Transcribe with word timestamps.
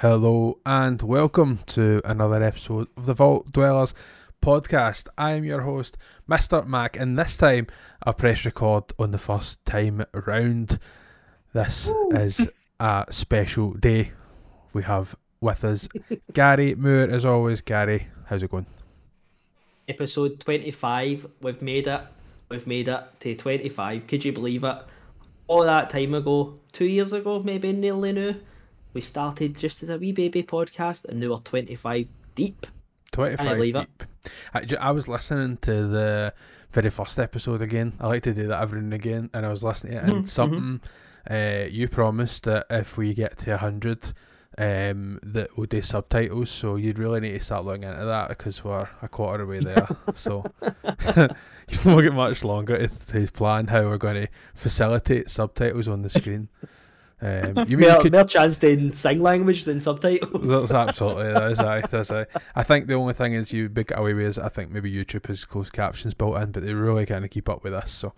Hello 0.00 0.56
and 0.64 1.02
welcome 1.02 1.58
to 1.66 2.00
another 2.06 2.42
episode 2.42 2.88
of 2.96 3.04
the 3.04 3.12
Vault 3.12 3.52
Dwellers 3.52 3.92
podcast. 4.40 5.08
I 5.18 5.32
am 5.32 5.44
your 5.44 5.60
host, 5.60 5.98
Mr. 6.26 6.66
Mac, 6.66 6.98
and 6.98 7.18
this 7.18 7.36
time 7.36 7.66
I 8.02 8.12
press 8.12 8.46
record 8.46 8.84
on 8.98 9.10
the 9.10 9.18
first 9.18 9.62
time 9.66 10.06
round. 10.14 10.78
This 11.52 11.86
Woo. 11.86 12.12
is 12.12 12.48
a 12.80 13.04
special 13.10 13.74
day. 13.74 14.12
We 14.72 14.84
have 14.84 15.14
with 15.38 15.64
us 15.64 15.86
Gary 16.32 16.74
Moore, 16.74 17.10
as 17.10 17.26
always. 17.26 17.60
Gary, 17.60 18.06
how's 18.24 18.42
it 18.42 18.50
going? 18.50 18.64
Episode 19.86 20.40
25. 20.40 21.26
We've 21.42 21.60
made 21.60 21.88
it. 21.88 22.00
We've 22.48 22.66
made 22.66 22.88
it 22.88 23.04
to 23.20 23.34
25. 23.34 24.06
Could 24.06 24.24
you 24.24 24.32
believe 24.32 24.64
it? 24.64 24.78
All 25.46 25.64
that 25.64 25.90
time 25.90 26.14
ago, 26.14 26.58
two 26.72 26.86
years 26.86 27.12
ago, 27.12 27.40
maybe 27.40 27.72
nearly 27.72 28.12
now 28.12 28.36
we 28.92 29.00
started 29.00 29.56
just 29.56 29.82
as 29.82 29.88
a 29.88 29.98
wee 29.98 30.12
baby 30.12 30.42
podcast, 30.42 31.04
and 31.04 31.20
now 31.20 31.30
we're 31.30 31.38
25 31.38 32.08
deep. 32.34 32.66
25 33.12 33.74
deep. 33.74 34.02
I, 34.54 34.64
I 34.80 34.90
was 34.90 35.08
listening 35.08 35.56
to 35.58 35.88
the 35.88 36.34
very 36.70 36.90
first 36.90 37.18
episode 37.18 37.62
again. 37.62 37.94
I 38.00 38.06
like 38.06 38.22
to 38.24 38.34
do 38.34 38.48
that 38.48 38.62
every 38.62 38.80
and 38.80 38.94
again, 38.94 39.30
and 39.32 39.44
I 39.44 39.50
was 39.50 39.64
listening 39.64 39.94
to 39.94 39.98
it, 39.98 40.04
and 40.04 40.12
mm-hmm. 40.12 40.24
something 40.24 40.80
uh, 41.30 41.66
you 41.68 41.88
promised 41.88 42.44
that 42.44 42.66
if 42.70 42.96
we 42.96 43.14
get 43.14 43.38
to 43.38 43.50
100, 43.50 44.12
um, 44.58 45.18
that 45.22 45.56
we'll 45.56 45.66
do 45.66 45.82
subtitles. 45.82 46.50
So 46.50 46.76
you'd 46.76 46.98
really 46.98 47.20
need 47.20 47.32
to 47.32 47.40
start 47.40 47.64
looking 47.64 47.84
into 47.84 48.04
that 48.04 48.28
because 48.28 48.64
we're 48.64 48.88
a 49.02 49.08
quarter 49.08 49.44
away 49.44 49.60
there. 49.60 49.88
so 50.14 50.44
you've 51.68 51.86
not 51.86 52.00
get 52.00 52.12
much 52.12 52.44
longer 52.44 52.86
to, 52.86 53.06
to 53.06 53.32
plan 53.32 53.68
how 53.68 53.82
we're 53.82 53.98
going 53.98 54.26
to 54.26 54.28
facilitate 54.54 55.30
subtitles 55.30 55.88
on 55.88 56.02
the 56.02 56.10
screen. 56.10 56.48
Um, 57.22 57.64
you 57.68 57.76
mean 57.76 57.90
more, 57.90 58.00
could... 58.00 58.12
more 58.12 58.24
chance 58.24 58.58
to 58.58 58.92
sing 58.92 59.22
language 59.22 59.64
than 59.64 59.80
subtitles? 59.80 60.48
That's 60.48 60.72
absolutely 60.88 61.32
that 61.32 61.52
is 61.52 61.60
I. 61.60 61.80
That's 61.82 62.10
I. 62.10 62.26
I 62.54 62.62
think 62.62 62.86
the 62.86 62.94
only 62.94 63.14
thing 63.14 63.34
is 63.34 63.52
you 63.52 63.68
big 63.68 63.92
away 63.92 64.14
with 64.14 64.26
is 64.26 64.38
I 64.38 64.48
think 64.48 64.70
maybe 64.70 64.92
YouTube 64.92 65.26
has 65.26 65.44
closed 65.44 65.72
captions 65.72 66.14
built 66.14 66.36
in, 66.36 66.52
but 66.52 66.64
they 66.64 66.72
really 66.72 67.06
kind 67.06 67.24
of 67.24 67.30
keep 67.30 67.48
up 67.48 67.62
with 67.62 67.74
us. 67.74 67.92
So, 67.92 68.14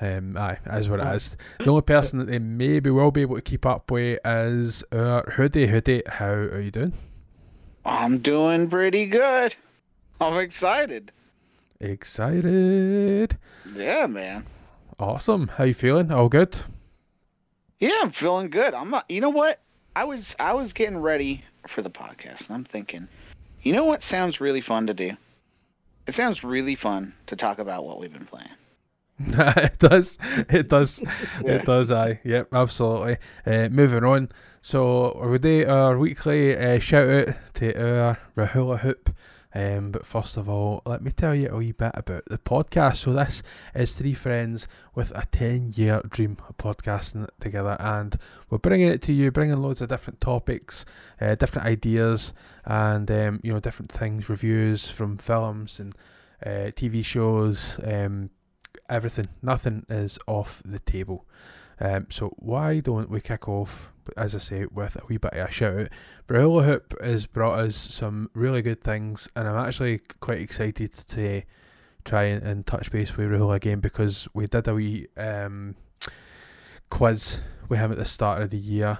um, 0.00 0.36
aye, 0.36 0.58
is 0.72 0.88
what 0.88 1.00
it 1.00 1.14
is. 1.14 1.36
The 1.58 1.70
only 1.70 1.82
person 1.82 2.18
that 2.20 2.26
they 2.26 2.38
maybe 2.38 2.90
will 2.90 3.10
be 3.10 3.22
able 3.22 3.36
to 3.36 3.42
keep 3.42 3.66
up 3.66 3.90
with 3.90 4.20
is 4.24 4.84
our 4.92 5.22
Hoodie. 5.32 5.66
Hoodie, 5.66 6.02
how 6.06 6.26
are 6.26 6.60
you 6.60 6.70
doing? 6.70 6.92
I'm 7.84 8.18
doing 8.18 8.68
pretty 8.68 9.06
good. 9.06 9.54
I'm 10.20 10.38
excited. 10.38 11.12
Excited. 11.80 13.36
Yeah, 13.74 14.06
man. 14.06 14.46
Awesome. 14.98 15.48
How 15.48 15.64
you 15.64 15.74
feeling? 15.74 16.10
All 16.10 16.28
good? 16.28 16.58
Yeah, 17.78 17.96
I'm 18.00 18.12
feeling 18.12 18.50
good. 18.50 18.74
I'm 18.74 18.90
not. 18.90 19.10
You 19.10 19.20
know 19.20 19.30
what? 19.30 19.60
I 19.94 20.04
was 20.04 20.34
I 20.38 20.52
was 20.52 20.72
getting 20.72 20.98
ready 20.98 21.44
for 21.68 21.82
the 21.82 21.90
podcast, 21.90 22.46
and 22.46 22.50
I'm 22.50 22.64
thinking, 22.64 23.08
you 23.62 23.72
know 23.72 23.84
what 23.84 24.02
sounds 24.02 24.40
really 24.40 24.60
fun 24.60 24.86
to 24.86 24.94
do? 24.94 25.12
It 26.06 26.14
sounds 26.14 26.44
really 26.44 26.76
fun 26.76 27.14
to 27.26 27.36
talk 27.36 27.58
about 27.58 27.84
what 27.84 27.98
we've 27.98 28.12
been 28.12 28.26
playing. 28.26 28.48
it 29.18 29.78
does. 29.78 30.18
It 30.50 30.68
does. 30.68 31.02
yeah. 31.02 31.52
It 31.54 31.64
does. 31.64 31.90
I. 31.90 32.20
Yep. 32.24 32.48
Absolutely. 32.52 33.16
Uh, 33.46 33.68
moving 33.70 34.04
on. 34.04 34.30
So 34.62 35.26
we 35.26 35.38
do 35.38 35.66
our 35.68 35.98
weekly 35.98 36.56
uh, 36.56 36.78
shout 36.78 37.08
out 37.08 37.28
to 37.54 37.74
our 37.74 38.18
Rahula 38.36 38.80
Hoop 38.80 39.10
um, 39.56 39.90
but 39.90 40.04
first 40.04 40.36
of 40.36 40.50
all, 40.50 40.82
let 40.84 41.00
me 41.00 41.10
tell 41.10 41.34
you 41.34 41.48
a 41.48 41.56
wee 41.56 41.72
bit 41.72 41.92
about 41.94 42.24
the 42.26 42.36
podcast. 42.36 42.96
So 42.96 43.14
this 43.14 43.42
is 43.74 43.94
three 43.94 44.12
friends 44.12 44.68
with 44.94 45.12
a 45.12 45.22
10-year 45.32 46.02
dream 46.10 46.36
of 46.46 46.58
podcasting 46.58 47.26
together, 47.40 47.74
and 47.80 48.18
we're 48.50 48.58
bringing 48.58 48.88
it 48.88 49.00
to 49.02 49.14
you, 49.14 49.30
bringing 49.30 49.56
loads 49.56 49.80
of 49.80 49.88
different 49.88 50.20
topics, 50.20 50.84
uh, 51.22 51.36
different 51.36 51.66
ideas, 51.66 52.34
and 52.66 53.10
um, 53.10 53.40
you 53.42 53.50
know 53.50 53.58
different 53.58 53.90
things, 53.90 54.28
reviews 54.28 54.90
from 54.90 55.16
films 55.16 55.80
and 55.80 55.94
uh, 56.44 56.70
TV 56.76 57.02
shows, 57.02 57.80
um, 57.82 58.28
everything. 58.90 59.28
Nothing 59.40 59.86
is 59.88 60.18
off 60.26 60.60
the 60.66 60.80
table. 60.80 61.24
Um, 61.80 62.08
so 62.10 62.34
why 62.36 62.80
don't 62.80 63.08
we 63.08 63.22
kick 63.22 63.48
off, 63.48 63.90
as 64.16 64.34
I 64.34 64.38
say, 64.38 64.66
with 64.66 64.96
a 64.96 65.06
wee 65.06 65.18
bit 65.18 65.32
of 65.32 65.48
a 65.48 65.50
shout 65.50 65.78
out? 65.78 65.88
Brahula 66.28 66.64
Hoop 66.64 66.94
has 67.02 67.26
brought 67.26 67.58
us 67.58 67.76
some 67.76 68.30
really 68.34 68.62
good 68.62 68.82
things, 68.82 69.28
and 69.36 69.46
I'm 69.48 69.66
actually 69.66 70.00
quite 70.20 70.40
excited 70.40 70.92
to 70.92 71.42
try 72.04 72.24
and, 72.24 72.42
and 72.42 72.66
touch 72.66 72.90
base 72.90 73.16
with 73.16 73.28
Rahul 73.28 73.54
again 73.54 73.80
because 73.80 74.28
we 74.32 74.46
did 74.46 74.68
a 74.68 74.74
wee 74.74 75.08
um, 75.16 75.74
quiz 76.90 77.40
with 77.68 77.80
him 77.80 77.92
at 77.92 77.98
the 77.98 78.04
start 78.04 78.42
of 78.42 78.50
the 78.50 78.58
year, 78.58 78.98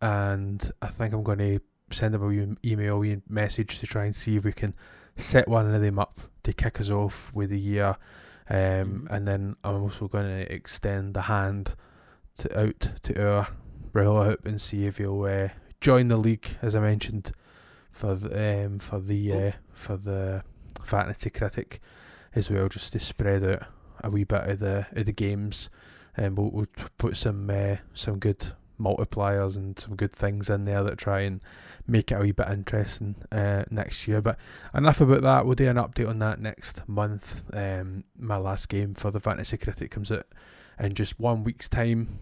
and 0.00 0.70
I 0.80 0.88
think 0.88 1.14
I'm 1.14 1.22
going 1.22 1.38
to 1.38 1.60
send 1.90 2.14
him 2.14 2.22
a 2.22 2.26
wee 2.26 2.56
email, 2.64 2.98
wee 2.98 3.20
message 3.28 3.78
to 3.80 3.86
try 3.86 4.04
and 4.04 4.16
see 4.16 4.36
if 4.36 4.44
we 4.44 4.52
can 4.52 4.74
set 5.16 5.48
one 5.48 5.72
of 5.72 5.80
them 5.80 5.98
up 5.98 6.18
to 6.42 6.52
kick 6.52 6.80
us 6.80 6.90
off 6.90 7.32
with 7.34 7.50
the 7.50 7.58
year. 7.58 7.96
Um, 8.50 8.56
mm-hmm. 8.56 9.06
and 9.10 9.28
then 9.28 9.56
I'm 9.62 9.82
also 9.82 10.08
going 10.08 10.24
to 10.24 10.52
extend 10.52 11.12
the 11.14 11.22
hand 11.22 11.74
to 12.38 12.60
out 12.60 12.92
to 13.02 13.22
our 13.22 13.48
Rahula 13.92 14.26
Hoop 14.26 14.46
and 14.46 14.60
see 14.60 14.86
if 14.86 14.98
he'll 14.98 15.24
uh, 15.24 15.48
join 15.80 16.08
the 16.08 16.16
league, 16.16 16.56
as 16.62 16.74
I 16.74 16.80
mentioned, 16.80 17.32
for 17.90 18.14
the 18.14 18.64
um, 18.66 18.78
for 18.78 19.00
the 19.00 19.32
uh, 19.32 19.52
for 19.72 19.96
the 19.96 20.42
fantasy 20.82 21.30
critic 21.30 21.80
as 22.34 22.50
well, 22.50 22.68
just 22.68 22.92
to 22.92 22.98
spread 22.98 23.44
out 23.44 23.62
a 24.02 24.10
wee 24.10 24.24
bit 24.24 24.48
of 24.48 24.58
the 24.60 24.86
of 24.92 25.06
the 25.06 25.12
games, 25.12 25.70
and 26.16 26.36
we'll, 26.36 26.50
we'll 26.50 26.66
put 26.98 27.16
some 27.16 27.48
uh, 27.50 27.76
some 27.94 28.18
good 28.18 28.52
multipliers 28.80 29.56
and 29.56 29.76
some 29.76 29.96
good 29.96 30.12
things 30.12 30.48
in 30.48 30.64
there 30.64 30.84
that 30.84 30.96
try 30.96 31.22
and 31.22 31.40
make 31.88 32.12
it 32.12 32.14
a 32.14 32.20
wee 32.20 32.30
bit 32.30 32.46
interesting 32.48 33.16
uh, 33.32 33.64
next 33.70 34.06
year. 34.06 34.20
But 34.20 34.38
enough 34.72 35.00
about 35.00 35.22
that. 35.22 35.46
We'll 35.46 35.56
do 35.56 35.68
an 35.68 35.76
update 35.76 36.08
on 36.08 36.20
that 36.20 36.40
next 36.40 36.88
month. 36.88 37.42
Um, 37.52 38.04
my 38.16 38.36
last 38.36 38.68
game 38.68 38.94
for 38.94 39.10
the 39.10 39.18
Fantasy 39.18 39.56
Critic 39.56 39.90
comes 39.90 40.12
out 40.12 40.26
in 40.78 40.94
just 40.94 41.18
one 41.18 41.42
week's 41.42 41.68
time 41.68 42.20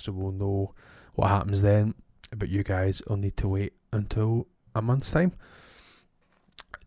so 0.00 0.12
we'll 0.12 0.32
know 0.32 0.74
what 1.18 1.30
happens 1.30 1.62
then. 1.62 1.94
But 2.34 2.48
you 2.48 2.62
guys 2.62 3.02
will 3.08 3.16
need 3.16 3.36
to 3.38 3.48
wait 3.48 3.72
until 3.92 4.46
a 4.74 4.80
month's 4.80 5.10
time. 5.10 5.32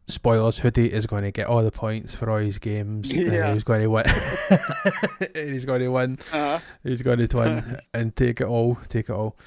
Spoilers: 0.08 0.60
Hoodie 0.60 0.92
is 0.92 1.06
going 1.06 1.24
to 1.24 1.32
get 1.32 1.48
all 1.48 1.64
the 1.64 1.72
points 1.72 2.16
for 2.16 2.30
all 2.30 2.38
his 2.38 2.58
games. 2.58 3.16
Yeah. 3.16 3.54
he's 3.54 3.64
going 3.64 3.82
to 3.82 3.88
win. 3.88 4.06
he's 5.34 5.66
going 5.66 5.82
to 5.82 5.90
win. 5.90 6.20
Uh-huh. 6.32 6.60
He's 6.84 7.02
going 7.02 7.28
to 7.28 7.38
win 7.38 7.80
and 7.94 8.16
take 8.16 8.40
it 8.42 8.48
all. 8.48 8.76
Take 8.88 9.10
it 9.10 9.14
all. 9.14 9.38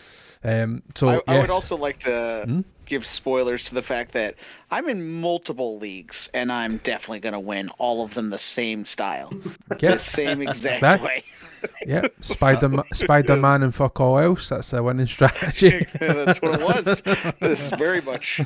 Um, 0.43 0.83
so 0.95 1.09
I, 1.09 1.33
yes. 1.33 1.43
Would 1.43 1.51
also 1.51 1.77
like 1.77 2.01
to 2.01 2.45
hmm? 2.47 2.61
Give 2.87 3.07
spoilers 3.07 3.65
to 3.65 3.75
the 3.75 3.83
fact 3.83 4.13
that 4.13 4.35
I'm 4.71 4.89
in 4.89 5.21
multiple 5.21 5.79
leagues 5.79 6.29
and 6.35 6.51
I'm 6.53 6.79
definitely 6.79 7.21
going 7.21 7.33
to 7.33 7.41
win 7.41 7.69
all 7.79 8.05
of 8.05 8.15
them 8.15 8.31
the 8.31 8.39
same 8.39 8.85
style, 8.85 9.33
the 9.69 9.99
same 9.99 10.43
exact 10.43 10.83
that, 10.83 11.03
way. 11.03 11.25
yeah, 11.87 12.09
Spider 12.21 12.85
Spider 12.93 13.37
Man 13.37 13.63
and 13.63 13.75
fuck 13.75 14.01
all 14.01 14.19
else. 14.19 14.49
That's 14.49 14.71
the 14.71 14.83
winning 14.83 15.07
strategy. 15.07 15.87
that's 16.01 16.41
what 16.41 16.61
it 16.61 16.87
was. 16.87 17.03
It's 17.41 17.71
very 17.71 18.01
much. 18.01 18.41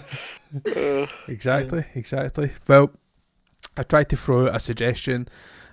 Uh, 0.67 1.07
exactly, 1.27 1.85
exactly. 1.95 2.51
Well, 2.67 2.93
I 3.77 3.83
tried 3.83 4.09
to 4.11 4.17
throw 4.17 4.49
out 4.49 4.57
a 4.57 4.61
suggestion 4.61 5.29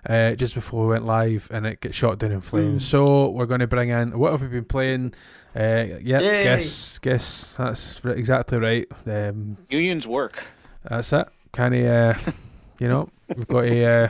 uh, 0.09 0.33
just 0.35 0.53
before 0.53 0.83
we 0.85 0.89
went 0.93 1.05
live, 1.05 1.49
and 1.51 1.65
it 1.65 1.81
gets 1.81 1.95
shot 1.95 2.19
down 2.19 2.31
in 2.31 2.41
flames. 2.41 2.83
Mm. 2.83 2.85
So 2.87 3.29
we're 3.29 3.45
going 3.45 3.61
to 3.61 3.67
bring 3.67 3.89
in 3.89 4.17
what 4.17 4.31
have 4.31 4.41
we 4.41 4.47
been 4.47 4.65
playing? 4.65 5.13
Uh, 5.55 5.99
yeah, 6.01 6.19
Yay. 6.19 6.43
guess, 6.43 6.99
guess. 6.99 7.55
That's 7.55 8.03
exactly 8.03 8.57
right. 8.57 8.87
Um, 9.05 9.57
Unions 9.69 10.05
work. 10.05 10.43
That's 10.83 11.13
it. 11.13 11.27
Can 11.53 11.73
he? 11.73 11.87
Uh, 11.87 12.13
you 12.79 12.87
know, 12.89 13.07
we've 13.33 13.47
got 13.47 13.61
to. 13.61 13.85
Uh, 13.85 14.07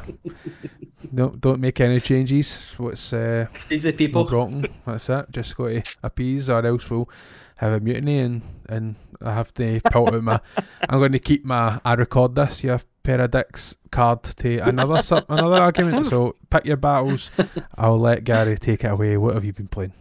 don't 1.14 1.40
don't 1.40 1.60
make 1.60 1.80
any 1.80 2.00
changes. 2.00 2.74
What's 2.78 3.14
uh, 3.14 3.46
these 3.70 3.86
are 3.86 3.92
people? 3.92 4.24
Broken. 4.24 4.66
That's 4.86 5.10
it. 5.10 5.26
Just 5.32 5.56
got 5.56 5.68
to 5.68 5.84
appease, 6.04 6.50
or 6.50 6.66
else 6.66 6.90
we'll 6.90 7.10
have 7.58 7.74
a 7.74 7.80
mutiny, 7.80 8.20
and 8.20 8.42
and 8.68 8.96
I 9.22 9.34
have 9.34 9.54
to 9.56 9.80
pull 9.92 10.14
out 10.14 10.24
my. 10.24 10.40
I'm 10.90 11.00
going 11.00 11.12
to 11.12 11.20
keep 11.20 11.46
my. 11.46 11.80
I 11.86 11.94
record 11.94 12.34
this. 12.34 12.64
You 12.64 12.72
have 12.72 12.86
pair 13.04 13.22
of 13.22 13.30
dicks 13.32 13.76
card 13.92 14.24
to 14.24 14.58
another 14.58 15.02
another 15.30 15.62
argument. 15.62 16.06
So 16.10 16.36
pick 16.50 16.66
your 16.66 16.78
battles. 16.78 17.30
I'll 17.76 18.00
let 18.00 18.24
Gary 18.24 18.58
take 18.58 18.84
it 18.84 18.92
away. 18.92 19.16
What 19.18 19.36
have 19.36 19.46
you 19.46 19.54
been 19.54 19.68
playing? 19.68 19.94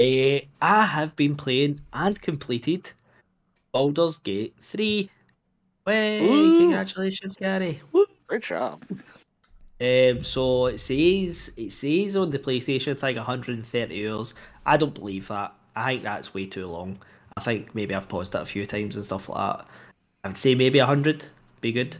Uh, 0.00 0.40
I 0.62 0.84
have 0.86 1.16
been 1.16 1.34
playing 1.34 1.80
and 1.92 2.20
completed 2.20 2.92
Baldur's 3.72 4.18
Gate 4.18 4.54
3. 4.62 5.10
Way, 5.84 6.18
congratulations, 6.58 7.36
Gary. 7.36 7.80
Woo. 7.92 8.06
Great 8.26 8.42
job. 8.44 8.84
Um, 9.80 10.22
so 10.22 10.66
it 10.66 10.78
says 10.78 11.54
it 11.56 11.72
says 11.72 12.16
on 12.16 12.30
the 12.30 12.38
PlayStation 12.38 12.98
thing 12.98 13.16
130 13.16 14.08
hours. 14.08 14.34
I 14.66 14.76
don't 14.76 14.94
believe 14.94 15.28
that. 15.28 15.54
I 15.74 15.92
think 15.92 16.02
that's 16.02 16.34
way 16.34 16.46
too 16.46 16.66
long. 16.66 16.98
I 17.36 17.40
think 17.40 17.74
maybe 17.74 17.94
I've 17.94 18.08
paused 18.08 18.34
it 18.34 18.40
a 18.42 18.44
few 18.44 18.66
times 18.66 18.96
and 18.96 19.04
stuff 19.04 19.28
like 19.28 19.38
that. 19.38 19.66
I 20.24 20.28
would 20.28 20.36
say 20.36 20.54
maybe 20.54 20.78
100 20.78 21.24
be 21.60 21.72
good. 21.72 21.96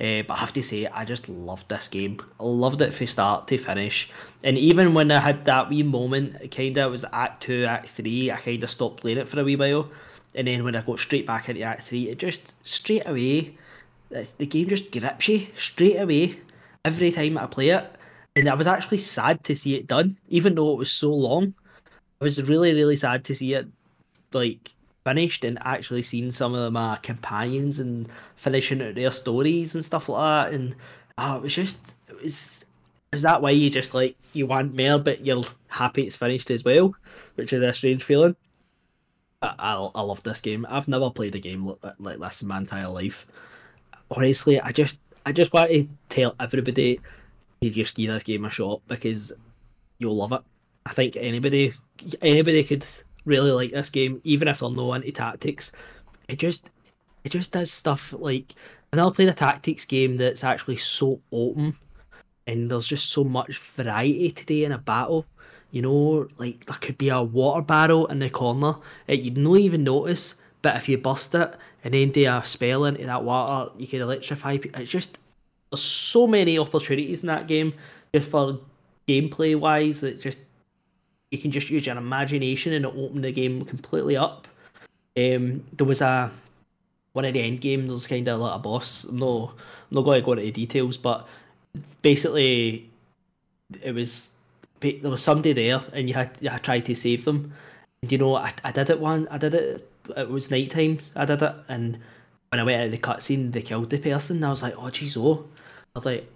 Uh, 0.00 0.22
but 0.26 0.30
I 0.30 0.36
have 0.38 0.52
to 0.54 0.62
say, 0.62 0.86
I 0.86 1.04
just 1.04 1.28
loved 1.28 1.68
this 1.68 1.88
game. 1.88 2.20
I 2.40 2.44
loved 2.44 2.82
it 2.82 2.92
from 2.92 3.06
start 3.06 3.46
to 3.48 3.58
finish. 3.58 4.10
And 4.42 4.58
even 4.58 4.92
when 4.92 5.10
I 5.10 5.20
had 5.20 5.44
that 5.44 5.70
wee 5.70 5.82
moment, 5.84 6.50
kind 6.50 6.76
of 6.78 6.90
was 6.90 7.04
Act 7.12 7.44
2, 7.44 7.64
Act 7.64 7.88
3, 7.88 8.32
I 8.32 8.36
kind 8.36 8.62
of 8.62 8.70
stopped 8.70 9.00
playing 9.00 9.18
it 9.18 9.28
for 9.28 9.40
a 9.40 9.44
wee 9.44 9.56
while. 9.56 9.88
and 10.34 10.46
then 10.46 10.64
when 10.64 10.76
I 10.76 10.80
got 10.80 10.98
straight 10.98 11.26
back 11.26 11.48
into 11.48 11.62
Act 11.62 11.82
Three, 11.82 12.10
it 12.10 12.18
just 12.18 12.54
straight 12.66 13.06
away, 13.06 13.56
the 14.10 14.46
game 14.46 14.68
just 14.68 14.90
grips 14.90 15.28
you 15.28 15.46
straight 15.56 15.96
away 15.96 16.38
every 16.84 17.10
time 17.10 17.38
I 17.38 17.46
play 17.46 17.70
it, 17.70 17.90
and 18.36 18.48
I 18.48 18.54
was 18.54 18.66
actually 18.66 18.98
sad 18.98 19.44
to 19.44 19.54
see 19.54 19.74
it 19.74 19.86
done, 19.86 20.16
even 20.28 20.54
though 20.54 20.72
it 20.72 20.78
was 20.78 20.92
so 20.92 21.12
long. 21.12 21.54
I 22.20 22.24
was 22.24 22.42
really 22.42 22.72
really 22.72 22.96
sad 22.96 23.24
to 23.24 23.34
see 23.34 23.54
it 23.54 23.66
like 24.32 24.70
finished 25.04 25.44
and 25.44 25.58
actually 25.62 26.02
seen 26.02 26.30
some 26.30 26.54
of 26.54 26.72
my 26.72 26.96
companions 27.02 27.78
and 27.78 28.08
finishing 28.36 28.82
out 28.82 28.94
their 28.94 29.10
stories 29.10 29.74
and 29.74 29.84
stuff 29.84 30.08
like 30.08 30.48
that, 30.48 30.54
and 30.54 30.74
oh, 31.18 31.36
it 31.36 31.42
was 31.42 31.54
just 31.54 31.94
it 32.08 32.22
was 32.22 32.64
is 33.12 33.22
that 33.22 33.40
why 33.40 33.50
you 33.50 33.70
just 33.70 33.94
like 33.94 34.16
you 34.32 34.46
want 34.46 34.76
more, 34.76 34.98
but 34.98 35.24
you're 35.24 35.44
happy 35.68 36.02
it's 36.02 36.16
finished 36.16 36.50
as 36.50 36.64
well, 36.64 36.94
which 37.36 37.52
is 37.52 37.62
a 37.62 37.72
strange 37.72 38.02
feeling. 38.02 38.36
I, 39.42 39.54
I, 39.58 39.74
I 39.94 40.00
love 40.02 40.22
this 40.22 40.40
game. 40.40 40.66
I've 40.68 40.88
never 40.88 41.10
played 41.10 41.34
a 41.34 41.38
game 41.38 41.66
like, 41.66 41.94
like 41.98 42.18
this 42.18 42.42
in 42.42 42.48
my 42.48 42.58
entire 42.58 42.88
life. 42.88 43.26
Honestly, 44.10 44.60
I 44.60 44.72
just 44.72 44.98
I 45.26 45.32
just 45.32 45.52
want 45.52 45.70
to 45.70 45.88
tell 46.08 46.34
everybody 46.40 47.00
to 47.62 47.70
just 47.70 47.94
give 47.94 48.10
this 48.10 48.24
game 48.24 48.44
a 48.44 48.50
shot 48.50 48.82
because 48.88 49.32
you'll 49.98 50.16
love 50.16 50.32
it. 50.32 50.42
I 50.86 50.92
think 50.92 51.16
anybody 51.16 51.72
anybody 52.20 52.64
could 52.64 52.84
really 53.24 53.52
like 53.52 53.70
this 53.70 53.90
game, 53.90 54.20
even 54.24 54.48
if 54.48 54.60
they're 54.60 54.70
no 54.70 54.94
into 54.94 55.12
tactics. 55.12 55.72
It 56.28 56.38
just 56.38 56.70
it 57.24 57.30
just 57.30 57.52
does 57.52 57.72
stuff 57.72 58.14
like 58.18 58.54
and 58.92 59.00
I'll 59.00 59.12
play 59.12 59.24
the 59.24 59.34
tactics 59.34 59.84
game 59.84 60.16
that's 60.16 60.44
actually 60.44 60.76
so 60.76 61.20
open 61.32 61.76
and 62.46 62.70
there's 62.70 62.86
just 62.86 63.10
so 63.10 63.24
much 63.24 63.58
variety 63.58 64.30
today 64.30 64.64
in 64.64 64.72
a 64.72 64.78
battle. 64.78 65.26
You 65.70 65.82
know, 65.82 66.28
like 66.38 66.66
there 66.66 66.76
could 66.80 66.98
be 66.98 67.08
a 67.08 67.22
water 67.22 67.62
barrel 67.62 68.06
in 68.06 68.20
the 68.20 68.30
corner 68.30 68.76
that 69.06 69.24
you'd 69.24 69.36
not 69.36 69.58
even 69.58 69.82
notice, 69.82 70.34
but 70.62 70.76
if 70.76 70.88
you 70.88 70.98
bust 70.98 71.34
it 71.34 71.56
and 71.82 71.94
then 71.94 72.10
do 72.10 72.28
a 72.28 72.42
spell 72.46 72.84
into 72.84 73.04
that 73.04 73.24
water, 73.24 73.72
you 73.76 73.86
can 73.86 74.00
electrify. 74.00 74.58
It's 74.62 74.90
just 74.90 75.18
there's 75.70 75.82
so 75.82 76.26
many 76.26 76.58
opportunities 76.58 77.22
in 77.22 77.26
that 77.26 77.48
game, 77.48 77.74
just 78.14 78.30
for 78.30 78.60
gameplay 79.08 79.58
wise. 79.58 80.00
That 80.00 80.20
just 80.20 80.38
you 81.34 81.42
can 81.42 81.50
just 81.50 81.70
use 81.70 81.86
your 81.86 81.96
imagination 81.96 82.72
and 82.72 82.84
it 82.84 82.94
open 82.96 83.22
the 83.22 83.32
game 83.32 83.64
completely 83.64 84.16
up. 84.16 84.48
Um, 85.16 85.64
there 85.72 85.86
was 85.86 86.00
a 86.00 86.30
one 87.12 87.24
of 87.24 87.32
the 87.32 87.40
end 87.40 87.60
games. 87.60 87.88
There's 87.88 88.06
kind 88.06 88.26
of 88.28 88.40
like 88.40 88.56
a 88.56 88.58
boss. 88.58 89.04
No, 89.10 89.52
I'm 89.54 89.94
not 89.94 90.02
going 90.02 90.20
to 90.20 90.24
go 90.24 90.32
into 90.32 90.50
details, 90.50 90.96
but 90.96 91.26
basically 92.02 92.90
it 93.82 93.94
was 93.94 94.30
there 94.80 95.10
was 95.10 95.22
somebody 95.22 95.52
there 95.52 95.80
and 95.92 96.08
you 96.08 96.14
had 96.14 96.30
you 96.40 96.50
had 96.50 96.62
tried 96.62 96.84
to 96.86 96.94
save 96.94 97.24
them 97.24 97.52
and 98.02 98.12
you 98.12 98.18
know 98.18 98.36
I, 98.36 98.52
I 98.62 98.70
did 98.70 98.90
it 98.90 99.00
one 99.00 99.26
I 99.30 99.38
did 99.38 99.54
it 99.54 99.90
it 100.16 100.28
was 100.28 100.50
night 100.50 100.70
time 100.70 100.98
I 101.16 101.24
did 101.24 101.42
it 101.42 101.54
and 101.68 101.98
when 102.50 102.60
I 102.60 102.64
went 102.64 102.80
out 102.80 102.86
of 102.86 102.92
the 102.92 102.98
cutscene 102.98 103.50
they 103.52 103.62
killed 103.62 103.90
the 103.90 103.98
person 103.98 104.44
I 104.44 104.50
was 104.50 104.62
like 104.62 104.76
oh 104.76 104.90
jeez 104.90 105.16
oh 105.16 105.46
I 105.64 105.90
was 105.94 106.04
like 106.04 106.30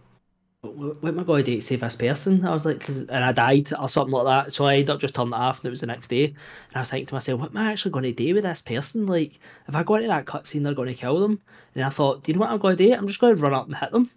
what 0.62 1.04
am 1.04 1.20
I 1.20 1.22
going 1.22 1.44
to 1.44 1.50
do 1.50 1.56
to 1.56 1.62
save 1.62 1.80
this 1.80 1.96
person? 1.96 2.44
I 2.44 2.52
was 2.52 2.66
like, 2.66 2.88
and 2.88 3.10
I 3.10 3.32
died 3.32 3.72
or 3.78 3.88
something 3.88 4.12
like 4.12 4.46
that. 4.46 4.52
So 4.52 4.64
I 4.64 4.74
ended 4.74 4.90
up 4.90 5.00
just 5.00 5.14
turning 5.14 5.32
it 5.32 5.36
off, 5.36 5.58
and 5.58 5.66
it 5.66 5.70
was 5.70 5.80
the 5.80 5.86
next 5.86 6.08
day. 6.08 6.24
And 6.24 6.76
I 6.76 6.80
was 6.80 6.90
thinking 6.90 7.06
to 7.06 7.14
myself, 7.14 7.40
what 7.40 7.50
am 7.50 7.58
I 7.58 7.70
actually 7.70 7.92
going 7.92 8.04
to 8.04 8.12
do 8.12 8.34
with 8.34 8.44
this 8.44 8.60
person? 8.60 9.06
Like, 9.06 9.38
if 9.68 9.76
I 9.76 9.82
go 9.84 9.94
into 9.94 10.08
that 10.08 10.26
cutscene, 10.26 10.64
they're 10.64 10.74
going 10.74 10.88
to 10.88 10.94
kill 10.94 11.20
them. 11.20 11.40
And 11.74 11.84
I 11.84 11.90
thought, 11.90 12.24
do 12.24 12.32
you 12.32 12.34
know 12.34 12.40
what 12.40 12.50
I'm 12.50 12.58
going 12.58 12.76
to 12.76 12.86
do? 12.86 12.92
I'm 12.92 13.06
just 13.06 13.20
going 13.20 13.36
to 13.36 13.42
run 13.42 13.54
up 13.54 13.66
and 13.66 13.76
hit 13.76 13.92
them 13.92 14.10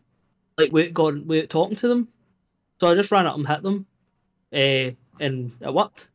like 0.57 0.71
we 0.71 0.89
going 0.89 1.27
we 1.27 1.45
talking 1.47 1.75
to 1.77 1.87
them. 1.87 2.07
So 2.79 2.87
I 2.87 2.95
just 2.95 3.11
ran 3.11 3.27
up 3.27 3.35
and 3.35 3.47
hit 3.47 3.63
them, 3.63 3.85
uh, 4.53 4.91
and 5.19 5.51
it 5.59 5.73
worked. 5.73 6.09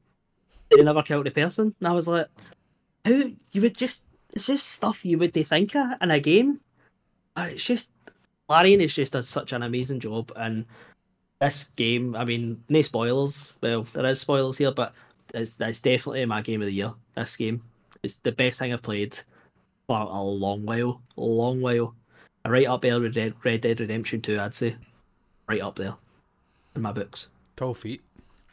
They 0.70 0.82
never 0.82 1.02
killed 1.02 1.26
the 1.26 1.30
person, 1.30 1.74
and 1.78 1.88
I 1.88 1.92
was 1.92 2.08
like, 2.08 2.28
"How 3.04 3.12
you 3.52 3.60
would 3.60 3.76
just? 3.76 4.02
It's 4.32 4.46
just 4.46 4.66
stuff 4.66 5.04
you 5.04 5.18
would 5.18 5.32
think 5.32 5.74
of 5.76 5.90
in 6.00 6.10
a 6.10 6.20
game." 6.20 6.60
It's 7.36 7.64
just 7.64 7.90
Larian 8.48 8.80
has 8.80 8.94
just 8.94 9.12
done 9.12 9.22
such 9.22 9.52
an 9.52 9.62
amazing 9.62 10.00
job, 10.00 10.32
and 10.36 10.64
this 11.40 11.64
game. 11.76 12.14
I 12.16 12.24
mean, 12.24 12.62
no 12.68 12.82
spoilers. 12.82 13.52
Well, 13.60 13.82
there 13.92 14.06
is 14.06 14.20
spoilers 14.20 14.58
here, 14.58 14.72
but 14.72 14.94
it's 15.34 15.60
it's 15.60 15.80
definitely 15.80 16.24
my 16.26 16.42
game 16.42 16.62
of 16.62 16.66
the 16.66 16.72
year. 16.72 16.92
This 17.16 17.36
game, 17.36 17.62
it's 18.02 18.16
the 18.16 18.32
best 18.32 18.58
thing 18.58 18.72
I've 18.72 18.82
played 18.82 19.16
for 19.86 20.00
a 20.00 20.22
long 20.22 20.64
while, 20.64 21.00
a 21.16 21.20
long 21.20 21.60
while 21.60 21.94
right 22.48 22.66
up 22.66 22.82
there 22.82 23.00
with 23.00 23.16
Red, 23.16 23.34
Red 23.44 23.60
Dead 23.60 23.80
Redemption 23.80 24.20
2, 24.20 24.38
I'd 24.38 24.54
say. 24.54 24.76
Right 25.48 25.60
up 25.60 25.76
there 25.76 25.94
in 26.74 26.82
my 26.82 26.92
books. 26.92 27.28
Tall 27.56 27.74
feet. 27.74 28.02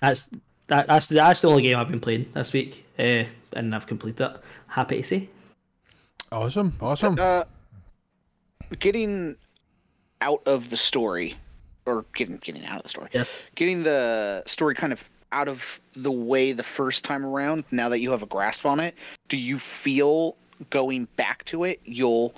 That's 0.02 0.30
that, 0.68 0.88
that's 0.88 1.08
the, 1.08 1.16
that's 1.16 1.42
the 1.42 1.50
only 1.50 1.64
game 1.64 1.78
I've 1.78 1.90
been 1.90 2.00
playing 2.00 2.30
this 2.34 2.54
week, 2.54 2.86
uh, 3.00 3.24
and 3.54 3.74
I've 3.74 3.88
completed 3.88 4.22
it. 4.22 4.42
Happy 4.68 4.98
to 4.98 5.04
see. 5.04 5.30
Awesome, 6.32 6.76
awesome. 6.80 7.18
Uh, 7.20 7.44
getting 8.80 9.36
out 10.24 10.42
of 10.46 10.70
the 10.70 10.78
story, 10.78 11.38
or 11.86 12.06
getting 12.16 12.38
getting 12.38 12.66
out 12.66 12.78
of 12.78 12.84
the 12.84 12.90
story. 12.90 13.10
Yes. 13.14 13.38
Getting 13.56 13.84
the 13.84 14.44
story 14.48 14.74
kind 14.74 14.94
of 14.94 15.00
out 15.32 15.48
of 15.48 15.62
the 15.96 16.12
way 16.12 16.54
the 16.54 16.64
first 16.64 17.04
time 17.04 17.26
around. 17.26 17.66
Now 17.72 17.90
that 17.90 18.00
you 18.00 18.12
have 18.12 18.24
a 18.24 18.28
grasp 18.28 18.66
on 18.66 18.80
it, 18.80 18.96
do 19.30 19.38
you 19.38 19.60
feel 19.60 20.36
going 20.70 21.08
back 21.18 21.44
to 21.46 21.66
it, 21.66 21.82
you'll 21.84 22.34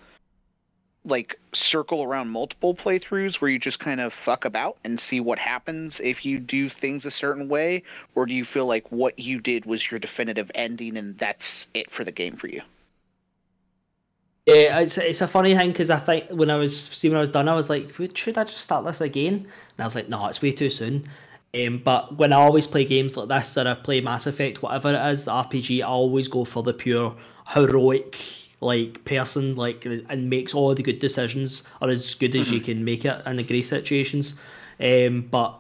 like 1.06 1.40
circle 1.54 2.02
around 2.02 2.30
multiple 2.30 2.74
playthroughs 2.74 3.36
where 3.36 3.52
you 3.52 3.60
just 3.60 3.80
kind 3.80 4.02
of 4.02 4.12
fuck 4.12 4.44
about 4.44 4.78
and 4.84 5.00
see 5.00 5.20
what 5.20 5.38
happens 5.38 6.02
if 6.04 6.26
you 6.26 6.40
do 6.40 6.68
things 6.68 7.06
a 7.06 7.12
certain 7.12 7.48
way 7.48 7.84
or 8.16 8.26
do 8.26 8.34
you 8.34 8.44
feel 8.44 8.66
like 8.66 8.92
what 8.92 9.18
you 9.20 9.40
did 9.40 9.68
was 9.68 9.92
your 9.92 10.00
definitive 10.00 10.50
ending 10.56 10.98
and 10.98 11.16
that's 11.20 11.68
it 11.76 11.92
for 11.92 12.04
the 12.04 12.12
game 12.12 12.36
for 12.36 12.48
you 12.48 12.62
yeah 14.46 14.80
it's, 14.80 14.98
it's 14.98 15.22
a 15.22 15.28
funny 15.28 15.56
thing 15.56 15.70
because 15.70 15.90
i 15.90 15.98
think 15.98 16.30
when 16.30 16.50
i 16.50 16.56
was 16.56 16.88
seeing 16.88 17.14
when 17.14 17.18
i 17.18 17.22
was 17.22 17.30
done 17.30 17.48
i 17.48 17.56
was 17.56 17.70
like 17.70 17.92
should 18.16 18.38
i 18.38 18.44
just 18.44 18.60
start 18.60 18.86
this 18.86 19.02
again 19.02 19.34
and 19.34 19.80
i 19.80 19.84
was 19.84 19.96
like 19.96 20.10
no 20.10 20.26
it's 20.28 20.42
way 20.42 20.52
too 20.52 20.70
soon 20.70 21.04
um, 21.56 21.82
but 21.84 22.18
when 22.18 22.34
i 22.34 22.36
always 22.36 22.68
play 22.68 22.86
games 22.86 23.18
like 23.18 23.28
this 23.28 23.58
or 23.58 23.68
i 23.68 23.74
play 23.74 24.02
mass 24.02 24.28
effect 24.28 24.62
whatever 24.62 24.94
it 24.94 25.12
is 25.12 25.26
rpg 25.26 25.80
i 25.80 25.86
always 25.86 26.28
go 26.28 26.46
for 26.46 26.64
the 26.64 26.74
pure 26.74 27.16
heroic 27.48 28.18
like 28.62 29.04
person 29.06 29.56
like 29.56 29.86
and 29.86 30.30
makes 30.30 30.54
all 30.54 30.74
the 30.74 30.84
good 30.84 31.00
decisions 31.00 31.64
or 31.82 31.90
as 31.90 32.16
good 32.16 32.36
as 32.36 32.52
you 32.52 32.58
mm-hmm. 32.58 32.66
can 32.66 32.86
make 32.86 33.06
it 33.06 33.26
in 33.26 33.36
the 33.36 33.44
grey 33.44 33.62
situations 33.62 34.36
um 34.80 35.22
but 35.30 35.60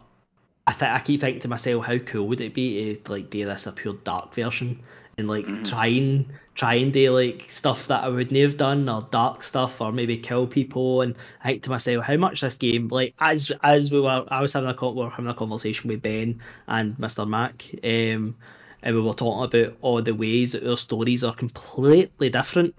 I 0.67 0.73
think 0.73 0.91
I 0.91 0.99
keep 0.99 1.21
thinking 1.21 1.41
to 1.41 1.47
myself, 1.47 1.85
how 1.85 1.97
cool 1.99 2.27
would 2.27 2.41
it 2.41 2.53
be 2.53 2.95
to 2.95 3.11
like 3.11 3.29
do 3.29 3.45
this 3.45 3.67
a 3.67 3.71
pure 3.71 3.93
dark 4.03 4.33
version 4.33 4.81
and 5.17 5.27
like 5.27 5.45
mm. 5.45 5.67
try 5.67 5.87
and 5.87 6.25
try 6.55 6.75
and 6.75 6.93
do 6.93 7.11
like 7.11 7.45
stuff 7.49 7.87
that 7.87 8.03
I 8.03 8.07
would 8.07 8.31
never 8.31 8.47
have 8.47 8.57
done 8.57 8.87
or 8.87 9.05
dark 9.11 9.43
stuff 9.43 9.81
or 9.81 9.91
maybe 9.91 10.17
kill 10.17 10.47
people 10.47 11.01
and 11.01 11.13
I 11.43 11.49
think 11.49 11.63
to 11.63 11.69
myself 11.69 12.05
how 12.05 12.15
much 12.15 12.41
this 12.41 12.55
game 12.55 12.87
like 12.87 13.13
as 13.19 13.51
as 13.61 13.91
we 13.91 13.99
were 13.99 14.25
I 14.29 14.41
was 14.41 14.53
having 14.53 14.69
a 14.69 14.91
we 14.91 15.03
were 15.03 15.09
having 15.09 15.27
a 15.27 15.33
conversation 15.33 15.89
with 15.89 16.01
Ben 16.01 16.41
and 16.67 16.95
Mr. 16.97 17.27
Mac 17.27 17.65
um 17.83 18.35
and 18.81 18.95
we 18.95 19.01
were 19.01 19.13
talking 19.13 19.43
about 19.61 19.77
all 19.81 20.01
the 20.01 20.13
ways 20.13 20.53
that 20.53 20.67
our 20.67 20.77
stories 20.77 21.23
are 21.23 21.35
completely 21.35 22.29
different 22.29 22.73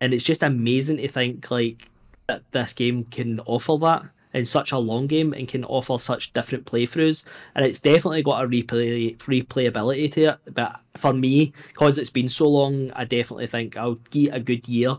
and 0.00 0.14
it's 0.14 0.24
just 0.24 0.44
amazing 0.44 0.98
to 0.98 1.08
think 1.08 1.50
like 1.50 1.88
that 2.28 2.42
this 2.52 2.72
game 2.72 3.02
can 3.04 3.40
offer 3.46 3.76
that 3.78 4.04
in 4.34 4.46
such 4.46 4.72
a 4.72 4.78
long 4.78 5.06
game 5.06 5.32
and 5.32 5.48
can 5.48 5.64
offer 5.64 5.98
such 5.98 6.32
different 6.32 6.66
playthroughs. 6.66 7.24
And 7.54 7.64
it's 7.66 7.80
definitely 7.80 8.22
got 8.22 8.44
a 8.44 8.48
replay 8.48 9.16
replayability 9.18 10.12
to 10.12 10.22
it. 10.22 10.38
But 10.54 10.80
for 10.98 11.12
me 11.12 11.52
because 11.68 11.96
it's 11.96 12.10
been 12.10 12.28
so 12.28 12.48
long 12.48 12.90
i 12.94 13.04
definitely 13.04 13.46
think 13.46 13.76
i'll 13.76 13.94
give 14.10 14.34
a 14.34 14.40
good 14.40 14.66
year 14.68 14.96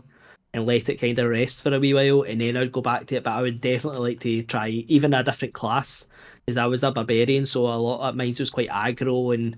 and 0.52 0.66
let 0.66 0.88
it 0.88 1.00
kind 1.00 1.16
of 1.18 1.28
rest 1.28 1.62
for 1.62 1.72
a 1.72 1.78
wee 1.78 1.94
while. 1.94 2.22
And 2.22 2.40
then 2.40 2.56
i'd 2.56 2.72
go 2.72 2.80
back 2.80 3.06
to 3.06 3.16
it 3.16 3.24
but 3.24 3.32
i 3.32 3.42
would 3.42 3.60
definitely 3.60 4.00
like 4.00 4.20
to 4.20 4.42
try 4.42 4.68
even 4.68 5.14
a 5.14 5.22
different 5.22 5.54
class 5.54 6.08
because 6.44 6.56
i 6.56 6.66
was 6.66 6.82
a 6.82 6.90
barbarian 6.90 7.46
so 7.46 7.66
a 7.66 7.76
lot 7.76 8.08
of 8.08 8.16
mine 8.16 8.34
was 8.38 8.50
quite 8.50 8.70
aggro 8.70 9.34
and 9.34 9.56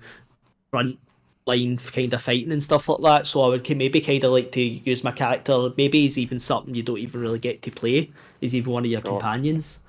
front 0.70 0.98
line 1.46 1.76
kind 1.76 2.12
of 2.12 2.22
fighting 2.22 2.52
and 2.52 2.62
stuff 2.62 2.88
like 2.88 3.00
that. 3.00 3.26
So 3.26 3.42
I 3.42 3.48
would 3.48 3.76
maybe 3.76 4.00
kind 4.00 4.22
of 4.24 4.32
like 4.32 4.52
to 4.52 4.62
use 4.62 5.04
my 5.04 5.12
character. 5.12 5.70
Maybe 5.76 6.02
he's 6.02 6.18
even 6.18 6.38
something 6.38 6.74
you 6.74 6.82
don't 6.82 6.98
even 6.98 7.20
really 7.20 7.38
get 7.38 7.62
to 7.62 7.70
play. 7.70 8.10
He's 8.40 8.54
even 8.54 8.72
one 8.72 8.84
of 8.84 8.90
your 8.90 9.00
oh. 9.04 9.10
companions. 9.10 9.80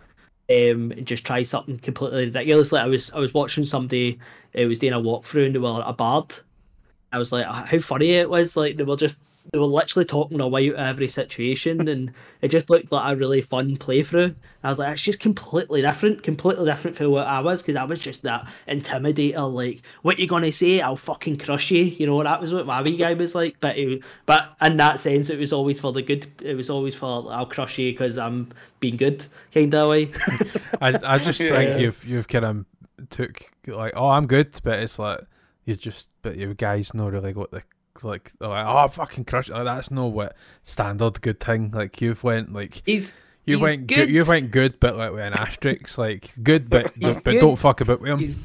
Um, 0.49 0.91
and 0.91 1.05
just 1.05 1.25
try 1.25 1.43
something 1.43 1.79
completely 1.79 2.25
ridiculous. 2.25 2.71
Like 2.71 2.83
I 2.83 2.87
was, 2.87 3.11
I 3.11 3.19
was 3.19 3.33
watching 3.33 3.65
somebody. 3.65 4.19
It 4.53 4.65
was 4.65 4.79
doing 4.79 4.93
a 4.93 4.99
walkthrough 4.99 5.47
and 5.47 5.55
they 5.55 5.59
were 5.59 5.83
a 5.85 5.93
bard. 5.93 6.33
I 7.11 7.17
was 7.17 7.31
like, 7.31 7.45
how 7.45 7.79
funny 7.79 8.11
it 8.11 8.29
was. 8.29 8.57
Like 8.57 8.75
they 8.75 8.83
were 8.83 8.97
just 8.97 9.17
they 9.51 9.59
were 9.59 9.65
literally 9.65 10.05
talking 10.05 10.39
away 10.39 10.69
out 10.69 10.75
every 10.75 11.07
situation, 11.07 11.87
and 11.89 12.11
it 12.41 12.49
just 12.49 12.69
looked 12.69 12.91
like 12.91 13.11
a 13.11 13.15
really 13.15 13.41
fun 13.41 13.77
playthrough. 13.77 14.35
I 14.63 14.69
was 14.69 14.79
like, 14.79 14.93
it's 14.93 15.01
just 15.01 15.19
completely 15.19 15.81
different, 15.81 16.23
completely 16.23 16.65
different 16.65 16.95
from 16.95 17.11
what 17.11 17.27
I 17.27 17.41
was, 17.41 17.61
because 17.61 17.75
I 17.75 17.83
was 17.83 17.99
just 17.99 18.21
that 18.23 18.47
intimidator, 18.67 19.51
like, 19.51 19.81
what 20.01 20.19
you 20.19 20.27
gonna 20.27 20.51
say? 20.51 20.81
I'll 20.81 20.95
fucking 20.95 21.37
crush 21.37 21.71
you. 21.71 21.83
You 21.83 22.05
know, 22.07 22.23
that 22.23 22.41
was 22.41 22.53
what 22.53 22.65
my 22.65 22.81
wee 22.81 22.97
guy 22.97 23.13
was 23.13 23.35
like. 23.35 23.57
But 23.59 23.77
it, 23.77 24.01
but 24.25 24.55
in 24.61 24.77
that 24.77 24.99
sense, 24.99 25.29
it 25.29 25.39
was 25.39 25.51
always 25.51 25.79
for 25.79 25.91
the 25.91 26.01
good. 26.01 26.27
It 26.41 26.55
was 26.55 26.69
always 26.69 26.95
for 26.95 27.31
I'll 27.31 27.45
crush 27.45 27.77
you 27.77 27.91
because 27.91 28.17
I'm 28.17 28.51
being 28.79 28.97
good, 28.97 29.25
kind 29.53 29.73
of 29.73 29.89
way. 29.89 30.11
I 30.81 30.99
I 31.03 31.17
just 31.17 31.39
yeah. 31.39 31.49
think 31.49 31.79
you've 31.79 32.05
you've 32.05 32.27
kind 32.27 32.45
of 32.45 32.65
took 33.09 33.43
like, 33.67 33.93
oh, 33.95 34.09
I'm 34.09 34.27
good, 34.27 34.59
but 34.63 34.79
it's 34.79 34.99
like 34.99 35.19
you 35.65 35.75
just, 35.75 36.09
but 36.21 36.37
your 36.37 36.53
guys 36.53 36.93
not 36.93 37.11
really 37.11 37.33
got 37.33 37.51
the 37.51 37.63
like 38.03 38.31
like 38.39 38.65
oh 38.65 38.87
fucking 38.87 39.25
crush 39.25 39.49
it. 39.49 39.53
Like, 39.53 39.65
that's 39.65 39.91
no 39.91 40.07
what 40.07 40.35
standard 40.63 41.21
good 41.21 41.39
thing. 41.39 41.71
Like 41.71 42.01
you've 42.01 42.23
went 42.23 42.53
like 42.53 42.81
He's 42.85 43.13
you 43.45 43.57
he's 43.57 43.61
went 43.61 43.87
good. 43.87 43.95
good. 43.95 44.09
You 44.09 44.23
went 44.25 44.51
good, 44.51 44.79
but 44.79 44.95
like 44.95 45.11
with 45.11 45.21
an 45.21 45.33
asterisk. 45.33 45.97
Like 45.97 46.31
good, 46.41 46.69
but 46.69 46.93
but, 46.99 47.23
good. 47.23 47.39
don't 47.39 47.57
fuck 47.57 47.81
about 47.81 48.01
with 48.01 48.11
him. 48.11 48.19
he's 48.19 48.37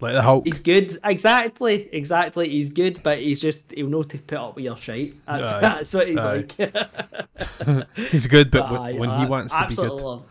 like 0.00 0.14
the 0.14 0.22
Hulk. 0.22 0.44
he's 0.44 0.58
good. 0.58 0.98
Exactly, 1.04 1.88
exactly. 1.92 2.48
He's 2.48 2.68
good, 2.70 3.00
but 3.02 3.18
he's 3.18 3.40
just 3.40 3.62
he'll 3.72 3.88
know 3.88 4.02
to 4.02 4.18
put 4.18 4.38
up 4.38 4.56
with 4.56 4.64
your 4.64 4.76
shite. 4.76 5.14
That's 5.26 5.46
Aye. 5.46 5.60
that's 5.62 5.94
what 5.94 6.08
he's 6.08 6.18
Aye. 6.18 6.44
like. 6.58 7.86
He's 8.10 8.26
good, 8.26 8.50
but, 8.50 8.68
But 8.68 8.72
when, 8.72 8.80
aye, 8.80 8.92
when 8.94 9.10
I 9.10 9.20
he 9.20 9.26
wants 9.26 9.54
to 9.54 9.66
be 9.68 9.74
good, 9.74 9.90
love- 9.92 10.24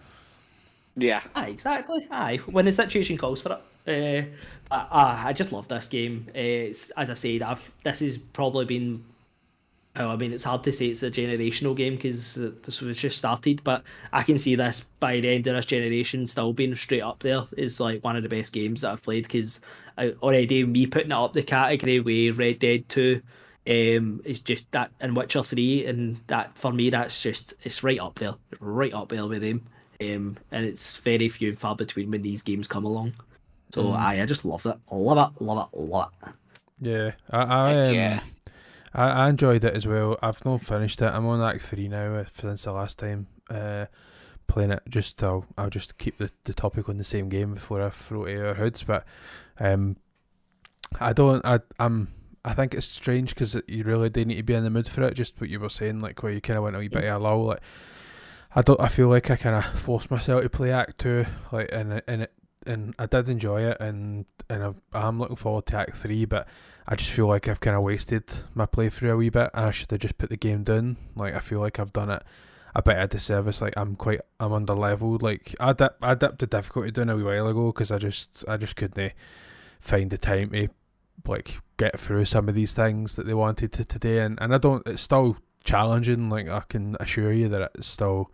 Yeah. 0.95 1.23
Aye, 1.35 1.47
exactly. 1.50 2.07
Aye, 2.12 2.38
when 2.45 2.65
the 2.65 2.71
situation 2.71 3.17
calls 3.17 3.41
for 3.41 3.53
it. 3.53 3.62
Uh, 3.85 4.73
uh, 4.73 5.23
I 5.25 5.33
just 5.33 5.51
love 5.51 5.67
this 5.67 5.88
game. 5.88 6.25
Uh, 6.29 6.39
it's, 6.69 6.89
as 6.91 7.09
I 7.09 7.15
said, 7.15 7.41
I've 7.41 7.71
this 7.83 8.00
has 8.00 8.17
probably 8.17 8.65
been. 8.65 9.03
Oh, 9.95 10.09
I 10.09 10.15
mean, 10.15 10.33
it's 10.33 10.43
hard 10.43 10.63
to 10.63 10.73
say 10.73 10.88
it's 10.88 11.03
a 11.03 11.12
generational 11.12 11.75
game 11.75 11.95
because 11.95 12.33
this 12.33 12.81
was 12.81 12.97
just 12.97 13.17
started, 13.19 13.63
but 13.63 13.83
I 14.12 14.23
can 14.23 14.39
see 14.39 14.55
this 14.55 14.81
by 15.00 15.19
the 15.19 15.29
end 15.29 15.45
of 15.45 15.55
this 15.55 15.67
generation 15.67 16.25
still 16.25 16.51
being 16.51 16.73
straight 16.73 17.03
up 17.03 17.19
there 17.19 17.43
is 17.57 17.79
like 17.79 18.03
one 18.03 18.15
of 18.15 18.23
the 18.23 18.29
best 18.29 18.53
games 18.53 18.81
that 18.81 18.91
I've 18.91 19.03
played 19.03 19.23
because 19.23 19.62
already 20.00 20.65
me 20.65 20.88
putting 20.88 21.12
it 21.12 21.15
up 21.15 21.33
the 21.33 21.43
category 21.43 22.00
with 22.00 22.39
Red 22.39 22.57
Dead 22.57 22.89
Two, 22.89 23.21
um, 23.69 24.21
is 24.25 24.39
just 24.39 24.71
that 24.71 24.91
and 25.00 25.15
Witcher 25.15 25.43
Three, 25.43 25.85
and 25.85 26.17
that 26.27 26.57
for 26.57 26.71
me 26.71 26.89
that's 26.89 27.21
just 27.21 27.53
it's 27.63 27.83
right 27.83 28.00
up 28.00 28.15
there, 28.17 28.33
right 28.59 28.93
up 28.93 29.09
there 29.09 29.27
with 29.27 29.41
them. 29.43 29.67
Um, 30.03 30.38
and 30.51 30.65
it's 30.65 30.98
very 30.98 31.29
few 31.29 31.50
and 31.50 31.57
far 31.57 31.75
between 31.75 32.12
when 32.12 32.22
these 32.22 32.41
games 32.41 32.67
come 32.67 32.86
along. 32.86 33.13
So 33.74 33.91
aye, 33.91 34.22
I 34.22 34.25
just 34.25 34.45
love 34.45 34.65
it, 34.65 34.77
love 34.91 35.17
it, 35.17 35.41
love 35.41 35.67
it, 35.74 35.77
love 35.77 36.12
it. 36.22 36.33
yeah, 36.79 37.12
I 37.31 37.41
I, 37.41 37.88
um, 37.88 37.95
yeah. 37.95 38.19
I 38.93 39.03
I 39.03 39.29
enjoyed 39.29 39.63
it 39.65 39.74
as 39.74 39.88
well. 39.88 40.17
I've 40.22 40.45
not 40.45 40.62
finished 40.62 41.01
it. 41.01 41.07
I'm 41.07 41.25
on 41.25 41.41
Act 41.41 41.63
Three 41.63 41.88
now 41.88 42.13
uh, 42.15 42.25
since 42.25 42.65
the 42.65 42.72
last 42.72 43.00
time 43.00 43.27
uh, 43.50 43.86
playing 44.48 44.72
it. 44.72 44.83
Just 44.88 45.24
I'll 45.24 45.45
I'll 45.57 45.72
just 45.72 45.98
keep 45.98 46.17
the, 46.17 46.29
the 46.43 46.53
topic 46.53 46.88
on 46.88 46.98
the 46.98 47.03
same 47.03 47.29
game 47.29 47.55
before 47.55 47.81
I 47.81 47.89
throw 47.89 48.25
it 48.25 48.38
our 48.39 48.53
hoods. 48.53 48.83
But 48.83 49.05
um, 49.60 49.98
I 51.00 51.13
don't. 51.13 51.43
I 51.45 51.60
I'm. 51.79 52.10
I 52.45 52.53
think 52.53 52.74
it's 52.74 52.86
strange 52.86 53.29
because 53.29 53.60
you 53.67 53.86
really 53.86 54.10
do 54.10 54.25
need 54.25 54.36
to 54.36 54.43
be 54.43 54.53
in 54.53 54.65
the 54.65 54.69
mood 54.69 54.88
for 54.88 55.01
it. 55.03 55.13
Just 55.15 55.39
what 55.39 55.50
you 55.50 55.60
were 55.60 55.69
saying, 55.69 56.00
like 56.00 56.22
where 56.22 56.31
you 56.31 56.41
kind 56.41 56.57
of 56.57 56.63
went 56.63 56.75
a 56.75 56.79
wee 56.79 56.89
bit 56.89 57.05
of 57.05 57.22
a 57.22 57.24
lull. 57.24 57.45
Like 57.45 57.62
I 58.55 58.62
don't. 58.62 58.79
I 58.79 58.88
feel 58.88 59.07
like 59.10 59.31
I 59.31 59.36
kind 59.36 59.55
of 59.55 59.65
forced 59.79 60.12
myself 60.12 60.43
to 60.43 60.50
play 60.50 60.72
Act 60.72 61.00
Two. 61.00 61.25
Like 61.51 61.69
and 61.72 62.01
and 62.07 62.27
and 62.65 62.95
I 63.00 63.05
did 63.07 63.29
enjoy 63.29 63.62
it, 63.63 63.77
and 63.79 64.25
and 64.50 64.63
I, 64.63 64.74
I'm 64.93 65.19
looking 65.19 65.36
forward 65.36 65.65
to 65.67 65.77
Act 65.77 65.95
Three. 65.95 66.25
But 66.25 66.48
I 66.88 66.95
just 66.95 67.12
feel 67.12 67.27
like 67.27 67.48
I've 67.48 67.60
kind 67.60 67.75
of 67.75 67.83
wasted 67.83 68.24
my 68.53 68.65
playthrough 68.65 69.13
a 69.13 69.17
wee 69.17 69.29
bit, 69.29 69.50
and 69.53 69.65
I 69.65 69.72
should 69.72 69.91
have 69.91 70.01
just 70.01 70.17
put 70.17 70.29
the 70.29 70.38
game 70.38 70.63
down. 70.63 70.98
Like 71.15 71.33
I 71.33 71.39
feel 71.39 71.60
like 71.60 71.79
I've 71.79 71.93
done 71.93 72.12
it 72.12 72.24
a 72.75 72.81
bit 72.81 72.98
of 72.98 73.10
disservice. 73.10 73.62
Like 73.62 73.74
I'm 73.75 73.95
quite, 73.95 74.22
I'm 74.39 74.53
under 74.53 74.74
leveled. 74.75 75.24
Like 75.24 75.55
I 75.60 75.74
dip, 75.74 75.95
I 76.01 76.13
dipped 76.13 76.39
the 76.39 76.48
difficulty 76.48 76.91
down 76.91 77.10
a 77.10 77.15
wee 77.15 77.24
while 77.24 77.48
ago 77.48 77.67
because 77.67 77.91
I 77.91 77.98
just, 77.98 78.45
I 78.48 78.57
just 78.57 78.75
couldn't 78.75 79.13
find 79.79 80.10
the 80.10 80.17
time 80.17 80.51
to 80.51 80.69
like 81.27 81.60
get 81.77 82.00
through 82.00 82.25
some 82.25 82.50
of 82.50 82.55
these 82.55 82.74
things 82.74 83.15
that 83.15 83.25
they 83.25 83.33
wanted 83.33 83.72
to 83.74 83.86
today. 83.86 84.19
And 84.19 84.38
and 84.41 84.53
I 84.53 84.60
don't. 84.60 84.86
It's 84.86 85.01
still 85.01 85.38
challenging. 85.63 86.29
Like 86.29 86.50
I 86.50 86.62
can 86.67 86.98
assure 87.00 87.33
you 87.33 87.50
that 87.50 87.72
it's 87.75 87.88
still 87.88 88.31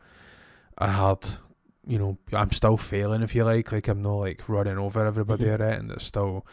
a 0.80 0.88
had, 0.88 1.28
You 1.88 1.98
know, 1.98 2.18
I'm 2.34 2.52
still 2.52 2.78
failing 2.78 3.24
if 3.24 3.34
you 3.34 3.44
like. 3.44 3.72
Like 3.72 3.88
I'm 3.88 4.02
not 4.04 4.16
like 4.18 4.48
running 4.48 4.78
over 4.78 5.06
everybody 5.06 5.46
Mhm. 5.46 5.54
at 5.56 5.62
it, 5.62 5.80
and 5.80 5.92
it's 5.92 6.06
still 6.06 6.46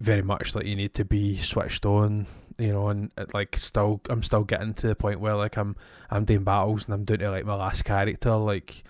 very 0.00 0.22
much 0.22 0.54
like 0.54 0.66
you 0.66 0.76
need 0.76 0.94
to 0.94 1.04
be 1.04 1.36
switched 1.36 1.84
on 1.84 2.26
you 2.58 2.72
know 2.72 2.88
and 2.88 3.10
it, 3.16 3.32
like 3.34 3.56
still 3.56 4.00
i'm 4.10 4.22
still 4.22 4.42
getting 4.44 4.72
to 4.74 4.86
the 4.86 4.94
point 4.94 5.20
where 5.20 5.34
like 5.34 5.56
i'm 5.56 5.74
i'm 6.10 6.24
doing 6.24 6.44
battles 6.44 6.84
and 6.84 6.94
i'm 6.94 7.04
doing 7.04 7.20
to 7.20 7.30
like 7.30 7.44
my 7.46 7.54
last 7.54 7.84
character 7.84 8.34
like 8.36 8.84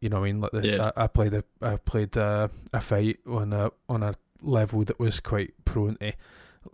you 0.00 0.08
know 0.08 0.18
i 0.18 0.24
mean 0.24 0.40
like 0.40 0.50
the, 0.52 0.66
Yeah. 0.66 0.90
I, 0.96 1.04
I 1.04 1.06
played 1.08 1.34
a 1.34 1.44
i 1.62 1.76
played 1.76 2.16
a, 2.16 2.50
a 2.72 2.80
fight 2.80 3.18
on 3.26 3.52
a 3.52 3.70
on 3.88 4.02
a 4.02 4.14
level 4.42 4.84
that 4.84 4.98
was 4.98 5.20
quite 5.20 5.52
prone 5.64 5.96
to 5.96 6.12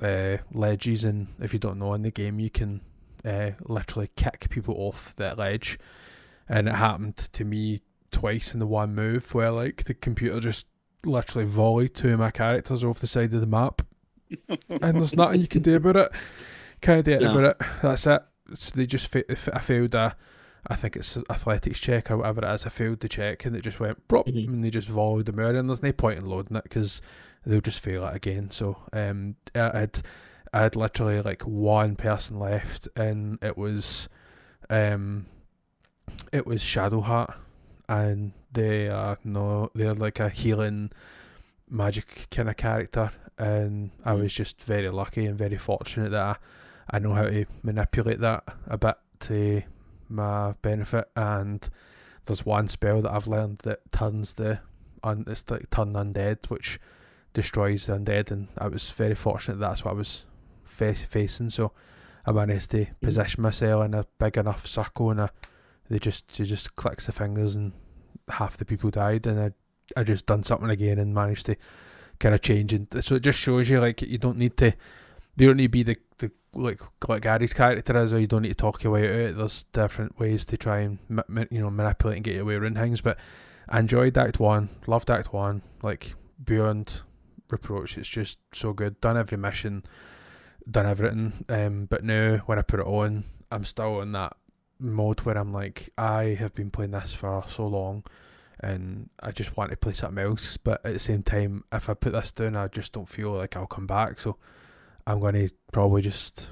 uh 0.03 0.39
ledges 0.53 1.05
and 1.05 1.29
if 1.41 1.53
you 1.53 1.59
don't 1.59 1.79
know 1.79 1.95
in 1.95 2.03
the 2.03 2.11
game 2.11 2.39
you 2.41 2.51
can 2.51 2.81
uh 3.25 3.51
literally 3.65 4.11
kick 4.17 4.49
people 4.51 4.75
off 4.79 5.15
that 5.17 5.39
ledge 5.39 5.79
and 6.49 6.69
it 6.69 6.75
happened 6.75 7.17
to 7.17 7.45
me 7.45 7.81
twice 8.11 8.53
in 8.55 8.61
the 8.61 8.67
one 8.67 8.95
move 8.95 9.35
where 9.35 9.51
like 9.51 9.85
the 9.85 9.95
computer 9.95 10.39
just 10.41 10.67
literally 11.05 11.47
volleyed 11.47 11.95
two 11.95 12.13
of 12.13 12.19
my 12.19 12.31
characters 12.31 12.85
off 12.85 12.99
the 13.01 13.07
side 13.07 13.33
of 13.33 13.41
the 13.41 13.47
map 13.47 13.83
and 14.49 14.97
there's 14.97 15.17
nothing 15.17 15.41
you 15.41 15.49
can 15.49 15.63
do 15.63 15.77
about 15.77 15.97
it. 15.97 16.13
Can't 16.81 17.05
do 17.05 17.13
anything 17.13 17.33
No. 17.35 17.39
about 17.45 17.57
it. 17.61 17.67
That's 17.83 18.07
it. 18.07 18.23
So 18.55 18.73
they 18.75 18.87
just 18.87 19.09
fa- 19.11 19.31
if 19.31 19.49
I 19.53 19.59
failed 19.61 19.95
a, 19.95 20.17
I 20.67 20.75
think 20.77 20.97
it's 20.97 21.17
athletics 21.31 21.81
check 21.81 22.11
or 22.11 22.19
whatever 22.19 22.45
it 22.45 22.55
is. 22.55 22.67
I 22.67 22.69
failed 22.71 23.01
the 23.01 23.09
check 23.09 23.45
and 23.45 23.57
it 23.57 23.63
just 23.63 23.81
went 23.81 24.07
prop 24.09 24.27
Mhm. 24.27 24.47
and 24.49 24.65
they 24.65 24.71
just 24.71 24.89
volleyed 24.89 25.27
them 25.27 25.39
out 25.41 25.55
and 25.55 25.69
there's 25.69 25.83
no 25.83 25.93
point 25.93 26.19
in 26.19 26.27
loading 26.27 26.57
it 26.57 26.65
because 26.65 27.01
they'll 27.45 27.61
just 27.61 27.81
fail 27.81 28.07
it 28.07 28.15
again. 28.17 28.51
So 28.51 28.79
um, 28.93 29.37
I 29.55 29.79
had 29.81 30.01
I 30.55 30.61
had 30.63 30.77
literally 30.77 31.21
like 31.23 31.43
one 31.43 31.97
person 31.97 32.39
left 32.39 32.87
and 32.95 33.39
it 33.43 33.57
was, 33.57 34.09
um, 34.71 35.27
it 36.33 36.47
was 36.47 36.63
Shadowheart 36.63 37.35
and 37.89 38.33
they 38.53 38.89
are 38.89 39.19
no 39.25 39.71
they're 39.75 39.95
like 39.95 40.21
a 40.21 40.29
healing 40.29 40.91
magic 41.69 42.29
kind 42.31 42.49
of 42.49 42.57
character 42.57 43.11
and 43.39 43.91
I 44.05 44.15
hmm. 44.15 44.23
was 44.23 44.33
just 44.33 44.63
very 44.63 44.89
lucky 44.89 45.27
and 45.27 45.39
very 45.39 45.57
fortunate 45.57 46.11
that 46.11 46.39
I, 46.91 46.97
I 46.97 46.99
know 46.99 47.15
how 47.15 47.25
to 47.25 47.47
manipulate 47.63 48.21
that 48.21 48.45
a 48.67 48.79
bit 48.79 48.97
to 49.21 49.63
my 50.09 50.53
benefit 50.63 51.09
and 51.17 51.69
there's 52.27 52.47
one 52.47 52.69
spell 52.69 53.03
that 53.03 53.13
I've 53.13 53.27
learned 53.27 53.59
that 53.61 53.91
turns 53.91 54.35
the 54.35 54.61
un, 55.03 55.25
it's 55.27 55.51
like 55.51 55.71
turn 55.71 55.95
undead 55.95 56.51
which 56.51 56.79
destroys 57.33 57.87
the 57.87 57.99
undead 57.99 58.31
and 58.31 58.49
I 58.59 58.69
was 58.69 58.91
very 58.91 59.15
fortunate 59.15 59.59
that 59.59 59.69
that's 59.69 59.85
what 59.85 59.93
I 59.93 59.95
was 59.95 60.27
fa- 60.63 60.95
facing 60.95 61.51
so 61.51 61.73
I 62.27 62.33
managed 62.33 62.71
to 62.73 62.85
hmm. 62.85 62.93
position 63.03 63.43
myself 63.43 63.85
in 63.85 63.95
a 63.95 64.07
big 64.19 64.37
enough 64.37 64.67
circle 64.67 65.11
and 65.11 65.23
I, 65.23 65.31
they 65.93 65.99
just 65.99 66.35
she 66.35 66.45
just 66.45 66.75
clicks 66.75 67.07
the 67.07 67.13
fingers 67.13 67.55
and 67.55 67.73
half 68.29 68.57
the 68.57 68.65
people 68.65 68.91
died 68.91 69.27
and 69.27 69.39
I 69.39 69.53
I 70.01 70.05
just 70.05 70.27
done 70.27 70.43
something 70.43 70.71
again 70.71 70.99
and 70.99 71.15
managed 71.15 71.47
to 71.47 71.57
kind 72.19 72.35
of 72.35 72.41
change 72.41 72.73
and 72.73 72.87
so 73.05 73.17
it 73.17 73.21
just 73.21 73.39
shows 73.39 73.69
you 73.69 73.81
like 73.81 74.01
you 74.01 74.19
don't 74.19 74.39
need 74.39 74.57
to 74.59 74.73
you 75.37 75.47
don't 75.47 75.57
need 75.57 75.65
to 75.65 75.69
be 75.69 75.83
the, 75.83 75.97
the 76.19 76.31
like 76.55 76.81
like 77.09 77.23
Gary's 77.23 77.53
character 77.53 77.97
is 77.99 78.15
or 78.15 78.21
you 78.21 78.27
don't 78.27 78.43
need 78.43 78.49
to 78.49 78.55
talk 78.55 78.83
your 78.83 78.93
way 78.93 79.07
out 79.07 79.31
it. 79.31 79.37
There's 79.37 79.65
different 79.65 80.19
ways 80.19 80.45
to 80.47 80.57
try 80.57 80.81
and 80.81 80.99
ma- 81.09 81.23
ma- 81.29 81.45
you 81.51 81.61
know 81.61 81.71
manipulate 81.71 82.17
and 82.17 82.25
get 82.25 82.37
your 82.37 82.45
way 82.45 82.55
around 82.55 82.77
things 82.77 83.01
but 83.01 83.19
I 83.69 83.79
enjoyed 83.81 84.17
Act 84.17 84.41
1 84.41 84.69
loved 84.87 85.11
Act 85.11 85.33
1 85.33 85.63
like 85.83 86.15
beyond 86.43 87.03
reproach 87.51 87.99
it's 87.99 88.09
just 88.09 88.39
so 88.53 88.73
good. 88.73 89.01
Done 89.01 89.17
every 89.19 89.37
mission 89.37 89.85
done 90.71 90.87
everything 90.87 91.45
um 91.49 91.87
but 91.91 92.05
now 92.05 92.37
when 92.47 92.59
I 92.59 92.63
put 92.63 92.81
it 92.81 92.87
on 92.87 93.25
I'm 93.51 93.65
still 93.65 94.01
in 94.01 94.13
that 94.13 94.37
mode 94.83 95.21
where 95.21 95.39
I'm 95.39 95.53
like 95.53 95.91
I 95.97 96.37
have 96.39 96.55
been 96.55 96.71
playing 96.71 96.91
this 96.91 97.15
for 97.15 97.45
so 97.49 97.67
long 97.67 98.05
and 98.61 99.09
I 99.21 99.31
just 99.33 99.57
want 99.57 99.71
to 99.71 99.77
play 99.77 99.93
something 99.93 100.23
else. 100.23 100.57
But 100.57 100.85
at 100.85 100.93
the 100.93 100.99
same 101.01 101.23
time, 101.23 101.65
if 101.73 101.89
I 101.89 101.95
put 101.95 102.13
this 102.13 102.33
down, 102.33 102.57
I 102.57 102.69
just 102.69 102.93
don't 102.93 103.09
feel 103.09 103.33
like 103.33 103.57
I'll 103.57 103.67
come 103.67 103.87
back. 103.87 104.21
So 104.21 104.37
I'm 105.07 105.19
going 105.21 105.35
to 105.35 105.51
probably 105.73 106.03
just, 106.03 106.49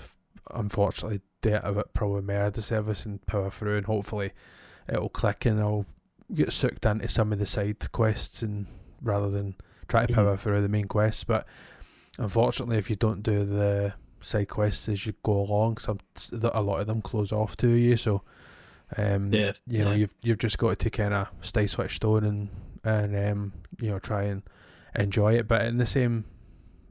unfortunately, 0.53 1.21
do 1.43 1.55
it 1.55 1.61
a 1.65 1.73
bit 1.73 1.95
probably 1.95 2.23
more 2.23 2.45
of 2.45 2.55
the 2.55 2.63
service 2.63 3.07
and 3.07 3.25
power 3.27 3.51
through, 3.51 3.77
and 3.79 3.87
hopefully 3.87 4.33
it'll 4.89 5.09
click 5.09 5.47
and 5.47 5.61
I'll 5.61 5.87
get 6.35 6.53
sucked 6.53 6.85
into 6.87 7.09
some 7.09 7.33
of 7.33 7.39
the 7.39 7.47
side 7.47 7.91
quests 7.93 8.43
and 8.43 8.67
rather 9.03 9.31
than 9.31 9.55
try 9.89 10.07
to 10.07 10.13
Mhm. 10.13 10.17
power 10.17 10.37
through 10.37 10.63
the 10.63 10.69
main 10.69 10.87
quests. 10.89 11.25
But 11.25 11.47
unfortunately, 12.19 12.77
if 12.79 12.91
you 12.91 12.97
don't 12.97 13.23
do 13.23 13.45
the 13.45 13.95
side 14.21 14.49
quests 14.49 14.89
as 14.89 15.07
you 15.07 15.15
go 15.23 15.33
along, 15.41 15.79
some 15.79 15.99
a 16.33 16.63
lot 16.63 16.81
of 16.81 16.87
them 16.87 17.03
close 17.03 17.33
off 17.33 17.57
to 17.59 17.69
you. 17.69 17.97
So 17.97 18.23
um, 18.97 19.33
Yeah, 19.33 19.53
you 19.67 19.85
know, 19.85 19.91
yeah. 19.91 19.97
you've 19.97 20.15
you've 20.23 20.39
just 20.39 20.59
got 20.59 20.79
to 20.79 20.91
kind 20.91 21.15
of 21.15 21.29
stay 21.41 21.67
switched 21.67 22.05
on 22.05 22.25
and 22.25 22.49
and 22.85 23.31
um, 23.31 23.53
you 23.81 23.91
know 23.91 23.99
try 23.99 24.25
and 24.25 24.43
enjoy 24.95 25.35
it. 25.35 25.49
But 25.49 25.67
in 25.67 25.79
the 25.79 25.87
same 25.87 26.25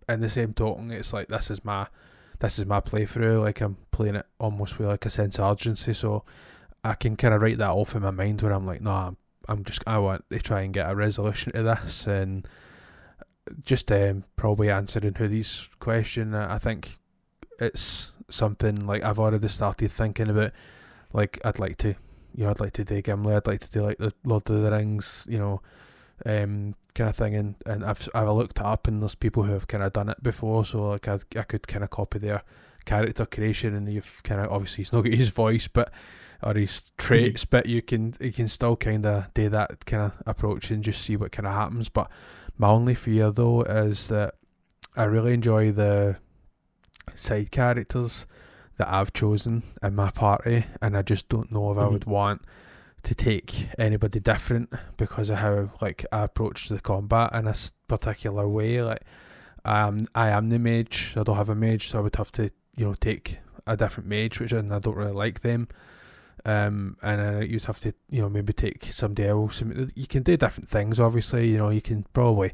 in 0.08 0.22
the 0.22 0.30
same 0.30 0.54
token, 0.54 0.92
it's 0.92 1.14
like 1.14 1.28
this 1.28 1.52
is 1.52 1.64
my 1.66 1.88
this 2.40 2.60
is 2.60 2.66
my 2.66 2.80
playthrough. 2.80 3.44
Like 3.44 3.62
I'm 3.62 3.78
playing 3.92 4.16
it 4.16 4.26
almost 4.40 4.80
with 4.80 4.88
like 4.88 5.06
a 5.06 5.10
sense 5.10 5.40
of 5.40 5.52
urgency, 5.52 5.94
so 5.94 6.24
I 6.84 6.94
can 6.94 7.16
kind 7.16 7.34
of 7.34 7.42
write 7.42 7.58
that 7.58 7.70
off 7.72 7.96
in 7.96 8.02
my 8.04 8.12
mind 8.12 8.42
where 8.42 8.54
I'm 8.54 8.66
like, 8.66 8.82
no, 8.82 8.92
I'm, 8.92 9.18
I'm 9.48 9.64
just 9.64 9.84
I 9.86 9.98
want 9.98 10.26
to 10.30 10.40
try 10.40 10.62
and 10.62 10.74
get 10.74 10.90
a 10.90 10.96
resolution 10.96 11.52
to 11.54 11.64
this 11.64 12.08
and 12.08 12.48
just 13.64 13.92
um, 13.92 14.24
probably 14.36 14.70
answering 14.70 15.16
who 15.16 15.28
these 15.28 15.70
question. 15.80 16.34
I 16.34 16.60
think 16.60 16.99
it's 17.60 18.12
something 18.30 18.86
like 18.86 19.04
I've 19.04 19.20
already 19.20 19.48
started 19.48 19.92
thinking 19.92 20.30
about. 20.30 20.52
Like 21.14 21.40
I'd 21.44 21.60
like 21.60 21.78
to, 21.78 21.96
you 22.36 22.44
know, 22.44 22.50
I'd 22.50 22.60
like 22.60 22.74
to 22.74 22.84
do 22.84 23.02
Gimli. 23.02 23.36
I'd 23.36 23.48
like 23.48 23.62
to 23.62 23.70
do 23.70 23.82
like 23.82 23.98
the 23.98 24.14
Lord 24.24 24.50
of 24.50 24.62
the 24.62 24.72
Rings, 24.72 25.28
you 25.30 25.40
know, 25.40 25.62
um, 26.26 26.76
kind 26.94 27.10
of 27.10 27.16
thing. 27.16 27.36
And, 27.36 27.56
and 27.66 27.84
I've 27.84 28.08
I've 28.14 28.30
looked 28.30 28.62
up, 28.62 28.88
and 28.88 29.02
there's 29.02 29.16
people 29.16 29.44
who 29.44 29.54
have 29.54 29.68
kind 29.68 29.84
of 29.84 29.94
done 29.94 30.10
it 30.10 30.22
before, 30.22 30.66
so 30.66 30.90
like 30.90 31.08
I 31.08 31.20
I 31.36 31.44
could 31.44 31.68
kind 31.68 31.84
of 31.84 31.90
copy 31.90 32.20
their 32.20 32.44
character 32.86 33.26
creation, 33.26 33.76
and 33.76 33.92
you've 33.92 34.22
kind 34.24 34.42
of 34.42 34.52
obviously 34.52 34.84
he's 34.84 34.94
not 34.94 35.02
got 35.02 35.14
his 35.14 35.30
voice, 35.30 35.68
but 35.68 35.92
or 36.42 36.54
his 36.54 36.92
traits, 36.98 37.46
but 37.46 37.66
you 37.66 37.82
can 37.82 38.14
you 38.20 38.32
can 38.32 38.48
still 38.48 38.76
kind 38.76 39.06
of 39.06 39.34
do 39.34 39.50
that 39.50 39.86
kind 39.86 40.04
of 40.04 40.14
approach 40.26 40.72
and 40.72 40.84
just 40.84 41.02
see 41.02 41.16
what 41.16 41.32
kind 41.32 41.48
of 41.48 41.54
happens. 41.54 41.90
But 41.90 42.10
my 42.58 42.70
only 42.70 42.96
fear 42.96 43.32
though 43.32 43.64
is 43.64 44.08
that 44.08 44.36
I 44.96 45.04
really 45.04 45.34
enjoy 45.34 45.72
the 45.72 46.18
side 47.16 47.52
characters 47.52 48.26
that 48.78 48.88
I've 48.88 49.14
chosen 49.14 49.64
in 49.84 49.96
my 49.96 50.10
party, 50.10 50.66
and 50.82 50.98
I 50.98 51.02
just 51.02 51.30
don't 51.30 51.52
know 51.52 51.72
if 51.72 51.78
I 51.78 51.88
would 51.88 52.06
want 52.06 52.42
to 53.04 53.16
take 53.16 53.68
anybody 53.78 54.20
different 54.20 54.74
because 54.98 55.30
of 55.30 55.38
how 55.38 55.72
like 55.82 56.06
I 56.12 56.24
approach 56.24 56.70
the 56.70 56.80
combat 56.80 57.34
in 57.34 57.48
a 57.48 57.56
particular 57.88 58.48
way. 58.48 58.82
Like 58.82 59.04
um, 59.66 60.08
I 60.16 60.30
am 60.30 60.50
the 60.50 60.60
mage, 60.60 61.14
I 61.16 61.24
don't 61.24 61.38
have 61.38 61.50
a 61.50 61.56
mage, 61.56 61.90
so 61.90 62.00
I 62.00 62.02
would 62.02 62.16
have 62.16 62.32
to 62.34 62.52
you 62.76 62.86
know 62.86 62.94
take 62.94 63.40
a 63.68 63.76
different 63.78 64.10
mage, 64.10 64.40
which 64.40 64.52
and 64.52 64.74
I 64.74 64.80
don't 64.80 64.96
really 64.96 65.12
like 65.12 65.42
them. 65.42 65.68
Um, 66.46 66.96
and 67.02 67.22
uh, 67.22 67.40
you'd 67.40 67.66
have 67.66 67.82
to 67.82 67.94
you 68.10 68.22
know 68.22 68.30
maybe 68.30 68.54
take 68.54 68.86
somebody 68.86 69.28
else. 69.28 69.62
You 69.96 70.08
can 70.08 70.24
do 70.24 70.38
different 70.38 70.70
things. 70.70 71.00
Obviously, 71.00 71.50
you 71.50 71.58
know 71.58 71.70
you 71.70 71.82
can 71.82 72.06
probably 72.14 72.54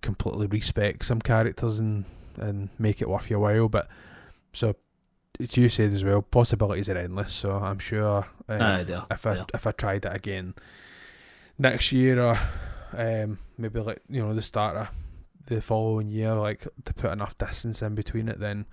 completely 0.00 0.46
respec 0.46 1.04
some 1.04 1.20
characters 1.20 1.78
and 1.78 2.04
and 2.38 2.68
make 2.78 3.00
it 3.02 3.08
worth 3.08 3.30
your 3.30 3.40
while. 3.40 3.68
But 3.68 3.88
so 4.52 4.74
as 5.40 5.56
you 5.56 5.68
said 5.68 5.92
as 5.92 6.04
well, 6.04 6.22
possibilities 6.22 6.88
are 6.88 6.96
endless. 6.98 7.32
So 7.32 7.52
I'm 7.52 7.78
sure 7.78 8.26
um, 8.48 8.60
Aye, 8.62 8.84
there, 8.84 9.02
if 9.10 9.26
I 9.26 9.34
there. 9.34 9.46
if 9.54 9.66
I 9.66 9.72
tried 9.72 10.04
it 10.06 10.14
again 10.14 10.54
next 11.58 11.92
year 11.92 12.20
or 12.20 12.38
um, 12.96 13.38
maybe 13.58 13.80
like 13.80 14.00
you 14.08 14.22
know 14.22 14.34
the 14.34 14.42
start 14.42 14.76
of 14.76 14.88
the 15.46 15.60
following 15.60 16.08
year, 16.08 16.34
like 16.34 16.66
to 16.84 16.94
put 16.94 17.10
enough 17.12 17.36
distance 17.38 17.82
in 17.82 17.94
between 17.94 18.28
it, 18.28 18.38
then 18.38 18.66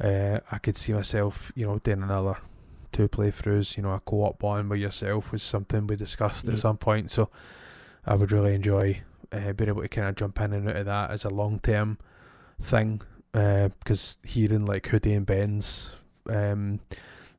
uh, 0.00 0.40
I 0.50 0.58
could 0.58 0.76
see 0.76 0.92
myself 0.92 1.52
you 1.54 1.66
know 1.66 1.78
doing 1.78 2.02
another 2.02 2.36
two 2.90 3.08
playthroughs. 3.08 3.76
You 3.76 3.84
know, 3.84 3.92
a 3.92 4.00
co-op 4.00 4.42
one 4.42 4.68
with 4.68 4.80
yourself 4.80 5.32
was 5.32 5.42
something 5.42 5.86
we 5.86 5.96
discussed 5.96 6.46
Mm. 6.46 6.52
at 6.54 6.58
some 6.58 6.76
point. 6.76 7.10
So 7.10 7.30
I 8.04 8.14
would 8.14 8.32
really 8.32 8.54
enjoy 8.54 9.00
uh, 9.32 9.52
being 9.52 9.68
able 9.68 9.82
to 9.82 9.88
kind 9.88 10.08
of 10.08 10.16
jump 10.16 10.40
in 10.40 10.52
and 10.52 10.68
out 10.68 10.76
of 10.76 10.86
that 10.86 11.10
as 11.10 11.24
a 11.24 11.30
long 11.30 11.60
term 11.60 11.98
thing. 12.60 13.02
Because 13.32 14.18
hearing 14.24 14.66
like 14.66 14.86
Hoodie 14.88 15.14
and 15.14 15.24
Ben's, 15.24 15.94
um, 16.28 16.80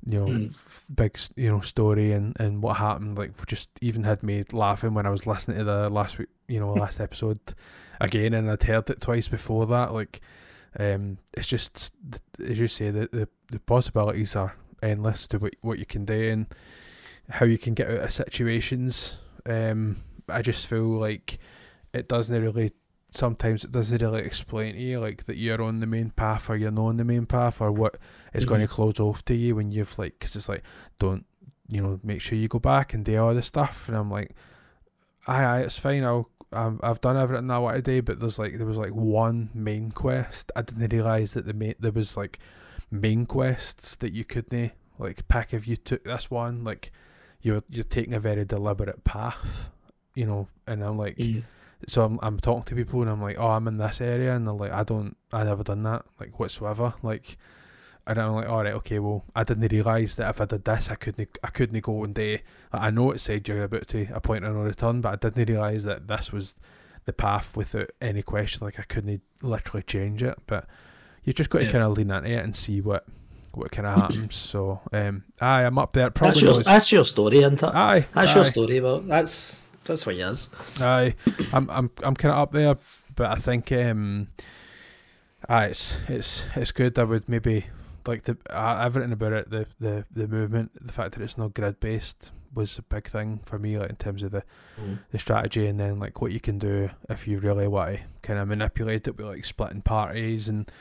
you 0.05 0.19
know, 0.19 0.25
Mm. 0.25 0.49
f- 0.49 0.85
big 0.93 1.17
you 1.35 1.49
know 1.49 1.61
story 1.61 2.11
and 2.11 2.35
and 2.39 2.61
what 2.63 2.77
happened, 2.77 3.17
like 3.17 3.31
just 3.45 3.69
even 3.79 4.03
had 4.03 4.23
me 4.23 4.43
laughing 4.51 4.93
when 4.95 5.05
I 5.05 5.09
was 5.11 5.27
listening 5.27 5.59
to 5.59 5.63
the 5.63 5.89
last 5.89 6.17
week, 6.17 6.29
you 6.47 6.59
know, 6.59 6.73
last 6.73 6.99
episode 7.07 7.39
again, 8.01 8.33
and 8.33 8.49
I'd 8.49 8.63
heard 8.63 8.89
it 8.89 9.01
twice 9.01 9.29
before 9.29 9.65
that. 9.67 9.93
Like, 9.93 10.19
um, 10.79 11.19
it's 11.33 11.47
just 11.47 11.93
as 12.43 12.59
you 12.59 12.67
say, 12.67 12.89
the 12.89 13.07
the, 13.11 13.27
the 13.51 13.59
possibilities 13.59 14.35
are 14.35 14.55
endless 14.81 15.27
to 15.27 15.37
what 15.37 15.55
what 15.61 15.79
you 15.79 15.85
can 15.85 16.05
do 16.05 16.29
and 16.31 16.47
how 17.29 17.45
you 17.45 17.57
can 17.59 17.73
get 17.75 17.87
out 17.89 17.99
of 18.03 18.11
situations. 18.11 19.19
Um, 19.45 19.97
I 20.27 20.41
just 20.41 20.65
feel 20.67 20.83
like 20.87 21.37
it 21.93 22.09
doesn't 22.09 22.41
really. 22.41 22.73
Sometimes 23.15 23.63
it 23.63 23.71
doesn't 23.71 24.01
really 24.01 24.21
explain 24.21 24.75
to 24.75 24.81
you 24.81 24.99
like 24.99 25.25
that 25.25 25.37
you're 25.37 25.61
on 25.61 25.79
the 25.79 25.85
main 25.85 26.09
path 26.11 26.49
or 26.49 26.55
you're 26.55 26.71
not 26.71 26.85
on 26.87 26.97
the 26.97 27.03
main 27.03 27.25
path 27.25 27.61
or 27.61 27.71
what 27.71 27.97
is 28.33 28.45
going 28.45 28.61
to 28.61 28.67
close 28.67 28.99
off 28.99 29.23
to 29.25 29.35
you 29.35 29.55
when 29.55 29.71
you've 29.71 29.97
like 29.99 30.13
because 30.19 30.35
it's 30.35 30.49
like 30.49 30.63
don't 30.99 31.25
you 31.67 31.81
know 31.81 31.99
make 32.03 32.21
sure 32.21 32.37
you 32.37 32.47
go 32.47 32.59
back 32.59 32.93
and 32.93 33.05
do 33.05 33.17
all 33.17 33.33
this 33.33 33.47
stuff. 33.47 33.87
And 33.87 33.97
I'm 33.97 34.09
like 34.09 34.31
aye 35.27 35.43
aye 35.43 35.59
it's 35.61 35.77
fine. 35.77 36.03
I'll 36.03 36.29
um, 36.51 36.79
I've 36.83 37.01
done 37.01 37.17
everything 37.17 37.49
I 37.49 37.57
want 37.57 37.77
to 37.77 37.81
do 37.81 38.01
but 38.01 38.19
there's 38.19 38.37
like 38.37 38.57
there 38.57 38.67
was 38.67 38.77
like 38.77 38.93
one 38.93 39.49
main 39.53 39.91
quest. 39.91 40.51
I 40.55 40.61
didn't 40.61 40.91
realise 40.91 41.33
that 41.33 41.45
the 41.45 41.53
main 41.53 41.75
there 41.79 41.91
was 41.91 42.17
like 42.17 42.39
main 42.91 43.25
quests 43.25 43.95
that 43.95 44.13
you 44.13 44.23
couldn't 44.23 44.71
like 44.99 45.27
pick 45.27 45.53
if 45.53 45.67
you 45.67 45.75
took 45.75 46.03
this 46.03 46.29
one. 46.29 46.63
Like 46.63 46.91
you're 47.41 47.63
you're 47.69 47.83
taking 47.83 48.13
a 48.13 48.19
very 48.19 48.45
deliberate 48.45 49.03
path 49.03 49.69
you 50.15 50.25
know? 50.25 50.47
And 50.67 50.83
I'm 50.83 50.97
like 50.97 51.17
Mm. 51.17 51.43
So 51.87 52.03
I'm, 52.05 52.19
I'm 52.21 52.39
talking 52.39 52.63
to 52.65 52.75
people 52.75 53.01
and 53.01 53.09
I'm 53.09 53.21
like, 53.21 53.37
oh, 53.39 53.49
I'm 53.49 53.67
in 53.67 53.77
this 53.77 54.01
area, 54.01 54.35
and 54.35 54.47
they're 54.47 54.53
like, 54.53 54.71
I 54.71 54.83
don't, 54.83 55.15
I 55.31 55.43
never 55.43 55.63
done 55.63 55.83
that, 55.83 56.05
like 56.19 56.39
whatsoever, 56.39 56.93
like, 57.03 57.37
and 58.05 58.19
I'm 58.19 58.33
like, 58.33 58.49
all 58.49 58.63
right, 58.63 58.73
okay, 58.73 58.99
well, 58.99 59.23
I 59.35 59.43
didn't 59.43 59.71
realise 59.71 60.15
that 60.15 60.29
if 60.29 60.41
I 60.41 60.45
did 60.45 60.65
this, 60.65 60.89
I 60.89 60.95
couldn't, 60.95 61.37
I 61.43 61.47
couldn't 61.47 61.79
go 61.81 62.03
and 62.03 62.13
do. 62.13 62.37
Like, 62.73 62.81
I 62.81 62.89
know 62.89 63.11
it 63.11 63.19
said 63.21 63.47
you're 63.47 63.63
about 63.63 63.87
to 63.89 64.07
a 64.13 64.19
point 64.19 64.43
of 64.43 64.53
no 64.53 64.61
return, 64.61 64.99
but 65.01 65.13
I 65.13 65.29
didn't 65.29 65.47
realise 65.49 65.83
that 65.85 66.07
this 66.07 66.33
was 66.33 66.55
the 67.05 67.13
path 67.13 67.55
without 67.55 67.91
any 68.01 68.21
question. 68.21 68.65
Like 68.65 68.77
I 68.79 68.83
couldn't 68.83 69.21
literally 69.41 69.83
change 69.83 70.21
it, 70.23 70.37
but 70.47 70.67
you 71.23 71.31
just 71.33 71.49
got 71.49 71.59
to 71.59 71.65
Yeah. 71.65 71.71
kind 71.71 71.83
of 71.85 71.97
lean 71.97 72.11
into 72.11 72.29
it 72.29 72.43
and 72.43 72.55
see 72.55 72.81
what 72.81 73.05
what 73.53 73.71
kind 73.71 73.85
of 73.87 73.95
happens. 74.01 74.33
so, 74.35 74.81
um, 74.91 75.23
aye, 75.39 75.63
I'm 75.63 75.77
up 75.77 75.93
there. 75.93 76.09
Probably 76.09 76.41
That's 76.41 76.55
your, 76.55 76.63
that's 76.63 76.91
your 76.91 77.03
story, 77.03 77.37
isn't 77.37 77.61
it? 77.61 77.69
Aye, 77.75 78.05
That's 78.15 78.33
your 78.35 78.43
story. 78.45 78.81
Well, 78.81 78.99
that's 79.01 79.65
that's 79.85 80.05
what 80.05 80.15
he 80.15 80.21
is. 80.21 80.49
Aye, 80.79 81.15
I'm 81.51 81.69
I'm 81.69 81.91
I'm 82.03 82.15
kind 82.15 82.31
of 82.33 82.39
up 82.39 82.51
there, 82.51 82.77
but 83.15 83.31
I 83.31 83.35
think 83.35 83.71
um, 83.71 84.27
aye, 85.49 85.65
it's 85.67 85.97
it's 86.07 86.45
it's 86.55 86.71
good. 86.71 86.97
I 86.99 87.03
would 87.03 87.27
maybe 87.27 87.65
like 88.05 88.23
the 88.23 88.37
uh, 88.49 88.81
everything 88.83 89.11
about 89.11 89.33
it, 89.33 89.49
the 89.49 89.65
the 89.79 90.05
the 90.11 90.27
movement, 90.27 90.71
the 90.79 90.91
fact 90.91 91.13
that 91.13 91.21
it's 91.23 91.37
not 91.37 91.53
grid 91.53 91.79
based 91.79 92.31
was 92.55 92.77
a 92.77 92.83
big 92.83 93.07
thing 93.07 93.39
for 93.45 93.57
me, 93.57 93.77
like 93.79 93.89
in 93.89 93.95
terms 93.95 94.23
of 94.23 94.31
the 94.31 94.43
Mm. 94.79 94.99
the 95.11 95.19
strategy, 95.19 95.67
and 95.67 95.79
then 95.79 95.99
like 95.99 96.19
what 96.21 96.31
you 96.31 96.39
can 96.39 96.57
do 96.57 96.89
if 97.07 97.27
you 97.27 97.37
really 97.39 97.67
want 97.67 97.95
to 97.97 97.99
kind 98.23 98.39
of 98.39 98.47
manipulate 98.47 99.07
it 99.07 99.17
with 99.17 99.27
like 99.27 99.45
splitting 99.45 99.81
parties 99.83 100.49
and 100.49 100.71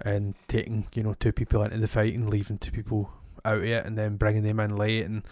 and 0.00 0.34
taking 0.48 0.86
you 0.94 1.02
know 1.02 1.14
two 1.14 1.30
people 1.32 1.62
into 1.62 1.76
the 1.76 1.86
fight 1.86 2.14
and 2.14 2.30
leaving 2.30 2.56
two 2.58 2.70
people 2.70 3.10
out 3.44 3.58
of 3.58 3.64
it, 3.64 3.84
and 3.84 3.98
then 3.98 4.16
bringing 4.16 4.42
them 4.42 4.58
in 4.60 4.74
late 4.76 5.04
and 5.04 5.22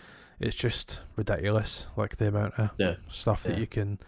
it's 0.43 0.57
just 0.57 1.01
ridiculous, 1.17 1.87
like 1.97 2.17
the 2.17 2.29
amount 2.29 2.55
of 2.59 2.71
Yeah. 2.79 2.97
stuff 3.11 3.43
that 3.45 3.55
Yeah. 3.55 3.61
you 3.61 3.67
can 3.67 3.99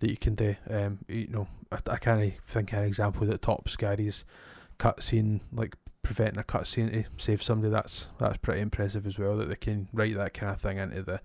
that 0.00 0.10
you 0.10 0.16
can 0.16 0.34
do. 0.34 0.56
Um, 0.68 0.98
you 1.06 1.28
know, 1.28 1.46
I, 1.70 1.78
I 1.86 1.96
can't 1.96 2.34
think 2.42 2.72
of 2.72 2.80
an 2.80 2.86
example 2.86 3.24
that 3.28 3.40
tops 3.42 3.76
Gary's 3.76 4.24
cutscene, 4.78 5.40
like 5.52 5.76
preventing 6.02 6.40
a 6.40 6.42
cutscene 6.44 6.90
to 6.92 7.04
save 7.18 7.42
somebody. 7.42 7.70
That's 7.70 8.08
that's 8.18 8.38
pretty 8.38 8.60
impressive 8.62 9.06
as 9.06 9.18
well 9.18 9.36
that 9.36 9.48
they 9.48 9.54
can 9.56 9.88
write 9.92 10.16
that 10.16 10.34
kind 10.34 10.52
of 10.52 10.60
thing 10.60 10.78
into 10.78 11.02
the 11.02 11.20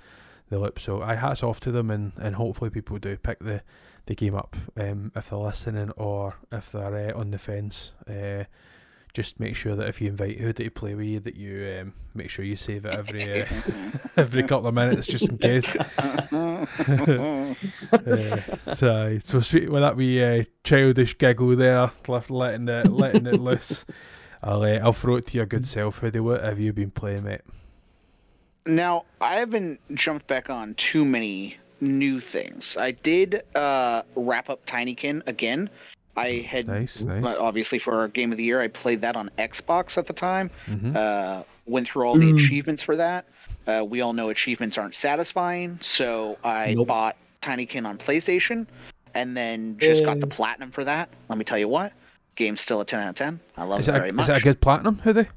the 0.49 0.59
loop. 0.59 0.79
So 0.79 1.01
I 1.01 1.15
hats 1.15 1.43
off 1.43 1.59
to 1.61 1.71
them, 1.71 1.89
and, 1.91 2.11
and 2.17 2.35
hopefully 2.35 2.69
people 2.69 2.97
do 2.99 3.17
pick 3.17 3.39
the 3.39 3.61
the 4.05 4.15
game 4.15 4.35
up 4.35 4.55
um, 4.79 5.11
if 5.15 5.29
they're 5.29 5.39
listening 5.39 5.91
or 5.97 6.35
if 6.51 6.71
they're 6.71 7.13
uh, 7.15 7.19
on 7.19 7.31
the 7.31 7.37
fence. 7.37 7.93
Uh, 8.07 8.43
just 9.17 9.39
make 9.39 9.55
sure 9.55 9.75
that 9.75 9.87
if 9.87 9.99
you 9.99 10.09
invite 10.09 10.37
who 10.37 10.53
to 10.53 10.69
play 10.69 10.93
with 10.93 11.07
you, 11.07 11.19
that 11.19 11.35
you 11.35 11.79
um, 11.81 11.93
make 12.13 12.29
sure 12.29 12.45
you 12.45 12.55
save 12.55 12.85
it 12.85 12.93
every 12.93 13.41
uh, 13.41 13.45
every 14.15 14.43
couple 14.43 14.67
of 14.67 14.75
minutes, 14.75 15.07
just 15.07 15.27
in 15.27 15.37
case. 15.39 15.73
Uh, 17.87 18.73
so, 18.73 19.17
so 19.19 19.39
sweet 19.39 19.71
with 19.71 19.81
that 19.81 19.95
wee 19.95 20.23
uh, 20.23 20.43
childish 20.63 21.17
giggle 21.17 21.55
there, 21.55 21.89
left 22.07 22.29
letting 22.29 22.67
it 22.67 22.91
letting 22.91 23.25
it 23.25 23.39
loose. 23.39 23.85
I'll 24.43 24.61
uh, 24.61 24.79
I'll 24.83 24.93
throw 24.93 25.15
it 25.15 25.25
to 25.27 25.37
your 25.37 25.45
good 25.45 25.65
self. 25.65 25.99
Hoodie, 25.99 26.19
what 26.19 26.43
have 26.43 26.59
you 26.59 26.73
been 26.73 26.91
playing, 26.91 27.23
mate? 27.23 27.41
Now, 28.65 29.05
I 29.21 29.35
haven't 29.35 29.79
jumped 29.95 30.27
back 30.27 30.49
on 30.49 30.75
too 30.75 31.05
many 31.05 31.57
new 31.79 32.19
things. 32.19 32.75
I 32.77 32.91
did 32.91 33.43
uh, 33.55 34.03
wrap 34.15 34.49
up 34.49 34.65
Tinykin 34.67 35.23
again. 35.25 35.69
I 36.17 36.39
had 36.49 36.67
Nice, 36.67 37.01
nice. 37.03 37.21
well, 37.23 37.41
obviously 37.41 37.77
for 37.79 37.99
our 37.99 38.07
game 38.07 38.31
of 38.31 38.37
the 38.37 38.43
year, 38.43 38.59
I 38.61 38.67
played 38.67 39.01
that 39.01 39.15
on 39.15 39.29
Xbox 39.37 39.97
at 39.97 40.07
the 40.07 40.13
time. 40.13 40.49
Mhm. 40.67 40.95
Uh, 40.95 41.43
went 41.65 41.87
through 41.87 42.05
all 42.07 42.17
the 42.17 42.31
Mm. 42.33 42.43
achievements 42.45 42.81
for 42.83 42.95
that. 42.95 43.25
Uh, 43.67 43.83
we 43.87 44.01
all 44.01 44.13
know 44.13 44.29
achievements 44.29 44.77
aren't 44.77 44.95
satisfying, 44.95 45.77
so 45.81 46.37
I 46.43 46.73
Nope. 46.73 46.87
bought 46.87 47.15
Tinykin 47.43 47.85
on 47.85 47.97
PlayStation, 47.97 48.65
and 49.13 49.37
then 49.37 49.77
just 49.79 50.03
got 50.03 50.19
the 50.19 50.25
Um. 50.25 50.29
platinum 50.31 50.71
for 50.71 50.83
that. 50.85 51.09
Let 51.29 51.37
me 51.37 51.45
tell 51.45 51.57
you 51.59 51.67
what, 51.67 51.93
game's 52.35 52.61
still 52.61 52.81
a 52.81 52.85
ten 52.85 52.99
out 53.01 53.09
of 53.09 53.15
ten. 53.15 53.39
I 53.55 53.63
love 53.65 53.81
Is 53.81 53.87
it 53.87 53.91
it, 53.95 53.97
very 53.97 54.09
a, 54.09 54.13
much. 54.13 54.23
is 54.23 54.29
it 54.29 54.37
a 54.37 54.41
good 54.41 54.59
platinum, 54.59 54.99
Hoodie? 54.99 55.27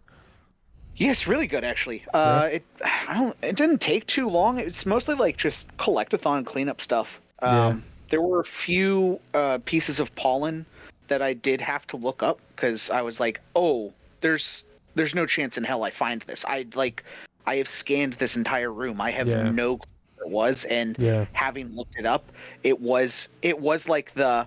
Yeah, 0.97 1.11
it's 1.12 1.27
really 1.27 1.47
good 1.47 1.64
actually. 1.64 2.05
Uh, 2.14 2.49
it 2.53 2.62
I 3.09 3.14
don't. 3.14 3.37
It 3.43 3.57
didn't 3.57 3.81
take 3.81 4.07
too 4.07 4.29
long. 4.29 4.59
It's 4.59 4.85
mostly 4.87 5.14
like 5.14 5.37
just 5.37 5.66
collectathon 5.79 6.45
cleanup 6.47 6.81
stuff. 6.81 7.09
Um, 7.40 7.55
Yeah. 7.55 7.75
There 8.11 8.20
were 8.20 8.40
a 8.40 8.44
few 8.64 9.20
uh, 9.35 9.59
pieces 9.64 10.01
of 10.01 10.14
pollen 10.16 10.66
that 11.09 11.23
I 11.23 11.33
did 11.33 11.61
have 11.61 11.87
to 11.88 11.96
look 11.96 12.23
up 12.23 12.40
because 12.55 12.90
I 12.90 13.03
was 13.03 13.20
like, 13.20 13.40
oh, 13.55 13.92
there's 14.20 14.64
there's 14.94 15.14
no 15.14 15.27
chance 15.27 15.57
in 15.57 15.64
hell 15.64 15.85
I 15.85 15.90
find 15.90 16.23
this. 16.23 16.44
I 16.46 16.66
like 16.75 17.05
I 17.46 17.57
have 17.57 17.68
scanned 17.68 18.14
this 18.14 18.37
entire 18.37 18.73
room. 18.73 19.01
I 19.01 19.11
have 19.12 19.27
Yeah. 19.27 19.51
no 19.51 19.77
clue 19.79 19.87
what 20.16 20.27
it 20.27 20.31
was, 20.33 20.64
and 20.64 20.96
Yeah. 20.99 21.27
having 21.33 21.75
looked 21.75 21.94
it 21.99 22.07
up, 22.07 22.33
it 22.62 22.81
was 22.81 23.29
it 23.42 23.59
was 23.59 23.88
like 23.88 24.12
the 24.14 24.46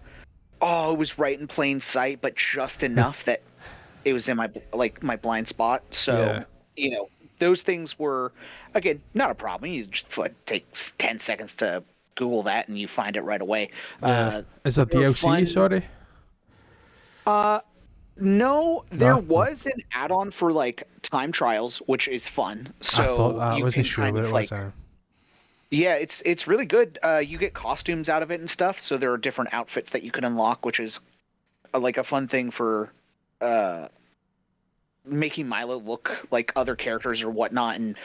oh, 0.61 0.93
it 0.93 0.97
was 0.97 1.17
right 1.17 1.39
in 1.39 1.47
plain 1.47 1.79
sight, 1.79 2.19
but 2.21 2.35
just 2.35 2.83
enough 2.91 3.23
that 3.25 3.41
it 4.05 4.13
was 4.13 4.27
in 4.27 4.37
my 4.37 4.49
like 4.73 5.01
my 5.01 5.15
blind 5.15 5.47
spot. 5.47 5.83
So 5.91 6.17
Yeah. 6.17 6.43
you 6.75 6.91
know, 6.91 7.09
those 7.39 7.61
things 7.61 7.97
were 7.97 8.31
again 8.73 9.01
not 9.13 9.31
a 9.31 9.35
problem. 9.35 9.71
You 9.71 9.85
just 9.85 10.05
it 10.17 10.35
takes 10.45 10.93
ten 10.97 11.19
seconds 11.19 11.53
to 11.55 11.83
Google 12.15 12.43
that 12.43 12.67
and 12.67 12.77
you 12.79 12.87
find 12.87 13.15
it 13.15 13.21
right 13.21 13.41
away. 13.41 13.69
Yeah. 14.01 14.07
Uh, 14.27 14.41
Is 14.65 14.75
that 14.75 14.93
were 14.93 15.01
DLC? 15.01 15.19
fun. 15.21 15.47
Sorry. 15.47 15.85
uh, 17.25 17.59
No, 18.15 18.85
there 18.91 19.13
No? 19.15 19.19
was 19.19 19.65
an 19.65 19.81
add-on 19.91 20.31
for 20.31 20.51
like 20.51 20.83
time 21.01 21.31
trials, 21.31 21.77
which 21.87 22.07
is 22.07 22.27
fun. 22.27 22.71
So 22.81 23.01
I 23.03 23.07
thought 23.07 23.37
that. 23.37 23.57
You 23.57 23.63
wasn't 23.63 23.75
can 23.77 23.83
sure 23.85 24.11
what 24.11 24.19
of, 24.23 24.29
it 24.29 24.31
was. 24.31 24.51
like- 24.51 24.71
Yeah, 25.71 25.95
it's 25.95 26.21
it's 26.23 26.45
really 26.45 26.65
good. 26.65 26.99
Uh, 27.03 27.17
you 27.17 27.39
get 27.39 27.55
costumes 27.55 28.09
out 28.09 28.21
of 28.21 28.29
it 28.29 28.39
and 28.39 28.47
stuff. 28.49 28.79
So 28.79 28.97
there 28.97 29.11
are 29.11 29.17
different 29.17 29.51
outfits 29.53 29.91
that 29.91 30.03
you 30.03 30.11
can 30.11 30.23
unlock, 30.23 30.63
which 30.65 30.79
is 30.79 30.99
uh, 31.73 31.79
like 31.79 31.97
a 31.97 32.03
fun 32.03 32.27
thing 32.27 32.51
for 32.51 32.91
uh, 33.41 33.87
making 35.05 35.47
Milo 35.47 35.77
look 35.79 36.11
like 36.31 36.51
other 36.55 36.75
characters 36.75 37.21
or 37.21 37.29
whatnot, 37.29 37.75
and 37.75 37.95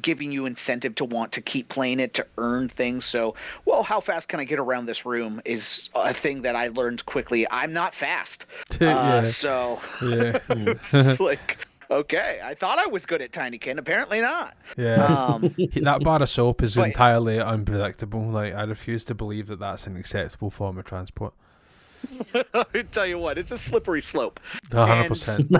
giving 0.00 0.30
you 0.32 0.46
incentive 0.46 0.94
to 0.96 1.04
want 1.04 1.32
to 1.32 1.40
keep 1.40 1.68
playing 1.68 2.00
it 2.00 2.14
to 2.14 2.26
earn 2.38 2.68
things. 2.68 3.04
So, 3.06 3.34
well, 3.64 3.82
how 3.82 4.00
fast 4.00 4.28
can 4.28 4.40
I 4.40 4.44
get 4.44 4.58
around 4.58 4.86
this 4.86 5.04
room 5.06 5.40
is 5.44 5.88
a 5.94 6.12
thing 6.14 6.42
that 6.42 6.54
I 6.56 6.68
learned 6.68 7.04
quickly. 7.06 7.46
I'm 7.50 7.72
not 7.72 7.94
fast, 7.94 8.44
uh, 8.72 8.76
yeah. 8.80 9.30
so 9.30 9.80
Yeah. 10.02 10.38
it's 10.92 11.20
like. 11.20 11.58
Okay, 11.90 12.40
I 12.42 12.54
thought 12.54 12.78
I 12.78 12.86
was 12.86 13.04
good 13.04 13.20
at 13.20 13.32
Tinykin. 13.32 13.76
Apparently 13.76 14.22
not. 14.22 14.56
Yeah. 14.78 15.04
Um, 15.04 15.54
that 15.82 16.02
bar 16.02 16.22
of 16.22 16.28
soap 16.30 16.62
is 16.62 16.76
But- 16.76 16.86
entirely 16.86 17.38
unpredictable. 17.38 18.22
Like 18.30 18.54
I 18.54 18.62
refuse 18.62 19.04
to 19.06 19.14
believe 19.14 19.46
that 19.48 19.58
that's 19.58 19.86
an 19.86 19.98
acceptable 19.98 20.48
form 20.48 20.78
of 20.78 20.86
transport. 20.86 21.34
I 22.54 22.82
tell 22.92 23.06
you 23.06 23.18
what, 23.18 23.38
it's 23.38 23.50
a 23.50 23.58
slippery 23.58 24.02
slope. 24.02 24.40
A 24.70 24.86
hundred 24.86 25.00
And- 25.00 25.08
percent. 25.08 25.48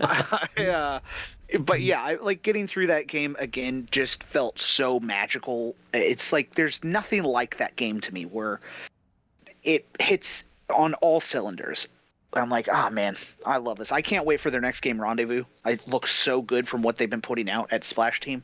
I, 0.00 0.48
uh, 0.66 1.00
but 1.60 1.80
yeah, 1.80 2.02
I, 2.02 2.14
like 2.16 2.42
getting 2.42 2.66
through 2.68 2.86
that 2.88 3.06
game 3.06 3.36
again 3.38 3.88
just 3.90 4.22
felt 4.24 4.58
so 4.60 5.00
magical. 5.00 5.74
It's 5.92 6.32
like 6.32 6.54
there's 6.54 6.82
nothing 6.84 7.22
like 7.22 7.58
that 7.58 7.76
game 7.76 8.00
to 8.02 8.14
me 8.14 8.24
where 8.24 8.60
it 9.64 9.86
hits 9.98 10.42
on 10.70 10.94
all 10.94 11.20
cylinders. 11.20 11.86
I'm 12.32 12.48
like, 12.48 12.68
ah, 12.70 12.88
man, 12.90 13.16
I 13.44 13.56
love 13.56 13.78
this. 13.78 13.90
I 13.90 14.02
can't 14.02 14.24
wait 14.24 14.40
for 14.40 14.50
their 14.50 14.60
next 14.60 14.80
game, 14.80 15.00
Rendezvous. 15.00 15.44
It 15.66 15.86
looks 15.88 16.14
so 16.14 16.40
good 16.40 16.68
from 16.68 16.82
what 16.82 16.96
they've 16.96 17.10
been 17.10 17.20
putting 17.20 17.50
out 17.50 17.72
at 17.72 17.82
Splashteam. 17.82 18.42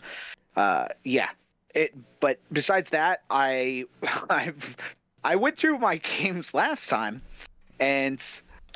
Uh, 0.57 0.89
yeah. 1.05 1.29
It, 1.73 1.95
but 2.19 2.41
besides 2.51 2.91
that, 2.91 3.21
I, 3.31 3.85
I've, 4.31 4.57
I 5.27 5.35
went 5.35 5.59
through 5.59 5.79
my 5.79 5.97
games 6.19 6.55
last 6.55 6.89
time, 6.89 7.21
and 7.81 8.23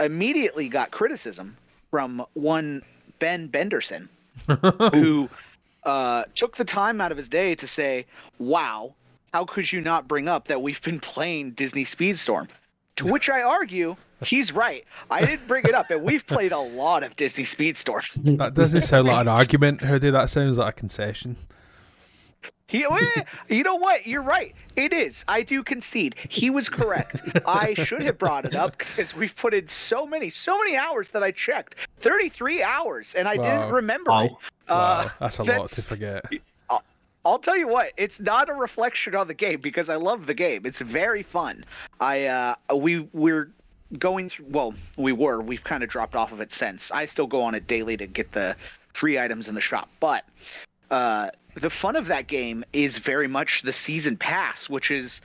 immediately 0.00 0.68
got 0.68 0.90
criticism 0.90 1.56
from 1.90 2.26
one 2.34 2.82
Ben 3.20 3.46
Benderson, 3.46 4.08
who 4.92 5.28
uh, 5.84 6.24
took 6.34 6.56
the 6.56 6.64
time 6.64 7.00
out 7.00 7.12
of 7.12 7.18
his 7.18 7.28
day 7.28 7.54
to 7.54 7.68
say, 7.68 8.04
"Wow, 8.38 8.94
how 9.32 9.44
could 9.44 9.70
you 9.70 9.80
not 9.80 10.08
bring 10.08 10.26
up 10.26 10.48
that 10.48 10.60
we've 10.60 10.82
been 10.82 10.98
playing 10.98 11.52
Disney 11.52 11.84
Speedstorm?" 11.84 12.48
To 12.96 13.06
which 13.06 13.30
I 13.30 13.42
argue, 13.42 13.96
he's 14.22 14.52
right. 14.52 14.84
I 15.10 15.24
didn't 15.24 15.46
bring 15.46 15.64
it 15.64 15.74
up, 15.74 15.88
and 15.90 16.02
we've 16.02 16.26
played 16.26 16.52
a 16.52 16.58
lot 16.58 17.02
of 17.02 17.16
Disney 17.16 17.44
Speedstorm. 17.44 18.36
that 18.38 18.54
doesn't 18.54 18.82
sound 18.82 19.06
like 19.06 19.20
an 19.20 19.28
argument, 19.28 19.82
Hoodie. 19.82 20.10
That 20.10 20.28
sounds 20.28 20.58
like 20.58 20.74
a 20.76 20.78
concession. 20.78 21.36
He, 22.70 22.86
you 23.48 23.62
know 23.64 23.74
what? 23.76 24.06
You're 24.06 24.22
right. 24.22 24.54
It 24.76 24.92
is. 24.92 25.24
I 25.26 25.42
do 25.42 25.62
concede. 25.64 26.14
He 26.28 26.50
was 26.50 26.68
correct. 26.68 27.20
I 27.44 27.74
should 27.74 28.02
have 28.02 28.16
brought 28.18 28.44
it 28.44 28.54
up 28.54 28.78
because 28.96 29.14
we've 29.14 29.34
put 29.36 29.52
in 29.54 29.66
so 29.68 30.06
many, 30.06 30.30
so 30.30 30.56
many 30.58 30.76
hours 30.76 31.08
that 31.10 31.22
I 31.22 31.32
checked. 31.32 31.74
33 32.02 32.62
hours, 32.62 33.14
and 33.16 33.26
I 33.26 33.36
Wow. 33.36 33.42
didn't 33.42 33.74
remember 33.74 34.10
Wow. 34.10 34.22
it. 34.24 34.32
Wow, 34.68 34.76
Uh, 34.76 35.08
that's 35.18 35.38
a 35.38 35.42
lot 35.42 35.54
to 35.54 35.60
that's- 35.62 35.84
forget. 35.86 36.24
I'll 37.22 37.38
tell 37.38 37.56
you 37.56 37.68
what, 37.68 37.92
it's 37.98 38.18
not 38.18 38.48
a 38.48 38.54
reflection 38.54 39.14
on 39.14 39.28
the 39.28 39.34
game 39.34 39.60
because 39.60 39.90
I 39.90 39.96
love 39.96 40.24
the 40.24 40.32
game. 40.32 40.64
It's 40.64 40.80
very 40.80 41.22
fun. 41.22 41.66
I 42.00 42.24
uh 42.24 42.54
we 42.74 43.00
we're 43.12 43.50
going 43.98 44.30
through 44.30 44.46
well, 44.48 44.72
we 44.96 45.12
were. 45.12 45.42
We've 45.42 45.62
kind 45.62 45.82
of 45.82 45.90
dropped 45.90 46.14
off 46.14 46.32
of 46.32 46.40
it 46.40 46.54
since. 46.54 46.90
I 46.90 47.04
still 47.04 47.26
go 47.26 47.42
on 47.42 47.54
it 47.54 47.66
daily 47.66 47.98
to 47.98 48.06
get 48.06 48.32
the 48.32 48.56
free 48.94 49.18
items 49.18 49.48
in 49.48 49.54
the 49.54 49.60
shop. 49.60 49.90
But 50.00 50.24
uh 50.90 51.28
the 51.54 51.70
fun 51.70 51.96
of 51.96 52.06
that 52.06 52.26
game 52.26 52.64
is 52.72 52.98
very 52.98 53.28
much 53.28 53.62
the 53.62 53.72
season 53.72 54.16
pass, 54.16 54.68
which 54.68 54.90
is 54.90 55.20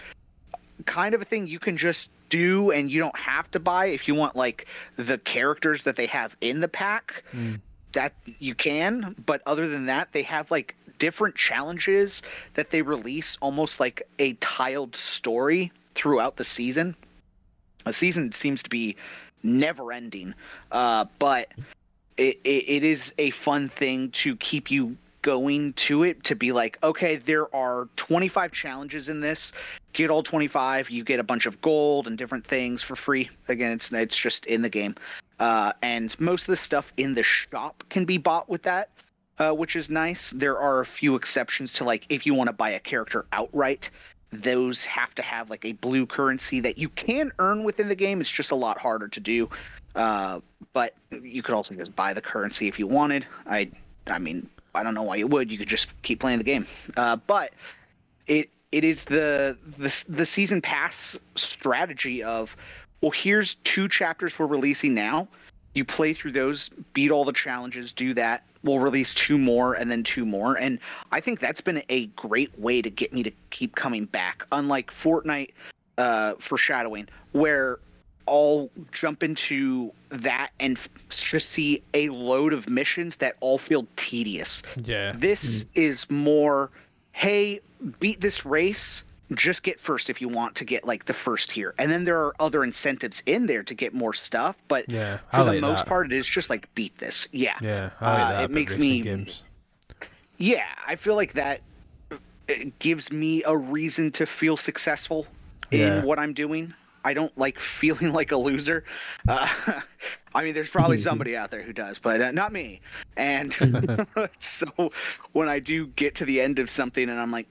kind 0.85 1.15
of 1.15 1.21
a 1.21 1.25
thing 1.25 1.47
you 1.47 1.59
can 1.59 1.77
just 1.77 2.09
do 2.29 2.71
and 2.71 2.89
you 2.91 2.99
don't 2.99 3.17
have 3.17 3.49
to 3.51 3.59
buy 3.59 3.85
if 3.85 4.07
you 4.07 4.15
want 4.15 4.35
like 4.35 4.65
the 4.97 5.17
characters 5.19 5.83
that 5.83 5.95
they 5.95 6.07
have 6.07 6.35
in 6.41 6.59
the 6.59 6.67
pack 6.67 7.23
Mm. 7.33 7.61
that 7.93 8.13
you 8.39 8.55
can 8.55 9.15
but 9.25 9.41
other 9.45 9.69
than 9.69 9.85
that 9.85 10.09
they 10.11 10.23
have 10.23 10.49
like 10.51 10.75
different 10.99 11.35
challenges 11.35 12.21
that 12.55 12.71
they 12.71 12.81
release 12.81 13.37
almost 13.41 13.79
like 13.79 14.07
a 14.19 14.33
tiled 14.33 14.95
story 14.95 15.71
throughout 15.93 16.35
the 16.35 16.43
season 16.43 16.95
a 17.85 17.93
season 17.93 18.31
seems 18.31 18.63
to 18.63 18.69
be 18.69 18.95
never 19.43 19.91
ending 19.93 20.33
uh, 20.71 21.05
but 21.19 21.47
it, 22.17 22.39
it, 22.43 22.65
it 22.67 22.83
is 22.83 23.13
a 23.17 23.29
fun 23.31 23.69
thing 23.69 24.09
to 24.11 24.35
keep 24.37 24.71
you 24.71 24.97
going 25.25 25.73
to 25.73 26.03
it 26.03 26.23
to 26.23 26.35
be 26.35 26.51
like 26.51 26.77
okay 26.83 27.15
there 27.15 27.53
are 27.53 27.89
25 27.95 28.51
challenges 28.51 29.09
in 29.09 29.19
this. 29.19 29.51
Get 29.93 30.11
all 30.11 30.21
25 30.21 30.91
you 30.91 31.03
get 31.03 31.19
a 31.19 31.23
bunch 31.23 31.47
of 31.47 31.59
gold 31.61 32.05
and 32.05 32.15
different 32.15 32.45
things 32.45 32.83
for 32.83 32.95
free. 32.95 33.31
Again 33.47 33.71
it's 33.71 33.91
it's 33.91 34.15
just 34.15 34.45
in 34.45 34.61
the 34.61 34.69
game. 34.69 34.93
Uh, 35.39 35.73
and 35.81 36.17
most 36.19 36.43
of 36.43 36.47
the 36.47 36.57
stuff 36.57 36.85
in 36.95 37.15
the 37.15 37.23
shop 37.23 37.83
can 37.89 38.05
be 38.05 38.19
bought 38.19 38.47
with 38.47 38.61
that 38.63 38.89
uh, 39.39 39.51
which 39.51 39.75
is 39.75 39.89
nice. 39.89 40.31
There 40.35 40.59
are 40.59 40.81
a 40.81 40.85
few 40.85 41.15
exceptions 41.15 41.73
to 41.73 41.83
like 41.83 42.05
if 42.09 42.27
you 42.27 42.35
want 42.35 42.49
to 42.49 42.53
buy 42.53 42.69
a 42.69 42.79
character 42.79 43.25
outright 43.31 43.89
those 44.31 44.83
have 44.83 45.15
to 45.15 45.21
have 45.21 45.49
like 45.49 45.63
a 45.65 45.71
blue 45.73 46.05
currency 46.05 46.59
that 46.59 46.77
you 46.77 46.89
can 46.89 47.31
earn 47.39 47.63
within 47.63 47.87
the 47.87 47.95
game. 47.95 48.21
It's 48.21 48.29
just 48.29 48.51
a 48.51 48.55
lot 48.55 48.77
harder 48.77 49.07
to 49.07 49.19
do. 49.19 49.49
Uh, 49.95 50.41
but 50.73 50.93
you 51.09 51.41
could 51.41 51.55
also 51.55 51.73
just 51.73 51.95
buy 51.95 52.13
the 52.13 52.21
currency 52.21 52.67
if 52.67 52.77
you 52.77 52.85
wanted. 52.85 53.25
I 53.47 53.71
i 54.07 54.19
mean 54.19 54.47
i 54.75 54.83
don't 54.83 54.93
know 54.93 55.03
why 55.03 55.15
you 55.15 55.27
would. 55.27 55.49
You 55.49 55.57
could 55.57 55.67
just 55.67 55.87
keep 56.03 56.19
playing 56.19 56.37
the 56.37 56.43
game. 56.43 56.67
Uh, 56.95 57.15
but 57.15 57.53
it 58.27 58.49
it 58.71 58.83
is 58.83 59.05
the 59.05 59.57
the 59.77 60.03
the 60.09 60.25
season 60.25 60.61
pass 60.61 61.17
strategy 61.35 62.23
of 62.23 62.55
well 63.01 63.11
here's 63.11 63.55
two 63.63 63.87
chapters 63.87 64.37
we're 64.37 64.47
releasing 64.47 64.93
now. 64.93 65.27
You 65.73 65.83
play 65.83 66.13
through 66.13 66.31
those 66.31 66.69
beat 66.93 67.11
all 67.11 67.25
the 67.25 67.33
challenges 67.33 67.91
do 67.91 68.13
that. 68.13 68.43
We'll 68.63 68.79
release 68.79 69.13
two 69.13 69.37
more 69.37 69.73
and 69.73 69.91
then 69.91 70.03
two 70.03 70.25
more. 70.25 70.55
And 70.55 70.79
i 71.11 71.19
think 71.19 71.39
that's 71.39 71.61
been 71.61 71.83
a 71.89 72.07
great 72.07 72.57
way 72.59 72.81
to 72.81 72.89
get 72.89 73.13
me 73.13 73.23
to 73.23 73.31
keep 73.49 73.75
coming 73.75 74.05
back. 74.05 74.45
Unlike 74.51 74.91
fortnite 75.03 75.51
uh, 75.97 76.33
foreshadowing 76.39 77.07
where 77.31 77.79
I'll 78.27 78.69
jump 78.91 79.21
into 79.23 79.91
that 80.09 80.49
and 80.59 80.79
just 81.09 81.51
see 81.51 81.83
a 81.93 82.09
load 82.09 82.53
of 82.53 82.67
missions 82.69 83.15
that 83.17 83.35
all 83.39 83.57
feel 83.57 83.87
tedious. 83.97 84.63
Yeah. 84.83 85.13
This 85.15 85.63
is 85.75 86.09
more, 86.09 86.71
hey, 87.11 87.59
beat 87.99 88.21
this 88.21 88.45
race. 88.45 89.03
Just 89.33 89.63
get 89.63 89.79
first 89.79 90.09
if 90.09 90.21
you 90.21 90.27
want 90.27 90.55
to 90.55 90.65
get 90.65 90.85
like 90.85 91.05
the 91.05 91.13
first 91.13 91.51
here, 91.51 91.73
and 91.79 91.89
then 91.91 92.03
there 92.03 92.19
are 92.23 92.33
other 92.39 92.63
incentives 92.63 93.23
in 93.25 93.47
there 93.47 93.63
to 93.63 93.73
get 93.73 93.91
more 93.93 94.13
stuff. 94.13 94.55
But 94.67 94.87
Yeah. 94.91 95.17
for 95.31 95.37
I 95.37 95.55
the 95.55 95.61
most 95.61 95.77
that. 95.79 95.87
part, 95.87 96.11
it 96.11 96.15
is 96.15 96.27
just 96.27 96.49
like 96.49 96.73
beat 96.75 96.95
this. 96.99 97.27
Yeah, 97.31 97.57
Yeah. 97.61 97.89
I 97.99 98.11
like 98.13 98.21
uh, 98.21 98.31
that. 98.33 98.43
it 98.43 98.51
makes 98.51 98.75
me- 98.75 99.01
games. 99.01 99.43
yeah. 100.37 100.65
I 100.87 100.95
feel 100.95 101.15
like 101.15 101.33
that 101.33 101.61
it 102.47 102.77
gives 102.77 103.11
me 103.11 103.41
a 103.43 103.57
reason 103.57 104.11
to 104.11 104.27
feel 104.27 104.57
successful 104.57 105.25
Yeah. 105.71 105.97
in 105.99 106.05
what 106.05 106.19
I'm 106.19 106.33
doing. 106.35 106.75
I 107.05 107.13
don't 107.13 107.35
like 107.37 107.57
feeling 107.79 108.11
like 108.11 108.31
a 108.31 108.37
loser. 108.37 108.83
Uh, 109.27 109.47
I 110.35 110.43
mean, 110.43 110.53
there's 110.53 110.69
probably 110.69 110.99
somebody 110.99 111.37
out 111.37 111.51
there 111.51 111.61
who 111.61 111.71
does, 111.71 111.97
but 111.97 112.19
uh, 112.19 112.31
not 112.31 112.51
me. 112.51 112.81
And 113.15 113.53
so 114.41 114.91
when 115.31 115.47
I 115.47 115.59
do 115.59 115.87
get 115.87 116.15
to 116.15 116.25
the 116.25 116.41
end 116.41 116.59
of 116.59 116.69
something 116.69 117.07
and 117.07 117.17
I'm 117.17 117.31
like, 117.31 117.47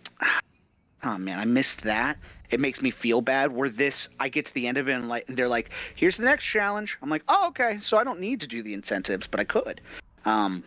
oh 1.02 1.16
man, 1.16 1.38
I 1.38 1.46
missed 1.46 1.82
that. 1.84 2.18
It 2.50 2.60
makes 2.60 2.82
me 2.82 2.90
feel 2.90 3.22
bad. 3.22 3.52
Where 3.52 3.70
this, 3.70 4.08
I 4.20 4.28
get 4.28 4.44
to 4.46 4.54
the 4.54 4.66
end 4.68 4.76
of 4.76 4.88
it 4.88 4.92
and 4.92 5.08
like 5.08 5.24
they're 5.28 5.48
like, 5.48 5.70
here's 5.94 6.18
the 6.18 6.24
next 6.24 6.44
challenge. 6.44 6.98
I'm 7.00 7.08
like, 7.08 7.22
oh 7.28 7.48
okay, 7.48 7.78
so 7.82 7.96
I 7.96 8.04
don't 8.04 8.20
need 8.20 8.40
to 8.40 8.46
do 8.46 8.62
the 8.62 8.74
incentives, 8.74 9.26
but 9.26 9.40
I 9.40 9.44
could. 9.44 9.80
Um, 10.26 10.62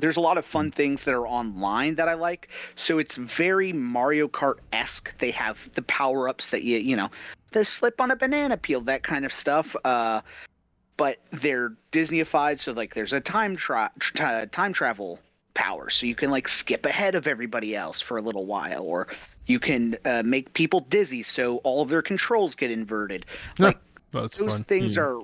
there's 0.00 0.16
a 0.16 0.20
lot 0.20 0.38
of 0.38 0.44
fun 0.44 0.72
things 0.72 1.04
that 1.04 1.12
are 1.14 1.26
online 1.26 1.94
that 1.96 2.08
I 2.08 2.14
like. 2.14 2.48
So 2.76 2.98
it's 2.98 3.16
very 3.16 3.72
Mario 3.72 4.28
Kart 4.28 4.56
esque. 4.72 5.12
They 5.18 5.30
have 5.32 5.56
the 5.74 5.82
power 5.82 6.28
ups 6.28 6.50
that 6.50 6.62
you 6.62 6.78
you 6.78 6.96
know, 6.96 7.10
the 7.54 7.64
slip 7.64 8.00
on 8.00 8.10
a 8.10 8.16
banana 8.16 8.56
peel, 8.58 8.82
that 8.82 9.02
kind 9.02 9.24
of 9.24 9.32
stuff. 9.32 9.74
Uh, 9.84 10.20
but 10.96 11.18
they're 11.32 11.72
Disneyified, 11.92 12.60
so 12.60 12.72
like 12.72 12.94
there's 12.94 13.12
a 13.12 13.20
time 13.20 13.56
tra- 13.56 13.90
tra- 13.98 14.46
time 14.46 14.72
travel 14.72 15.18
power, 15.54 15.88
so 15.88 16.04
you 16.06 16.14
can 16.14 16.30
like 16.30 16.46
skip 16.48 16.84
ahead 16.84 17.14
of 17.14 17.26
everybody 17.26 17.74
else 17.74 18.00
for 18.00 18.18
a 18.18 18.22
little 18.22 18.44
while, 18.44 18.82
or 18.82 19.08
you 19.46 19.58
can 19.58 19.96
uh, 20.04 20.22
make 20.24 20.52
people 20.52 20.80
dizzy, 20.80 21.22
so 21.22 21.56
all 21.58 21.82
of 21.82 21.88
their 21.88 22.02
controls 22.02 22.54
get 22.54 22.70
inverted. 22.70 23.24
Like 23.58 23.78
That's 24.12 24.36
those 24.36 24.50
fun. 24.50 24.64
things 24.64 24.98
are 24.98 25.20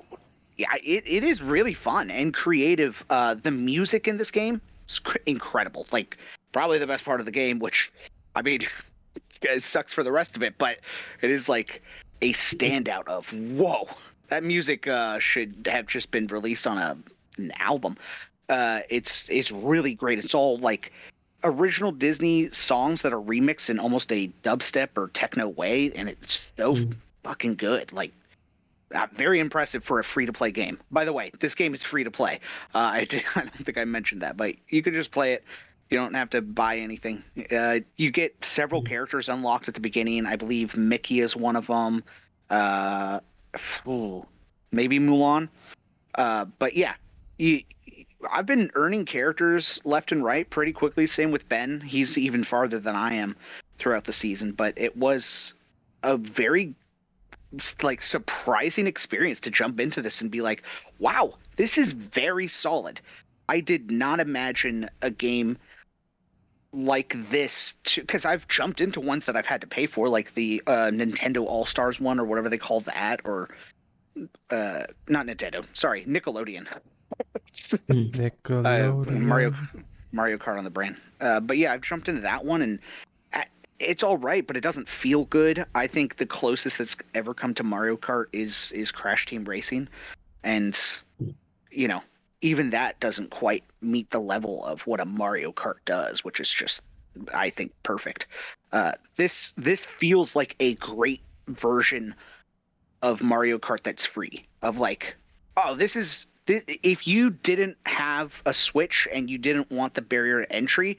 yeah 0.60 0.68
it, 0.84 1.04
it 1.06 1.24
is 1.24 1.40
really 1.40 1.72
fun 1.72 2.10
and 2.10 2.34
creative 2.34 3.02
uh 3.08 3.34
the 3.34 3.50
music 3.50 4.06
in 4.06 4.18
this 4.18 4.30
game 4.30 4.60
is 4.88 4.98
cr- 4.98 5.16
incredible 5.24 5.86
like 5.90 6.18
probably 6.52 6.78
the 6.78 6.86
best 6.86 7.02
part 7.04 7.18
of 7.18 7.24
the 7.24 7.32
game 7.32 7.58
which 7.60 7.90
i 8.36 8.42
mean 8.42 8.60
it 9.42 9.62
sucks 9.62 9.92
for 9.92 10.04
the 10.04 10.12
rest 10.12 10.36
of 10.36 10.42
it 10.42 10.54
but 10.58 10.76
it 11.22 11.30
is 11.30 11.48
like 11.48 11.82
a 12.22 12.32
standout 12.34 13.06
of 13.08 13.26
whoa 13.32 13.88
that 14.30 14.44
music 14.44 14.86
uh, 14.86 15.18
should 15.18 15.68
have 15.70 15.86
just 15.86 16.10
been 16.10 16.26
released 16.28 16.66
on 16.66 16.78
a 16.78 16.96
an 17.36 17.52
album. 17.58 17.96
Uh, 18.48 18.80
it's 18.88 19.26
it's 19.28 19.52
really 19.52 19.94
great. 19.94 20.18
It's 20.18 20.34
all 20.34 20.58
like 20.58 20.92
original 21.44 21.92
Disney 21.92 22.50
songs 22.52 23.02
that 23.02 23.12
are 23.12 23.20
remixed 23.20 23.70
in 23.70 23.78
almost 23.78 24.10
a 24.10 24.30
dubstep 24.42 24.88
or 24.96 25.08
techno 25.08 25.48
way, 25.48 25.92
and 25.92 26.08
it's 26.08 26.38
so 26.56 26.76
mm. 26.76 26.94
fucking 27.22 27.56
good. 27.56 27.92
Like, 27.92 28.12
uh, 28.94 29.06
very 29.16 29.40
impressive 29.40 29.84
for 29.84 30.00
a 30.00 30.04
free 30.04 30.26
to 30.26 30.32
play 30.32 30.50
game. 30.50 30.78
By 30.90 31.04
the 31.04 31.12
way, 31.12 31.30
this 31.40 31.54
game 31.54 31.74
is 31.74 31.82
free 31.82 32.04
to 32.04 32.10
play. 32.10 32.40
Uh, 32.74 32.78
I, 32.78 32.98
I 33.34 33.40
don't 33.40 33.64
think 33.64 33.78
I 33.78 33.84
mentioned 33.84 34.22
that, 34.22 34.36
but 34.36 34.54
you 34.68 34.82
can 34.82 34.94
just 34.94 35.12
play 35.12 35.34
it. 35.34 35.44
You 35.90 35.98
don't 35.98 36.14
have 36.14 36.30
to 36.30 36.40
buy 36.40 36.78
anything. 36.78 37.24
Uh, 37.50 37.80
you 37.96 38.12
get 38.12 38.34
several 38.44 38.82
mm. 38.82 38.88
characters 38.88 39.28
unlocked 39.28 39.66
at 39.68 39.74
the 39.74 39.80
beginning. 39.80 40.24
I 40.24 40.36
believe 40.36 40.76
Mickey 40.76 41.20
is 41.20 41.34
one 41.34 41.56
of 41.56 41.66
them. 41.66 42.04
Uh, 42.48 43.20
ooh, 43.86 44.24
maybe 44.70 45.00
Mulan. 45.00 45.48
Uh, 46.14 46.44
but 46.58 46.76
yeah, 46.76 46.94
you, 47.38 47.62
I've 48.30 48.46
been 48.46 48.70
earning 48.74 49.04
characters 49.04 49.80
left 49.84 50.12
and 50.12 50.24
right 50.24 50.48
pretty 50.48 50.72
quickly. 50.72 51.06
Same 51.06 51.32
with 51.32 51.48
Ben. 51.48 51.80
He's 51.80 52.16
even 52.16 52.44
farther 52.44 52.78
than 52.78 52.94
I 52.94 53.14
am 53.14 53.36
throughout 53.78 54.04
the 54.04 54.12
season, 54.12 54.52
but 54.52 54.74
it 54.76 54.96
was 54.96 55.54
a 56.02 56.16
very 56.16 56.74
like 57.82 58.00
surprising 58.00 58.86
experience 58.86 59.40
to 59.40 59.50
jump 59.50 59.80
into 59.80 60.02
this 60.02 60.20
and 60.20 60.30
be 60.30 60.40
like, 60.40 60.62
"Wow, 61.00 61.34
this 61.56 61.78
is 61.78 61.92
very 61.92 62.46
solid." 62.46 63.00
I 63.48 63.58
did 63.58 63.90
not 63.90 64.20
imagine 64.20 64.88
a 65.02 65.10
game 65.10 65.58
like 66.72 67.16
this 67.30 67.74
because 67.94 68.24
I've 68.24 68.46
jumped 68.48 68.80
into 68.80 69.00
ones 69.00 69.26
that 69.26 69.36
I've 69.36 69.46
had 69.46 69.60
to 69.62 69.66
pay 69.66 69.86
for, 69.86 70.08
like 70.08 70.34
the 70.34 70.62
uh, 70.66 70.90
Nintendo 70.90 71.44
All 71.44 71.66
Stars 71.66 71.98
one 71.98 72.20
or 72.20 72.24
whatever 72.24 72.48
they 72.48 72.58
call 72.58 72.80
that, 72.82 73.20
or 73.24 73.50
uh, 74.50 74.84
not 75.08 75.26
Nintendo, 75.26 75.64
sorry, 75.74 76.04
Nickelodeon. 76.04 76.66
Nickelodeon. 77.88 79.06
Uh, 79.06 79.10
Mario 79.10 79.54
Mario 80.12 80.38
Kart 80.38 80.58
on 80.58 80.64
the 80.64 80.70
brain. 80.70 80.96
Uh, 81.20 81.40
but 81.40 81.56
yeah, 81.56 81.72
I've 81.72 81.82
jumped 81.82 82.08
into 82.08 82.22
that 82.22 82.44
one 82.44 82.62
and 82.62 82.78
uh, 83.32 83.42
it's 83.78 84.02
all 84.02 84.16
right, 84.16 84.46
but 84.46 84.56
it 84.56 84.60
doesn't 84.60 84.88
feel 84.88 85.24
good. 85.26 85.64
I 85.74 85.86
think 85.86 86.16
the 86.16 86.26
closest 86.26 86.78
that's 86.78 86.96
ever 87.14 87.34
come 87.34 87.54
to 87.54 87.62
Mario 87.62 87.96
Kart 87.96 88.26
is 88.32 88.70
is 88.72 88.90
Crash 88.90 89.26
Team 89.26 89.44
Racing, 89.44 89.88
and 90.44 90.78
you 91.70 91.88
know 91.88 92.02
even 92.42 92.70
that 92.70 92.98
doesn't 93.00 93.30
quite 93.30 93.64
meet 93.80 94.10
the 94.10 94.20
level 94.20 94.64
of 94.64 94.86
what 94.86 95.00
a 95.00 95.04
Mario 95.04 95.52
Kart 95.52 95.78
does, 95.84 96.24
which 96.24 96.40
is 96.40 96.48
just 96.48 96.80
I 97.34 97.50
think 97.50 97.72
perfect. 97.82 98.26
Uh, 98.72 98.92
this 99.16 99.52
this 99.56 99.84
feels 99.98 100.36
like 100.36 100.56
a 100.60 100.74
great 100.74 101.20
version 101.48 102.14
of 103.02 103.22
Mario 103.22 103.58
Kart 103.58 103.82
that's 103.82 104.06
free. 104.06 104.46
Of 104.62 104.78
like, 104.78 105.16
oh, 105.56 105.74
this 105.74 105.96
is 105.96 106.26
if 106.46 107.06
you 107.06 107.30
didn't 107.30 107.76
have 107.86 108.32
a 108.46 108.54
Switch 108.54 109.06
and 109.12 109.30
you 109.30 109.38
didn't 109.38 109.70
want 109.70 109.94
the 109.94 110.02
barrier 110.02 110.44
to 110.44 110.52
entry, 110.52 110.98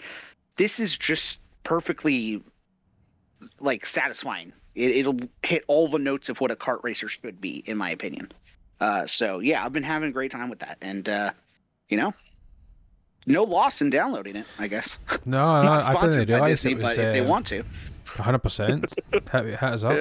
this 0.57 0.79
is 0.79 0.95
just 0.95 1.39
perfectly 1.63 2.43
like 3.59 3.85
satisfying. 3.85 4.53
It, 4.73 5.05
will 5.05 5.19
hit 5.43 5.65
all 5.67 5.89
the 5.89 5.99
notes 5.99 6.29
of 6.29 6.39
what 6.39 6.49
a 6.49 6.55
kart 6.55 6.81
racer 6.83 7.09
should 7.09 7.41
be, 7.41 7.61
in 7.65 7.77
my 7.77 7.89
opinion. 7.89 8.31
Uh, 8.81 9.05
so 9.05 9.39
yeah, 9.39 9.63
I've 9.63 9.71
been 9.71 9.83
having 9.83 10.09
a 10.09 10.11
great 10.11 10.31
time 10.31 10.49
with 10.49 10.59
that, 10.59 10.77
and 10.81 11.07
uh, 11.07 11.31
you 11.87 11.97
know, 11.97 12.13
no 13.27 13.43
loss 13.43 13.79
in 13.79 13.91
downloading 13.91 14.35
it. 14.35 14.47
I 14.59 14.67
guess. 14.67 14.97
No, 15.25 15.61
no 15.63 15.71
I 15.71 15.93
didn't 16.01 16.27
realize 16.27 16.63
Disney, 16.63 16.71
it 16.71 16.77
was. 16.79 16.97
Uh, 16.97 17.01
if 17.01 17.13
they 17.13 17.19
uh, 17.19 17.27
want 17.27 17.47
to. 17.47 17.63
Hundred 18.05 18.39
percent. 18.39 18.91
Hit, 19.13 19.29
hit 19.29 19.63
us 19.63 19.83
up. 19.83 19.95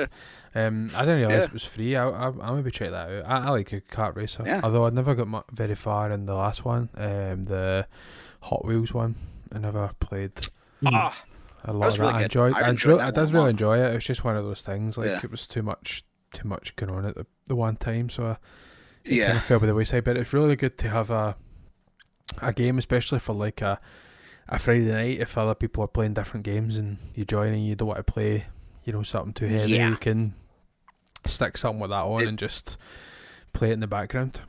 Yeah. 0.55 0.67
Um, 0.67 0.91
I 0.95 1.01
didn't 1.03 1.19
realize 1.19 1.43
yeah. 1.43 1.49
it 1.49 1.53
was 1.53 1.63
free. 1.63 1.95
I, 1.95 2.09
I, 2.09 2.33
I'll 2.41 2.57
maybe 2.57 2.73
check 2.73 2.91
that 2.91 3.09
out. 3.09 3.25
I, 3.27 3.49
I 3.49 3.51
like 3.51 3.73
a 3.73 3.83
kart 3.83 4.17
racer. 4.17 4.43
Yeah. 4.45 4.63
Although 4.65 4.87
I 4.87 4.91
never 4.91 5.15
got 5.15 5.45
very 5.53 5.77
far 5.77 6.11
in 6.11 6.27
the 6.27 6.35
last 6.35 6.65
one, 6.65 6.89
um, 6.97 7.45
the 7.45 7.87
Hot 8.43 8.65
Wheels 8.65 8.93
one. 8.93 9.15
I 9.53 9.59
never 9.59 9.91
played. 10.01 10.49
Ah, 10.87 11.17
a 11.65 11.73
lot 11.73 11.91
of 11.91 11.99
that. 11.99 12.01
Really 12.01 12.13
I 12.15 12.23
enjoyed. 12.23 12.55
I, 12.55 12.69
enjoyed, 12.71 13.01
I 13.01 13.11
did 13.11 13.31
really 13.31 13.51
enjoy 13.51 13.79
it. 13.79 13.93
It 13.93 13.95
was 13.95 14.05
just 14.05 14.25
one 14.25 14.37
of 14.37 14.45
those 14.45 14.63
things. 14.63 14.97
Like 14.97 15.07
yeah. 15.07 15.21
it 15.23 15.31
was 15.31 15.47
too 15.47 15.63
much, 15.63 16.03
too 16.33 16.49
much 16.49 16.75
going 16.77 16.93
on 16.93 17.05
at 17.05 17.15
the, 17.15 17.27
the 17.47 17.55
one 17.55 17.77
time. 17.77 18.09
So 18.09 18.25
I, 18.25 18.33
it 18.33 18.39
yeah. 19.05 19.27
kind 19.27 19.39
of 19.39 19.45
fell 19.45 19.59
by 19.59 19.67
the 19.67 19.75
wayside. 19.75 20.05
But 20.05 20.17
it's 20.17 20.33
really 20.33 20.57
good 20.57 20.79
to 20.79 20.89
have 20.89 21.11
a 21.11 21.37
a 22.41 22.53
game, 22.53 22.79
especially 22.79 23.19
for 23.19 23.33
like 23.35 23.61
a 23.61 23.81
a 24.49 24.59
Friday 24.59 24.85
night 24.85 25.21
if 25.21 25.39
other 25.39 25.55
people 25.55 25.85
are 25.85 25.89
playing 25.89 26.15
different 26.15 26.45
games 26.45 26.77
and 26.77 26.99
you 27.15 27.25
join 27.25 27.53
and 27.53 27.65
you 27.65 27.77
don't 27.77 27.89
want 27.89 28.05
to 28.05 28.13
play, 28.13 28.47
you 28.85 28.93
know, 28.93 29.03
something 29.03 29.33
too 29.33 29.47
heavy. 29.47 29.73
Yeah. 29.73 29.91
You 29.91 29.97
can 29.97 30.35
stick 31.27 31.57
something 31.57 31.81
like 31.81 31.91
that 31.91 32.05
on 32.05 32.23
it, 32.23 32.29
and 32.29 32.39
just 32.39 32.77
play 33.53 33.71
it 33.71 33.75
in 33.75 33.81
the 33.81 33.87
background. 33.87 34.41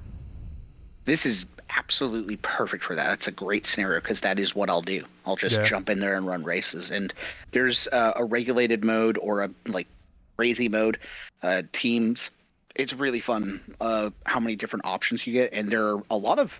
This 1.05 1.25
is 1.25 1.45
absolutely 1.77 2.37
perfect 2.37 2.83
for 2.83 2.95
that. 2.95 3.07
That's 3.07 3.27
a 3.27 3.31
great 3.31 3.65
scenario 3.65 3.99
because 4.01 4.21
that 4.21 4.39
is 4.39 4.53
what 4.53 4.69
I'll 4.69 4.81
do. 4.81 5.03
I'll 5.25 5.35
just 5.35 5.55
yeah. 5.55 5.65
jump 5.65 5.89
in 5.89 5.99
there 5.99 6.15
and 6.15 6.27
run 6.27 6.43
races. 6.43 6.91
And 6.91 7.13
there's 7.51 7.87
uh, 7.87 8.13
a 8.15 8.25
regulated 8.25 8.83
mode 8.83 9.17
or 9.21 9.43
a 9.43 9.49
like 9.67 9.87
crazy 10.37 10.69
mode. 10.69 10.99
Uh, 11.43 11.63
teams. 11.73 12.29
It's 12.75 12.93
really 12.93 13.21
fun. 13.21 13.61
Uh, 13.79 14.11
how 14.25 14.39
many 14.39 14.55
different 14.55 14.85
options 14.85 15.25
you 15.25 15.33
get, 15.33 15.53
and 15.53 15.69
there 15.69 15.87
are 15.87 16.03
a 16.09 16.17
lot 16.17 16.39
of 16.39 16.51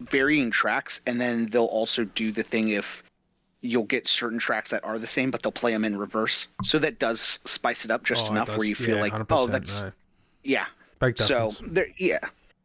varying 0.00 0.50
tracks. 0.50 1.00
And 1.06 1.20
then 1.20 1.48
they'll 1.50 1.64
also 1.64 2.04
do 2.04 2.32
the 2.32 2.42
thing 2.42 2.70
if 2.70 2.86
you'll 3.60 3.84
get 3.84 4.08
certain 4.08 4.38
tracks 4.38 4.70
that 4.70 4.84
are 4.84 4.98
the 4.98 5.06
same, 5.06 5.30
but 5.30 5.42
they'll 5.42 5.52
play 5.52 5.72
them 5.72 5.84
in 5.84 5.98
reverse. 5.98 6.46
So 6.64 6.78
that 6.78 6.98
does 6.98 7.38
spice 7.44 7.84
it 7.84 7.90
up 7.90 8.04
just 8.04 8.26
oh, 8.26 8.30
enough 8.30 8.48
where 8.48 8.64
you 8.64 8.74
feel 8.74 8.96
yeah, 8.96 9.02
like, 9.02 9.12
oh, 9.30 9.46
that's 9.46 9.82
yeah. 10.42 10.66
So 11.16 11.50
there, 11.62 11.88
yeah, 11.98 12.20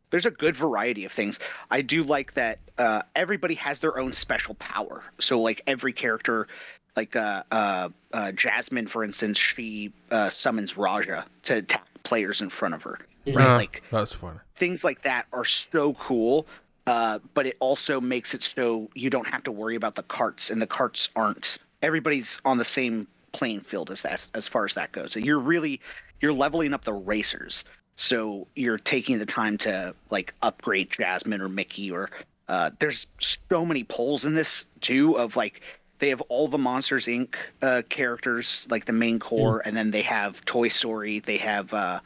there's 0.10 0.26
a 0.26 0.32
good 0.32 0.56
variety 0.56 1.06
of 1.06 1.12
things. 1.12 1.40
I 1.72 1.82
do 1.82 2.04
like 2.04 2.34
that 2.36 2.60
uh, 2.78 3.02
everybody 3.16 3.56
has 3.56 3.80
their 3.80 3.98
own 3.98 4.14
special 4.14 4.56
power. 4.56 5.04
So 5.20 5.40
like 5.40 5.62
every 5.68 5.94
character, 5.94 6.48
like 6.96 7.16
uh, 7.16 7.44
uh, 7.52 7.90
uh 8.14 8.32
Jasmine, 8.32 8.88
for 8.88 9.04
instance, 9.04 9.38
she 9.38 9.92
uh, 10.12 10.30
summons 10.30 10.78
Rajah 10.78 11.26
to 11.44 11.56
attack 11.56 11.86
players 12.06 12.40
in 12.40 12.50
front 12.50 12.74
of 12.74 12.84
her. 12.84 13.00
Right, 13.28 13.56
like 13.58 13.84
that's 13.92 14.14
fun. 14.14 14.40
Things 14.58 14.84
like 14.84 15.02
that 15.02 15.26
are 15.34 15.46
so 15.46 15.96
cool 15.96 16.48
uh, 16.88 17.20
but 17.34 17.48
it 17.48 17.58
also 17.60 18.00
makes 18.00 18.34
it 18.34 18.44
so 18.44 18.90
you 18.94 19.10
don't 19.10 19.28
have 19.28 19.44
to 19.44 19.52
worry 19.52 19.76
about 19.76 19.96
the 19.96 20.04
carts, 20.04 20.50
and 20.50 20.62
the 20.62 20.68
carts 20.68 21.10
aren't. 21.16 21.58
Everybody's 21.82 22.38
on 22.46 22.58
the 22.58 22.66
same 22.66 23.08
playing 23.32 23.62
field 23.62 23.90
as 23.90 24.02
that, 24.02 24.26
as 24.36 24.48
far 24.48 24.66
as 24.66 24.76
that 24.76 24.92
goes. 24.92 25.12
So 25.14 25.20
you're 25.20 25.40
really 25.40 25.82
you're 26.22 26.34
leveling 26.34 26.74
up 26.74 26.86
the 26.86 26.94
racers. 26.94 27.64
So 27.98 28.48
you're 28.56 28.78
taking 28.78 29.20
the 29.20 29.26
time 29.26 29.58
to 29.60 29.96
like 30.10 30.34
upgrade 30.42 30.92
Jasmine 30.92 31.42
or 31.42 31.50
Mickey 31.50 31.92
or 31.92 32.12
uh, 32.48 32.70
there's 32.80 33.08
so 33.20 33.66
many 33.66 33.84
polls 33.84 34.26
in 34.26 34.36
this 34.36 34.66
too 34.82 35.18
of 35.18 35.36
like 35.36 35.62
they 36.00 36.10
have 36.10 36.22
all 36.22 36.48
the 36.48 36.58
Monsters 36.58 37.06
Inc. 37.06 37.36
Uh, 37.62 37.82
characters 37.90 38.66
like 38.70 38.86
the 38.86 38.94
main 38.94 39.20
core, 39.20 39.60
mm. 39.60 39.62
and 39.66 39.78
then 39.78 39.92
they 39.92 40.02
have 40.02 40.44
Toy 40.46 40.70
Story. 40.70 41.20
They 41.20 41.38
have 41.38 41.74
uh, 41.74 42.00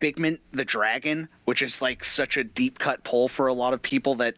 Figment 0.00 0.40
the 0.52 0.64
Dragon, 0.64 1.28
which 1.44 1.62
is 1.62 1.80
like 1.80 2.04
such 2.04 2.36
a 2.36 2.44
deep 2.44 2.78
cut 2.78 3.02
pull 3.04 3.28
for 3.28 3.46
a 3.46 3.54
lot 3.54 3.72
of 3.72 3.82
people 3.82 4.16
that 4.16 4.34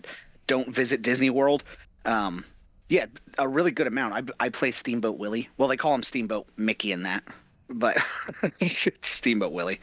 don't 0.47 0.75
visit 0.75 1.03
Disney 1.03 1.31
World. 1.31 1.65
Um, 2.05 2.45
yeah, 2.88 3.07
a 3.38 3.49
really 3.49 3.71
good 3.71 3.87
amount. 3.87 4.31
I, 4.41 4.47
I 4.47 4.49
play 4.49 4.73
Steamboat 4.73 5.19
Willie. 5.19 5.49
Well, 5.57 5.69
they 5.69 5.77
call 5.77 5.95
him 5.95 6.03
Steamboat 6.03 6.47
Mickey 6.57 6.93
in 6.93 7.03
that, 7.05 7.25
but 7.69 7.97
Steamboat 9.03 9.53
Willie. 9.53 9.81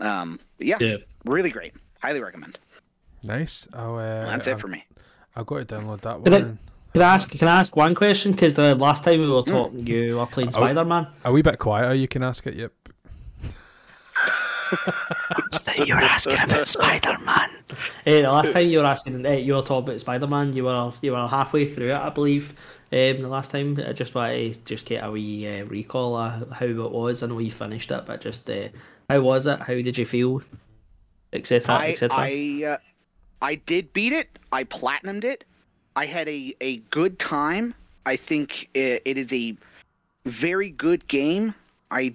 Um, 0.00 0.40
yeah, 0.58 0.78
yeah, 0.80 0.96
really 1.24 1.50
great. 1.50 1.74
Highly 2.00 2.20
recommend. 2.20 2.58
Nice. 3.24 3.68
Oh, 3.72 3.96
uh, 3.96 4.26
that's 4.26 4.46
it 4.46 4.60
for 4.60 4.68
me. 4.68 4.84
I've 5.34 5.46
got 5.46 5.66
to 5.66 5.74
download 5.74 6.00
that 6.02 6.20
one. 6.20 6.58
Can 6.92 7.02
I, 7.02 7.14
ask? 7.14 7.30
Can 7.30 7.48
I 7.48 7.60
ask 7.60 7.74
one 7.74 7.94
question? 7.94 8.32
Because 8.32 8.54
the 8.54 8.74
last 8.74 9.02
time 9.02 9.20
we 9.20 9.28
were 9.28 9.40
hmm. 9.40 9.50
talking, 9.50 9.84
mm. 9.84 9.88
you 9.88 10.18
were 10.18 10.26
playing 10.26 10.50
Spider 10.50 10.84
Man. 10.84 11.06
A 11.24 11.32
wee 11.32 11.40
bit 11.40 11.58
quieter. 11.58 11.94
You 11.94 12.06
can 12.06 12.22
ask 12.22 12.46
it. 12.46 12.54
Yep. 12.54 12.72
you 15.86 15.94
were 15.94 16.00
asking 16.02 16.38
about 16.38 16.68
Spider 16.68 17.16
Man. 17.24 17.48
Uh, 17.70 17.74
the 18.04 18.22
last 18.22 18.52
time 18.52 18.68
you 18.68 18.78
were 18.78 18.84
asking, 18.84 19.24
uh, 19.24 19.30
you 19.30 19.54
were 19.54 19.62
talking 19.62 19.88
about 19.88 20.00
Spider 20.00 20.26
Man. 20.26 20.52
You 20.52 20.64
were 20.64 20.92
you 21.00 21.12
were 21.12 21.26
halfway 21.26 21.66
through 21.66 21.92
it, 21.92 21.96
I 21.96 22.10
believe. 22.10 22.50
Um, 22.92 23.22
the 23.22 23.28
last 23.28 23.50
time, 23.50 23.82
I 23.86 23.94
just 23.94 24.14
want 24.14 24.32
to 24.32 24.54
just 24.66 24.84
get 24.84 25.02
a 25.02 25.10
wee 25.10 25.48
uh, 25.48 25.64
recall 25.64 26.14
of 26.14 26.50
how 26.50 26.66
it 26.66 26.92
was. 26.92 27.22
I 27.22 27.26
know 27.26 27.38
you 27.38 27.50
finished 27.50 27.90
it, 27.90 28.04
but 28.04 28.20
just 28.20 28.50
uh, 28.50 28.68
how 29.08 29.20
was 29.22 29.46
it? 29.46 29.60
How 29.60 29.72
did 29.72 29.96
you 29.96 30.04
feel? 30.04 30.42
Etc. 31.32 31.74
Etc. 31.74 32.14
I 32.14 32.64
uh, 32.66 32.76
I 33.40 33.54
did 33.54 33.94
beat 33.94 34.12
it. 34.12 34.38
I 34.52 34.64
platinumed 34.64 35.24
it. 35.24 35.44
I 35.96 36.06
had 36.06 36.28
a, 36.28 36.54
a 36.60 36.76
good 36.90 37.18
time. 37.18 37.74
I 38.06 38.16
think 38.16 38.68
it, 38.74 39.02
it 39.04 39.18
is 39.18 39.32
a 39.32 39.56
very 40.24 40.70
good 40.70 41.06
game. 41.08 41.54
I 41.90 42.14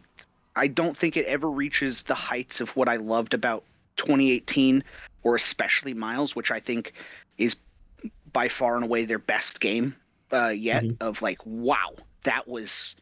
I 0.55 0.67
don't 0.67 0.97
think 0.97 1.17
it 1.17 1.25
ever 1.27 1.49
reaches 1.49 2.03
the 2.03 2.15
heights 2.15 2.61
of 2.61 2.69
what 2.69 2.89
I 2.89 2.95
loved 2.95 3.35
about 3.35 3.63
2018 3.97 4.83
or 5.23 5.35
especially 5.35 5.93
Miles, 5.93 6.35
which 6.35 6.49
I 6.49 6.59
think 6.59 6.93
is 7.37 7.55
by 8.33 8.49
far 8.49 8.75
and 8.75 8.83
away 8.83 9.05
their 9.05 9.19
best 9.19 9.59
game 9.59 9.95
uh, 10.33 10.47
yet. 10.49 10.83
Mm-hmm. 10.83 11.03
Of 11.03 11.21
like, 11.21 11.39
wow, 11.45 11.91
that 12.23 12.47
was. 12.47 12.95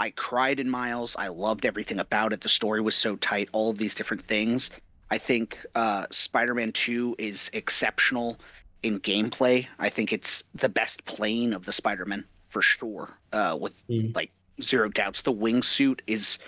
I 0.00 0.10
cried 0.10 0.60
in 0.60 0.70
Miles. 0.70 1.16
I 1.18 1.26
loved 1.28 1.66
everything 1.66 1.98
about 1.98 2.32
it. 2.32 2.40
The 2.40 2.48
story 2.48 2.80
was 2.80 2.94
so 2.94 3.16
tight. 3.16 3.48
All 3.50 3.70
of 3.70 3.78
these 3.78 3.96
different 3.96 4.24
things. 4.28 4.70
I 5.10 5.18
think 5.18 5.58
uh, 5.74 6.06
Spider-Man 6.10 6.72
2 6.72 7.16
is 7.18 7.50
exceptional 7.52 8.38
in 8.82 9.00
gameplay. 9.00 9.66
I 9.78 9.90
think 9.90 10.12
it's 10.12 10.42
the 10.54 10.68
best 10.68 11.04
plane 11.04 11.52
of 11.52 11.64
the 11.64 11.72
Spider-Man 11.72 12.24
for 12.50 12.62
sure. 12.62 13.10
Uh, 13.32 13.56
with 13.60 13.72
Mm. 13.88 14.14
like 14.14 14.30
zero 14.62 14.88
doubts, 14.88 15.22
the 15.22 15.32
wingsuit 15.32 16.00
is 16.06 16.38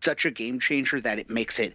such 0.00 0.24
a 0.24 0.30
game 0.30 0.60
changer 0.60 1.00
that 1.00 1.18
it 1.18 1.28
makes 1.30 1.58
it 1.58 1.74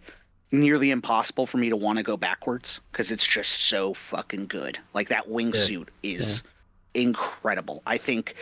nearly 0.52 0.90
impossible 0.90 1.46
for 1.46 1.58
me 1.58 1.68
to 1.68 1.76
want 1.76 1.96
to 1.98 2.02
go 2.02 2.16
backwards 2.16 2.80
because 2.90 3.10
it's 3.10 3.26
just 3.26 3.60
so 3.68 3.94
fucking 4.10 4.46
good. 4.46 4.78
Like 4.94 5.08
that 5.08 5.28
wingsuit 5.28 5.88
is 6.02 6.42
incredible. 6.94 7.82
I 7.86 7.98
think 7.98 8.34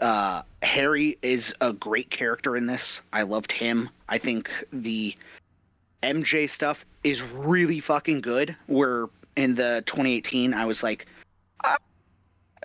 uh, 0.00 0.42
Harry 0.62 1.18
is 1.22 1.52
a 1.60 1.72
great 1.72 2.10
character 2.10 2.56
in 2.56 2.66
this. 2.66 3.00
I 3.12 3.22
loved 3.22 3.52
him. 3.52 3.88
I 4.08 4.18
think 4.18 4.50
the 4.72 5.16
MJ 6.02 6.48
stuff 6.50 6.84
is 7.04 7.22
really 7.22 7.80
fucking 7.80 8.20
good. 8.20 8.56
Where 8.66 9.06
in 9.36 9.54
the 9.54 9.82
2018, 9.86 10.54
I 10.54 10.66
was 10.66 10.82
like, 10.82 11.06
uh, 11.64 11.76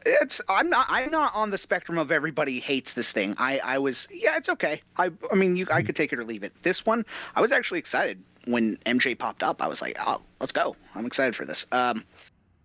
it's 0.06 0.40
I'm 0.48 0.70
not 0.70 0.88
I'm 0.90 1.12
not 1.12 1.34
on 1.36 1.50
the 1.50 1.58
spectrum 1.58 1.98
of 1.98 2.12
everybody 2.12 2.60
hates 2.60 2.94
this 2.94 3.12
thing. 3.12 3.36
I 3.38 3.60
I 3.60 3.78
was 3.78 4.08
yeah, 4.12 4.38
it's 4.38 4.50
okay. 4.50 4.82
I 4.98 5.12
I 5.32 5.36
mean 5.36 5.56
you 5.56 5.68
I 5.72 5.82
could 5.82 5.96
take 5.96 6.14
it 6.14 6.20
or 6.20 6.24
leave 6.24 6.44
it. 6.44 6.54
This 6.64 6.86
one, 6.86 7.06
I 7.36 7.42
was 7.42 7.52
actually 7.52 7.80
excited 7.80 8.22
when 8.46 8.78
MJ 8.86 9.18
popped 9.18 9.44
up. 9.44 9.62
I 9.62 9.68
was 9.68 9.82
like, 9.82 9.98
oh, 10.00 10.22
let's 10.40 10.52
go. 10.54 10.76
I'm 10.96 11.06
excited 11.06 11.36
for 11.36 11.46
this. 11.46 11.66
Um, 11.72 12.04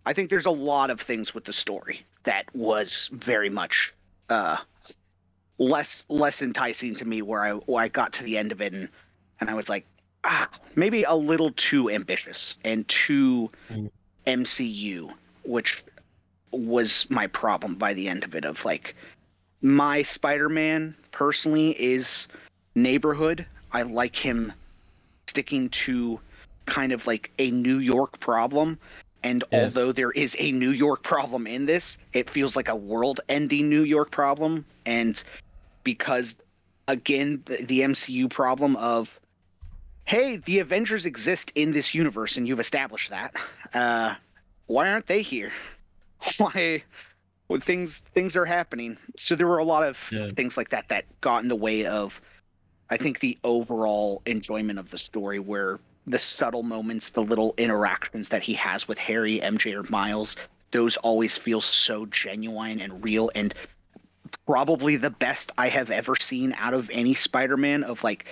I 0.07 0.13
think 0.13 0.31
there's 0.31 0.47
a 0.47 0.51
lot 0.51 0.91
of 0.91 1.01
things 1.01 1.35
with 1.35 1.45
the 1.45 1.53
story 1.53 2.05
that 2.25 2.45
was 2.55 3.09
very 3.13 3.51
much 3.51 3.93
uh 4.29 4.57
less 5.59 6.05
less 6.09 6.43
enticing 6.43 6.95
to 6.97 7.05
me 7.05 7.23
where 7.23 7.43
I 7.43 7.53
where 7.53 7.85
I 7.85 7.89
got 7.89 8.13
to 8.15 8.23
the 8.25 8.37
end 8.39 8.53
of 8.53 8.61
it 8.61 8.73
and 8.73 8.89
and 9.41 9.51
I 9.51 9.55
was 9.55 9.69
like 9.69 9.87
ah 10.25 10.49
maybe 10.77 11.03
a 11.05 11.15
little 11.15 11.53
too 11.53 11.91
ambitious 11.91 12.55
and 12.65 12.87
too 12.89 13.51
Mm. 13.71 13.91
MCU 14.27 15.13
which 15.45 15.83
was 16.53 17.07
my 17.09 17.27
problem 17.27 17.75
by 17.75 17.95
the 17.95 18.09
end 18.09 18.25
of 18.25 18.35
it 18.35 18.45
of 18.45 18.65
like 18.65 18.95
my 19.61 20.03
Spider-Man 20.03 20.95
personally 21.13 21.71
is 21.71 22.27
neighborhood 22.75 23.47
I 23.73 23.83
like 23.83 24.17
him 24.17 24.53
sticking 25.29 25.71
to 25.71 26.21
kind 26.67 26.93
of 26.93 27.07
like 27.07 27.31
a 27.39 27.51
New 27.51 27.79
York 27.79 28.21
problem 28.21 28.79
and 29.23 29.45
Yeah. 29.53 29.65
although 29.65 29.93
there 29.93 30.11
is 30.11 30.35
a 30.39 30.53
New 30.53 30.71
York 30.71 31.03
problem 31.03 31.47
in 31.47 31.67
this, 31.67 31.97
it 32.13 32.29
feels 32.31 32.57
like 32.57 32.69
a 32.69 32.77
world 32.77 33.21
ending 33.29 33.69
New 33.69 33.85
York 33.85 34.11
problem. 34.11 34.65
And 34.85 35.23
because, 35.85 36.35
again, 36.89 37.43
the, 37.47 37.65
the 37.65 37.81
MCU 37.83 38.29
problem 38.29 38.77
of, 38.77 39.09
hey, 40.05 40.39
the 40.39 40.59
Avengers 40.59 41.05
exist 41.05 41.53
in 41.55 41.71
this 41.71 41.95
universe 41.95 42.37
and 42.37 42.49
you've 42.49 42.61
established 42.61 43.11
that. 43.11 43.35
Uh, 43.73 44.15
why 44.67 44.91
aren't 44.91 45.07
they 45.07 45.23
here? 45.23 45.53
Why? 46.39 46.83
Well, 47.49 47.61
things 47.61 48.03
things 48.15 48.37
are 48.37 48.45
happening. 48.45 48.97
So 49.19 49.35
there 49.35 49.47
were 49.47 49.59
a 49.59 49.65
lot 49.65 49.83
of 49.83 49.97
Yeah. 50.11 50.29
things 50.37 50.57
like 50.57 50.71
that 50.71 50.89
that 50.89 51.05
got 51.21 51.43
in 51.43 51.49
the 51.49 51.57
way 51.57 51.87
of, 51.87 52.13
I 52.91 52.97
think, 52.97 53.21
the 53.21 53.39
overall 53.45 54.23
enjoyment 54.27 54.79
of 54.79 54.91
the 54.91 54.99
story 54.99 55.39
where 55.39 55.81
the 56.07 56.19
subtle 56.19 56.63
moments, 56.63 57.11
the 57.11 57.23
little 57.23 57.55
interactions 57.59 58.29
that 58.31 58.43
he 58.43 58.55
has 58.55 58.89
with 58.89 58.99
Harry, 58.99 59.41
MJ, 59.41 59.75
or 59.75 59.85
Miles, 59.91 60.37
those 60.73 60.97
always 60.99 61.37
feel 61.37 61.61
so 61.61 62.07
genuine 62.07 62.81
and 62.81 63.05
real 63.05 63.31
and 63.35 63.55
probably 64.47 64.97
the 64.97 65.11
best 65.11 65.53
I 65.59 65.69
have 65.69 65.91
ever 65.91 66.17
seen 66.17 66.55
out 66.55 66.75
of 66.75 66.89
any 66.91 67.15
Spider 67.15 67.57
Man 67.57 67.85
of 67.85 68.03
like, 68.03 68.25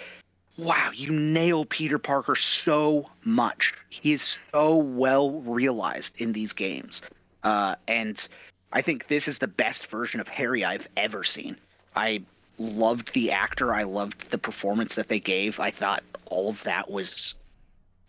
wow, 0.57 0.91
you 0.95 1.11
nail 1.11 1.65
Peter 1.65 1.99
Parker 1.99 2.35
so 2.37 3.11
much. 3.25 3.75
He 3.91 4.13
is 4.13 4.23
so 4.53 4.77
well 4.77 5.33
realized 5.43 6.15
in 6.19 6.33
these 6.33 6.53
games. 6.53 7.03
Uh, 7.43 7.75
and 7.89 8.27
I 8.73 8.83
think 8.83 9.09
this 9.09 9.29
is 9.29 9.39
the 9.39 9.49
best 9.49 9.87
version 9.89 10.21
of 10.21 10.29
Harry 10.29 10.65
I've 10.65 10.87
ever 10.97 11.25
seen. 11.25 11.57
I 11.97 12.23
loved 12.59 13.13
the 13.15 13.33
actor. 13.33 13.75
I 13.75 13.85
loved 13.85 14.31
the 14.31 14.39
performance 14.39 14.95
that 14.95 15.09
they 15.09 15.21
gave. 15.21 15.59
I 15.59 15.71
thought 15.71 16.03
all 16.27 16.51
of 16.51 16.63
that 16.65 16.91
was 16.91 17.35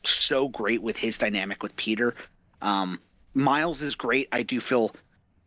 so 0.03 0.49
great 0.49 0.81
with 0.81 0.97
his 0.97 1.17
dynamic 1.17 1.63
with 1.63 1.75
Peter. 1.75 2.15
Um, 2.61 2.99
Miles 3.33 3.81
is 3.81 3.95
great. 3.95 4.27
I 4.31 4.43
do 4.43 4.59
feel 4.59 4.91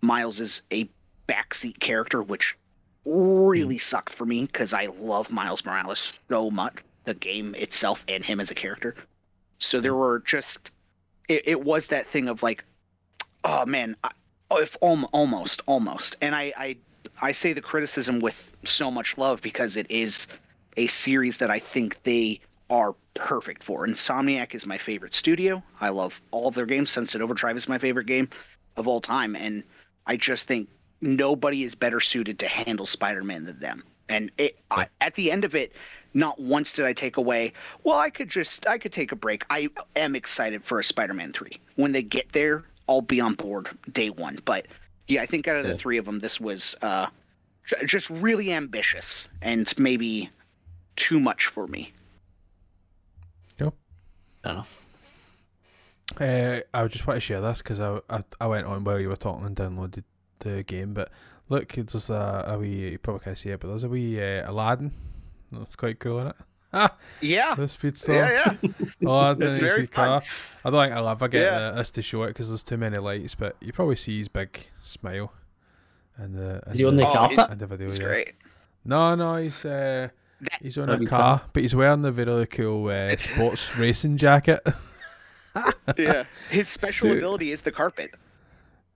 Miles 0.01 0.41
is 0.41 0.63
a 0.73 0.89
backseat 1.29 1.79
character, 1.81 2.23
which 2.23 2.57
really 3.05 3.79
sucked 3.79 4.15
for 4.15 4.25
me 4.25 4.43
because 4.47 4.73
I 4.73 4.87
love 4.87 5.31
Miles 5.31 5.65
Morales 5.65 6.19
so 6.29 6.51
much, 6.51 6.77
the 7.05 7.15
game 7.15 7.55
itself 7.55 8.03
and 8.09 8.25
him 8.25 8.41
as 8.41 8.51
a 8.51 8.55
character. 8.55 8.97
So 9.59 9.81
there 9.81 9.95
were 9.95 10.21
just, 10.21 10.59
it, 11.29 11.43
it 11.47 11.65
was 11.65 11.89
that 11.89 12.11
thing 12.11 12.29
of 12.29 12.43
like, 12.43 12.65
oh 13.45 13.67
man, 13.67 13.97
I, 14.03 14.11
oh, 14.51 14.59
if 14.59 14.77
alm- 14.81 15.09
almost, 15.13 15.63
almost. 15.67 16.17
And 16.21 16.35
I, 16.35 16.53
I, 16.57 16.77
I 17.21 17.33
say 17.33 17.53
the 17.53 17.61
criticism 17.61 18.21
with 18.21 18.35
so 18.65 18.91
much 18.91 19.17
love 19.17 19.41
because 19.43 19.77
it 19.77 19.91
is 19.91 20.27
a 20.77 20.87
series 20.89 21.39
that 21.39 21.51
I 21.51 21.61
think 21.61 21.99
they 22.05 22.41
are 22.71 22.95
perfect 23.15 23.63
for. 23.63 23.87
Insomniac 23.87 24.55
is 24.55 24.67
my 24.67 24.79
favorite 24.79 25.15
studio. 25.15 25.63
I 25.81 25.91
love 25.91 26.15
all 26.31 26.49
of 26.49 26.55
their 26.55 26.67
games. 26.67 26.91
Sunset 26.91 27.21
Overdrive 27.21 27.57
is 27.57 27.69
my 27.69 27.79
favorite 27.79 28.07
game 28.07 28.29
of 28.77 28.89
all 28.89 29.01
time, 29.01 29.37
and 29.37 29.63
I 30.07 30.17
just 30.17 30.47
think 30.47 30.69
nobody 31.01 31.63
is 31.65 31.75
better 31.75 32.01
suited 32.01 32.39
to 32.41 32.49
handle 32.49 32.87
Spider-Man 32.87 33.45
than 33.45 33.61
them. 33.61 33.85
And 34.09 34.31
it, 34.39 34.59
I, 34.71 34.89
at 35.01 35.15
the 35.15 35.31
end 35.31 35.45
of 35.45 35.55
it, 35.55 35.73
not 36.15 36.41
once 36.41 36.73
did 36.73 36.85
I 36.85 36.93
take 36.93 37.17
away. 37.17 37.53
Well, 37.83 37.99
I 37.99 38.11
could 38.11 38.31
just 38.31 38.67
I 38.67 38.79
could 38.79 38.93
take 38.93 39.13
a 39.13 39.17
break. 39.17 39.45
I 39.51 39.69
am 39.97 40.15
excited 40.15 40.65
for 40.65 40.79
a 40.79 40.85
Spider-Man 40.85 41.33
three. 41.33 41.61
When 41.77 41.93
they 41.93 42.03
get 42.03 42.33
there, 42.33 42.65
I'll 42.89 43.01
be 43.01 43.21
on 43.21 43.35
board 43.35 43.69
day 43.93 44.11
one. 44.11 44.39
But 44.45 44.67
yeah, 45.09 45.23
I 45.23 45.27
think 45.27 45.49
out 45.49 45.57
of 45.57 45.67
Yeah. 45.67 45.73
the 45.73 45.79
three 45.79 45.99
of 45.99 46.05
them, 46.05 46.19
this 46.21 46.41
was 46.41 46.75
uh, 46.83 47.07
just 47.87 48.11
really 48.11 48.53
ambitious 48.53 49.25
and 49.43 49.73
maybe 49.79 50.31
too 50.97 51.19
much 51.21 51.47
for 51.47 51.67
me. 51.67 51.93
Fair 53.57 54.53
enough. 54.53 54.85
Uh, 56.21 56.61
I 56.75 56.87
just 56.87 57.07
want 57.07 57.17
to 57.17 57.21
share 57.21 57.41
this 57.41 57.59
because 57.63 57.81
I, 57.81 57.99
I 58.11 58.23
I 58.41 58.47
went 58.47 58.67
on 58.67 58.85
while 58.85 59.01
you 59.01 59.09
were 59.09 59.17
talking 59.17 59.47
and 59.47 59.57
downloaded 59.57 60.05
the 60.41 60.63
game. 60.63 60.93
But 60.93 61.11
look, 61.49 61.73
there's 61.73 62.11
a, 62.11 62.45
a 62.47 62.59
wee 62.59 62.91
you 62.91 62.99
probably 62.99 63.25
can't 63.25 63.39
see 63.39 63.49
it, 63.51 63.61
but 63.61 63.69
there's 63.69 63.85
a 63.85 63.89
wee 63.89 64.21
uh, 64.21 64.51
Aladdin. 64.51 64.93
That's 65.51 65.77
quite 65.77 65.99
cool, 66.01 66.19
isn't 66.19 66.31
it? 66.31 66.37
Ah, 66.75 66.95
Yeah, 67.23 67.55
this 67.55 67.75
Speedstorm. 67.75 68.15
yeah, 68.29 68.57
yeah. 68.61 68.71
Aladdin 69.09 69.49
It's 69.49 69.59
in 69.61 69.69
very 69.69 69.81
wee 69.83 69.87
car. 69.87 70.23
Fun. 70.65 70.75
I 70.75 70.77
don't 70.77 70.85
think 70.87 70.97
I'll 70.97 71.09
ever 71.09 71.29
get 71.29 71.43
Yeah. 71.43 71.57
uh, 71.59 71.73
this 71.77 71.91
to 71.93 72.03
show 72.03 72.23
it 72.25 72.29
because 72.29 72.49
there's 72.49 72.63
too 72.63 72.77
many 72.77 72.99
lights. 72.99 73.35
But 73.35 73.57
you 73.61 73.73
probably 73.73 73.97
see 73.97 74.19
his 74.19 74.29
big 74.29 74.67
smile. 74.83 75.33
And 76.17 76.35
the 76.35 76.63
Is 76.71 76.79
he 76.79 76.85
on 76.85 76.97
the 76.97 77.07
Oh, 77.09 77.13
carpet? 77.13 77.51
in 77.51 77.59
the 77.59 77.67
video, 77.67 77.89
It's 77.89 77.99
yeah. 77.99 78.05
great. 78.05 78.35
No, 78.85 79.15
no, 79.15 79.37
he's 79.37 79.65
uh, 79.65 80.09
he's 80.61 80.77
on 80.79 80.87
That'd 80.87 81.01
a 81.01 81.05
be 81.05 81.07
car, 81.07 81.43
but 81.53 81.63
he's 81.63 81.75
wearing 81.75 82.03
the 82.03 82.13
really 82.13 82.47
cool 82.47 82.89
uh, 82.89 83.17
sports 83.19 83.77
racing 83.77 84.17
jacket. 84.17 84.61
Yeah, 85.97 86.25
his 86.51 86.69
special 86.69 87.11
Sick. 87.11 87.19
ability 87.19 87.53
is 87.53 87.63
the 87.63 87.71
carpet. 87.71 88.11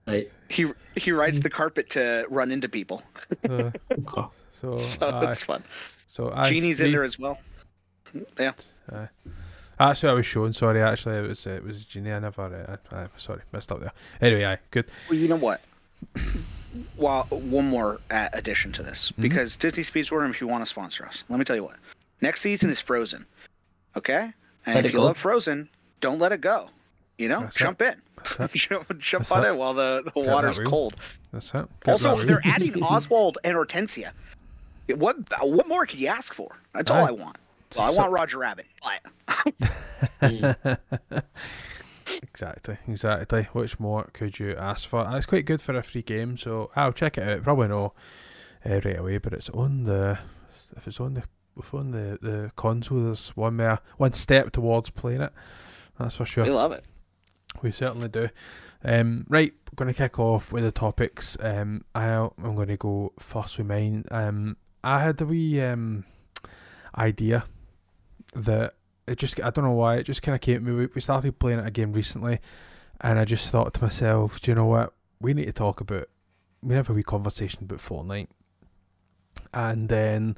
Right. 0.05 0.29
He 0.49 0.71
he 0.95 1.11
rides 1.13 1.39
the 1.39 1.49
carpet 1.49 1.89
to 1.91 2.25
run 2.29 2.51
into 2.51 2.67
people, 2.67 3.01
Uh, 3.49 3.71
so, 4.51 4.77
so 4.77 5.07
aye. 5.09 5.25
that's 5.25 5.41
fun. 5.43 5.63
so 6.07 6.31
aye, 6.33 6.49
Genie's 6.53 6.77
three. 6.77 6.87
in 6.87 6.91
there 6.91 7.03
as 7.05 7.17
well. 7.17 7.37
Yeah, 8.37 8.51
That's 9.79 10.03
what 10.03 10.09
I 10.09 10.13
was 10.13 10.25
showing. 10.25 10.51
Sorry, 10.53 10.81
actually, 10.81 11.15
it 11.17 11.27
was 11.27 11.47
uh, 11.47 11.51
it 11.51 11.63
was 11.63 11.85
Genie. 11.85 12.11
I 12.11 12.19
never. 12.19 12.41
Uh, 12.43 12.77
I, 12.95 13.03
I, 13.03 13.07
sorry, 13.17 13.41
messed 13.53 13.71
up 13.71 13.79
there. 13.79 13.93
Anyway, 14.21 14.45
aye, 14.45 14.57
good. 14.71 14.85
well, 15.09 15.17
you 15.17 15.27
know 15.29 15.35
what? 15.37 15.61
Well, 16.97 17.23
one 17.31 17.67
more 17.69 17.99
uh, 18.11 18.29
addition 18.33 18.71
to 18.73 18.83
this 18.83 19.11
Mm-hmm. 19.11 19.21
because 19.23 19.55
Disney 19.55 19.83
Speedstorm, 19.83 20.29
if 20.29 20.39
you 20.41 20.47
want 20.47 20.63
to 20.63 20.69
sponsor 20.69 21.05
us, 21.05 21.23
let 21.29 21.39
me 21.39 21.45
tell 21.45 21.55
you 21.55 21.63
what. 21.63 21.77
Next 22.21 22.41
season 22.41 22.69
is 22.69 22.79
Frozen, 22.81 23.25
okay? 23.95 24.31
And 24.65 24.75
Let 24.75 24.85
if 24.85 24.91
you 24.91 24.99
go. 24.99 25.05
love 25.05 25.17
Frozen, 25.17 25.69
don't 26.01 26.19
let 26.19 26.31
it 26.31 26.41
go. 26.41 26.69
You 27.17 27.29
know, 27.29 27.39
That's 27.41 27.55
it. 27.55 27.59
jump 27.59 27.81
in. 27.81 27.95
Jump 28.37 28.53
jump 28.99 29.23
That's 29.23 29.31
on 29.31 29.45
it. 29.45 29.49
in 29.49 29.57
while 29.57 29.73
the, 29.73 30.01
the 30.05 30.11
Get 30.11 30.25
that 30.25 30.33
water's 30.33 30.59
cold. 30.67 30.95
That's 31.31 31.53
it. 31.53 31.65
Get 31.85 31.91
Also, 31.93 32.13
that 32.15 32.27
they're 32.27 32.41
adding 32.43 32.83
Oswald 32.83 33.37
and 33.43 33.55
Hortensia. 33.55 34.11
What 34.95 35.15
what 35.41 35.67
more 35.67 35.85
could 35.85 35.99
you 35.99 36.07
ask 36.07 36.33
for? 36.33 36.55
That's 36.73 36.91
all 36.91 37.03
I 37.05 37.11
want. 37.11 37.37
Well, 37.77 37.87
I 37.87 37.91
want 37.91 38.11
Roger 38.11 38.39
Rabbit, 38.39 38.65
but 38.81 39.69
exactly, 42.23 42.77
exactly. 42.87 43.43
Which 43.53 43.79
more 43.79 44.09
could 44.13 44.39
you 44.39 44.55
ask 44.55 44.87
for? 44.87 45.05
And 45.05 45.15
it's 45.15 45.25
quite 45.25 45.45
good 45.45 45.61
for 45.61 45.77
a 45.77 45.83
free 45.83 46.01
game, 46.01 46.37
so 46.37 46.71
I'll 46.75 46.93
check 46.93 47.17
it 47.17 47.27
out. 47.27 47.43
Probably 47.43 47.67
no 47.67 47.93
uh, 48.65 48.81
right 48.83 48.97
away, 48.97 49.17
but 49.19 49.33
it's 49.33 49.49
on 49.49 49.83
the 49.83 50.17
if 50.75 50.87
it's 50.87 50.99
on 50.99 51.13
the 51.15 51.23
if 51.57 51.73
on 51.73 51.91
the 51.91 52.17
the 52.21 52.51
console. 52.55 53.03
There's 53.03 53.29
one 53.35 53.57
more 53.57 53.79
one 53.97 54.13
step 54.13 54.51
towards 54.51 54.89
playing 54.89 55.21
it. 55.21 55.33
That's 55.99 56.15
for 56.15 56.25
sure. 56.25 56.45
we 56.45 56.51
love 56.51 56.71
it. 56.71 56.85
We 57.61 57.71
certainly 57.71 58.07
do. 58.07 58.29
Um, 58.83 59.25
right, 59.27 59.53
going 59.75 59.91
to 59.91 59.97
kick 59.97 60.19
off 60.19 60.51
with 60.53 60.63
the 60.63 60.71
topics. 60.71 61.35
Um, 61.41 61.83
I, 61.93 62.29
I'm 62.43 62.55
going 62.55 62.69
to 62.69 62.77
go 62.77 63.11
first 63.19 63.57
with 63.57 63.67
mine. 63.67 64.05
Um, 64.11 64.55
I 64.83 65.01
had 65.01 65.19
a 65.19 65.25
wee 65.25 65.61
um, 65.61 66.05
idea 66.97 67.43
that 68.33 68.75
it 69.07 69.17
just 69.17 69.41
I 69.41 69.49
don't 69.49 69.65
know 69.65 69.71
why 69.71 69.97
it 69.97 70.03
just 70.03 70.21
kind 70.21 70.35
of 70.35 70.41
came 70.41 70.65
to 70.65 70.71
me. 70.71 70.87
We 70.93 71.01
started 71.01 71.39
playing 71.39 71.59
it 71.59 71.67
again 71.67 71.93
recently, 71.93 72.39
and 73.01 73.19
I 73.19 73.25
just 73.25 73.49
thought 73.49 73.73
to 73.73 73.83
myself, 73.83 74.39
do 74.39 74.51
you 74.51 74.55
know 74.55 74.65
what? 74.65 74.93
We 75.19 75.33
need 75.33 75.45
to 75.45 75.53
talk 75.53 75.81
about. 75.81 76.07
We 76.61 76.75
have 76.75 76.89
a 76.89 76.93
wee 76.93 77.03
conversation 77.03 77.63
about 77.63 77.79
Fortnite, 77.79 78.27
and 79.53 79.89
then 79.89 80.35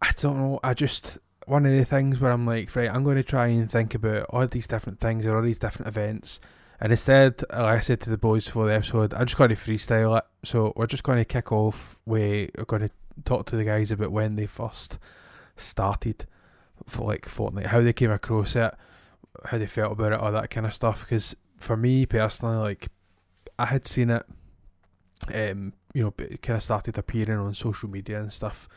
I 0.00 0.10
don't 0.20 0.38
know. 0.38 0.60
I 0.64 0.74
just 0.74 1.18
one 1.46 1.66
of 1.66 1.72
the 1.72 1.84
things 1.84 2.20
where 2.20 2.32
I'm 2.32 2.46
like, 2.46 2.74
right, 2.74 2.90
I'm 2.90 3.04
going 3.04 3.16
to 3.16 3.22
try 3.22 3.48
and 3.48 3.70
think 3.70 3.94
about 3.94 4.26
all 4.30 4.46
these 4.46 4.66
different 4.66 5.00
things 5.00 5.26
or 5.26 5.36
all 5.36 5.42
these 5.42 5.58
different 5.58 5.88
events. 5.88 6.40
And 6.80 6.92
instead, 6.92 7.42
like 7.50 7.78
I 7.78 7.80
said 7.80 8.00
to 8.02 8.10
the 8.10 8.18
boys 8.18 8.48
for 8.48 8.66
the 8.66 8.74
episode, 8.74 9.14
I'm 9.14 9.26
just 9.26 9.38
going 9.38 9.50
to 9.50 9.56
freestyle 9.56 10.18
it. 10.18 10.24
So 10.44 10.72
we're 10.76 10.86
just 10.86 11.04
going 11.04 11.18
to 11.18 11.24
kick 11.24 11.52
off. 11.52 11.96
We're 12.06 12.48
going 12.66 12.82
to 12.82 12.90
talk 13.24 13.46
to 13.46 13.56
the 13.56 13.64
guys 13.64 13.92
about 13.92 14.10
when 14.10 14.34
they 14.34 14.46
first 14.46 14.98
started 15.62 16.26
for 16.86 17.06
like 17.06 17.26
Fortnite, 17.26 17.66
how 17.66 17.80
they 17.80 17.92
came 17.92 18.10
across 18.10 18.56
it, 18.56 18.74
how 19.46 19.58
they 19.58 19.66
felt 19.66 19.92
about 19.92 20.12
it, 20.12 20.20
all 20.20 20.32
that 20.32 20.50
kind 20.50 20.66
of 20.66 20.74
stuff. 20.74 21.00
Because 21.00 21.36
for 21.58 21.76
me 21.76 22.06
personally, 22.06 22.56
like 22.56 22.88
I 23.58 23.66
had 23.66 23.86
seen 23.86 24.10
it, 24.10 24.24
um, 25.34 25.72
you 25.94 26.04
know, 26.04 26.10
kind 26.10 26.56
of 26.56 26.62
started 26.62 26.98
appearing 26.98 27.38
on 27.38 27.54
social 27.54 27.88
media 27.88 28.20
and 28.20 28.32
stuff 28.32 28.68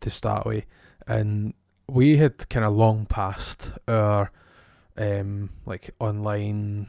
to 0.00 0.10
start 0.10 0.46
with, 0.46 0.64
and 1.06 1.54
we 1.86 2.16
had 2.16 2.48
kind 2.48 2.64
of 2.64 2.74
long 2.74 3.06
past 3.06 3.72
our 3.86 4.30
um 4.96 5.50
like 5.66 5.90
online 5.98 6.86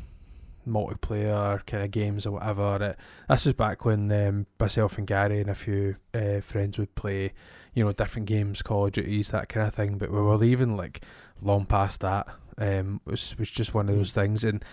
multiplayer 0.68 1.66
kind 1.66 1.84
of 1.84 1.92
games 1.92 2.26
or 2.26 2.32
whatever. 2.32 2.78
It, 2.82 2.98
this 3.30 3.48
is 3.48 3.54
back 3.54 3.86
when 3.86 4.12
um, 4.12 4.46
myself 4.60 4.98
and 4.98 5.08
Gary 5.08 5.42
and 5.42 5.50
a 5.50 5.56
few 5.56 5.96
uh, 6.14 6.42
friends 6.42 6.78
would 6.80 6.96
play, 6.96 7.34
you 7.76 7.84
know, 7.84 7.92
different 7.92 8.28
games, 8.28 8.64
Call 8.64 8.88
of 8.88 8.94
Duties, 8.94 9.30
that 9.30 9.50
kind 9.50 9.68
of 9.68 9.76
thing. 9.76 9.98
But 9.98 10.12
we 10.12 10.20
were 10.20 10.38
leaving 10.38 10.76
like 10.76 11.02
long 11.42 11.66
past 11.66 12.00
that. 12.00 12.28
Um, 12.58 13.02
it 13.06 13.12
was 13.12 13.38
was 13.38 13.52
just 13.52 13.74
one 13.74 13.90
of 13.90 13.96
those 13.96 14.14
things, 14.14 14.44
and 14.44 14.66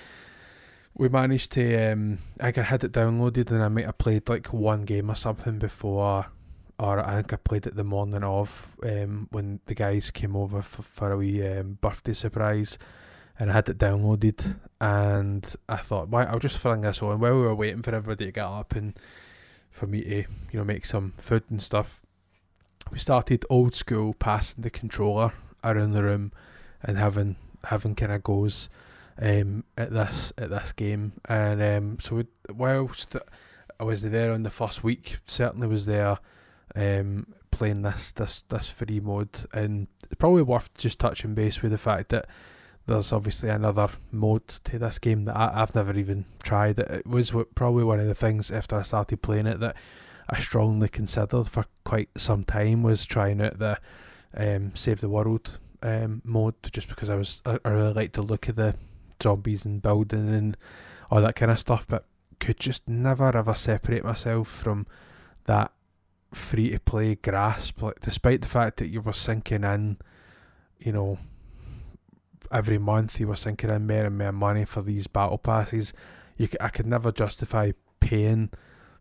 we 0.95 1.09
managed 1.09 1.53
to. 1.53 1.93
Um, 1.93 2.19
I 2.41 2.53
had 2.53 2.85
it 2.85 2.93
downloaded, 2.93 3.51
and 3.51 3.63
I 3.63 3.69
might 3.69 3.85
have 3.85 3.99
played 3.99 4.29
like 4.29 4.53
one 4.53 4.85
game 4.85 5.11
or 5.11 5.17
something 5.17 5.59
before. 5.59 6.27
Or 6.79 6.99
I 6.99 7.17
think 7.17 7.33
I 7.35 7.37
played 7.37 7.67
it 7.67 7.77
the 7.77 7.85
morning 7.85 8.25
of 8.25 8.75
um, 8.83 9.29
when 9.31 9.61
the 9.67 9.75
guys 9.75 10.11
came 10.11 10.35
over 10.35 10.63
for, 10.63 10.83
for 10.83 11.13
a 11.13 11.17
wee 11.17 11.47
um, 11.47 11.79
birthday 11.81 12.15
surprise 12.15 12.79
and 13.39 13.51
I 13.51 13.55
had 13.55 13.69
it 13.69 13.79
downloaded, 13.79 14.57
and 14.81 15.55
I 15.69 15.77
thought, 15.77 16.09
why? 16.09 16.25
I'll 16.25 16.39
just 16.39 16.59
fling 16.59 16.83
this 16.83 17.03
on 17.03 17.19
while 17.19 17.35
we 17.35 17.43
were 17.43 17.55
waiting 17.55 17.83
for 17.83 17.95
everybody 17.95 18.27
to 18.27 18.33
get 18.33 18.45
up 18.45 18.75
and 18.75 18.99
for 19.71 19.87
me 19.87 20.03
to, 20.03 20.17
you 20.17 20.27
know, 20.53 20.65
make 20.65 20.85
some 20.85 21.13
food 21.17 21.45
and 21.51 21.63
stuff. 21.63 22.03
We 22.91 22.99
started 22.99 23.45
old 23.49 23.75
school, 23.75 24.15
passing 24.15 24.63
the 24.63 24.71
controller 24.71 25.33
around 25.65 25.93
the 25.93 26.03
room 26.03 26.33
and 26.83 26.99
having 26.99 27.37
having 27.65 27.95
kind 27.95 28.13
of 28.13 28.23
goes 28.23 28.69
um, 29.21 29.65
at 29.77 29.93
this 29.93 30.33
at 30.37 30.51
this 30.51 30.73
game, 30.73 31.13
and 31.29 31.63
um, 31.63 31.99
so 32.01 32.25
whilst 32.51 33.17
I 33.79 33.85
was 33.85 34.03
there 34.03 34.33
on 34.33 34.43
the 34.43 34.51
first 34.51 34.83
week, 34.83 35.19
certainly 35.27 35.69
was 35.69 35.87
there 35.87 36.19
um, 36.75 37.27
playing 37.51 37.83
this 37.83 38.13
this 38.13 38.43
this 38.49 38.69
free 38.69 39.01
mode, 39.01 39.47
and 39.53 39.87
it's 40.05 40.19
probably 40.19 40.43
worth 40.43 40.73
just 40.75 40.99
touching 40.99 41.35
base 41.35 41.63
with 41.63 41.73
the 41.73 41.79
fact 41.79 42.09
that 42.11 42.27
there's 42.87 43.13
obviously 43.13 43.49
another 43.49 43.89
mode 44.11 44.49
to 44.49 44.79
this 44.79 44.99
game 44.99 45.25
that 45.27 45.37
I, 45.37 45.61
have 45.61 45.75
never 45.75 45.97
even 45.97 46.25
tried. 46.43 46.79
It 46.81 47.07
was 47.07 47.33
probably 47.55 47.85
one 47.85 48.01
of 48.01 48.07
the 48.07 48.15
things 48.15 48.51
after 48.51 48.77
I 48.77 48.83
started 48.83 49.23
playing 49.23 49.47
it 49.47 49.61
that 49.61 49.77
I 50.33 50.39
strongly 50.41 50.89
considered 50.89 51.47
for 51.47 51.67
quite 51.85 52.09
some 52.17 52.45
time 52.45 52.83
was 52.83 53.05
trying 53.05 53.43
out 53.43 53.59
the 53.59 53.79
um, 54.35 54.75
Save 54.75 55.01
the 55.01 55.11
World 55.11 55.59
um, 55.83 56.23
mode 56.25 56.55
just 56.73 56.89
because 56.89 57.11
I 57.11 57.17
was 57.17 57.43
I, 57.45 57.59
really 57.69 57.93
like 57.93 58.13
to 58.13 58.23
look 58.23 58.49
at 58.49 58.57
the 58.57 58.75
zombies 59.23 59.67
and 59.67 59.83
building 59.83 60.33
and 60.33 60.57
all 61.11 61.21
that 61.21 61.37
kind 61.37 61.51
of 61.51 61.59
stuff, 61.61 61.87
but 61.87 62.07
could 62.41 62.59
just 62.59 62.89
never 62.89 63.37
ever 63.37 63.55
separate 63.55 64.05
myself 64.05 64.49
from 64.49 64.87
that 65.45 65.71
free 66.33 66.71
to 66.71 66.81
play 66.81 67.15
grasp. 67.17 67.83
Like 67.83 68.01
despite 68.01 68.41
the 68.41 68.49
fact 68.49 68.79
that 68.79 68.89
you 68.89 69.03
were 69.03 69.13
sinking 69.13 69.65
in, 69.65 69.99
you 70.79 70.93
know, 70.93 71.19
every 72.51 72.79
month 72.79 73.21
you 73.21 73.29
were 73.29 73.37
sinking 73.37 73.69
in 73.69 73.87
more 73.87 74.07
and 74.07 74.17
more 74.17 74.33
money 74.33 74.65
for 74.65 74.81
these 74.81 75.07
battle 75.07 75.39
passes. 75.39 75.93
You, 76.39 76.49
I 76.59 76.69
could 76.69 76.87
never 76.87 77.13
justify 77.13 77.73
paying 78.01 78.49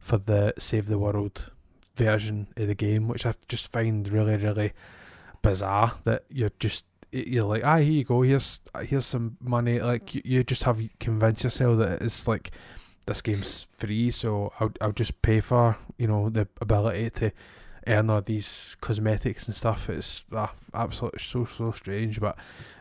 for 0.02 0.18
the 0.18 0.54
Save 0.58 0.88
the 0.88 1.00
World 1.00 1.52
version 1.96 2.48
of 2.58 2.68
the 2.68 2.76
game, 2.76 3.08
which 3.08 3.26
I 3.26 3.34
just 3.48 3.72
find 3.72 4.08
really, 4.10 4.36
really 4.36 4.74
bizarre. 5.42 5.94
That 6.04 6.26
you're 6.30 6.52
just 6.60 6.86
you're 7.12 7.46
like, 7.46 7.64
ah, 7.64 7.78
here 7.78 7.92
you 7.92 8.04
go. 8.04 8.22
Here's 8.22 8.62
here's 8.82 9.06
some 9.06 9.38
money. 9.40 9.80
Like 9.80 10.16
you, 10.16 10.22
you 10.26 10.44
just 10.44 10.64
have 10.64 10.82
convinced 11.00 11.44
yourself 11.44 11.78
that 11.80 12.02
it's 12.02 12.28
like 12.28 12.52
this 13.06 13.22
game's 13.22 13.68
free, 13.72 14.12
so 14.12 14.52
I'll 14.60 14.74
I'll 14.82 14.92
just 14.92 15.22
pay 15.22 15.40
for 15.40 15.78
you 15.98 16.08
know 16.08 16.30
the 16.30 16.48
ability 16.60 17.10
to 17.12 17.32
earn 17.88 18.10
all 18.10 18.22
these 18.22 18.76
cosmetics 18.82 19.48
and 19.48 19.56
stuff. 19.56 19.90
It's 19.90 20.26
ah, 20.34 20.52
absolutely 20.74 21.20
so 21.20 21.46
so 21.46 21.72
strange, 21.72 22.20
but 22.20 22.38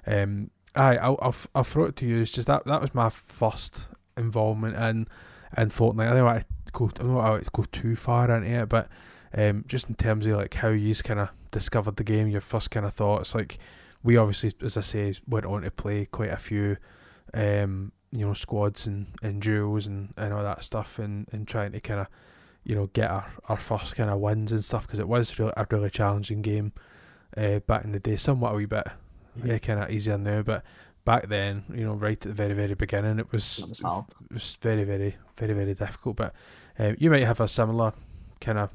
um, 0.06 0.50
Aye, 0.74 0.96
I'll, 0.98 1.18
I'll, 1.20 1.34
I'll 1.54 1.64
throw 1.64 1.86
it 1.86 1.96
to 1.96 2.06
you. 2.06 2.20
It's 2.20 2.30
just 2.30 2.46
that 2.46 2.64
that 2.66 2.80
was 2.80 2.94
my 2.94 3.08
first 3.08 3.88
involvement 4.16 4.76
in 4.76 5.08
in 5.56 5.68
Fortnite. 5.68 6.26
I 6.26 6.38
to 6.38 6.44
go. 6.72 6.86
I 6.86 7.02
don't 7.02 7.14
want 7.14 7.44
to 7.44 7.50
go 7.52 7.64
too 7.70 7.96
far 7.96 8.30
into 8.30 8.62
it, 8.62 8.68
but 8.68 8.88
um, 9.36 9.64
just 9.66 9.88
in 9.88 9.94
terms 9.94 10.26
of 10.26 10.36
like 10.36 10.54
how 10.54 10.68
you 10.68 10.94
kind 10.94 11.20
of 11.20 11.28
discovered 11.50 11.96
the 11.96 12.04
game, 12.04 12.28
your 12.28 12.40
first 12.40 12.70
kind 12.70 12.86
of 12.86 12.94
thoughts. 12.94 13.34
Like 13.34 13.58
we 14.02 14.16
obviously, 14.16 14.52
as 14.62 14.76
I 14.76 14.80
say, 14.80 15.14
went 15.28 15.46
on 15.46 15.62
to 15.62 15.70
play 15.70 16.06
quite 16.06 16.30
a 16.30 16.36
few, 16.36 16.76
um, 17.34 17.92
you 18.12 18.26
know, 18.26 18.34
squads 18.34 18.86
and, 18.86 19.06
and 19.22 19.40
duels 19.40 19.86
and, 19.86 20.12
and 20.16 20.32
all 20.32 20.42
that 20.42 20.64
stuff, 20.64 20.98
and, 20.98 21.26
and 21.32 21.46
trying 21.46 21.72
to 21.72 21.80
kind 21.80 22.00
of, 22.00 22.06
you 22.64 22.74
know, 22.74 22.86
get 22.92 23.10
our, 23.10 23.32
our 23.48 23.56
first 23.56 23.96
kind 23.96 24.10
of 24.10 24.18
wins 24.18 24.52
and 24.52 24.64
stuff 24.64 24.86
because 24.86 24.98
it 24.98 25.08
was 25.08 25.38
really 25.38 25.52
a 25.56 25.66
really 25.70 25.90
challenging 25.90 26.42
game, 26.42 26.72
uh, 27.36 27.60
back 27.60 27.84
in 27.84 27.92
the 27.92 28.00
day. 28.00 28.16
Somewhat 28.16 28.52
a 28.52 28.56
wee 28.56 28.66
bit 28.66 28.88
yeah, 29.44 29.58
kind 29.58 29.80
of 29.80 29.90
easier 29.90 30.18
now. 30.18 30.42
But 30.42 30.64
back 31.04 31.28
then, 31.28 31.64
you 31.72 31.84
know, 31.84 31.94
right 31.94 32.12
at 32.12 32.20
the 32.20 32.32
very, 32.32 32.54
very 32.54 32.74
beginning, 32.74 33.18
it 33.18 33.30
was 33.32 33.58
it 33.58 33.68
was, 34.32 34.58
very, 34.60 34.84
very, 34.84 35.16
very, 35.36 35.54
very 35.54 35.74
difficult. 35.74 36.16
But 36.16 36.34
um, 36.80 36.96
you 36.98 37.10
might 37.10 37.24
have 37.24 37.40
a 37.40 37.48
similar 37.48 37.92
kind 38.40 38.58
of 38.58 38.70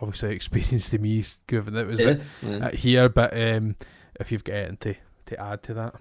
obviously 0.00 0.34
experience 0.34 0.90
to 0.90 0.98
me, 0.98 1.22
given 1.46 1.74
that 1.74 1.86
was 1.86 2.04
yeah, 2.04 2.16
yeah. 2.42 2.70
here. 2.70 3.08
But 3.08 3.36
um, 3.38 3.76
if 4.18 4.32
you've 4.32 4.44
got 4.44 4.54
anything 4.54 4.76
to, 4.78 4.94
to 5.26 5.40
add 5.40 5.62
to 5.64 5.74
that. 5.74 5.94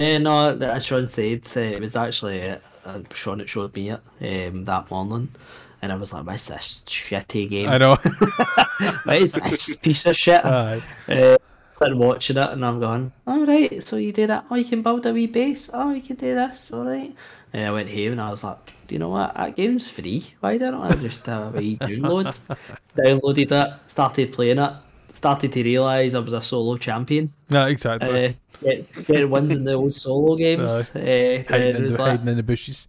Uh, 0.00 0.18
no, 0.18 0.58
as 0.58 0.84
Sean 0.84 1.06
said, 1.06 1.46
uh, 1.56 1.60
it 1.60 1.80
was 1.80 1.94
actually 1.94 2.42
uh, 2.84 3.00
Sean 3.14 3.38
that 3.38 3.48
showed 3.48 3.74
me 3.76 3.90
it 3.90 4.00
um, 4.20 4.64
that 4.64 4.90
morning, 4.90 5.28
and 5.80 5.92
I 5.92 5.94
was 5.94 6.12
like, 6.12 6.26
"What's 6.26 6.48
this 6.48 6.84
shitty 6.88 7.48
game?" 7.48 7.68
I 7.68 7.78
know. 7.78 7.96
what 9.04 9.16
is 9.18 9.34
this 9.34 9.76
piece 9.76 10.06
of 10.06 10.16
shit? 10.16 10.44
Uh, 10.44 10.80
started 11.72 11.98
watching 11.98 12.36
it 12.36 12.50
and 12.50 12.64
I'm 12.64 12.78
going, 12.78 13.12
all 13.26 13.44
right, 13.44 13.82
so 13.82 13.96
you 13.96 14.12
do 14.12 14.28
that. 14.28 14.44
Oh, 14.50 14.54
you 14.54 14.64
can 14.64 14.82
build 14.82 15.04
a 15.06 15.12
wee 15.12 15.26
base. 15.26 15.68
Oh, 15.72 15.92
you 15.92 16.00
can 16.00 16.16
do 16.16 16.34
this. 16.34 16.72
All 16.72 16.84
right. 16.84 17.14
And 17.52 17.66
I 17.66 17.72
went 17.72 17.90
home 17.90 18.12
and 18.12 18.20
I 18.20 18.30
was 18.30 18.44
like, 18.44 18.72
you 18.92 18.98
know 18.98 19.08
what? 19.08 19.34
That 19.34 19.56
game's 19.56 19.88
free. 19.90 20.22
Why 20.40 20.58
don't 20.58 20.74
I 20.74 20.94
just 20.96 21.24
have 21.26 21.54
a 21.54 21.58
wee 21.58 21.76
download? 21.80 22.36
Downloaded 22.94 23.50
it, 23.50 23.80
started 23.86 24.32
playing 24.32 24.58
it, 24.58 24.72
started 25.14 25.50
to 25.52 25.62
realise 25.62 26.14
I 26.14 26.18
was 26.18 26.34
a 26.34 26.42
solo 26.42 26.76
champion. 26.76 27.32
Yeah, 27.48 27.66
exactly. 27.68 28.26
Uh, 28.26 28.32
get, 28.60 29.06
get 29.06 29.30
wins 29.30 29.50
in 29.50 29.64
the 29.64 29.72
old 29.72 29.94
solo 29.94 30.36
games. 30.44 30.94
Uh, 30.94 30.98
uh, 30.98 31.50
hiding, 31.50 31.76
in 31.76 31.86
the, 31.86 31.90
like, 31.90 31.98
hiding 31.98 32.28
in 32.28 32.36
the 32.36 32.42
bushes. 32.42 32.86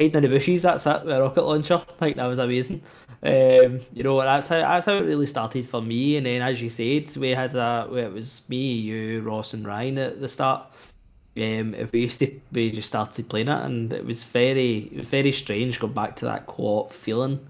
Hiding 0.00 0.16
in 0.16 0.22
the 0.22 0.28
bushes, 0.38 0.62
that's 0.62 0.86
it, 0.86 1.04
with 1.04 1.14
a 1.14 1.20
rocket 1.20 1.42
launcher. 1.42 1.82
Like, 2.00 2.16
that 2.16 2.26
was 2.26 2.38
amazing. 2.38 2.80
Um, 3.22 3.80
you 3.92 4.02
know, 4.02 4.20
that's 4.20 4.48
how 4.48 4.58
that's 4.58 4.86
how 4.86 4.94
it 4.94 5.00
really 5.02 5.26
started 5.26 5.68
for 5.68 5.82
me. 5.82 6.16
And 6.16 6.24
then, 6.26 6.40
as 6.40 6.62
you 6.62 6.70
said, 6.70 7.14
we 7.16 7.30
had 7.30 7.54
a 7.54 7.88
it 7.94 8.12
was 8.12 8.42
me, 8.48 8.72
you, 8.72 9.20
Ross, 9.20 9.52
and 9.52 9.66
Ryan 9.66 9.98
at 9.98 10.20
the 10.20 10.28
start. 10.28 10.66
Um, 11.36 11.74
we 11.92 12.00
used 12.00 12.20
to 12.20 12.40
we 12.52 12.70
just 12.70 12.88
started 12.88 13.28
playing 13.28 13.48
it, 13.48 13.64
and 13.64 13.92
it 13.92 14.04
was 14.04 14.24
very 14.24 14.90
very 14.94 15.32
strange 15.32 15.80
going 15.80 15.92
back 15.92 16.16
to 16.16 16.26
that 16.26 16.46
co-op 16.46 16.92
feeling. 16.92 17.40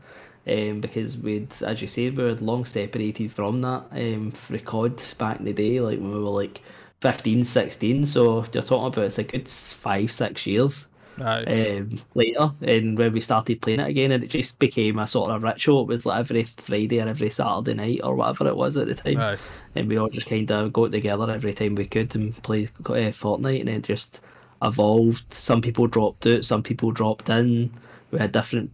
Um, 0.46 0.82
because 0.82 1.16
we'd, 1.16 1.50
as 1.62 1.80
you 1.80 1.88
say 1.88 2.10
we 2.10 2.22
were 2.22 2.34
long 2.34 2.66
separated 2.66 3.32
from 3.32 3.58
that 3.58 3.84
um, 3.92 4.30
COD 4.64 5.02
back 5.16 5.38
in 5.38 5.46
the 5.46 5.54
day, 5.54 5.80
like 5.80 5.98
when 5.98 6.12
we 6.12 6.22
were 6.22 6.42
like 6.42 6.60
15, 7.00 7.44
16. 7.44 8.04
So 8.04 8.44
you're 8.52 8.62
talking 8.62 8.86
about 8.88 9.06
it's 9.06 9.18
a 9.18 9.24
good 9.24 9.48
five, 9.48 10.12
six 10.12 10.46
years 10.46 10.86
um, 11.20 12.00
later, 12.14 12.52
and 12.62 12.98
when 12.98 13.12
we 13.12 13.20
started 13.20 13.60
playing 13.60 13.80
it 13.80 13.88
again, 13.88 14.12
and 14.12 14.24
it 14.24 14.30
just 14.30 14.58
became 14.58 14.98
a 14.98 15.06
sort 15.06 15.30
of 15.30 15.42
ritual. 15.42 15.82
It 15.82 15.88
was 15.88 16.06
like 16.06 16.20
every 16.20 16.44
Friday 16.44 17.00
or 17.00 17.08
every 17.08 17.30
Saturday 17.30 17.74
night 17.74 18.00
or 18.02 18.14
whatever 18.14 18.48
it 18.48 18.56
was 18.56 18.76
at 18.76 18.86
the 18.86 18.94
time, 18.94 19.18
Aye. 19.18 19.38
and 19.74 19.88
we 19.88 19.98
all 19.98 20.08
just 20.08 20.26
kind 20.26 20.50
of 20.50 20.72
go 20.72 20.88
together 20.88 21.30
every 21.30 21.54
time 21.54 21.74
we 21.74 21.86
could 21.86 22.14
and 22.14 22.40
play 22.42 22.68
uh, 22.86 23.12
Fortnite, 23.12 23.60
and 23.60 23.68
it 23.68 23.82
just 23.84 24.20
evolved. 24.62 25.32
Some 25.32 25.60
people 25.60 25.86
dropped 25.86 26.26
out, 26.26 26.44
some 26.44 26.62
people 26.62 26.90
dropped 26.90 27.28
in. 27.28 27.70
We 28.10 28.18
had 28.18 28.32
different 28.32 28.70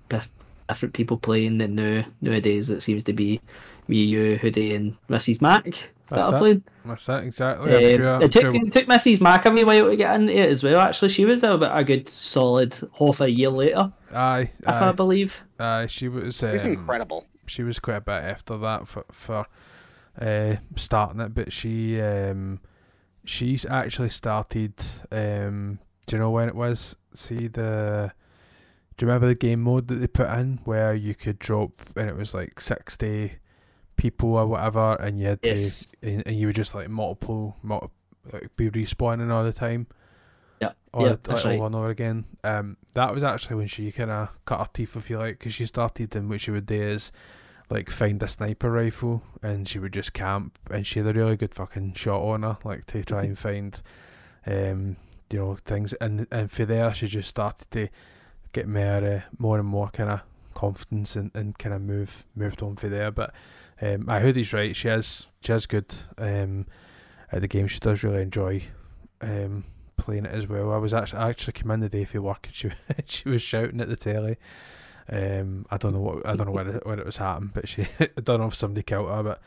different 0.69 0.95
people 0.95 1.19
playing, 1.19 1.61
and 1.61 1.77
now 1.77 2.05
nowadays 2.21 2.71
it 2.71 2.81
seems 2.81 3.05
to 3.05 3.13
be 3.13 3.41
me, 3.89 4.05
you, 4.05 4.37
Hoodie, 4.37 4.75
and 4.75 4.97
Mrs. 5.09 5.41
Mac. 5.43 5.91
That's 6.11 6.29
that 6.31 6.35
I 6.35 6.37
it. 6.37 6.41
played. 6.41 6.63
That's 6.85 7.09
it, 7.09 7.25
exactly. 7.25 7.71
I'm 7.71 7.77
Um, 7.77 7.83
sure, 7.97 8.23
it 8.23 8.33
took 8.33 8.43
sure 8.43 8.55
it 8.57 8.73
took 8.73 8.87
Mrs. 8.87 9.21
Mac 9.21 9.47
a 9.47 9.51
wee 9.51 9.65
while 9.65 9.89
to 9.91 9.97
get 9.97 10.15
into 10.15 10.33
it 10.37 10.51
as 10.51 10.63
well. 10.63 10.81
Actually, 10.81 11.09
she 11.11 11.25
was 11.25 11.41
there 11.41 11.53
about 11.53 11.79
a 11.79 11.85
good 11.85 12.09
solid 12.09 12.75
half 12.99 13.21
a 13.21 13.31
year 13.31 13.51
later, 13.51 13.93
aye, 14.15 14.51
if 14.61 14.69
I 14.69 14.93
believe. 14.93 15.41
aye, 15.59 15.87
she 15.87 16.09
was 16.09 16.43
It 16.43 16.53
was 16.53 16.63
um, 16.63 16.73
incredible. 16.73 17.27
she 17.47 17.63
was 17.63 17.79
quite 17.79 17.97
a 17.97 18.01
bit 18.01 18.13
after 18.25 18.57
that 18.59 18.89
for 18.89 19.05
for 19.13 19.47
uh, 20.21 20.57
starting 20.77 21.21
it, 21.21 21.33
but 21.35 21.53
she 21.53 22.01
um, 22.01 22.61
she's 23.25 23.65
actually 23.67 24.09
started. 24.09 24.75
Um, 25.13 25.79
do 26.07 26.17
you 26.17 26.21
know 26.21 26.31
when 26.31 26.49
it 26.49 26.55
was? 26.55 26.97
See 27.15 27.47
the. 27.49 28.13
Do 28.97 29.07
you 29.07 29.09
remember 29.09 29.29
the 29.29 29.35
game 29.35 29.63
mode 29.63 29.89
that 29.89 29.95
they 29.95 30.07
put 30.09 30.29
in 30.39 30.61
where 30.65 30.93
you 30.93 31.15
could 31.15 31.39
drop 31.39 31.73
and 31.97 32.09
it 32.11 32.15
was 32.17 32.35
like 32.35 32.61
sixty 32.61 33.33
people 34.01 34.35
or 34.35 34.47
whatever, 34.47 34.95
and 34.95 35.21
you 35.21 35.27
had 35.27 35.41
Yes. 35.43 35.87
to 35.87 36.09
and, 36.09 36.23
and 36.27 36.37
you 36.37 36.47
would 36.47 36.57
just 36.57 36.75
like 36.75 36.89
multiple, 36.89 37.57
multiple 37.63 37.93
like 38.33 38.55
be 38.57 38.71
respawning 38.71 39.31
all 39.31 39.45
the 39.45 39.53
time. 39.53 39.87
Yeah, 40.61 40.73
all, 40.93 41.07
yeah, 41.07 41.17
the, 41.23 41.33
like, 41.35 41.45
right. 41.45 41.57
over 41.57 41.67
and 41.67 41.75
over 41.75 41.89
again. 41.91 42.25
Um, 42.45 42.77
that 42.95 43.13
was 43.15 43.23
actually 43.25 43.57
when 43.57 43.67
she 43.67 43.93
kind 43.93 44.11
of 44.11 44.29
cut 44.47 44.61
her 44.61 44.69
teeth, 44.73 44.97
if 44.97 45.11
you 45.11 45.19
like, 45.19 45.39
because 45.39 45.53
she 45.55 45.67
started 45.67 46.17
and 46.17 46.31
what 46.31 46.41
she 46.41 46.51
would 46.51 46.67
do 46.67 46.81
is 46.81 47.13
like 47.69 47.91
find 47.91 48.23
a 48.23 48.29
sniper 48.29 48.71
rifle 48.71 49.23
and 49.43 49.69
she 49.69 49.79
would 49.79 49.93
just 49.93 50.13
camp 50.13 50.59
and 50.71 50.87
she 50.87 50.99
had 50.99 51.09
a 51.09 51.13
really 51.13 51.37
good 51.37 51.55
fucking 51.55 51.93
shot 51.95 52.21
on 52.23 52.43
her, 52.43 52.59
like 52.65 52.87
to 52.87 53.05
try 53.05 53.23
and 53.25 53.39
find, 53.39 53.81
um, 54.47 54.97
you 55.31 55.39
know, 55.39 55.57
things. 55.65 55.93
And 55.95 56.27
and 56.31 56.51
for 56.51 56.65
there, 56.65 56.93
she 56.95 57.07
just 57.07 57.29
started 57.29 57.71
to 57.73 57.89
get 58.53 58.67
more, 58.67 59.05
uh, 59.05 59.21
more 59.39 59.59
and 59.59 59.69
more 59.69 59.89
kind 59.91 60.11
of 60.11 60.21
confidence 60.55 61.17
and, 61.17 61.31
and 61.35 61.59
kind 61.59 61.75
of 61.75 61.81
move 61.83 62.27
moved 62.35 62.63
on 62.63 62.77
for 62.77 62.89
there. 62.89 63.11
But 63.11 63.33
um, 63.81 64.09
I 64.09 64.21
Hoodie's 64.21 64.53
right. 64.53 64.75
She 64.75 64.89
is 64.89 65.27
she 65.41 65.53
is 65.53 65.67
good. 65.67 65.95
Um, 66.19 66.67
at 67.33 67.41
the 67.41 67.49
game, 67.49 67.67
she 67.67 67.79
does 67.79 68.03
really 68.03 68.23
enjoy. 68.23 68.63
Um, 69.21 69.65
playing 70.01 70.25
it 70.25 70.33
as 70.33 70.49
well. 70.49 70.73
I 70.73 70.79
was 70.79 70.95
actually 70.95 71.21
I 71.21 71.29
actually 71.29 71.53
came 71.53 71.71
in 71.71 71.81
the 71.81 71.89
day 71.89 72.05
for 72.05 72.23
work 72.23 72.47
and 72.47 72.55
she 72.55 72.71
she 73.07 73.29
was 73.29 73.43
shouting 73.43 73.81
at 73.81 73.89
the 73.89 73.97
telly. 73.97 74.37
Um, 75.09 75.67
I 75.71 75.77
don't 75.77 75.93
know 75.93 76.01
what 76.01 76.27
I 76.27 76.37
don't 76.37 76.47
know 76.47 76.53
when 76.53 76.69
it, 76.69 76.87
when 76.87 76.99
it 76.99 77.07
was 77.07 77.19
happening, 77.19 77.51
but 77.55 77.69
she 77.69 77.83
I 78.01 78.21
don't 78.23 78.41
know 78.41 78.47
if 78.47 78.55
somebody 78.55 78.83
killed 78.83 79.09
her, 79.09 79.23
but 79.23 79.43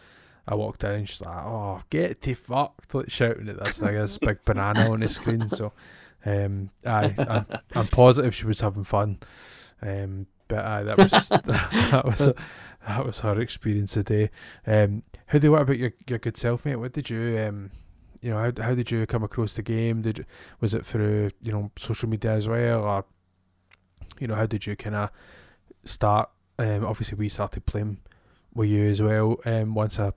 I 0.47 0.55
walked 0.55 0.83
in 0.83 0.91
and 0.91 1.09
she's 1.09 1.21
like, 1.21 1.43
"Oh, 1.43 1.81
get 1.89 2.21
the 2.21 2.33
fucked!" 2.33 2.93
like 2.93 3.09
shouting 3.09 3.49
at 3.49 3.63
this 3.63 3.81
like 3.81 3.93
this 3.93 4.17
big 4.17 4.43
banana 4.45 4.91
on 4.91 4.99
the 4.99 5.09
screen. 5.09 5.47
So, 5.47 5.71
um, 6.25 6.69
I 6.85 7.13
I'm, 7.17 7.45
I'm 7.75 7.87
positive 7.87 8.35
she 8.35 8.45
was 8.45 8.59
having 8.59 8.83
fun. 8.83 9.19
Um, 9.81 10.27
but 10.47 10.85
that 10.85 10.97
was 10.97 11.11
that 11.29 12.05
was 12.05 12.29
that 12.87 13.05
was 13.05 13.21
her 13.21 13.39
experience 13.39 13.93
today. 13.93 14.29
Um, 14.65 15.03
how 15.27 15.39
do 15.39 15.47
you, 15.47 15.51
what 15.51 15.61
about 15.61 15.77
your 15.77 15.93
your 16.07 16.19
good 16.19 16.37
self, 16.37 16.65
mate? 16.65 16.75
What 16.75 16.93
did 16.93 17.09
you 17.09 17.39
um 17.47 17.71
you 18.23 18.29
know, 18.29 18.37
how 18.37 18.63
how 18.63 18.73
did 18.73 18.89
you 18.89 19.05
come 19.05 19.23
across 19.23 19.53
the 19.53 19.61
game? 19.61 20.01
Did 20.01 20.19
you, 20.19 20.25
was 20.61 20.73
it 20.73 20.85
through 20.85 21.31
you 21.41 21.51
know 21.51 21.71
social 21.77 22.07
media 22.07 22.31
as 22.31 22.47
well, 22.47 22.83
or 22.83 23.05
you 24.17 24.27
know 24.27 24.35
how 24.35 24.45
did 24.45 24.65
you 24.65 24.77
kind 24.77 24.95
of 24.95 25.09
start? 25.83 26.29
Um, 26.57 26.85
obviously 26.85 27.17
we 27.17 27.27
started 27.27 27.65
playing 27.65 27.97
with 28.53 28.69
you 28.69 28.85
as 28.89 29.01
well. 29.01 29.41
Um, 29.45 29.75
once 29.75 29.99
I, 29.99 30.11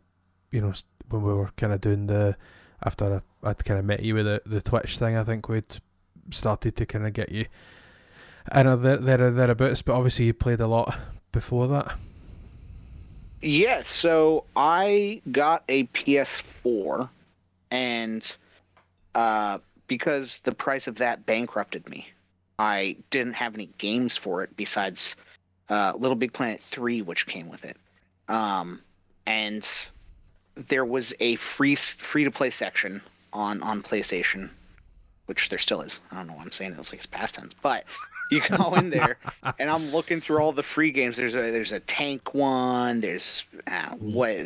you 0.53 0.61
know, 0.61 0.73
when 1.09 1.23
we 1.23 1.35
were 1.35 1.51
kind 1.57 1.73
of 1.73 1.81
doing 1.81 2.07
the 2.07 2.37
after 2.85 3.23
I, 3.43 3.51
I'd 3.51 3.65
kind 3.65 3.81
of 3.81 3.85
met 3.85 4.05
you 4.05 4.15
with 4.15 4.27
the 4.27 4.41
the 4.47 4.63
Twitch 4.63 4.99
thing, 4.99 5.17
I 5.17 5.25
think 5.25 5.49
we'd 5.49 5.79
started 6.31 6.77
to 6.77 6.87
kind 6.87 7.09
of 7.09 7.13
get 7.13 7.33
you. 7.33 7.47
I 8.53 8.63
know 8.63 8.77
there 8.77 8.99
there 8.99 9.31
thereabouts, 9.33 9.83
but 9.83 9.97
obviously 9.97 10.27
you 10.27 10.33
played 10.33 10.61
a 10.61 10.69
lot 10.69 10.97
before 11.33 11.67
that. 11.69 11.99
Yes, 13.43 13.87
so 13.89 14.45
I 14.57 15.21
got 15.31 15.63
a 15.69 15.85
PS4, 15.85 17.09
and 17.71 18.37
uh, 19.15 19.59
because 19.87 20.41
the 20.45 20.53
price 20.53 20.87
of 20.87 20.97
that 20.97 21.27
bankrupted 21.27 21.89
me, 21.89 22.09
I 22.59 22.97
didn't 23.11 23.35
have 23.35 23.55
any 23.55 23.69
games 23.79 24.17
for 24.17 24.43
it 24.43 24.57
besides 24.57 25.15
uh, 25.69 25.93
Little 25.99 26.17
Big 26.17 26.33
Planet 26.33 26.61
3, 26.71 27.03
which 27.03 27.27
came 27.27 27.49
with 27.49 27.65
it. 27.65 27.77
Um, 28.29 28.81
and 29.27 29.67
there 30.69 30.85
was 30.85 31.13
a 31.21 31.37
free 31.37 31.77
free 31.77 32.25
to 32.25 32.31
play 32.31 32.51
section 32.51 33.03
on 33.33 33.63
on 33.63 33.83
PlayStation, 33.83 34.49
which 35.27 35.49
there 35.51 35.59
still 35.59 35.83
is. 35.83 35.99
I 36.11 36.17
don't 36.17 36.27
know 36.27 36.35
why 36.35 36.43
I'm 36.43 36.53
saying 36.53 36.73
it. 36.73 36.79
It's 36.79 36.91
like 36.91 37.01
it's 37.01 37.07
past 37.07 37.35
tense, 37.35 37.53
but 37.63 37.85
you 38.31 38.41
go 38.57 38.75
in 38.75 38.91
there 38.91 39.19
and 39.59 39.71
I'm 39.71 39.91
looking 39.93 40.21
through 40.21 40.39
all 40.39 40.53
the 40.53 40.63
free 40.63 40.91
games. 40.91 41.17
There's 41.17 41.35
a 41.35 41.51
there's 41.51 41.73
a 41.73 41.81
tank 41.81 42.35
one. 42.35 43.01
There's 43.01 43.45
uh, 43.67 43.91
what 43.97 44.37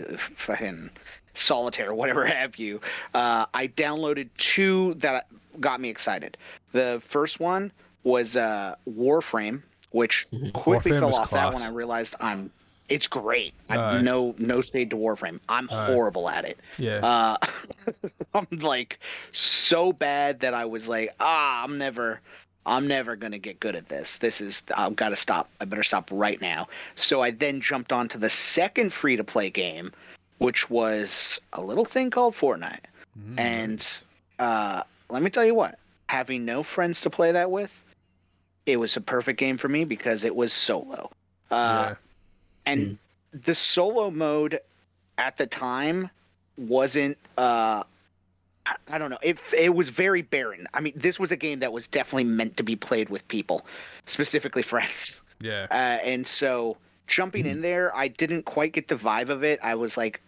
fucking 0.46 0.90
solitaire, 1.34 1.94
whatever 1.94 2.24
have 2.26 2.56
you. 2.56 2.80
Uh, 3.14 3.46
I 3.54 3.68
downloaded 3.68 4.28
two 4.38 4.94
that 4.98 5.26
got 5.60 5.80
me 5.80 5.88
excited. 5.88 6.36
The 6.72 7.02
first 7.10 7.40
one 7.40 7.72
was 8.04 8.36
uh, 8.36 8.76
Warframe, 8.88 9.62
which 9.90 10.26
Mhm. 10.32 10.52
quickly 10.52 10.92
Warframe 10.92 11.00
fell 11.00 11.14
off 11.16 11.30
that 11.30 11.52
when. 11.54 11.62
I 11.62 11.70
realized 11.70 12.14
I'm. 12.20 12.50
It's 12.88 13.06
great. 13.06 13.54
I 13.68 13.76
Aye. 13.76 14.00
no 14.00 14.34
no 14.38 14.62
shade 14.62 14.90
to 14.90 14.96
Warframe. 14.96 15.38
I'm 15.48 15.68
horrible 15.68 16.28
at 16.28 16.44
it. 16.44 16.58
Yeah, 16.76 16.96
Uh, 17.06 17.36
I'm 18.34 18.48
like 18.60 18.98
so 19.32 19.92
bad 19.92 20.40
that 20.40 20.54
I 20.54 20.64
was 20.64 20.88
like, 20.88 21.14
ah, 21.20 21.62
I'm 21.62 21.78
never, 21.78 22.20
I'm 22.66 22.86
never 22.86 23.16
gonna 23.16 23.38
get 23.38 23.58
good 23.60 23.74
at 23.74 23.88
this. 23.88 24.18
This 24.18 24.40
is, 24.40 24.62
I've 24.74 24.94
got 24.96 25.08
to 25.10 25.16
stop. 25.16 25.48
I 25.60 25.64
better 25.64 25.82
stop 25.82 26.08
right 26.12 26.40
now. 26.40 26.68
So 26.96 27.22
I 27.22 27.30
then 27.30 27.60
jumped 27.60 27.90
onto 27.92 28.18
the 28.18 28.30
second 28.30 28.92
free 28.92 29.16
to 29.16 29.24
play 29.24 29.50
game, 29.50 29.92
which 30.38 30.68
was 30.68 31.40
a 31.52 31.60
little 31.62 31.84
thing 31.86 32.10
called 32.10 32.34
Fortnite. 32.36 32.84
Mm, 33.18 33.38
and- 33.38 33.86
Uh, 34.38 34.82
let 35.10 35.22
me 35.22 35.28
tell 35.28 35.44
you 35.44 35.54
what, 35.54 35.78
having 36.06 36.44
no 36.46 36.62
friends 36.62 37.00
to 37.02 37.10
play 37.10 37.32
that 37.32 37.50
with, 37.50 37.70
it 38.64 38.76
was 38.78 38.96
a 38.96 39.00
perfect 39.00 39.38
game 39.38 39.58
for 39.58 39.68
me 39.68 39.84
because 39.84 40.24
it 40.24 40.34
was 40.34 40.52
solo. 40.52 41.10
Uh, 41.50 41.54
yeah, 41.90 41.94
and 42.66 42.98
the 43.32 43.54
solo 43.54 44.10
mode 44.10 44.60
at 45.18 45.36
the 45.36 45.46
time 45.46 46.08
wasn't 46.56 47.16
uh 47.36 47.82
I- 48.88 48.98
don't 48.98 49.10
know. 49.10 49.18
It 49.22 49.38
it 49.56 49.74
was 49.74 49.88
very 49.88 50.22
barren. 50.22 50.66
I 50.74 50.80
mean, 50.80 50.92
this 50.96 51.18
was 51.18 51.30
a 51.30 51.36
game 51.36 51.60
that 51.60 51.72
was 51.72 51.86
definitely 51.88 52.24
meant 52.24 52.56
to 52.58 52.62
be 52.62 52.76
played 52.76 53.08
with 53.08 53.26
people, 53.28 53.64
specifically 54.06 54.62
friends. 54.62 55.20
yeah, 55.40 55.66
Uh, 55.70 55.74
and 56.04 56.26
so 56.26 56.76
jumping 57.06 57.46
in 57.46 57.60
there, 57.62 57.94
I 57.96 58.08
didn't 58.08 58.44
quite 58.44 58.72
get 58.72 58.88
the 58.88 58.96
vibe 58.96 59.30
of 59.30 59.42
it. 59.42 59.58
I 59.62 59.74
was 59.74 59.96
like, 59.96 60.20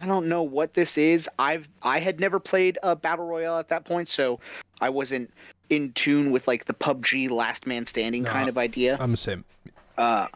I 0.00 0.06
don't 0.06 0.28
know 0.28 0.42
what 0.42 0.74
this 0.74 0.96
is. 0.98 1.28
I've 1.38 1.66
I 1.82 1.98
had 2.00 2.20
never 2.20 2.40
played 2.40 2.78
a 2.82 2.96
battle 2.96 3.26
royale 3.26 3.58
at 3.58 3.68
that 3.68 3.84
point, 3.84 4.08
so 4.08 4.40
I 4.80 4.88
wasn't 4.88 5.30
in 5.70 5.92
tune 5.92 6.30
with 6.32 6.46
like 6.46 6.64
the 6.66 6.74
PUBG 6.74 7.30
last 7.30 7.66
man 7.66 7.86
standing 7.86 8.24
kind 8.24 8.48
of 8.48 8.58
idea. 8.58 8.96
I'm 9.00 9.12
the 9.12 9.16
same. 9.16 9.44
Uh, 9.96 10.26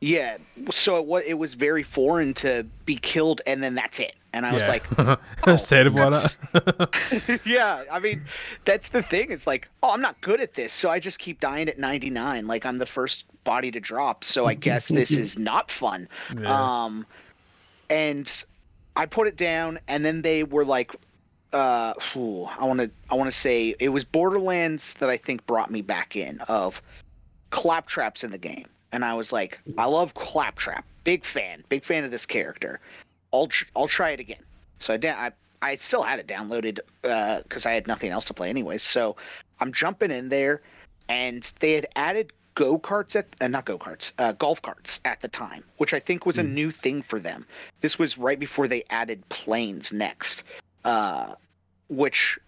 yeah. 0.00 0.36
So 0.70 0.96
it 0.98 1.06
was, 1.06 1.22
it 1.26 1.34
was 1.34 1.54
very 1.54 1.82
foreign 1.82 2.34
to 2.34 2.64
be 2.84 2.96
killed 2.96 3.40
and 3.46 3.62
then 3.62 3.74
that's 3.74 3.98
it. 4.00 4.14
And 4.32 4.46
I 4.46 4.52
was 4.54 4.62
yeah. 4.62 4.68
like, 4.68 4.88
that's 5.44 5.72
oh, 5.72 6.10
that's- 6.10 6.36
That. 6.52 7.40
yeah. 7.44 7.84
I 7.90 7.98
mean, 7.98 8.24
that's 8.64 8.88
the 8.88 9.02
thing. 9.02 9.30
It's 9.30 9.46
like, 9.46 9.68
oh, 9.82 9.90
I'm 9.90 10.00
not 10.00 10.20
good 10.22 10.40
at 10.40 10.54
this, 10.54 10.72
so 10.72 10.88
I 10.88 10.98
just 11.00 11.18
keep 11.18 11.40
dying 11.40 11.68
at 11.68 11.78
99. 11.78 12.46
Like 12.46 12.64
I'm 12.64 12.78
the 12.78 12.86
first 12.86 13.24
body 13.44 13.70
to 13.70 13.80
drop. 13.80 14.24
So 14.24 14.46
I 14.46 14.54
guess 14.54 14.88
this 14.88 15.10
is 15.24 15.38
not 15.38 15.70
fun. 15.70 16.08
yeah. 16.38 16.84
Um, 16.84 17.06
and 17.90 18.30
I 18.96 19.06
put 19.06 19.26
it 19.26 19.36
down, 19.36 19.78
and 19.88 20.04
then 20.04 20.22
they 20.22 20.44
were 20.44 20.64
like, 20.64 20.94
uh, 21.52 21.92
phew, 22.12 22.44
I 22.44 22.64
want 22.64 22.80
to, 22.80 22.90
I 23.10 23.14
want 23.14 23.30
to 23.30 23.38
say 23.38 23.74
it 23.78 23.90
was 23.90 24.04
Borderlands 24.04 24.94
that 25.00 25.10
I 25.10 25.18
think 25.18 25.46
brought 25.46 25.70
me 25.70 25.82
back 25.82 26.16
in 26.16 26.40
of 26.48 26.80
claptraps 27.50 28.24
in 28.24 28.30
the 28.30 28.38
game, 28.38 28.66
and 28.92 29.04
I 29.04 29.12
was 29.14 29.32
like, 29.32 29.58
I 29.76 29.84
love 29.84 30.14
claptrap, 30.14 30.86
big 31.04 31.24
fan, 31.26 31.64
big 31.68 31.84
fan 31.84 32.04
of 32.04 32.10
this 32.10 32.24
character. 32.24 32.80
I'll, 33.32 33.48
tr- 33.48 33.64
I'll 33.74 33.88
try 33.88 34.10
it 34.10 34.20
again. 34.20 34.42
So 34.80 34.94
I, 34.94 34.96
da- 34.96 35.10
I, 35.12 35.32
I 35.62 35.76
still 35.76 36.02
had 36.02 36.18
it 36.18 36.26
downloaded 36.26 36.80
because 37.02 37.66
I 37.66 37.72
had 37.72 37.86
nothing 37.86 38.10
else 38.10 38.24
to 38.26 38.34
play 38.34 38.50
anyways. 38.50 38.82
So 38.82 39.16
I'm 39.60 39.72
jumping 39.72 40.10
in 40.10 40.28
there, 40.28 40.62
and 41.08 41.50
they 41.60 41.72
had 41.72 41.86
added 41.96 42.32
go 42.54 42.78
karts 42.78 43.16
at 43.16 43.26
uh, 43.40 43.48
not 43.48 43.64
go 43.64 43.78
karts, 43.78 44.12
uh, 44.18 44.32
golf 44.32 44.60
carts 44.60 45.00
at 45.04 45.20
the 45.22 45.28
time, 45.28 45.64
which 45.78 45.94
I 45.94 46.00
think 46.00 46.26
was 46.26 46.36
a 46.36 46.42
new 46.42 46.70
thing 46.70 47.02
for 47.02 47.18
them. 47.18 47.46
This 47.80 47.98
was 47.98 48.18
right 48.18 48.38
before 48.38 48.68
they 48.68 48.84
added 48.90 49.26
planes 49.28 49.92
next, 49.92 50.42
uh, 50.84 51.34
which 51.88 52.38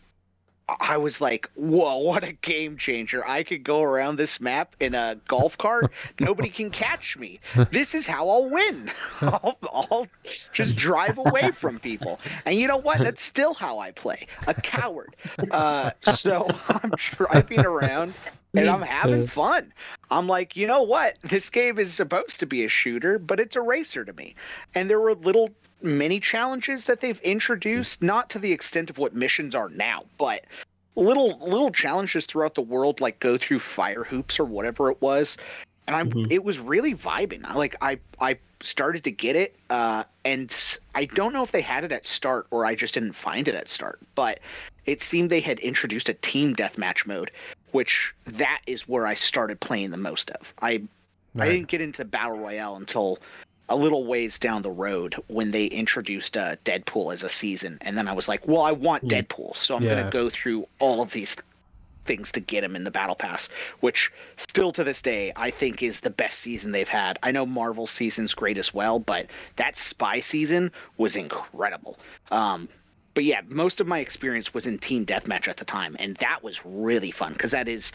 I 0.69 0.97
was 0.97 1.21
like, 1.21 1.51
whoa, 1.55 1.99
what 1.99 2.25
a 2.25 2.33
game 2.33 2.79
changer. 2.79 3.27
I 3.27 3.43
could 3.43 3.65
go 3.65 3.83
around 3.83 4.17
this 4.17 4.41
map 4.41 4.75
in 4.81 4.95
a 4.95 5.17
golf 5.29 5.59
cart. 5.59 5.93
Nobody 6.19 6.49
can 6.49 6.71
catch 6.71 7.17
me. 7.19 7.41
This 7.71 7.95
is 7.95 8.07
how 8.07 8.29
I'll 8.29 8.49
win. 8.49 8.91
I'll, 9.21 9.59
I'll 9.73 10.07
just 10.53 10.77
drive 10.77 11.19
away 11.19 11.51
from 11.51 11.79
people. 11.79 12.19
And 12.47 12.59
you 12.59 12.67
know 12.67 12.79
what? 12.79 12.99
That's 12.99 13.23
still 13.23 13.53
how 13.53 13.79
I 13.79 13.91
play. 13.91 14.27
A 14.47 14.55
coward. 14.55 15.15
Uh, 15.51 15.91
so 16.15 16.49
I'm 16.69 16.93
driving 17.17 17.61
around 17.61 18.15
and 18.55 18.69
I'm 18.69 18.83
having 18.83 19.27
fun. 19.27 19.73
I'm 20.11 20.29
like, 20.29 20.57
you 20.57 20.67
know 20.67 20.83
what? 20.83 21.19
This 21.25 21.51
game 21.51 21.79
is 21.79 21.93
supposed 21.93 22.41
to 22.41 22.47
be 22.47 22.65
a 22.65 22.69
shooter, 22.69 23.19
but 23.19 23.41
it's 23.41 23.57
a 23.57 23.61
racer 23.61 24.05
to 24.05 24.13
me. 24.13 24.35
And 24.75 24.89
there 24.89 25.01
were 25.01 25.15
little 25.15 25.51
mini 25.85 26.19
challenges 26.19 26.87
that 26.87 27.01
they've 27.01 27.21
introduced, 27.21 28.03
not 28.03 28.31
to 28.31 28.39
the 28.39 28.51
extent 28.53 28.91
of 28.91 28.99
what 28.99 29.15
missions 29.15 29.55
are 29.55 29.69
now, 29.69 30.05
but 30.19 30.45
little 30.97 31.39
little 31.41 31.71
challenges 31.71 32.25
throughout 32.27 32.55
the 32.55 32.63
world, 32.63 33.01
like 33.01 33.21
go 33.21 33.37
through 33.37 33.61
fire 33.61 34.05
hoops 34.05 34.41
or 34.41 34.45
whatever 34.45 34.91
it 34.91 35.01
was. 35.03 35.37
And 35.87 35.95
I'm 35.95 36.11
Mhm. 36.11 36.27
it 36.31 36.43
was 36.43 36.59
really 36.59 36.95
vibing. 36.95 37.45
I 37.45 37.55
like 37.55 37.77
I 37.83 37.99
I 38.21 38.39
started 38.63 39.05
to 39.05 39.11
get 39.11 39.37
it, 39.37 39.55
uh, 39.69 40.05
and 40.25 40.51
I 40.95 41.05
don't 41.05 41.33
know 41.35 41.43
if 41.43 41.53
they 41.53 41.61
had 41.61 41.85
it 41.85 41.93
at 41.93 42.07
start 42.07 42.47
or 42.51 42.65
I 42.65 42.75
just 42.75 42.95
didn't 42.95 43.13
find 43.13 43.47
it 43.47 43.55
at 43.55 43.69
start, 43.69 44.01
but 44.15 44.41
it 44.87 45.03
seemed 45.03 45.31
they 45.31 45.41
had 45.41 45.59
introduced 45.61 46.09
a 46.09 46.15
team 46.15 46.55
deathmatch 46.57 47.07
mode, 47.07 47.31
which 47.73 48.13
that 48.27 48.61
is 48.67 48.89
where 48.89 49.07
I 49.07 49.15
started 49.15 49.61
playing 49.61 49.91
the 49.91 49.99
most 49.99 50.31
of. 50.31 50.47
I 50.63 50.83
I 51.41 51.47
didn't 51.49 51.69
get 51.69 51.81
into 51.81 52.05
battle 52.05 52.39
royale 52.39 52.77
until 52.77 53.19
a 53.69 53.77
little 53.77 54.07
ways 54.07 54.39
down 54.39 54.63
the 54.63 54.71
road 54.71 55.15
when 55.29 55.51
they 55.51 55.67
introduced 55.67 56.37
uh, 56.37 56.57
Deadpool 56.65 57.13
as 57.13 57.23
a 57.23 57.29
season, 57.29 57.79
and 57.81 57.97
then 57.97 58.09
I 58.09 58.13
was 58.13 58.29
like, 58.29 58.47
well, 58.47 58.63
I 58.63 58.73
want 58.73 59.03
Hmm. 59.03 59.09
Deadpool, 59.09 59.57
so 59.57 59.75
I'm 59.75 59.83
Yeah. 59.83 59.91
gonna 59.91 60.11
go 60.11 60.31
through 60.31 60.67
all 60.81 61.01
of 61.03 61.13
these 61.13 61.35
things 62.07 62.31
to 62.33 62.41
get 62.41 62.63
him 62.63 62.77
in 62.77 62.85
the 62.85 62.91
battle 62.91 63.15
pass, 63.15 63.49
which 63.81 64.11
still 64.37 64.73
to 64.73 64.85
this 64.85 65.01
day 65.01 65.33
I 65.37 65.51
think 65.51 65.83
is 65.83 66.01
the 66.01 66.11
best 66.11 66.41
season 66.41 66.73
they've 66.73 66.87
had. 66.89 67.19
I 67.23 67.31
know 67.31 67.47
Marvel 67.47 67.87
season's 67.87 68.35
great 68.35 68.59
as 68.59 68.75
well, 68.75 68.99
but 68.99 69.29
that 69.57 69.79
spy 69.79 70.21
season 70.21 70.71
was 70.99 71.17
incredible. 71.17 71.99
Um, 72.31 72.69
but 73.15 73.25
yeah, 73.25 73.41
most 73.47 73.81
of 73.81 73.87
my 73.87 74.01
experience 74.01 74.53
was 74.53 74.67
in 74.67 74.79
team 74.79 75.07
deathmatch 75.07 75.49
at 75.49 75.57
the 75.57 75.65
time, 75.65 75.97
and 75.99 76.17
that 76.19 76.43
was 76.43 76.61
really 76.65 77.11
fun 77.11 77.33
because 77.33 77.53
that 77.53 77.69
is 77.69 77.93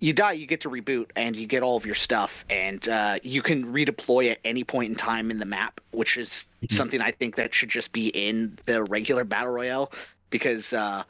you 0.00 0.12
die, 0.12 0.32
you 0.32 0.46
get 0.46 0.62
to 0.62 0.70
reboot, 0.70 1.10
and 1.14 1.36
you 1.36 1.46
get 1.46 1.62
all 1.62 1.76
of 1.76 1.84
your 1.86 1.94
stuff, 1.94 2.30
and 2.48 2.88
uh, 2.88 3.18
you 3.22 3.42
can 3.42 3.72
redeploy 3.72 4.30
at 4.30 4.38
any 4.44 4.64
point 4.64 4.90
in 4.90 4.96
time 4.96 5.30
in 5.30 5.38
the 5.38 5.44
map, 5.44 5.80
which 5.92 6.16
is 6.16 6.44
Mhm. 6.62 6.72
something 6.72 7.00
I 7.00 7.10
think 7.12 7.36
that 7.36 7.54
should 7.54 7.68
just 7.68 7.92
be 7.92 8.08
in 8.08 8.58
the 8.66 8.82
regular 8.82 9.24
battle 9.24 9.52
royale 9.52 9.92
because 10.30 10.72
uh, 10.72 11.02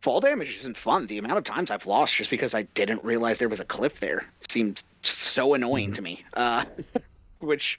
fall 0.00 0.20
damage 0.20 0.56
isn't 0.60 0.76
fun. 0.76 1.06
The 1.06 1.18
amount 1.18 1.38
of 1.38 1.44
times 1.44 1.70
I've 1.70 1.86
lost 1.86 2.14
just 2.14 2.30
because 2.30 2.54
I 2.54 2.62
didn't 2.62 3.02
realize 3.04 3.38
there 3.38 3.48
was 3.48 3.60
a 3.60 3.64
cliff 3.64 4.00
there 4.00 4.24
seemed 4.50 4.82
so 5.02 5.54
annoying 5.54 5.92
to 5.94 6.02
me. 6.02 6.24
Uh, 6.34 6.64
which 7.40 7.78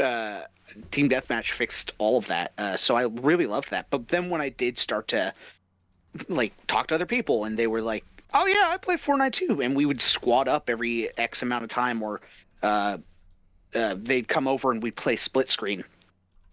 uh, 0.00 0.42
Team 0.90 1.08
Deathmatch 1.08 1.52
fixed 1.52 1.92
all 1.98 2.18
of 2.18 2.26
that, 2.26 2.52
uh, 2.58 2.76
so 2.76 2.96
I 2.96 3.02
really 3.02 3.46
loved 3.46 3.70
that. 3.70 3.86
But 3.90 4.08
then 4.08 4.30
when 4.30 4.40
I 4.40 4.48
did 4.48 4.78
start 4.78 5.06
to 5.08 5.32
like 6.28 6.52
talk 6.66 6.88
to 6.88 6.94
other 6.96 7.06
people, 7.06 7.44
and 7.44 7.56
they 7.58 7.66
were 7.66 7.82
like, 7.82 8.04
"Oh 8.36 8.46
yeah, 8.46 8.68
I 8.68 8.76
play 8.76 8.96
Fortnite 8.96 9.32
too," 9.32 9.62
and 9.62 9.74
we 9.74 9.86
would 9.86 10.00
squad 10.00 10.46
up 10.46 10.68
every 10.68 11.16
X 11.18 11.42
amount 11.42 11.64
of 11.64 11.70
time, 11.70 12.02
or 12.02 12.20
uh, 12.62 12.98
uh, 13.74 13.96
they'd 13.98 14.28
come 14.28 14.46
over 14.46 14.70
and 14.70 14.82
we'd 14.82 14.96
play 14.96 15.16
split 15.16 15.50
screen. 15.50 15.84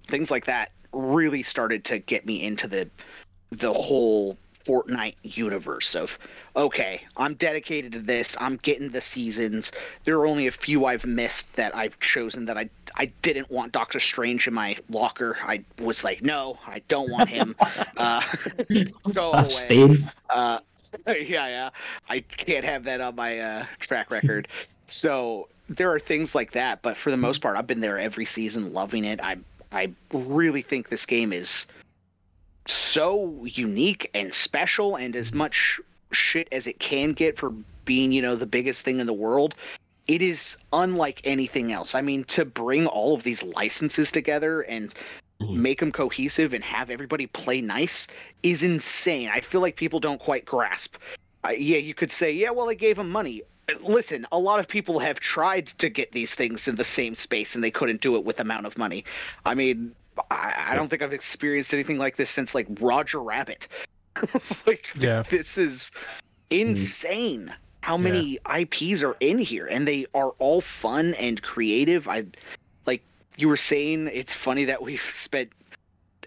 Things 0.09 0.31
like 0.31 0.45
that 0.45 0.71
really 0.93 1.43
started 1.43 1.83
to 1.85 1.99
get 1.99 2.25
me 2.25 2.43
into 2.43 2.67
the 2.67 2.89
the 3.51 3.73
whole 3.73 4.37
Fortnite 4.65 5.15
universe 5.23 5.93
of 5.93 6.17
okay, 6.55 7.01
I'm 7.17 7.33
dedicated 7.33 7.91
to 7.93 7.99
this. 7.99 8.35
I'm 8.39 8.57
getting 8.57 8.89
the 8.89 9.01
seasons. 9.01 9.71
There 10.05 10.17
are 10.19 10.25
only 10.25 10.47
a 10.47 10.51
few 10.51 10.85
I've 10.85 11.05
missed 11.05 11.45
that 11.55 11.75
I've 11.75 11.99
chosen 11.99 12.45
that 12.45 12.57
I 12.57 12.69
I 12.95 13.05
didn't 13.23 13.51
want 13.51 13.73
Doctor 13.73 13.99
Strange 13.99 14.47
in 14.47 14.53
my 14.53 14.77
locker. 14.89 15.37
I 15.43 15.65
was 15.79 16.03
like, 16.03 16.21
no, 16.21 16.59
I 16.65 16.79
don't 16.87 17.11
want 17.11 17.29
him. 17.29 17.55
uh, 17.97 18.21
go 19.13 19.33
away. 19.33 20.07
Uh, 20.29 20.59
yeah, 21.07 21.47
yeah. 21.47 21.69
I 22.09 22.19
can't 22.21 22.65
have 22.65 22.83
that 22.85 23.01
on 23.01 23.15
my 23.15 23.39
uh, 23.39 23.65
track 23.79 24.11
record. 24.11 24.47
So 24.87 25.47
there 25.69 25.91
are 25.91 25.99
things 25.99 26.35
like 26.35 26.51
that, 26.51 26.81
but 26.81 26.97
for 26.97 27.09
the 27.09 27.17
most 27.17 27.41
part, 27.41 27.57
I've 27.57 27.65
been 27.65 27.79
there 27.79 27.97
every 27.97 28.25
season, 28.25 28.73
loving 28.73 29.05
it. 29.05 29.19
I 29.21 29.37
I 29.71 29.91
really 30.11 30.61
think 30.61 30.89
this 30.89 31.05
game 31.05 31.31
is 31.31 31.65
so 32.67 33.43
unique 33.45 34.11
and 34.13 34.33
special, 34.33 34.97
and 34.97 35.15
as 35.15 35.33
much 35.33 35.79
shit 36.11 36.47
as 36.51 36.67
it 36.67 36.79
can 36.79 37.13
get 37.13 37.39
for 37.39 37.51
being, 37.85 38.11
you 38.11 38.21
know, 38.21 38.35
the 38.35 38.45
biggest 38.45 38.83
thing 38.83 38.99
in 38.99 39.07
the 39.07 39.13
world. 39.13 39.55
It 40.05 40.21
is 40.21 40.57
unlike 40.73 41.21
anything 41.23 41.71
else. 41.71 41.95
I 41.95 42.01
mean, 42.01 42.25
to 42.25 42.43
bring 42.43 42.85
all 42.85 43.15
of 43.15 43.23
these 43.23 43.41
licenses 43.41 44.11
together 44.11 44.61
and 44.61 44.93
Mhm. 45.43 45.55
make 45.57 45.79
them 45.79 45.91
cohesive 45.91 46.53
and 46.53 46.63
have 46.63 46.89
everybody 46.89 47.27
play 47.27 47.61
nice 47.61 48.07
is 48.43 48.63
insane. 48.63 49.29
I 49.29 49.41
feel 49.41 49.61
like 49.61 49.75
people 49.75 49.99
don't 49.99 50.19
quite 50.19 50.45
grasp. 50.45 50.95
Uh, 51.45 51.49
yeah, 51.49 51.77
you 51.77 51.93
could 51.93 52.11
say, 52.11 52.31
yeah, 52.31 52.49
well, 52.51 52.65
they 52.67 52.75
gave 52.75 52.95
them 52.97 53.09
money. 53.09 53.43
Listen, 53.81 54.25
a 54.31 54.37
lot 54.39 54.59
of 54.59 54.67
people 54.67 54.99
have 54.99 55.19
tried 55.19 55.67
to 55.79 55.89
get 55.89 56.11
these 56.11 56.35
things 56.35 56.67
in 56.67 56.75
the 56.75 56.83
same 56.83 57.15
space 57.15 57.55
and 57.55 57.63
they 57.63 57.71
couldn't 57.71 58.01
do 58.01 58.15
it 58.15 58.23
with 58.25 58.37
the 58.37 58.41
amount 58.41 58.65
of 58.65 58.77
money. 58.77 59.05
I 59.45 59.55
mean, 59.55 59.93
I, 60.31 60.53
I 60.69 60.75
don't 60.75 60.89
think 60.89 61.01
I've 61.01 61.13
experienced 61.13 61.73
anything 61.73 61.97
like 61.97 62.17
this 62.17 62.29
since 62.29 62.53
like 62.53 62.67
Roger 62.79 63.21
Rabbit. 63.21 63.67
like, 64.67 64.89
Yeah. 64.97 65.23
this 65.29 65.57
is 65.57 65.91
insane 66.49 67.53
how 67.81 67.97
many 67.97 68.37
IPs 68.57 69.01
are 69.03 69.17
in 69.19 69.37
here 69.37 69.65
and 69.67 69.87
they 69.87 70.05
are 70.13 70.29
all 70.39 70.61
fun 70.81 71.13
and 71.15 71.41
creative. 71.41 72.07
I 72.07 72.25
you 73.37 73.47
were 73.47 73.57
saying 73.57 74.09
it's 74.13 74.33
funny 74.33 74.65
that 74.65 74.81
we've 74.81 75.01
spent 75.13 75.49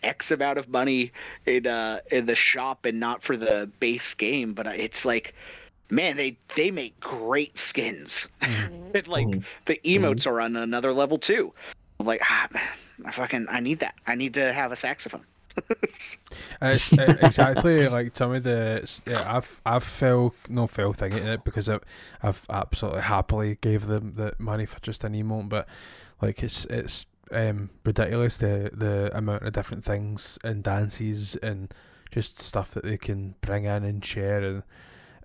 X 0.02 0.30
amount 0.30 0.59
of 0.59 0.68
money 0.68 1.12
in 1.46 1.66
uh 1.66 2.00
in 2.11 2.26
the 2.26 2.34
shop 2.36 2.84
and 2.84 3.00
not 3.00 3.22
for 3.22 3.36
the 3.36 3.70
base 3.80 4.14
game, 4.14 4.52
but 4.54 4.66
uh, 4.66 4.70
it's 4.70 5.04
like 5.04 5.34
man, 5.90 6.16
they 6.16 6.36
they 6.54 6.70
make 6.70 6.98
great 7.00 7.59
skins. 7.59 8.26
and 8.40 9.07
like 9.09 9.26
Mhm. 9.26 9.44
the 9.66 9.80
emotes 9.84 10.26
are 10.26 10.40
on 10.40 10.57
another 10.57 10.92
level 10.92 11.18
too. 11.18 11.52
I'm 12.00 12.07
like 12.07 12.20
ah, 12.24 12.48
man, 12.52 12.68
I 13.07 13.12
fucking 13.12 13.46
I 13.48 13.61
need 13.61 13.80
that. 13.80 13.94
I 14.07 14.14
need 14.14 14.34
to 14.34 14.52
have 14.52 14.72
a 14.72 14.76
saxophone. 14.76 15.24
It's 16.62 16.92
uh, 16.92 17.16
exactly 17.20 17.88
like 17.88 18.16
some 18.16 18.34
of 18.34 18.42
the. 18.42 19.00
Yeah, 19.07 19.36
I've 19.36 19.61
I've 19.64 19.84
fell 19.84 20.34
no 20.48 20.66
fell 20.66 20.92
in 21.00 21.12
it 21.12 21.44
because 21.44 21.68
I've 21.68 21.82
I've 22.22 22.46
absolutely 22.50 23.02
happily 23.02 23.59
gave 23.61 23.86
them 23.86 24.14
the 24.16 24.34
money 24.38 24.66
for 24.66 24.80
just 24.80 25.04
an 25.04 25.14
emote, 25.14 25.48
but 25.48 25.68
like 26.20 26.42
it's 26.42 26.64
it's 26.66 27.07
um 27.32 27.70
ridiculous 27.84 28.36
the 28.38 28.70
the 28.72 29.11
amount 29.16 29.42
of 29.42 29.52
different 29.52 29.84
things 29.84 30.38
and 30.44 30.62
dances 30.62 31.36
and 31.36 31.72
just 32.11 32.40
stuff 32.40 32.70
that 32.72 32.84
they 32.84 32.96
can 32.96 33.34
bring 33.40 33.64
in 33.64 33.84
and 33.84 34.04
share 34.04 34.42
and 34.42 34.62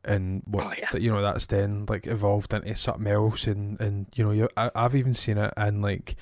and 0.03 0.41
what 0.47 0.65
Oh, 0.65 0.73
yeah. 0.77 0.89
that 0.91 1.01
you 1.01 1.11
know 1.11 1.21
that's 1.21 1.45
then 1.45 1.85
like 1.87 2.07
evolved 2.07 2.53
into 2.53 2.75
something 2.75 3.07
else 3.07 3.45
and 3.47 3.79
and 3.79 4.07
you 4.15 4.25
know 4.25 4.31
you 4.31 4.49
I, 4.57 4.71
I've 4.75 4.95
even 4.95 5.13
seen 5.13 5.37
it 5.37 5.53
in 5.57 5.81
like 5.81 6.15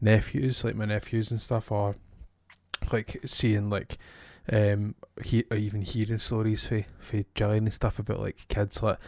nephews 0.00 0.64
like 0.64 0.76
my 0.76 0.84
nephews 0.84 1.30
and 1.30 1.40
stuff 1.40 1.72
or 1.72 1.96
like 2.92 3.20
seeing 3.24 3.70
like 3.70 3.98
um 4.52 4.94
he 5.24 5.44
or 5.50 5.56
even 5.56 5.82
hearing 5.82 6.18
stories 6.18 6.66
for 6.66 6.84
for 6.98 7.24
Gillian 7.34 7.64
and 7.64 7.74
stuff 7.74 7.98
about 7.98 8.20
like 8.20 8.46
kids 8.48 8.82
like 8.82 8.98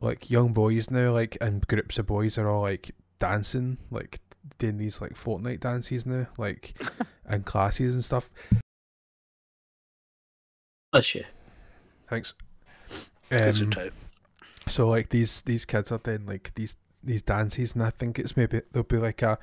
like 0.00 0.30
young 0.30 0.52
boys 0.52 0.90
now 0.90 1.12
like 1.12 1.36
and 1.40 1.66
groups 1.66 1.98
of 1.98 2.06
boys 2.06 2.38
are 2.38 2.48
all 2.48 2.62
like 2.62 2.90
dancing 3.18 3.78
like 3.90 4.20
doing 4.58 4.78
these 4.78 5.00
like 5.00 5.14
Fortnite 5.14 5.60
dances 5.60 6.06
now 6.06 6.26
like 6.38 6.74
in 7.30 7.42
classes 7.42 7.94
and 7.94 8.04
stuff. 8.04 8.32
Bless 10.92 11.14
you. 11.14 11.24
thanks. 12.08 12.34
Um, 13.30 13.72
so 14.68 14.88
like 14.88 15.10
these 15.10 15.42
these 15.42 15.64
kids 15.64 15.90
are 15.92 15.98
doing 15.98 16.26
like 16.26 16.52
these 16.54 16.76
these 17.02 17.22
dances 17.22 17.74
and 17.74 17.82
I 17.82 17.90
think 17.90 18.18
it's 18.18 18.36
maybe 18.36 18.62
there'll 18.72 18.84
be 18.84 18.98
like 18.98 19.22
a 19.22 19.38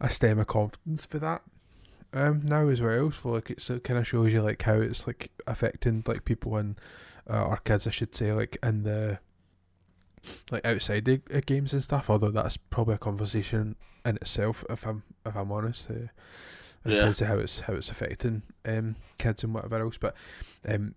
a 0.00 0.10
stem 0.10 0.38
of 0.38 0.46
confidence 0.46 1.06
for 1.06 1.18
that 1.20 1.42
um 2.14 2.40
now 2.44 2.68
as 2.68 2.80
well 2.80 3.10
so 3.10 3.30
like 3.30 3.50
it's, 3.50 3.68
it 3.70 3.84
kind 3.84 3.98
of 3.98 4.06
shows 4.06 4.32
you 4.32 4.40
like 4.40 4.62
how 4.62 4.74
it's 4.74 5.06
like 5.06 5.30
affecting 5.46 6.02
like 6.06 6.24
people 6.24 6.56
and 6.56 6.80
uh, 7.28 7.32
our 7.34 7.56
kids 7.58 7.86
I 7.86 7.90
should 7.90 8.14
say 8.14 8.32
like 8.32 8.56
in 8.62 8.84
the 8.84 9.18
like 10.50 10.64
outside 10.66 11.04
the 11.04 11.20
uh, 11.34 11.40
games 11.44 11.72
and 11.72 11.82
stuff 11.82 12.08
although 12.08 12.30
that's 12.30 12.56
probably 12.56 12.94
a 12.94 12.98
conversation 12.98 13.76
in 14.06 14.16
itself 14.16 14.64
if 14.70 14.86
I'm 14.86 15.02
if 15.26 15.36
I'm 15.36 15.52
honest 15.52 15.90
uh, 15.90 15.94
in 16.84 16.92
Yeah. 16.92 16.98
terms 17.00 17.20
of 17.20 17.26
how 17.28 17.38
it's 17.38 17.60
how 17.60 17.74
it's 17.74 17.90
affecting 17.90 18.42
um 18.64 18.96
kids 19.18 19.42
and 19.44 19.52
whatever 19.54 19.80
else 19.80 19.98
but 19.98 20.14
um 20.68 20.94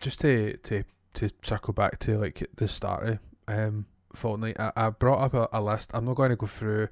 just 0.00 0.20
to 0.20 0.56
to 0.58 0.84
to 1.14 1.30
circle 1.42 1.72
back 1.72 1.98
to 2.00 2.18
like 2.18 2.46
the 2.56 2.68
start 2.68 3.08
of 3.08 3.18
um 3.48 3.86
Fortnite, 4.14 4.58
I, 4.58 4.72
I 4.76 4.90
brought 4.90 5.20
up 5.20 5.34
a, 5.34 5.48
a 5.52 5.60
list. 5.60 5.90
I'm 5.92 6.06
not 6.06 6.16
going 6.16 6.30
to 6.30 6.36
go 6.36 6.46
through 6.46 6.88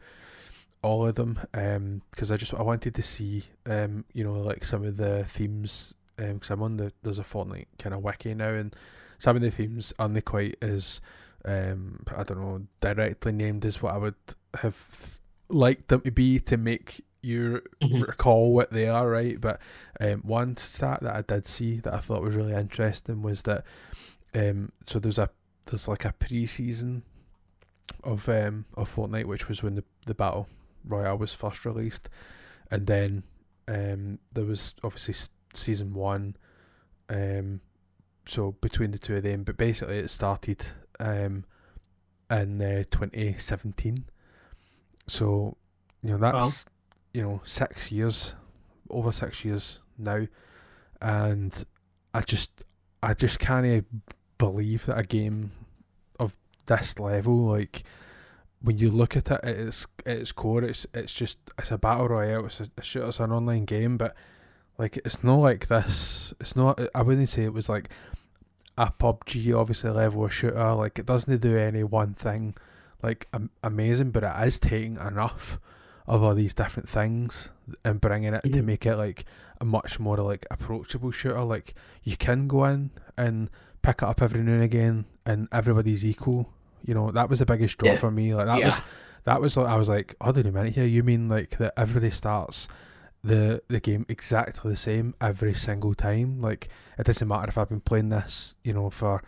all 0.84 1.06
of 1.06 1.14
them 1.16 1.40
um 1.54 2.02
because 2.10 2.30
I 2.30 2.36
just 2.36 2.54
I 2.54 2.62
wanted 2.62 2.94
to 2.94 3.02
see 3.02 3.44
um 3.66 4.04
you 4.12 4.22
know 4.24 4.34
like 4.34 4.64
some 4.64 4.84
of 4.84 4.96
the 4.96 5.24
themes 5.24 5.94
um 6.18 6.34
because 6.34 6.50
I'm 6.50 6.62
on 6.62 6.76
the 6.76 6.92
there's 7.02 7.18
a 7.18 7.22
Fortnite 7.22 7.66
kind 7.78 7.94
of 7.94 8.02
wiki 8.02 8.34
now 8.34 8.50
and 8.50 8.74
some 9.18 9.34
of 9.36 9.42
the 9.42 9.50
themes 9.50 9.92
aren't 9.98 10.24
quite 10.24 10.56
as 10.62 11.00
um 11.44 12.04
I 12.16 12.22
don't 12.22 12.40
know 12.40 12.66
directly 12.80 13.32
named 13.32 13.64
as 13.64 13.82
what 13.82 13.94
I 13.94 13.98
would 13.98 14.14
have 14.60 15.20
liked 15.48 15.88
them 15.88 16.02
to 16.02 16.10
be 16.10 16.38
to 16.40 16.56
make 16.56 17.02
you 17.22 17.62
Mhm. 17.82 18.06
recall 18.06 18.52
what 18.52 18.70
they 18.70 18.86
are, 18.86 19.08
right? 19.08 19.40
But 19.40 19.58
um, 19.98 20.20
one 20.24 20.58
stat 20.58 21.00
that 21.02 21.16
I 21.16 21.22
did 21.22 21.46
see 21.46 21.80
that 21.80 21.94
I 21.94 21.98
thought 21.98 22.20
was 22.20 22.36
really 22.36 22.52
interesting 22.52 23.22
was 23.22 23.42
that 23.44 23.64
um, 24.34 24.68
so 24.86 24.98
there's 24.98 25.18
a 25.18 25.30
there's 25.66 25.88
like 25.88 26.04
a 26.04 26.12
pre-season 26.12 27.02
of 28.02 28.28
um 28.28 28.66
of 28.76 28.94
Fortnite, 28.94 29.24
which 29.24 29.48
was 29.48 29.62
when 29.62 29.74
the 29.74 29.84
the 30.06 30.14
battle 30.14 30.48
royale 30.86 31.18
was 31.18 31.32
first 31.32 31.64
released, 31.64 32.08
and 32.70 32.86
then 32.86 33.22
um, 33.68 34.18
there 34.32 34.44
was 34.44 34.74
obviously 34.82 35.12
s- 35.12 35.28
season 35.54 35.94
one, 35.94 36.36
um, 37.08 37.60
so 38.26 38.52
between 38.60 38.90
the 38.90 38.98
two 38.98 39.16
of 39.16 39.22
them, 39.22 39.42
but 39.44 39.56
basically 39.56 39.98
it 39.98 40.10
started 40.10 40.66
um, 41.00 41.44
in 42.30 42.60
uh, 42.62 42.84
2017. 42.90 44.04
So, 45.06 45.56
you 46.02 46.10
know, 46.10 46.18
that's, 46.18 46.64
you 47.12 47.22
know, 47.22 47.40
six 47.44 47.92
years, 47.92 48.34
over 48.88 49.12
six 49.12 49.44
years 49.44 49.80
now. 49.98 50.26
And 51.02 51.64
I 52.14 52.20
just, 52.22 52.64
I 53.02 53.12
just 53.14 53.38
can't 53.38 53.86
believe 54.38 54.86
that 54.86 54.98
a 54.98 55.02
game 55.04 55.52
of 56.18 56.38
this 56.66 56.98
level, 56.98 57.36
like, 57.46 57.82
when 58.64 58.78
you 58.78 58.90
look 58.90 59.14
at 59.16 59.30
it 59.30 59.40
at 59.42 59.56
its, 59.56 59.86
at 60.06 60.16
its 60.18 60.32
core, 60.32 60.62
it's 60.64 60.86
it's 60.94 61.12
just 61.12 61.38
it's 61.58 61.70
a 61.70 61.76
battle 61.78 62.08
royale. 62.08 62.46
It's 62.46 62.60
a, 62.60 62.66
a 62.78 62.82
shooter. 62.82 63.08
It's 63.08 63.20
an 63.20 63.30
online 63.30 63.66
game, 63.66 63.96
but 63.98 64.14
like 64.78 64.96
it's 65.04 65.22
not 65.22 65.36
like 65.36 65.66
this. 65.68 66.32
It's 66.40 66.56
not. 66.56 66.80
I 66.94 67.02
wouldn't 67.02 67.28
say 67.28 67.44
it 67.44 67.52
was 67.52 67.68
like 67.68 67.90
a 68.78 68.90
PUBG 68.90 69.54
obviously 69.58 69.90
level 69.90 70.24
of 70.24 70.32
shooter. 70.34 70.72
Like 70.74 70.98
it 70.98 71.06
doesn't 71.06 71.40
do 71.40 71.58
any 71.58 71.84
one 71.84 72.14
thing 72.14 72.54
like 73.02 73.28
am- 73.34 73.50
amazing, 73.62 74.10
but 74.12 74.24
it 74.24 74.46
is 74.46 74.58
taking 74.58 74.96
enough 74.96 75.60
of 76.06 76.22
all 76.22 76.34
these 76.34 76.54
different 76.54 76.88
things 76.88 77.50
and 77.84 78.00
bringing 78.00 78.34
it 78.34 78.42
to 78.42 78.48
Mhm. 78.48 78.64
make 78.64 78.84
it 78.86 78.96
like 78.96 79.24
a 79.60 79.64
much 79.64 80.00
more 80.00 80.16
like 80.18 80.46
approachable 80.50 81.10
shooter. 81.10 81.42
Like 81.42 81.74
you 82.02 82.16
can 82.16 82.48
go 82.48 82.64
in 82.64 82.90
and 83.16 83.50
pick 83.82 83.96
it 83.96 84.08
up 84.08 84.22
every 84.22 84.42
now 84.42 84.54
and 84.54 84.62
again, 84.62 85.04
and 85.26 85.48
everybody's 85.52 86.04
equal. 86.04 86.50
You 86.84 86.94
know 86.94 87.10
that 87.12 87.28
was 87.28 87.38
the 87.38 87.46
biggest 87.46 87.78
draw 87.78 87.90
Yeah. 87.90 87.96
for 87.96 88.10
me. 88.10 88.34
Like 88.34 88.46
that 88.46 88.58
Yeah. 88.58 88.66
was 88.66 88.82
that 89.24 89.40
was 89.40 89.56
like 89.56 89.66
I 89.68 89.76
was 89.76 89.88
like, 89.88 90.14
oh, 90.20 90.32
did 90.32 90.46
a 90.46 90.52
minute 90.52 90.74
here. 90.74 90.84
You 90.84 91.02
mean 91.02 91.28
like 91.28 91.56
that 91.58 91.72
everybody 91.76 92.10
starts 92.10 92.68
the 93.22 93.62
the 93.68 93.80
game 93.80 94.04
exactly 94.08 94.70
the 94.70 94.76
same 94.76 95.14
every 95.20 95.54
single 95.54 95.94
time? 95.94 96.40
Like 96.40 96.68
it 96.98 97.06
doesn't 97.06 97.26
matter 97.26 97.48
if 97.48 97.56
I've 97.58 97.68
been 97.70 97.80
playing 97.80 98.10
this, 98.10 98.54
you 98.62 98.72
know, 98.74 98.90
for 98.90 99.22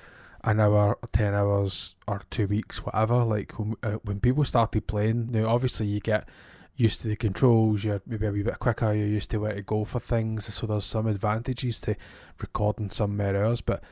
an 0.44 0.60
hour, 0.60 0.98
or 1.02 1.08
ten 1.12 1.34
hours, 1.34 1.96
or 2.06 2.22
two 2.30 2.46
weeks, 2.46 2.84
whatever. 2.84 3.24
Like 3.24 3.52
when 3.58 3.74
uh, 3.82 3.92
when 4.04 4.20
people 4.20 4.44
started 4.44 4.86
playing, 4.86 5.32
now 5.32 5.46
obviously 5.48 5.86
you 5.86 6.00
get 6.00 6.28
used 6.76 7.00
to 7.00 7.08
the 7.08 7.16
controls. 7.16 7.84
You're 7.84 8.02
maybe 8.06 8.26
a 8.26 8.30
wee 8.32 8.42
bit 8.42 8.58
quicker. 8.58 8.92
You're 8.92 9.06
used 9.06 9.30
to 9.30 9.38
where 9.38 9.54
to 9.54 9.62
go 9.62 9.84
for 9.84 9.98
things. 9.98 10.52
So 10.52 10.66
there's 10.66 10.84
some 10.84 11.06
advantages 11.06 11.80
to 11.80 11.96
recording 12.38 12.90
some 12.90 13.16
more 13.16 13.34
hours, 13.34 13.62
but 13.62 13.82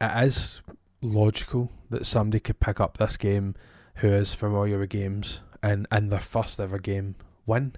it 0.00 0.24
is 0.26 0.62
logical 1.02 1.70
that 1.90 2.06
somebody 2.06 2.40
could 2.40 2.60
pick 2.60 2.80
up 2.80 2.98
this 2.98 3.16
game 3.16 3.54
who 3.96 4.08
is 4.08 4.34
familiar 4.34 4.78
with 4.78 4.90
games 4.90 5.40
and 5.62 5.86
in 5.92 6.08
their 6.08 6.20
first 6.20 6.58
ever 6.60 6.78
game 6.78 7.14
win 7.46 7.72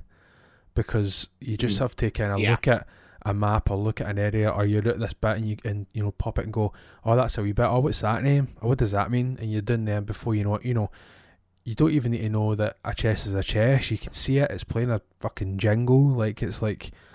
because 0.75 1.29
you 1.41 1.57
just 1.57 1.77
Mm. 1.77 1.81
have 1.81 1.97
to 1.97 2.11
kind 2.11 2.33
of 2.33 2.39
Yeah. 2.41 2.51
look 2.53 2.69
at 2.69 2.87
a 3.25 3.33
map 3.33 3.71
or 3.71 3.77
look 3.77 4.01
at 4.01 4.09
an 4.09 4.19
area 4.19 4.51
or 4.51 4.65
you 4.65 4.81
look 4.81 4.95
at 4.95 5.01
this 5.01 5.13
bit 5.13 5.37
and 5.37 5.49
you 5.49 5.57
and 5.65 5.87
you 5.93 6.03
know 6.03 6.11
pop 6.13 6.39
it 6.39 6.45
and 6.45 6.53
go 6.53 6.73
oh 7.05 7.15
that's 7.15 7.39
a 7.39 7.43
wee 7.43 7.53
bit 7.53 7.67
oh 7.67 7.79
what's 7.79 8.01
that 8.01 8.23
name 8.23 8.49
oh 8.61 8.69
what 8.69 8.79
does 8.79 8.91
that 8.91 9.11
mean 9.13 9.37
and 9.41 9.53
you're 9.53 9.63
done 9.63 9.85
there 9.85 10.01
before 10.01 10.35
you 10.35 10.43
know 10.43 10.57
it 10.57 10.65
you 10.65 10.75
know 10.75 10.91
you 11.65 11.75
don't 11.77 11.93
even 11.93 12.11
need 12.13 12.23
to 12.23 12.29
know 12.29 12.55
that 12.57 12.77
a 12.85 12.93
chess 12.95 13.27
is 13.27 13.35
a 13.35 13.43
chess 13.43 13.91
you 13.91 13.97
can 13.99 14.13
see 14.13 14.39
it 14.39 14.51
it's 14.51 14.65
playing 14.65 14.91
a 14.91 15.01
fucking 15.21 15.59
jingle 15.59 16.09
like 16.09 16.43
it's 16.43 16.61
like 16.61 16.91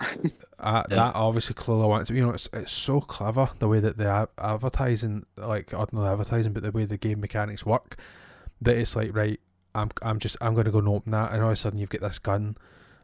uh, 0.58 0.82
Yeah. 0.88 0.96
that 0.96 1.14
obviously 1.14 1.54
clearly 1.54 1.86
wants 1.86 2.10
you 2.10 2.24
know 2.24 2.30
it's 2.32 2.48
it's 2.52 2.72
so 2.72 3.00
clever 3.00 3.48
the 3.58 3.68
way 3.68 3.80
that 3.80 3.98
the 3.98 4.06
ad- 4.06 4.28
advertising 4.38 5.26
like 5.36 5.72
or 5.72 5.78
not 5.78 5.92
know 5.92 6.06
advertising 6.06 6.52
but 6.52 6.62
the 6.62 6.70
way 6.72 6.84
the 6.86 6.96
game 6.96 7.20
mechanics 7.20 7.66
work 7.66 7.96
that 8.62 8.76
it's 8.76 8.96
like 8.96 9.14
right 9.14 9.38
I'm 9.74 9.90
I'm 10.02 10.18
just 10.18 10.36
I'm 10.40 10.54
gonna 10.54 10.70
go 10.70 10.78
and 10.78 10.88
open 10.88 11.12
that 11.12 11.32
and 11.32 11.42
all 11.42 11.48
of 11.48 11.52
a 11.52 11.56
sudden 11.56 11.78
you've 11.78 11.90
got 11.90 12.00
this 12.00 12.18
gun 12.18 12.56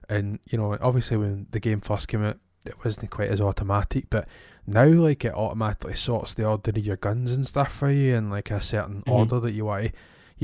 and 0.08 0.38
you 0.50 0.58
know 0.58 0.76
obviously 0.80 1.16
when 1.18 1.46
the 1.50 1.60
game 1.60 1.80
first 1.80 2.08
came 2.08 2.24
out 2.24 2.38
it 2.66 2.82
wasn't 2.82 3.10
quite 3.10 3.28
as 3.30 3.40
automatic 3.42 4.06
but 4.08 4.26
now 4.66 4.86
like 4.86 5.24
it 5.26 5.34
automatically 5.34 5.94
sorts 5.94 6.32
the 6.32 6.44
order 6.46 6.70
of 6.70 6.78
your 6.78 6.96
guns 6.96 7.34
and 7.34 7.46
stuff 7.46 7.70
for 7.74 7.90
you 7.90 8.14
in 8.14 8.30
like 8.30 8.50
a 8.50 8.60
certain 8.62 9.02
Mhm. 9.06 9.12
order 9.12 9.40
that 9.40 9.52
you 9.52 9.66
want 9.66 9.84
to 9.84 9.92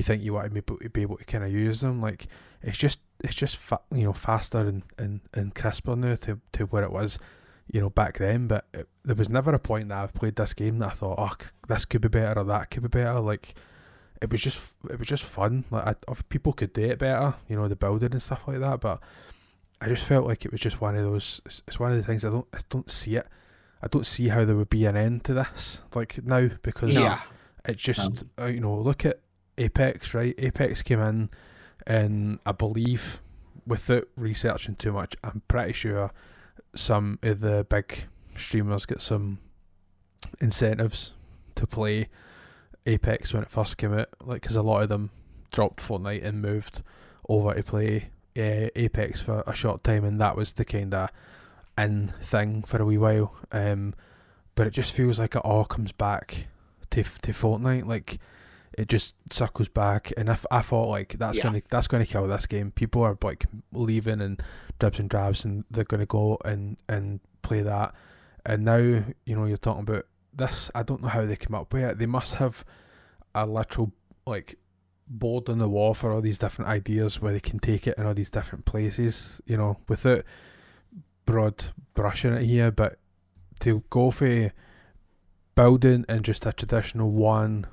you 0.01 0.05
think 0.05 0.23
you 0.23 0.33
want 0.33 0.47
to 0.47 0.51
be 0.51 0.59
able 0.61 0.77
to, 0.79 0.89
be 0.89 1.03
able 1.03 1.17
to 1.19 1.25
kind 1.25 1.45
of 1.45 1.51
use 1.53 1.81
them 1.83 2.01
like 2.01 2.27
it's 2.63 2.79
just 2.79 2.99
it's 3.23 3.35
just 3.35 3.57
fa- 3.57 3.81
you 3.93 4.05
know 4.05 4.13
faster 4.15 4.59
and, 4.59 4.83
and, 4.99 5.21
and 5.35 5.55
crisper 5.55 5.95
now 5.95 6.15
to, 6.15 6.41
to 6.53 6.65
where 6.67 6.83
it 6.83 6.91
was 6.93 7.19
you 7.73 7.81
know 7.81 7.91
back 7.91 8.19
then 8.19 8.47
but 8.47 8.65
it, 8.73 8.89
there 9.05 9.15
was 9.17 9.29
never 9.29 9.53
a 9.55 9.59
point 9.59 9.89
that 9.89 9.99
I've 9.99 10.15
played 10.15 10.37
this 10.37 10.55
game 10.55 10.79
that 10.79 10.89
I 10.89 10.93
thought 10.93 11.19
oh 11.19 11.47
this 11.69 11.85
could 11.85 12.01
be 12.01 12.09
better 12.09 12.41
or 12.41 12.45
that 12.45 12.71
could 12.71 12.83
be 12.83 12.89
better 12.89 13.21
like 13.21 13.55
it 14.23 14.31
was 14.31 14.41
just 14.41 14.75
it 14.91 14.99
was 14.99 15.07
just 15.09 15.25
fun 15.25 15.65
like 15.71 15.97
I, 16.09 16.15
people 16.29 16.53
could 16.53 16.73
do 16.73 16.83
it 16.85 16.99
better 16.99 17.35
you 17.49 17.57
know 17.57 17.69
the 17.69 17.77
building 17.77 18.13
and 18.13 18.23
stuff 18.23 18.47
like 18.49 18.61
that 18.61 18.81
but 18.81 19.01
I 19.81 19.89
just 19.89 20.05
felt 20.05 20.27
like 20.27 20.45
it 20.45 20.53
was 20.53 20.61
just 20.61 20.81
one 20.81 20.97
of 20.97 21.05
those 21.05 21.41
it's, 21.47 21.63
it's 21.69 21.79
one 21.81 21.91
of 21.91 21.97
the 21.97 22.03
things 22.05 22.25
I 22.25 22.31
don't 22.31 22.47
I 22.53 22.59
don't 22.69 22.91
see 22.91 23.17
it 23.17 23.27
I 23.83 23.87
don't 23.89 24.07
see 24.07 24.29
how 24.29 24.45
there 24.45 24.57
would 24.57 24.69
be 24.71 24.85
an 24.87 24.97
end 24.97 25.25
to 25.25 25.35
this 25.35 25.83
like 25.95 26.23
now 26.25 26.49
because 26.63 26.93
Yeah. 26.95 27.21
it 27.65 27.77
just 27.77 28.25
uh, 28.39 28.47
you 28.47 28.61
know 28.61 28.77
look 28.79 29.05
at 29.07 29.21
Apex 29.61 30.15
right 30.15 30.35
Apex 30.39 30.83
came 30.83 31.01
in 31.01 31.31
and 31.87 32.39
I 32.47 32.53
believe 32.53 33.21
without 33.67 34.09
researching 34.17 34.77
too 34.77 34.93
much 34.93 35.17
I'm 35.23 35.43
pretty 35.49 35.73
sure 35.73 36.13
some 36.75 37.19
of 37.23 37.41
the 37.41 37.67
big 37.69 38.05
streamers 38.37 38.87
get 38.87 39.03
some 39.03 39.39
incentives 40.41 41.13
to 41.57 41.67
play 41.67 42.09
Apex 42.87 43.35
when 43.35 43.43
it 43.43 43.51
first 43.51 43.77
came 43.77 43.93
out 43.93 44.09
like 44.25 44.43
because 44.43 44.57
a 44.57 44.63
lot 44.63 44.83
of 44.83 44.89
them 44.89 45.11
dropped 45.53 45.81
Fortnite 45.81 46.25
and 46.25 46.41
moved 46.41 46.83
over 47.29 47.55
to 47.55 47.63
play 47.63 48.11
uh, 48.37 48.71
Apex 48.75 49.21
for 49.21 49.45
a 49.47 49.55
short 49.55 49.85
time 49.85 50.05
and 50.05 50.21
that 50.21 50.37
was 50.37 50.55
the 50.55 50.65
kind 50.65 50.95
of 50.95 51.11
in 51.77 52.09
thing 52.23 52.63
for 52.63 52.81
a 52.81 52.85
wee 52.85 52.99
while 52.99 53.35
um, 53.53 53.95
but 54.55 54.67
it 54.67 54.73
just 54.73 54.95
feels 54.95 55.19
like 55.19 55.35
it 55.35 55.43
all 55.45 55.65
comes 55.65 55.93
back 55.93 56.47
to 56.91 57.03
to 57.03 57.33
Fortnite. 57.33 57.87
Like 57.87 58.19
it 58.79 58.89
just 58.89 59.15
circles 59.31 59.69
back, 59.69 60.13
and 60.17 60.29
if 60.29 60.47
I 60.51 60.61
thought 60.61 60.89
like 60.89 61.17
that's 61.19 61.39
Yeah. 61.39 61.45
gonna 61.45 61.63
that's 61.69 61.89
gonna 61.89 62.07
kill 62.07 62.27
this 62.29 62.47
game. 62.47 62.71
People 62.71 63.03
are 63.03 63.19
like 63.23 63.47
leaving 63.73 64.21
and 64.21 64.43
dribs 64.79 65.01
and 65.01 65.11
drabs, 65.11 65.45
and 65.45 65.65
they're 65.71 65.85
gonna 65.85 66.07
go 66.07 66.39
and 66.45 66.77
and 66.89 67.21
play 67.43 67.63
that. 67.63 67.95
And 68.47 68.65
now 68.65 68.77
you 68.77 69.05
know 69.27 69.45
you're 69.45 69.57
talking 69.57 69.83
about 69.83 70.07
this. 70.33 70.71
I 70.75 70.83
don't 70.83 71.03
know 71.03 71.09
how 71.09 71.27
they 71.27 71.37
came 71.37 71.55
up 71.55 71.73
with 71.73 71.83
it. 71.83 71.99
They 71.99 72.07
must 72.07 72.37
have 72.37 72.65
a 73.35 73.45
literal 73.47 73.93
like 74.27 74.57
board 75.09 75.49
on 75.49 75.59
the 75.59 75.69
wall 75.69 75.93
for 75.93 76.13
all 76.13 76.21
these 76.21 76.39
different 76.39 76.71
ideas 76.71 77.21
where 77.21 77.33
they 77.33 77.41
can 77.41 77.59
take 77.59 77.87
it 77.89 77.99
in 77.99 78.07
all 78.07 78.15
these 78.15 78.31
different 78.31 78.65
places. 78.65 79.41
You 79.47 79.57
know, 79.57 79.79
without 79.89 80.23
broad 81.27 81.65
brushing 81.95 82.33
it 82.35 82.45
here, 82.45 82.71
but 82.71 82.99
to 83.61 83.83
go 83.91 84.11
for 84.11 84.53
building 85.55 86.05
and 86.09 86.25
just 86.25 86.47
a 86.47 86.53
traditional 86.53 87.11
one 87.11 87.67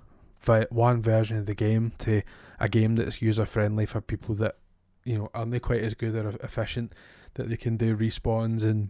one 0.70 1.02
version 1.02 1.38
of 1.38 1.46
the 1.46 1.56
game 1.56 1.94
to 2.00 2.22
a 2.60 2.68
game 2.68 2.96
that's 2.96 3.22
user 3.22 3.46
friendly 3.46 3.86
for 3.86 4.02
people 4.02 4.36
that 4.36 4.56
you 5.04 5.18
know 5.18 5.30
aren't 5.34 5.62
quite 5.62 5.84
as 5.84 5.94
good 5.94 6.16
or 6.16 6.30
efficient 6.44 6.94
that 7.36 7.50
they 7.50 7.58
can 7.58 7.78
do 7.78 7.96
respawns 7.96 8.64
and 8.64 8.90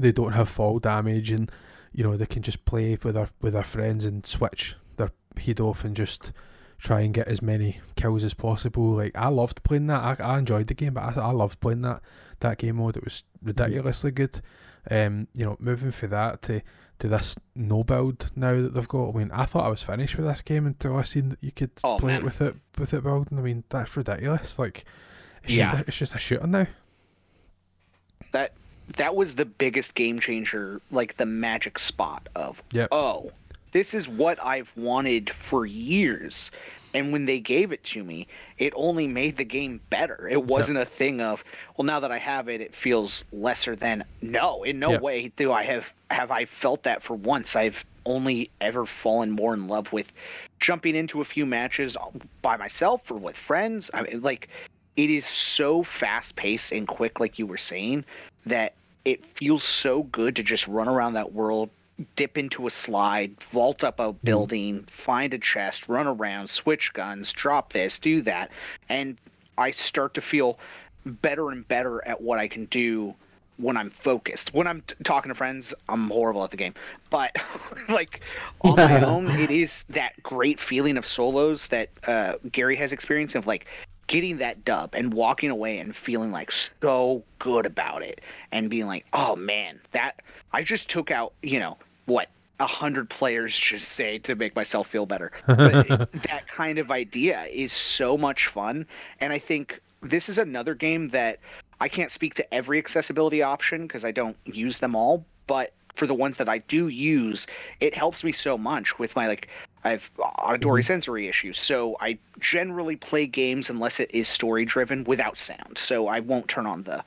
they 0.00 0.12
don't 0.12 0.32
have 0.32 0.48
fall 0.48 0.78
damage 0.78 1.30
and 1.30 1.50
you 1.92 2.02
know 2.02 2.16
they 2.16 2.26
can 2.26 2.42
just 2.42 2.64
play 2.64 2.98
with 3.02 3.14
their 3.14 3.28
with 3.40 3.52
their 3.52 3.62
friends 3.62 4.04
and 4.04 4.26
switch 4.26 4.76
their 4.96 5.10
head 5.38 5.60
off 5.60 5.84
and 5.84 5.96
just 5.96 6.32
try 6.78 7.00
and 7.00 7.14
get 7.14 7.28
as 7.28 7.40
many 7.40 7.80
kills 7.96 8.24
as 8.24 8.34
possible. 8.34 8.90
Like 8.96 9.16
I 9.16 9.28
loved 9.28 9.62
playing 9.62 9.86
that. 9.86 10.20
I, 10.20 10.34
I 10.34 10.38
enjoyed 10.38 10.66
the 10.66 10.74
game 10.74 10.94
but 10.94 11.16
I, 11.16 11.22
I 11.22 11.30
loved 11.30 11.60
playing 11.60 11.82
that 11.82 12.02
that 12.40 12.58
game 12.58 12.76
mode. 12.76 12.96
It 12.96 13.04
was 13.04 13.22
ridiculously 13.42 14.10
good. 14.10 14.40
Um 14.90 15.28
you 15.34 15.46
know 15.46 15.56
moving 15.60 15.92
for 15.92 16.08
that 16.08 16.42
to 16.42 16.60
to 17.00 17.08
this 17.08 17.34
no 17.54 17.82
build 17.82 18.30
now 18.36 18.60
that 18.62 18.74
they've 18.74 18.88
got. 18.88 19.10
I 19.14 19.18
mean, 19.18 19.30
I 19.32 19.44
thought 19.46 19.64
I 19.64 19.68
was 19.68 19.82
finished 19.82 20.16
with 20.16 20.26
this 20.26 20.42
game 20.42 20.66
until 20.66 20.96
I 20.96 21.02
seen 21.02 21.30
that 21.30 21.42
you 21.42 21.50
could 21.52 21.70
Oh, 21.82 21.96
play 21.98 22.12
man. 22.12 22.20
it 22.20 22.24
with 22.24 22.40
it 22.40 22.56
with 22.78 22.94
it 22.94 23.02
building. 23.02 23.38
I 23.38 23.42
mean, 23.42 23.64
that's 23.68 23.96
ridiculous. 23.96 24.58
Like, 24.58 24.84
it's 25.42 25.54
Yeah. 25.54 25.70
just 25.72 25.82
a, 25.82 25.84
it's 25.88 25.98
just 25.98 26.14
a 26.14 26.18
shooter 26.18 26.46
now. 26.46 26.66
that 28.32 28.52
that 28.96 29.14
was 29.16 29.34
the 29.34 29.44
biggest 29.44 29.94
game 29.94 30.20
changer, 30.20 30.80
like 30.90 31.16
the 31.16 31.26
magic 31.26 31.78
spot 31.78 32.28
of 32.34 32.62
Yep. 32.72 32.88
oh, 32.92 33.30
this 33.72 33.94
is 33.94 34.06
what 34.08 34.38
I've 34.44 34.70
wanted 34.76 35.30
for 35.30 35.64
years. 35.66 36.50
And 36.94 37.12
when 37.12 37.26
they 37.26 37.40
gave 37.40 37.72
it 37.72 37.82
to 37.84 38.04
me, 38.04 38.28
it 38.56 38.72
only 38.76 39.08
made 39.08 39.36
the 39.36 39.44
game 39.44 39.80
better. 39.90 40.28
It 40.28 40.44
wasn't 40.44 40.78
a 40.78 40.86
thing 40.86 41.20
of, 41.20 41.42
well, 41.76 41.84
now 41.84 42.00
that 42.00 42.12
I 42.12 42.18
have 42.18 42.48
it, 42.48 42.60
it 42.60 42.74
feels 42.74 43.24
lesser 43.32 43.74
than. 43.74 44.04
No, 44.22 44.62
in 44.62 44.78
no 44.78 44.92
Yep. 44.92 45.02
way 45.02 45.32
do 45.36 45.52
I 45.52 45.64
have 45.64 45.84
have 46.10 46.30
I 46.30 46.46
felt 46.46 46.84
that 46.84 47.02
for 47.02 47.14
once. 47.14 47.56
I've 47.56 47.84
only 48.06 48.50
ever 48.60 48.86
fallen 48.86 49.30
more 49.30 49.54
in 49.54 49.66
love 49.66 49.92
with 49.92 50.06
jumping 50.60 50.94
into 50.94 51.20
a 51.20 51.24
few 51.24 51.44
matches 51.44 51.96
by 52.42 52.56
myself 52.56 53.02
or 53.10 53.16
with 53.16 53.36
friends. 53.36 53.90
I 53.92 54.02
mean, 54.02 54.22
like 54.22 54.48
it 54.96 55.10
is 55.10 55.26
so 55.26 55.82
fast 55.82 56.36
paced 56.36 56.70
and 56.70 56.86
quick, 56.86 57.18
like 57.18 57.38
you 57.38 57.46
were 57.46 57.56
saying, 57.56 58.04
that 58.46 58.74
it 59.04 59.24
feels 59.36 59.64
so 59.64 60.04
good 60.04 60.36
to 60.36 60.42
just 60.42 60.68
run 60.68 60.88
around 60.88 61.14
that 61.14 61.32
world, 61.32 61.70
dip 62.16 62.36
into 62.36 62.66
a 62.66 62.70
slide, 62.70 63.36
vault 63.52 63.84
up 63.84 64.00
a 64.00 64.12
building, 64.12 64.86
find 65.04 65.32
a 65.34 65.38
chest, 65.38 65.88
run 65.88 66.06
around, 66.06 66.50
switch 66.50 66.92
guns, 66.92 67.32
drop 67.32 67.72
this, 67.72 67.98
do 67.98 68.22
that, 68.22 68.50
and 68.88 69.16
I 69.56 69.70
start 69.70 70.14
to 70.14 70.20
feel 70.20 70.58
better 71.04 71.50
and 71.50 71.66
better 71.66 72.06
at 72.06 72.20
what 72.20 72.38
I 72.38 72.48
can 72.48 72.64
do 72.66 73.14
when 73.56 73.76
I'm 73.76 73.90
focused. 73.90 74.52
When 74.52 74.66
I'm 74.66 74.82
t- 74.82 74.94
talking 75.04 75.28
to 75.28 75.34
friends, 75.34 75.72
I'm 75.88 76.08
horrible 76.10 76.42
at 76.42 76.50
the 76.50 76.56
game. 76.56 76.74
But 77.10 77.36
like 77.88 78.20
on 78.62 78.76
my 78.76 79.00
own, 79.04 79.28
it 79.30 79.50
is 79.50 79.84
that 79.90 80.20
great 80.22 80.58
feeling 80.58 80.96
of 80.96 81.06
solos 81.06 81.68
that 81.68 81.90
uh, 82.06 82.34
Gary 82.50 82.76
has 82.76 82.92
experienced 82.92 83.34
of 83.34 83.46
like 83.46 83.66
getting 84.06 84.38
that 84.38 84.64
dub 84.64 84.94
and 84.94 85.12
walking 85.14 85.50
away 85.50 85.78
and 85.78 85.94
feeling 85.94 86.30
like 86.30 86.52
so 86.80 87.22
good 87.38 87.66
about 87.66 88.02
it 88.02 88.20
and 88.52 88.70
being 88.70 88.86
like, 88.86 89.04
oh 89.12 89.36
man, 89.36 89.80
that 89.92 90.20
I 90.52 90.62
just 90.62 90.88
took 90.88 91.10
out, 91.10 91.32
you 91.42 91.58
know, 91.58 91.76
what 92.06 92.28
a 92.60 92.66
hundred 92.66 93.10
players 93.10 93.52
should 93.52 93.82
say 93.82 94.18
to 94.18 94.34
make 94.34 94.54
myself 94.54 94.88
feel 94.88 95.06
better. 95.06 95.32
But 95.46 96.12
that 96.28 96.44
kind 96.48 96.78
of 96.78 96.90
idea 96.90 97.44
is 97.44 97.72
so 97.72 98.16
much 98.16 98.48
fun, 98.48 98.86
and 99.20 99.32
I 99.32 99.38
think 99.38 99.80
this 100.02 100.28
is 100.28 100.38
another 100.38 100.74
game 100.74 101.08
that 101.10 101.38
I 101.80 101.88
can't 101.88 102.12
speak 102.12 102.34
to 102.34 102.54
every 102.54 102.78
accessibility 102.78 103.42
option 103.42 103.86
because 103.86 104.04
I 104.04 104.12
don't 104.12 104.36
use 104.44 104.78
them 104.78 104.94
all, 104.94 105.24
but 105.46 105.72
for 105.96 106.06
the 106.06 106.14
ones 106.14 106.36
that 106.38 106.48
I 106.48 106.58
do 106.58 106.88
use, 106.88 107.46
it 107.80 107.94
helps 107.94 108.24
me 108.24 108.32
so 108.32 108.58
much 108.58 108.98
with 108.98 109.14
my 109.16 109.26
like 109.26 109.48
I 109.84 109.90
have 109.90 110.10
auditory 110.18 110.82
mm-hmm. 110.82 110.86
sensory 110.86 111.28
issues, 111.28 111.58
so 111.58 111.96
I 112.00 112.18
generally 112.40 112.96
play 112.96 113.26
games 113.26 113.68
unless 113.68 114.00
it 114.00 114.10
is 114.12 114.28
story 114.28 114.64
driven 114.64 115.04
without 115.04 115.36
sound. 115.38 115.78
So 115.78 116.08
I 116.08 116.20
won't 116.20 116.48
turn 116.48 116.66
on 116.66 116.82
the 116.82 117.04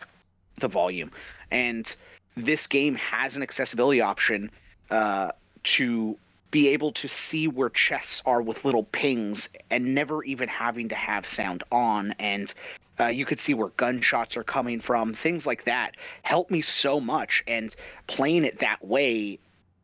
the 0.59 0.67
volume. 0.67 1.11
And 1.51 1.87
this 2.35 2.67
game 2.67 2.95
has 2.95 3.35
an 3.35 3.43
accessibility 3.43 4.01
option 4.01 4.51
uh, 4.89 5.31
to 5.63 6.17
be 6.51 6.69
able 6.69 6.91
to 6.93 7.07
see 7.07 7.47
where 7.47 7.69
chests 7.69 8.21
are 8.25 8.41
with 8.41 8.63
little 8.63 8.83
pings 8.83 9.49
and 9.69 9.93
never 9.93 10.23
even 10.23 10.47
having 10.47 10.89
to 10.89 10.95
have 10.95 11.25
sound 11.25 11.63
on 11.71 12.15
and 12.19 12.53
uh, 12.99 13.07
you 13.07 13.25
could 13.25 13.39
see 13.39 13.53
where 13.53 13.67
gunshots 13.77 14.37
are 14.37 14.43
coming 14.43 14.79
from 14.79 15.13
things 15.13 15.45
like 15.45 15.65
that 15.65 15.95
help 16.23 16.49
me 16.49 16.61
so 16.61 17.01
much 17.01 17.43
and 17.47 17.75
playing 18.07 18.45
it 18.45 18.59
that 18.59 18.83
way 18.83 19.37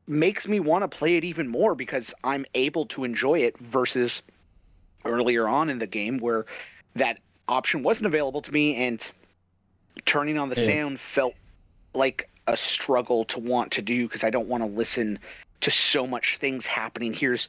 makes 0.08 0.47
me 0.47 0.60
want 0.60 0.84
to 0.84 0.88
play 0.88 1.16
it 1.16 1.24
even 1.24 1.47
more 1.47 1.76
because 1.76 2.14
i'm 2.24 2.45
able 2.56 2.86
to 2.86 3.04
enjoy 3.04 3.39
it 3.39 3.58
versus 3.60 4.22
earlier 5.06 5.47
on 5.47 5.70
in 5.70 5.80
the 5.80 5.88
game 5.88 6.18
where 6.18 6.45
that 6.95 7.20
option 7.47 7.84
wasn't 7.84 8.06
available 8.06 8.41
to 8.41 8.51
me 8.51 8.76
and 8.76 9.08
turning 10.06 10.38
on 10.38 10.49
the 10.49 10.56
sound 10.56 10.99
felt 11.14 11.34
like 11.93 12.30
a 12.47 12.58
struggle 12.58 13.26
to 13.26 13.39
want 13.39 13.72
to 13.72 13.82
do 13.82 14.08
because 14.08 14.24
i 14.24 14.30
don't 14.30 14.47
want 14.47 14.64
to 14.64 14.70
listen 14.70 15.20
to 15.64 15.72
so 15.72 16.06
much 16.06 16.38
things 16.39 16.66
happening. 16.66 17.14
Here's 17.14 17.47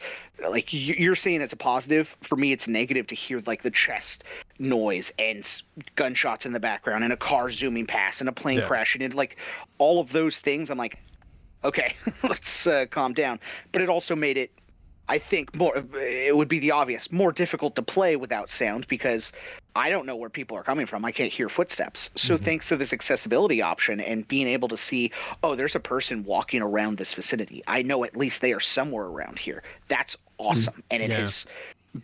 like 0.49 0.69
you're 0.73 1.17
saying 1.17 1.43
it's 1.43 1.53
a 1.53 1.57
positive. 1.57 2.09
For 2.23 2.37
me, 2.37 2.53
it's 2.53 2.67
negative 2.67 3.09
to 3.09 3.15
hear 3.15 3.43
like 3.45 3.63
the 3.63 3.71
chest 3.71 4.25
noise 4.59 5.13
and 5.19 5.45
gunshots 5.97 6.47
in 6.47 6.53
the 6.53 6.61
background 6.61 7.05
and 7.05 7.13
a 7.13 7.17
car 7.17 7.51
zooming 7.51 7.87
past 7.87 8.21
and 8.21 8.29
a 8.29 8.33
plane 8.33 8.59
yeah. 8.59 8.69
crashing 8.69 9.03
and 9.03 9.15
like 9.15 9.37
all 9.79 10.01
of 10.01 10.13
those 10.13 10.37
things. 10.37 10.71
I'm 10.71 10.79
like, 10.79 10.99
okay, 11.65 11.95
let's 12.23 12.67
uh, 12.67 12.87
calm 12.91 13.15
down. 13.15 13.41
But 13.73 13.83
it 13.83 13.89
also 13.89 14.15
made 14.15 14.37
it 14.37 14.51
I 15.09 15.19
think 15.19 15.55
more 15.55 15.85
it 15.97 16.35
would 16.35 16.49
be 16.49 16.59
the 16.59 16.71
obvious 16.71 17.13
more 17.13 17.31
difficult 17.31 17.77
to 17.77 17.83
play 17.83 18.17
without 18.17 18.51
sound 18.51 18.87
because 18.89 19.33
I 19.77 19.91
don't 19.91 20.07
know 20.07 20.17
where 20.17 20.31
people 20.31 20.57
are 20.57 20.63
coming 20.63 20.87
from. 20.87 21.05
I 21.05 21.13
can't 21.13 21.33
hear 21.33 21.49
footsteps. 21.49 22.09
So 22.15 22.35
mm-hmm. 22.35 22.45
thanks 22.45 22.69
to 22.69 22.77
this 22.77 22.93
accessibility 22.93 23.61
option 23.61 24.01
and 24.01 24.27
being 24.27 24.47
able 24.47 24.69
to 24.69 24.77
see, 24.77 25.11
oh, 25.43 25.57
there's 25.57 25.75
a 25.75 25.81
person 25.81 26.25
walking 26.25 26.63
around 26.63 26.97
this 26.97 27.13
vicinity. 27.13 27.63
I 27.67 27.83
know 27.83 28.05
at 28.05 28.17
least 28.17 28.41
they 28.41 28.53
are 28.53 28.61
somewhere 28.61 29.05
around 29.05 29.39
here. 29.39 29.63
That's 29.89 30.17
awesome. 30.39 30.75
Mm-hmm. 30.75 30.81
And 30.91 31.03
it 31.03 31.11
yeah. 31.11 31.21
has 31.21 31.45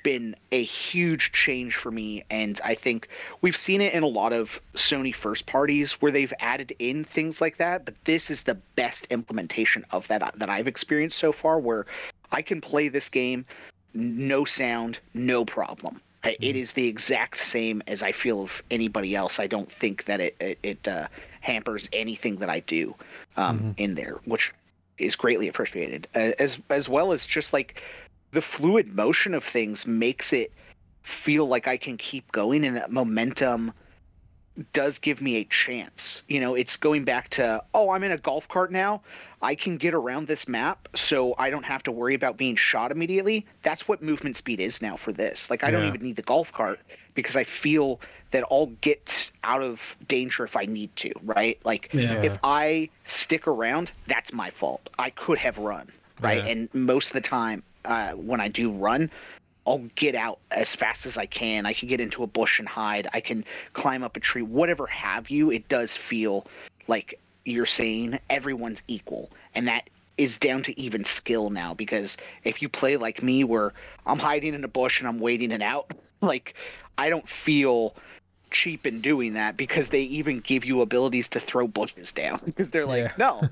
been 0.02 0.36
a 0.52 0.62
huge 0.62 1.32
change 1.32 1.76
for 1.76 1.90
me 1.90 2.24
and 2.30 2.60
I 2.64 2.74
think 2.74 3.08
we've 3.40 3.56
seen 3.56 3.80
it 3.80 3.92
in 3.92 4.02
a 4.02 4.08
lot 4.08 4.32
of 4.32 4.60
Sony 4.74 5.14
first 5.14 5.46
parties 5.46 5.92
where 5.94 6.12
they've 6.12 6.32
added 6.40 6.74
in 6.78 7.04
things 7.04 7.40
like 7.40 7.58
that, 7.58 7.84
but 7.84 7.94
this 8.04 8.30
is 8.30 8.42
the 8.42 8.54
best 8.76 9.06
implementation 9.10 9.84
of 9.90 10.06
that 10.08 10.34
that 10.36 10.48
I've 10.48 10.68
experienced 10.68 11.18
so 11.18 11.32
far 11.32 11.58
where 11.58 11.86
I 12.30 12.42
can 12.42 12.60
play 12.60 12.88
this 12.88 13.08
game 13.08 13.44
no 13.94 14.44
sound, 14.44 14.98
no 15.14 15.44
problem. 15.44 16.00
It 16.22 16.40
mm-hmm. 16.40 16.58
is 16.58 16.72
the 16.74 16.86
exact 16.86 17.40
same 17.44 17.82
as 17.86 18.02
I 18.02 18.12
feel 18.12 18.42
of 18.42 18.50
anybody 18.70 19.14
else. 19.14 19.38
I 19.38 19.46
don't 19.46 19.72
think 19.72 20.04
that 20.04 20.20
it 20.20 20.36
it, 20.38 20.58
it 20.62 20.88
uh, 20.88 21.08
hampers 21.40 21.88
anything 21.92 22.36
that 22.36 22.50
I 22.50 22.60
do 22.60 22.94
um, 23.36 23.58
mm-hmm. 23.58 23.70
in 23.78 23.94
there, 23.94 24.18
which 24.26 24.52
is 24.98 25.16
greatly 25.16 25.48
appreciated. 25.48 26.06
Uh, 26.14 26.32
as 26.38 26.58
as 26.68 26.88
well 26.88 27.12
as 27.12 27.24
just 27.24 27.52
like 27.52 27.80
the 28.32 28.42
fluid 28.42 28.94
motion 28.94 29.34
of 29.34 29.44
things 29.44 29.86
makes 29.86 30.32
it 30.32 30.52
feel 31.24 31.46
like 31.46 31.66
I 31.66 31.76
can 31.76 31.96
keep 31.96 32.30
going, 32.32 32.64
and 32.64 32.76
that 32.76 32.92
momentum 32.92 33.72
does 34.72 34.98
give 34.98 35.20
me 35.20 35.36
a 35.36 35.44
chance. 35.44 36.22
You 36.28 36.40
know, 36.40 36.54
it's 36.54 36.76
going 36.76 37.04
back 37.04 37.30
to, 37.30 37.62
oh, 37.72 37.90
I'm 37.90 38.02
in 38.02 38.12
a 38.12 38.18
golf 38.18 38.46
cart 38.48 38.70
now. 38.70 39.02
I 39.42 39.54
can 39.54 39.78
get 39.78 39.94
around 39.94 40.26
this 40.26 40.46
map 40.46 40.88
so 40.94 41.34
I 41.38 41.48
don't 41.48 41.64
have 41.64 41.82
to 41.84 41.92
worry 41.92 42.14
about 42.14 42.36
being 42.36 42.56
shot 42.56 42.92
immediately. 42.92 43.46
That's 43.62 43.88
what 43.88 44.02
movement 44.02 44.36
speed 44.36 44.60
is 44.60 44.82
now 44.82 44.96
for 44.96 45.12
this. 45.12 45.48
Like, 45.48 45.64
I 45.64 45.70
yeah. 45.70 45.78
don't 45.78 45.88
even 45.88 46.02
need 46.02 46.16
the 46.16 46.22
golf 46.22 46.52
cart 46.52 46.80
because 47.14 47.36
I 47.36 47.44
feel 47.44 48.00
that 48.32 48.44
I'll 48.50 48.66
get 48.80 49.30
out 49.42 49.62
of 49.62 49.80
danger 50.08 50.44
if 50.44 50.56
I 50.56 50.66
need 50.66 50.94
to, 50.96 51.12
right? 51.22 51.58
Like, 51.64 51.88
yeah. 51.92 52.22
if 52.22 52.38
I 52.44 52.90
stick 53.06 53.46
around, 53.46 53.90
that's 54.06 54.32
my 54.32 54.50
fault. 54.50 54.90
I 54.98 55.10
could 55.10 55.38
have 55.38 55.58
run, 55.58 55.90
right? 56.20 56.44
Yeah. 56.44 56.50
And 56.50 56.74
most 56.74 57.08
of 57.08 57.12
the 57.14 57.20
time, 57.22 57.62
uh, 57.84 58.12
when 58.12 58.40
I 58.40 58.48
do 58.48 58.70
run, 58.70 59.10
I'll 59.66 59.86
get 59.94 60.14
out 60.14 60.38
as 60.50 60.74
fast 60.74 61.06
as 61.06 61.16
I 61.16 61.26
can. 61.26 61.66
I 61.66 61.72
can 61.72 61.88
get 61.88 62.00
into 62.00 62.22
a 62.22 62.26
bush 62.26 62.58
and 62.58 62.68
hide. 62.68 63.08
I 63.12 63.20
can 63.20 63.44
climb 63.72 64.02
up 64.02 64.16
a 64.16 64.20
tree, 64.20 64.42
whatever 64.42 64.86
have 64.86 65.30
you. 65.30 65.50
It 65.50 65.68
does 65.68 65.96
feel 65.96 66.46
like 66.88 67.20
you're 67.44 67.66
saying 67.66 68.18
everyone's 68.28 68.80
equal, 68.88 69.30
and 69.54 69.68
that 69.68 69.88
is 70.18 70.38
down 70.38 70.62
to 70.64 70.80
even 70.80 71.04
skill 71.04 71.50
now. 71.50 71.74
Because 71.74 72.16
if 72.44 72.62
you 72.62 72.68
play 72.68 72.96
like 72.96 73.22
me, 73.22 73.44
where 73.44 73.72
I'm 74.06 74.18
hiding 74.18 74.54
in 74.54 74.64
a 74.64 74.68
bush 74.68 74.98
and 74.98 75.08
I'm 75.08 75.20
waiting 75.20 75.50
it 75.50 75.62
out, 75.62 75.92
like 76.20 76.54
I 76.98 77.08
don't 77.10 77.28
feel 77.28 77.94
cheap 78.50 78.86
in 78.86 79.00
doing 79.00 79.34
that 79.34 79.56
because 79.56 79.88
they 79.90 80.02
even 80.02 80.40
give 80.40 80.64
you 80.64 80.80
abilities 80.80 81.28
to 81.28 81.40
throw 81.40 81.68
bushes 81.68 82.12
down 82.12 82.40
because 82.44 82.70
they're 82.70 82.86
like, 82.86 83.04
yeah. 83.04 83.12
no, 83.18 83.48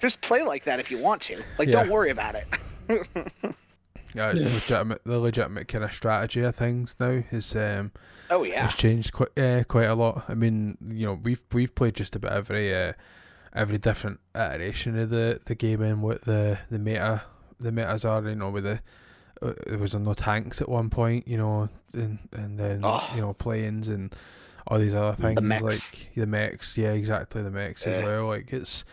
just 0.00 0.20
play 0.20 0.42
like 0.42 0.64
that 0.64 0.80
if 0.80 0.90
you 0.90 0.98
want 0.98 1.22
to. 1.22 1.42
Like, 1.58 1.68
yeah. 1.68 1.82
don't 1.82 1.90
worry 1.90 2.10
about 2.10 2.34
it. 2.34 2.46
Yeah, 4.14 4.30
it's 4.30 4.42
yeah. 4.42 4.54
legitimate. 4.54 5.02
The 5.04 5.18
legitimate 5.18 5.68
kind 5.68 5.84
of 5.84 5.92
strategy 5.92 6.40
of 6.42 6.54
things 6.54 6.96
now 6.98 7.22
is 7.30 7.54
um, 7.56 7.92
oh 8.30 8.42
yeah, 8.42 8.64
it's 8.64 8.76
changed 8.76 9.12
quite 9.12 9.38
uh, 9.38 9.64
quite 9.64 9.84
a 9.84 9.94
lot. 9.94 10.24
I 10.28 10.34
mean, 10.34 10.76
you 10.88 11.06
know, 11.06 11.18
we've 11.22 11.42
we've 11.52 11.74
played 11.74 11.94
just 11.94 12.16
about 12.16 12.32
every 12.32 12.74
uh, 12.74 12.92
every 13.54 13.78
different 13.78 14.20
iteration 14.34 14.98
of 14.98 15.10
the 15.10 15.40
the 15.44 15.54
game 15.54 15.82
and 15.82 16.02
what 16.02 16.22
the 16.22 16.58
the 16.70 16.78
meta 16.78 17.22
the 17.58 17.72
metas 17.72 18.04
are. 18.04 18.22
You 18.28 18.34
know, 18.34 18.50
with 18.50 18.64
the 18.64 18.80
uh, 19.42 19.52
there 19.66 19.78
was 19.78 19.94
no 19.94 20.14
tanks 20.14 20.60
at 20.60 20.68
one 20.68 20.90
point. 20.90 21.28
You 21.28 21.38
know, 21.38 21.68
and 21.92 22.18
and 22.32 22.58
then 22.58 22.80
oh. 22.84 23.08
you 23.14 23.20
know 23.20 23.32
planes 23.32 23.88
and 23.88 24.14
all 24.66 24.78
these 24.78 24.94
other 24.94 25.16
things 25.20 25.36
the 25.36 25.64
like 25.64 26.10
the 26.14 26.26
mechs. 26.26 26.76
Yeah, 26.76 26.92
exactly 26.92 27.42
the 27.42 27.50
mechs 27.50 27.86
yeah. 27.86 27.92
as 27.92 28.04
well. 28.04 28.26
Like 28.26 28.52
it's 28.52 28.84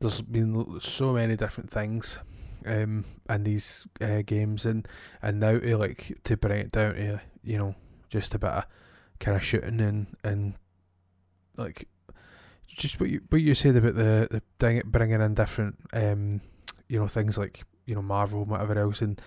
there's 0.00 0.20
been 0.20 0.80
so 0.80 1.12
many 1.12 1.36
different 1.36 1.70
things 1.70 2.18
um, 2.66 3.04
in 3.28 3.44
these 3.44 3.86
uh, 4.00 4.22
games, 4.24 4.66
and 4.66 4.86
and 5.20 5.40
now 5.40 5.58
to 5.58 5.76
like 5.76 6.18
to 6.24 6.36
bring 6.36 6.60
it 6.60 6.72
down 6.72 6.94
to 6.94 7.20
you 7.42 7.58
know 7.58 7.74
just 8.08 8.34
a 8.34 8.38
bit 8.38 8.50
of 8.50 8.64
kind 9.18 9.36
of 9.36 9.44
shooting 9.44 9.80
and 9.80 10.06
and 10.24 10.54
like 11.56 11.88
just 12.66 13.00
what 13.00 13.10
you 13.10 13.20
what 13.28 13.40
you 13.40 13.54
said 13.54 13.76
about 13.76 13.94
the 13.94 14.42
the 14.58 14.82
bringing 14.84 15.20
in 15.20 15.34
different 15.34 15.76
um 15.92 16.40
you 16.88 16.98
know 16.98 17.08
things 17.08 17.38
like 17.38 17.64
you 17.86 17.94
know 17.94 18.02
Marvel 18.02 18.42
and 18.42 18.50
whatever 18.50 18.78
else 18.78 19.00
and 19.00 19.20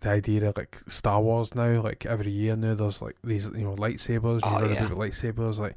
the 0.00 0.10
idea 0.10 0.48
of 0.48 0.56
like 0.56 0.80
Star 0.88 1.20
Wars 1.20 1.54
now 1.54 1.80
like 1.80 2.06
every 2.06 2.30
year 2.30 2.56
now 2.56 2.74
there's 2.74 3.00
like 3.00 3.16
these 3.22 3.46
you 3.46 3.64
know 3.64 3.76
lightsabers 3.76 4.40
oh, 4.42 4.58
you 4.58 4.64
know 4.64 4.72
yeah. 4.72 4.84
about 4.86 4.98
lightsabers 4.98 5.58
like 5.58 5.76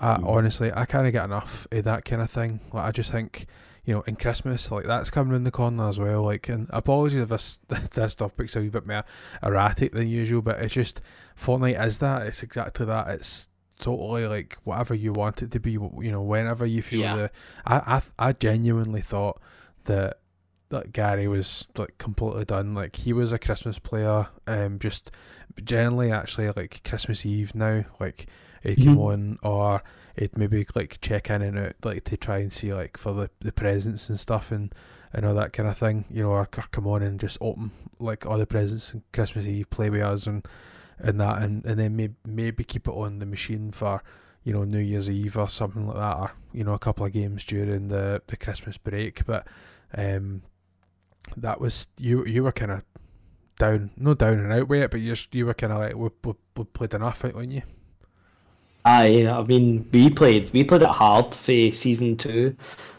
I, 0.00 0.16
mm. 0.16 0.26
honestly 0.26 0.72
I 0.72 0.84
kind 0.84 1.06
of 1.06 1.12
get 1.12 1.24
enough 1.24 1.66
of 1.70 1.84
that 1.84 2.04
kind 2.04 2.22
of 2.22 2.30
thing 2.30 2.60
like 2.72 2.84
I 2.84 2.90
just 2.90 3.12
think 3.12 3.46
you 3.84 3.94
know, 3.94 4.02
in 4.02 4.16
Christmas, 4.16 4.70
like 4.70 4.86
that's 4.86 5.10
coming 5.10 5.36
in 5.36 5.44
the 5.44 5.50
corner 5.50 5.88
as 5.88 5.98
well. 5.98 6.22
Like, 6.22 6.48
and 6.48 6.68
apologies 6.70 7.20
if 7.20 7.28
this 7.28 7.60
this 7.92 8.12
stuff 8.12 8.32
makes 8.38 8.56
a 8.56 8.60
wee 8.60 8.68
bit 8.68 8.86
more 8.86 9.04
erratic 9.42 9.92
than 9.92 10.08
usual, 10.08 10.42
but 10.42 10.60
it's 10.60 10.74
just 10.74 11.00
Fortnite 11.36 11.84
is 11.84 11.98
that. 11.98 12.26
It's 12.26 12.42
exactly 12.42 12.86
that. 12.86 13.08
It's 13.08 13.48
totally 13.80 14.26
like 14.26 14.56
whatever 14.64 14.94
you 14.94 15.12
want 15.12 15.42
it 15.42 15.50
to 15.50 15.60
be. 15.60 15.72
You 15.72 16.10
know, 16.10 16.22
whenever 16.22 16.64
you 16.64 16.80
feel 16.80 17.00
yeah. 17.00 17.16
the. 17.16 17.30
I, 17.66 18.00
I 18.18 18.28
I 18.28 18.32
genuinely 18.32 19.02
thought 19.02 19.40
that 19.84 20.18
that 20.70 20.92
Gary 20.92 21.28
was 21.28 21.66
like 21.76 21.98
completely 21.98 22.46
done. 22.46 22.74
Like 22.74 22.96
he 22.96 23.12
was 23.12 23.32
a 23.32 23.38
Christmas 23.38 23.78
player. 23.78 24.28
Um, 24.46 24.78
just 24.78 25.10
generally 25.62 26.10
actually 26.10 26.48
like 26.48 26.82
Christmas 26.84 27.26
Eve 27.26 27.54
now. 27.54 27.84
Like 28.00 28.26
he'd 28.62 28.78
mm-hmm. 28.78 28.88
come 28.88 28.98
on 28.98 29.38
or 29.42 29.82
he'd 30.16 30.36
maybe 30.36 30.66
like 30.74 31.00
check 31.00 31.30
in 31.30 31.42
and 31.42 31.58
out 31.58 31.74
like 31.84 32.04
to 32.04 32.16
try 32.16 32.38
and 32.38 32.52
see 32.52 32.72
like 32.72 32.96
for 32.96 33.12
the, 33.12 33.30
the 33.40 33.52
presents 33.52 34.08
and 34.08 34.18
stuff 34.18 34.52
and 34.52 34.74
and 35.12 35.24
all 35.24 35.34
that 35.34 35.52
kind 35.52 35.68
of 35.68 35.76
thing 35.76 36.04
you 36.10 36.22
know 36.22 36.30
or, 36.30 36.40
or 36.40 36.46
come 36.46 36.86
on 36.86 37.02
and 37.02 37.20
just 37.20 37.38
open 37.40 37.70
like 37.98 38.26
all 38.26 38.38
the 38.38 38.46
presents 38.46 38.92
and 38.92 39.02
Christmas 39.12 39.46
Eve 39.46 39.70
play 39.70 39.90
with 39.90 40.02
us 40.02 40.26
and 40.26 40.46
and 40.98 41.20
that 41.20 41.42
and, 41.42 41.64
and 41.64 41.78
then 41.78 41.96
maybe 41.96 42.14
maybe 42.24 42.64
keep 42.64 42.86
it 42.86 42.92
on 42.92 43.18
the 43.18 43.26
machine 43.26 43.70
for 43.72 44.02
you 44.44 44.52
know 44.52 44.64
New 44.64 44.78
Year's 44.78 45.10
Eve 45.10 45.36
or 45.36 45.48
something 45.48 45.86
like 45.86 45.96
that, 45.96 46.16
or 46.16 46.32
you 46.52 46.62
know 46.62 46.74
a 46.74 46.78
couple 46.78 47.04
of 47.04 47.12
games 47.12 47.44
during 47.44 47.88
the 47.88 48.22
the 48.26 48.36
Christmas 48.36 48.78
break. 48.78 49.24
But 49.24 49.46
um, 49.96 50.42
that 51.36 51.60
was 51.60 51.88
you 51.98 52.24
you 52.26 52.44
were 52.44 52.52
kind 52.52 52.70
of 52.70 52.82
down, 53.58 53.90
no 53.96 54.14
down 54.14 54.38
and 54.38 54.52
out 54.52 54.68
with 54.68 54.82
it, 54.82 54.90
but 54.90 55.00
you 55.00 55.14
you 55.32 55.46
were 55.46 55.54
kind 55.54 55.72
of 55.72 55.78
like 55.78 55.96
we, 55.96 56.10
we, 56.22 56.34
we 56.56 56.64
played 56.64 56.94
enough 56.94 57.24
out, 57.24 57.34
weren't 57.34 57.52
you? 57.52 57.62
Aye, 58.84 59.26
I 59.26 59.42
mean 59.42 59.88
we 59.92 60.10
played 60.10 60.52
we 60.52 60.64
played 60.64 60.82
it 60.82 60.88
hard 60.88 61.34
for 61.34 61.72
season 61.72 62.16
two. 62.16 62.56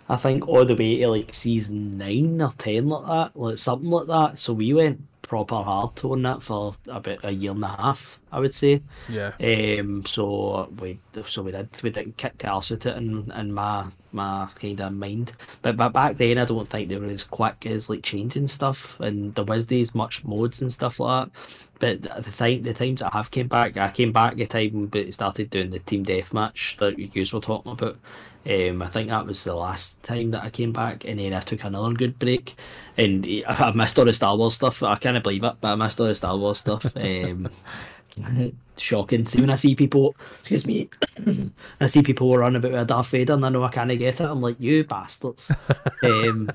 I 0.09 0.17
think 0.17 0.47
all 0.47 0.65
the 0.65 0.75
way 0.75 0.97
to 0.97 1.09
like 1.09 1.33
season 1.33 1.97
nine 1.97 2.41
or 2.41 2.51
ten 2.57 2.87
like 2.87 3.05
that, 3.05 3.39
like 3.39 3.57
something 3.57 3.89
like 3.89 4.07
that. 4.07 4.39
So 4.39 4.53
we 4.53 4.73
went 4.73 5.01
proper 5.21 5.55
hard 5.55 5.95
to 5.97 6.13
on 6.13 6.21
that 6.21 6.41
for 6.41 6.75
about 6.87 7.23
a 7.23 7.31
year 7.31 7.51
and 7.51 7.63
a 7.63 7.67
half, 7.67 8.19
I 8.31 8.39
would 8.39 8.53
say. 8.53 8.81
Yeah. 9.09 9.33
Um. 9.39 10.05
So 10.05 10.71
we 10.79 10.99
so 11.27 11.43
we 11.43 11.51
did 11.51 11.69
we 11.83 11.89
did 11.91 12.17
kick 12.17 12.37
the 12.39 12.47
arse 12.49 12.71
at 12.71 12.85
it 12.85 12.97
in, 12.97 13.31
in 13.31 13.53
my 13.53 13.85
my 14.11 14.47
kind 14.55 14.81
of 14.81 14.93
mind. 14.93 15.33
But 15.61 15.77
but 15.77 15.89
back 15.89 16.17
then 16.17 16.37
I 16.37 16.45
don't 16.45 16.69
think 16.69 16.89
they 16.89 16.97
were 16.97 17.07
as 17.07 17.23
quick 17.23 17.65
as 17.65 17.89
like 17.89 18.03
changing 18.03 18.47
stuff 18.47 18.99
and 18.99 19.35
there 19.35 19.45
was 19.45 19.67
these 19.67 19.93
much 19.93 20.23
modes 20.25 20.61
and 20.61 20.73
stuff 20.73 20.99
like 20.99 21.29
that. 21.31 21.39
But 21.79 22.03
the 22.03 22.31
time 22.31 22.63
the 22.63 22.73
times 22.73 23.01
I 23.01 23.09
have 23.11 23.31
came 23.31 23.47
back, 23.47 23.77
I 23.77 23.91
came 23.91 24.11
back 24.11 24.35
the 24.35 24.45
time 24.45 24.87
but 24.87 25.13
started 25.13 25.49
doing 25.49 25.71
the 25.71 25.79
team 25.79 26.05
deathmatch 26.05 26.77
that 26.77 26.97
you 26.97 27.07
guys 27.07 27.33
were 27.33 27.41
talking 27.41 27.71
about. 27.71 27.97
Um, 28.47 28.83
I 28.83 28.87
think 28.87 29.09
that 29.09 29.25
was 29.25 29.43
the 29.43 29.55
last 29.55 30.03
time 30.03 30.31
that 30.31 30.43
I 30.43 30.51
came 30.51 30.71
back, 30.71 31.03
and 31.03 31.19
then 31.19 31.33
I 31.33 31.39
took 31.39 31.63
another 31.63 31.93
good 31.93 32.19
break. 32.19 32.55
And 32.97 33.25
I 33.47 33.71
missed 33.71 33.97
all 33.97 34.05
the 34.05 34.13
Star 34.13 34.37
Wars 34.37 34.55
stuff. 34.55 34.83
I 34.83 34.95
can't 34.95 35.21
believe 35.21 35.43
it, 35.43 35.55
but 35.59 35.69
I 35.69 35.75
missed 35.75 35.99
all 35.99 36.07
the 36.07 36.15
Star 36.15 36.37
Wars 36.37 36.59
stuff. 36.59 36.85
Um, 36.95 37.49
shocking. 38.77 39.25
See 39.25 39.41
when 39.41 39.49
I 39.49 39.55
see 39.55 39.75
people, 39.75 40.15
excuse 40.39 40.65
me, 40.65 40.89
I 41.81 41.87
see 41.87 42.01
people 42.01 42.31
who 42.31 42.39
run 42.39 42.55
about 42.55 42.71
with 42.71 42.81
a 42.81 42.85
Darth 42.85 43.09
Vader, 43.09 43.33
and 43.33 43.45
I 43.45 43.49
know 43.49 43.63
I 43.63 43.69
can't 43.69 43.89
get 43.97 44.19
it. 44.19 44.25
I'm 44.25 44.41
like, 44.41 44.59
you 44.59 44.83
bastards. 44.83 45.51
um, 46.03 46.49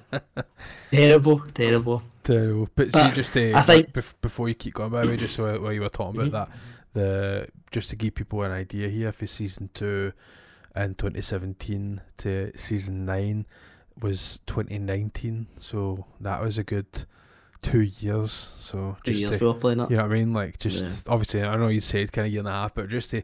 terrible, 0.91 1.41
terrible. 1.55 2.03
Terrible. 2.23 2.69
But, 2.75 2.87
see, 2.87 2.91
But 2.93 3.15
just 3.15 3.37
uh, 3.37 3.53
I 3.55 3.63
think- 3.63 3.93
bef- 3.93 4.15
before 4.21 4.49
you 4.49 4.55
keep 4.55 4.75
going, 4.75 4.91
by 4.91 5.03
the 5.05 5.11
way, 5.11 5.17
just 5.17 5.39
while, 5.39 5.61
while 5.61 5.73
you 5.73 5.81
were 5.81 5.89
talking 5.89 6.21
about 6.21 6.49
that, 6.51 6.57
the 6.93 7.49
just 7.71 7.91
to 7.91 7.97
give 7.97 8.15
people 8.15 8.43
an 8.43 8.51
idea 8.53 8.89
here 8.89 9.13
for 9.13 9.27
season 9.27 9.71
two 9.75 10.13
in 10.77 10.95
2017 10.97 12.01
to 12.19 12.53
season 12.57 13.05
nine 13.05 13.47
was 14.01 14.41
2019, 14.47 15.47
so 15.57 16.07
that 16.21 16.41
was 16.43 16.59
a 16.59 16.65
good 16.65 17.05
two 17.63 17.83
years. 17.83 18.53
So 18.61 18.97
Two 19.05 19.13
just 19.13 19.21
years 19.23 19.33
to, 19.39 19.45
we 19.45 19.47
were 19.53 19.59
playing 19.59 19.81
up. 19.81 19.91
you 19.91 19.97
know 19.97 20.03
what 20.05 20.13
I 20.13 20.15
mean, 20.15 20.33
like 20.33 20.59
just 20.59 20.83
Yeah. 21.07 21.13
obviously 21.13 21.43
I 21.43 21.57
know 21.57 21.69
you 21.69 21.81
said 21.81 22.11
kind 22.13 22.27
of 22.27 22.33
year 22.33 22.41
and 22.41 22.49
a 22.49 22.53
half, 22.53 22.75
but 22.75 22.89
just 22.89 23.11
to 23.11 23.23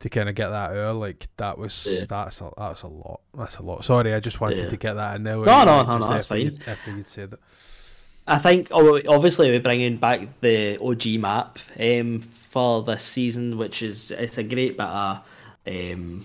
to 0.00 0.08
kind 0.08 0.28
of 0.28 0.34
get 0.34 0.48
that 0.48 0.72
out, 0.76 0.96
like 0.96 1.28
that 1.36 1.58
was 1.58 1.86
Yeah. 1.90 2.04
that's 2.08 2.40
a 2.40 2.50
that's 2.56 2.82
a 2.82 2.88
lot. 2.88 3.20
That's 3.36 3.58
a 3.58 3.62
lot. 3.62 3.84
Sorry, 3.84 4.14
I 4.14 4.20
just 4.20 4.40
wanted 4.40 4.58
Yeah. 4.58 4.68
to 4.68 4.76
get 4.76 4.94
that 4.94 5.16
in 5.16 5.22
there. 5.24 5.36
No, 5.36 5.44
no, 5.44 5.64
no, 5.64 5.98
no, 5.98 6.08
that's 6.08 6.26
after 6.26 6.38
you- 6.38 6.56
fine. 6.56 6.68
after 6.68 6.96
you'd 6.96 7.06
said 7.08 7.32
it. 7.34 7.40
I 8.26 8.38
think 8.38 8.68
oh, 8.70 9.00
obviously 9.08 9.50
we're 9.50 9.60
bringing 9.60 9.96
back 9.96 10.40
the 10.40 10.78
OG 10.80 11.20
map 11.20 11.58
um, 11.78 12.20
for 12.20 12.82
this 12.82 13.02
season, 13.02 13.58
which 13.58 13.82
is 13.82 14.10
it's 14.10 14.38
a 14.38 14.44
great 14.44 14.76
bit 14.76 14.86
of 14.86 15.20
um, 15.66 16.24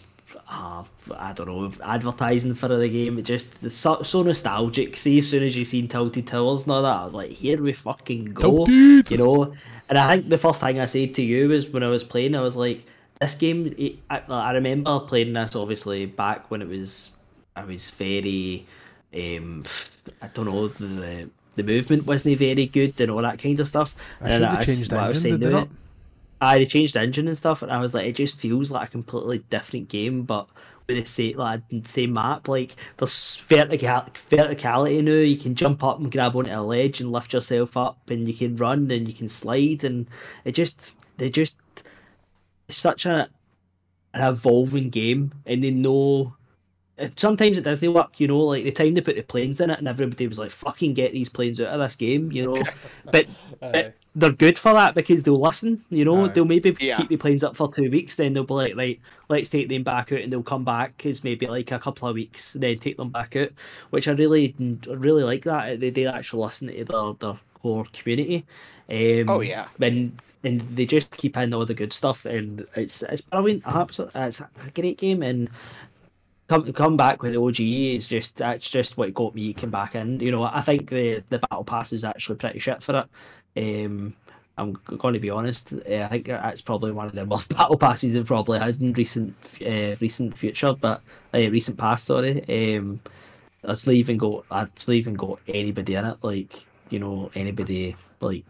uh, 0.49 0.83
I 1.15 1.33
don't 1.33 1.47
know 1.47 1.71
advertising 1.83 2.53
for 2.53 2.67
the 2.67 2.87
game. 2.87 3.17
It 3.17 3.23
just 3.23 3.63
it's 3.63 3.75
so, 3.75 4.03
so 4.03 4.21
nostalgic. 4.21 4.95
See, 4.95 5.17
as 5.17 5.29
soon 5.29 5.43
as 5.43 5.55
you 5.55 5.65
seen 5.65 5.87
Tilted 5.87 6.27
Towers 6.27 6.63
and 6.63 6.71
all 6.71 6.83
that, 6.83 6.97
I 6.97 7.05
was 7.05 7.15
like, 7.15 7.31
here 7.31 7.61
we 7.61 7.73
fucking 7.73 8.25
go. 8.25 8.65
Tilted! 8.65 9.11
You 9.11 9.17
know, 9.17 9.53
and 9.89 9.97
I 9.97 10.15
think 10.15 10.29
the 10.29 10.37
first 10.37 10.61
thing 10.61 10.79
I 10.79 10.85
said 10.85 11.15
to 11.15 11.23
you 11.23 11.49
was 11.49 11.67
when 11.67 11.83
I 11.83 11.87
was 11.87 12.03
playing, 12.03 12.35
I 12.35 12.41
was 12.41 12.55
like, 12.55 12.85
this 13.19 13.35
game. 13.35 13.73
It, 13.77 13.99
I, 14.09 14.21
I 14.29 14.51
remember 14.51 14.99
playing 14.99 15.33
this 15.33 15.55
obviously 15.55 16.05
back 16.05 16.51
when 16.51 16.61
it 16.61 16.67
was 16.67 17.11
I 17.55 17.65
was 17.65 17.89
very 17.91 18.65
um 19.13 19.63
I 20.21 20.27
don't 20.27 20.45
know 20.45 20.67
the 20.67 21.29
the 21.57 21.63
movement 21.63 22.05
wasn't 22.05 22.37
very 22.37 22.67
good 22.67 22.99
and 23.01 23.11
all 23.11 23.21
that 23.21 23.39
kind 23.39 23.59
of 23.59 23.67
stuff. 23.67 23.95
I 24.21 24.29
And 24.29 24.43
that's 24.43 24.65
changed 24.65 24.93
I 24.93 25.09
was 25.09 25.25
engine, 25.25 25.39
saying 25.39 25.39
did 25.39 25.49
to 25.49 25.57
it 25.57 25.61
it. 25.63 25.69
I 26.39 26.63
changed 26.65 26.93
the 26.93 27.01
engine 27.01 27.27
and 27.27 27.37
stuff, 27.37 27.63
and 27.63 27.71
I 27.71 27.79
was 27.79 27.93
like, 27.93 28.05
it 28.05 28.15
just 28.15 28.37
feels 28.37 28.69
like 28.69 28.89
a 28.89 28.91
completely 28.91 29.39
different 29.49 29.89
game, 29.89 30.21
but 30.21 30.47
with 30.87 30.97
the 30.97 31.05
same 31.05 31.37
like 31.37 31.61
same 31.83 32.13
map. 32.13 32.47
Like 32.47 32.75
there's 32.97 33.35
vertical 33.37 33.87
verticality 33.87 35.03
now. 35.03 35.11
You 35.11 35.35
can 35.35 35.55
jump 35.55 35.83
up 35.83 35.99
and 35.99 36.11
grab 36.11 36.35
onto 36.35 36.51
a 36.51 36.61
ledge 36.61 37.01
and 37.01 37.11
lift 37.11 37.33
yourself 37.33 37.75
up, 37.75 38.09
and 38.09 38.27
you 38.27 38.33
can 38.33 38.55
run 38.55 38.89
and 38.91 39.07
you 39.07 39.13
can 39.13 39.29
slide, 39.29 39.83
and 39.83 40.07
it 40.45 40.51
just 40.53 40.93
they 41.17 41.29
just 41.29 41.57
it's 42.69 42.77
such 42.77 43.05
a 43.05 43.29
an 44.13 44.27
evolving 44.33 44.89
game, 44.89 45.33
and 45.45 45.63
they 45.63 45.71
know. 45.71 46.36
Sometimes 47.15 47.57
it 47.57 47.61
doesn't 47.61 47.93
work, 47.93 48.19
you 48.19 48.27
know. 48.27 48.39
Like 48.39 48.63
the 48.63 48.71
time 48.71 48.93
they 48.95 49.01
put 49.01 49.15
the 49.15 49.21
planes 49.21 49.61
in 49.61 49.69
it, 49.69 49.77
and 49.79 49.87
everybody 49.87 50.27
was 50.27 50.39
like, 50.39 50.49
"Fucking 50.51 50.93
get 50.95 51.11
these 51.13 51.29
planes 51.29 51.61
out 51.61 51.67
of 51.67 51.79
this 51.79 51.95
game," 51.95 52.31
you 52.31 52.43
know. 52.45 52.63
but 53.11 53.27
but 53.59 53.93
they're 54.15 54.31
good 54.31 54.57
for 54.57 54.73
that 54.73 54.95
because 54.95 55.21
they'll 55.21 55.35
listen, 55.39 55.83
you 55.91 56.03
know. 56.03 56.25
Aye. 56.25 56.29
They'll 56.29 56.45
maybe 56.45 56.75
Yeah. 56.79 56.97
keep 56.97 57.09
the 57.09 57.17
planes 57.17 57.43
up 57.43 57.55
for 57.55 57.71
two 57.71 57.91
weeks, 57.91 58.15
then 58.15 58.33
they'll 58.33 58.43
be 58.45 58.53
like, 58.55 58.75
"Right, 58.75 58.99
let's 59.29 59.49
take 59.51 59.69
them 59.69 59.83
back 59.83 60.11
out," 60.11 60.21
and 60.21 60.33
they'll 60.33 60.41
come 60.41 60.63
back 60.65 61.05
as 61.05 61.23
maybe 61.23 61.45
like 61.45 61.71
a 61.71 61.77
couple 61.79 62.07
of 62.09 62.15
weeks, 62.15 62.55
and 62.55 62.63
then 62.63 62.79
take 62.79 62.97
them 62.97 63.09
back 63.09 63.35
out. 63.35 63.49
Which 63.91 64.07
I 64.07 64.13
really, 64.13 64.55
really 64.87 65.23
like 65.23 65.43
that 65.43 65.79
they 65.79 65.91
do 65.91 66.07
actually 66.07 66.43
listen 66.43 66.67
to 66.69 66.83
their 66.83 67.13
their 67.19 67.39
core 67.61 67.85
community. 67.93 68.43
Um, 68.89 69.29
Oh, 69.29 69.41
yeah. 69.41 69.67
and 69.79 70.19
and 70.43 70.61
they 70.75 70.85
just 70.85 71.11
keep 71.11 71.35
in 71.35 71.53
all 71.53 71.65
the 71.65 71.73
good 71.73 71.91
stuff, 71.93 72.25
and 72.25 72.65
it's 72.75 73.03
it's 73.03 73.21
brilliant. 73.21 73.63
Absolutely, 73.67 74.21
it's 74.21 74.39
a 74.39 74.49
great 74.73 74.97
game, 74.97 75.21
and 75.21 75.49
come 76.47 76.71
come 76.73 76.97
back 76.97 77.21
with 77.21 77.33
the 77.33 77.41
OG 77.41 77.59
is 77.59 78.07
just 78.07 78.37
that's 78.37 78.69
just 78.69 78.97
what 78.97 79.13
got 79.13 79.35
me 79.35 79.53
come 79.53 79.69
back 79.69 79.95
in. 79.95 80.19
You 80.19 80.31
know, 80.31 80.43
I 80.43 80.61
think 80.61 80.89
the 80.89 81.23
the 81.29 81.39
battle 81.39 81.63
pass 81.63 81.93
is 81.93 82.03
actually 82.03 82.37
pretty 82.37 82.59
shit 82.59 82.81
for 82.81 83.07
it. 83.55 83.85
Um, 83.85 84.13
I'm 84.57 84.73
going 84.73 85.13
to 85.13 85.19
be 85.19 85.29
honest. 85.29 85.73
uh, 85.73 85.77
I 86.01 86.07
think 86.07 86.25
that's 86.25 86.61
probably 86.61 86.91
one 86.91 87.07
of 87.07 87.13
the 87.13 87.25
worst 87.25 87.49
battle 87.55 87.77
passes 87.77 88.15
I've 88.15 88.25
probably 88.25 88.59
had 88.59 88.81
in 88.81 88.93
recent 88.93 89.35
uh, 89.61 89.95
recent 89.99 90.37
future, 90.37 90.73
but 90.73 91.01
uh, 91.33 91.49
recent 91.49 91.77
past. 91.77 92.05
Sorry. 92.05 92.77
Um, 92.77 92.99
I'd 93.63 93.77
still 93.77 93.93
even 93.93 94.17
go. 94.17 94.45
I'd 94.49 94.79
still 94.79 94.95
even 94.95 95.15
got 95.15 95.39
anybody 95.47 95.95
in 95.95 96.05
it, 96.05 96.17
like 96.21 96.65
you 96.89 96.99
know 96.99 97.29
anybody 97.35 97.95
like 98.21 98.45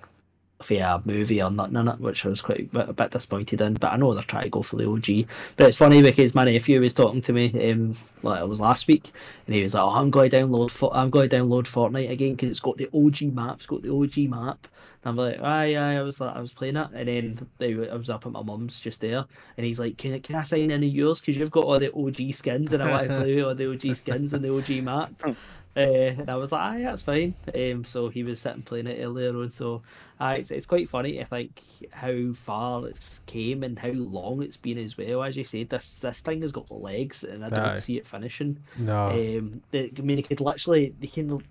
for 0.61 0.73
a 0.75 1.01
movie 1.05 1.41
or 1.41 1.51
nothing 1.51 1.75
in 1.75 1.87
it, 1.87 1.99
which 1.99 2.25
I 2.25 2.29
was 2.29 2.41
quite 2.41 2.69
a 2.73 2.93
bit, 2.93 3.11
disappointed 3.11 3.61
in. 3.61 3.75
But 3.75 3.93
I 3.93 3.97
know 3.97 4.13
they're 4.13 4.23
trying 4.23 4.45
to 4.45 4.49
go 4.49 4.63
for 4.63 4.75
the 4.75 4.89
OG. 4.89 5.27
But 5.55 5.67
it's 5.67 5.77
funny 5.77 6.01
because 6.01 6.33
my 6.33 6.45
nephew 6.45 6.81
was 6.81 6.93
talking 6.93 7.21
to 7.21 7.33
me, 7.33 7.71
um, 7.71 7.95
like 8.23 8.41
it 8.41 8.47
was 8.47 8.59
last 8.59 8.87
week, 8.87 9.11
and 9.45 9.55
he 9.55 9.63
was 9.63 9.73
like, 9.73 9.83
"Oh, 9.83 9.89
I'm 9.89 10.09
going 10.09 10.29
to 10.29 10.37
download, 10.37 10.71
For- 10.71 10.95
I'm 10.95 11.09
going 11.09 11.29
to 11.29 11.35
download 11.35 11.65
Fortnite 11.65 12.09
again 12.09 12.35
because 12.35 12.49
it's 12.49 12.59
got 12.59 12.77
the 12.77 12.89
OG 12.93 13.33
map, 13.33 13.57
it's 13.57 13.65
got 13.65 13.83
the 13.83 13.93
OG 13.93 14.17
map." 14.29 14.67
And 15.03 15.11
I'm 15.11 15.15
like, 15.15 15.39
"Aye, 15.39 15.75
aye." 15.75 15.97
I 15.97 16.01
was 16.01 16.19
like, 16.19 16.35
I 16.35 16.41
was 16.41 16.53
playing 16.53 16.75
it, 16.75 16.87
and 16.93 17.07
then 17.07 17.47
they, 17.59 17.89
I 17.89 17.95
was 17.95 18.09
up 18.09 18.25
at 18.25 18.31
my 18.31 18.41
mum's 18.41 18.79
just 18.79 18.99
there, 19.01 19.25
and 19.57 19.65
he's 19.65 19.79
like, 19.79 19.97
"Can 19.97 20.19
can 20.21 20.35
I 20.35 20.43
sign 20.43 20.71
any 20.71 20.87
of 20.87 20.93
yours? 20.93 21.21
Because 21.21 21.37
you've 21.37 21.51
got 21.51 21.65
all 21.65 21.79
the 21.79 21.93
OG 21.93 22.33
skins, 22.33 22.73
and 22.73 22.81
I 22.81 22.89
want 22.89 23.09
to 23.09 23.17
play 23.19 23.41
all 23.43 23.53
the 23.53 23.71
OG 23.71 23.95
skins 23.95 24.33
and 24.33 24.43
the 24.43 24.53
OG 24.55 24.83
map." 24.83 25.11
Uh, 25.78 26.15
and 26.19 26.30
I 26.30 26.36
was 26.36 26.51
like, 26.51 26.69
aye, 26.71 26.82
that's 26.82 27.03
fine. 27.03 27.36
Um, 27.53 27.84
so 27.84 28.09
he 28.09 28.23
was 28.23 28.41
sitting 28.41 28.63
playing 28.63 28.88
it 28.88 28.99
earlier 29.03 29.30
on. 29.38 29.51
So 29.51 29.84
uh, 30.19 30.36
it's, 30.39 30.49
it's 30.49 30.65
quite 30.65 30.89
funny, 30.89 31.21
I 31.21 31.25
think, 31.25 31.61
how 31.91 32.34
far 32.34 32.88
it's 32.88 33.19
came 33.28 33.61
and 33.63 33.78
how 33.78 33.91
long 33.91 34.41
it's 34.41 34.57
been 34.57 34.80
as 34.80 34.97
well. 34.97 35.21
As 35.23 35.38
you 35.38 35.43
said, 35.43 35.69
this 35.69 35.99
this 35.99 36.21
thing 36.21 36.41
has 36.41 36.51
got 36.51 36.71
legs, 36.71 37.23
and 37.23 37.45
I 37.45 37.49
don't 37.49 37.59
Aye. 37.59 37.75
see 37.75 37.97
it 37.97 38.07
finishing. 38.07 38.57
No. 38.80 39.11
Um, 39.11 39.61
they, 39.69 39.91
I 39.95 40.01
mean, 40.01 40.17
it 40.17 40.28
could 40.28 40.41
literally, 40.41 40.95
they 40.99 41.07
can, 41.07 41.43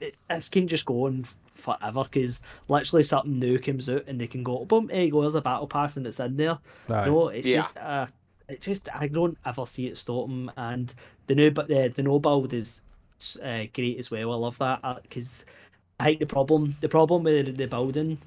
it, 0.00 0.16
this 0.28 0.48
can 0.48 0.66
just 0.66 0.84
go 0.84 1.06
on 1.06 1.24
forever 1.54 2.04
because 2.04 2.40
literally 2.68 3.02
something 3.04 3.38
new 3.38 3.58
comes 3.58 3.88
out 3.88 4.04
and 4.08 4.20
they 4.20 4.26
can 4.26 4.42
go, 4.42 4.64
boom, 4.64 4.86
there 4.88 5.04
you 5.04 5.12
go, 5.12 5.20
there's 5.20 5.34
a 5.36 5.40
battle 5.40 5.68
pass 5.68 5.96
and 5.96 6.06
it's 6.06 6.18
in 6.18 6.36
there. 6.36 6.58
Aye. 6.90 7.06
No, 7.06 7.28
it's 7.28 7.46
Yeah. 7.46 7.62
just 7.62 7.76
uh, 7.76 8.06
it 8.48 8.60
just 8.62 8.88
I 8.94 9.06
don't 9.06 9.38
ever 9.46 9.64
see 9.66 9.86
it 9.86 9.96
stopping. 9.96 10.50
And 10.56 10.92
the 11.28 11.36
new 11.36 11.50
but 11.52 11.68
the 11.68 11.92
the 11.94 12.02
no 12.02 12.18
build 12.18 12.52
is 12.52 12.80
uh, 13.42 13.64
great 13.72 13.98
as 13.98 14.10
well. 14.10 14.32
I 14.32 14.36
love 14.36 14.58
that 14.58 15.02
because 15.02 15.44
I 15.98 16.04
think 16.04 16.20
the 16.20 16.26
problem 16.26 16.74
the 16.80 16.88
problem 16.88 17.22
with 17.24 17.56
the 17.56 17.66
building 17.66 18.18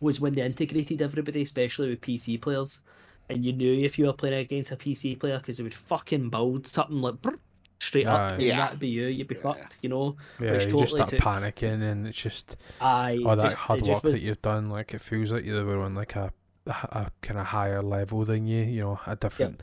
was 0.00 0.20
when 0.20 0.34
they 0.34 0.42
integrated 0.42 1.02
everybody, 1.02 1.42
especially 1.42 1.90
with 1.90 2.00
PC 2.00 2.40
players, 2.40 2.80
and 3.28 3.44
you 3.44 3.52
knew 3.52 3.84
if 3.84 3.98
you 3.98 4.06
were 4.06 4.12
playing 4.12 4.38
against 4.38 4.70
a 4.72 4.76
PC 4.76 5.18
player 5.18 5.38
because 5.38 5.56
they 5.56 5.62
would 5.62 5.74
fucking 5.74 6.30
build 6.30 6.66
something 6.72 7.00
like 7.00 7.20
brr, 7.20 7.36
straight 7.80 8.06
up, 8.06 8.32
Aye. 8.32 8.34
and 8.34 8.42
Yeah. 8.42 8.56
that'd 8.64 8.78
be 8.78 8.88
you. 8.88 9.06
You'd 9.06 9.28
be 9.28 9.34
Yeah. 9.34 9.40
fucked, 9.42 9.78
you 9.82 9.88
know. 9.88 10.16
yeah, 10.40 10.52
which 10.52 10.64
you 10.64 10.70
totally 10.70 10.82
just 10.82 10.94
start 10.96 11.10
took- 11.10 11.18
panicking, 11.20 11.82
and 11.82 12.06
it's 12.06 12.20
just 12.22 12.56
I 12.80 13.18
all 13.26 13.36
that 13.36 13.42
just, 13.44 13.56
hard 13.56 13.82
work 13.82 14.02
was- 14.04 14.12
that 14.14 14.20
you've 14.20 14.42
done. 14.42 14.70
Like 14.70 14.94
it 14.94 15.00
feels 15.00 15.32
like 15.32 15.44
you 15.44 15.54
were 15.64 15.82
on 15.82 15.94
like 15.94 16.14
a 16.16 16.32
a, 16.66 16.70
a 16.70 17.10
kind 17.22 17.40
of 17.40 17.46
higher 17.46 17.82
level 17.82 18.24
than 18.24 18.46
you. 18.46 18.62
You 18.62 18.80
know, 18.82 19.00
a 19.06 19.16
different 19.16 19.62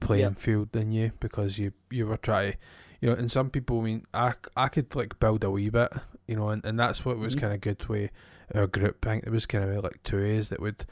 playing 0.00 0.22
Yep. 0.22 0.38
field 0.38 0.72
than 0.72 0.90
you 0.92 1.12
because 1.20 1.58
you 1.58 1.72
you 1.90 2.06
were 2.06 2.16
trying. 2.16 2.54
You 3.00 3.10
know, 3.10 3.16
and 3.16 3.30
some 3.30 3.50
people 3.50 3.80
I 3.80 3.84
mean 3.84 4.02
I 4.14 4.34
I 4.56 4.68
could 4.68 4.94
like 4.94 5.18
build 5.18 5.44
a 5.44 5.50
wee 5.50 5.68
bit. 5.70 5.92
You 6.26 6.34
know, 6.36 6.48
and, 6.48 6.64
and 6.64 6.78
that's 6.78 7.04
what 7.04 7.18
was 7.18 7.36
Mhm. 7.36 7.40
kind 7.40 7.52
of 7.54 7.60
good 7.60 7.86
with 7.86 8.10
our 8.52 8.66
group. 8.66 9.06
I 9.06 9.10
think 9.10 9.24
there 9.24 9.32
was 9.32 9.46
kind 9.46 9.62
of 9.70 9.84
like 9.84 10.02
two 10.02 10.20
A's 10.20 10.48
that 10.48 10.58
would 10.60 10.84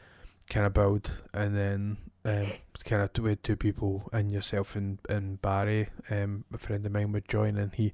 kind 0.49 0.65
of 0.65 0.73
build, 0.75 1.11
and 1.33 1.57
then 1.57 1.97
um, 2.25 2.53
kind 2.85 3.03
of 3.03 3.11
with 3.23 3.43
two 3.43 3.57
people 3.57 4.09
and 4.13 4.31
yourself 4.31 4.77
and, 4.77 4.99
and 5.09 5.43
Barry, 5.43 5.89
um, 6.09 6.45
a 6.55 6.59
friend 6.59 6.87
of 6.87 6.93
mine 6.93 7.11
would 7.13 7.29
join, 7.29 7.57
and 7.57 7.75
he 7.75 7.93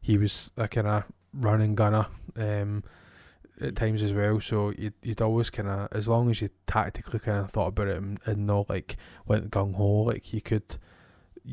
he 0.00 0.18
was 0.18 0.50
a 0.56 0.66
kind 0.66 0.88
of 0.88 1.04
running 1.32 1.76
gunner 1.76 2.06
um, 2.36 2.82
at 3.60 3.76
times 3.76 4.02
as 4.02 4.12
well. 4.12 4.40
So 4.40 4.70
you'd, 4.76 4.94
you'd 5.02 5.22
always 5.22 5.48
kind 5.50 5.68
of, 5.68 5.88
as 5.92 6.08
long 6.08 6.28
as 6.30 6.40
you 6.42 6.48
tactically 6.66 7.20
kind 7.20 7.38
of 7.38 7.50
thought 7.52 7.68
about 7.68 7.86
it 7.88 7.96
and, 7.98 8.18
and 8.26 8.46
not 8.48 8.68
like 8.68 8.96
went 9.26 9.50
gung 9.50 9.76
ho, 9.76 10.02
like 10.02 10.32
you 10.32 10.40
could 10.40 10.76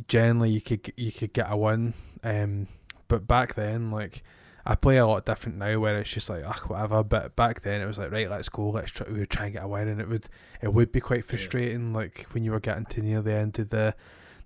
generally 0.08 0.52
you 0.52 0.62
could 0.62 0.92
you 0.96 1.12
could 1.12 1.34
get 1.34 1.52
a 1.52 1.58
win. 1.58 1.94
Um, 2.24 2.68
but 3.08 3.28
back 3.28 3.56
then, 3.56 3.92
like 3.92 4.24
I 4.66 4.76
play 4.76 4.98
a 4.98 5.08
lot 5.08 5.26
different 5.26 5.58
now, 5.58 5.80
where 5.80 5.98
it's 5.98 6.12
just 6.12 6.30
like 6.30 6.44
ah 6.46 6.60
whatever. 6.68 7.04
But 7.04 7.36
back 7.36 7.62
then, 7.62 7.82
it 7.82 7.86
was 7.86 7.98
like 7.98 8.12
right, 8.12 8.30
let's 8.30 8.50
go, 8.50 8.70
let's 8.70 8.92
try. 8.92 9.08
We 9.10 9.20
would 9.20 9.30
try 9.30 9.46
and 9.46 9.54
get 9.54 9.64
a 9.64 9.68
win, 9.68 9.88
and 9.88 10.02
it 10.02 10.10
would 10.10 10.28
it 10.62 10.74
would 10.74 10.92
be 10.92 11.00
quite 11.00 11.26
frustrating. 11.26 11.92
Yeah. 11.92 11.98
Like 11.98 12.28
when 12.32 12.44
you 12.44 12.52
were 12.52 12.60
getting 12.60 12.86
to 12.86 13.02
near 13.02 13.22
the 13.22 13.34
end 13.34 13.60
of 13.60 13.70
the 13.70 13.96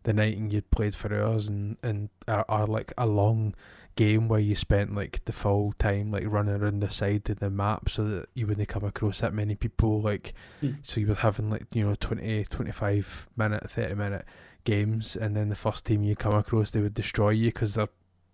the 0.04 0.14
night 0.14 0.38
and 0.38 0.52
you'd 0.52 0.70
played 0.72 0.96
for 0.96 1.14
hours 1.14 1.48
and 1.48 1.78
and 1.84 2.10
are, 2.28 2.46
are 2.50 2.66
like 2.66 2.94
a 2.98 3.06
long 3.06 3.54
game 3.96 4.28
where 4.28 4.40
you 4.40 4.56
spent 4.56 4.96
like 4.96 5.24
the 5.26 5.32
full 5.32 5.74
time 5.78 6.12
like 6.12 6.24
running 6.26 6.56
around 6.56 6.80
the 6.80 6.90
side 6.90 7.30
of 7.30 7.40
the 7.40 7.50
map 7.50 7.90
so 7.90 8.04
that 8.06 8.30
you 8.34 8.48
wouldn't 8.48 8.68
come 8.68 8.84
across 8.84 9.20
that 9.20 9.34
many 9.34 9.54
people 9.54 10.02
like 10.02 10.34
mm. 10.64 10.76
so 10.82 11.02
you 11.02 11.08
were 11.08 11.16
having 11.16 11.50
like 11.50 11.66
you 11.74 11.86
know 11.86 11.94
20 11.96 12.46
25 12.46 13.30
minute 13.36 13.70
30 13.70 13.96
minute 13.96 14.26
games 14.64 15.16
and 15.16 15.36
then 15.36 15.50
the 15.50 15.56
first 15.56 15.86
team 15.86 16.04
you 16.04 16.16
come 16.16 16.34
across 16.34 16.72
they 16.72 16.82
would 16.82 16.94
destroy 16.94 17.30
you 17.30 17.48
because 17.48 17.74
they're 17.74 17.90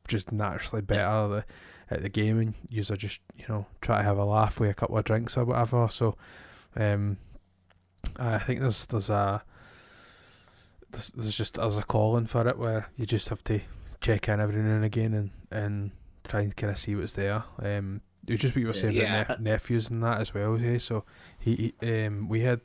just 0.07 0.31
naturally 0.31 0.81
better 0.81 1.45
at 1.89 2.01
the 2.01 2.09
game 2.09 2.39
and 2.39 2.53
you 2.69 2.81
are 2.89 2.95
just 2.95 3.21
you 3.35 3.45
know 3.47 3.65
try 3.81 3.97
to 3.97 4.03
have 4.03 4.17
a 4.17 4.25
laugh 4.25 4.59
with 4.59 4.69
a 4.69 4.73
couple 4.73 4.97
of 4.97 5.05
drinks 5.05 5.37
or 5.37 5.45
whatever 5.45 5.87
so 5.89 6.15
um 6.75 7.17
I 8.17 8.39
think 8.39 8.61
there's 8.61 8.85
there's 8.85 9.09
a 9.09 9.43
there's, 10.91 11.09
there's 11.09 11.37
just 11.37 11.55
there's 11.55 11.77
a 11.77 11.83
calling 11.83 12.25
for 12.25 12.47
it 12.47 12.57
where 12.57 12.87
you 12.95 13.05
just 13.05 13.29
have 13.29 13.43
to 13.45 13.59
check 14.01 14.29
in 14.29 14.39
every 14.39 14.61
now 14.61 14.75
and 14.75 14.85
again 14.85 15.13
and, 15.13 15.31
and 15.51 15.91
try 16.23 16.41
and 16.41 16.55
kind 16.55 16.71
of 16.71 16.77
see 16.77 16.95
what's 16.95 17.13
there. 17.13 17.43
Um, 17.61 18.01
it 18.25 18.31
was 18.31 18.41
just 18.41 18.55
what 18.55 18.61
you 18.61 18.67
were 18.67 18.73
saying 18.73 18.95
yeah. 18.95 19.21
about 19.21 19.41
nephews 19.41 19.89
and 19.89 20.03
that 20.03 20.19
as 20.19 20.33
well. 20.33 20.59
Yeah, 20.59 20.77
so 20.77 21.03
he, 21.39 21.73
he 21.79 22.05
um, 22.05 22.27
we 22.27 22.41
had 22.41 22.61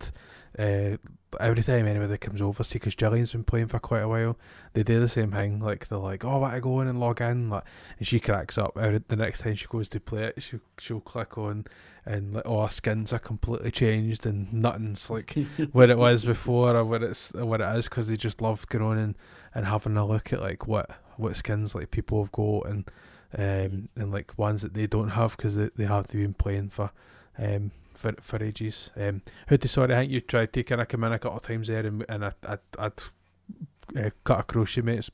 uh, 0.58 0.96
every 1.40 1.62
time 1.62 1.86
anybody 1.86 2.18
comes 2.18 2.42
over, 2.42 2.62
see, 2.62 2.78
because 2.78 2.94
Jillian's 2.94 3.32
been 3.32 3.44
playing 3.44 3.68
for 3.68 3.78
quite 3.78 4.00
a 4.00 4.08
while, 4.08 4.38
they 4.74 4.82
do 4.82 5.00
the 5.00 5.08
same 5.08 5.32
thing. 5.32 5.60
Like 5.60 5.88
they're 5.88 5.98
like, 5.98 6.24
"Oh, 6.24 6.30
I 6.30 6.36
want 6.36 6.54
to 6.54 6.60
go 6.60 6.80
in 6.80 6.88
and 6.88 7.00
log 7.00 7.20
in," 7.20 7.50
like, 7.50 7.64
and 7.98 8.06
she 8.06 8.20
cracks 8.20 8.58
up. 8.58 8.76
Every, 8.76 9.02
the 9.06 9.16
next 9.16 9.40
time 9.40 9.54
she 9.54 9.66
goes 9.66 9.88
to 9.90 10.00
play 10.00 10.24
it, 10.24 10.42
she 10.42 10.60
she'll 10.78 11.00
click 11.00 11.38
on, 11.38 11.66
and 12.04 12.34
like, 12.34 12.44
oh, 12.46 12.58
our 12.58 12.70
skins 12.70 13.12
are 13.12 13.18
completely 13.18 13.70
changed, 13.70 14.26
and 14.26 14.52
nothing's 14.52 15.08
like 15.08 15.32
where 15.72 15.90
it 15.90 15.98
was 15.98 16.24
before 16.24 16.76
or 16.76 16.84
what 16.84 17.02
it's 17.02 17.32
what 17.32 17.60
it 17.60 17.76
is, 17.76 17.88
because 17.88 18.08
they 18.08 18.16
just 18.16 18.42
love 18.42 18.66
going 18.68 18.84
on 18.84 18.98
and, 18.98 19.14
and 19.54 19.66
having 19.66 19.96
a 19.96 20.06
look 20.06 20.32
at 20.32 20.40
like 20.40 20.66
what 20.66 20.90
what 21.16 21.36
skins 21.36 21.74
like 21.74 21.90
people 21.90 22.22
have 22.22 22.32
got 22.32 22.66
and 22.66 22.90
um, 23.38 23.88
and 23.96 24.12
like 24.12 24.36
ones 24.36 24.62
that 24.62 24.74
they 24.74 24.86
don't 24.86 25.10
have 25.10 25.36
because 25.36 25.56
they, 25.56 25.70
they 25.76 25.84
have 25.84 26.06
to 26.08 26.16
be 26.16 26.28
playing 26.34 26.68
for 26.68 26.90
um, 27.38 27.70
for 28.02 28.12
for 28.20 28.42
ages. 28.42 28.90
Um, 28.96 29.22
Hooty, 29.48 29.68
sorry, 29.68 29.94
I 29.94 30.00
think 30.00 30.12
you 30.12 30.20
tried 30.20 30.52
taking 30.52 30.80
a 30.80 30.86
come 30.86 31.04
in 31.04 31.12
a 31.12 31.18
couple 31.18 31.38
of 31.38 31.44
times 31.44 31.68
there, 31.68 31.86
and, 31.86 32.04
and 32.08 32.24
I, 32.24 32.32
I, 32.46 32.58
I'd 32.78 32.92
uh, 33.96 34.10
cut 34.24 34.40
across 34.40 34.76
you, 34.76 34.82
mates. 34.82 35.10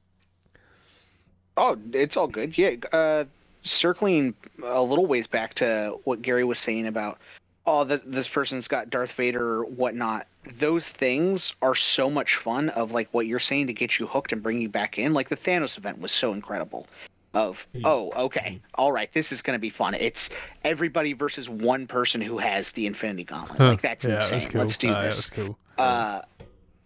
Oh, 1.56 1.76
it's 1.92 2.16
all 2.16 2.28
good. 2.28 2.56
Yeah, 2.56 2.76
uh, 2.92 3.24
circling 3.62 4.34
a 4.64 4.82
little 4.82 5.06
ways 5.06 5.26
back 5.26 5.54
to 5.54 5.98
what 6.04 6.22
Gary 6.22 6.44
was 6.44 6.58
saying 6.58 6.86
about, 6.86 7.18
oh, 7.66 7.84
the, 7.84 8.00
this 8.06 8.28
person's 8.28 8.68
got 8.68 8.90
Darth 8.90 9.12
Vader 9.12 9.60
or 9.60 9.64
whatnot. 9.64 10.26
Those 10.58 10.84
things 10.84 11.52
are 11.60 11.74
so 11.74 12.08
much 12.08 12.36
fun. 12.36 12.70
Of 12.70 12.92
like 12.92 13.08
what 13.12 13.26
you're 13.26 13.40
saying 13.40 13.66
to 13.66 13.72
get 13.72 13.98
you 13.98 14.06
hooked 14.06 14.32
and 14.32 14.42
bring 14.42 14.60
you 14.60 14.68
back 14.68 14.98
in. 14.98 15.12
Like 15.12 15.28
the 15.28 15.36
Thanos 15.36 15.76
event 15.76 16.00
was 16.00 16.12
so 16.12 16.32
incredible 16.32 16.86
of 17.34 17.58
mm-hmm. 17.74 17.84
oh 17.84 18.10
okay 18.16 18.40
mm-hmm. 18.40 18.64
all 18.74 18.90
right 18.90 19.12
this 19.12 19.32
is 19.32 19.42
going 19.42 19.54
to 19.54 19.60
be 19.60 19.70
fun 19.70 19.94
it's 19.94 20.30
everybody 20.64 21.12
versus 21.12 21.48
one 21.48 21.86
person 21.86 22.20
who 22.20 22.38
has 22.38 22.72
the 22.72 22.86
infinity 22.86 23.24
gauntlet 23.24 23.60
like 23.60 23.82
that's 23.82 24.04
yeah, 24.04 24.22
insane 24.22 24.50
cool. 24.50 24.62
let's 24.62 24.76
do 24.76 24.88
uh, 24.88 25.02
this 25.02 25.30
cool. 25.30 25.58
uh, 25.76 26.22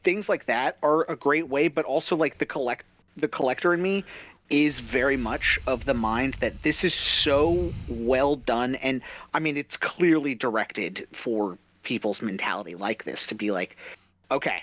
things 0.02 0.28
like 0.28 0.46
that 0.46 0.78
are 0.82 1.08
a 1.10 1.16
great 1.16 1.48
way 1.48 1.68
but 1.68 1.84
also 1.84 2.16
like 2.16 2.38
the 2.38 2.46
collect 2.46 2.84
the 3.16 3.28
collector 3.28 3.72
in 3.72 3.80
me 3.80 4.04
is 4.50 4.80
very 4.80 5.16
much 5.16 5.58
of 5.66 5.84
the 5.84 5.94
mind 5.94 6.34
that 6.34 6.60
this 6.62 6.82
is 6.82 6.92
so 6.92 7.72
well 7.88 8.36
done 8.36 8.74
and 8.76 9.00
i 9.34 9.38
mean 9.38 9.56
it's 9.56 9.76
clearly 9.76 10.34
directed 10.34 11.06
for 11.12 11.56
people's 11.84 12.20
mentality 12.20 12.74
like 12.74 13.04
this 13.04 13.26
to 13.26 13.34
be 13.34 13.50
like 13.52 13.76
okay 14.30 14.60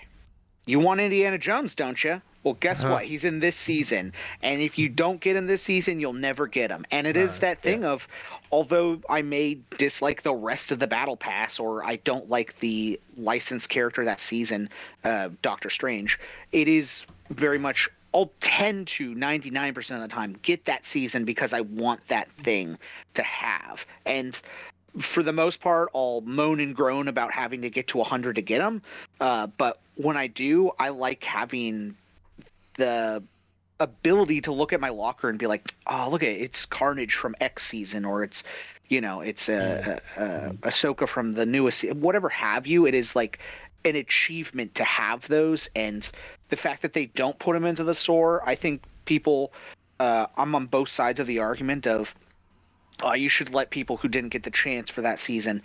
you 0.69 0.79
want 0.79 0.99
indiana 0.99 1.37
jones 1.37 1.75
don't 1.75 2.03
you 2.03 2.21
well, 2.43 2.57
guess 2.59 2.79
uh-huh. 2.79 2.93
what? 2.93 3.05
He's 3.05 3.25
in 3.25 3.39
this 3.39 3.55
season, 3.55 4.13
and 4.41 4.61
if 4.61 4.77
you 4.77 4.87
don't 4.87 5.19
get 5.19 5.35
him 5.35 5.47
this 5.47 5.61
season, 5.61 5.99
you'll 5.99 6.13
never 6.13 6.47
get 6.47 6.71
him. 6.71 6.85
And 6.89 7.05
it 7.05 7.17
is 7.17 7.39
that 7.39 7.61
thing 7.61 7.81
yeah. 7.81 7.89
of, 7.89 8.07
although 8.51 9.01
I 9.09 9.21
may 9.21 9.59
dislike 9.77 10.23
the 10.23 10.33
rest 10.33 10.71
of 10.71 10.79
the 10.79 10.87
battle 10.87 11.17
pass, 11.17 11.59
or 11.59 11.83
I 11.83 11.97
don't 11.97 12.29
like 12.29 12.57
the 12.61 12.99
licensed 13.17 13.67
character 13.67 14.05
that 14.05 14.21
season, 14.21 14.69
uh, 15.03 15.29
Doctor 15.41 15.69
Strange, 15.69 16.17
it 16.51 16.67
is 16.67 17.03
very 17.29 17.59
much. 17.59 17.89
I'll 18.11 18.31
tend 18.41 18.87
to 18.87 19.13
99% 19.13 19.77
of 19.91 20.01
the 20.01 20.07
time 20.07 20.35
get 20.41 20.65
that 20.65 20.87
season 20.87 21.25
because 21.25 21.53
I 21.53 21.61
want 21.61 21.99
that 22.07 22.27
thing 22.43 22.79
to 23.13 23.21
have. 23.21 23.81
And 24.05 24.39
for 24.99 25.23
the 25.23 25.33
most 25.33 25.59
part, 25.59 25.89
I'll 25.93 26.21
moan 26.21 26.59
and 26.59 26.75
groan 26.75 27.07
about 27.07 27.31
having 27.31 27.61
to 27.61 27.69
get 27.69 27.87
to 27.89 27.97
100 27.97 28.35
to 28.35 28.41
get 28.41 28.59
them. 28.59 28.81
Uh, 29.19 29.47
but 29.47 29.79
when 29.95 30.17
I 30.17 30.27
do, 30.27 30.71
I 30.79 30.89
like 30.89 31.23
having 31.23 31.95
the 32.77 33.23
ability 33.79 34.41
to 34.41 34.51
look 34.51 34.73
at 34.73 34.79
my 34.79 34.89
locker 34.89 35.29
and 35.29 35.39
be 35.39 35.47
like, 35.47 35.73
oh, 35.87 36.09
look 36.09 36.23
at 36.23 36.29
it, 36.29 36.41
it's 36.41 36.65
Carnage 36.65 37.15
from 37.15 37.35
X 37.39 37.65
season, 37.65 38.05
or 38.05 38.23
it's, 38.23 38.43
you 38.87 39.01
know, 39.01 39.21
it's 39.21 39.49
a, 39.49 40.01
a, 40.17 40.23
a 40.23 40.53
Ahsoka 40.69 41.07
from 41.07 41.33
the 41.33 41.45
newest, 41.45 41.83
whatever 41.93 42.29
have 42.29 42.67
you. 42.67 42.85
It 42.85 42.93
is 42.93 43.15
like 43.15 43.39
an 43.85 43.95
achievement 43.95 44.75
to 44.75 44.83
have 44.83 45.27
those, 45.27 45.69
and 45.75 46.09
the 46.49 46.57
fact 46.57 46.81
that 46.81 46.93
they 46.93 47.05
don't 47.05 47.37
put 47.39 47.53
them 47.53 47.65
into 47.65 47.83
the 47.83 47.95
store, 47.95 48.47
I 48.47 48.55
think 48.55 48.81
people, 49.05 49.53
uh, 49.99 50.27
I'm 50.35 50.55
on 50.55 50.65
both 50.65 50.89
sides 50.89 51.19
of 51.19 51.27
the 51.27 51.39
argument 51.39 51.87
of, 51.87 52.09
oh, 53.03 53.13
you 53.13 53.29
should 53.29 53.53
let 53.53 53.69
people 53.69 53.97
who 53.97 54.07
didn't 54.07 54.29
get 54.29 54.43
the 54.43 54.51
chance 54.51 54.89
for 54.89 55.01
that 55.01 55.19
season. 55.19 55.61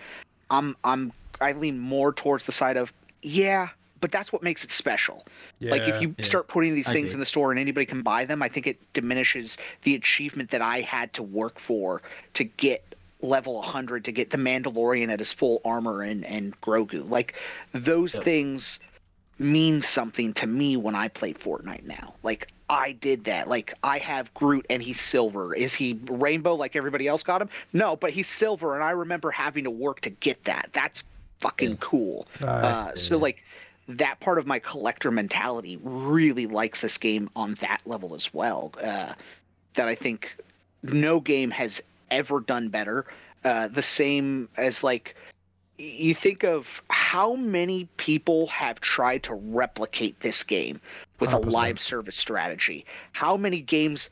I'm, 0.50 0.76
I'm, 0.84 1.12
I 1.40 1.52
lean 1.52 1.78
more 1.78 2.12
towards 2.12 2.46
the 2.46 2.52
side 2.52 2.76
of, 2.76 2.92
yeah, 3.22 3.68
but 4.00 4.12
that's 4.12 4.32
what 4.32 4.42
makes 4.42 4.64
it 4.64 4.70
special. 4.70 5.24
Yeah, 5.60 5.70
like 5.70 5.82
if 5.82 6.02
you 6.02 6.14
yeah. 6.18 6.24
start 6.26 6.46
putting 6.48 6.74
these 6.74 6.86
things 6.86 7.14
in 7.14 7.20
the 7.20 7.26
store 7.26 7.50
and 7.50 7.58
anybody 7.58 7.86
can 7.86 8.02
buy 8.02 8.26
them, 8.26 8.42
I 8.42 8.48
think 8.48 8.66
it 8.66 8.78
diminishes 8.92 9.56
the 9.82 9.94
achievement 9.94 10.50
that 10.50 10.60
I 10.60 10.82
had 10.82 11.12
to 11.14 11.22
work 11.22 11.58
for 11.58 12.02
to 12.34 12.44
get 12.44 12.94
level 13.22 13.54
100 13.54 14.04
to 14.04 14.12
get 14.12 14.30
the 14.30 14.36
Mandalorian 14.36 15.10
at 15.10 15.20
his 15.20 15.32
full 15.32 15.62
armor 15.64 16.02
and 16.02 16.24
and 16.26 16.60
Grogu. 16.60 17.08
Like 17.08 17.34
those 17.72 18.14
yep. 18.14 18.24
things 18.24 18.78
mean 19.38 19.82
something 19.82 20.32
to 20.34 20.46
me 20.46 20.76
when 20.76 20.94
I 20.94 21.08
play 21.08 21.34
Fortnite 21.34 21.84
now. 21.84 22.14
Like 22.22 22.48
I 22.68 22.92
did 22.92 23.24
that. 23.24 23.48
Like 23.48 23.74
I 23.82 23.98
have 23.98 24.32
Groot 24.34 24.66
and 24.70 24.82
he's 24.82 25.00
silver. 25.00 25.54
Is 25.54 25.74
he 25.74 26.00
rainbow 26.06 26.54
like 26.54 26.76
everybody 26.76 27.08
else 27.08 27.22
got 27.22 27.42
him? 27.42 27.48
No, 27.72 27.96
but 27.96 28.10
he's 28.10 28.28
silver 28.28 28.74
and 28.74 28.84
I 28.84 28.90
remember 28.90 29.30
having 29.30 29.64
to 29.64 29.70
work 29.70 30.00
to 30.02 30.10
get 30.10 30.44
that. 30.44 30.70
That's 30.72 31.02
fucking 31.40 31.78
cool. 31.78 32.26
Uh, 32.40 32.46
uh, 32.46 32.96
so 32.96 33.18
like 33.18 33.42
that 33.88 34.18
part 34.20 34.38
of 34.38 34.46
my 34.46 34.58
collector 34.58 35.10
mentality 35.10 35.78
really 35.82 36.46
likes 36.46 36.80
this 36.80 36.96
game 36.96 37.28
on 37.36 37.58
that 37.60 37.80
level 37.84 38.14
as 38.14 38.32
well. 38.32 38.72
Uh, 38.82 39.12
that 39.74 39.88
I 39.88 39.94
think 39.94 40.30
no 40.82 41.20
game 41.20 41.50
has 41.50 41.82
ever 42.10 42.40
done 42.40 42.68
better. 42.68 43.06
Uh, 43.44 43.68
the 43.68 43.82
same 43.82 44.48
as 44.56 44.82
like 44.82 45.16
you 45.78 46.14
think 46.14 46.44
of 46.44 46.66
how 46.88 47.34
many 47.34 47.88
people 47.96 48.46
have 48.48 48.80
tried 48.80 49.22
to 49.24 49.34
replicate 49.34 50.20
this 50.20 50.42
game 50.42 50.80
with 51.20 51.30
100%. 51.30 51.32
a 51.32 51.48
live 51.50 51.80
service 51.80 52.16
strategy. 52.16 52.84
How 53.12 53.36
many 53.36 53.60
games 53.60 54.08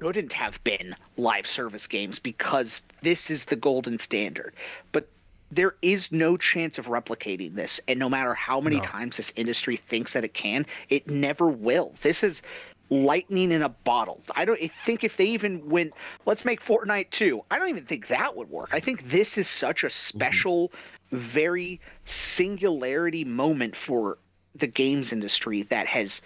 shouldn't 0.00 0.32
have 0.32 0.62
been 0.64 0.94
live 1.16 1.46
service 1.46 1.86
games 1.86 2.18
because 2.18 2.82
this 3.02 3.30
is 3.30 3.46
the 3.46 3.56
golden 3.56 3.98
standard. 3.98 4.54
But 4.92 5.08
there 5.50 5.76
is 5.80 6.10
no 6.10 6.36
chance 6.36 6.76
of 6.76 6.86
replicating 6.86 7.54
this 7.54 7.80
and 7.86 7.98
no 7.98 8.08
matter 8.08 8.34
how 8.34 8.60
many 8.60 8.76
no. 8.76 8.82
times 8.82 9.16
this 9.16 9.32
industry 9.36 9.76
thinks 9.88 10.12
that 10.12 10.24
it 10.24 10.34
can 10.34 10.66
it 10.88 11.08
never 11.08 11.46
will 11.46 11.94
this 12.02 12.24
is 12.24 12.42
lightning 12.90 13.50
in 13.52 13.62
a 13.62 13.68
bottle 13.68 14.22
i 14.34 14.44
don't 14.44 14.60
I 14.62 14.70
think 14.84 15.02
if 15.04 15.16
they 15.16 15.24
even 15.24 15.68
went 15.68 15.92
let's 16.24 16.44
make 16.44 16.62
fortnite 16.62 17.10
2 17.10 17.42
i 17.50 17.58
don't 17.58 17.68
even 17.68 17.84
think 17.84 18.08
that 18.08 18.36
would 18.36 18.48
work 18.48 18.70
i 18.72 18.80
think 18.80 19.10
this 19.10 19.36
is 19.36 19.48
such 19.48 19.84
a 19.84 19.90
special 19.90 20.72
very 21.12 21.80
singularity 22.04 23.24
moment 23.24 23.76
for 23.76 24.18
the 24.54 24.66
games 24.66 25.12
industry 25.12 25.62
that 25.64 25.86
has 25.86 26.20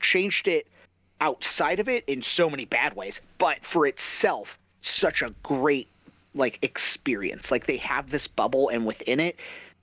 changed 0.00 0.48
it 0.48 0.66
outside 1.20 1.78
of 1.78 1.88
it 1.88 2.04
in 2.08 2.20
so 2.22 2.50
many 2.50 2.64
bad 2.64 2.94
ways 2.94 3.20
but 3.38 3.58
for 3.64 3.86
itself 3.86 4.58
such 4.82 5.22
a 5.22 5.32
great 5.42 5.88
like 6.34 6.58
experience. 6.62 7.50
Like 7.50 7.66
they 7.66 7.76
have 7.78 8.10
this 8.10 8.26
bubble, 8.26 8.68
and 8.68 8.86
within 8.86 9.20
it, 9.20 9.36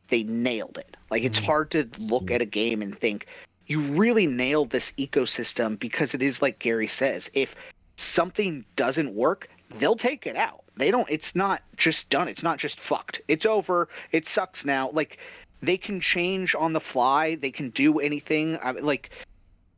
they 0.09 0.23
nailed 0.23 0.77
it. 0.77 0.97
Like 1.11 1.23
it's 1.23 1.39
Mhm. 1.39 1.45
hard 1.45 1.71
to 1.71 1.89
look 1.97 2.31
at 2.31 2.41
a 2.41 2.45
game 2.45 2.81
and 2.81 2.97
think 2.99 3.27
you 3.69 3.79
really 3.93 4.25
nailed 4.25 4.71
this 4.71 4.91
ecosystem 4.97 5.79
because 5.79 6.13
it 6.13 6.21
is 6.21 6.41
like 6.41 6.59
Gary 6.59 6.87
says, 6.87 7.29
if 7.33 7.53
something 7.95 8.65
doesn't 8.75 9.13
work, 9.13 9.47
they'll 9.77 9.95
take 9.95 10.25
it 10.25 10.35
out. 10.35 10.63
They 10.75 10.91
don't 10.91 11.07
it's 11.09 11.35
not 11.35 11.61
just 11.77 12.09
done. 12.09 12.27
It's 12.27 12.41
not 12.41 12.57
just 12.57 12.79
fucked. 12.79 13.21
It's 13.27 13.45
over. 13.45 13.87
It 14.11 14.27
sucks 14.27 14.65
now. 14.65 14.89
Like 14.91 15.19
they 15.61 15.77
can 15.77 16.01
change 16.01 16.55
on 16.55 16.73
the 16.73 16.79
fly. 16.79 17.35
They 17.35 17.51
can 17.51 17.69
do 17.69 17.99
anything. 17.99 18.57
I 18.63 18.71
mean, 18.71 18.85
like 18.85 19.11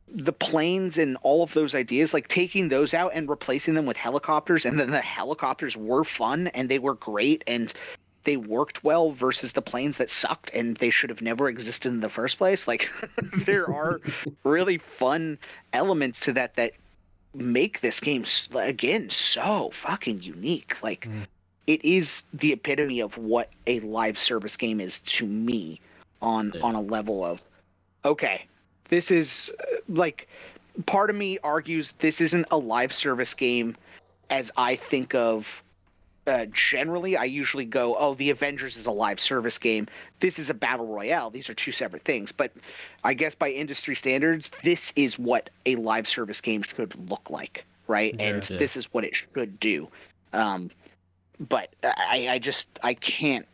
the 0.08 0.32
planes 0.32 0.96
and 0.96 1.18
all 1.22 1.42
of 1.42 1.52
those 1.52 1.74
ideas, 1.74 2.14
like 2.14 2.28
taking 2.28 2.68
those 2.68 2.94
out 2.94 3.12
and 3.14 3.28
replacing 3.28 3.74
them 3.74 3.84
with 3.84 3.96
helicopters, 3.96 4.64
and 4.64 4.80
then 4.80 4.90
the 4.90 5.00
helicopters 5.00 5.76
were 5.76 6.04
fun 6.04 6.46
and 6.48 6.70
they 6.70 6.78
were 6.78 6.94
great 6.94 7.44
and 7.46 7.74
they 8.24 8.36
worked 8.36 8.84
well 8.84 9.12
versus 9.12 9.52
the 9.52 9.62
planes 9.62 9.96
that 9.98 10.10
sucked 10.10 10.50
and 10.54 10.76
they 10.76 10.90
should 10.90 11.10
have 11.10 11.22
never 11.22 11.48
existed 11.48 11.88
in 11.88 12.00
the 12.00 12.08
first 12.08 12.38
place. 12.38 12.66
Like 12.68 12.88
there 13.46 13.68
are 13.70 14.00
really 14.44 14.78
fun 14.98 15.38
elements 15.72 16.20
to 16.20 16.32
that 16.34 16.54
that 16.56 16.72
make 17.34 17.80
this 17.80 17.98
game 18.00 18.24
again 18.54 19.08
so 19.10 19.70
fucking 19.82 20.22
unique. 20.22 20.76
Like 20.82 21.06
Mm. 21.06 21.26
it 21.66 21.84
is 21.84 22.22
the 22.34 22.52
epitome 22.52 23.00
of 23.00 23.16
what 23.16 23.50
a 23.66 23.80
live 23.80 24.18
service 24.18 24.56
game 24.56 24.80
is 24.80 25.00
to 25.00 25.26
me 25.26 25.80
on 26.20 26.52
Yeah. 26.54 26.62
on 26.62 26.74
a 26.74 26.80
level 26.80 27.24
of 27.24 27.40
okay, 28.04 28.46
this 28.88 29.10
is 29.10 29.50
uh, 29.60 29.76
like 29.88 30.28
part 30.86 31.10
of 31.10 31.16
me 31.16 31.38
argues 31.42 31.92
this 31.98 32.20
isn't 32.20 32.46
a 32.50 32.56
live 32.56 32.92
service 32.92 33.34
game 33.34 33.76
as 34.30 34.50
I 34.56 34.76
think 34.76 35.14
of 35.14 35.46
uh, 36.26 36.46
generally 36.70 37.16
I 37.16 37.24
usually 37.24 37.64
go, 37.64 37.96
oh, 37.98 38.14
the 38.14 38.30
Avengers 38.30 38.76
is 38.76 38.86
a 38.86 38.90
live 38.90 39.18
service 39.20 39.58
game. 39.58 39.88
This 40.20 40.38
is 40.38 40.50
a 40.50 40.54
battle 40.54 40.86
royale. 40.86 41.30
These 41.30 41.48
are 41.50 41.54
two 41.54 41.72
separate 41.72 42.04
things. 42.04 42.30
But 42.32 42.52
I 43.04 43.14
guess 43.14 43.34
by 43.34 43.50
industry 43.50 43.96
standards, 43.96 44.50
this 44.62 44.92
is 44.94 45.18
what 45.18 45.50
a 45.66 45.76
live 45.76 46.06
service 46.08 46.40
game 46.40 46.62
should 46.62 46.94
look 47.10 47.28
like, 47.30 47.64
right? 47.88 48.14
Yeah. 48.18 48.26
and 48.26 48.50
Yeah. 48.50 48.58
this 48.58 48.76
is 48.76 48.84
what 48.92 49.04
it 49.04 49.14
should 49.16 49.58
do. 49.58 49.88
Um, 50.32 50.70
but 51.40 51.74
I, 51.82 52.28
I 52.30 52.38
just 52.38 52.66
I 52.82 52.94
can't. 52.94 53.46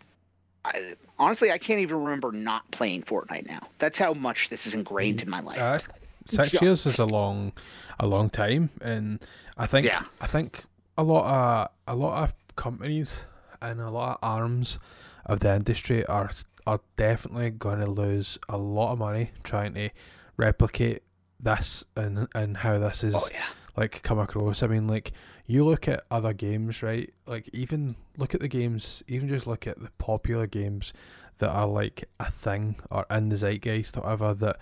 I, 0.65 0.95
honestly, 1.19 1.51
I 1.51 1.59
can't 1.59 1.81
even 1.81 1.97
remember 2.05 2.33
not 2.33 2.71
playing 2.71 3.03
Fortnite 3.05 3.47
now. 3.47 3.67
That's 3.79 3.97
how 3.97 4.13
much 4.13 4.49
this 4.51 4.67
is 4.67 4.75
ingrained 4.75 5.23
in 5.23 5.31
my 5.31 5.41
life. 5.41 5.59
Uh, 5.59 5.79
six 6.27 6.53
Yeah. 6.53 6.61
years 6.65 6.85
is 6.85 6.99
a 6.99 7.07
long, 7.07 7.53
a 7.99 8.07
long 8.07 8.29
time, 8.29 8.69
and 8.83 9.21
I 9.57 9.67
think 9.67 9.87
Yeah. 9.87 10.03
I 10.21 10.27
think 10.27 10.65
a 10.99 11.03
lot 11.03 11.25
of 11.25 11.69
a 11.87 11.97
lot 11.97 12.25
of 12.25 12.35
companies 12.59 13.25
and 13.63 13.81
a 13.81 13.91
lot 13.91 14.11
of 14.11 14.19
arms 14.23 14.79
of 15.25 15.41
the 15.41 15.55
industry 15.55 16.05
are 16.07 16.31
are 16.67 16.81
definitely 16.99 17.49
going 17.49 17.81
to 17.81 17.91
lose 17.91 18.39
a 18.51 18.59
lot 18.59 18.93
of 18.93 18.99
money 18.99 19.31
trying 19.43 19.73
to 19.73 19.89
replicate 20.37 21.03
this 21.41 21.85
and 21.97 22.29
and 22.35 22.59
how 22.59 22.79
this 22.79 23.03
is 23.03 23.15
oh 23.15 23.29
yeah. 23.33 23.47
like 23.77 24.03
come 24.03 24.19
across. 24.19 24.63
I 24.63 24.67
mean, 24.67 24.87
like 24.87 25.13
you 25.47 25.65
look 25.65 25.89
at 25.89 26.05
other 26.11 26.35
games, 26.35 26.83
right? 26.83 27.13
Like 27.27 27.49
even 27.55 27.97
look 28.19 28.35
at 28.35 28.41
the 28.41 28.49
games, 28.49 29.03
even 29.09 29.29
just 29.29 29.47
look 29.47 29.67
at 29.67 29.81
the 29.81 29.91
popular 29.99 30.47
games 30.47 30.93
that 31.39 31.51
are 31.51 31.67
like 31.67 32.05
a 32.21 32.31
thing 32.31 32.77
or 32.91 33.07
in 33.11 33.31
the 33.31 33.37
zeitgeist 33.37 33.97
or 33.97 34.03
whatever 34.03 34.35
that 34.35 34.59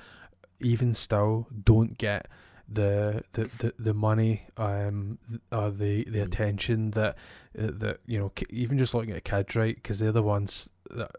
even 0.60 0.94
still 0.94 1.48
don't 1.64 1.98
get 1.98 2.28
the 2.68 3.22
the, 3.32 3.48
the, 3.58 3.72
the 3.78 3.94
money 3.94 4.42
um 4.56 5.18
th- 5.28 5.40
or 5.52 5.70
the 5.70 6.04
the 6.04 6.18
Mm. 6.18 6.24
attention 6.24 6.90
that 6.92 7.16
uh, 7.58 7.68
that 7.72 8.00
you 8.06 8.18
know 8.18 8.32
even 8.50 8.76
just 8.78 8.92
looking 8.94 9.12
at 9.14 9.24
kids 9.24 9.54
right 9.54 9.76
because 9.76 10.00
they're 10.00 10.10
the 10.12 10.22
ones 10.22 10.68
that 10.90 11.12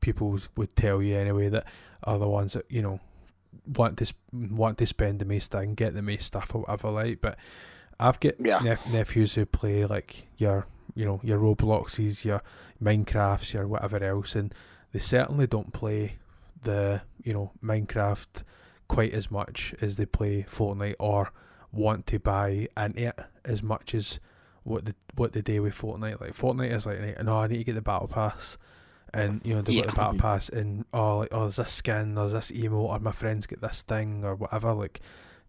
people 0.00 0.38
would 0.56 0.74
tell 0.74 1.00
you 1.00 1.16
anyway 1.16 1.48
that 1.48 1.64
are 2.04 2.18
the 2.18 2.28
ones 2.28 2.54
that 2.54 2.64
you 2.68 2.82
know 2.82 2.98
want 3.76 3.96
to 3.98 4.06
sp- 4.10 4.18
want 4.32 4.76
to 4.78 4.86
spend 4.86 5.20
the 5.20 5.24
most 5.24 5.54
and 5.54 5.76
get 5.76 5.94
the 5.94 6.02
most 6.02 6.22
stuff 6.24 6.52
or 6.54 6.62
whatever 6.62 6.90
like 6.90 7.20
but 7.20 7.38
I've 8.00 8.18
got 8.18 8.34
Yeah. 8.40 8.58
nep- 8.58 8.86
nephews 8.88 9.34
who 9.36 9.46
play 9.46 9.84
like 9.86 10.26
your 10.36 10.66
you 10.96 11.04
know 11.04 11.20
your 11.22 11.38
Robloxes 11.38 12.24
your 12.24 12.42
Minecrafts 12.82 13.52
your 13.54 13.68
whatever 13.68 14.02
else 14.02 14.34
and 14.34 14.52
they 14.92 14.98
certainly 14.98 15.46
don't 15.46 15.72
play 15.72 16.16
the 16.64 17.02
you 17.22 17.32
know 17.32 17.52
Minecraft 17.62 18.42
quite 18.92 19.14
as 19.14 19.30
much 19.30 19.74
as 19.80 19.96
they 19.96 20.06
play 20.06 20.42
Fortnite 20.42 20.96
or 20.98 21.32
want 21.72 22.06
to 22.08 22.18
buy 22.18 22.68
into 22.76 23.08
it 23.08 23.18
as 23.44 23.62
much 23.62 23.94
as 23.94 24.20
what 24.64 24.84
the 24.84 24.94
what 25.14 25.32
they 25.32 25.40
do 25.40 25.62
with 25.62 25.74
Fortnite. 25.74 26.20
Like 26.20 26.32
Fortnite 26.32 26.72
is 26.72 26.86
like, 26.86 27.22
no, 27.22 27.38
I 27.38 27.46
need 27.46 27.58
to 27.58 27.64
get 27.64 27.74
the 27.74 27.80
battle 27.82 28.08
pass, 28.08 28.58
and 29.14 29.40
you 29.44 29.54
know 29.54 29.62
they 29.62 29.74
got 29.76 29.84
Yeah. 29.86 29.90
the 29.90 29.96
battle 29.96 30.18
pass, 30.18 30.48
and 30.48 30.84
oh, 30.92 31.18
like, 31.18 31.28
oh, 31.32 31.40
there's 31.40 31.56
this 31.56 31.72
skin, 31.72 32.14
there's 32.14 32.32
this 32.32 32.52
emo, 32.52 32.76
or 32.76 32.98
my 32.98 33.12
friends 33.12 33.46
get 33.46 33.60
this 33.60 33.82
thing 33.82 34.24
or 34.24 34.34
whatever. 34.34 34.72
Like 34.74 35.00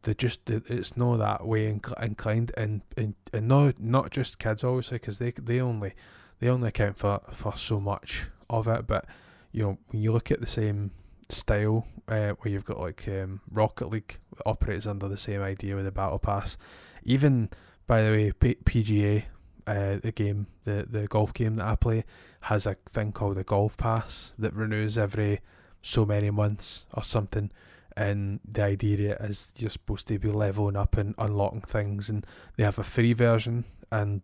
they 0.04 0.14
just 0.14 0.50
it's 0.50 0.96
not 0.96 1.18
that 1.18 1.46
way 1.46 1.68
inclined, 1.68 2.52
and 2.56 2.82
and 2.96 3.16
and 3.34 3.48
no, 3.48 3.74
not 3.78 4.12
just 4.12 4.40
kids 4.40 4.64
obviously, 4.64 5.00
because 5.00 5.18
they 5.20 5.32
they 5.32 5.60
only 5.60 5.94
they 6.40 6.48
only 6.48 6.70
account 6.70 6.98
for 6.98 7.20
for 7.32 7.56
so 7.58 7.80
much 7.80 8.28
of 8.50 8.68
it, 8.68 8.88
but 8.88 9.06
you 9.52 9.64
know 9.64 9.78
when 9.90 10.02
you 10.02 10.12
look 10.14 10.32
at 10.32 10.40
the 10.40 10.48
same 10.48 10.92
style 11.34 11.86
uh, 12.08 12.32
where 12.32 12.52
you've 12.52 12.66
got 12.66 12.80
like 12.80 13.08
um, 13.08 13.42
Rocket 13.52 13.88
League 13.88 14.20
operates 14.46 14.86
under 14.86 15.08
the 15.08 15.18
same 15.18 15.42
idea 15.42 15.76
with 15.76 15.86
the 15.86 15.92
battle 15.92 16.20
pass. 16.20 16.58
Even 17.04 17.50
by 17.88 18.02
the 18.02 18.12
way, 18.12 18.32
P- 18.32 18.58
PGA, 18.64 19.24
uh, 19.68 20.00
the 20.02 20.12
game, 20.12 20.48
the 20.64 20.86
the 20.90 21.08
golf 21.08 21.34
game 21.34 21.58
that 21.58 21.66
I 21.66 21.76
play, 21.76 22.04
has 22.42 22.66
a 22.66 22.76
thing 22.90 23.12
called 23.12 23.38
a 23.38 23.44
golf 23.44 23.78
pass 23.78 24.34
that 24.38 24.54
renews 24.54 24.98
every 24.98 25.42
so 25.82 26.06
many 26.06 26.30
months 26.30 26.86
or 26.94 27.04
something. 27.04 27.52
And 27.96 28.40
the 28.50 28.64
idea 28.64 29.18
is 29.18 29.50
you're 29.56 29.70
supposed 29.70 30.08
to 30.08 30.18
be 30.18 30.32
leveling 30.32 30.76
up 30.76 30.98
and 30.98 31.14
unlocking 31.18 31.62
things, 31.62 32.10
and 32.10 32.26
they 32.58 32.64
have 32.64 32.80
a 32.80 32.84
free 32.84 33.14
version 33.14 33.66
and 33.92 34.22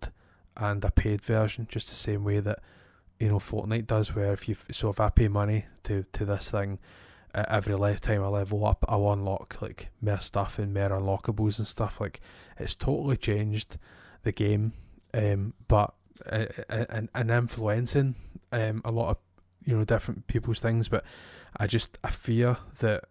and 0.57 0.83
a 0.83 0.91
paid 0.91 1.23
version, 1.23 1.67
just 1.69 1.89
the 1.89 1.95
same 1.95 2.23
way 2.23 2.39
that 2.39 2.59
you 3.19 3.27
know 3.27 3.37
Fortnite 3.37 3.87
does. 3.87 4.15
Where 4.15 4.33
if 4.33 4.47
you 4.47 4.55
so 4.71 4.89
if 4.89 4.99
I 4.99 5.09
pay 5.09 5.27
money 5.27 5.65
to 5.83 6.05
to 6.13 6.25
this 6.25 6.51
thing, 6.51 6.79
uh, 7.33 7.45
every 7.49 7.75
lifetime 7.75 8.23
I 8.23 8.27
level 8.27 8.65
up, 8.65 8.83
I'll 8.87 9.11
unlock 9.11 9.61
like 9.61 9.89
more 10.01 10.19
stuff 10.19 10.57
and 10.57 10.73
more 10.73 10.89
unlockables 10.89 11.59
and 11.59 11.67
stuff. 11.67 11.99
Like 11.99 12.21
it's 12.57 12.75
totally 12.75 13.17
changed 13.17 13.77
the 14.23 14.31
game, 14.31 14.73
um, 15.13 15.53
but 15.67 15.93
uh, 16.25 16.45
uh, 16.69 16.85
and 16.89 17.09
and 17.13 17.31
influencing 17.31 18.15
um 18.51 18.81
a 18.83 18.91
lot 18.91 19.09
of 19.11 19.17
you 19.65 19.77
know 19.77 19.83
different 19.83 20.27
people's 20.27 20.59
things. 20.59 20.89
But 20.89 21.03
I 21.57 21.67
just 21.67 21.97
I 22.03 22.09
fear 22.09 22.57
that 22.79 23.05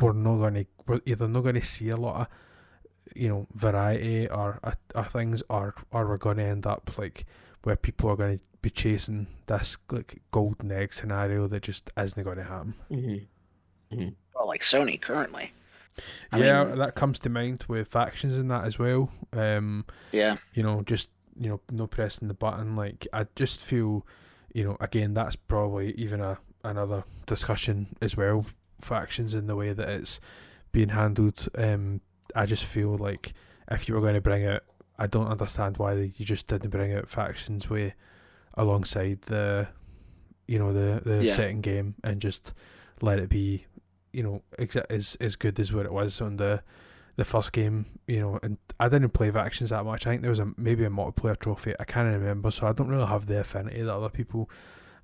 we're 0.00 0.12
not 0.12 0.36
going 0.36 0.54
to 0.54 0.66
we're 0.86 1.00
either 1.06 1.28
not 1.28 1.42
going 1.42 1.54
to 1.54 1.60
see 1.60 1.90
a 1.90 1.96
lot 1.96 2.22
of 2.22 2.26
you 3.14 3.28
know 3.28 3.46
variety 3.54 4.28
or 4.28 4.58
or, 4.62 4.74
or 4.94 5.04
things, 5.04 5.42
or 5.48 5.74
or 5.92 6.06
we're 6.06 6.16
going 6.16 6.38
to 6.38 6.44
end 6.44 6.66
up 6.66 6.98
like 6.98 7.24
where 7.62 7.76
people 7.76 8.10
are 8.10 8.16
going 8.16 8.38
to 8.38 8.44
be 8.62 8.70
chasing 8.70 9.26
this 9.46 9.76
like 9.90 10.20
golden 10.30 10.70
egg 10.72 10.92
scenario 10.92 11.46
that 11.48 11.62
just 11.62 11.90
isn't 11.96 12.22
going 12.22 12.36
to 12.38 12.44
happen. 12.44 12.74
Mm-hmm. 12.90 14.08
Well, 14.34 14.46
like 14.46 14.62
Sony 14.62 15.00
currently. 15.00 15.52
I 16.32 16.38
yeah, 16.38 16.64
mean- 16.64 16.78
that 16.78 16.94
comes 16.94 17.18
to 17.20 17.28
mind 17.28 17.64
with 17.68 17.88
factions 17.88 18.36
and 18.38 18.50
that 18.50 18.64
as 18.64 18.78
well. 18.78 19.10
Um, 19.32 19.84
Yeah. 20.12 20.36
you 20.54 20.62
know, 20.62 20.82
just 20.82 21.10
you 21.38 21.48
know, 21.48 21.60
no 21.70 21.86
pressing 21.86 22.28
the 22.28 22.34
button. 22.34 22.76
Like 22.76 23.06
I 23.12 23.26
just 23.34 23.62
feel, 23.62 24.06
you 24.52 24.64
know, 24.64 24.76
again, 24.80 25.14
that's 25.14 25.36
probably 25.36 25.92
even 25.92 26.20
a 26.20 26.38
another 26.64 27.04
discussion 27.26 27.96
as 28.02 28.16
well. 28.16 28.44
Factions 28.80 29.34
in 29.34 29.46
the 29.46 29.56
way 29.56 29.72
that 29.72 29.88
it's 29.88 30.20
being 30.72 30.90
handled. 30.90 31.48
Um, 31.56 32.00
I 32.36 32.46
just 32.46 32.64
feel 32.64 32.96
like 32.96 33.32
if 33.70 33.88
you 33.88 33.94
were 33.94 34.00
going 34.00 34.14
to 34.14 34.20
bring 34.20 34.46
out, 34.46 34.62
I 35.00 35.06
don't 35.06 35.28
understand 35.28 35.78
why 35.78 35.94
they- 35.94 36.12
you 36.16 36.24
just 36.26 36.46
didn't 36.46 36.70
bring 36.70 36.92
out 36.92 37.08
factions 37.08 37.68
with 37.70 37.94
alongside 38.54 39.22
the, 39.22 39.68
you 40.46 40.58
know, 40.58 40.72
the 40.72 41.00
the 41.04 41.24
Yeah. 41.24 41.32
second 41.32 41.62
game 41.62 41.94
and 42.04 42.20
just 42.20 42.52
let 43.00 43.18
it 43.18 43.28
be, 43.28 43.66
you 44.12 44.22
know, 44.22 44.42
exa- 44.58 44.86
as 44.90 45.16
as 45.20 45.36
good 45.36 45.58
as 45.60 45.72
what 45.72 45.86
it 45.86 45.92
was 45.92 46.20
on 46.20 46.36
the 46.36 46.62
the 47.16 47.24
first 47.24 47.52
game, 47.52 47.84
you 48.06 48.20
know, 48.20 48.38
and 48.42 48.56
I 48.78 48.88
didn't 48.88 49.10
play 49.10 49.30
factions 49.30 49.70
that 49.70 49.84
much. 49.84 50.06
I 50.06 50.10
think 50.10 50.22
there 50.22 50.30
was 50.30 50.38
a 50.40 50.52
maybe 50.56 50.84
a 50.84 50.90
multiplayer 50.90 51.38
trophy. 51.38 51.74
I 51.78 51.84
can't 51.84 52.12
remember, 52.12 52.50
so 52.50 52.66
I 52.66 52.72
don't 52.72 52.88
really 52.88 53.06
have 53.06 53.26
the 53.26 53.40
affinity 53.40 53.82
that 53.82 53.94
other 53.94 54.08
people 54.08 54.48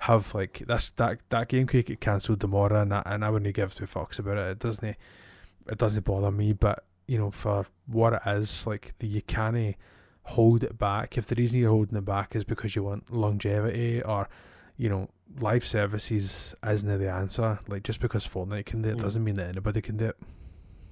have. 0.01 0.35
Like 0.35 0.63
that's 0.67 0.91
that 0.91 1.21
that 1.31 1.49
game 1.49 1.67
could 1.67 1.85
get 1.87 2.01
cancelled 2.01 2.41
tomorrow, 2.41 2.81
and 2.83 2.95
I, 2.95 3.03
and 3.07 3.25
I 3.25 3.31
wouldn't 3.31 3.55
give 3.55 3.75
two 3.75 3.85
fucks 3.85 4.19
about 4.19 4.39
it. 4.39 4.51
It 4.53 4.59
doesn't 4.61 4.85
it 4.85 5.79
doesn't 5.79 6.05
bother 6.05 6.31
me, 6.31 6.53
but 6.53 6.86
you 7.07 7.19
know, 7.19 7.31
for 7.31 7.67
what 7.87 8.13
it 8.15 8.23
is, 8.27 8.67
like 8.67 8.95
the 8.99 9.07
you 9.07 9.23
can't 9.23 9.77
hold 10.25 10.65
it 10.65 10.77
back. 10.77 11.17
If 11.17 11.27
the 11.27 11.37
reason 11.37 11.59
you're 11.61 11.71
holding 11.71 11.97
it 11.97 12.05
back 12.05 12.35
is 12.35 12.45
because 12.45 12.75
you 12.75 12.83
want 12.83 13.13
longevity 13.13 14.03
or 14.03 14.29
you 14.77 14.89
know, 14.91 15.09
life 15.41 15.65
services 15.65 16.55
isn't 16.67 16.99
the 16.99 17.11
answer. 17.11 17.59
Like 17.69 17.83
just 17.83 18.01
because 18.01 18.27
Fortnite 18.27 18.67
can 18.67 18.83
do 18.83 18.91
it 18.91 18.97
Mm. 18.99 19.03
doesn't 19.03 19.25
mean 19.25 19.35
that 19.37 19.49
anybody 19.49 19.81
can 19.81 19.97
do 19.97 20.07
it. 20.07 20.17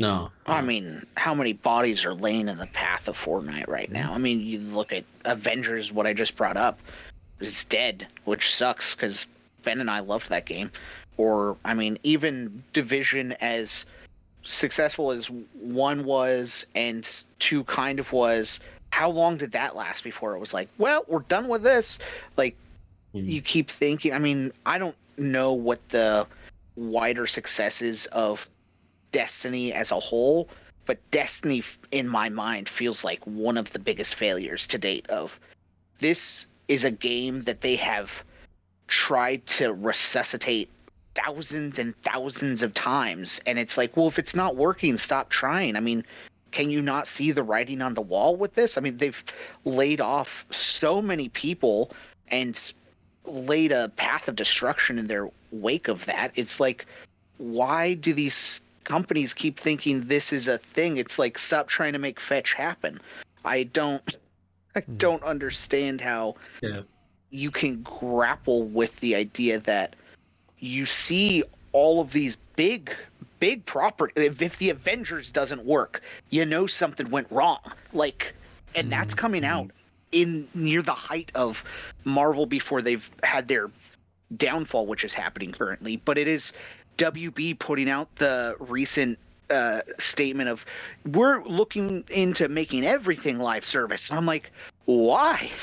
No. 0.01 0.31
I 0.47 0.61
mean, 0.61 1.07
how 1.17 1.35
many 1.35 1.53
bodies 1.53 2.05
are 2.05 2.15
laying 2.15 2.49
in 2.49 2.59
the 2.59 2.67
path 2.67 3.07
of 3.07 3.15
Fortnite 3.17 3.69
right 3.69 3.91
now? 3.93 4.13
I 4.13 4.19
mean, 4.19 4.41
you 4.41 4.59
look 4.59 4.93
at 4.93 5.05
Avengers, 5.25 5.93
what 5.93 6.07
I 6.07 6.13
just 6.15 6.37
brought 6.37 6.57
up, 6.57 6.81
it's 7.41 7.65
dead, 7.65 8.07
which 8.25 8.55
sucks 8.55 8.95
because 8.95 9.27
Ben 9.65 9.81
and 9.81 9.91
I 9.91 10.01
loved 10.01 10.31
that 10.31 10.47
game. 10.47 10.71
Or 11.17 11.57
I 11.65 11.75
mean, 11.75 11.99
even 12.03 12.65
Division 12.73 13.33
as 13.41 13.85
successful 14.45 15.11
as 15.11 15.27
one 15.55 16.05
was 16.05 16.67
and 16.75 17.09
two 17.39 17.65
kind 17.65 17.99
of 17.99 18.13
was. 18.13 18.61
How 18.91 19.11
long 19.11 19.39
did 19.39 19.53
that 19.53 19.75
last 19.75 20.05
before 20.05 20.37
it 20.37 20.39
was 20.39 20.55
like, 20.55 20.69
well, 20.79 21.05
we're 21.09 21.21
done 21.21 21.49
with 21.49 21.63
this? 21.63 21.99
Like, 22.37 22.57
Mm. 23.15 23.29
you 23.29 23.43
keep 23.43 23.71
thinking. 23.71 24.13
I 24.13 24.19
mean, 24.19 24.53
I 24.67 24.79
don't 24.79 24.97
know 25.17 25.53
what 25.53 25.81
the 25.91 26.27
wider 26.77 27.27
successes 27.27 28.07
of 28.07 28.47
Destiny 29.13 29.73
as 29.73 29.93
a 29.93 30.01
whole, 30.01 30.49
but 30.87 30.99
Destiny, 31.13 31.63
in 31.93 32.09
my 32.09 32.29
mind, 32.29 32.69
feels 32.69 33.05
like 33.05 33.25
one 33.25 33.57
of 33.57 33.73
the 33.73 33.79
biggest 33.79 34.17
failures 34.17 34.67
to 34.67 34.79
date. 34.79 35.09
Of 35.09 35.39
this 36.01 36.47
is 36.67 36.85
a 36.85 36.91
game 36.91 37.43
that 37.43 37.61
they 37.61 37.77
have 37.77 38.11
tried 38.89 39.47
to 39.47 39.73
resuscitate 39.73 40.69
thousands 41.15 41.79
and 41.79 41.95
thousands 42.03 42.63
of 42.63 42.75
times, 42.75 43.41
and 43.47 43.59
it's 43.59 43.77
like, 43.77 43.97
well, 43.97 44.09
if 44.09 44.19
it's 44.19 44.35
not 44.35 44.57
working, 44.57 44.99
stop 44.99 45.31
trying. 45.31 45.77
I 45.77 45.81
mean, 45.81 46.05
can 46.51 46.71
you 46.71 46.81
not 46.83 47.09
see 47.09 47.33
the 47.33 47.43
writing 47.43 47.83
on 47.83 47.95
the 47.95 48.01
wall 48.01 48.37
with 48.37 48.55
this? 48.55 48.77
I 48.77 48.81
mean, 48.81 48.97
they've 48.97 49.17
laid 49.65 50.01
off 50.01 50.29
so 50.51 51.03
many 51.03 51.29
people 51.29 51.91
and 52.29 52.59
laid 53.25 53.73
a 53.73 53.89
path 53.91 54.29
of 54.29 54.37
destruction 54.37 54.99
in 54.99 55.07
their 55.07 55.29
wake 55.51 55.89
of 55.89 56.05
that. 56.07 56.33
It's 56.37 56.61
like, 56.61 56.87
why 57.39 57.95
do 57.95 58.15
these 58.15 58.61
companies 58.85 59.33
keep 59.33 59.59
thinking 59.59 60.07
this 60.07 60.33
is 60.33 60.47
a 60.47 60.59
thing? 60.59 60.99
It's 60.99 61.19
like 61.19 61.39
stop 61.39 61.69
trying 61.69 61.95
to 61.95 61.99
make 61.99 62.21
fetch 62.21 62.55
happen. 62.55 63.01
I 63.45 63.65
don't, 63.65 64.17
I 64.77 64.81
Hmm. 64.81 64.97
don't 64.97 65.23
understand 65.23 66.01
how 66.01 66.37
Yeah. 66.63 66.83
you 67.31 67.51
can 67.51 67.83
grapple 67.83 68.65
with 68.65 68.95
the 69.01 69.17
idea 69.17 69.61
that 69.61 69.97
you 70.65 70.87
see 70.87 71.45
all 71.73 72.01
of 72.01 72.13
these 72.13 72.37
big, 72.57 72.91
big 73.39 73.67
property. 73.67 74.13
If, 74.17 74.41
if 74.41 74.59
the 74.59 74.71
Avengers 74.71 75.31
doesn't 75.31 75.65
work, 75.65 76.03
you 76.31 76.45
know 76.45 76.67
something 76.67 77.11
went 77.11 77.31
wrong. 77.31 77.61
Like, 77.93 78.35
and 78.75 78.91
that's 78.91 79.15
coming 79.15 79.45
out 79.45 79.71
in 80.13 80.49
near 80.55 80.83
the 80.83 80.95
height 80.95 81.31
of 81.35 81.59
Marvel 82.05 82.47
before 82.47 82.81
they've 82.81 83.09
had 83.23 83.49
their 83.49 83.71
downfall, 84.37 84.87
which 84.87 85.05
is 85.05 85.13
happening 85.13 85.53
currently. 85.53 85.97
But 85.97 86.19
it 86.19 86.29
is 86.29 86.53
WB 86.99 87.59
putting 87.59 87.91
out 87.91 88.09
the 88.17 88.57
recent 88.59 89.19
uh, 89.51 89.81
statement 89.99 90.49
of 90.49 90.65
we're 91.05 91.45
looking 91.45 92.05
into 92.09 92.49
making 92.49 92.85
everything 92.85 93.39
live 93.39 93.65
service. 93.65 94.11
I'm 94.11 94.27
like, 94.27 94.51
why? 94.87 95.51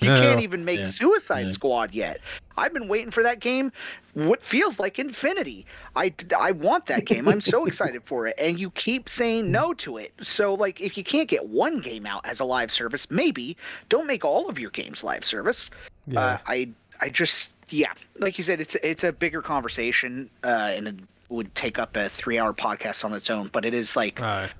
You 0.00 0.10
Yeah. 0.10 0.20
can't 0.20 0.40
even 0.42 0.64
make 0.64 0.78
Yeah. 0.78 0.90
Suicide 0.90 1.46
Yeah. 1.46 1.52
Squad 1.52 1.94
yet. 1.94 2.20
I've 2.58 2.72
been 2.72 2.88
waiting 2.88 3.10
for 3.10 3.22
that 3.22 3.40
game. 3.40 3.72
What 4.14 4.42
feels 4.42 4.78
like 4.78 4.98
infinity. 4.98 5.66
I, 5.94 6.12
I 6.36 6.52
want 6.52 6.86
that 6.86 7.04
game. 7.04 7.28
I'm 7.28 7.40
so 7.40 7.66
excited 7.66 8.02
for 8.06 8.26
it. 8.26 8.34
And 8.38 8.58
you 8.58 8.70
keep 8.70 9.08
saying 9.08 9.50
no 9.50 9.74
to 9.74 9.98
it. 9.98 10.12
So 10.22 10.54
like, 10.54 10.80
if 10.80 10.96
you 10.96 11.04
can't 11.04 11.28
get 11.28 11.46
one 11.48 11.80
game 11.80 12.06
out 12.06 12.24
as 12.24 12.40
a 12.40 12.44
live 12.44 12.70
service, 12.72 13.06
maybe 13.10 13.56
don't 13.88 14.06
make 14.06 14.24
all 14.24 14.48
of 14.48 14.58
your 14.58 14.70
games 14.70 15.02
live 15.04 15.24
service. 15.24 15.70
Yeah. 16.06 16.20
Uh, 16.20 16.38
I 16.46 16.68
I 17.00 17.08
just 17.10 17.50
yeah, 17.68 17.92
like 18.18 18.38
you 18.38 18.44
said, 18.44 18.60
it's 18.60 18.76
it's 18.82 19.02
a 19.04 19.12
bigger 19.12 19.42
conversation, 19.42 20.30
uh, 20.44 20.46
and 20.74 20.86
it 20.88 20.94
would 21.28 21.52
take 21.54 21.78
up 21.78 21.96
a 21.96 22.08
three 22.10 22.38
hour 22.38 22.52
podcast 22.54 23.04
on 23.04 23.12
its 23.12 23.28
own. 23.28 23.50
But 23.52 23.64
it 23.64 23.74
is 23.74 23.96
like 23.96 24.20
Aye. 24.20 24.50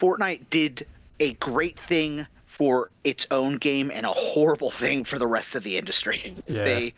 Fortnite 0.00 0.42
did 0.50 0.86
a 1.18 1.32
great 1.34 1.78
thing 1.88 2.26
for 2.56 2.90
its 3.04 3.26
own 3.30 3.58
game 3.58 3.90
and 3.92 4.06
a 4.06 4.12
horrible 4.12 4.70
thing 4.70 5.04
for 5.04 5.18
the 5.18 5.26
rest 5.26 5.54
of 5.54 5.62
the 5.62 5.76
industry. 5.76 6.34
Yeah. 6.46 6.62
They 6.64 6.94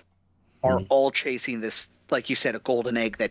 are 0.62 0.78
Mm. 0.80 0.86
all 0.88 1.10
chasing 1.10 1.60
this, 1.60 1.88
like 2.10 2.28
you 2.30 2.36
said, 2.36 2.54
a 2.54 2.58
golden 2.60 2.96
egg 2.96 3.18
that 3.18 3.30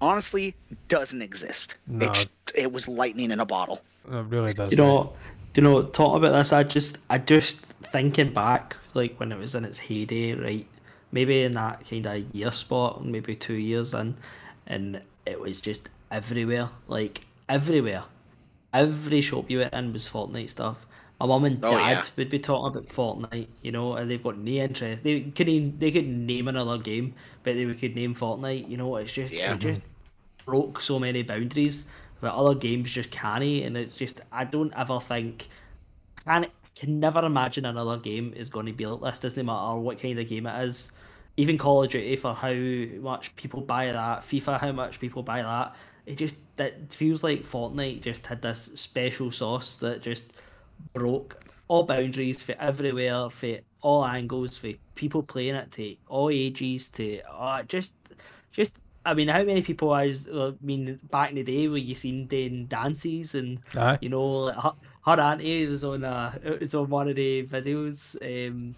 honestly 0.00 0.54
doesn't 0.88 1.22
exist. 1.22 1.74
No. 1.86 2.10
It's, 2.12 2.26
it 2.54 2.72
was 2.72 2.86
lightning 2.88 3.30
in 3.30 3.40
a 3.40 3.46
bottle. 3.46 3.80
It 4.06 4.12
really 4.28 4.52
does. 4.54 4.70
you 4.70 4.76
know, 4.76 5.12
do 5.52 5.60
you 5.60 5.66
know, 5.66 5.82
talking 5.84 6.16
about 6.18 6.36
this, 6.36 6.52
I 6.52 6.62
just, 6.64 6.98
I 7.08 7.18
just 7.18 7.58
thinking 7.58 8.32
back, 8.32 8.76
like 8.94 9.18
when 9.18 9.32
it 9.32 9.38
was 9.38 9.54
in 9.54 9.64
its 9.64 9.78
heyday, 9.78 10.34
right? 10.34 10.66
Maybe 11.12 11.42
in 11.42 11.52
that 11.52 11.88
kind 11.88 12.06
of 12.06 12.34
year 12.34 12.50
spot, 12.52 13.04
maybe 13.04 13.34
two 13.36 13.54
years 13.54 13.94
in, 13.94 14.16
and 14.66 15.00
it 15.26 15.40
was 15.40 15.60
just 15.60 15.88
everywhere, 16.10 16.70
like 16.88 17.24
everywhere. 17.48 18.04
Every 18.72 19.20
shop 19.20 19.48
you 19.48 19.58
went 19.60 19.72
in 19.74 19.92
was 19.92 20.08
Fortnite 20.08 20.50
stuff. 20.50 20.86
My 21.20 21.26
mum 21.26 21.44
and 21.44 21.64
Oh, 21.64 21.70
dad 21.70 21.90
yeah. 21.90 22.02
would 22.16 22.28
be 22.28 22.38
talking 22.38 22.76
about 22.76 22.88
Fortnite, 22.88 23.48
you 23.62 23.72
know, 23.72 23.94
and 23.94 24.10
they've 24.10 24.22
got 24.22 24.36
no 24.38 24.50
interest. 24.50 25.02
They 25.04 25.20
could 25.22 25.80
they 25.80 25.90
could 25.90 26.08
name 26.08 26.48
another 26.48 26.78
game, 26.78 27.14
but 27.42 27.54
they 27.54 27.72
could 27.74 27.94
name 27.94 28.14
Fortnite. 28.14 28.68
You 28.68 28.76
know, 28.76 28.96
it's 28.96 29.12
just 29.12 29.32
Yeah. 29.32 29.54
it 29.54 29.58
just 29.60 29.82
broke 30.44 30.80
so 30.80 30.98
many 30.98 31.22
boundaries 31.22 31.86
that 32.20 32.32
other 32.34 32.54
games 32.54 32.90
just 32.92 33.10
can't. 33.10 33.42
And 33.44 33.76
it's 33.76 33.96
just 33.96 34.20
I 34.32 34.44
don't 34.44 34.72
ever 34.76 35.00
think 35.00 35.48
can 36.24 36.46
can 36.74 36.98
never 37.00 37.24
imagine 37.24 37.64
another 37.66 37.98
game 37.98 38.32
is 38.36 38.50
going 38.50 38.66
to 38.66 38.72
be 38.72 38.86
like 38.86 39.00
this. 39.12 39.20
Doesn't 39.20 39.46
matter 39.46 39.78
what 39.78 40.00
kind 40.00 40.18
of 40.18 40.28
game 40.28 40.46
it 40.46 40.64
is. 40.66 40.90
Even 41.36 41.58
Call 41.58 41.82
of 41.84 41.90
Duty 41.90 42.16
for 42.16 42.34
how 42.34 42.52
much 43.00 43.34
people 43.36 43.60
buy 43.60 43.86
that, 43.92 44.22
FIFA 44.22 44.60
how 44.60 44.72
much 44.72 45.00
people 45.00 45.22
buy 45.22 45.42
that. 45.42 45.76
It 46.06 46.16
just 46.18 46.36
that 46.56 46.92
feels 46.92 47.22
like 47.22 47.42
Fortnite 47.44 48.02
just 48.02 48.26
had 48.26 48.42
this 48.42 48.70
special 48.74 49.30
sauce 49.30 49.76
that 49.78 50.02
just 50.02 50.32
broke 50.92 51.42
all 51.68 51.84
boundaries 51.84 52.42
for 52.42 52.54
everywhere, 52.60 53.30
for 53.30 53.58
all 53.80 54.04
angles, 54.04 54.56
for 54.56 54.70
people 54.94 55.22
playing 55.22 55.54
it 55.54 55.70
to 55.72 55.96
all 56.08 56.30
ages, 56.30 56.88
to 56.90 57.20
uh, 57.32 57.62
just 57.64 57.94
just. 58.52 58.76
I 59.06 59.12
mean, 59.12 59.28
how 59.28 59.42
many 59.42 59.60
people 59.60 59.92
I 59.92 60.06
was, 60.06 60.26
I 60.32 60.52
mean, 60.62 60.98
back 61.10 61.28
in 61.28 61.34
the 61.36 61.42
day 61.42 61.68
where 61.68 61.76
you 61.76 61.94
seen 61.94 62.26
doing 62.26 62.64
dances 62.64 63.34
and 63.34 63.58
Aye. 63.76 63.98
you 64.00 64.08
know, 64.08 64.24
like 64.24 64.56
her, 64.56 64.72
her 65.04 65.20
auntie 65.20 65.66
was 65.66 65.84
on 65.84 66.04
a, 66.04 66.38
it 66.42 66.58
was 66.60 66.74
on 66.74 66.88
one 66.88 67.08
of 67.10 67.16
the 67.16 67.44
videos. 67.46 68.16
Um, 68.22 68.74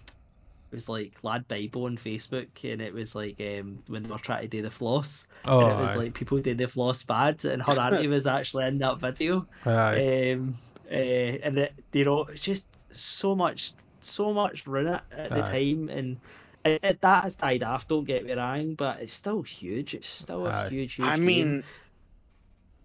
it 0.73 0.75
was 0.75 0.89
like 0.89 1.13
Lad 1.23 1.47
Bible 1.47 1.85
on 1.85 1.97
Facebook, 1.97 2.49
and 2.65 2.83
it 2.83 2.93
was 2.93 3.15
like 3.15 3.37
um 3.41 3.79
when 3.87 4.03
they 4.03 4.11
were 4.11 4.19
trying 4.19 4.43
to 4.43 4.49
do 4.49 4.63
the 4.63 4.71
floss, 4.71 5.29
Oh, 5.45 5.61
and 5.61 5.79
it 5.79 5.81
was 5.81 5.93
aye. 5.93 5.97
like 5.97 6.15
people 6.15 6.39
did 6.41 6.59
the 6.59 6.67
floss 6.67 7.05
bad, 7.05 7.45
and 7.45 7.63
her 7.63 7.79
auntie 7.79 8.09
was 8.17 8.27
actually 8.27 8.67
in 8.67 8.79
that 8.79 8.99
video. 8.99 9.47
Aye. 9.65 10.33
Um, 10.33 10.59
uh, 10.91 10.95
and 10.95 11.59
it, 11.59 11.73
you 11.93 12.05
know, 12.05 12.23
it's 12.25 12.41
just 12.41 12.67
so 12.95 13.35
much, 13.35 13.73
so 14.01 14.33
much 14.33 14.67
run 14.67 14.87
it 14.87 15.01
at 15.13 15.31
the 15.31 15.41
Aye. 15.41 15.51
time, 15.51 15.89
and 15.89 16.17
it, 16.65 16.81
it, 16.83 17.01
that 17.01 17.25
has 17.25 17.37
died 17.37 17.63
off. 17.63 17.89
Don't 17.89 18.05
get 18.05 18.25
me 18.25 18.33
wrong, 18.33 18.75
but 18.75 19.01
it's 19.01 19.15
still 19.15 19.43
huge. 19.43 19.95
It's 19.95 20.09
still 20.09 20.47
a 20.47 20.69
huge, 20.69 20.95
huge. 20.95 21.07
I 21.07 21.17
game. 21.17 21.25
mean, 21.25 21.65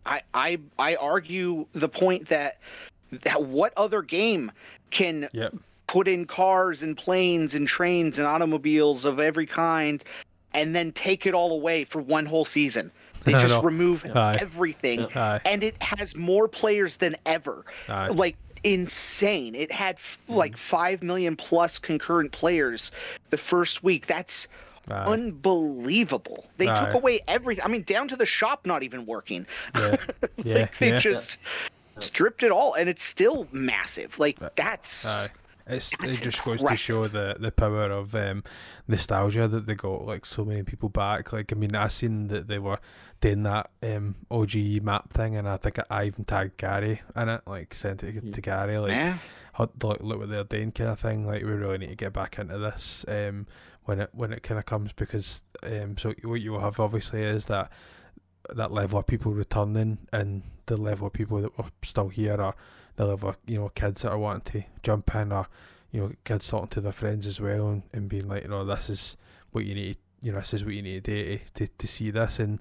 I 0.05 0.21
I 0.33 0.59
I 0.79 0.95
argue 0.95 1.65
the 1.73 1.89
point 1.89 2.29
that, 2.29 2.57
that 3.23 3.43
what 3.43 3.73
other 3.77 4.01
game 4.01 4.51
can 4.89 5.29
Yep. 5.33 5.55
put 5.87 6.07
in 6.07 6.25
cars 6.25 6.81
and 6.81 6.97
planes 6.97 7.53
and 7.53 7.67
trains 7.67 8.17
and 8.17 8.25
automobiles 8.27 9.05
of 9.05 9.19
every 9.19 9.45
kind, 9.45 10.03
and 10.53 10.75
then 10.75 10.91
take 10.93 11.25
it 11.25 11.33
all 11.33 11.51
away 11.51 11.85
for 11.85 12.01
one 12.01 12.25
whole 12.25 12.45
season? 12.45 12.91
They 13.25 13.33
just 13.33 13.63
remove 13.63 14.03
Aye. 14.05 14.39
everything, 14.41 15.05
Aye. 15.15 15.41
and 15.45 15.63
it 15.63 15.81
has 15.81 16.15
more 16.15 16.47
players 16.47 16.97
than 16.97 17.15
ever. 17.25 17.65
Aye. 17.87 18.07
Like 18.07 18.35
insane. 18.63 19.55
It 19.55 19.71
had 19.71 19.95
f 19.95 20.01
mm-hmm. 20.01 20.33
like 20.35 20.57
five 20.57 21.03
million 21.03 21.35
plus 21.35 21.77
concurrent 21.77 22.31
players 22.31 22.91
the 23.29 23.37
first 23.37 23.83
week. 23.83 24.07
That's 24.07 24.47
Aye. 24.89 25.05
unbelievable. 25.05 26.45
They 26.57 26.67
Aye. 26.67 26.85
took 26.85 26.95
away 26.95 27.21
everything. 27.27 27.63
I 27.63 27.67
mean, 27.67 27.83
down 27.83 28.07
to 28.07 28.15
the 28.15 28.25
shop 28.25 28.65
not 28.65 28.83
even 28.83 29.05
working. 29.05 29.45
Yeah. 29.75 29.97
Yeah. 30.43 30.67
they 30.79 30.89
yeah. 30.89 30.99
just 30.99 31.37
stripped 31.99 32.41
it 32.41 32.49
all, 32.51 32.73
and 32.73 32.89
it's 32.89 33.03
still 33.03 33.47
massive. 33.51 34.17
Like 34.17 34.39
that's 34.55 35.05
Aye. 35.05 35.29
It's, 35.71 35.93
it 36.03 36.21
just 36.21 36.43
goes 36.43 36.61
to 36.63 36.75
show 36.75 37.07
the, 37.07 37.35
the 37.39 37.51
power 37.51 37.89
of 37.91 38.13
um, 38.13 38.43
nostalgia 38.87 39.47
that 39.47 39.65
they 39.65 39.75
got 39.75 40.05
like 40.05 40.25
so 40.25 40.43
many 40.43 40.63
people 40.63 40.89
back. 40.89 41.31
Like 41.31 41.51
I 41.51 41.55
mean, 41.55 41.75
I 41.75 41.87
seen 41.87 42.27
that 42.27 42.47
they 42.47 42.59
were 42.59 42.79
doing 43.21 43.43
that 43.43 43.71
um, 43.81 44.15
OG 44.29 44.55
map 44.83 45.13
thing, 45.13 45.37
and 45.37 45.47
I 45.47 45.57
think 45.57 45.79
I 45.89 46.05
even 46.05 46.25
tagged 46.25 46.57
Gary 46.57 47.01
in 47.15 47.29
it, 47.29 47.41
like 47.47 47.73
sent 47.73 48.03
it 48.03 48.33
to 48.33 48.41
Gary, 48.41 48.77
like 48.77 48.91
yeah. 48.91 49.17
Look, 49.59 50.01
look 50.01 50.19
what 50.19 50.29
they're 50.29 50.43
doing, 50.43 50.71
kind 50.71 50.89
of 50.89 50.99
thing. 50.99 51.25
Like 51.25 51.43
we 51.43 51.51
really 51.51 51.77
need 51.77 51.89
to 51.89 51.95
get 51.95 52.13
back 52.13 52.39
into 52.39 52.57
this 52.57 53.05
um, 53.07 53.47
when 53.85 53.99
it 54.01 54.09
when 54.13 54.33
it 54.33 54.43
kind 54.43 54.59
of 54.59 54.65
comes 54.65 54.93
because 54.93 55.43
um, 55.63 55.97
so 55.97 56.13
what 56.23 56.41
you 56.41 56.51
will 56.51 56.59
have 56.59 56.79
obviously 56.79 57.21
is 57.21 57.45
that 57.45 57.71
that 58.49 58.71
level 58.71 58.99
of 58.99 59.07
people 59.07 59.33
returning 59.33 59.99
and 60.11 60.43
the 60.65 60.77
level 60.77 61.07
of 61.07 61.13
people 61.13 61.41
that 61.41 61.57
were 61.57 61.65
still 61.83 62.09
here 62.09 62.41
are 62.41 62.55
the 62.95 63.05
level 63.05 63.29
of 63.29 63.37
you 63.47 63.59
know 63.59 63.69
kids 63.69 64.01
that 64.01 64.11
are 64.11 64.17
wanting 64.17 64.61
to 64.61 64.67
jump 64.83 65.13
in 65.15 65.31
or 65.31 65.47
you 65.91 66.01
know 66.01 66.11
kids 66.23 66.47
talking 66.47 66.67
to 66.67 66.81
their 66.81 66.91
friends 66.91 67.25
as 67.25 67.39
well 67.39 67.69
and, 67.69 67.83
and 67.93 68.09
being 68.09 68.27
like 68.27 68.43
you 68.43 68.49
know 68.49 68.65
this 68.65 68.89
is 68.89 69.17
what 69.51 69.65
you 69.65 69.75
need 69.75 69.97
you 70.21 70.31
know 70.31 70.39
this 70.39 70.53
is 70.53 70.65
what 70.65 70.73
you 70.73 70.81
need 70.81 71.03
to 71.03 71.11
do 71.11 71.37
to, 71.37 71.43
to, 71.53 71.67
to 71.77 71.87
see 71.87 72.11
this 72.11 72.39
and 72.39 72.59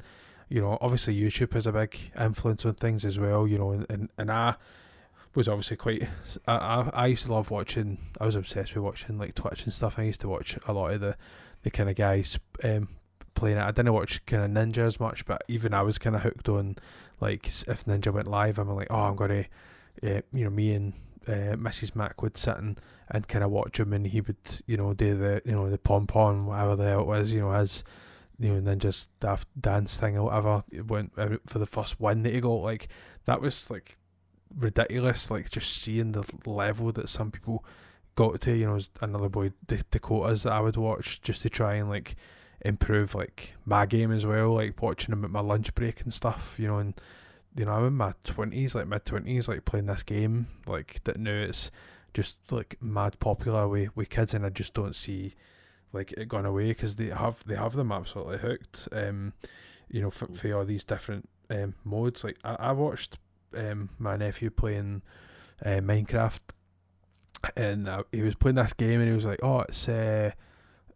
you 0.48 0.60
know 0.60 0.78
obviously 0.80 1.18
YouTube 1.18 1.52
has 1.52 1.66
a 1.66 1.72
big 1.72 2.12
influence 2.18 2.64
on 2.64 2.74
things 2.74 3.04
as 3.04 3.18
well 3.18 3.46
you 3.46 3.58
know 3.58 3.70
and, 3.70 3.86
and, 3.88 4.08
and 4.18 4.30
I 4.30 4.54
was 5.34 5.46
obviously 5.46 5.76
quite 5.76 6.08
I, 6.46 6.54
I, 6.54 6.90
I 6.92 7.06
used 7.06 7.26
to 7.26 7.32
love 7.32 7.50
watching 7.50 7.98
I 8.20 8.26
was 8.26 8.36
obsessed 8.36 8.74
with 8.74 8.84
watching 8.84 9.18
like 9.18 9.34
Twitch 9.34 9.64
and 9.64 9.72
stuff 9.72 9.98
I 9.98 10.02
used 10.02 10.20
to 10.22 10.28
watch 10.28 10.58
a 10.66 10.72
lot 10.72 10.92
of 10.92 11.00
the 11.00 11.16
the 11.62 11.70
kind 11.70 11.90
of 11.90 11.96
guys 11.96 12.38
um, 12.64 12.88
playing 13.34 13.56
it. 13.56 13.62
I 13.62 13.70
didn't 13.70 13.92
watch 13.92 14.24
kind 14.26 14.44
of 14.44 14.50
Ninja 14.50 14.84
as 14.84 15.00
much, 15.00 15.24
but 15.24 15.42
even 15.48 15.74
I 15.74 15.82
was 15.82 15.98
kind 15.98 16.16
of 16.16 16.22
hooked 16.22 16.48
on 16.48 16.76
like 17.20 17.46
if 17.46 17.84
Ninja 17.84 18.12
went 18.12 18.28
live, 18.28 18.58
I'm 18.58 18.68
like, 18.74 18.88
oh, 18.90 19.00
I'm 19.00 19.16
gonna, 19.16 19.46
uh, 20.02 20.20
you 20.32 20.44
know, 20.44 20.50
me 20.50 20.72
and 20.72 20.92
uh, 21.26 21.56
Mrs. 21.56 21.94
Mac 21.94 22.22
would 22.22 22.36
sit 22.36 22.56
and, 22.56 22.80
and 23.10 23.28
kind 23.28 23.44
of 23.44 23.50
watch 23.50 23.78
him, 23.78 23.92
and 23.92 24.06
he 24.06 24.20
would, 24.20 24.36
you 24.66 24.76
know, 24.76 24.94
do 24.94 25.16
the, 25.16 25.42
you 25.44 25.52
know, 25.52 25.68
the 25.68 25.78
pom 25.78 26.06
pom, 26.06 26.46
whatever 26.46 26.76
the 26.76 26.84
hell 26.84 27.00
it 27.00 27.06
was, 27.06 27.32
you 27.32 27.40
know, 27.40 27.52
as, 27.52 27.84
you 28.38 28.54
know, 28.54 28.74
Ninja's 28.74 29.08
daft 29.20 29.48
dance 29.60 29.96
thing 29.96 30.16
or 30.16 30.24
whatever. 30.24 30.64
It 30.72 30.88
went 30.88 31.12
for 31.46 31.58
the 31.58 31.66
first 31.66 32.00
win 32.00 32.22
that 32.22 32.32
he 32.32 32.40
got. 32.40 32.62
Like 32.62 32.88
that 33.26 33.40
was 33.40 33.70
like 33.70 33.98
ridiculous. 34.56 35.30
Like 35.30 35.50
just 35.50 35.70
seeing 35.82 36.12
the 36.12 36.24
level 36.46 36.90
that 36.92 37.08
some 37.08 37.30
people 37.30 37.64
got 38.14 38.40
to, 38.42 38.56
you 38.56 38.66
know, 38.66 38.78
another 39.02 39.28
boy 39.28 39.52
the 39.66 39.84
Dakota's 39.90 40.44
that 40.44 40.52
I 40.52 40.60
would 40.60 40.76
watch 40.76 41.20
just 41.20 41.42
to 41.42 41.50
try 41.50 41.74
and 41.74 41.88
like 41.88 42.16
improve 42.62 43.14
like 43.14 43.54
my 43.64 43.86
game 43.86 44.10
as 44.10 44.26
well, 44.26 44.54
like 44.54 44.80
watching 44.80 45.12
him 45.12 45.24
at 45.24 45.30
my 45.30 45.40
lunch 45.40 45.74
break 45.74 46.00
and 46.02 46.12
stuff, 46.12 46.56
you 46.58 46.66
know, 46.66 46.78
and 46.78 46.94
you 47.56 47.64
know, 47.64 47.72
I'm 47.72 47.86
in 47.86 47.92
my 47.94 48.14
twenties, 48.24 48.74
like 48.74 48.86
mid 48.86 49.04
twenties, 49.04 49.48
like 49.48 49.64
playing 49.64 49.86
this 49.86 50.02
game, 50.02 50.48
like 50.66 51.02
that 51.04 51.18
now 51.18 51.32
it's 51.32 51.70
just 52.12 52.38
like 52.50 52.76
mad 52.80 53.18
popular 53.20 53.68
with, 53.68 53.94
with 53.96 54.10
kids 54.10 54.34
and 54.34 54.44
I 54.44 54.48
just 54.48 54.74
don't 54.74 54.96
see 54.96 55.34
like 55.92 56.12
it 56.12 56.28
gone 56.28 56.46
away 56.46 56.68
because 56.68 56.96
they 56.96 57.08
have 57.08 57.44
they 57.46 57.56
have 57.56 57.74
them 57.74 57.92
absolutely 57.92 58.38
hooked. 58.38 58.88
Um, 58.92 59.32
you 59.88 60.00
know, 60.00 60.10
for, 60.10 60.26
for 60.32 60.52
all 60.54 60.64
these 60.64 60.84
different 60.84 61.28
um 61.50 61.74
modes. 61.84 62.24
Like 62.24 62.38
I, 62.44 62.56
I 62.58 62.72
watched 62.72 63.18
um 63.56 63.90
my 63.98 64.16
nephew 64.16 64.50
playing 64.50 65.02
uh, 65.64 65.80
Minecraft 65.80 66.40
and 67.56 67.88
uh, 67.88 68.02
he 68.12 68.22
was 68.22 68.34
playing 68.34 68.56
this 68.56 68.72
game 68.72 69.00
and 69.00 69.08
he 69.08 69.14
was 69.14 69.24
like, 69.24 69.40
"Oh, 69.42 69.60
it's 69.60 69.88
uh, 69.88 70.32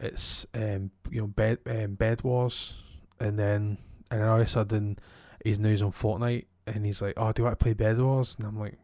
it's 0.01 0.47
um, 0.55 0.91
you 1.11 1.21
know 1.21 1.27
bed 1.27 1.59
um, 1.67 1.95
bed 1.95 2.23
wars," 2.23 2.75
and 3.19 3.39
then 3.39 3.79
and 4.11 4.21
then 4.21 4.29
all 4.29 4.37
of 4.37 4.43
a 4.43 4.47
sudden 4.47 4.99
he's 5.45 5.59
news 5.59 5.83
on 5.83 5.93
Fortnite 5.93 6.47
and 6.67 6.85
he's 6.85 7.01
like, 7.01 7.15
"Oh, 7.17 7.33
do 7.33 7.43
you 7.43 7.45
want 7.45 7.59
to 7.59 7.63
play 7.63 7.75
bed 7.75 8.01
wars?" 8.01 8.35
And 8.39 8.47
I'm 8.47 8.59
like, 8.59 8.79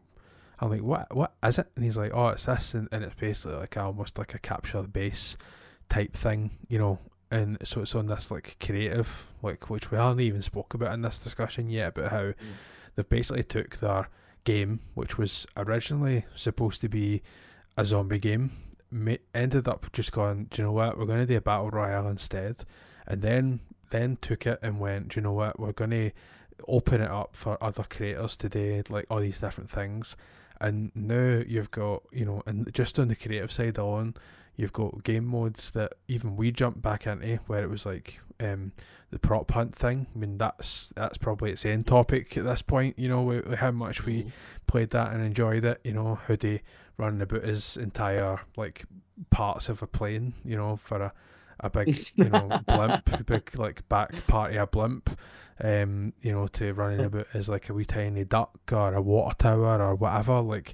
"I'm 0.59 0.69
like, 0.69 0.83
what 0.83 1.13
what 1.15 1.33
is 1.43 1.59
it?" 1.59 1.67
And 1.75 1.83
he's 1.83 1.97
like, 1.97 2.11
"Oh, 2.13 2.29
it's 2.29 2.45
this," 2.45 2.73
and, 2.73 2.87
and 2.91 3.03
it's 3.03 3.15
basically 3.15 3.57
like 3.57 3.75
almost 3.75 4.17
like 4.17 4.33
a 4.33 4.39
capture 4.39 4.81
the 4.81 4.87
base 4.87 5.37
type 5.89 6.13
thing, 6.13 6.51
you 6.69 6.79
know. 6.79 6.99
And 7.29 7.57
so 7.63 7.81
it's 7.81 7.95
on 7.95 8.07
this 8.07 8.29
like 8.29 8.57
creative, 8.63 9.27
like 9.41 9.69
which 9.69 9.89
we 9.89 9.97
haven't 9.97 10.19
even 10.19 10.41
spoke 10.41 10.73
about 10.73 10.93
in 10.93 11.01
this 11.01 11.17
discussion 11.17 11.69
yet, 11.69 11.97
about 11.97 12.11
how 12.11 12.23
mm. 12.23 12.35
they've 12.95 13.07
basically 13.07 13.43
took 13.43 13.77
their 13.77 14.09
game, 14.43 14.81
which 14.93 15.17
was 15.17 15.47
originally 15.55 16.25
supposed 16.35 16.81
to 16.81 16.89
be 16.89 17.21
a 17.77 17.85
zombie 17.85 18.19
game, 18.19 18.51
ma- 18.89 19.15
ended 19.33 19.67
up 19.67 19.91
just 19.93 20.11
going, 20.11 20.45
do 20.45 20.61
you 20.61 20.67
know 20.67 20.73
what, 20.73 20.97
we're 20.97 21.05
going 21.05 21.19
to 21.19 21.25
do 21.25 21.37
a 21.37 21.41
battle 21.41 21.69
royale 21.69 22.07
instead, 22.07 22.65
and 23.07 23.21
then 23.21 23.61
then 23.91 24.17
took 24.21 24.45
it 24.47 24.59
and 24.61 24.79
went, 24.79 25.09
do 25.09 25.19
you 25.19 25.23
know 25.23 25.33
what, 25.33 25.59
we're 25.59 25.73
going 25.73 25.89
to 25.89 26.11
open 26.67 27.01
it 27.01 27.11
up 27.11 27.35
for 27.35 27.61
other 27.61 27.83
creators 27.83 28.35
to 28.37 28.49
do 28.49 28.83
like 28.89 29.05
all 29.09 29.19
these 29.19 29.39
different 29.39 29.69
things, 29.69 30.15
and 30.59 30.91
now 30.95 31.41
you've 31.45 31.71
got 31.71 32.03
you 32.11 32.25
know, 32.25 32.43
and 32.45 32.73
just 32.73 32.99
on 32.99 33.07
the 33.07 33.15
creative 33.15 33.51
side 33.51 33.77
alone, 33.77 34.15
you've 34.55 34.73
got 34.73 35.03
game 35.03 35.25
modes 35.25 35.71
that 35.71 35.93
even 36.07 36.35
we 36.35 36.51
jumped 36.51 36.81
back 36.81 37.07
into 37.07 37.37
where 37.47 37.63
it 37.63 37.69
was 37.69 37.85
like 37.85 38.19
um, 38.39 38.71
the 39.11 39.19
prop 39.19 39.51
hunt 39.51 39.75
thing. 39.75 40.07
I 40.13 40.17
mean, 40.17 40.37
that's 40.37 40.93
that's 40.95 41.17
probably 41.17 41.51
its 41.51 41.65
end 41.65 41.87
topic 41.87 42.37
at 42.37 42.43
this 42.43 42.61
point. 42.61 42.97
You 42.97 43.09
know, 43.09 43.21
with, 43.21 43.45
with 43.45 43.59
how 43.59 43.71
much 43.71 44.05
we 44.05 44.19
mm-hmm. 44.19 44.29
played 44.67 44.91
that 44.91 45.13
and 45.13 45.23
enjoyed 45.23 45.65
it. 45.65 45.81
You 45.83 45.93
know, 45.93 46.15
how 46.27 46.35
they 46.35 46.61
running 46.97 47.21
about 47.21 47.43
his 47.43 47.77
entire 47.77 48.39
like 48.55 48.85
parts 49.29 49.69
of 49.69 49.81
a 49.81 49.87
plane, 49.87 50.33
you 50.43 50.55
know, 50.55 50.75
for 50.75 51.01
a, 51.01 51.13
a 51.59 51.69
big, 51.69 52.11
you 52.15 52.29
know, 52.29 52.59
blimp, 52.67 53.25
big 53.25 53.57
like 53.57 53.87
back 53.89 54.27
party 54.27 54.57
a 54.57 54.67
blimp, 54.67 55.09
um, 55.63 56.13
you 56.21 56.31
know, 56.31 56.47
to 56.47 56.73
running 56.73 57.05
about 57.05 57.27
as 57.33 57.49
like 57.49 57.69
a 57.69 57.73
wee 57.73 57.85
tiny 57.85 58.23
duck 58.23 58.59
or 58.71 58.93
a 58.93 59.01
water 59.01 59.35
tower 59.37 59.81
or 59.81 59.95
whatever. 59.95 60.41
Like, 60.41 60.73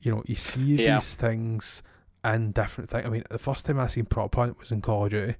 you 0.00 0.12
know, 0.12 0.22
you 0.26 0.34
see 0.34 0.76
yeah. 0.76 0.96
these 0.96 1.14
things 1.14 1.82
and 2.22 2.54
different 2.54 2.90
things. 2.90 3.06
I 3.06 3.08
mean, 3.08 3.24
the 3.30 3.38
first 3.38 3.66
time 3.66 3.80
I 3.80 3.86
seen 3.86 4.06
prop 4.06 4.34
hunt 4.34 4.58
was 4.58 4.70
in 4.70 4.80
Call 4.80 5.04
of 5.06 5.10
Duty, 5.10 5.36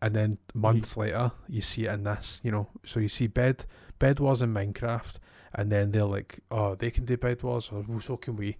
and 0.00 0.14
then 0.14 0.38
months 0.54 0.92
mm-hmm. 0.92 1.00
later 1.00 1.32
you 1.48 1.60
see 1.60 1.86
it 1.86 1.92
in 1.92 2.04
this. 2.04 2.40
You 2.42 2.52
know, 2.52 2.68
so 2.84 3.00
you 3.00 3.08
see 3.08 3.26
bed 3.26 3.66
bed 3.98 4.20
wars 4.20 4.42
in 4.42 4.54
Minecraft, 4.54 5.18
and 5.54 5.70
then 5.70 5.90
they're 5.90 6.04
like, 6.04 6.40
oh, 6.50 6.74
they 6.74 6.90
can 6.90 7.04
do 7.04 7.16
bed 7.16 7.42
wars, 7.42 7.70
or 7.72 7.84
well, 7.86 8.00
so 8.00 8.16
can 8.16 8.36
we 8.36 8.56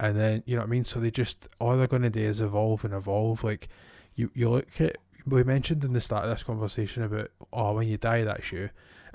and 0.00 0.16
then 0.18 0.42
you 0.46 0.56
know 0.56 0.62
what 0.62 0.68
I 0.68 0.70
mean. 0.70 0.84
So 0.84 0.98
they 0.98 1.10
just 1.10 1.48
all 1.60 1.76
they're 1.76 1.86
going 1.86 2.02
to 2.02 2.10
do 2.10 2.26
is 2.26 2.40
evolve 2.40 2.84
and 2.84 2.94
evolve. 2.94 3.44
Like 3.44 3.68
you, 4.16 4.30
you 4.34 4.48
look 4.48 4.80
at 4.80 4.96
we 5.26 5.44
mentioned 5.44 5.84
in 5.84 5.92
the 5.92 6.00
start 6.00 6.24
of 6.24 6.30
this 6.30 6.42
conversation 6.42 7.02
about 7.02 7.30
oh 7.52 7.74
when 7.74 7.86
you 7.86 7.98
die 7.98 8.24
that's 8.24 8.50
you, 8.50 8.70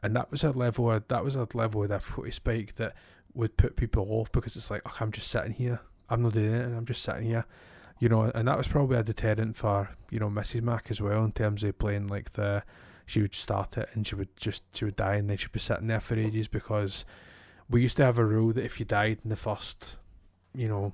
and 0.05 0.15
that 0.15 0.31
was 0.31 0.43
a 0.43 0.51
level 0.51 0.91
of, 0.91 1.07
that 1.07 1.23
was 1.23 1.35
a 1.35 1.47
level 1.53 1.83
of 1.83 1.89
difficulty 1.89 2.31
spike 2.31 2.75
that 2.75 2.93
would 3.33 3.57
put 3.57 3.75
people 3.75 4.07
off 4.09 4.31
because 4.31 4.55
it's 4.55 4.71
like 4.71 4.81
oh, 4.85 4.97
I'm 4.99 5.11
just 5.11 5.29
sitting 5.29 5.53
here, 5.53 5.81
I'm 6.09 6.21
not 6.21 6.33
doing 6.33 6.53
it, 6.53 6.65
and 6.65 6.75
I'm 6.75 6.85
just 6.85 7.03
sitting 7.03 7.23
here, 7.23 7.45
you 7.99 8.09
know. 8.09 8.31
And 8.33 8.47
that 8.47 8.57
was 8.57 8.67
probably 8.67 8.97
a 8.97 9.03
deterrent 9.03 9.57
for 9.57 9.89
you 10.11 10.19
know 10.19 10.29
Mrs 10.29 10.61
Mac 10.61 10.89
as 10.89 11.01
well 11.01 11.23
in 11.25 11.31
terms 11.31 11.63
of 11.63 11.77
playing 11.77 12.07
like 12.07 12.31
the 12.31 12.63
she 13.05 13.21
would 13.21 13.35
start 13.35 13.77
it 13.77 13.89
and 13.93 14.07
she 14.07 14.15
would 14.15 14.35
just 14.35 14.63
she 14.75 14.85
would 14.85 14.95
die 14.95 15.15
and 15.15 15.29
then 15.29 15.37
she'd 15.37 15.51
be 15.51 15.59
sitting 15.59 15.87
there 15.87 15.99
for 15.99 16.17
ages 16.17 16.47
because 16.47 17.05
we 17.69 17.81
used 17.81 17.97
to 17.97 18.03
have 18.03 18.17
a 18.17 18.25
rule 18.25 18.51
that 18.53 18.65
if 18.65 18.79
you 18.79 18.85
died 18.85 19.19
in 19.23 19.29
the 19.29 19.35
first 19.35 19.97
you 20.55 20.67
know, 20.67 20.93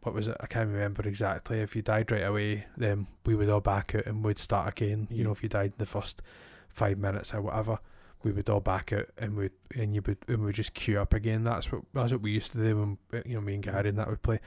what 0.00 0.14
was 0.14 0.28
it? 0.28 0.36
I 0.40 0.46
can't 0.46 0.68
remember 0.68 1.06
exactly. 1.06 1.60
If 1.60 1.76
you 1.76 1.82
died 1.82 2.10
right 2.10 2.24
away, 2.24 2.66
then 2.76 3.06
we 3.24 3.34
would 3.34 3.48
all 3.48 3.60
back 3.60 3.94
out 3.94 4.06
and 4.06 4.24
we'd 4.24 4.38
start 4.38 4.68
again. 4.68 5.06
You 5.10 5.24
know, 5.24 5.30
mm. 5.30 5.34
if 5.36 5.42
you 5.42 5.48
died 5.48 5.72
in 5.72 5.78
the 5.78 5.86
first 5.86 6.22
five 6.68 6.98
minutes 6.98 7.32
or 7.32 7.42
whatever, 7.42 7.78
we 8.22 8.32
would 8.32 8.48
all 8.48 8.60
back 8.60 8.92
out 8.92 9.08
and 9.18 9.36
we 9.36 9.50
and 9.74 9.94
you 9.94 10.02
would 10.06 10.18
and 10.28 10.44
we 10.44 10.52
just 10.52 10.74
queue 10.74 11.00
up 11.00 11.14
again. 11.14 11.44
That's 11.44 11.70
what 11.70 11.82
that's 11.94 12.12
what 12.12 12.22
we 12.22 12.32
used 12.32 12.52
to 12.52 12.58
do 12.58 12.76
when 13.10 13.22
you 13.26 13.34
know 13.34 13.40
me 13.40 13.54
and 13.54 13.62
Gary 13.62 13.88
and 13.88 13.98
that 13.98 14.08
would 14.08 14.22
play. 14.22 14.40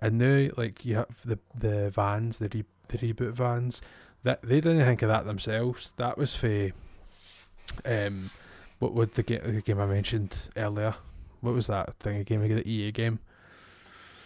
And 0.00 0.18
now 0.18 0.48
like 0.56 0.84
you 0.84 0.96
have 0.96 1.22
the 1.24 1.38
the 1.54 1.90
vans, 1.90 2.38
the 2.38 2.48
re, 2.48 2.64
the 2.88 2.98
reboot 2.98 3.32
vans, 3.32 3.80
that 4.22 4.42
they 4.42 4.60
didn't 4.60 4.84
think 4.84 5.02
of 5.02 5.08
that 5.08 5.26
themselves. 5.26 5.92
That 5.96 6.18
was 6.18 6.34
for 6.34 6.70
um 7.84 8.30
what 8.78 8.92
would 8.94 9.14
the 9.14 9.22
game 9.22 9.40
the 9.44 9.60
game 9.62 9.80
I 9.80 9.86
mentioned 9.86 10.48
earlier. 10.56 10.94
What 11.40 11.54
was 11.54 11.66
that 11.66 11.94
thing? 11.98 12.16
A 12.16 12.24
game 12.24 12.40
the 12.40 12.68
EA 12.68 12.90
game 12.90 13.20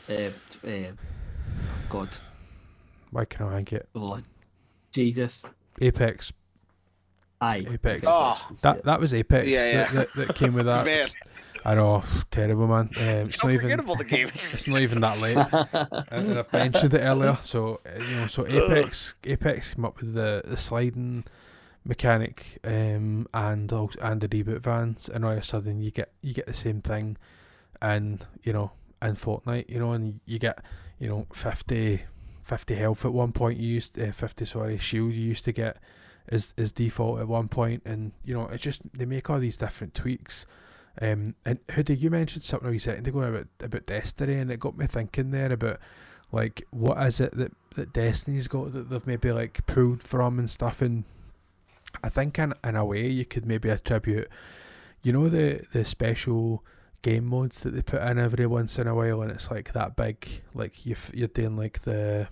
uh, 0.09 0.31
uh, 0.67 0.93
God. 1.89 2.09
Why 3.11 3.25
can 3.25 3.47
I 3.47 3.51
rank 3.51 3.73
it? 3.73 3.89
Oh, 3.95 4.19
Jesus. 4.93 5.45
Apex. 5.81 6.33
Aye. 7.41 7.67
Apex. 7.71 8.05
Oh. 8.07 8.41
That 8.63 8.85
that 8.85 9.01
was 9.01 9.15
Apex 9.15 9.47
yeah, 9.47 9.67
yeah. 9.67 9.93
That, 9.93 10.15
that, 10.15 10.27
that 10.27 10.37
came 10.37 10.55
with 10.55 10.67
that. 10.67 11.15
I 11.65 11.75
know, 11.75 12.03
terrible 12.31 12.69
man. 12.69 12.91
Um, 12.97 13.29
it's 13.29 13.43
not 13.43 13.53
even. 13.53 13.77
The 13.77 14.05
game. 14.05 14.31
It's 14.53 14.67
not 14.67 14.81
even 14.81 15.01
that 15.01 15.19
late, 15.19 15.37
and, 16.11 16.39
I've 16.39 16.53
mentioned 16.53 16.95
it 16.95 17.01
earlier. 17.01 17.37
So 17.43 17.81
uh, 17.85 18.03
you 18.03 18.17
know, 18.17 18.27
so 18.27 18.47
Apex, 18.47 19.17
Apex 19.25 19.75
came 19.75 19.85
up 19.85 20.01
with 20.01 20.15
the, 20.15 20.43
the 20.45 20.57
sliding 20.57 21.25
mechanic, 21.85 22.59
um, 22.65 23.27
and 23.35 23.73
also, 23.73 23.99
and 24.01 24.21
the 24.21 24.29
reboot 24.29 24.63
vans, 24.63 25.09
and 25.09 25.25
all 25.25 25.33
of 25.33 25.39
a 25.39 25.43
sudden 25.43 25.83
you 25.83 25.91
get 25.91 26.13
you 26.23 26.33
get 26.33 26.47
the 26.47 26.55
same 26.55 26.81
thing, 26.81 27.17
and 27.83 28.25
you 28.43 28.53
know 28.53 28.73
in 29.03 29.15
Fortnite, 29.15 29.69
you 29.69 29.79
know, 29.79 29.93
and 29.93 30.21
you 30.27 30.39
get, 30.39 30.63
you 30.99 31.09
know, 31.09 31.27
50, 31.33 32.03
50 32.43 32.75
health 32.75 33.05
at 33.05 33.13
one 33.13 33.33
point. 33.33 33.59
You 33.59 33.75
used 33.75 33.99
uh, 33.99 34.13
50, 34.13 34.45
sorry, 34.45 34.79
shield 34.79 35.13
you 35.13 35.23
used 35.23 35.45
to 35.45 35.53
get 35.53 35.79
is 36.31 36.55
is 36.57 36.73
default 36.73 37.21
at 37.21 37.29
one 37.29 37.49
point, 37.49 37.83
and 37.85 38.13
you 38.25 38.35
know, 38.35 38.49
it's 38.49 38.63
just 38.63 38.81
they 38.95 39.05
make 39.05 39.29
all 39.31 39.39
these 39.39 39.57
different 39.57 39.95
tweaks. 39.95 40.47
Um, 41.01 41.35
and 41.45 41.59
did 41.85 42.03
you 42.03 42.11
mentioned 42.11 42.45
something 42.45 42.75
a 42.75 42.79
second 42.79 43.07
ago 43.07 43.21
about 43.21 43.47
about 43.61 43.87
Destiny, 43.87 44.35
and 44.35 44.51
it 44.51 44.61
got 44.61 44.77
me 44.77 44.87
thinking 44.87 45.31
there 45.31 45.53
about 45.53 45.79
like 46.33 46.65
what 46.71 47.01
is 47.07 47.21
it 47.21 47.37
that 47.37 47.53
that 47.77 47.93
Destiny's 47.93 48.49
got 48.49 48.73
that 48.73 48.91
they've 48.91 49.07
maybe 49.07 49.33
like 49.33 49.65
pulled 49.67 50.03
from 50.03 50.39
and 50.39 50.51
stuff, 50.51 50.83
and 50.83 51.05
I 52.03 52.09
think 52.09 52.39
in 52.39 52.53
in 52.65 52.77
a 52.77 52.85
way 52.85 53.09
you 53.09 53.25
could 53.25 53.47
maybe 53.47 53.69
attribute, 53.71 54.29
you 55.03 55.13
know, 55.13 55.29
the 55.29 55.65
the 55.73 55.85
special 55.85 56.65
game 57.03 57.27
modes 57.27 57.61
that 57.61 57.71
they 57.71 57.83
put 57.83 58.03
in 58.03 58.19
every 58.19 58.47
once 58.47 58.79
in 58.79 58.87
a 58.87 58.95
while, 58.95 59.23
and 59.23 59.31
it's 59.31 59.51
like 59.51 59.73
that 59.73 59.97
big, 59.97 60.43
like 60.55 60.85
you 60.85 60.97
you're 61.13 61.29
doing 61.29 61.57
like 61.57 61.81
the 61.83 62.29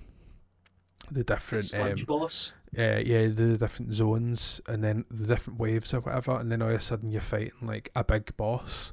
the 1.11 1.25
different 1.25 1.73
um, 1.75 1.95
boss. 2.07 2.53
Yeah, 2.73 2.99
yeah, 2.99 3.29
the 3.29 3.57
different 3.57 3.95
zones 3.95 4.61
and 4.69 4.83
then 4.83 5.05
the 5.11 5.27
different 5.27 5.59
waves 5.59 5.95
or 5.95 6.01
whatever, 6.01 6.39
and 6.39 6.51
then 6.51 6.63
all 6.63 6.69
of 6.69 6.75
a 6.75 6.81
sudden 6.81 7.11
you're 7.11 7.21
fighting 7.21 7.53
like 7.63 7.91
a 7.95 8.05
big 8.05 8.37
boss. 8.37 8.93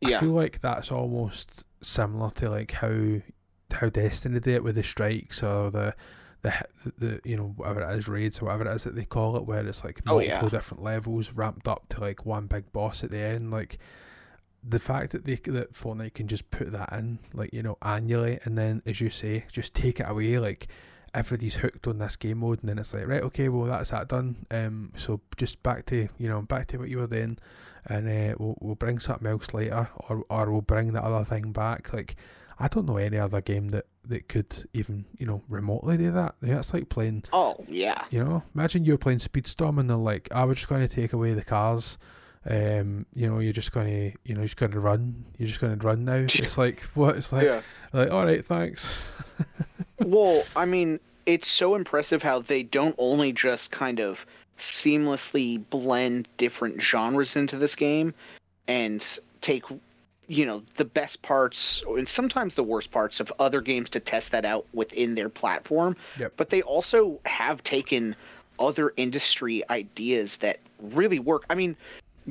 Yeah. 0.00 0.16
I 0.16 0.20
feel 0.20 0.30
like 0.30 0.60
that's 0.60 0.90
almost 0.90 1.64
similar 1.80 2.30
to 2.30 2.50
like 2.50 2.72
how 2.72 3.20
how 3.72 3.88
Destiny 3.88 4.40
did 4.40 4.54
it 4.54 4.64
with 4.64 4.76
the 4.76 4.82
strikes 4.82 5.42
or 5.42 5.70
the 5.70 5.94
the 6.42 6.54
the 6.96 7.20
you 7.24 7.36
know 7.36 7.52
whatever 7.56 7.82
it 7.82 7.98
is 7.98 8.08
raids 8.08 8.40
or 8.40 8.46
whatever 8.46 8.68
it 8.68 8.74
is 8.74 8.84
that 8.84 8.94
they 8.94 9.04
call 9.04 9.36
it, 9.36 9.44
where 9.44 9.66
it's 9.66 9.84
like 9.84 10.04
multiple 10.04 10.38
oh, 10.38 10.42
yeah. 10.42 10.48
different 10.48 10.82
levels 10.82 11.32
ramped 11.32 11.68
up 11.68 11.88
to 11.90 12.00
like 12.00 12.24
one 12.24 12.46
big 12.46 12.72
boss 12.72 13.02
at 13.02 13.10
the 13.10 13.18
end. 13.18 13.50
Like 13.50 13.78
the 14.62 14.78
fact 14.78 15.12
that 15.12 15.24
they 15.24 15.36
that 15.36 15.72
Fortnite 15.72 16.14
can 16.14 16.28
just 16.28 16.50
put 16.50 16.72
that 16.72 16.92
in, 16.92 17.18
like 17.32 17.52
you 17.52 17.62
know, 17.62 17.76
annually, 17.82 18.38
and 18.44 18.56
then 18.56 18.82
as 18.86 19.00
you 19.00 19.10
say, 19.10 19.44
just 19.50 19.74
take 19.74 20.00
it 20.00 20.06
away, 20.08 20.38
like 20.38 20.68
everybody's 21.14 21.56
hooked 21.56 21.86
on 21.86 21.98
this 21.98 22.16
game 22.16 22.38
mode, 22.38 22.60
and 22.60 22.68
then 22.68 22.78
it's 22.78 22.94
like, 22.94 23.06
right, 23.06 23.22
okay, 23.22 23.48
well 23.48 23.66
that's 23.66 23.90
that 23.90 24.08
done. 24.08 24.46
Um, 24.50 24.92
so 24.96 25.20
just 25.36 25.62
back 25.62 25.86
to 25.86 26.08
you 26.18 26.28
know 26.28 26.42
back 26.42 26.66
to 26.68 26.78
what 26.78 26.88
you 26.88 26.98
were 26.98 27.06
doing, 27.06 27.38
and 27.86 28.08
uh, 28.08 28.34
we'll 28.38 28.56
we'll 28.60 28.74
bring 28.74 28.98
something 28.98 29.26
else 29.28 29.52
later, 29.54 29.88
or 30.08 30.24
or 30.28 30.50
we'll 30.50 30.60
bring 30.60 30.92
the 30.92 31.02
other 31.04 31.24
thing 31.24 31.52
back. 31.52 31.92
Like 31.92 32.16
I 32.58 32.68
don't 32.68 32.86
know 32.86 32.96
any 32.96 33.18
other 33.18 33.40
game 33.40 33.68
that 33.68 33.86
that 34.06 34.28
could 34.28 34.68
even 34.72 35.04
you 35.18 35.26
know 35.26 35.42
remotely 35.48 35.96
do 35.96 36.10
that. 36.12 36.34
Yeah, 36.42 36.58
it's 36.58 36.72
like 36.74 36.88
playing. 36.88 37.24
Oh 37.32 37.64
yeah. 37.68 38.04
You 38.10 38.24
know, 38.24 38.42
imagine 38.54 38.84
you're 38.84 38.98
playing 38.98 39.18
Speedstorm 39.18 39.78
and 39.78 39.88
they're 39.88 39.96
like, 39.96 40.28
"I 40.32 40.44
was 40.44 40.56
just 40.58 40.68
going 40.68 40.86
to 40.86 40.94
take 40.94 41.12
away 41.12 41.34
the 41.34 41.44
cars." 41.44 41.98
Um, 42.48 43.04
you 43.14 43.28
know, 43.28 43.40
you're 43.40 43.52
just 43.52 43.72
going 43.72 43.88
to, 43.88 44.18
you 44.24 44.32
know, 44.34 44.40
you're 44.40 44.46
just 44.46 44.56
going 44.56 44.72
to 44.72 44.80
run. 44.80 45.26
You're 45.36 45.48
just 45.48 45.60
going 45.60 45.76
to 45.78 45.86
run 45.86 46.04
now. 46.04 46.24
It's 46.34 46.56
like 46.56 46.80
what? 46.94 47.16
It's 47.16 47.30
like, 47.32 47.44
Yeah. 47.44 47.60
like, 47.92 48.10
all 48.10 48.24
right, 48.24 48.42
thanks. 48.42 48.98
well, 50.00 50.44
I 50.56 50.64
mean, 50.64 51.00
it's 51.26 51.48
so 51.48 51.74
impressive 51.74 52.22
how 52.22 52.40
they 52.40 52.62
don't 52.62 52.94
only 52.98 53.32
just 53.32 53.70
kind 53.70 54.00
of 54.00 54.18
seamlessly 54.58 55.62
blend 55.70 56.28
different 56.36 56.80
genres 56.80 57.36
into 57.36 57.56
this 57.56 57.74
game 57.74 58.12
and 58.66 59.04
take 59.40 59.64
you 60.26 60.44
know 60.44 60.62
the 60.76 60.84
best 60.84 61.22
parts 61.22 61.82
and 61.88 62.08
sometimes 62.08 62.54
the 62.54 62.62
worst 62.62 62.90
parts 62.90 63.20
of 63.20 63.32
other 63.38 63.60
games 63.60 63.88
to 63.88 64.00
test 64.00 64.30
that 64.30 64.44
out 64.44 64.66
within 64.74 65.14
their 65.14 65.28
platform 65.28 65.96
Yep. 66.18 66.34
but 66.36 66.50
they 66.50 66.60
also 66.62 67.18
have 67.24 67.62
taken 67.62 68.14
other 68.58 68.92
industry 68.96 69.62
ideas 69.70 70.36
that 70.38 70.58
really 70.80 71.18
work 71.18 71.44
i 71.50 71.54
mean 71.54 71.76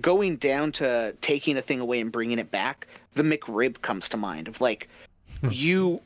going 0.02 0.36
down 0.36 0.72
to 0.74 1.14
taking 1.22 1.58
a 1.58 1.62
thing 1.62 1.80
away 1.80 2.00
and 2.02 2.12
bringing 2.12 2.40
it 2.40 2.52
back 2.52 2.88
the 3.16 3.24
mcrib 3.24 3.82
comes 3.82 4.10
to 4.10 4.18
mind 4.18 4.48
of 4.48 4.60
like 4.62 4.88
you 5.50 6.00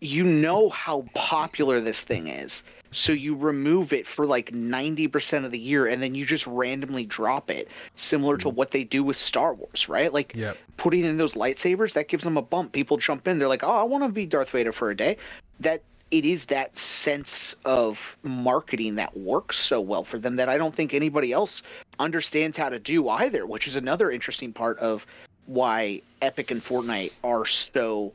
you 0.00 0.24
know 0.24 0.70
how 0.70 1.04
popular 1.14 1.80
this 1.80 2.00
thing 2.00 2.28
is. 2.28 2.62
So 2.92 3.12
you 3.12 3.36
remove 3.36 3.92
it 3.92 4.06
for 4.08 4.26
like 4.26 4.50
90% 4.50 5.44
of 5.44 5.52
the 5.52 5.58
year 5.58 5.86
and 5.86 6.02
then 6.02 6.14
you 6.14 6.26
just 6.26 6.46
randomly 6.46 7.04
drop 7.04 7.50
it 7.50 7.68
similar 7.96 8.36
to 8.38 8.48
mm-hmm. 8.48 8.56
what 8.56 8.72
they 8.72 8.82
do 8.82 9.04
with 9.04 9.16
star 9.16 9.54
wars 9.54 9.88
right? 9.88 10.12
Like 10.12 10.34
Yep. 10.34 10.56
putting 10.76 11.04
in 11.04 11.16
those 11.16 11.34
lightsabers 11.34 11.92
that 11.92 12.08
gives 12.08 12.24
them 12.24 12.36
a 12.36 12.42
bump. 12.42 12.72
People 12.72 12.96
jump 12.96 13.28
in. 13.28 13.38
They're 13.38 13.48
like 13.48 13.62
oh 13.62 13.70
i 13.70 13.82
want 13.82 14.04
to 14.04 14.08
be 14.08 14.26
darth 14.26 14.50
vader 14.50 14.72
for 14.72 14.90
a 14.90 14.96
day. 14.96 15.18
That 15.60 15.82
it 16.10 16.24
is 16.24 16.46
that 16.46 16.76
sense 16.76 17.54
of 17.64 17.98
marketing 18.24 18.96
that 18.96 19.16
works 19.16 19.56
so 19.56 19.80
well 19.80 20.02
for 20.02 20.18
them 20.18 20.36
that 20.36 20.48
i 20.48 20.58
don't 20.58 20.74
think 20.74 20.92
anybody 20.92 21.32
else 21.32 21.62
understands 22.00 22.56
how 22.56 22.68
to 22.68 22.80
do 22.80 23.08
either 23.08 23.46
which 23.46 23.68
is 23.68 23.76
another 23.76 24.10
interesting 24.10 24.52
part 24.52 24.76
of 24.80 25.06
why 25.46 26.02
epic 26.20 26.50
and 26.50 26.64
fortnite 26.64 27.12
are 27.22 27.46
so 27.46 28.12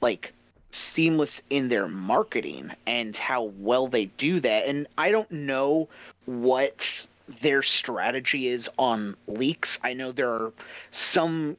like 0.00 0.32
seamless 0.74 1.40
in 1.50 1.68
their 1.68 1.88
marketing 1.88 2.72
and 2.86 3.16
how 3.16 3.44
well 3.58 3.86
they 3.86 4.06
do 4.06 4.40
that. 4.40 4.66
And 4.66 4.86
i 4.98 5.10
don't 5.10 5.30
know 5.30 5.88
what 6.26 7.06
their 7.40 7.62
strategy 7.62 8.48
is 8.48 8.68
on 8.78 9.16
leaks. 9.26 9.78
I 9.82 9.94
know 9.94 10.12
there 10.12 10.30
are 10.30 10.52
some 10.92 11.56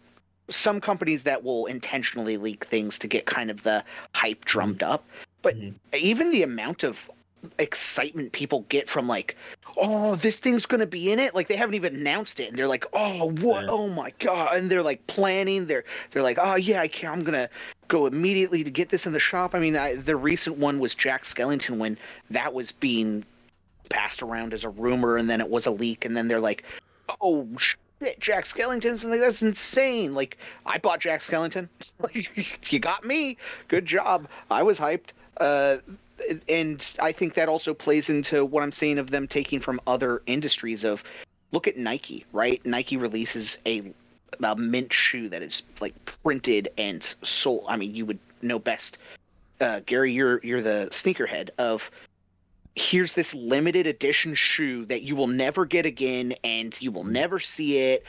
some 0.50 0.80
companies 0.80 1.24
that 1.24 1.44
will 1.44 1.66
intentionally 1.66 2.38
leak 2.38 2.66
things 2.66 3.00
to 3.00 3.08
get 3.08 3.26
kind 3.26 3.50
of 3.50 3.64
the 3.64 3.84
hype 4.14 4.46
drummed 4.46 4.84
up. 4.84 5.04
But 5.42 5.56
Mhm. 5.60 5.74
even 5.94 6.30
the 6.32 6.44
amount 6.44 6.84
of 6.84 6.98
excitement 7.58 8.32
people 8.32 8.62
get 8.70 8.90
from 8.90 9.08
like 9.08 9.36
oh 9.78 10.16
this 10.16 10.38
thing's 10.38 10.66
going 10.66 10.80
to 10.80 10.86
be 10.86 11.12
in 11.12 11.20
it? 11.20 11.36
Like 11.36 11.48
they 11.48 11.56
haven't 11.56 11.76
even 11.76 11.96
announced 11.96 12.40
it 12.40 12.50
and 12.50 12.58
they're 12.58 12.68
like 12.68 12.86
oh 12.94 13.26
what? 13.26 13.64
Yeah. 13.64 13.70
oh 13.70 13.88
my 13.88 14.12
god. 14.20 14.56
And 14.56 14.70
they're 14.70 14.84
like 14.84 15.06
planning 15.08 15.68
they're 15.68 15.84
they're 16.12 16.24
like 16.24 16.38
oh 16.42 16.56
yeah 16.56 16.82
i 16.82 16.88
can 16.88 17.12
i'm 17.12 17.24
going 17.24 17.34
to 17.34 17.50
go 17.88 18.08
immediately 18.08 18.64
to 18.64 18.72
get 18.72 18.90
this 18.90 19.06
in 19.06 19.14
the 19.14 19.20
shop. 19.20 19.54
I 19.54 19.60
mean 19.60 19.76
I, 19.76 19.96
the 19.96 20.16
recent 20.16 20.58
one 20.58 20.80
was 20.80 20.96
jack 20.96 21.26
skellington 21.26 21.78
when 21.78 21.98
that 22.30 22.54
was 22.54 22.72
being 22.72 23.26
passed 23.90 24.22
around 24.22 24.54
as 24.54 24.64
a 24.64 24.70
rumor 24.70 25.18
and 25.18 25.30
then 25.30 25.42
it 25.42 25.50
was 25.50 25.66
a 25.66 25.72
leak 25.72 26.06
and 26.06 26.18
then 26.18 26.28
they're 26.28 26.40
like 26.40 26.64
oh 27.22 27.48
shit 27.58 28.20
jack 28.20 28.46
skellington's 28.46 29.04
and 29.04 29.12
like, 29.12 29.20
that's 29.20 29.42
insane. 29.42 30.14
Like 30.14 30.38
i 30.66 30.78
bought 30.78 31.00
jack 31.00 31.22
skellington. 31.22 31.70
You 32.70 32.80
got 32.80 33.06
me. 33.06 33.38
Good 33.68 33.86
job. 33.86 34.28
I 34.50 34.64
was 34.64 34.78
hyped. 34.78 35.10
Uh 35.38 35.78
and 36.48 36.86
i 37.00 37.12
think 37.12 37.34
that 37.34 37.50
also 37.50 37.74
plays 37.74 38.10
into 38.10 38.46
what 38.46 38.64
i'm 38.64 38.72
saying 38.72 38.98
of 38.98 39.12
them 39.12 39.28
taking 39.28 39.60
from 39.60 39.80
other 39.86 40.22
industries 40.28 40.84
of 40.84 41.04
look 41.52 41.68
at 41.68 41.78
nike 41.78 42.26
right? 42.32 42.66
Nike 42.66 42.98
releases 42.98 43.58
a 43.66 43.94
a 44.44 44.56
mint 44.56 44.92
shoe 44.92 45.30
that 45.30 45.42
is 45.42 45.64
like 45.80 45.94
printed 46.24 46.70
and 46.78 47.16
sold. 47.24 47.66
I 47.68 47.78
mean 47.78 47.96
you 47.96 48.06
would 48.06 48.20
know 48.42 48.60
best. 48.60 48.98
Uh, 49.62 49.80
gary 49.86 50.12
you're 50.12 50.42
you're 50.44 50.62
the 50.62 50.90
sneakerhead 50.92 51.50
of 51.58 51.82
here's 52.76 53.14
this 53.14 53.34
limited 53.34 53.88
edition 53.88 54.36
shoe 54.36 54.86
that 54.88 55.02
you 55.02 55.16
will 55.16 55.28
never 55.28 55.64
get 55.66 55.86
again 55.86 56.36
and 56.44 56.80
you 56.82 56.92
will 56.92 57.06
never 57.06 57.40
see 57.40 57.78
it. 57.78 58.04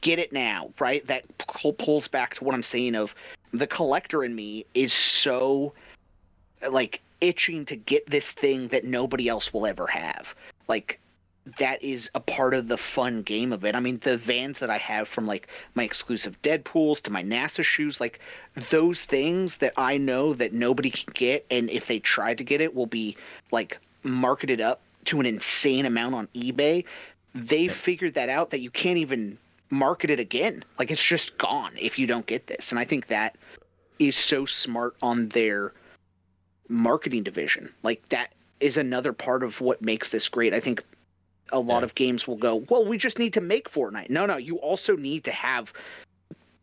Get 0.00 0.18
it 0.18 0.32
now 0.32 0.70
right? 0.78 1.04
That 1.06 1.24
pulls 1.78 2.06
back 2.08 2.34
to 2.36 2.44
what 2.44 2.54
i'm 2.54 2.62
saying 2.62 2.94
of 2.94 3.14
the 3.52 3.66
collector 3.66 4.22
in 4.24 4.34
me 4.34 4.66
is 4.74 4.92
so 4.92 5.72
like 6.70 7.00
itching 7.20 7.64
to 7.66 7.76
get 7.76 8.08
this 8.10 8.30
thing 8.30 8.68
that 8.68 8.84
nobody 8.84 9.28
else 9.28 9.52
will 9.52 9.66
ever 9.66 9.86
have 9.86 10.26
like 10.68 10.98
that 11.58 11.82
is 11.82 12.08
a 12.14 12.20
part 12.20 12.54
of 12.54 12.68
the 12.68 12.78
fun 12.78 13.22
game 13.22 13.52
of 13.52 13.64
it. 13.64 13.74
I 13.74 13.80
mean, 13.80 14.00
the 14.02 14.16
vans 14.16 14.58
that 14.60 14.70
I 14.70 14.78
have 14.78 15.08
from 15.08 15.26
like 15.26 15.48
my 15.74 15.82
exclusive 15.82 16.40
Deadpools 16.42 17.02
to 17.02 17.10
my 17.10 17.22
NASA 17.22 17.62
shoes, 17.62 18.00
like 18.00 18.20
those 18.70 19.02
things 19.02 19.58
that 19.58 19.74
I 19.76 19.98
know 19.98 20.32
that 20.34 20.54
nobody 20.54 20.90
can 20.90 21.12
get, 21.12 21.44
and 21.50 21.68
if 21.68 21.86
they 21.86 21.98
try 21.98 22.34
to 22.34 22.42
get 22.42 22.60
it, 22.60 22.74
will 22.74 22.86
be 22.86 23.16
like 23.52 23.78
marketed 24.02 24.60
up 24.60 24.80
to 25.06 25.20
an 25.20 25.26
insane 25.26 25.84
amount 25.84 26.14
on 26.14 26.28
eBay. 26.34 26.84
They 27.34 27.68
figured 27.68 28.14
that 28.14 28.30
out 28.30 28.50
that 28.50 28.60
you 28.60 28.70
can't 28.70 28.98
even 28.98 29.36
market 29.68 30.08
it 30.08 30.20
again. 30.20 30.64
Like 30.78 30.90
it's 30.90 31.04
just 31.04 31.36
gone 31.36 31.72
if 31.78 31.98
you 31.98 32.06
don't 32.06 32.26
get 32.26 32.46
this. 32.46 32.70
And 32.70 32.78
I 32.78 32.86
think 32.86 33.08
that 33.08 33.36
is 33.98 34.16
so 34.16 34.46
smart 34.46 34.96
on 35.02 35.28
their 35.28 35.72
marketing 36.74 37.22
division. 37.22 37.72
Like 37.82 38.06
that 38.10 38.32
is 38.60 38.76
another 38.76 39.12
part 39.12 39.42
of 39.42 39.60
what 39.60 39.82
makes 39.82 40.10
this 40.10 40.28
great. 40.28 40.54
I 40.54 40.60
think 40.60 40.82
a 41.52 41.58
lot 41.60 41.80
Yeah. 41.80 41.84
of 41.84 41.94
games 41.94 42.26
will 42.26 42.36
go, 42.36 42.64
well, 42.68 42.84
we 42.84 42.98
just 42.98 43.18
need 43.18 43.34
to 43.34 43.40
make 43.40 43.70
Fortnite. 43.70 44.10
No, 44.10 44.26
no, 44.26 44.36
you 44.36 44.56
also 44.56 44.96
need 44.96 45.24
to 45.24 45.32
have 45.32 45.72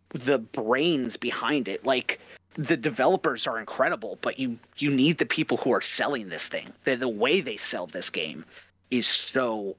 the 0.10 0.38
brains 0.40 1.18
behind 1.18 1.68
it. 1.68 1.86
Like 1.86 2.20
the 2.56 2.76
developers 2.76 3.48
are 3.48 3.60
incredible, 3.60 4.18
but 4.22 4.38
you 4.40 4.60
you 4.78 4.90
need 4.90 5.18
the 5.18 5.26
people 5.26 5.58
who 5.58 5.72
are 5.72 5.82
selling 5.82 6.30
this 6.30 6.48
thing. 6.48 6.74
The 6.84 6.96
the 6.96 7.08
way 7.08 7.42
they 7.42 7.58
sell 7.58 7.88
this 7.88 8.10
game 8.10 8.44
is 8.90 9.08
so 9.08 9.76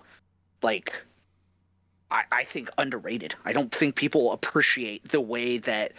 like 0.62 0.92
I, 2.10 2.22
I 2.30 2.44
think 2.44 2.70
underrated. 2.78 3.34
I 3.44 3.52
don't 3.52 3.74
think 3.74 3.94
people 3.94 4.32
appreciate 4.32 5.10
the 5.10 5.20
way 5.20 5.58
that 5.58 5.92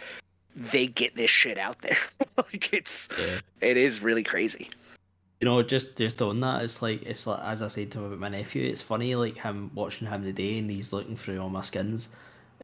they 0.72 0.86
get 0.86 1.16
this 1.16 1.30
shit 1.30 1.58
out 1.58 1.80
there. 1.82 1.98
like 2.36 2.72
it's 2.72 3.08
Yeah. 3.18 3.40
it 3.60 3.76
is 3.76 4.00
really 4.00 4.22
crazy. 4.22 4.70
You 5.40 5.46
know, 5.46 5.62
just 5.62 5.96
just 5.96 6.22
on 6.22 6.40
that, 6.40 6.62
it's 6.62 6.80
like 6.80 7.02
it's 7.02 7.26
like 7.26 7.40
as 7.42 7.60
I 7.62 7.68
said 7.68 7.90
to 7.92 7.98
him 7.98 8.04
about 8.06 8.18
my 8.20 8.28
nephew, 8.28 8.64
it's 8.64 8.82
funny 8.82 9.14
like 9.14 9.36
him 9.36 9.70
watching 9.74 10.08
him 10.08 10.22
today 10.24 10.58
and 10.58 10.70
he's 10.70 10.92
looking 10.92 11.16
through 11.16 11.40
all 11.40 11.50
my 11.50 11.62
skins. 11.62 12.08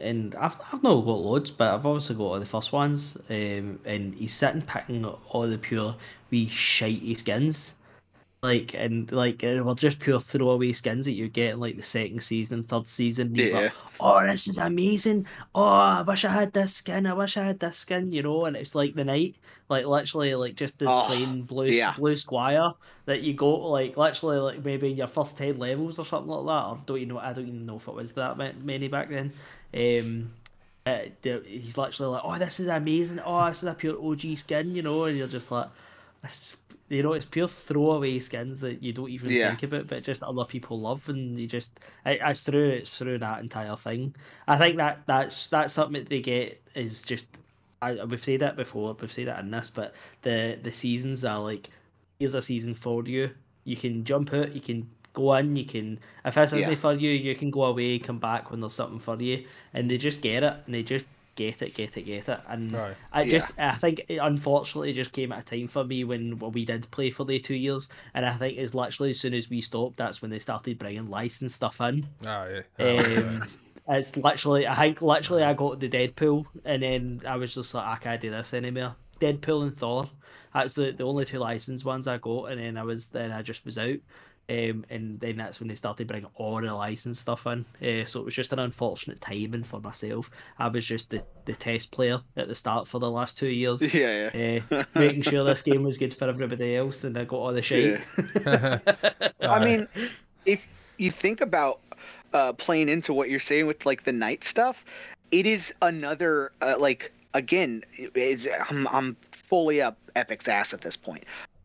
And 0.01 0.35
I've 0.37 0.57
I've 0.73 0.83
not 0.83 1.05
got 1.05 1.21
loads, 1.21 1.51
but 1.51 1.75
I've 1.75 1.85
obviously 1.85 2.17
got 2.17 2.25
all 2.25 2.41
the 2.41 2.47
first 2.47 2.73
ones. 2.73 3.17
Um, 3.29 3.81
and 3.85 4.15
he's 4.15 4.35
sitting 4.35 4.62
picking 4.62 5.05
all 5.05 5.47
the 5.47 5.59
pure 5.59 5.95
wee 6.31 6.47
shitey 6.47 7.19
skins. 7.19 7.75
Like 8.43 8.73
and 8.73 9.12
like 9.12 9.45
uh, 9.45 9.61
well 9.62 9.75
just 9.75 10.01
pure 10.01 10.19
throwaway 10.19 10.73
skins 10.73 11.05
that 11.05 11.12
you 11.12 11.29
get 11.29 11.53
in 11.53 11.61
like 11.61 11.77
the 11.77 11.83
second 11.83 12.23
season, 12.23 12.65
third 12.65 12.89
season. 12.89 13.35
He's 13.35 13.53
like, 13.53 13.71
oh, 14.01 14.27
this 14.27 14.49
is 14.49 14.57
amazing. 14.57 15.27
Oh, 15.55 15.62
I 15.65 16.01
wish 16.01 16.25
I 16.25 16.31
had 16.33 16.55
this 16.55 16.75
skin. 16.75 17.05
I 17.07 17.12
wish 17.12 17.37
I 17.37 17.45
had 17.45 17.61
this 17.61 17.77
skin, 17.77 18.11
you 18.12 18.23
know. 18.23 18.47
And 18.47 18.57
it's 18.57 18.75
like 18.75 18.95
the 18.95 19.05
night, 19.05 19.37
like 19.69 19.85
literally, 19.85 20.35
like 20.37 20.55
just 20.55 20.79
the 20.79 20.87
Oh, 20.87 21.03
plain 21.05 21.43
blue 21.43 21.67
yeah. 21.67 21.97
blue 21.97 22.17
squire 22.17 22.73
that 23.05 23.21
you 23.21 23.35
go 23.35 23.57
like 23.71 23.99
literally 23.99 24.39
like 24.39 24.65
maybe 24.65 24.91
in 24.91 24.97
your 24.97 25.07
first 25.07 25.37
ten 25.37 25.59
levels 25.59 25.99
or 25.99 26.07
something 26.07 26.31
like 26.31 26.47
that. 26.47 26.69
Or 26.71 26.83
don't 26.87 27.01
you 27.01 27.07
know? 27.07 27.19
I 27.19 27.35
don't 27.35 27.47
even 27.47 27.67
know 27.67 27.77
if 27.77 27.89
it 27.89 27.95
was 27.95 28.15
that 28.15 28.39
ma- 28.39 28.53
many 28.62 28.89
back 28.89 29.11
then. 29.11 29.35
Um, 29.75 30.33
uh, 30.87 31.01
he's 31.23 31.77
literally 31.77 32.12
like, 32.15 32.23
oh, 32.25 32.39
this 32.39 32.59
is 32.61 32.67
amazing. 32.69 33.21
Oh, 33.25 33.47
this 33.49 33.59
is 33.62 33.69
a 33.69 33.75
pure 33.75 34.03
OG 34.03 34.37
skin, 34.37 34.75
you 34.75 34.83
know. 34.83 35.05
And 35.05 35.17
you're 35.19 35.29
just 35.29 35.51
like, 35.51 35.69
this, 36.23 36.57
you 36.91 37.03
know, 37.03 37.12
it's 37.15 37.25
pure 37.25 37.49
throwaway 37.49 38.19
skins 38.19 38.61
that 38.61 38.83
you 38.83 38.93
don't 38.93 39.09
even 39.11 39.31
Yeah. 39.31 39.49
think 39.49 39.62
about, 39.62 39.87
but 39.87 40.03
just 40.03 40.23
other 40.23 40.45
people 40.45 40.81
love, 40.81 41.09
and 41.09 41.39
you 41.41 41.47
just 41.47 41.81
it, 42.05 42.21
it's 42.23 42.41
through 42.43 42.69
it's 42.71 42.99
through 42.99 43.19
that 43.19 43.41
entire 43.41 43.77
thing. 43.77 44.15
I 44.47 44.59
think 44.59 44.77
that 44.77 45.03
that's 45.07 45.49
that's 45.49 45.73
something 45.73 46.03
that 46.03 46.11
they 46.11 46.21
get 46.21 46.61
is 46.75 47.03
just. 47.03 47.27
I, 47.83 48.05
we've 48.05 48.23
said 48.23 48.41
that 48.41 48.57
before. 48.57 48.95
We've 49.01 49.11
said 49.11 49.29
that 49.29 49.39
in 49.41 49.51
this, 49.51 49.71
but 49.71 49.95
the 50.23 50.59
the 50.62 50.73
seasons 50.73 51.25
are 51.25 51.39
like, 51.41 51.71
here's 52.19 52.35
a 52.35 52.43
season 52.43 52.75
for 52.75 53.03
you. 53.05 53.31
You 53.65 53.77
can 53.77 54.05
jump 54.05 54.35
out. 54.35 54.53
You 54.55 54.61
can 54.61 54.91
go 55.15 55.35
in. 55.37 55.57
You 55.57 55.65
can 55.65 55.99
if 56.25 56.35
this 56.35 56.53
Yeah. 56.53 56.59
isn't 56.59 56.77
for 56.77 56.93
you, 56.93 57.11
you 57.11 57.35
can 57.37 57.51
go 57.51 57.65
away. 57.65 57.99
Come 57.99 58.19
back 58.19 58.51
when 58.51 58.61
there's 58.61 58.75
something 58.75 58.99
for 58.99 59.21
you, 59.23 59.47
and 59.73 59.91
they 59.91 59.97
just 59.97 60.21
get 60.23 60.43
it, 60.43 60.55
and 60.67 60.75
they 60.75 60.83
just 60.83 61.05
get 61.41 61.62
it, 61.62 61.75
get 61.75 61.97
it, 61.97 62.03
get 62.03 62.29
it, 62.29 62.41
and 62.49 62.73
Right. 62.73 62.97
I 63.12 63.29
just 63.29 63.47
I 63.59 63.73
think 63.73 64.03
it 64.09 64.17
unfortunately 64.17 64.93
just 64.93 65.12
came 65.12 65.33
at 65.33 65.51
a 65.51 65.57
time 65.57 65.69
for 65.69 65.85
me 65.85 66.05
when 66.05 66.39
we 66.39 66.65
did 66.65 66.91
play 66.91 67.11
for 67.11 67.25
the 67.25 67.39
two 67.39 67.55
years, 67.55 67.89
and 68.15 68.27
I 68.27 68.35
think 68.35 68.59
it's 68.59 68.75
literally 68.75 69.11
as 69.11 69.21
soon 69.21 69.35
as 69.35 69.49
we 69.49 69.61
stopped, 69.61 69.97
that's 69.97 70.21
when 70.21 70.31
they 70.31 70.39
started 70.39 70.79
bringing 70.79 71.09
licensed 71.09 71.57
stuff 71.57 71.81
in. 71.81 72.07
Ah, 72.27 72.47
yeah. 72.79 72.87
Um, 72.87 73.49
it's 73.89 74.17
literally, 74.17 74.69
I 74.69 74.75
think, 74.75 75.03
literally, 75.03 75.43
I 75.43 75.55
got 75.55 75.81
the 75.81 75.89
Deadpool, 75.89 76.45
and 76.65 76.83
then 76.83 77.23
I 77.27 77.37
was 77.37 77.55
just 77.55 77.75
like, 77.75 77.87
I 77.87 77.97
can't 77.97 78.21
do 78.21 78.31
this 78.31 78.55
anymore. 78.55 78.95
Deadpool 79.21 79.62
and 79.62 79.77
Thor. 79.77 80.11
That's 80.55 80.75
the, 80.75 80.91
the 80.91 81.05
only 81.05 81.25
two 81.25 81.39
licensed 81.39 81.85
ones 81.85 82.07
I 82.07 82.19
got, 82.19 82.51
and 82.51 82.61
then 82.61 82.77
I 82.77 82.83
was 82.83 83.09
then 83.09 83.33
I 83.33 83.43
just 83.43 83.65
was 83.65 83.79
out. 83.79 83.97
Um, 84.51 84.85
and 84.90 85.20
then 85.20 85.36
that's 85.36 85.60
when 85.60 85.68
they 85.68 85.77
started 85.77 86.09
bringing 86.09 86.28
all 86.35 86.60
the 86.60 86.74
licensed 86.74 87.22
stuff 87.22 87.47
in. 87.47 87.64
Uh, 87.81 88.05
so 88.05 88.18
it 88.18 88.24
was 88.24 88.35
just 88.35 88.52
an 88.52 88.59
unfortunate 88.59 89.20
timing 89.20 89.62
for 89.62 89.78
myself. 89.78 90.28
I 90.59 90.66
was 90.66 90.85
just 90.85 91.10
the, 91.10 91.22
the 91.44 91.52
test 91.52 91.93
player 91.93 92.18
at 92.36 92.48
the 92.48 92.55
start 92.56 92.89
for 92.89 92.98
the 92.98 93.09
last 93.09 93.39
two 93.39 93.47
years, 93.47 93.81
Yeah, 93.94 94.31
yeah. 94.35 94.60
uh, 94.72 94.85
making 94.97 95.22
sure 95.22 95.44
this 95.44 95.62
game 95.62 95.85
was 95.85 95.98
good 95.98 96.12
for 96.12 96.28
everybody 96.28 96.74
else, 96.74 97.05
and 97.05 97.16
I 97.16 97.24
got 97.24 97.36
all 97.36 97.52
the 97.52 97.62
shit. 97.62 98.01
I 99.40 99.64
mean, 99.64 99.86
if 100.47 100.60
you 100.97 101.12
think 101.12 101.40
about 101.40 101.81
uh, 102.32 102.52
playing 102.55 102.89
into 102.89 103.12
what 103.12 103.31
you're 103.31 103.39
saying 103.39 103.68
with 103.68 103.86
like 103.86 104.02
the 104.02 104.12
night 104.12 104.43
stuff, 104.43 104.77
it 105.31 105.47
is 105.47 105.72
another 105.81 106.51
uh, 106.60 106.74
like 106.77 107.12
again, 107.35 107.85
it's, 107.97 108.48
I'm 108.68 108.89
I'm 108.89 109.16
fully 109.48 109.81
up 109.81 109.97
Epic's 110.16 110.48
ass 110.48 110.74
at 110.74 110.81
this 110.81 110.97
point, 110.97 111.24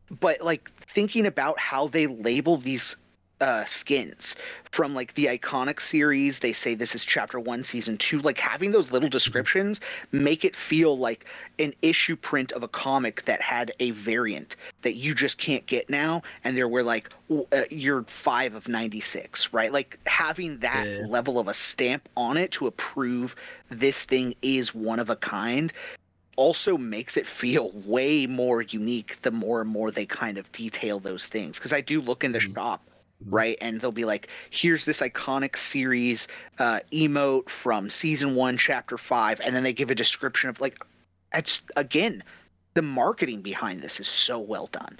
but 0.09 0.41
like 0.41 0.71
thinking 0.93 1.25
about 1.25 1.59
how 1.59 1.87
they 1.87 2.07
label 2.07 2.57
these 2.57 2.95
uh 3.41 3.65
skins 3.65 4.33
from 4.71 4.95
like 4.95 5.13
the 5.15 5.25
iconic 5.25 5.81
series 5.81 6.39
they 6.39 6.53
say 6.53 6.73
this 6.73 6.95
is 6.95 7.03
chapter 7.03 7.37
one 7.37 7.65
season 7.65 7.97
two 7.97 8.21
like 8.21 8.39
having 8.39 8.71
those 8.71 8.91
little 8.91 9.09
descriptions 9.09 9.81
make 10.13 10.45
it 10.45 10.55
feel 10.55 10.97
like 10.97 11.25
an 11.59 11.73
issue 11.81 12.15
print 12.15 12.53
of 12.53 12.63
a 12.63 12.67
comic 12.69 13.25
that 13.25 13.41
had 13.41 13.73
a 13.81 13.91
variant 13.91 14.55
that 14.83 14.95
you 14.95 15.13
just 15.13 15.37
can't 15.37 15.65
get 15.65 15.89
now 15.89 16.21
and 16.45 16.55
there 16.55 16.69
were 16.69 16.83
like 16.83 17.09
uh, 17.51 17.63
you're 17.69 18.05
five 18.23 18.55
of 18.55 18.69
96 18.69 19.51
right 19.51 19.73
like 19.73 19.99
having 20.05 20.57
that 20.59 20.85
Yeah. 20.85 21.05
level 21.05 21.37
of 21.37 21.49
a 21.49 21.53
stamp 21.53 22.07
on 22.15 22.37
it 22.37 22.51
to 22.51 22.67
approve 22.67 23.35
this 23.69 24.05
thing 24.05 24.33
is 24.41 24.73
one 24.73 24.99
of 24.99 25.09
a 25.09 25.15
kind 25.17 25.73
also 26.35 26.77
makes 26.77 27.17
it 27.17 27.27
feel 27.27 27.71
way 27.85 28.25
more 28.27 28.61
unique 28.61 29.17
the 29.21 29.31
more 29.31 29.61
and 29.61 29.69
more 29.69 29.91
they 29.91 30.05
kind 30.05 30.37
of 30.37 30.51
detail 30.51 30.99
those 30.99 31.25
things. 31.25 31.57
Because 31.57 31.73
i 31.73 31.81
do 31.81 32.01
look 32.01 32.23
in 32.23 32.31
the 32.31 32.39
shop 32.39 32.81
right 33.27 33.57
and 33.61 33.79
they'll 33.79 33.93
be 33.93 34.03
like 34.03 34.27
here's 34.49 34.83
this 34.83 34.99
iconic 34.99 35.57
series 35.57 36.27
uh, 36.59 36.81
emote 36.91 37.49
from 37.49 37.89
season 37.89 38.35
one 38.35 38.57
chapter 38.57 38.97
five 38.97 39.39
and 39.39 39.55
then 39.55 39.63
they 39.63 39.71
give 39.71 39.89
a 39.89 39.95
description 39.95 40.49
of 40.49 40.59
like 40.59 40.77
it's 41.33 41.61
again 41.77 42.21
the 42.75 42.81
marketing 42.81 43.41
behind 43.41 43.81
this 43.81 43.99
is 43.99 44.07
so 44.07 44.37
well 44.37 44.69
done. 44.71 44.99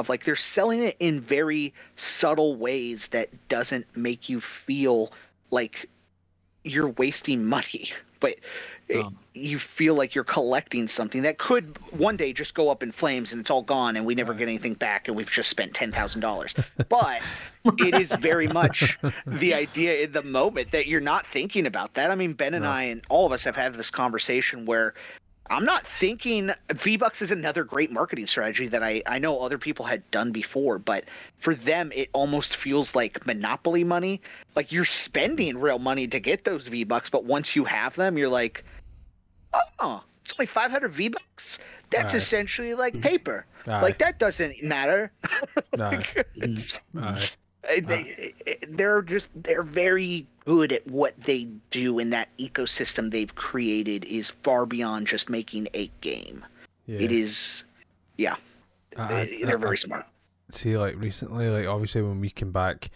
Of 0.00 0.08
like 0.08 0.24
they're 0.24 0.36
selling 0.36 0.82
it 0.82 0.96
in 1.00 1.20
very 1.20 1.74
subtle 1.96 2.56
ways 2.56 3.08
that 3.08 3.48
doesn't 3.48 3.86
make 3.96 4.28
you 4.28 4.40
feel 4.40 5.12
like 5.50 5.88
you're 6.66 6.88
wasting 6.90 7.44
money 7.44 7.90
but 8.20 8.30
it- 8.30 8.40
Oh. 8.88 9.12
you 9.34 9.58
feel 9.58 9.94
like 9.96 10.14
you're 10.14 10.22
collecting 10.22 10.86
something 10.86 11.22
that 11.22 11.38
could 11.38 11.76
one 11.90 12.16
day 12.16 12.32
just 12.32 12.54
go 12.54 12.70
up 12.70 12.84
in 12.84 12.92
flames 12.92 13.32
and 13.32 13.40
it's 13.40 13.50
all 13.50 13.62
gone 13.62 13.96
and 13.96 14.06
we 14.06 14.14
never 14.14 14.32
get 14.32 14.46
anything 14.46 14.74
back 14.74 15.08
and 15.08 15.16
we've 15.16 15.28
just 15.28 15.50
spent 15.50 15.72
$10,000 15.72 16.64
but 16.88 17.20
it 17.84 17.94
is 18.00 18.08
very 18.20 18.46
much 18.46 18.96
the 19.26 19.54
idea 19.54 20.04
in 20.04 20.12
the 20.12 20.22
moment 20.22 20.70
that 20.70 20.86
you're 20.86 21.00
not 21.00 21.26
thinking 21.32 21.66
about 21.66 21.94
that. 21.94 22.12
I 22.12 22.14
mean, 22.14 22.32
Ben 22.32 22.54
and 22.54 22.62
No. 22.62 22.70
I 22.70 22.82
and 22.84 23.02
all 23.08 23.26
of 23.26 23.32
us 23.32 23.42
have 23.42 23.56
had 23.56 23.74
this 23.74 23.90
conversation 23.90 24.66
where 24.66 24.94
I'm 25.50 25.64
not 25.64 25.84
thinking 25.98 26.50
V 26.72 26.96
Bucks 26.96 27.22
is 27.22 27.30
another 27.30 27.64
great 27.64 27.90
marketing 27.90 28.26
strategy 28.26 28.68
that 28.68 28.82
I, 28.82 29.02
I 29.06 29.18
know 29.18 29.40
other 29.40 29.58
people 29.58 29.84
had 29.84 30.08
done 30.10 30.32
before, 30.32 30.78
but 30.78 31.04
for 31.38 31.54
them, 31.54 31.92
it 31.94 32.08
almost 32.12 32.56
feels 32.56 32.94
like 32.94 33.26
monopoly 33.26 33.84
money. 33.84 34.20
Like 34.54 34.72
you're 34.72 34.84
spending 34.84 35.58
real 35.58 35.78
money 35.78 36.06
to 36.08 36.20
get 36.20 36.44
those 36.44 36.66
V 36.66 36.84
Bucks, 36.84 37.10
but 37.10 37.24
once 37.24 37.54
you 37.54 37.64
have 37.64 37.94
them, 37.96 38.18
you're 38.18 38.28
like, 38.28 38.64
oh, 39.78 40.02
it's 40.24 40.34
only 40.38 40.46
500 40.46 40.92
V 40.92 41.08
Bucks. 41.08 41.58
That's 41.90 42.14
Aye. 42.14 42.18
essentially 42.18 42.74
like 42.74 42.94
mm-hmm. 42.94 43.02
paper. 43.02 43.46
Aye. 43.66 43.82
Like 43.82 43.98
that 43.98 44.18
doesn't 44.18 44.62
matter. 44.62 45.12
Aye. 45.24 46.04
Mm-hmm. 46.36 46.42
It's- 46.42 46.78
Uh, 47.68 47.80
they, 47.86 48.34
they're 48.68 49.02
just 49.02 49.26
they're 49.34 49.62
very 49.62 50.26
good 50.44 50.72
at 50.72 50.86
what 50.86 51.14
they 51.24 51.44
do 51.70 51.98
and 51.98 52.12
that 52.12 52.28
ecosystem 52.38 53.10
they've 53.10 53.34
created 53.34 54.04
is 54.04 54.32
far 54.42 54.66
beyond 54.66 55.06
just 55.06 55.28
making 55.28 55.68
a 55.74 55.90
game. 56.00 56.44
Yeah. 56.86 57.00
it 57.00 57.12
is 57.12 57.64
yeah. 58.16 58.36
I- 58.96 59.24
they, 59.24 59.42
they're 59.44 59.56
I- 59.58 59.60
very 59.60 59.78
smart. 59.78 60.06
See 60.50 60.78
like 60.78 60.94
recently 61.02 61.48
like 61.48 61.66
obviously 61.66 62.02
when 62.02 62.20
we 62.20 62.30
came 62.30 62.52
back 62.52 62.90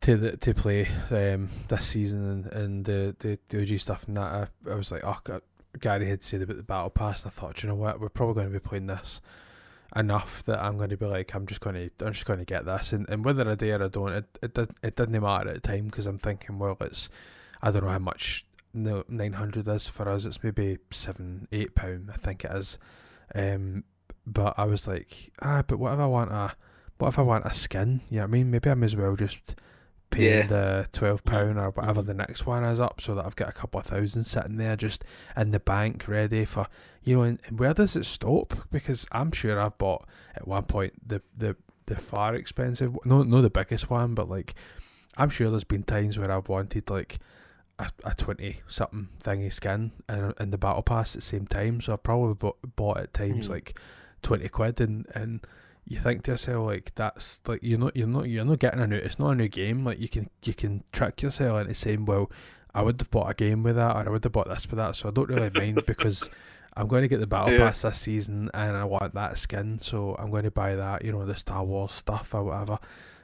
to 0.00 0.16
the 0.16 0.36
to 0.38 0.52
play 0.54 0.88
um 1.10 1.48
this 1.68 1.86
season 1.86 2.28
and, 2.28 2.46
and 2.46 2.84
the, 2.84 3.14
the 3.20 3.38
the 3.48 3.62
OG 3.62 3.78
stuff 3.78 4.08
and 4.08 4.16
that 4.16 4.50
I, 4.66 4.70
I 4.70 4.74
was 4.74 4.90
like 4.90 5.02
oh 5.04 5.18
God, 5.22 5.42
Gary 5.78 6.08
had 6.08 6.24
said 6.24 6.42
about 6.42 6.56
the 6.56 6.64
battle 6.64 6.90
pass 6.90 7.22
and 7.22 7.30
I 7.30 7.34
thought 7.34 7.62
you 7.62 7.68
know 7.68 7.76
what? 7.76 8.00
We're 8.00 8.08
probably 8.08 8.34
going 8.34 8.48
to 8.48 8.52
be 8.52 8.58
playing 8.58 8.86
this 8.88 9.20
enough 9.96 10.44
that 10.44 10.62
I'm 10.62 10.76
going 10.76 10.90
to 10.90 10.96
be 10.96 11.06
like 11.06 11.34
I'm 11.34 11.46
just 11.46 11.60
going 11.60 11.74
to 11.74 12.06
I'm 12.06 12.12
just 12.12 12.26
going 12.26 12.38
to 12.38 12.44
get 12.44 12.64
this 12.64 12.92
and, 12.92 13.08
and 13.08 13.24
whether 13.24 13.48
I 13.48 13.54
do 13.56 13.72
or 13.72 13.84
I 13.84 13.88
don't 13.88 14.12
it 14.12 14.38
it, 14.42 14.54
did, 14.54 14.70
it 14.82 14.96
didn't 14.96 15.20
matter 15.20 15.48
at 15.48 15.54
the 15.54 15.60
time 15.60 15.86
because 15.86 16.06
I'm 16.06 16.18
thinking 16.18 16.58
well 16.58 16.76
it's 16.80 17.10
I 17.60 17.70
don't 17.70 17.84
know 17.84 17.90
how 17.90 17.98
much 17.98 18.46
no 18.72 19.04
900 19.08 19.66
is 19.66 19.88
for 19.88 20.08
us 20.08 20.24
it's 20.24 20.42
maybe 20.44 20.78
7 20.90 21.48
8 21.50 21.74
pound 21.74 22.10
I 22.12 22.16
think 22.16 22.44
it 22.44 22.52
is 22.52 22.78
um 23.34 23.84
but 24.26 24.54
I 24.56 24.64
was 24.64 24.86
like, 24.86 25.32
ah, 25.42 25.62
but 25.66 25.78
what 25.78 25.92
if 25.92 25.98
I 25.98 26.06
want 26.06 26.30
a, 26.30 26.54
what 26.98 27.08
if 27.08 27.18
I 27.18 27.22
want 27.22 27.46
a 27.46 27.52
skin? 27.52 28.02
You 28.10 28.18
know 28.18 28.24
I 28.24 28.26
mean? 28.26 28.50
Maybe 28.50 28.70
I 28.70 28.74
may 28.74 28.86
as 28.86 28.96
well 28.96 29.16
just 29.16 29.56
pay 30.10 30.38
Yeah. 30.40 30.46
the 30.46 30.88
twelve 30.92 31.24
pound 31.24 31.58
or 31.58 31.70
whatever 31.70 32.02
the 32.02 32.14
next 32.14 32.46
one 32.46 32.64
is 32.64 32.80
up, 32.80 33.00
so 33.00 33.14
that 33.14 33.24
I've 33.24 33.36
got 33.36 33.48
a 33.48 33.52
couple 33.52 33.80
of 33.80 33.86
thousand 33.86 34.24
sitting 34.24 34.56
there 34.56 34.76
just 34.76 35.04
in 35.36 35.50
the 35.52 35.60
bank, 35.60 36.06
ready 36.08 36.44
for 36.44 36.66
you 37.02 37.16
know. 37.16 37.22
And, 37.22 37.40
and 37.46 37.58
where 37.58 37.74
does 37.74 37.96
it 37.96 38.04
stop? 38.04 38.54
Because 38.70 39.06
I'm 39.12 39.32
sure 39.32 39.60
I've 39.60 39.78
bought 39.78 40.06
at 40.34 40.46
one 40.48 40.64
point 40.64 40.94
the 41.06 41.22
the 41.36 41.56
the 41.86 41.96
far 41.96 42.34
expensive, 42.34 42.96
no, 43.04 43.22
no, 43.22 43.40
the 43.42 43.50
biggest 43.50 43.90
one, 43.90 44.14
but 44.14 44.28
like 44.28 44.54
I'm 45.16 45.30
sure 45.30 45.50
there's 45.50 45.64
been 45.64 45.82
times 45.82 46.18
where 46.18 46.30
I've 46.30 46.48
wanted 46.48 46.88
like 46.90 47.18
a, 47.78 47.88
a 48.04 48.14
20 48.14 48.60
something 48.68 49.08
thingy 49.24 49.52
skin 49.52 49.90
and 50.08 50.34
in 50.38 50.50
the 50.50 50.58
battle 50.58 50.82
pass 50.82 51.14
at 51.16 51.20
the 51.22 51.26
same 51.26 51.46
time 51.46 51.80
so 51.80 51.94
I've 51.94 52.02
probably 52.02 52.34
bought, 52.34 52.58
bought 52.76 52.98
at 52.98 53.14
times 53.14 53.46
Mhm. 53.48 53.50
like 53.50 53.78
20 54.22 54.48
quid 54.50 54.80
and 54.82 55.06
and 55.14 55.40
you 55.86 55.98
think 55.98 56.22
to 56.24 56.32
yourself 56.32 56.66
like 56.66 56.92
that's 56.94 57.40
like 57.46 57.60
you're 57.62 57.78
not 57.78 57.96
you're 57.96 58.06
not 58.06 58.28
you're 58.28 58.44
not 58.44 58.58
getting 58.58 58.80
a 58.80 58.86
new 58.86 58.96
it's 58.96 59.18
not 59.18 59.30
a 59.30 59.34
new 59.34 59.48
game. 59.48 59.84
Like 59.84 59.98
you 59.98 60.08
can 60.08 60.30
you 60.44 60.54
can 60.54 60.84
trick 60.92 61.22
yourself 61.22 61.60
into 61.60 61.74
saying 61.74 62.04
well 62.04 62.30
I 62.74 62.82
would 62.82 63.00
have 63.00 63.10
bought 63.10 63.30
a 63.30 63.34
game 63.34 63.62
with 63.64 63.76
that 63.76 63.96
or 63.96 64.08
I 64.08 64.10
would 64.10 64.22
have 64.24 64.32
bought 64.32 64.48
this 64.48 64.66
with 64.68 64.78
that. 64.78 64.94
So 64.96 65.08
I 65.08 65.12
don't 65.12 65.28
really 65.28 65.50
mind 65.50 65.82
because 65.86 66.30
I'm 66.76 66.86
going 66.86 67.02
to 67.02 67.08
get 67.08 67.18
the 67.18 67.26
battle 67.26 67.52
Yeah. 67.52 67.58
pass 67.58 67.82
this 67.82 67.98
season 67.98 68.48
and 68.54 68.76
I 68.76 68.84
want 68.84 69.14
that 69.14 69.38
skin. 69.38 69.80
So 69.80 70.14
I'm 70.18 70.30
going 70.30 70.44
to 70.44 70.50
buy 70.52 70.76
that 70.76 71.04
you 71.04 71.10
know 71.12 71.26
the 71.26 71.34
Star 71.34 71.64
Wars 71.64 71.92
stuff 71.92 72.32
or 72.34 72.44
whatever. 72.44 72.78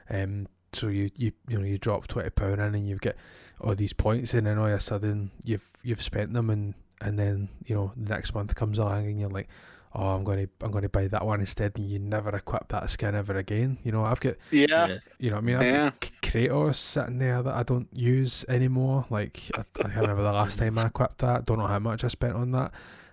Um 0.09 0.47
so 0.73 0.89
you 0.89 1.09
you 1.15 1.31
you 1.47 1.57
know 1.57 1.65
you 1.65 1.77
drop 1.77 2.07
20 2.07 2.29
pound 2.31 2.53
in 2.59 2.75
and 2.75 2.87
you 2.89 2.97
get 2.97 3.15
all 3.61 3.73
these 3.73 3.93
points 3.93 4.33
in 4.33 4.45
and 4.45 4.59
all 4.59 4.67
of 4.67 4.73
a 4.73 4.79
sudden 4.81 5.31
you've 5.45 5.69
you've 5.83 6.01
spent 6.01 6.33
them 6.33 6.49
and 6.49 6.73
and 6.99 7.17
then 7.17 7.47
you 7.65 7.73
know 7.73 7.93
the 7.95 8.09
next 8.09 8.33
month 8.35 8.53
comes 8.55 8.77
along 8.77 9.05
and 9.05 9.19
you're 9.19 9.29
like 9.29 9.47
oh 9.95 10.07
I'm 10.09 10.23
going 10.23 10.45
to 10.47 10.65
I'm 10.65 10.71
going 10.71 10.83
to 10.83 10.89
buy 10.89 11.07
that 11.07 11.25
one 11.25 11.39
instead 11.39 11.73
and 11.77 11.89
you 11.89 11.99
never 11.99 12.35
equip 12.35 12.67
that 12.69 12.89
skin 12.89 13.15
ever 13.15 13.35
again. 13.37 13.77
You 13.83 13.91
know 13.91 14.03
I've 14.03 14.19
got 14.19 14.35
yeah. 14.51 14.97
You 15.19 15.29
know 15.29 15.37
what 15.37 15.43
I 15.43 15.45
mean? 15.45 15.55
I've 15.57 15.63
Yeah. 15.65 15.83
got 15.99 16.11
Kratos 16.21 16.75
sitting 16.75 17.19
there 17.19 17.41
that 17.41 17.53
I 17.53 17.63
don't 17.63 17.87
use 17.93 18.45
anymore. 18.47 19.05
Like 19.09 19.41
I, 19.55 19.59
I 19.59 19.83
can't 19.83 19.95
remember 19.95 20.23
the 20.23 20.31
last 20.33 20.59
time 20.59 20.77
I 20.77 20.87
equipped 20.87 21.19
that. 21.19 21.45
Don't 21.45 21.59
know 21.59 21.67
how 21.67 21.79
much 21.79 22.03
I 22.03 22.07
spent 22.09 22.35
on 22.35 22.51
that. 22.51 22.71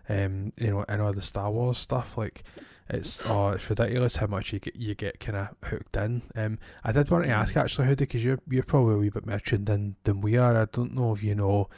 Um 0.08 0.52
you 0.58 0.70
know 0.70 0.84
and 0.88 1.00
all 1.00 1.12
the 1.12 1.22
Star 1.22 1.50
Wars 1.50 1.78
stuff 1.78 2.18
like 2.18 2.42
it's 2.90 3.22
oh 3.24 3.48
it's 3.50 3.70
ridiculous 3.70 4.16
how 4.16 4.26
much 4.26 4.52
you 4.52 4.58
get 4.58 4.76
you 4.76 4.94
get 4.94 5.18
kind 5.20 5.38
of 5.38 5.48
hooked 5.70 5.96
in. 5.96 6.22
Um 6.34 6.58
I 6.82 6.92
did 6.92 7.10
want 7.10 7.24
to 7.24 7.30
ask 7.30 7.56
actually 7.56 7.86
Hoodie 7.86 8.04
because 8.04 8.22
you're 8.24 8.40
you're 8.50 8.62
probably 8.64 8.94
a 8.94 8.98
wee 8.98 9.08
bit 9.08 9.26
more 9.26 9.38
tuned 9.38 9.70
in 9.70 9.96
than 10.04 10.20
we 10.20 10.36
are. 10.36 10.54
I 10.56 10.66
don't 10.66 10.94
know 10.94 11.12
if 11.12 11.22
you 11.22 11.34
know 11.34 11.70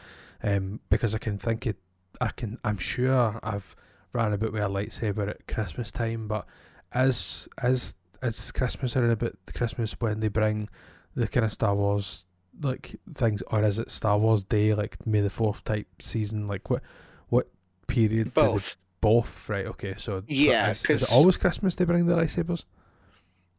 um 0.43 0.81
because 0.91 1.15
I 1.15 1.19
can 1.19 1.39
think 1.39 1.67
it 1.67 1.77
I 2.21 2.31
can 2.31 2.59
I'm 2.65 2.79
sure 2.79 3.39
I've 3.45 3.77
ran 4.17 4.33
about 4.33 4.53
with 4.53 4.63
a 4.63 4.67
lightsaber 4.67 5.29
at 5.29 5.47
Christmas 5.47 5.91
time 5.93 6.27
but 6.29 6.47
as 6.93 7.49
as 7.63 7.95
as 8.23 8.51
Christmas 8.53 8.97
around 8.97 9.11
about 9.11 9.35
Christmas 9.55 9.95
when 10.01 10.21
they 10.21 10.29
bring 10.29 10.69
the 11.15 11.29
kind 11.29 11.45
of 11.47 11.53
Star 11.53 11.75
Wars 11.75 12.25
like 12.63 12.97
things 13.15 13.43
or 13.49 13.63
is 13.63 13.79
it 13.79 13.91
Star 13.91 14.19
Wars 14.19 14.43
Day 14.45 14.75
like 14.75 15.07
May 15.07 15.21
the 15.21 15.31
Fourth 15.31 15.63
type 15.65 15.87
season 16.01 16.49
like 16.49 16.71
what 16.71 16.83
what 17.29 17.49
period 17.87 18.33
do 18.35 18.41
they 18.41 18.47
both 18.49 18.77
both 19.01 19.49
right 19.51 19.67
okay 19.67 19.95
so, 19.99 20.21
so 20.21 20.25
Yeah, 20.29 20.71
is, 20.71 20.79
is 20.79 20.85
it 20.85 20.89
'cause- 20.89 21.03
always 21.13 21.37
Christmas 21.37 21.75
they 21.75 21.85
bring 21.85 22.07
the 22.07 22.15
lightsabers 22.17 22.65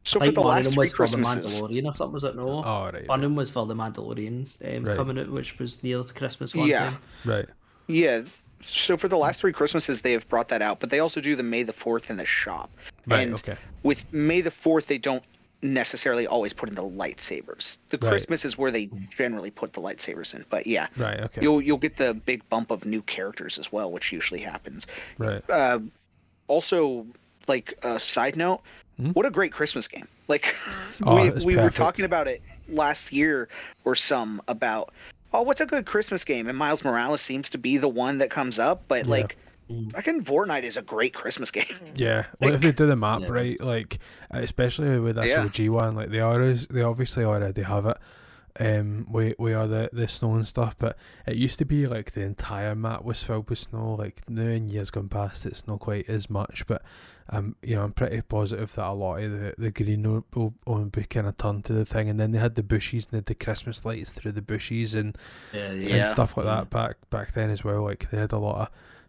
so 0.04 0.18
I 0.18 0.20
for 0.20 0.24
think 0.26 0.34
the 0.36 0.40
one 0.40 0.50
of 0.50 0.56
last 0.56 0.64
them 0.64 0.72
three 0.74 0.80
was 0.80 0.92
for 0.94 1.08
the 1.08 1.16
Mandalorian 1.16 1.84
or 1.86 1.92
something, 1.92 2.14
was 2.14 2.24
it? 2.24 2.34
No. 2.36 2.62
oh 2.64 2.88
right 2.92 3.06
One 3.08 3.18
of 3.20 3.22
them 3.22 3.36
was 3.36 3.50
for 3.50 3.66
the 3.66 3.74
Mandalorian 3.74 4.46
um, 4.64 4.84
Right. 4.84 4.96
coming 4.96 5.18
out, 5.18 5.30
which 5.30 5.58
was 5.58 5.82
near 5.82 6.02
the 6.02 6.12
Christmas 6.14 6.54
one 6.54 6.68
Yeah. 6.68 6.78
time. 6.90 6.98
right 7.24 7.46
yeah 7.86 8.22
so 8.70 8.96
for 8.96 9.08
the 9.08 9.16
last 9.18 9.40
three 9.40 9.52
Christmases, 9.52 10.02
they 10.02 10.12
have 10.12 10.28
brought 10.28 10.48
that 10.48 10.62
out, 10.62 10.80
but 10.80 10.90
they 10.90 11.00
also 11.00 11.20
do 11.20 11.34
the 11.36 11.42
May 11.42 11.62
the 11.62 11.72
Fourth 11.72 12.10
in 12.10 12.16
the 12.16 12.26
shop. 12.26 12.70
Right. 13.06 13.20
and 13.26 13.34
okay. 13.34 13.56
with 13.82 13.98
May 14.12 14.40
the 14.42 14.50
Fourth, 14.50 14.86
they 14.86 14.98
don't 14.98 15.22
necessarily 15.62 16.26
always 16.26 16.52
put 16.52 16.68
in 16.68 16.74
the 16.76 16.82
lightsabers. 16.82 17.78
The 17.90 17.98
Right. 17.98 18.10
Christmas 18.10 18.44
is 18.44 18.56
where 18.56 18.70
they 18.70 18.88
generally 19.16 19.50
put 19.50 19.72
the 19.72 19.80
lightsabers 19.80 20.32
in. 20.34 20.44
But 20.50 20.66
yeah, 20.66 20.86
Right. 20.96 21.18
Okay. 21.20 21.40
you'll 21.42 21.60
you'll 21.60 21.78
get 21.78 21.96
the 21.96 22.14
big 22.14 22.48
bump 22.48 22.70
of 22.70 22.84
new 22.84 23.02
characters 23.02 23.58
as 23.58 23.72
well, 23.72 23.90
which 23.90 24.12
usually 24.12 24.40
happens. 24.40 24.86
right. 25.18 25.42
Uh, 25.50 25.80
also, 26.46 27.06
like 27.48 27.76
a 27.82 27.98
side 27.98 28.36
note, 28.36 28.60
Hmm? 28.98 29.10
what 29.10 29.26
a 29.26 29.30
great 29.30 29.52
Christmas 29.52 29.86
game! 29.86 30.08
Like 30.28 30.54
Oh, 31.04 31.14
we 31.22 31.30
we 31.44 31.56
were 31.56 31.70
talking 31.70 32.04
about 32.04 32.26
it 32.28 32.42
last 32.68 33.12
year 33.12 33.48
or 33.84 33.94
some 33.94 34.42
about 34.48 34.92
oh 35.32 35.42
what's 35.42 35.60
a 35.60 35.66
good 35.66 35.86
Christmas 35.86 36.24
game, 36.24 36.48
and 36.48 36.56
Miles 36.56 36.84
Morales 36.84 37.20
seems 37.22 37.50
to 37.50 37.58
be 37.58 37.76
the 37.78 37.88
one 37.88 38.18
that 38.18 38.30
comes 38.30 38.58
up, 38.58 38.84
but 38.88 39.06
Yeah. 39.06 39.10
like. 39.10 39.36
Mm. 39.70 39.92
Fucking 39.92 40.24
Fortnite 40.24 40.62
is 40.62 40.78
a 40.78 40.80
great 40.80 41.12
Christmas 41.12 41.50
game. 41.50 41.66
Yeah, 41.94 42.24
well, 42.40 42.54
if 42.54 42.62
they 42.62 42.72
do 42.72 42.86
the 42.86 42.96
map 42.96 43.20
Yeah, 43.20 43.30
right, 43.30 43.60
like 43.60 43.98
especially 44.30 44.98
with 44.98 45.16
this 45.16 45.32
Yeah. 45.32 45.42
OG 45.44 45.68
one, 45.68 45.94
like 45.94 46.08
they 46.08 46.20
are, 46.20 46.54
they 46.54 46.80
obviously 46.80 47.22
already 47.22 47.60
have 47.60 47.84
it. 47.84 47.98
Um, 48.60 49.06
we 49.10 49.34
we 49.38 49.52
are 49.54 49.66
the 49.66 49.88
the 49.92 50.08
snow 50.08 50.34
and 50.34 50.46
stuff, 50.46 50.76
but 50.78 50.96
it 51.26 51.36
used 51.36 51.58
to 51.60 51.64
be 51.64 51.86
like 51.86 52.12
the 52.12 52.22
entire 52.22 52.74
mat 52.74 53.04
was 53.04 53.22
filled 53.22 53.48
with 53.50 53.58
snow. 53.60 53.94
Like 53.94 54.22
now 54.28 54.42
in 54.42 54.68
years 54.68 54.90
gone 54.90 55.08
past, 55.08 55.46
it's 55.46 55.66
not 55.66 55.80
quite 55.80 56.08
as 56.08 56.28
much, 56.28 56.66
but 56.66 56.82
um, 57.30 57.56
you 57.62 57.76
know, 57.76 57.84
I'm 57.84 57.92
pretty 57.92 58.20
positive 58.22 58.74
that 58.74 58.86
a 58.86 58.92
lot 58.92 59.22
of 59.22 59.30
the 59.32 59.54
the 59.58 59.70
green 59.70 60.02
will, 60.02 60.24
will, 60.34 60.54
will 60.66 60.84
be 60.86 61.04
kind 61.04 61.26
of 61.28 61.36
turned 61.36 61.64
to 61.66 61.72
the 61.72 61.84
thing, 61.84 62.08
and 62.08 62.18
then 62.18 62.32
they 62.32 62.38
had 62.38 62.56
the 62.56 62.62
bushes 62.62 63.04
and 63.06 63.12
they 63.12 63.16
had 63.18 63.26
the 63.26 63.34
Christmas 63.34 63.84
lights 63.84 64.12
through 64.12 64.32
the 64.32 64.42
bushes 64.42 64.94
and 64.94 65.16
Yeah, 65.52 65.68
and 65.70 66.06
stuff 66.06 66.36
like 66.36 66.46
that 66.46 66.70
back 66.70 66.96
back 67.10 67.32
then 67.32 67.50
as 67.50 67.62
well. 67.64 67.82
Like 67.82 68.10
they 68.10 68.18
had 68.18 68.32
a 68.32 68.38
lot 68.38 68.60
of 68.62 68.68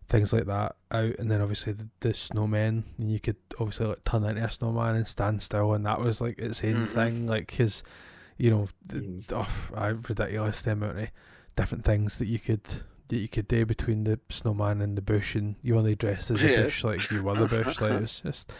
things 0.09 0.31
like 0.33 0.45
that 0.45 0.75
out, 0.91 1.15
and 1.17 1.31
then 1.31 1.41
obviously 1.41 1.73
the, 1.73 1.87
the 2.01 2.09
snowmen, 2.09 2.83
and 2.99 3.11
you 3.11 3.19
could 3.19 3.37
obviously 3.59 3.87
like 3.87 4.03
turn 4.03 4.25
into 4.25 4.43
a 4.43 4.51
snowman 4.51 4.95
and 4.95 5.07
stand 5.07 5.41
still, 5.41 5.73
and 5.73 5.85
that 5.87 6.01
was 6.01 6.19
like 6.21 6.37
its 6.37 6.63
own 6.63 6.87
Mhm. 6.87 6.91
thing. 6.91 7.25
Like 7.27 7.51
his, 7.51 7.83
you 8.39 8.49
know, 8.49 8.65
Mm. 8.87 9.23
oh, 9.33 9.75
I 9.77 9.87
ridiculous 9.89 10.61
the 10.63 10.71
amount 10.71 10.97
of 10.99 11.09
different 11.55 11.83
things 11.85 12.17
that 12.17 12.25
you 12.27 12.39
could 12.39 12.63
that 13.09 13.17
you 13.17 13.27
could 13.27 13.47
do 13.47 13.65
between 13.65 14.03
the 14.05 14.19
snowman 14.29 14.81
and 14.81 14.97
the 14.97 15.01
bush, 15.01 15.35
and 15.35 15.55
you 15.61 15.77
only 15.77 15.95
dressed 15.95 16.31
as 16.31 16.43
a 16.43 16.47
Yeah. 16.51 16.61
bush, 16.63 16.83
like 16.83 17.11
you 17.11 17.21
were 17.23 17.35
the 17.37 17.47
bush. 17.47 17.79
Like 17.81 17.91
it 17.93 18.01
was 18.01 18.21
just. 18.21 18.51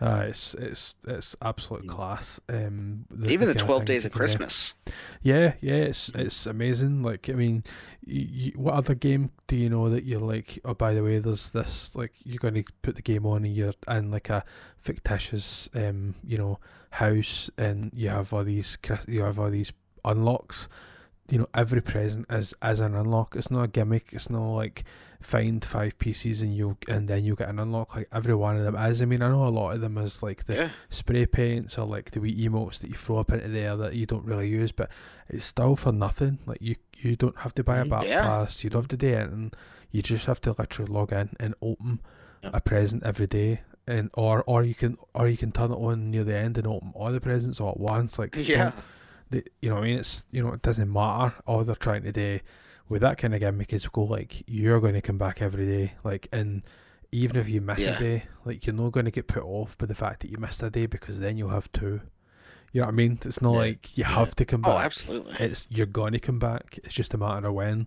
Uh, 0.00 0.26
it's 0.28 0.54
it's 0.54 0.94
it's 1.06 1.34
absolute 1.42 1.82
Mm. 1.84 1.88
class. 1.88 2.38
Um, 2.48 3.04
the, 3.10 3.30
Even 3.30 3.48
the, 3.48 3.54
kind 3.54 3.66
Twelve 3.66 3.84
Days 3.84 4.04
of. 4.04 4.12
Christmas. 4.12 4.72
Yeah, 5.22 5.54
yeah, 5.60 5.74
it's 5.90 6.08
it's 6.10 6.46
amazing. 6.46 7.02
Like, 7.02 7.28
I 7.28 7.32
mean, 7.32 7.64
y 8.06 8.26
y 8.32 8.52
what 8.54 8.74
other 8.74 8.94
game 8.94 9.30
do 9.48 9.56
you 9.56 9.68
know 9.68 9.88
that 9.90 10.04
you're 10.04 10.20
like? 10.20 10.60
Oh, 10.64 10.74
by 10.74 10.94
the 10.94 11.02
way, 11.02 11.18
there's 11.18 11.50
this. 11.50 11.96
Like, 11.96 12.12
you're 12.24 12.38
going 12.38 12.54
to 12.54 12.64
put 12.82 12.94
the 12.94 13.02
game 13.02 13.26
on, 13.26 13.44
and 13.44 13.54
you're 13.54 13.72
in 13.88 14.10
like 14.12 14.30
a 14.30 14.44
fictitious, 14.78 15.68
um, 15.74 16.14
you 16.24 16.38
know, 16.38 16.60
house, 16.90 17.50
and 17.58 17.90
you 17.94 18.08
have 18.08 18.32
all 18.32 18.44
these, 18.44 18.78
you 19.08 19.22
have 19.22 19.38
all 19.38 19.50
these 19.50 19.72
unlocks. 20.04 20.68
You 21.30 21.38
know, 21.40 21.48
every 21.54 21.82
present 21.82 22.26
is 22.30 22.54
as 22.62 22.80
an 22.80 22.94
unlock. 22.94 23.36
It's 23.36 23.50
not 23.50 23.64
a 23.64 23.68
gimmick. 23.68 24.08
It's 24.12 24.30
not 24.30 24.54
like 24.54 24.84
find 25.20 25.62
five 25.64 25.98
pieces 25.98 26.42
and 26.42 26.56
you 26.56 26.76
and 26.88 27.06
then 27.08 27.24
you 27.24 27.34
get 27.34 27.48
an 27.50 27.58
unlock. 27.58 27.94
Like 27.96 28.08
every 28.12 28.34
one 28.34 28.56
of 28.56 28.64
them 28.64 28.76
is. 28.76 29.02
I 29.02 29.04
mean, 29.04 29.20
I 29.20 29.28
know 29.28 29.46
a 29.46 29.48
lot 29.50 29.74
of 29.74 29.80
them 29.82 29.98
is 29.98 30.22
like 30.22 30.44
the 30.44 30.54
Yeah. 30.54 30.68
spray 30.88 31.26
paints 31.26 31.76
or 31.76 31.86
like 31.86 32.12
the 32.12 32.20
wee 32.20 32.34
emotes 32.48 32.78
that 32.78 32.88
you 32.88 32.94
throw 32.96 33.18
up 33.18 33.30
into 33.32 33.48
there 33.48 33.76
that 33.76 33.94
you 33.94 34.06
don't 34.06 34.24
really 34.24 34.48
use, 34.48 34.72
but 34.72 34.90
it's 35.28 35.44
still 35.44 35.76
for 35.76 35.92
nothing. 35.92 36.38
Like 36.46 36.62
you, 36.62 36.76
you 36.98 37.14
don't 37.16 37.38
have 37.40 37.54
to 37.56 37.64
buy 37.64 37.78
a 37.78 37.84
Mhm. 37.84 37.90
battle 37.90 38.08
Yeah. 38.08 38.22
pass. 38.22 38.64
You 38.64 38.70
don't 38.70 38.82
have 38.82 38.88
to 38.88 38.96
do 38.96 39.14
anything. 39.14 39.52
You 39.90 40.00
just 40.02 40.26
have 40.26 40.40
to 40.42 40.54
literally 40.58 40.90
log 40.92 41.12
in 41.12 41.30
and 41.38 41.54
open 41.60 42.00
Yeah. 42.42 42.50
a 42.54 42.60
present 42.62 43.02
every 43.02 43.26
day, 43.26 43.62
and 43.86 44.08
or 44.14 44.44
or 44.46 44.62
you 44.62 44.74
can 44.74 44.96
or 45.14 45.28
you 45.28 45.36
can 45.36 45.50
turn 45.52 45.72
it 45.72 45.76
on 45.76 46.10
near 46.10 46.24
the 46.24 46.36
end 46.36 46.56
and 46.56 46.66
open 46.66 46.92
all 46.94 47.10
the 47.12 47.20
presents 47.20 47.60
all 47.60 47.70
at 47.70 47.80
once. 47.80 48.18
Like 48.18 48.34
Yeah. 48.36 48.72
They, 49.30 49.42
you 49.62 49.68
know, 49.68 49.76
what 49.76 49.84
I 49.84 49.86
mean, 49.86 49.98
it's 49.98 50.24
you 50.30 50.42
know, 50.42 50.52
it 50.52 50.62
doesn't 50.62 50.92
matter. 50.92 51.34
All 51.46 51.64
they're 51.64 51.74
trying 51.74 52.02
to 52.04 52.12
do 52.12 52.40
with 52.88 53.02
that 53.02 53.18
kind 53.18 53.34
of 53.34 53.40
gimmick 53.40 53.72
is 53.72 53.86
go 53.88 54.04
like 54.04 54.42
you're 54.46 54.80
going 54.80 54.94
to 54.94 55.00
come 55.02 55.18
back 55.18 55.42
every 55.42 55.66
day, 55.66 55.92
like 56.04 56.28
and 56.32 56.62
even 57.12 57.36
if 57.36 57.48
you 57.48 57.60
miss 57.60 57.84
Yeah. 57.84 57.96
a 57.96 57.98
day, 57.98 58.22
like 58.44 58.66
you're 58.66 58.74
not 58.74 58.92
going 58.92 59.04
to 59.06 59.10
get 59.10 59.26
put 59.28 59.42
off 59.42 59.76
by 59.78 59.86
the 59.86 59.94
fact 59.94 60.20
that 60.20 60.30
you 60.30 60.36
missed 60.38 60.62
a 60.62 60.70
day 60.70 60.86
because 60.86 61.20
then 61.20 61.36
you'll 61.38 61.48
have 61.50 61.70
two. 61.72 62.00
You 62.72 62.82
know 62.82 62.86
what 62.88 62.92
I 62.92 62.96
mean? 62.96 63.18
It's 63.24 63.40
not 63.40 63.52
Yeah. 63.52 63.58
like 63.58 63.96
you 63.98 64.02
Yeah. 64.04 64.10
have 64.14 64.34
to 64.36 64.44
come 64.44 64.60
back. 64.62 64.70
Oh, 64.70 64.76
back. 64.76 64.84
absolutely. 64.86 65.36
It's 65.40 65.66
you're 65.70 65.86
going 65.86 66.12
to 66.12 66.18
come 66.18 66.38
back. 66.38 66.78
It's 66.84 66.94
just 66.94 67.14
a 67.14 67.18
matter 67.18 67.46
of 67.48 67.54
when, 67.54 67.86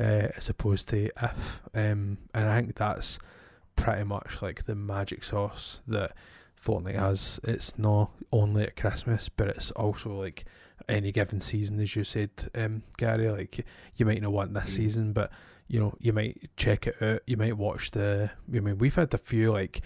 uh, 0.00 0.28
as 0.36 0.48
opposed 0.48 0.88
to 0.88 1.10
if. 1.22 1.60
Um, 1.74 2.18
and 2.34 2.48
I 2.48 2.60
think 2.60 2.74
that's 2.74 3.18
pretty 3.76 4.02
much 4.04 4.42
like 4.42 4.64
the 4.64 4.74
magic 4.74 5.22
sauce 5.22 5.80
that 5.86 6.12
Fortnite 6.60 6.98
has. 6.98 7.38
It's 7.44 7.78
not 7.78 8.10
only 8.32 8.64
at 8.64 8.74
Christmas, 8.76 9.28
but 9.28 9.48
it's 9.48 9.70
also 9.72 10.12
like 10.20 10.44
any 10.88 11.12
given 11.12 11.40
season, 11.40 11.80
as 11.80 11.94
you 11.96 12.04
said, 12.04 12.30
um, 12.54 12.82
Gary. 12.98 13.28
Like 13.30 13.64
you 13.96 14.06
might 14.06 14.22
not 14.22 14.32
want 14.32 14.54
this 14.54 14.64
Mm. 14.70 14.76
season, 14.76 15.12
but 15.12 15.30
you 15.68 15.80
know 15.80 15.94
you 15.98 16.12
might 16.12 16.50
check 16.56 16.86
it 16.86 17.00
out. 17.02 17.22
You 17.26 17.36
might 17.36 17.56
watch 17.56 17.90
the. 17.92 18.30
I 18.54 18.60
mean, 18.60 18.78
we've 18.78 18.94
had 18.94 19.12
a 19.14 19.18
few 19.18 19.52
like. 19.52 19.80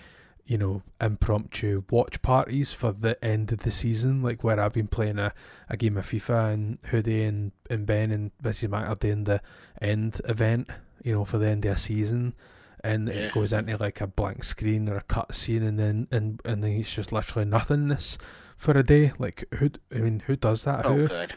You 0.46 0.58
know, 0.58 0.82
impromptu 1.00 1.84
watch 1.90 2.22
parties 2.22 2.72
for 2.72 2.90
the 2.90 3.22
end 3.24 3.52
of 3.52 3.60
the 3.60 3.70
season, 3.70 4.20
like 4.20 4.42
where 4.42 4.58
I've 4.58 4.72
been 4.72 4.88
playing 4.88 5.20
a, 5.20 5.32
a 5.68 5.76
game 5.76 5.96
of 5.96 6.06
FIFA 6.06 6.52
and 6.54 6.78
Hoodie 6.86 7.22
and, 7.22 7.52
and 7.68 7.86
Ben 7.86 8.10
and 8.10 8.32
Mrs. 8.42 8.68
Mac 8.70 8.88
are 8.88 8.96
doing 8.96 9.24
the 9.24 9.40
end 9.80 10.20
event, 10.24 10.68
you 11.04 11.12
know, 11.12 11.24
for 11.24 11.38
the 11.38 11.46
end 11.46 11.64
of 11.66 11.76
a 11.76 11.78
season. 11.78 12.34
And 12.82 13.06
Yeah. 13.06 13.14
it 13.14 13.32
goes 13.32 13.52
into 13.52 13.76
like 13.76 14.00
a 14.00 14.08
blank 14.08 14.42
screen 14.42 14.88
or 14.88 14.96
a 14.96 15.02
cut 15.02 15.36
scene 15.36 15.62
and 15.62 15.78
then 15.78 16.08
and, 16.10 16.40
and 16.44 16.64
then 16.64 16.72
it's 16.72 16.92
just 16.96 17.12
literally 17.12 17.48
nothingness 17.48 18.18
for 18.60 18.72
a 18.78 18.82
day. 18.84 19.12
Like 19.18 19.44
who 19.54 19.70
I 19.94 19.98
mean, 19.98 20.22
who 20.26 20.36
does 20.36 20.64
that? 20.64 20.84
Oh, 20.86 20.94
who 20.94 21.08
good. 21.08 21.32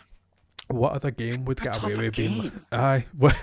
what 0.67 0.93
other 0.93 1.11
game 1.11 1.45
would 1.45 1.59
get 1.61 1.81
away 1.83 1.95
with 1.95 2.15
being 2.15 2.41
game. 2.41 2.65
aye 2.71 3.05
what 3.17 3.35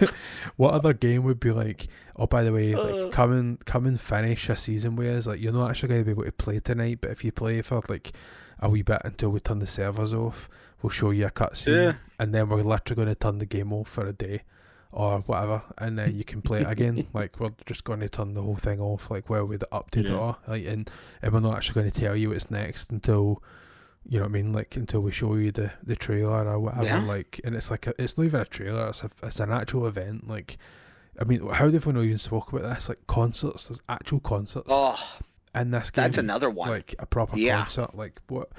what 0.56 0.72
other 0.74 0.92
game 0.92 1.22
would 1.22 1.38
be 1.38 1.52
like 1.52 1.86
oh 2.16 2.26
by 2.26 2.42
the 2.42 2.52
way 2.52 2.74
like 2.74 2.94
Uh. 2.94 3.08
come 3.08 3.32
and 3.32 3.64
come 3.66 3.86
and 3.86 4.00
finish 4.00 4.48
a 4.48 4.56
season 4.56 4.96
with 4.96 5.08
us 5.16 5.26
like 5.26 5.38
you're 5.40 5.52
not 5.52 5.70
actually 5.70 5.90
going 5.90 6.00
to 6.00 6.04
be 6.06 6.10
able 6.12 6.24
to 6.24 6.32
play 6.32 6.58
tonight 6.60 6.98
but 7.02 7.10
if 7.10 7.22
you 7.24 7.30
play 7.30 7.60
for 7.62 7.82
like 7.88 8.12
a 8.58 8.68
wee 8.70 8.82
bit 8.82 9.00
until 9.04 9.30
we 9.30 9.38
turn 9.40 9.58
the 9.58 9.66
servers 9.66 10.14
off 10.14 10.48
we'll 10.80 10.90
show 10.90 11.10
you 11.10 11.26
a 11.26 11.30
cutscene 11.30 11.76
Yeah. 11.84 11.92
and 12.18 12.34
then 12.34 12.48
we're 12.48 12.62
literally 12.62 12.96
going 13.04 13.14
to 13.14 13.14
turn 13.14 13.38
the 13.38 13.46
game 13.46 13.70
off 13.72 13.88
for 13.88 14.06
a 14.06 14.12
day 14.14 14.42
or 14.90 15.20
whatever 15.20 15.62
and 15.78 15.98
then 15.98 16.16
you 16.16 16.24
can 16.24 16.40
play 16.42 16.62
it 16.62 16.66
again 16.70 17.06
like 17.12 17.38
we're 17.38 17.52
just 17.66 17.84
going 17.84 18.00
to 18.00 18.08
turn 18.08 18.32
the 18.34 18.42
whole 18.42 18.56
thing 18.56 18.80
off 18.80 19.10
like 19.10 19.28
where 19.28 19.44
we 19.44 19.56
the 19.58 19.68
update 19.72 20.06
it 20.06 20.10
all 20.10 20.38
like 20.48 20.64
and, 20.66 20.90
and 21.22 21.32
we're 21.34 21.40
not 21.40 21.54
actually 21.56 21.74
going 21.82 21.90
to 21.90 22.00
tell 22.00 22.16
you 22.16 22.30
what's 22.30 22.50
next 22.50 22.90
until 22.90 23.42
you 24.08 24.18
know 24.18 24.24
what 24.24 24.30
I 24.30 24.32
mean? 24.32 24.52
Like 24.52 24.76
until 24.76 25.00
we 25.00 25.12
show 25.12 25.34
you 25.36 25.52
the, 25.52 25.72
the 25.82 25.96
trailer 25.96 26.48
or 26.48 26.58
whatever. 26.58 26.84
Yeah. 26.84 27.02
Like, 27.04 27.40
and 27.44 27.54
it's 27.54 27.70
like 27.70 27.86
a, 27.86 27.94
it's 28.02 28.16
not 28.16 28.24
even 28.24 28.40
a 28.40 28.44
trailer. 28.44 28.88
It's 28.88 29.02
a, 29.04 29.10
it's 29.22 29.40
an 29.40 29.52
actual 29.52 29.86
event. 29.86 30.26
Like, 30.28 30.58
I 31.20 31.24
mean, 31.24 31.46
how 31.48 31.68
do 31.70 31.78
we 31.84 31.92
not 31.92 32.04
even 32.04 32.18
spoke 32.18 32.52
about 32.52 32.62
this? 32.62 32.88
Like 32.88 33.06
concerts. 33.06 33.66
There's 33.68 33.80
actual 33.88 34.20
concerts 34.20 34.68
Oh, 34.70 34.96
in 35.54 35.70
this 35.70 35.90
game. 35.90 36.04
that's 36.04 36.18
another 36.18 36.48
one. 36.50 36.68
Like 36.70 36.94
a 36.98 37.06
proper 37.06 37.36
Yeah. 37.38 37.58
concert. 37.62 37.94
Like 37.94 38.20
what 38.28 38.50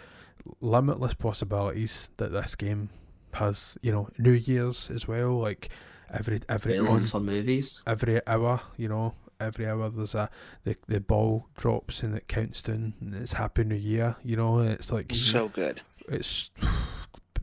limitless 0.59 1.13
possibilities 1.15 2.09
that 2.18 2.31
this 2.31 2.55
game 2.55 2.89
has. 3.34 3.77
You 3.81 3.91
know, 3.91 4.09
New 4.18 4.31
Year's 4.34 4.89
as 4.91 5.07
well. 5.07 5.39
Like 5.39 5.69
every 6.13 6.39
every 6.49 6.73
Trailers 6.73 6.89
month 6.89 7.09
for 7.09 7.19
movies. 7.19 7.81
every 7.88 8.26
hour, 8.27 8.61
you 8.77 8.88
know, 8.89 9.15
every 9.41 9.68
hour 9.68 9.89
there's 9.89 10.15
a 10.15 10.30
the 10.63 10.76
the 10.88 10.99
ball 11.01 11.47
drops 11.57 12.03
and 12.03 12.15
it 12.15 12.27
counts 12.27 12.61
down 12.61 12.93
and 13.01 13.15
it's 13.15 13.34
Happy 13.34 13.63
New 13.63 13.76
Year, 13.76 14.15
you 14.23 14.35
know, 14.35 14.59
it's 14.59 14.91
like 14.91 15.11
so 15.13 15.47
good. 15.49 15.81
it's 16.07 16.51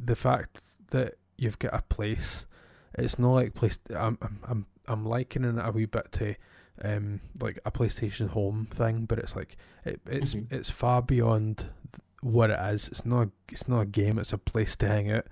the 0.03 0.17
fact 0.17 0.61
that 0.91 1.15
you've 1.37 1.59
got 1.59 1.75
a 1.75 1.83
place. 1.83 2.47
It's 2.97 3.19
not 3.19 3.33
like 3.33 3.55
place. 3.55 3.79
I'm 3.95 4.19
I'm 4.23 4.39
I'm 4.49 4.67
I'm 4.87 5.05
likening 5.05 5.59
it 5.59 5.65
a 5.67 5.71
wee 5.71 5.87
bit 5.87 6.11
to 6.13 6.35
um 6.85 7.21
like 7.41 7.59
a 7.65 7.71
PlayStation 7.71 8.29
Home 8.31 8.67
thing, 8.71 9.05
but 9.05 9.19
it's 9.19 9.37
like 9.37 9.57
it, 9.85 10.01
it's 10.07 10.35
Mhm. 10.35 10.53
it's 10.53 10.71
far 10.71 11.03
beyond 11.03 11.67
what 12.23 12.51
it 12.51 12.59
is. 12.75 12.89
It's 12.89 13.05
not 13.05 13.29
it's 13.53 13.69
not 13.69 13.81
a 13.81 13.87
game. 13.87 14.19
It's 14.19 14.33
a 14.33 14.39
place 14.39 14.75
to 14.77 14.89
hang 14.89 15.11
out 15.13 15.27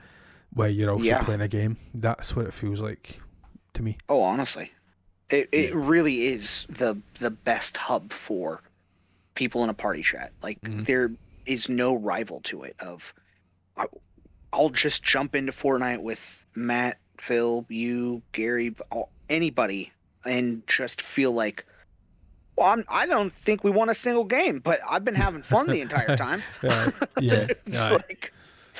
where 0.51 0.68
you're 0.68 0.93
also 0.93 1.09
Yeah. 1.09 1.18
playing 1.22 1.40
a 1.40 1.48
game. 1.48 1.76
That's 1.94 2.36
what 2.36 2.47
it 2.47 2.55
feels 2.55 2.80
like 2.80 3.20
to 3.74 3.82
me. 3.82 3.97
Oh, 4.09 4.22
honestly, 4.22 4.72
it 5.31 5.48
it 5.53 5.70
Yeah. 5.70 5.74
really 5.74 6.27
is 6.28 6.66
the 6.69 6.97
the 7.20 7.31
best 7.31 7.77
hub 7.77 8.12
for 8.12 8.62
people 9.35 9.65
in 9.65 9.70
a 9.70 9.74
party 9.74 10.03
chat. 10.03 10.32
Like 10.43 10.61
Mhm. 10.62 10.86
there 10.86 11.11
is 11.44 11.69
no 11.69 11.94
rival 11.94 12.40
to 12.44 12.62
it. 12.65 12.77
Of 12.81 13.03
I, 13.77 13.86
I'll 14.53 14.70
just 14.70 15.03
jump 15.03 15.35
into 15.35 15.53
Fortnite 15.53 16.01
with 16.01 16.19
Matt, 16.55 16.98
Phil, 17.20 17.66
you, 17.69 18.23
Gary, 18.32 18.74
all, 18.90 19.11
anybody, 19.28 19.93
and 20.24 20.62
just 20.66 21.03
feel 21.03 21.32
like. 21.32 21.65
Well, 22.57 22.69
I'm, 22.69 22.85
I 22.89 23.05
don't 23.05 23.35
think 23.44 23.65
we 23.65 23.70
won 23.70 23.90
a 23.90 23.94
single 23.94 24.24
game, 24.24 24.61
but 24.61 24.81
I've 24.89 25.05
been 25.05 25.15
having 25.15 25.43
fun 25.43 25.66
the 25.66 25.82
entire 25.82 26.16
time. 26.16 26.43
Yeah, 26.62 26.90
yeah, 27.20 27.47
it's 27.66 27.90
like, 27.90 28.32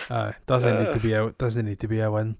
Uh, 0.09 0.33
doesn't 0.47 0.79
need 0.79 0.93
to 0.93 1.01
be 1.01 1.13
a 1.13 1.31
doesn't 1.33 1.67
need 1.67 1.81
to 1.81 1.89
be 1.89 2.01
a 2.01 2.11
win. 2.11 2.37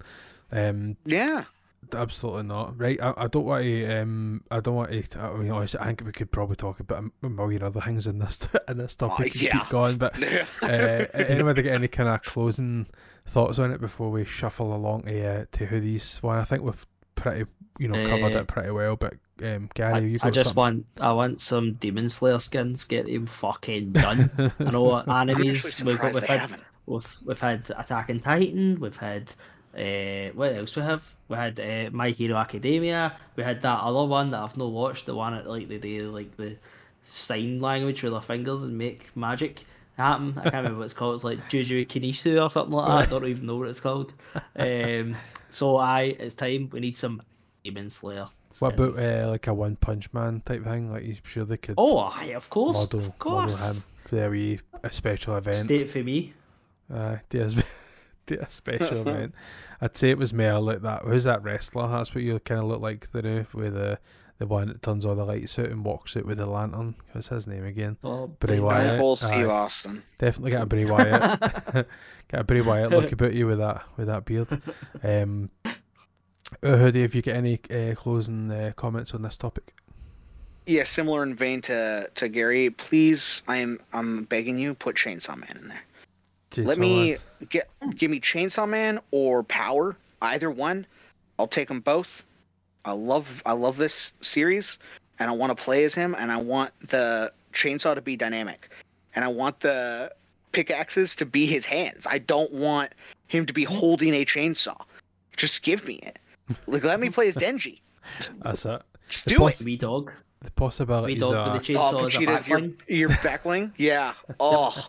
Um, 0.51 0.97
yeah, 1.05 1.43
absolutely 1.93 2.43
not. 2.43 2.79
Right, 2.79 2.99
I, 3.01 3.13
I 3.17 3.27
don't 3.27 3.45
want 3.45 3.63
to. 3.63 4.01
Um, 4.01 4.43
I 4.51 4.59
don't 4.59 4.75
want 4.75 4.91
to. 4.91 5.19
I 5.19 5.33
mean, 5.35 5.51
honestly, 5.51 5.79
I 5.79 5.85
think 5.85 6.03
we 6.05 6.11
could 6.11 6.31
probably 6.31 6.55
talk 6.55 6.79
about 6.79 7.05
a 7.23 7.29
million 7.29 7.63
other 7.63 7.81
things 7.81 8.07
in 8.07 8.19
this 8.19 8.47
in 8.67 8.77
this 8.77 8.95
topic 8.95 9.33
and 9.33 9.43
yeah. 9.43 9.59
keep 9.59 9.69
going. 9.69 9.97
But 9.97 10.21
uh, 10.61 10.65
anybody 11.13 11.63
get 11.63 11.73
any 11.73 11.87
kind 11.87 12.09
of 12.09 12.21
closing 12.23 12.87
thoughts 13.25 13.59
on 13.59 13.71
it 13.71 13.81
before 13.81 14.09
we 14.09 14.25
shuffle 14.25 14.75
along 14.75 15.03
to 15.03 15.27
uh, 15.27 15.45
to 15.51 15.67
hoodies 15.67 16.21
one? 16.23 16.37
I 16.37 16.43
think 16.43 16.63
we've 16.63 16.85
pretty 17.15 17.45
you 17.79 17.87
know 17.87 18.07
covered 18.07 18.35
Uh, 18.35 18.39
it 18.39 18.47
pretty 18.47 18.71
well. 18.71 18.95
But 18.95 19.15
um, 19.43 19.69
Gary, 19.73 19.93
I, 19.93 19.99
you 19.99 20.19
I 20.21 20.29
just 20.29 20.53
something? 20.53 20.63
want 20.63 20.85
I 21.01 21.13
want 21.13 21.41
some 21.41 21.73
Demon 21.73 22.09
Slayer 22.09 22.39
skins. 22.39 22.83
Get 22.85 23.05
them 23.05 23.25
fucking 23.25 23.91
done. 23.91 24.53
I 24.59 24.71
know 24.71 24.83
what 24.83 25.07
I'm 25.09 25.29
enemies 25.29 25.81
we've 25.83 25.99
got. 25.99 26.13
We've 26.13 26.23
had 26.23 26.59
we've, 26.85 27.17
we've 27.25 27.39
had 27.39 27.69
Attack 27.77 28.09
on 28.09 28.19
Titan. 28.19 28.79
We've 28.79 28.97
had 28.97 29.31
uh, 29.77 30.31
what 30.33 30.55
else 30.55 30.75
we 30.75 30.81
have? 30.81 31.03
We 31.27 31.35
had 31.37 31.59
uh, 31.59 31.89
My 31.91 32.09
Hero 32.09 32.37
Academia. 32.37 33.15
We 33.35 33.43
had 33.43 33.61
that 33.61 33.79
other 33.81 34.05
one 34.05 34.31
that 34.31 34.41
I've 34.41 34.57
not 34.57 34.71
watched. 34.71 35.05
The 35.05 35.15
one 35.15 35.33
that 35.33 35.47
like 35.49 35.67
they 35.67 35.77
do 35.77 36.11
like 36.11 36.35
the 36.37 36.55
sign 37.03 37.61
language 37.61 38.03
with 38.03 38.11
their 38.13 38.21
fingers 38.21 38.61
and 38.63 38.77
make 38.77 39.15
magic 39.15 39.65
happen. 39.97 40.33
I 40.37 40.43
can't 40.43 40.55
remember 40.55 40.79
what 40.79 40.85
it's 40.85 40.93
called. 40.93 41.15
It's 41.15 41.23
like 41.23 41.49
Juju 41.49 41.85
Kinishu 41.85 42.43
or 42.43 42.49
something 42.49 42.73
like 42.73 42.87
that. 42.87 42.95
I 43.15 43.19
don't 43.19 43.27
even 43.29 43.45
know 43.45 43.57
what 43.57 43.69
it's 43.69 43.79
called. 43.79 44.13
Um, 44.59 45.15
so 45.51 45.77
I, 45.77 46.01
it's 46.19 46.33
time. 46.35 46.69
We 46.71 46.79
need 46.79 46.95
some 46.97 47.21
Demon 47.63 47.89
Slayer. 47.91 48.27
What 48.59 48.73
about 48.73 48.97
uh, 48.97 49.29
like 49.29 49.45
a 49.47 49.53
One 49.53 49.75
Punch 49.75 50.11
Man 50.13 50.41
type 50.43 50.63
thing? 50.63 50.91
Like, 50.91 51.03
you 51.03 51.15
sure 51.23 51.45
they 51.45 51.57
could 51.57 51.75
Oh, 51.77 51.99
aye, 51.99 52.33
of 52.35 52.49
course, 52.49 52.75
model, 52.75 52.99
of 53.01 53.19
course. 53.19 53.51
model 53.59 53.73
him 53.75 53.83
for 54.07 54.25
a 54.25 54.29
wee 54.29 54.59
a 54.83 54.91
special 54.91 55.35
event? 55.37 55.65
State 55.65 55.89
for 55.89 55.99
me. 56.03 56.33
Uh, 56.91 57.17
do 57.29 57.41
a, 57.43 57.49
sp- 57.53 57.61
do 57.61 57.61
a 57.61 57.86
special 58.49 59.01
event. 59.07 59.33
I'd 59.81 59.97
say 59.97 60.09
it 60.09 60.17
was 60.17 60.33
more 60.33 60.59
like 60.59 60.81
that. 60.81 61.03
Who's 61.03 61.25
that 61.25 61.43
wrestler? 61.43 61.87
That's 61.87 62.13
what 62.13 62.23
you 62.23 62.39
kind 62.39 62.61
of 62.61 62.67
look 62.67 62.81
like 62.81 63.11
the 63.11 63.21
new 63.21 63.45
with 63.53 63.73
the 63.73 63.99
the 64.39 64.45
one 64.45 64.67
that 64.67 64.83
turns 64.83 65.05
all 65.05 65.15
the 65.15 65.25
lights 65.25 65.57
out 65.57 65.69
and 65.69 65.83
walks 65.83 66.15
out 66.15 66.25
with 66.25 66.37
the 66.37 66.45
lantern. 66.45 66.95
What's 67.11 67.29
his 67.29 67.47
name 67.47 67.65
again? 67.65 67.97
Oh, 68.03 68.27
Bray 68.27 68.57
Bray 68.57 68.59
Wyatt. 68.59 68.99
Full 68.99 69.17
aye. 69.23 69.43
Austin. 69.45 70.03
Definitely 70.19 70.51
get 70.51 70.61
a 70.61 70.65
Bray 70.65 70.85
Wyatt. 70.85 71.39
get 72.27 72.39
a 72.39 72.43
Bray 72.43 72.61
Wyatt 72.61 72.91
look 72.91 73.11
about 73.11 73.33
you 73.33 73.47
with 73.47 73.57
that 73.59 73.83
with 73.97 74.07
that 74.07 74.25
beard. 74.25 74.61
Um, 75.03 75.49
uh, 75.65 76.77
Hoodie, 76.77 77.03
if 77.03 77.15
you 77.15 77.21
get 77.21 77.35
any 77.35 77.59
uh, 77.71 77.95
closing 77.95 78.51
uh, 78.51 78.73
comments 78.75 79.13
on 79.13 79.21
this 79.21 79.37
topic? 79.37 79.73
Yeah, 80.65 80.83
similar 80.83 81.23
in 81.23 81.33
vein 81.33 81.61
to 81.63 82.09
to 82.13 82.27
Gary. 82.27 82.69
Please, 82.69 83.41
I 83.47 83.57
am 83.57 83.79
I'm 83.93 84.25
begging 84.25 84.59
you, 84.59 84.73
put 84.73 84.97
Chainsaw 84.97 85.37
Man 85.37 85.59
in 85.61 85.67
there. 85.69 85.81
Let 86.55 86.77
me 86.77 87.11
Man. 87.11 87.17
get 87.49 87.69
give 87.97 88.09
me 88.09 88.19
Chainsaw 88.19 88.67
Man 88.67 88.99
or 89.11 89.43
Power, 89.43 89.95
either 90.21 90.49
one. 90.49 90.85
I'll 91.37 91.47
take 91.47 91.67
them 91.67 91.81
both. 91.81 92.07
I 92.85 92.91
love 92.91 93.27
I 93.45 93.53
love 93.53 93.77
this 93.77 94.11
series, 94.21 94.77
and 95.19 95.29
I 95.29 95.33
want 95.33 95.55
to 95.55 95.63
play 95.63 95.83
as 95.83 95.93
him, 95.93 96.15
and 96.17 96.31
I 96.31 96.37
want 96.37 96.71
the 96.89 97.31
chainsaw 97.53 97.95
to 97.95 98.01
be 98.01 98.15
dynamic, 98.15 98.69
and 99.15 99.25
I 99.25 99.27
want 99.27 99.59
the 99.59 100.11
pickaxes 100.51 101.15
to 101.15 101.25
be 101.25 101.45
his 101.45 101.65
hands. 101.65 102.05
I 102.05 102.19
don't 102.19 102.51
want 102.51 102.93
him 103.27 103.45
to 103.45 103.53
be 103.53 103.65
hmm. 103.65 103.73
holding 103.73 104.13
a 104.13 104.25
chainsaw. 104.25 104.81
Just 105.35 105.61
give 105.61 105.85
me 105.85 105.95
it. 106.01 106.17
Like 106.65 106.83
let 106.83 106.99
me 106.99 107.09
play 107.09 107.27
as 107.27 107.35
Denji. 107.35 107.79
That's 108.41 108.65
it. 108.65 108.81
Just 109.09 109.25
The 109.25 109.29
do 109.31 109.37
boss- 109.37 109.61
it. 109.61 109.65
Wee 109.65 109.77
dog. 109.77 110.13
The 110.41 110.45
Wee 110.45 110.51
possibilities 110.55 111.19
dog 111.19 111.33
are 111.33 111.53
with 111.53 111.65
the 111.65 111.77
uh, 111.77 111.81
Oh, 111.81 111.93
chainsaw 111.93 112.07
as 112.07 112.15
a 112.15 112.17
Vegeta's 112.19 112.47
your, 112.47 113.07
your 113.09 113.09
back 113.21 113.43
bling? 113.43 113.73
Yeah. 113.77 114.13
Oh. 114.39 114.87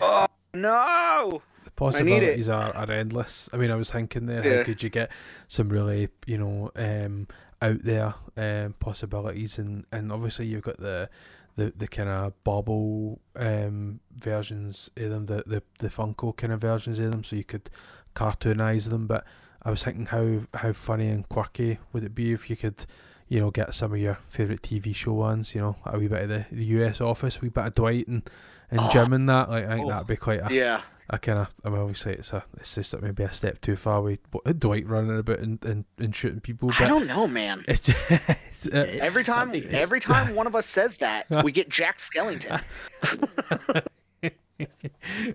oh 0.00 0.26
no. 0.54 1.42
the 1.64 1.70
possibilities 1.70 2.48
are, 2.48 2.74
are 2.74 2.90
endless. 2.90 3.48
I 3.52 3.56
mean, 3.56 3.70
I 3.70 3.76
was 3.76 3.92
thinking 3.92 4.26
there, 4.26 4.42
how 4.42 4.64
could 4.64 4.82
you 4.82 4.90
get 4.90 5.10
some 5.48 5.68
really, 5.68 6.08
you 6.26 6.38
know, 6.38 6.70
um, 6.76 7.26
out 7.62 7.82
there 7.82 8.14
um, 8.36 8.74
possibilities, 8.80 9.58
and, 9.58 9.84
and 9.92 10.10
obviously 10.10 10.46
you've 10.46 10.62
got 10.62 10.78
the 10.78 11.08
the, 11.56 11.72
the 11.76 11.88
kind 11.88 12.08
of 12.08 12.44
bubble 12.44 13.20
um, 13.36 14.00
versions 14.16 14.88
of 14.96 15.10
them, 15.10 15.26
the, 15.26 15.42
the 15.46 15.62
the 15.78 15.88
Funko 15.88 16.36
kind 16.36 16.52
of 16.52 16.60
versions 16.60 16.98
of 16.98 17.10
them, 17.10 17.24
so 17.24 17.36
you 17.36 17.44
could 17.44 17.68
cartoonize 18.14 18.88
them. 18.88 19.06
But 19.06 19.24
I 19.62 19.70
was 19.70 19.82
thinking, 19.82 20.06
how 20.06 20.40
how 20.54 20.72
funny 20.72 21.08
and 21.08 21.28
quirky 21.28 21.78
would 21.92 22.04
it 22.04 22.14
be 22.14 22.32
if 22.32 22.48
you 22.48 22.56
could, 22.56 22.86
you 23.28 23.40
know, 23.40 23.50
get 23.50 23.74
some 23.74 23.92
of 23.92 23.98
your 23.98 24.18
favorite 24.26 24.62
TV 24.62 24.94
show 24.94 25.12
ones, 25.12 25.54
you 25.54 25.60
know, 25.60 25.76
a 25.84 25.98
wee 25.98 26.08
bit 26.08 26.22
of 26.22 26.28
the, 26.28 26.46
the 26.50 26.64
US 26.66 27.00
Office, 27.00 27.38
a 27.38 27.40
wee 27.40 27.48
bit 27.48 27.66
of 27.66 27.74
Dwight 27.74 28.08
and 28.08 28.22
and 28.70 28.80
Oh. 28.80 28.88
Jim 28.90 29.12
and 29.12 29.28
that. 29.28 29.50
Like 29.50 29.66
I 29.66 29.74
think 29.74 29.86
Oh. 29.86 29.90
that'd 29.90 30.06
be 30.06 30.16
quite 30.16 30.40
a 30.42 30.52
Yeah. 30.54 30.82
I 31.12 31.16
kind 31.16 31.40
of, 31.40 31.48
I 31.64 31.70
mean, 31.70 31.80
obviously 31.80 32.12
it's 32.12 32.32
a, 32.32 32.44
it's 32.58 32.72
just 32.76 32.92
like 32.94 33.02
maybe 33.02 33.24
a 33.24 33.32
step 33.32 33.60
too 33.60 33.74
far 33.74 34.00
with 34.00 34.20
what- 34.30 34.60
Dwight 34.60 34.86
running 34.86 35.18
about 35.18 35.40
and, 35.40 35.64
and, 35.64 35.84
and 35.98 36.14
shooting 36.14 36.38
people, 36.38 36.70
I 36.78 36.86
don't 36.86 37.08
know, 37.08 37.26
man. 37.26 37.64
it's 37.68 37.80
just, 37.86 38.72
uh, 38.72 38.76
Every 38.78 39.24
time, 39.24 39.48
That'd 39.48 39.64
be 39.64 39.70
nice. 39.72 39.82
every 39.82 39.98
time 39.98 40.34
one 40.36 40.46
of 40.46 40.54
us 40.54 40.68
says 40.68 40.98
that, 40.98 41.26
we 41.42 41.50
get 41.50 41.68
Jack 41.68 41.98
Skellington. 41.98 42.62
uh, 44.62 44.62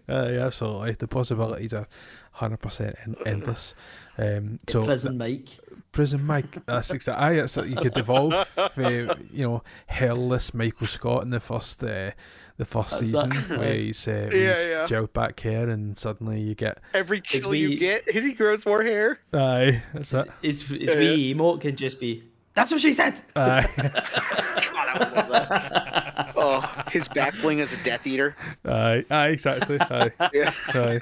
yeah, 0.07 0.45
absolutely. 0.45 0.93
The 0.93 1.07
possibilities 1.07 1.73
are 1.73 1.87
hundred 2.31 2.57
percent 2.61 2.95
endless. 3.25 3.75
Um, 4.17 4.59
so 4.67 4.85
Prison 4.85 5.17
Mike. 5.17 5.49
prison 5.91 6.25
Mike, 6.25 6.65
that's 6.65 6.91
exactly. 6.93 7.25
Aye, 7.25 7.35
that's 7.35 7.57
you 7.57 7.75
could 7.75 7.97
evolve, 7.97 8.33
uh, 8.57 8.69
you 9.31 9.45
know, 9.45 9.63
hairless 9.87 10.53
Michael 10.53 10.87
Scott 10.87 11.23
in 11.23 11.31
the 11.31 11.39
first, 11.39 11.83
uh, 11.83 12.11
the 12.57 12.65
first 12.65 12.91
That's 12.91 13.01
season 13.11 13.29
that. 13.31 13.49
where 13.59 13.73
he's, 13.73 14.07
uh, 14.07 14.29
Yeah, 14.31 14.53
he's 14.55 14.69
yeah. 14.69 14.83
gelled 14.85 15.13
back 15.13 15.39
hair, 15.39 15.69
and 15.69 15.97
suddenly 15.97 16.39
you 16.41 16.55
get, 16.55 16.79
Every 16.93 17.19
Is 17.31 17.43
kill 17.43 17.51
we- 17.51 17.59
you 17.59 17.77
get, 17.77 18.07
is 18.07 18.23
he 18.23 18.33
grows 18.33 18.65
more 18.65 18.83
hair. 18.83 19.19
aye, 19.33 19.81
that's 19.93 20.13
it, 20.13 20.27
His, 20.41 20.61
his 20.61 20.95
wee 20.95 21.33
emote 21.33 21.61
can 21.61 21.75
just 21.75 21.99
be, 21.99 22.23
that's 22.53 22.71
what 22.71 22.79
she 22.81 22.93
said! 22.93 23.21
aye. 23.35 23.67
God, 23.75 23.91
I 24.73 24.97
that. 25.29 26.33
oh, 26.37 26.83
his 26.91 27.07
back 27.09 27.33
bling 27.41 27.59
is 27.59 27.71
a 27.73 27.77
Death 27.83 28.07
Eater. 28.07 28.35
Aye, 28.63 29.03
aye, 29.11 29.27
exactly. 29.27 29.77
Aye, 29.81 30.11
Yeah, 30.33 30.53
aye, 30.69 30.99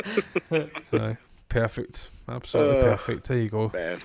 aye. 0.93 1.17
Perfect, 1.49 2.09
absolutely 2.27 2.77
Uh, 2.77 2.81
perfect. 2.84 3.27
There 3.27 3.38
you 3.38 3.49
go. 3.49 3.69
man. 3.73 3.99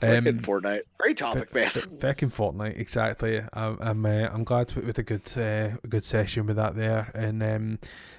Um, 0.00 0.24
Fucking 0.24 0.40
Fortnite. 0.42 0.82
Great 0.98 1.18
topic, 1.18 1.52
man. 1.54 1.70
Fucking 2.00 2.30
Fortnite, 2.30 2.78
exactly. 2.78 3.42
I'm, 3.52 3.78
I'm, 3.80 4.06
uh, 4.06 4.28
I'm 4.32 4.44
glad 4.44 4.72
with, 4.74 4.84
with 4.84 4.98
a 4.98 5.02
good, 5.02 5.22
uh, 5.36 5.76
a 5.82 5.86
good 5.88 6.04
session 6.04 6.46
with 6.46 6.56
that 6.56 6.76
there. 6.76 7.10
And 7.14 7.42
um, 7.42 7.78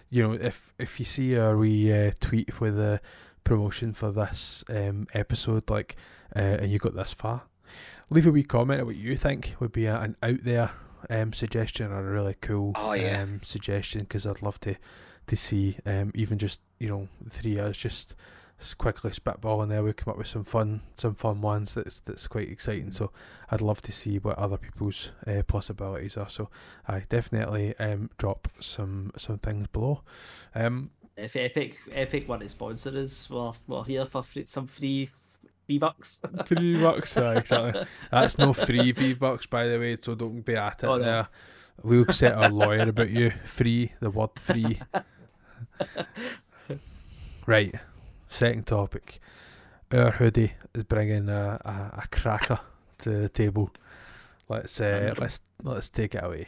you 0.10 0.24
know, 0.28 0.34
if 0.34 0.74
if 0.80 1.00
you 1.00 1.06
see 1.06 1.36
a 1.36 1.56
wee 1.56 1.92
uh, 1.94 2.12
tweet 2.20 2.60
with 2.60 2.78
a 2.80 3.00
promotion 3.44 3.94
for 3.94 4.12
this 4.12 4.64
um 4.70 5.08
episode, 5.14 5.70
like, 5.70 5.96
uh, 6.36 6.40
and 6.40 6.72
you 6.72 6.80
got 6.80 6.96
this 6.96 7.14
far, 7.14 7.44
leave 8.10 8.28
a 8.28 8.32
wee 8.32 8.44
comment 8.44 8.82
of 8.82 8.88
what 8.88 8.96
you 8.96 9.16
think 9.16 9.56
would 9.60 9.72
be 9.72 9.86
a, 9.86 10.00
an 10.00 10.16
out 10.22 10.44
there 10.44 10.72
um 11.10 11.32
suggestion 11.32 11.92
or 11.94 12.00
a 12.00 12.12
really 12.12 12.36
cool 12.42 12.74
Oh, 12.76 12.92
yeah. 12.92 13.22
um 13.22 13.40
suggestion 13.42 14.02
because 14.02 14.28
I'd 14.28 14.42
love 14.42 14.60
to 14.62 14.76
to 15.28 15.36
see 15.38 15.78
um 15.86 16.12
even 16.14 16.38
just 16.38 16.60
you 16.78 16.90
know 16.90 17.08
three 17.30 17.58
us 17.58 17.78
just 17.78 18.16
quickly 18.78 19.12
spitballing 19.12 19.70
there. 19.70 19.82
We 19.84 19.94
come 19.94 20.12
up 20.12 20.18
with 20.18 20.28
some 20.28 20.44
fun 20.44 20.82
some 20.98 21.16
fun 21.16 21.42
ones 21.42 21.74
that's 21.74 22.00
that's 22.02 22.28
quite 22.28 22.50
exciting. 22.50 22.92
So 22.92 23.12
I'd 23.50 23.62
love 23.62 23.82
to 23.84 23.92
see 23.92 24.18
what 24.20 24.38
other 24.38 24.58
people's 24.58 25.12
uh, 25.26 25.44
possibilities 25.44 26.18
are. 26.18 26.30
So 26.30 26.50
I 26.88 27.06
definitely 27.10 27.76
um 27.80 28.10
drop 28.18 28.48
some 28.60 29.12
some 29.18 29.38
things 29.40 29.68
below. 29.68 30.02
Um 30.56 30.92
If 31.18 31.36
Epic 31.36 31.78
Epic 31.92 32.28
want 32.28 32.42
to 32.44 32.50
sponsor 32.50 32.90
us, 32.98 33.30
well, 33.30 33.56
we're 33.68 33.84
here 33.86 34.06
for 34.06 34.24
free, 34.24 34.46
some 34.46 34.68
free 34.68 35.10
V 35.68 35.78
bucks. 35.78 36.20
three 36.46 36.82
bucks 36.82 37.16
aye, 37.18 37.36
exactly. 37.36 37.86
That's 38.12 38.38
no 38.38 38.54
free 38.54 38.92
V 38.92 39.14
bucks 39.14 39.46
by 39.46 39.68
the 39.68 39.80
way 39.80 39.96
so 40.02 40.16
don't 40.16 40.42
be 40.46 40.56
at 40.56 40.84
it 40.84 40.88
Oh, 40.88 40.98
no. 40.98 41.04
there. 41.04 41.28
We'll 41.82 42.12
set 42.12 42.36
a 42.38 42.50
lawyer 42.50 42.90
about 42.90 43.10
you. 43.10 43.30
Free 43.46 43.94
the 44.02 44.10
word 44.12 44.32
free. 44.38 44.82
Right 47.46 47.74
second 48.30 48.66
topic 48.66 49.20
our 49.92 50.12
hoodie 50.12 50.54
is 50.74 50.84
bringing 50.86 51.28
a, 51.30 51.60
a, 51.66 52.04
a 52.04 52.08
cracker 52.12 52.60
to 53.00 53.10
the 53.10 53.30
table 53.30 53.70
let's 54.48 54.80
uh, 54.80 55.14
let's 55.18 55.42
let's 55.64 55.90
take 55.90 56.16
it 56.16 56.24
away 56.24 56.48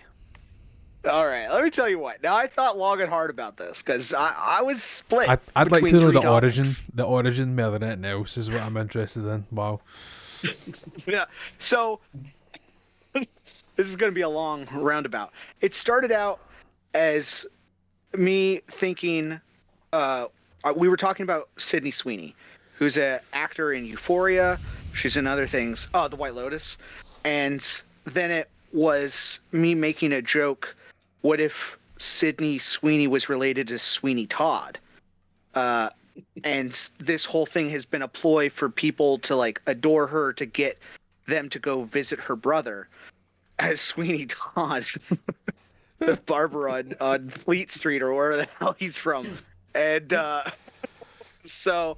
All 1.10 1.26
right, 1.26 1.49
let 1.49 1.64
me 1.64 1.72
tell 1.72 1.90
you 1.90 1.98
what. 1.98 2.22
Now, 2.22 2.36
I 2.36 2.45
thought 2.48 2.78
long 2.78 3.02
and 3.02 3.10
hard 3.10 3.32
about 3.32 3.58
this 3.58 3.80
because 3.80 4.14
I, 4.14 4.30
I 4.38 4.62
was 4.62 4.84
split. 4.84 5.28
I'd, 5.30 5.40
I'd 5.56 5.72
like 5.72 5.84
to 5.86 5.94
know 5.99 6.12
three 6.12 6.22
the 6.22 6.30
origin 6.30 6.68
the 6.94 7.03
origin 7.03 7.56
more 7.56 7.72
than 7.72 7.84
anything 7.84 8.06
else 8.06 8.38
is 8.38 8.52
what 8.52 8.62
I'm 8.62 8.78
interested 8.78 9.26
in 9.26 9.45
wow 9.52 9.80
Yeah. 11.08 11.26
So 11.60 11.99
this 13.14 13.26
is 13.78 13.95
going 13.95 14.12
to 14.12 14.16
be 14.16 14.22
a 14.22 14.30
long 14.30 14.68
roundabout. 14.72 15.32
It 15.62 15.74
started 15.74 16.12
out 16.12 16.40
as 16.94 17.45
me 18.16 18.62
thinking. 18.80 19.40
Uh, 19.91 20.28
uh, 20.63 20.73
we 20.75 20.89
were 20.89 20.97
talking 20.97 21.23
about 21.23 21.49
Sydney 21.57 21.91
Sweeney, 21.91 22.35
who's 22.77 22.97
an 22.97 23.19
actor 23.33 23.73
in 23.73 23.85
Euphoria. 23.85 24.59
She's 24.93 25.15
in 25.15 25.27
other 25.27 25.47
things. 25.47 25.88
Oh, 25.93 26.07
The 26.07 26.15
White 26.15 26.35
Lotus, 26.35 26.77
and 27.23 27.65
then 28.05 28.31
it 28.31 28.49
was 28.73 29.39
me 29.51 29.75
making 29.75 30.13
a 30.13 30.21
joke. 30.21 30.75
What 31.21 31.39
if 31.39 31.53
Sydney 31.99 32.59
Sweeney 32.59 33.07
was 33.07 33.29
related 33.29 33.67
to 33.69 33.79
Sweeney 33.79 34.27
Todd? 34.27 34.79
Uh, 35.53 35.89
and 36.43 36.77
this 36.99 37.25
whole 37.25 37.45
thing 37.45 37.69
has 37.69 37.85
been 37.85 38.01
a 38.01 38.07
ploy 38.07 38.49
for 38.49 38.69
people 38.69 39.19
to 39.19 39.35
like 39.35 39.61
adore 39.67 40.07
her 40.07 40.33
to 40.33 40.45
get 40.45 40.77
them 41.27 41.49
to 41.49 41.59
go 41.59 41.83
visit 41.83 42.19
her 42.19 42.35
brother 42.35 42.88
as 43.59 43.79
Sweeney 43.81 44.27
Todd, 44.27 44.85
barber 46.25 46.69
on, 46.69 46.93
on 46.99 47.29
Fleet 47.29 47.71
Street 47.71 48.01
or 48.01 48.13
wherever 48.13 48.38
the 48.38 48.47
hell 48.59 48.75
he's 48.77 48.97
from. 48.97 49.38
And 49.76 50.14
uh, 50.14 50.43
so 51.45 51.98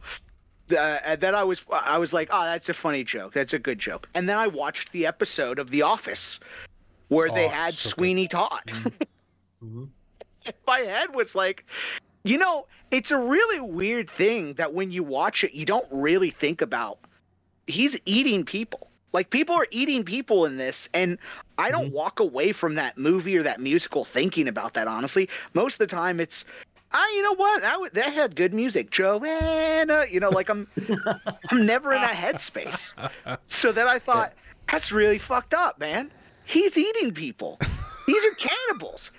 uh, 0.71 0.75
and 0.75 1.19
then 1.21 1.35
I 1.35 1.43
was 1.43 1.61
I 1.71 1.97
was 1.97 2.13
like, 2.13 2.29
oh, 2.31 2.43
that's 2.43 2.69
a 2.69 2.73
funny 2.73 3.03
joke. 3.03 3.33
That's 3.33 3.53
a 3.53 3.59
good 3.59 3.79
joke. 3.79 4.07
And 4.13 4.27
then 4.29 4.37
I 4.37 4.47
watched 4.47 4.91
the 4.91 5.05
episode 5.05 5.59
of 5.59 5.69
The 5.69 5.81
Office 5.81 6.39
where 7.09 7.29
they 7.29 7.45
Oh, 7.45 7.49
had 7.49 7.73
so 7.73 7.89
good. 7.89 7.95
Sweeney 7.95 8.27
Todd. 8.27 8.61
Mhm. 9.63 9.89
My 10.67 10.79
head 10.79 11.15
was 11.15 11.35
like, 11.35 11.63
you 12.25 12.37
know, 12.37 12.65
it's 12.91 13.11
a 13.11 13.17
really 13.17 13.61
weird 13.61 14.09
thing 14.11 14.55
that 14.55 14.73
when 14.73 14.91
you 14.91 15.01
watch 15.03 15.41
it, 15.45 15.53
you 15.53 15.65
don't 15.65 15.87
really 15.89 16.31
think 16.31 16.61
about. 16.61 16.99
He's 17.67 17.95
eating 18.05 18.43
people. 18.43 18.89
Like 19.13 19.29
people 19.29 19.55
are 19.55 19.67
eating 19.71 20.03
people 20.03 20.45
in 20.45 20.57
this, 20.57 20.89
and 20.93 21.17
I 21.57 21.71
don't 21.71 21.85
Mm-hmm. 21.85 21.93
walk 21.95 22.19
away 22.19 22.51
from 22.51 22.75
that 22.75 22.97
movie 22.97 23.37
or 23.37 23.43
that 23.43 23.61
musical 23.61 24.03
thinking 24.03 24.49
about 24.49 24.73
that. 24.73 24.85
Honestly, 24.87 25.29
most 25.53 25.75
of 25.75 25.79
the 25.79 25.87
time 25.87 26.19
it's, 26.19 26.43
ah, 26.93 27.07
you 27.15 27.23
know 27.23 27.35
what? 27.35 27.61
That, 27.61 27.73
w- 27.73 27.91
that 27.93 28.13
had 28.13 28.35
good 28.35 28.53
music, 28.53 28.91
Joanna. 28.91 30.05
You 30.09 30.19
know, 30.19 30.29
like 30.29 30.49
I'm, 30.49 30.67
I'm 31.49 31.65
never 31.65 31.93
in 31.93 32.01
that 32.01 32.15
headspace. 32.15 32.93
So 33.47 33.71
then 33.71 33.87
I 33.87 33.99
thought, 33.99 34.33
that's 34.71 34.91
really 34.91 35.19
fucked 35.19 35.53
up, 35.53 35.79
man. 35.79 36.11
He's 36.45 36.77
eating 36.77 37.13
people. 37.13 37.59
These 38.07 38.23
are 38.25 38.35
cannibals. 38.35 39.11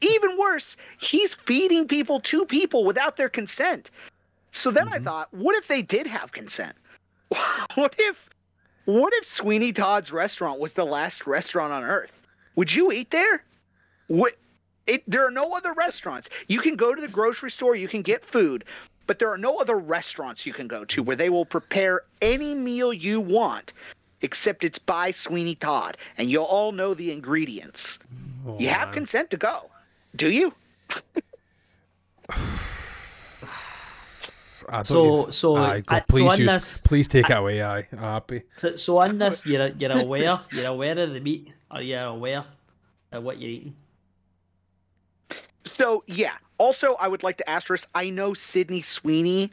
Even 0.00 0.38
worse, 0.38 0.76
he's 1.00 1.34
feeding 1.34 1.88
people 1.88 2.20
to 2.20 2.44
people 2.46 2.84
without 2.84 3.16
their 3.16 3.28
consent. 3.28 3.90
So 4.52 4.70
then 4.70 4.88
I 4.88 4.98
thought, 4.98 5.32
what 5.34 5.56
if 5.56 5.66
they 5.68 5.82
did 5.82 6.06
have 6.06 6.32
consent? 6.32 6.76
What 7.74 7.94
if 7.98 8.16
what 8.86 9.12
if 9.12 9.26
Sweeney 9.26 9.72
Todd's 9.72 10.10
restaurant 10.10 10.60
was 10.60 10.72
the 10.72 10.84
last 10.86 11.26
restaurant 11.26 11.74
on 11.74 11.84
earth? 11.84 12.10
Would 12.56 12.72
you 12.72 12.90
eat 12.90 13.10
there? 13.10 13.44
What 14.06 14.34
it 14.88 15.02
there 15.06 15.24
are 15.26 15.30
no 15.30 15.54
other 15.54 15.72
restaurants. 15.74 16.28
You 16.48 16.60
can 16.60 16.74
go 16.76 16.94
to 16.94 17.00
the 17.00 17.08
grocery 17.08 17.50
store, 17.50 17.76
you 17.76 17.86
can 17.88 18.02
get 18.02 18.24
food, 18.24 18.64
but 19.06 19.18
there 19.18 19.30
are 19.30 19.38
no 19.38 19.58
other 19.58 19.76
restaurants 19.76 20.44
you 20.46 20.52
can 20.52 20.66
go 20.66 20.84
to 20.86 21.02
where 21.02 21.16
they 21.16 21.28
will 21.28 21.44
prepare 21.44 22.02
any 22.22 22.54
meal 22.54 22.92
you 22.92 23.20
want 23.20 23.72
except 24.22 24.64
it's 24.64 24.78
by 24.80 25.12
Sweeney 25.12 25.54
Todd 25.54 25.96
and 26.16 26.28
you'll 26.30 26.44
all 26.44 26.72
know 26.72 26.92
the 26.94 27.12
ingredients. 27.12 27.98
Oh, 28.46 28.58
You 28.58 28.68
have 28.68 28.88
man. 28.88 28.94
consent 28.94 29.30
to 29.30 29.36
go. 29.36 29.70
Do 30.16 30.30
you? 30.30 30.52
I 34.70 34.82
So- 34.82 35.30
so, 35.30 35.56
aye, 35.56 35.80
go, 35.80 35.96
so 35.96 36.04
please 36.08 36.32
in 36.34 36.40
use, 36.44 36.52
this- 36.52 36.78
please 36.78 37.08
take 37.08 37.30
it 37.30 37.36
away. 37.36 37.62
I'm 37.62 37.84
happy. 37.96 38.42
So, 38.58 38.76
so 38.76 38.98
on 38.98 39.16
this, 39.18 39.46
you're 39.50 39.68
you're 39.68 39.92
aware 39.92 40.40
you're 40.52 40.66
aware 40.66 40.98
of 40.98 41.12
the 41.14 41.20
meat, 41.20 41.52
or 41.70 41.80
you're 41.80 42.04
aware 42.04 42.44
of 43.12 43.22
what 43.22 43.38
you're 43.40 43.50
eating. 43.50 43.74
So 45.74 46.04
yeah. 46.06 46.34
Also, 46.58 46.94
I 46.94 47.08
would 47.08 47.22
like 47.22 47.38
to 47.38 47.48
asterisk. 47.48 47.88
I 47.94 48.10
know 48.10 48.34
Sydney 48.34 48.82
Sweeney, 48.82 49.52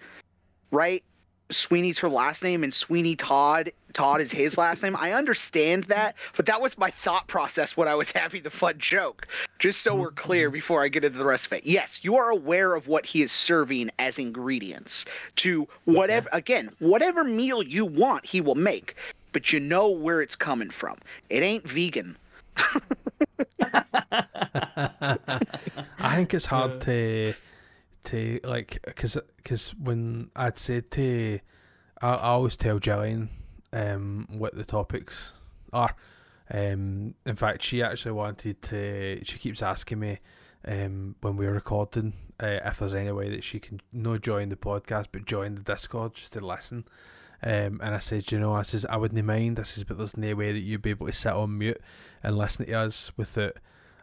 right? 0.72 1.04
Sweeney's 1.52 2.00
her 2.00 2.10
last 2.10 2.42
name, 2.42 2.64
and 2.64 2.74
Sweeney 2.74 3.16
Todd. 3.16 3.72
Todd 3.94 4.20
is 4.20 4.32
his 4.32 4.58
last 4.58 4.82
name. 4.82 4.96
I 4.96 5.14
understand 5.14 5.86
that, 5.86 6.16
but 6.36 6.48
that 6.48 6.60
was 6.60 6.78
my 6.78 6.92
thought 7.04 7.28
process 7.28 7.78
when 7.78 7.88
I 7.88 7.94
was 7.96 8.10
having 8.16 8.44
the 8.44 8.50
fun 8.50 8.76
joke. 8.80 9.28
Just 9.60 9.82
so 9.82 9.96
we're 9.96 10.12
clear 10.12 10.50
before 10.50 10.84
I 10.84 10.88
get 10.88 11.04
into 11.04 11.18
the 11.18 11.26
rest 11.26 11.46
of 11.46 11.54
it. 11.54 11.66
Yes, 11.66 12.00
you 12.02 12.16
are 12.18 12.30
aware 12.30 12.74
of 12.74 12.88
what 12.88 13.06
he 13.06 13.22
is 13.22 13.32
serving 13.32 13.92
as 14.00 14.18
ingredients 14.18 15.06
to 15.38 15.68
whatever. 15.86 16.28
Again, 16.34 16.72
whatever 16.80 17.24
meal 17.24 17.62
you 17.62 17.86
want, 17.86 18.26
he 18.26 18.42
will 18.42 18.56
make, 18.56 18.96
but 19.32 19.54
you 19.54 19.60
know 19.60 19.90
where 19.90 20.22
it's 20.22 20.36
coming 20.36 20.72
from. 20.72 20.98
It 21.30 21.44
ain't 21.44 21.68
vegan. 21.68 22.18
I 25.99 26.16
think 26.16 26.34
it's 26.34 26.45
hard 26.45 26.82
to 26.82 27.34
to 28.06 28.40
like 28.44 28.80
because 28.86 29.18
because 29.38 29.72
when 29.76 30.30
I'd 30.36 30.57
said 30.57 30.91
to 30.91 31.40
I, 32.02 32.10
I 32.10 32.28
always 32.30 32.56
tell 32.57 32.80
Jillian 32.80 33.30
um 33.74 34.28
what 34.30 34.56
the 34.56 34.66
topics 34.66 35.34
are. 35.74 35.95
Um, 36.53 37.16
in 37.26 37.36
fact, 37.36 37.64
she 37.64 37.82
actually 37.82 38.12
wanted 38.12 38.62
to. 38.64 39.20
She 39.24 39.40
keeps 39.40 39.62
asking 39.62 39.99
me 39.99 40.20
um 40.68 41.16
when 41.22 41.38
we're 41.38 41.53
recording 41.53 42.14
uh, 42.40 42.57
if 42.66 42.80
there's 42.80 42.95
any 42.95 43.12
way 43.12 43.30
that 43.30 43.44
she 43.44 43.60
can 43.60 43.80
not 43.94 44.22
join 44.22 44.49
the 44.49 44.56
podcast 44.56 45.07
but 45.12 45.26
join 45.26 45.56
the 45.56 45.62
Discord 45.62 46.14
just 46.14 46.34
to 46.34 46.45
listen. 46.45 46.86
Um, 47.45 47.80
and 47.84 47.93
I 47.93 47.99
said, 47.99 48.31
you 48.31 48.39
know, 48.39 48.53
I 48.53 48.63
says 48.63 48.85
I 48.89 48.97
wouldn't 48.97 49.23
mind. 49.23 49.59
I 49.59 49.63
says, 49.63 49.84
but 49.84 49.97
there's 49.97 50.17
no 50.17 50.34
way 50.34 50.51
that 50.51 50.59
you'd 50.59 50.81
be 50.81 50.89
able 50.89 51.05
to 51.05 51.13
sit 51.13 51.31
on 51.31 51.59
mute 51.59 51.80
and 52.23 52.38
listen 52.38 52.65
to 52.65 52.73
us 52.73 53.11
without 53.15 53.57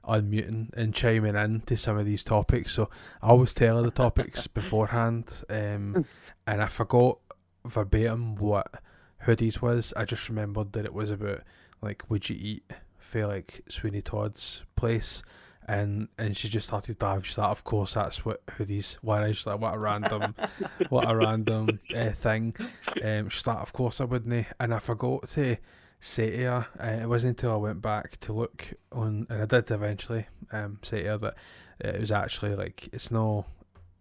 unmuting 0.05 0.73
and 0.75 0.95
chiming 0.95 1.35
in 1.35 1.61
to 1.63 1.77
some 1.77 1.99
of 1.99 2.07
these 2.07 2.23
topics. 2.23 2.73
So 2.73 2.89
I 3.21 3.29
always 3.29 3.53
tell 3.53 3.77
her 3.77 3.83
the 3.83 3.91
topics 3.91 4.47
beforehand. 4.55 5.43
Um, 5.51 6.07
and 6.47 6.63
I 6.63 6.67
forgot 6.69 7.19
verbatim 7.65 8.37
what 8.37 8.81
hoodies 9.27 9.61
was. 9.61 9.93
I 9.97 10.05
just 10.05 10.29
remembered 10.29 10.73
that 10.73 10.85
it 10.85 10.95
was 10.95 11.11
about 11.11 11.43
like 11.81 12.09
would 12.09 12.31
you 12.31 12.37
eat 12.39 12.65
for 12.99 13.27
like 13.27 13.63
Sweeney 13.69 14.03
Todd's 14.03 14.63
place. 14.77 15.23
And 15.69 16.09
and 16.19 16.37
she 16.37 16.49
just 16.49 16.69
started 16.69 16.99
to 16.99 17.07
laugh. 17.07 17.25
She's 17.25 17.39
like, 17.39 17.51
"Of 17.51 17.63
course, 17.65 17.95
that's 17.95 18.25
what 18.25 18.45
hoodies 18.47 18.99
were." 19.03 19.33
She's 19.33 19.47
like, 19.47 19.61
"What 19.61 19.75
a 19.75 19.79
random, 19.79 20.35
what 20.89 21.09
a 21.09 21.17
random 21.17 21.81
uh, 21.95 22.11
thing." 22.11 22.57
Um, 23.03 23.29
she's 23.29 23.47
like, 23.47 23.59
"Of 23.59 23.73
course 23.73 24.01
I 24.01 24.05
wouldn't." 24.05 24.47
And 24.59 24.75
I 24.75 24.79
forgot 24.81 25.29
to 25.31 25.57
say 26.01 26.31
to 26.31 26.43
her, 26.43 26.67
uh, 26.81 27.03
it 27.03 27.09
wasn't 27.09 27.39
until 27.39 27.53
I 27.53 27.57
went 27.57 27.81
back 27.81 28.19
to 28.21 28.33
look 28.33 28.75
on, 28.91 29.27
and 29.31 29.43
I 29.43 29.47
did 29.47 29.71
eventually 29.71 30.27
um, 30.51 30.81
say 30.83 31.05
to 31.05 31.11
her 31.11 31.19
that 31.19 31.35
it 31.79 32.01
was 32.01 32.11
actually 32.11 32.57
like 32.57 32.89
it's 32.93 33.11
no, 33.11 33.47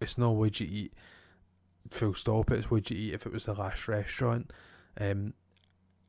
it's 0.00 0.18
no 0.18 0.32
would 0.32 0.58
you 0.58 0.66
eat, 0.70 0.94
full 1.90 2.14
stop. 2.14 2.50
It's 2.50 2.70
would 2.70 2.90
you 2.90 2.96
eat 2.98 3.14
if 3.14 3.24
it 3.24 3.32
was 3.32 3.44
the 3.44 3.54
last 3.54 3.86
restaurant. 3.86 4.52
Um, 5.00 5.34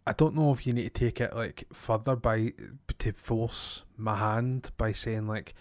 I 0.05 0.13
don't 0.13 0.35
know 0.35 0.51
if 0.51 0.67
you 0.67 0.73
need 0.73 0.83
to 0.83 0.89
take 0.89 1.21
it 1.21 1.35
like 1.35 1.65
further 1.71 2.15
by 2.15 2.53
to 2.99 3.11
force 3.13 3.83
my 3.97 4.17
hand 4.17 4.71
by 4.77 4.91
saying 4.91 5.27
like 5.27 5.53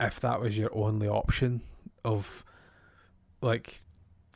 if 0.00 0.20
that 0.20 0.40
was 0.40 0.58
your 0.58 0.70
only 0.76 1.08
option 1.08 1.62
of 2.04 2.44
like 3.40 3.78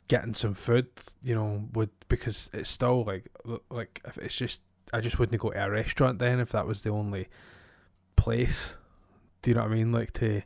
getting 0.07 0.33
some 0.33 0.53
food, 0.53 0.87
you 1.23 1.35
know, 1.35 1.69
would 1.73 1.91
because 2.07 2.49
it's 2.53 2.69
still 2.69 3.03
like 3.03 3.29
like 3.69 4.01
if 4.05 4.17
it's 4.17 4.35
just 4.35 4.61
I 4.91 4.99
just 4.99 5.19
wouldn't 5.19 5.39
go 5.39 5.51
to 5.51 5.63
a 5.63 5.69
restaurant 5.69 6.19
then 6.19 6.39
if 6.39 6.51
that 6.51 6.67
was 6.67 6.81
the 6.81 6.89
only 6.89 7.27
place. 8.15 8.75
Do 9.41 9.51
you 9.51 9.55
know 9.55 9.63
what 9.63 9.71
I 9.71 9.75
mean? 9.75 9.91
Like 9.91 10.11
to 10.13 10.41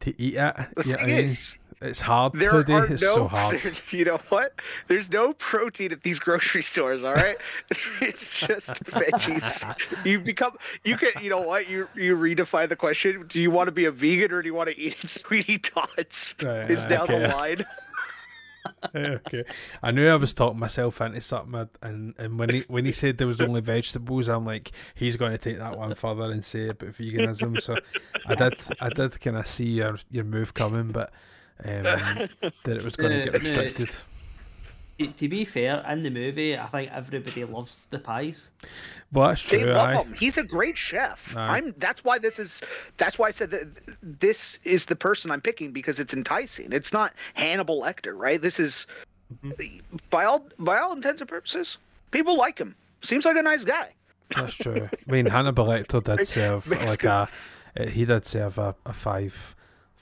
to 0.00 0.22
eat 0.22 0.34
it. 0.36 0.56
The 0.76 0.84
You 0.84 0.92
know 0.92 0.98
what 0.98 1.00
I 1.00 1.06
thing 1.06 1.16
mean? 1.16 1.24
is, 1.24 1.54
It's 1.80 2.00
hard 2.00 2.32
there 2.34 2.50
to 2.50 2.64
do. 2.64 2.72
are 2.72 2.86
It's 2.86 3.02
no, 3.02 3.14
so 3.14 3.28
hard. 3.28 3.62
You 3.90 4.04
know 4.04 4.20
what? 4.28 4.54
There's 4.88 5.08
no 5.08 5.32
protein 5.34 5.92
at 5.92 6.02
these 6.02 6.18
grocery 6.18 6.62
stores. 6.62 7.04
All 7.04 7.14
right, 7.14 7.36
it's 8.00 8.26
just 8.40 8.68
veggies. 8.84 10.04
You 10.04 10.20
become. 10.20 10.52
You 10.84 10.96
can. 10.96 11.12
You 11.22 11.30
know 11.30 11.40
what? 11.40 11.68
You 11.68 11.88
you 11.94 12.16
redefine 12.16 12.68
the 12.68 12.76
question. 12.76 13.26
Do 13.28 13.40
you 13.40 13.50
want 13.50 13.68
to 13.68 13.72
be 13.72 13.84
a 13.84 13.90
vegan 13.92 14.32
or 14.32 14.42
do 14.42 14.48
you 14.48 14.54
want 14.54 14.70
to 14.70 14.78
eat 14.78 14.96
Sweetie 15.08 15.58
Tots? 15.58 16.34
Right, 16.42 16.70
Is 16.70 16.84
now 16.86 17.04
okay. 17.04 17.20
the 17.20 17.28
line. 17.28 17.64
okay. 18.94 19.44
I 19.82 19.90
knew 19.92 20.08
I 20.08 20.16
was 20.16 20.34
talking 20.34 20.58
myself 20.58 21.00
into 21.00 21.20
something, 21.20 21.68
and 21.80 22.14
and 22.18 22.38
when 22.38 22.50
he 22.50 22.64
when 22.68 22.84
he 22.84 22.92
said 22.92 23.18
there 23.18 23.26
was 23.26 23.40
only 23.40 23.60
vegetables, 23.60 24.28
I'm 24.28 24.44
like, 24.44 24.72
he's 24.94 25.16
going 25.16 25.32
to 25.32 25.38
take 25.38 25.58
that 25.58 25.78
one 25.78 25.94
further 25.94 26.30
and 26.30 26.44
say 26.44 26.68
about 26.68 26.90
veganism. 26.90 27.60
So 27.62 27.76
I 28.26 28.34
did 28.34 28.60
I 28.80 28.88
did 28.90 29.20
kind 29.20 29.36
of 29.36 29.46
see 29.46 29.66
your 29.66 29.96
your 30.10 30.24
move 30.24 30.54
coming, 30.54 30.88
but 30.88 31.12
um, 31.64 31.82
that 32.64 32.76
it 32.76 32.84
was 32.84 32.96
going 32.96 33.18
to 33.18 33.30
get 33.30 33.42
restricted. 33.42 33.90
To, 34.98 35.06
to 35.06 35.28
be 35.28 35.44
fair, 35.44 35.84
in 35.88 36.00
the 36.00 36.10
movie, 36.10 36.58
I 36.58 36.66
think 36.66 36.90
everybody 36.92 37.44
loves 37.44 37.86
the 37.86 38.00
pies. 38.00 38.50
Well, 39.12 39.28
that's 39.28 39.48
They 39.48 39.60
true. 39.60 39.70
love 39.72 39.88
Aye. 39.88 40.02
him. 40.02 40.14
He's 40.14 40.36
a 40.38 40.42
great 40.42 40.76
chef. 40.76 41.20
Aye. 41.36 41.56
I'm. 41.58 41.74
That's 41.78 42.02
why 42.02 42.18
this 42.18 42.38
is. 42.40 42.60
That's 42.96 43.16
why 43.18 43.28
I 43.28 43.30
said 43.32 43.50
that 43.52 43.68
this 44.02 44.58
is 44.64 44.86
the 44.86 44.96
person 44.96 45.30
I'm 45.30 45.40
picking 45.40 45.72
because 45.72 46.00
it's 46.00 46.12
enticing. 46.14 46.72
It's 46.72 46.92
not 46.92 47.12
Hannibal 47.34 47.80
Lecter, 47.80 48.12
right? 48.16 48.42
This 48.42 48.58
is, 48.58 48.86
by 50.10 50.24
all 50.24 50.46
by 50.58 50.78
all 50.78 50.92
intents 50.92 51.20
and 51.20 51.30
purposes, 51.30 51.76
people 52.10 52.36
like 52.36 52.58
him. 52.58 52.74
Seems 53.02 53.24
like 53.24 53.36
a 53.36 53.42
nice 53.42 53.62
guy. 53.62 53.90
That's 54.34 54.56
true. 54.56 54.88
I 54.92 55.10
mean, 55.10 55.26
Hannibal 55.26 55.66
Lecter 55.66 56.02
did 56.02 56.26
serve 56.28 56.66
like 56.68 57.04
a, 57.04 57.28
he 57.88 58.04
did 58.04 58.26
serve 58.26 58.58
a, 58.58 58.74
a 58.84 58.92
five, 58.92 59.54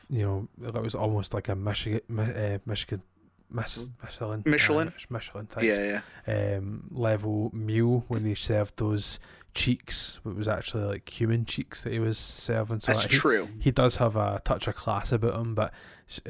you 0.09 0.23
know, 0.23 0.49
it 0.69 0.75
was 0.83 0.95
almost 0.95 1.35
like 1.35 1.49
a 1.49 1.55
Michigan, 1.57 2.01
Mi- 2.09 2.23
uh, 2.23 2.59
Michigan 2.67 3.03
Michelin, 3.49 4.43
Michelin? 4.45 4.89
uh, 4.89 4.93
Michelin, 5.09 5.47
thanks. 5.47 5.77
Yeah, 5.79 6.01
yeah. 6.27 6.57
um, 6.57 6.89
level 6.91 7.51
meal 7.55 8.05
when 8.09 8.25
he 8.25 8.35
served 8.35 8.77
those 8.79 9.21
cheeks. 9.55 10.21
It 10.27 10.35
was 10.35 10.49
actually 10.49 10.85
like 10.85 11.09
human 11.09 11.45
cheeks 11.45 11.81
that 11.83 11.93
he 11.93 12.01
was 12.01 12.19
serving. 12.19 12.81
So 12.81 12.93
That's 12.93 13.05
like, 13.05 13.13
he, 13.13 13.19
true. 13.19 13.49
he 13.61 13.71
does 13.71 13.97
have 13.97 14.17
a 14.17 14.41
touch 14.45 14.67
of 14.67 14.75
class 14.75 15.13
about 15.13 15.41
him, 15.41 15.55
but 15.55 15.73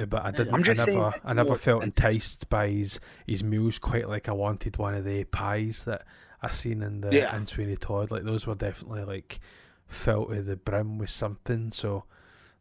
but 0.08 0.24
I 0.24 0.30
didn't. 0.30 0.62
Saying 0.64 0.76
never, 0.76 1.14
I 1.24 1.32
never 1.32 1.54
felt 1.56 1.82
enticed 1.82 2.48
by 2.50 2.68
his 2.68 3.00
his 3.26 3.42
meals. 3.42 3.78
Quite 3.78 4.08
like 4.08 4.28
I 4.28 4.32
wanted 4.32 4.76
one 4.76 4.94
of 4.94 5.04
the 5.04 5.24
pies 5.24 5.84
that 5.84 6.04
I 6.42 6.50
seen 6.50 6.82
in 6.82 7.00
the 7.00 7.14
Yeah. 7.14 7.34
in 7.34 7.46
Sweeney 7.46 7.76
Todd. 7.76 8.10
Like 8.10 8.24
those 8.24 8.46
were 8.46 8.54
definitely 8.54 9.04
like 9.04 9.40
filled 9.86 10.32
to 10.32 10.42
the 10.42 10.56
brim 10.56 10.98
with 10.98 11.10
something. 11.10 11.70
So 11.72 12.04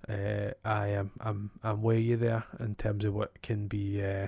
uh, 0.10 0.52
I 0.64 0.88
am 0.90 1.12
I'm 1.20 1.52
I'm 1.64 1.82
with 1.82 2.00
you 2.00 2.18
there 2.18 2.44
in 2.60 2.76
terms 2.76 3.06
of 3.06 3.14
what 3.14 3.42
can 3.42 3.68
be 3.68 4.04
uh, 4.04 4.28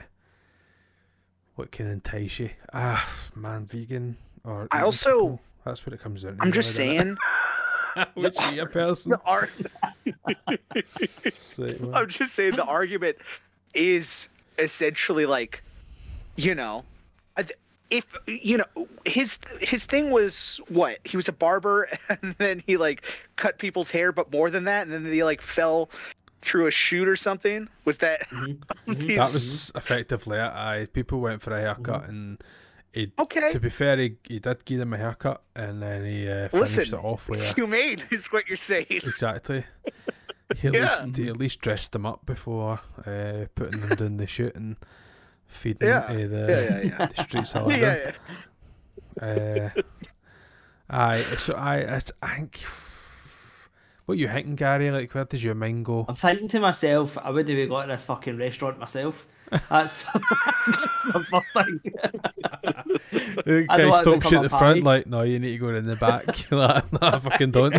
what 1.56 1.72
can 1.72 1.88
entice 1.88 2.40
you. 2.40 2.50
Ah 2.74 3.08
man, 3.36 3.66
vegan 3.66 4.18
or 4.44 4.68
I 4.72 4.82
also- 4.82 5.12
people, 5.12 5.42
that's 5.66 5.86
what 5.86 5.94
it 5.94 6.00
comes 6.00 6.24
down 6.24 6.38
to. 6.38 6.44
I'm 6.44 6.52
just 6.52 6.76
saying. 6.76 7.18
it? 7.98 8.08
Which 8.14 8.40
eat 8.52 8.60
a 8.60 8.66
person. 8.68 9.12
The 9.12 9.22
ar- 9.26 9.50
Sweet. 10.86 11.82
I'm 11.94 12.08
just 12.10 12.34
saying 12.36 12.56
the 12.56 12.64
argument 12.64 13.18
is 13.74 14.28
essentially 14.60 15.26
like, 15.26 15.64
you 16.36 16.54
know, 16.56 16.80
I 16.80 16.84
th- 16.84 16.97
if 17.90 18.04
you 18.28 18.58
know 18.58 18.88
his 19.06 19.40
his 19.62 19.86
thing 19.86 20.12
was 20.12 20.60
what 20.68 20.98
he 21.06 21.16
was 21.18 21.28
a 21.28 21.32
barber 21.32 21.88
and 22.22 22.36
then 22.38 22.62
he 22.66 22.78
like 22.78 23.02
cut 23.38 23.58
people's 23.60 23.90
hair, 23.90 24.12
but 24.12 24.32
more 24.32 24.50
than 24.50 24.66
that, 24.66 24.88
and 24.88 24.92
then 25.06 25.12
he 25.12 25.24
like 25.24 25.42
fell 25.42 25.90
through 26.42 26.68
a 26.68 26.72
chute 26.72 27.08
or 27.08 27.16
something. 27.16 27.68
Was 27.86 27.98
that? 28.00 28.28
Mhm, 28.32 29.08
his- 29.10 29.18
That 29.18 29.34
was 29.34 29.72
effectively 29.76 30.38
it. 30.38 30.42
Aye, 30.42 30.88
people 30.94 31.20
went 31.20 31.42
for 31.42 31.54
a 31.56 31.60
haircut, 31.62 32.04
Mm-hmm. 32.04 32.10
and 32.10 32.44
he. 32.94 33.12
okay. 33.20 33.50
To 33.50 33.60
be 33.60 33.70
fair, 33.70 33.98
he, 33.98 34.16
he 34.28 34.40
did 34.40 34.64
give 34.66 34.80
them 34.80 34.94
a 34.94 34.98
haircut, 34.98 35.42
and 35.56 35.82
then 35.82 36.06
he 36.06 36.28
uh, 36.30 36.48
finished 36.50 36.78
Listen, 36.78 37.00
it 37.00 37.04
off 37.04 37.30
with 37.30 37.42
a, 37.42 37.54
humane 37.54 38.04
is 38.12 38.28
what 38.28 38.48
you're 38.48 38.56
saying. 38.58 38.86
exactly. 38.90 39.66
He 40.56 40.68
at 40.70 40.74
Yeah. 40.74 40.82
least 41.04 41.18
he 41.18 41.28
at 41.28 41.38
least 41.38 41.60
dressed 41.62 41.92
them 41.92 42.06
up 42.06 42.26
before 42.26 42.80
uh, 43.06 43.46
putting 43.56 43.82
them 43.82 43.96
down 43.96 44.18
the 44.18 44.28
chute 44.28 44.56
and 44.56 44.78
feeding 45.48 45.88
Yeah. 45.88 46.00
uh, 46.00 46.14
the, 46.14 46.48
Yeah, 46.50 46.82
yeah, 46.82 46.82
yeah. 47.00 47.06
the 47.16 47.22
street 47.24 47.48
salad. 47.48 47.80
yeah, 47.82 48.12
yeah. 49.22 49.72
Uh, 49.76 49.82
aye, 50.90 51.36
so 51.38 51.54
I, 51.54 51.78
it's- 51.78 52.12
I 52.22 52.36
think. 52.36 52.60
What 54.06 54.18
you 54.18 54.30
thinking, 54.30 54.56
Gary? 54.56 54.90
Like, 54.90 55.14
where 55.14 55.26
does 55.26 55.44
your 55.44 55.54
mind 55.54 55.84
go? 55.84 56.06
I'm 56.08 56.16
thinking 56.16 56.48
to 56.50 56.62
myself, 56.62 57.18
I 57.18 57.30
would 57.30 57.50
have 57.50 57.70
got 57.70 57.82
to 57.82 57.88
this 57.92 58.04
fucking 58.04 58.38
restaurant 58.38 58.80
myself. 58.80 59.28
That's, 59.52 60.04
that's, 60.04 60.68
my 61.14 61.24
first 61.24 61.54
thing. 61.54 61.80
The 63.46 63.66
guy 63.68 63.78
don't 63.78 63.90
want 63.90 64.06
to 64.06 64.12
stops 64.12 64.32
you 64.32 64.38
at 64.38 64.46
a 64.46 64.48
the 64.48 64.58
front, 64.58 64.84
like, 64.84 65.08
no, 65.08 65.24
you 65.24 65.40
need 65.40 65.52
to 65.52 65.58
go 65.58 65.70
in 65.70 65.86
the 65.86 65.98
back. 65.98 66.26
like, 66.52 66.92
no, 66.94 67.00
I 67.02 67.20
fucking 67.20 67.52
don't. 67.52 67.74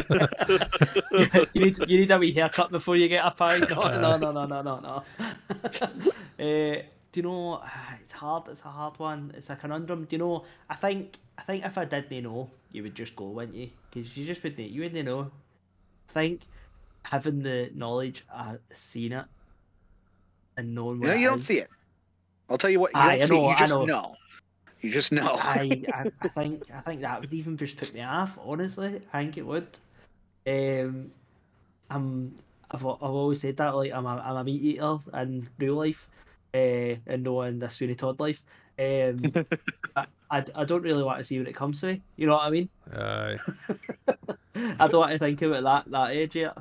you 1.55 1.65
need 1.65 1.79
you 1.89 2.01
need 2.01 2.11
a 2.11 2.19
wee 2.19 2.33
haircut 2.33 2.71
before 2.71 2.97
you 2.97 3.09
get 3.09 3.25
a 3.25 3.31
pie. 3.31 3.59
No, 3.59 3.99
no, 3.99 4.17
no, 4.19 4.33
no, 4.33 4.47
no, 4.47 4.63
no, 4.63 4.81
no. 4.81 6.45
uh, 6.45 6.83
do 7.23 7.29
you 7.29 7.33
know? 7.35 7.63
It's 8.03 8.13
hard. 8.13 8.49
It's 8.49 8.63
a 8.65 8.69
hard 8.69 8.99
one. 8.99 9.33
It's 9.37 9.51
a 9.51 9.57
conundrum. 9.57 10.05
Do 10.05 10.15
you 10.17 10.19
know? 10.19 10.45
I 10.71 10.77
think 10.77 11.19
I 11.37 11.43
think 11.43 11.65
if 11.65 11.77
I 11.77 11.85
didn't 11.85 12.23
know, 12.23 12.51
you 12.73 12.83
would 12.83 12.95
just 12.95 13.17
go, 13.17 13.27
wouldn't 13.27 13.57
you? 13.57 13.71
Because 13.91 14.17
you 14.17 14.27
just 14.27 14.43
wouldn't. 14.43 14.71
You 14.71 14.83
wouldn't 14.83 15.05
know. 15.05 15.31
I 16.09 16.13
think 16.13 16.41
having 17.05 17.43
the 17.43 17.71
knowledge, 17.75 18.25
uh, 18.33 18.57
seen 18.73 19.13
it, 19.13 19.25
and 20.57 20.75
knowing 20.75 21.01
what 21.01 21.09
No, 21.09 21.15
you 21.15 21.29
don't 21.29 21.43
see 21.43 21.59
it. 21.59 21.71
I'll 22.49 22.59
tell 22.59 22.71
you 22.71 22.81
what. 22.81 22.95
You 22.95 23.01
Aye, 23.01 23.19
don't 23.19 23.23
I 23.23 23.27
see 23.27 23.35
it, 23.35 23.43
know, 23.43 23.49
You 23.49 23.55
I 23.55 23.59
just 23.59 23.71
know. 23.71 23.85
know. 23.85 24.17
You 24.81 24.91
just 24.93 25.13
know. 25.13 25.37
I, 25.41 25.83
I 25.93 26.07
I 26.23 26.29
think 26.29 26.63
I 26.73 26.81
think 26.81 27.01
that 27.01 27.21
would 27.21 27.35
even 27.35 27.57
just 27.57 27.77
put 27.77 27.93
me 27.93 28.03
off. 28.03 28.39
Honestly, 28.43 29.03
I 29.13 29.23
think 29.23 29.39
it 29.39 29.47
would. 29.47 29.69
Um, 30.47 31.11
I'm 31.91 32.35
I've 32.71 32.85
I've 32.87 33.03
always 33.03 33.41
said 33.41 33.57
that 33.59 33.75
like 33.75 33.93
I'm 33.93 34.07
a 34.07 34.23
I'm 34.25 34.37
a 34.37 34.45
meat 34.45 34.63
eater 34.63 34.99
in 35.15 35.49
real 35.59 35.75
life, 35.75 36.09
uh, 36.55 36.97
and 37.07 37.23
knowing 37.23 37.55
in 37.55 37.59
the 37.59 37.69
Sweeney 37.69 37.95
Todd 37.95 38.21
life. 38.21 38.43
Um, 38.79 39.21
I, 39.97 40.07
I 40.31 40.45
I 40.55 40.65
don't 40.65 40.83
really 40.83 41.03
want 41.03 41.19
to 41.19 41.25
see 41.25 41.39
when 41.39 41.47
it 41.49 41.55
comes 41.57 41.81
to 41.81 41.87
me. 41.89 42.03
You 42.17 42.27
know 42.29 42.35
what 42.35 42.47
I 42.47 42.51
mean? 42.51 42.69
Aye. 42.93 43.37
I 44.55 44.87
don't 44.89 45.01
want 45.01 45.13
to 45.13 45.19
think 45.19 45.43
about 45.43 45.63
that 45.65 45.91
that 45.91 46.11
age 46.13 46.37
yet. 46.37 46.57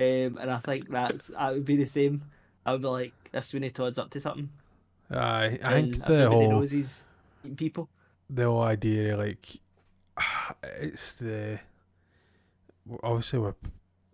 Um, 0.00 0.38
and 0.40 0.50
I 0.50 0.58
think 0.58 0.88
that's 0.88 1.26
that 1.28 1.52
would 1.52 1.64
be 1.64 1.76
the 1.76 1.84
same. 1.84 2.22
I 2.64 2.72
would 2.72 2.82
be 2.82 2.88
like, 2.88 3.12
if 3.32 3.44
Sweeney 3.44 3.70
Todd's 3.70 3.98
up 3.98 4.10
to 4.10 4.20
something, 4.20 4.50
Aye, 5.10 5.58
I 5.64 5.72
and 5.74 5.92
think 5.94 6.06
the 6.06 6.28
whole 6.28 6.50
knows 6.50 6.70
he's 6.70 7.04
eating 7.44 7.56
people. 7.56 7.88
the 8.30 8.44
whole 8.44 8.62
idea, 8.62 9.16
like, 9.16 9.48
it's 10.62 11.14
the 11.14 11.58
obviously 13.02 13.38
we're 13.38 13.54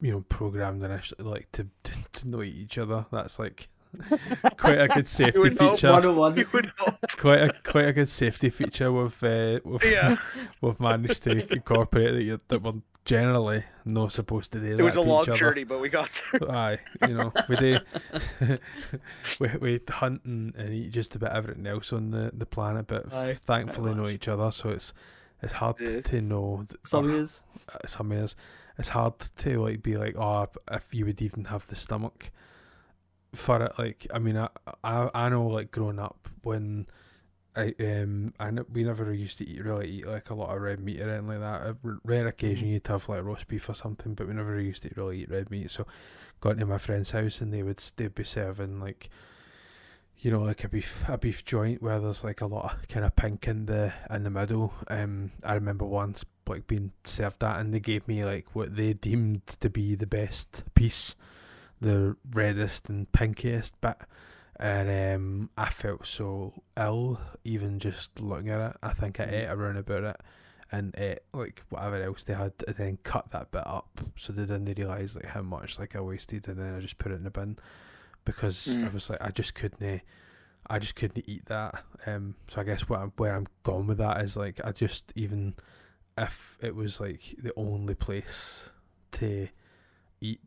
you 0.01 0.12
know 0.12 0.24
programmed 0.28 0.82
initially 0.82 1.24
like 1.24 1.51
to 1.53 1.66
to, 1.85 1.93
to 2.12 2.28
know 2.28 2.43
each 2.43 2.78
other. 2.78 3.07
That's 3.12 3.39
like 3.39 3.69
quite 4.56 4.80
a 4.80 4.88
good 4.88 5.08
safety 5.08 5.38
would 5.38 5.58
feature. 5.58 5.92
One 5.92 6.06
on 6.06 6.16
one. 6.16 6.36
You 6.36 6.46
would. 6.52 6.72
Quite 7.16 7.40
a 7.42 7.52
quite 7.62 7.88
a 7.88 7.92
good 7.92 8.08
safety 8.08 8.50
feature 8.50 8.92
we've 8.92 9.22
uh, 9.24 9.60
we've, 9.64 9.84
Yeah. 9.84 10.16
we've 10.60 10.80
managed 10.80 11.22
to 11.24 11.52
incorporate 11.52 12.12
that, 12.14 12.22
you, 12.22 12.38
that 12.48 12.62
we're 12.62 12.80
generally 13.04 13.64
not 13.84 14.12
supposed 14.12 14.50
to 14.52 14.60
do 14.60 14.72
It 14.72 14.76
that 14.78 14.82
was 14.84 14.96
a 14.96 15.00
long 15.00 15.22
each 15.22 15.28
other. 15.28 15.38
journey, 15.38 15.64
but 15.64 15.78
we 15.80 15.88
got 15.90 16.08
there. 16.32 16.50
Aye, 16.50 16.78
you 17.06 17.14
know, 17.14 17.32
we 17.48 17.56
do. 17.56 17.78
we 19.38 19.48
we 19.60 19.80
hunt 19.88 20.24
and, 20.24 20.54
and 20.56 20.72
eat 20.74 20.90
just 20.90 21.14
about 21.16 21.32
everything 21.36 21.66
else 21.66 21.92
on 21.92 22.10
the, 22.10 22.30
the 22.34 22.46
planet, 22.46 22.86
but 22.86 23.06
f- 23.06 23.14
Aye, 23.14 23.34
thankfully 23.34 23.94
know 23.94 24.08
each 24.08 24.28
other. 24.28 24.50
So 24.50 24.70
it's 24.70 24.92
it's 25.42 25.52
hard 25.54 25.76
Yeah. 25.80 26.00
to 26.00 26.20
know. 26.22 26.64
Some 26.82 27.10
years. 27.10 27.42
uh, 27.72 27.86
some 27.86 28.12
years, 28.12 28.36
it's 28.78 28.88
hard 28.90 29.18
to 29.18 29.60
like 29.62 29.82
be 29.82 29.96
like, 29.96 30.16
oh, 30.16 30.48
if 30.70 30.94
you 30.94 31.04
would 31.06 31.20
even 31.20 31.44
have 31.46 31.66
the 31.68 31.76
stomach 31.76 32.30
for 33.35 33.62
it. 33.62 33.73
Like, 33.78 34.06
I 34.12 34.19
mean, 34.19 34.36
I 34.36 34.48
I, 34.82 35.11
I 35.15 35.28
know 35.28 35.47
like 35.47 35.70
growing 35.70 35.98
up 35.98 36.28
when. 36.43 36.86
I 37.56 37.73
um 37.78 38.35
I 38.40 38.51
we 38.51 38.82
never 38.82 39.12
used 39.12 39.39
to 39.39 39.48
eat 39.48 39.62
really 39.62 39.89
eat 39.89 40.09
like 40.09 40.28
a 40.31 40.35
lot 40.35 40.52
of 40.52 40.61
red 40.61 40.81
meat 40.81 41.01
or 41.01 41.09
anything 41.09 41.28
like 41.28 41.39
that. 41.39 41.62
A 41.62 41.77
rare 42.02 42.27
occasion 42.27 42.66
you'd 42.66 42.85
have 42.89 43.09
like 43.09 43.23
roast 43.23 43.47
beef 43.47 43.69
or 43.69 43.74
something, 43.74 44.15
but 44.15 44.27
we 44.27 44.35
never 44.35 44.59
used 44.59 44.82
to 44.82 44.90
really 44.97 45.20
eat 45.20 45.31
red 45.31 45.52
meat. 45.52 45.70
So 45.70 45.86
got 46.40 46.55
into 46.55 46.66
my 46.66 46.78
friend's 46.78 47.12
house 47.12 47.40
and 47.40 47.55
they 47.55 47.62
would 47.62 47.81
they'd 47.97 48.12
be 48.12 48.24
serving 48.24 48.81
like 48.81 49.09
you 50.19 50.31
know 50.31 50.40
like 50.40 50.65
a 50.65 50.69
beef 50.69 51.05
a 51.09 51.16
beef 51.19 51.44
joint 51.44 51.82
where 51.82 52.01
there's 52.01 52.24
like 52.24 52.40
a 52.40 52.47
lot 52.47 52.73
of 52.73 52.89
kind 52.89 53.05
of 53.05 53.15
pink 53.15 53.47
in 53.47 53.66
the 53.66 53.93
in 54.11 54.24
the 54.24 54.31
middle. 54.31 54.74
Um, 54.89 55.31
I 55.44 55.55
remember 55.55 55.85
once 55.85 56.24
like 56.48 56.66
being 56.66 56.93
served 57.05 57.40
that 57.40 57.61
and 57.61 57.73
they 57.73 57.81
gave 57.81 58.06
me 58.09 58.24
like 58.24 58.55
what 58.55 58.74
they 58.77 58.94
deemed 58.94 59.47
to 59.47 59.70
be 59.70 59.94
the 59.94 60.06
best 60.06 60.65
piece, 60.74 61.15
the 61.85 62.16
reddest 62.32 62.89
and 62.89 63.11
pinkiest 63.12 63.73
bit. 63.81 63.97
And 64.59 65.16
um, 65.16 65.51
I 65.59 65.69
felt 65.70 66.06
so 66.06 66.62
ill 66.77 67.20
even 67.44 67.78
just 67.78 68.20
looking 68.20 68.51
at 68.51 68.70
it. 68.70 68.77
I 68.82 68.90
think 68.90 69.19
I 69.20 69.24
ate 69.24 69.47
around 69.47 69.77
about 69.78 70.05
it 70.05 70.16
and 70.73 70.94
ate 70.97 71.20
like 71.32 71.62
whatever 71.69 72.02
else 72.02 72.23
they 72.23 72.35
had 72.35 72.52
and 72.66 72.77
then 72.77 72.98
cut 73.02 73.31
that 73.31 73.51
bit 73.51 73.66
up 73.66 74.01
so 74.16 74.32
they 74.32 74.43
didn't 74.47 74.77
realise 74.78 75.15
like 75.15 75.27
how 75.27 75.43
much 75.43 75.78
like 75.78 75.94
I 75.94 76.01
wasted 76.01 76.48
and 76.48 76.59
then 76.59 76.74
I 76.74 76.81
just 76.81 76.98
put 76.98 77.12
it 77.12 77.16
in 77.16 77.24
the 77.24 77.31
bin 77.31 77.59
because 78.24 78.78
I 78.82 78.89
Mm. 78.89 78.93
was 78.94 79.11
like 79.11 79.20
I 79.23 79.31
just 79.31 79.55
couldn't 79.55 80.02
I 80.66 80.78
just 80.78 80.97
couldn't 80.97 81.28
eat 81.28 81.47
that. 81.47 81.85
Um 82.06 82.36
so 82.48 82.61
I 82.61 82.65
guess 82.65 82.89
what 82.89 83.01
I'm, 83.01 83.12
where 83.16 83.35
I'm 83.36 83.47
gone 83.62 83.86
with 83.86 83.98
that 83.98 84.20
is 84.23 84.36
like 84.36 84.61
I 84.65 84.73
just 84.73 85.12
even 85.15 85.55
if 86.16 86.56
it 86.61 86.74
was 86.74 87.01
like 87.01 87.35
the 87.39 87.52
only 87.56 87.94
place 87.94 88.70
to 89.12 89.48
eat 90.20 90.40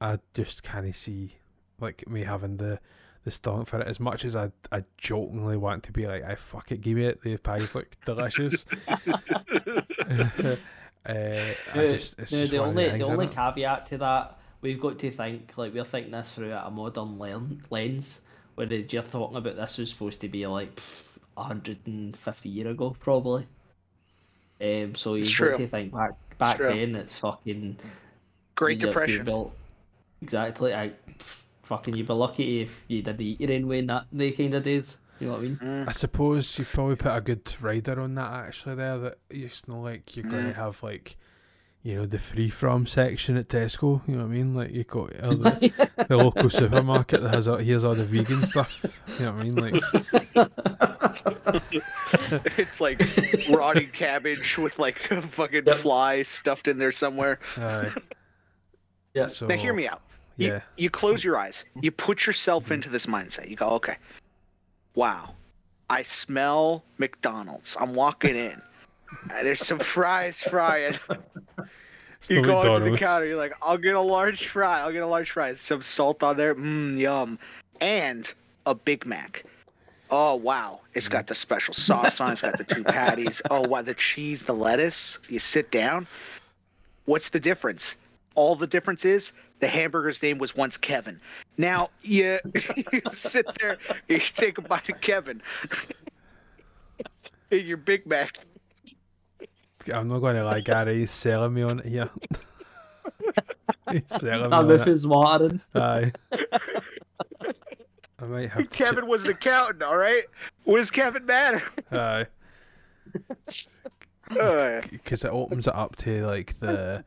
I 0.00 0.18
just 0.34 0.62
can't 0.62 0.94
see 0.94 1.36
like 1.80 2.08
me 2.08 2.22
having 2.24 2.56
the 2.56 2.78
the 3.24 3.30
stomach 3.30 3.66
for 3.68 3.80
it 3.80 3.86
as 3.86 4.00
much 4.00 4.24
as 4.24 4.34
I 4.34 4.50
I 4.72 4.84
jokingly 4.96 5.56
want 5.58 5.82
to 5.84 5.92
be 5.92 6.06
like 6.06 6.24
I 6.24 6.34
fuck 6.36 6.72
it 6.72 6.80
give 6.80 6.96
me 6.96 7.04
it 7.04 7.22
the 7.22 7.36
pie's 7.36 7.74
look 7.74 7.88
delicious 8.06 8.64
uh, 8.88 10.54
I 11.06 11.86
just, 11.86 12.18
it's 12.18 12.32
no, 12.32 12.38
just 12.38 12.52
the 12.52 12.58
one 12.58 12.68
of 12.70 12.76
only 12.76 12.90
things, 12.90 13.06
the 13.06 13.12
only 13.12 13.26
caveat 13.28 13.86
to 13.88 13.98
that, 13.98 14.38
we've 14.60 14.80
got 14.80 14.98
to 14.98 15.10
think 15.10 15.52
like 15.56 15.72
we're 15.74 15.84
thinking 15.84 16.12
this 16.12 16.32
through 16.32 16.52
a 16.52 16.70
modern 16.70 17.18
len- 17.18 17.62
lens. 17.70 18.20
Whereas 18.54 18.92
you're 18.92 19.02
talking 19.02 19.36
about 19.36 19.56
this 19.56 19.78
was 19.78 19.90
supposed 19.90 20.20
to 20.20 20.28
be 20.28 20.46
like 20.46 20.76
pff, 20.76 21.04
150 21.34 22.48
year 22.48 22.68
ago, 22.68 22.94
probably. 23.00 23.46
Um, 24.60 24.94
so 24.94 25.14
you've 25.14 25.36
got 25.38 25.56
to 25.56 25.66
think 25.68 25.92
back 25.92 26.38
back 26.38 26.56
true. 26.58 26.68
then. 26.68 26.96
It's 26.96 27.18
fucking 27.18 27.78
Great 28.54 28.78
you- 28.80 28.86
you 28.88 28.92
Depression. 28.92 29.24
built- 29.24 29.54
exactly. 30.22 30.74
I 30.74 30.92
fucking 31.62 31.94
you'd 31.96 32.06
be 32.08 32.12
lucky 32.12 32.62
if 32.62 32.82
you 32.88 33.02
did 33.02 33.20
eat 33.20 33.40
your 33.40 33.52
own 33.52 33.66
way 33.68 33.78
in 33.80 33.86
that 33.88 34.06
they 34.12 34.32
kind 34.32 34.54
of 34.54 34.62
days. 34.64 34.98
You 35.20 35.26
know 35.26 35.32
what 35.34 35.38
I 35.40 35.42
mean? 35.42 35.56
Mm. 35.56 35.88
I 35.88 35.92
suppose 35.92 36.58
you 36.58 36.64
probably 36.72 36.96
put 36.96 37.14
a 37.14 37.20
good 37.20 37.54
rider 37.62 38.00
on 38.00 38.14
that 38.14 38.32
actually 38.32 38.74
there 38.76 38.98
that 38.98 39.18
you 39.30 39.48
just 39.48 39.68
know 39.68 39.80
like 39.80 40.16
you're 40.16 40.24
going 40.26 40.44
Mm. 40.44 40.54
to 40.54 40.54
have 40.54 40.82
like 40.82 41.16
you 41.82 41.94
know, 41.96 42.04
the 42.04 42.18
free 42.18 42.50
from 42.50 42.84
section 42.84 43.38
at 43.38 43.48
Tesco. 43.48 44.06
You 44.06 44.16
know 44.16 44.24
what 44.24 44.30
I 44.30 44.34
mean? 44.34 44.54
Like 44.54 44.70
you 44.70 44.84
got 44.84 45.16
uh, 45.18 45.30
the, 45.30 45.88
the 46.08 46.16
local 46.18 46.50
supermarket 46.50 47.22
that 47.22 47.32
has 47.32 47.48
all, 47.48 47.56
here's 47.56 47.84
all 47.84 47.94
the 47.94 48.04
vegan 48.04 48.42
stuff. 48.42 48.84
You 49.18 49.24
know 49.24 49.32
what 49.32 49.40
I 49.40 49.44
mean? 49.44 49.54
Like 49.56 49.82
it's 52.58 52.80
like 52.80 53.00
rotting 53.48 53.88
cabbage 53.90 54.58
with 54.58 54.78
like 54.78 55.10
a 55.10 55.22
fucking 55.28 55.62
Yep. 55.66 55.78
fly 55.78 56.22
stuffed 56.22 56.68
in 56.68 56.78
there 56.78 56.92
somewhere. 56.92 57.38
aye. 57.56 57.92
Yeah. 59.14 59.26
So 59.28 59.46
now 59.46 59.56
hear 59.56 59.72
me 59.72 59.88
out. 59.88 60.02
You, 60.40 60.48
Yeah. 60.54 60.60
you 60.76 60.88
close 60.90 61.22
your 61.22 61.36
eyes. 61.38 61.64
You 61.80 61.90
put 61.90 62.26
yourself 62.26 62.70
into 62.70 62.88
this 62.88 63.06
mindset. 63.06 63.48
You 63.50 63.56
go, 63.56 63.68
okay, 63.70 63.96
wow, 64.94 65.34
I 65.90 66.02
smell 66.02 66.82
McDonald's. 66.98 67.76
I'm 67.78 67.94
walking 67.94 68.34
in. 68.36 68.60
Uh, 69.28 69.42
There's 69.42 69.66
some 69.66 69.80
fries 69.80 70.38
frying. 70.38 70.96
It's 72.20 72.30
You 72.30 72.42
go 72.42 72.58
up 72.60 72.78
to 72.84 72.90
the 72.92 72.96
counter. 72.96 73.26
You're 73.26 73.36
like, 73.36 73.54
I'll 73.60 73.76
get 73.76 73.96
a 73.96 74.00
large 74.00 74.46
fry. 74.46 74.82
I'll 74.82 74.92
get 74.92 75.02
a 75.02 75.06
large 75.08 75.32
fry. 75.32 75.52
Some 75.56 75.82
salt 75.82 76.22
on 76.22 76.36
there. 76.36 76.54
Mmm, 76.54 76.96
yum. 76.96 77.36
And 77.80 78.32
a 78.66 78.74
Big 78.76 79.04
Mac. 79.06 79.42
Oh 80.12 80.36
wow, 80.36 80.82
it's 80.94 81.08
got 81.08 81.26
the 81.26 81.34
special 81.34 81.74
sauce 81.88 82.20
on. 82.20 82.28
it. 82.30 82.32
It's 82.34 82.42
got 82.42 82.56
the 82.56 82.62
two 82.72 82.84
patties. 82.84 83.42
Oh 83.50 83.62
wow, 83.66 83.82
the 83.82 83.94
cheese, 83.94 84.44
the 84.44 84.54
lettuce. 84.54 85.18
You 85.28 85.40
sit 85.40 85.72
down. 85.72 86.06
What's 87.06 87.30
the 87.30 87.40
difference? 87.40 87.96
All 88.36 88.54
the 88.54 88.68
difference 88.68 89.04
is 89.04 89.32
the 89.60 89.68
hamburger's 89.68 90.20
name 90.22 90.38
was 90.38 90.56
once 90.56 90.76
Kevin. 90.76 91.20
Now 91.56 91.90
you, 92.02 92.38
you 92.92 93.02
sit 93.12 93.46
there, 93.60 93.78
you 94.08 94.18
take 94.18 94.58
a 94.58 94.62
bite 94.62 94.88
of 94.88 95.00
Kevin. 95.00 95.40
In 97.50 97.66
your 97.66 97.76
Big 97.76 98.06
Mac. 98.06 98.38
I'm 99.92 100.08
not 100.08 100.20
going 100.20 100.36
to 100.36 100.44
lie, 100.44 100.60
Gary. 100.60 101.00
He's 101.00 101.10
selling 101.10 101.54
me 101.54 101.62
on 101.62 101.80
it 101.80 101.86
here. 101.86 102.10
he's 103.90 104.02
selling 104.06 104.44
me 104.44 104.48
That 104.50 104.52
on 104.52 104.68
roof 104.68 104.82
it. 104.82 104.88
is 104.88 105.06
watering. 105.06 105.60
Aye. 105.74 106.12
I 108.20 108.24
might 108.26 108.50
have 108.50 108.68
to. 108.68 108.68
Kevin 108.68 109.06
was 109.06 109.24
an 109.24 109.30
accountant, 109.30 109.82
all 109.82 109.96
right. 109.96 110.24
What 110.64 110.76
does 110.76 110.90
Kevin 110.90 111.26
matter? 111.26 111.62
Aye. 111.90 112.26
Because 114.28 115.24
it 115.24 115.32
opens 115.32 115.66
it 115.66 115.74
up 115.74 115.96
to 115.96 116.24
like 116.26 116.58
the 116.60 117.04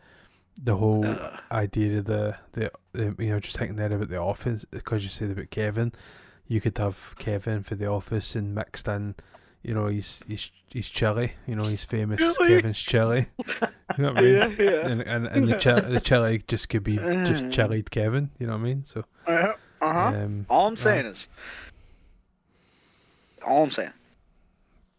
the 0.61 0.75
whole 0.77 1.17
idea 1.51 1.99
of 1.99 2.05
the, 2.05 2.35
the 2.53 2.71
the 2.93 3.15
you 3.19 3.29
know 3.29 3.39
just 3.39 3.57
thinking 3.57 3.75
there 3.77 3.91
about 3.93 4.09
the 4.09 4.17
office 4.17 4.65
because 4.65 5.03
you 5.03 5.09
said 5.09 5.31
about 5.31 5.49
Kevin, 5.49 5.91
you 6.47 6.61
could 6.61 6.77
have 6.77 7.15
Kevin 7.17 7.63
for 7.63 7.75
the 7.75 7.87
office 7.87 8.35
and 8.35 8.53
mixed 8.55 8.87
in, 8.87 9.15
you 9.63 9.73
know, 9.73 9.87
he's 9.87 10.23
he's 10.27 10.51
he's 10.71 10.89
chili, 10.89 11.33
you 11.47 11.55
know, 11.55 11.67
he's 11.67 11.83
famous 11.83 12.19
Chili. 12.37 12.49
Kevin's 12.55 12.79
chili. 12.81 13.27
You 13.95 14.05
know 14.05 14.13
what 14.13 14.17
I 14.17 14.21
mean? 14.21 14.35
yeah, 14.35 14.47
yeah. 14.65 14.87
And 14.87 15.01
and, 15.01 15.27
and 15.27 15.47
the 15.47 15.59
chili 15.59 15.81
the 15.81 15.99
chili 15.99 16.41
just 16.47 16.67
could 16.69 16.83
be 16.83 16.97
just 16.97 17.43
Mm. 17.45 17.51
chilied 17.51 17.91
Kevin. 17.91 18.31
You 18.39 18.47
know 18.47 18.53
what 18.53 18.61
I 18.61 18.63
mean? 18.63 18.83
So 18.85 19.05
Uh 19.27 19.53
huh. 19.81 19.91
um, 19.97 20.47
All 20.49 20.65
I'm 20.65 20.77
saying 20.77 21.05
is, 21.05 21.27
all 23.45 23.63
I'm 23.63 23.69
saying. 23.71 23.91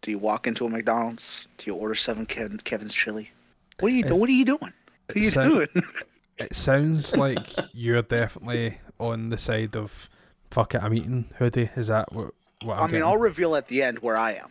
Do 0.01 0.11
you 0.11 0.19
walk 0.19 0.47
into 0.47 0.65
a 0.65 0.69
McDonald's? 0.69 1.47
Do 1.57 1.65
you 1.65 1.73
order 1.75 1.95
seven 1.95 2.25
Kevin, 2.25 2.57
Kevin's 2.63 2.93
chili? 2.93 3.31
What 3.79 3.91
are 3.91 3.95
you? 3.95 4.05
What 4.15 4.29
are 4.29 4.31
you 4.33 4.45
doing? 4.45 4.71
What 5.07 5.15
are 5.15 5.19
you 5.19 5.25
it's 5.25 5.33
doing? 5.33 5.67
it 6.37 6.55
sounds 6.55 7.15
like 7.15 7.49
you're 7.73 8.01
definitely 8.01 8.79
on 8.99 9.29
the 9.29 9.37
side 9.37 9.75
of 9.75 10.09
fuck 10.51 10.75
it, 10.75 10.83
I'm 10.83 10.93
eating 10.93 11.25
hoodie. 11.37 11.69
Is 11.75 11.87
that 11.87 12.11
what? 12.11 12.33
what 12.61 12.75
I'm 12.77 12.79
I 12.79 12.81
mean, 12.83 12.91
getting? 12.91 13.03
I'll 13.07 13.17
reveal 13.17 13.55
at 13.55 13.67
the 13.67 13.83
end 13.83 13.99
where 13.99 14.17
I 14.17 14.33
am. 14.33 14.49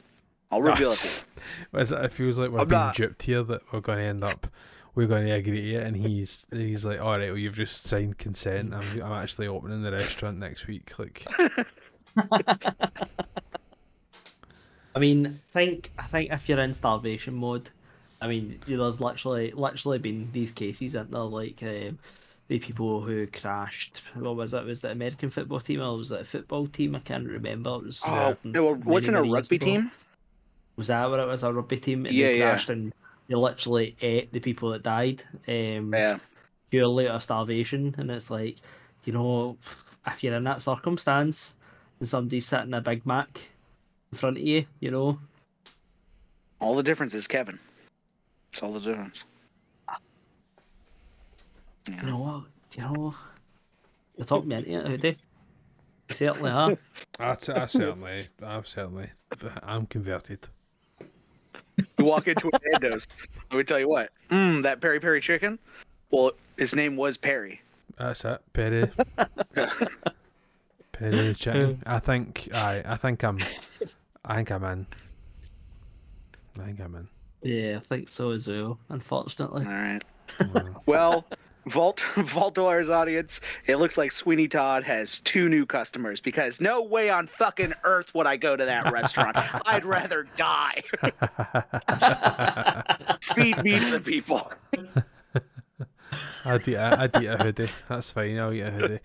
I'll 0.51 0.59
ah, 0.67 0.71
reveal 0.73 0.93
at 0.93 0.99
the 0.99 1.25
end. 1.75 1.83
Is 1.83 1.93
it, 1.93 2.05
it 2.05 2.13
feels 2.13 2.39
like 2.39 2.51
we're 2.51 2.61
I'm 2.61 2.69
being 2.69 2.81
not- 2.81 2.95
duped 2.95 3.23
here 3.23 3.43
that 3.43 3.63
we're 3.73 3.81
going 3.81 3.99
to 3.99 4.05
end 4.05 4.25
up 4.25 4.47
we're 4.95 5.09
going 5.09 5.27
to 5.27 5.33
agree 5.33 5.73
to 5.73 5.79
it 5.79 5.87
and 5.87 5.97
he's 5.97 6.47
he's 6.53 6.85
like 6.85 7.01
all 7.01 7.19
right 7.19 7.29
well 7.31 7.37
you've 7.37 7.57
just 7.57 7.83
signed 7.83 8.17
consent 8.17 8.73
I'm, 8.73 9.03
I'm 9.03 9.13
actually 9.13 9.49
opening 9.49 9.83
the 9.83 9.91
restaurant 9.91 10.39
next 10.39 10.69
week 10.69 10.97
like 11.01 11.27
I 14.95 15.01
mean, 15.01 15.41
think 15.49 15.91
I 15.99 16.05
think 16.05 16.31
if 16.31 16.49
you're 16.49 16.61
in 16.61 16.75
starvation 16.75 17.35
mode, 17.35 17.71
I 18.25 18.27
mean, 18.27 18.59
there's 18.67 19.01
literally 19.01 19.53
literally 19.53 19.99
been 19.99 20.31
these 20.33 20.51
cases, 20.51 20.97
aren't 20.97 21.11
there? 21.11 21.21
Like 21.21 21.63
um, 21.63 21.99
the 22.49 22.59
people 22.59 23.03
who 23.03 23.27
crashed. 23.27 24.01
What 24.15 24.37
was 24.37 24.55
it? 24.55 24.65
Was 24.65 24.81
the 24.81 24.91
American 24.91 25.29
football 25.29 25.61
team 25.61 25.83
or 25.83 25.99
was 25.99 26.11
it 26.11 26.23
a 26.23 26.25
football 26.25 26.67
team? 26.67 26.95
I 26.95 27.01
can't 27.01 27.29
remember. 27.29 27.75
It 27.75 27.83
was. 27.85 28.03
Oh, 28.07 28.35
many, 28.43 28.57
it 28.57 28.61
wa- 28.61 28.73
wasn't 28.73 29.17
a 29.19 29.23
rugby 29.23 29.59
team? 29.59 29.91
Was 30.77 30.87
that 30.87 31.11
what 31.11 31.21
it 31.21 31.27
was? 31.27 31.43
A 31.43 31.53
rugby 31.53 31.77
team? 31.77 32.07
And 32.07 32.15
Yeah, 32.17 32.29
they 32.29 32.39
yeah. 32.39 32.45
crashed 32.47 32.71
and 32.71 32.95
they 33.29 33.35
literally 33.35 33.95
ate 34.01 34.33
the 34.33 34.41
people 34.41 34.71
that 34.71 34.83
died. 34.83 35.23
Um, 35.47 35.93
Yeah. 35.93 36.19
purely 36.71 37.07
out 37.07 37.17
of 37.17 37.23
starvation, 37.23 37.95
and 37.99 38.11
it's 38.11 38.31
like, 38.31 38.57
you 39.05 39.13
know, 39.13 39.59
if 40.07 40.25
you're 40.25 40.35
in 40.35 40.45
that 40.45 40.63
circumstance 40.63 41.57
and 42.01 42.09
somebody's 42.09 42.47
sitting 42.47 42.73
a 42.73 42.81
Big 42.81 43.05
Mac 43.05 43.39
in 44.13 44.17
front 44.17 44.39
of 44.39 44.43
you, 44.43 44.65
you 44.81 44.91
know, 44.91 45.19
All 46.59 46.75
the 46.75 46.83
difference 46.83 47.13
is 47.13 47.27
Kevin. 47.27 47.59
It's 48.55 48.63
all 48.63 48.73
the 48.73 48.79
difference. 48.79 49.17
you 51.89 52.03
know 52.05 52.19
what, 52.19 52.45
you 52.77 52.83
know, 52.85 53.15
you 54.17 54.23
talk 54.25 54.47
me 54.47 54.55
into 54.55 54.77
it, 54.77 54.87
Hoodie. 54.87 55.17
You 56.09 56.15
certainly 56.15 56.51
are. 56.53 56.77
I, 57.19 57.31
I 57.33 57.67
certainly 57.67 58.29
I'm 58.41 58.65
certainly 58.65 59.11
I'm 59.65 59.87
converted 59.87 60.47
You 61.01 62.05
walk 62.05 62.29
into 62.29 62.49
a 62.53 62.59
Nando's. 62.71 63.09
Let 63.51 63.59
me 63.59 63.65
tell 63.65 63.81
you 63.81 63.89
what. 63.89 64.11
Mmm, 64.31 64.63
that 64.63 64.81
Perry 64.81 65.01
Perry 65.01 65.21
chicken. 65.21 65.59
Well, 66.13 66.31
his 66.57 66.77
name 66.77 66.95
was 66.95 67.17
Perry. 67.17 67.61
that's 67.99 68.25
it 68.25 68.41
Perry 68.53 68.89
Perry 70.93 71.35
chicken 71.35 71.83
I 71.87 71.99
think 71.99 72.49
I 72.55 72.85
I 72.87 72.97
think 72.97 73.25
I'm 73.25 73.41
I 74.25 74.37
think 74.37 74.53
I'm 74.53 74.63
in 74.63 74.87
I 76.61 76.67
think 76.67 76.81
I'm 76.81 76.95
in 76.95 77.09
Yeah, 77.45 77.77
I 77.77 77.81
think 77.81 78.09
so 78.09 78.31
as 78.31 78.49
well. 78.49 78.79
Unfortunately, 78.89 79.65
All 79.65 79.73
right. 79.73 80.03
Well, 80.87 81.27
Vault 81.67 82.01
Vault 82.17 82.55
Dollars 82.55 82.89
audience, 82.89 83.41
it 83.67 83.77
looks 83.77 83.97
like 83.97 84.13
Sweeney 84.13 84.49
Todd 84.49 84.85
has 84.85 85.21
two 85.25 85.49
new 85.49 85.67
customers 85.67 86.21
because 86.21 86.61
no 86.61 86.83
way 86.83 87.11
on 87.11 87.29
fucking 87.39 87.73
earth 87.85 88.15
would 88.15 88.27
I 88.27 88.37
go 88.37 88.57
to 88.57 88.65
that 88.65 88.91
restaurant. 88.91 89.37
I'd 89.67 89.85
rather 89.85 90.27
die. 90.37 90.83
Feed 93.35 93.63
me 93.63 93.79
to 93.79 93.91
the 93.91 94.01
people. 94.05 94.51
I'd 96.45 96.69
eat 96.69 96.75
a, 96.75 97.01
I'd 97.01 97.23
eat 97.23 97.27
a 97.27 97.37
hoodie 97.37 97.69
that's 97.89 98.13
fine 98.13 98.39
I'll 98.39 98.53
eat 98.53 98.61
a 98.61 98.71
hoodie 98.71 99.01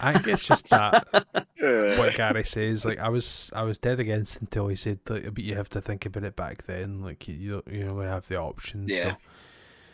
I 0.00 0.12
think 0.12 0.28
it's 0.28 0.46
just 0.46 0.68
that 0.70 1.06
what 1.58 2.14
Gary 2.14 2.44
says. 2.44 2.84
Like 2.84 2.98
I 2.98 3.08
was, 3.08 3.50
I 3.54 3.62
was 3.64 3.78
dead 3.78 3.98
against 4.00 4.40
until 4.40 4.68
he 4.68 4.76
said, 4.76 5.00
like, 5.08 5.34
but 5.34 5.42
you 5.42 5.54
have 5.56 5.68
to 5.70 5.80
think 5.80 6.06
about 6.06 6.24
it 6.24 6.36
back 6.36 6.64
then. 6.64 7.02
Like 7.02 7.26
you, 7.28 7.34
you 7.34 7.50
don't- 7.52 7.68
you're 7.68 7.86
not 7.86 7.94
going 7.94 8.06
to 8.06 8.12
have 8.12 8.28
the 8.28 8.36
options. 8.36 8.90
Yeah. 8.94 9.16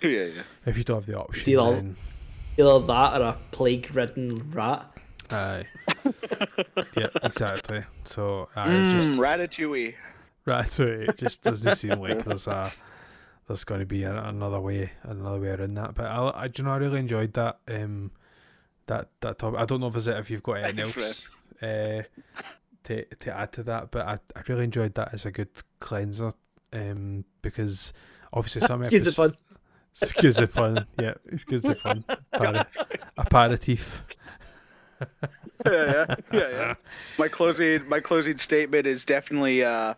So 0.03 0.09
yeah, 0.09 0.25
yeah. 0.25 0.43
if 0.67 0.77
you 0.77 0.85
don't 0.85 0.97
have 0.99 1.07
the 1.07 1.19
option, 1.19 1.43
See, 1.45 1.57
I'll- 1.57 1.73
then 1.73 1.97
either 2.59 2.79
that 2.87 3.21
or 3.21 3.25
a 3.25 3.39
plague-ridden 3.51 4.51
rat. 4.53 4.87
aye, 5.31 5.65
yeah, 6.97 7.09
exactly. 7.23 7.83
So 8.05 8.49
I 8.55 8.83
just 8.83 9.13
Mm, 9.13 9.19
Ratatouille. 9.19 9.95
right, 10.45 10.81
it 10.81 11.17
just 11.17 11.43
doesn't 11.43 11.77
seem 11.77 11.99
like 12.01 12.25
there's 12.25 12.47
a 12.47 12.73
there's 13.49 13.65
going 13.65 13.81
to 13.81 13.87
be 13.87 14.05
a, 14.05 14.23
another 14.25 14.61
way, 14.61 14.93
another 15.03 15.39
way 15.41 15.49
around 15.49 15.75
that. 15.77 15.95
But 15.95 16.07
I, 16.07 16.17
I, 16.29 16.45
you 16.57 16.65
know, 16.65 16.71
I 16.71 16.77
really 16.77 16.99
enjoyed 17.01 17.33
that. 17.35 17.59
Um, 17.69 18.11
that 18.87 19.09
that 19.21 19.39
topic. 19.39 19.61
I 19.61 19.65
don't 19.65 19.81
know 19.81 19.87
if 19.89 19.97
is 19.97 20.09
it 20.09 20.17
if 20.19 20.31
you've 20.31 20.43
got 20.43 20.55
anything 20.55 20.93
Thanks, 20.93 21.27
else 21.63 21.63
uh, 21.63 22.03
to 22.85 23.05
to 23.05 23.37
add 23.37 23.53
to 23.53 23.63
that, 23.65 23.91
but 23.91 24.07
I, 24.07 24.19
I 24.37 24.43
really 24.49 24.65
enjoyed 24.65 24.95
that 24.95 25.13
as 25.13 25.27
a 25.27 25.31
good 25.31 25.49
cleanser. 25.81 26.33
Um, 26.73 27.25
because 27.41 27.93
obviously 28.33 28.63
some 28.63 28.81
Excuse 28.81 29.05
the 29.05 29.11
episodes, 29.11 29.37
fun. 29.37 29.59
excuse 30.03 30.37
the 30.37 30.47
fun, 30.49 30.87
yeah, 30.99 31.15
excuse 31.31 31.63
the 31.63 31.75
fun, 31.77 32.05
Para, 32.33 32.67
aperitif. 33.17 34.03
yeah, 35.01 35.07
yeah, 35.67 36.17
yeah, 36.33 36.49
yeah. 36.51 36.75
My 37.17 37.29
closing, 37.29 37.89
my 37.89 38.01
closing 38.01 38.39
statement 38.39 38.89
is 38.89 39.05
definitely 39.05 39.63
uh, 39.63 39.95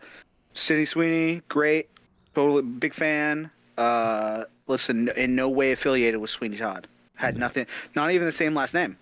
Sydney 0.52 0.84
Sweeney, 0.84 1.40
great, 1.48 1.88
totally 2.34 2.62
big 2.62 2.94
fan. 2.94 3.50
Uh, 3.78 4.44
listen, 4.66 5.08
in 5.16 5.34
no 5.34 5.48
way 5.48 5.72
affiliated 5.72 6.20
with 6.20 6.30
Sweeney 6.30 6.58
Todd. 6.58 6.86
Had 7.16 7.36
nothing, 7.36 7.66
not 7.94 8.10
even 8.12 8.26
the 8.26 8.32
same 8.32 8.54
last 8.54 8.74
name, 8.74 8.96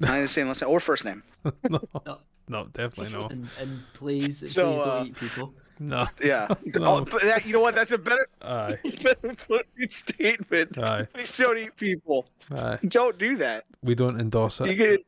not 0.00 0.10
even 0.10 0.22
the 0.22 0.28
same 0.28 0.46
last 0.48 0.62
name 0.62 0.70
or 0.70 0.80
first 0.80 1.04
name. 1.04 1.22
no, 1.68 1.80
No. 2.06 2.18
no, 2.48 2.66
definitely 2.72 3.12
no, 3.12 3.26
And, 3.26 3.46
and 3.60 3.80
please, 3.92 4.40
please 4.40 4.54
don't 4.54 4.78
uh, 4.80 5.04
eat 5.06 5.16
people. 5.16 5.52
no. 5.80 6.06
Yeah. 6.22 6.48
No. 6.74 6.98
Oh, 6.98 7.04
but 7.04 7.22
that, 7.22 7.44
you 7.44 7.52
know 7.52 7.60
what? 7.60 7.74
That's 7.74 7.92
a 7.92 7.98
better, 7.98 8.26
Aye, 8.42 8.78
better 9.02 9.34
closing 9.46 9.90
statement. 9.90 10.78
aye, 10.78 11.06
Please 11.12 11.36
don't 11.36 11.58
eat 11.58 11.76
people. 11.76 12.26
aye. 12.50 12.78
Don't 12.86 13.18
do 13.18 13.36
that. 13.36 13.64
We 13.82 13.94
don't 13.94 14.20
endorse 14.20 14.60
You 14.60 14.66
it. 14.66 15.06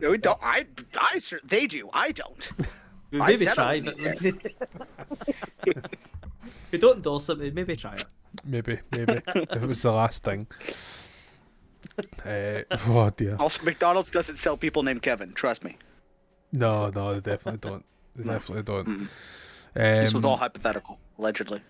No, 0.00 0.10
we 0.10 0.18
don't. 0.18 0.38
I, 0.42 0.66
I, 1.00 1.18
cer- 1.20 1.40
they 1.44 1.66
do. 1.66 1.88
I 1.94 2.12
don't. 2.12 2.48
We 3.10 3.18
maybe 3.20 3.48
I 3.48 3.54
try, 3.54 3.80
wouldn't 3.80 4.32
but 5.64 5.76
we 6.72 6.78
don't 6.78 6.96
endorse 6.96 7.28
it, 7.30 7.54
maybe 7.54 7.76
try 7.76 7.94
it. 7.94 8.04
Maybe, 8.44 8.78
maybe 8.92 9.22
if 9.34 9.62
it 9.62 9.66
was 9.66 9.80
the 9.82 9.92
last 9.92 10.22
thing. 10.24 10.46
Uh, 12.24 12.62
oh 12.88 13.10
dear. 13.16 13.36
Also, 13.38 13.62
McDonald's 13.64 14.10
doesn't 14.10 14.38
sell 14.38 14.56
people 14.56 14.82
named 14.82 15.02
Kevin. 15.02 15.32
Trust 15.32 15.64
me. 15.64 15.76
No, 16.52 16.90
no, 16.90 17.14
they 17.14 17.20
definitely 17.32 17.70
don't. 17.70 17.84
They 18.14 18.24
No. 18.24 18.32
definitely 18.34 18.62
don't. 18.62 18.88
Mm. 18.88 18.92
Um, 19.00 19.08
This 19.74 20.14
was 20.14 20.24
all 20.24 20.36
hypothetical, 20.36 20.98
allegedly, 21.18 21.60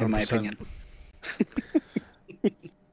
in 0.00 0.10
my 0.10 0.20
opinion. 0.20 0.56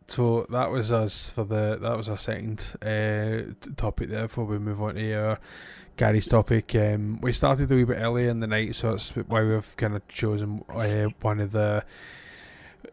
So 0.08 0.46
that 0.50 0.70
was 0.70 0.92
us 0.92 1.30
for 1.30 1.46
the 1.46 1.78
that 1.82 1.96
was 1.96 2.10
our 2.10 2.18
second 2.18 2.60
uh, 2.82 3.54
t- 3.62 3.72
topic 3.78 4.10
there. 4.10 4.24
Before 4.24 4.44
we 4.44 4.60
move 4.60 4.82
on 4.82 4.96
to 4.96 5.14
our 5.14 5.40
Gary's 5.96 6.28
topic, 6.28 6.76
um, 6.76 7.18
we 7.22 7.32
started 7.32 7.72
a 7.72 7.76
wee 7.76 7.86
bit 7.86 7.96
early 7.98 8.28
in 8.28 8.42
the 8.42 8.48
night, 8.48 8.76
so 8.76 8.92
that's 8.92 9.12
why 9.12 9.42
we've 9.42 9.74
kind 9.78 9.96
of 9.96 10.06
chosen 10.10 10.66
uh, 10.68 11.06
one 11.22 11.40
of 11.40 11.54
the 11.54 11.86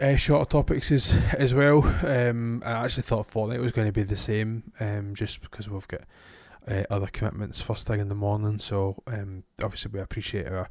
uh, 0.00 0.16
shorter 0.16 0.48
topics 0.48 0.90
as 0.92 1.12
as 1.36 1.54
well. 1.54 1.82
Um, 2.06 2.62
I 2.64 2.84
actually 2.84 3.02
thought 3.04 3.28
Fortnite 3.30 3.60
was 3.60 3.72
going 3.72 3.88
to 3.88 3.92
be 3.92 4.02
the 4.04 4.16
same, 4.16 4.72
um, 4.80 5.14
just 5.14 5.40
because 5.40 5.68
we've 5.68 5.88
got 5.88 6.02
uh, 6.68 6.84
other 6.90 7.06
commitments 7.06 7.60
first 7.60 7.86
thing 7.86 8.00
in 8.00 8.08
the 8.08 8.14
morning. 8.14 8.58
So 8.58 9.02
um, 9.06 9.44
obviously 9.62 9.90
we 9.92 10.00
appreciate 10.00 10.46
our 10.48 10.68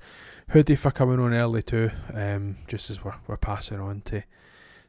hoodie 0.50 0.76
for 0.76 0.92
coming 0.92 1.20
on 1.20 1.34
early 1.34 1.64
too. 1.64 1.92
Um, 2.14 2.58
just 2.68 2.90
as 2.90 3.04
we're 3.04 3.16
we're 3.28 3.38
passing 3.38 3.80
on 3.80 4.02
to 4.06 4.24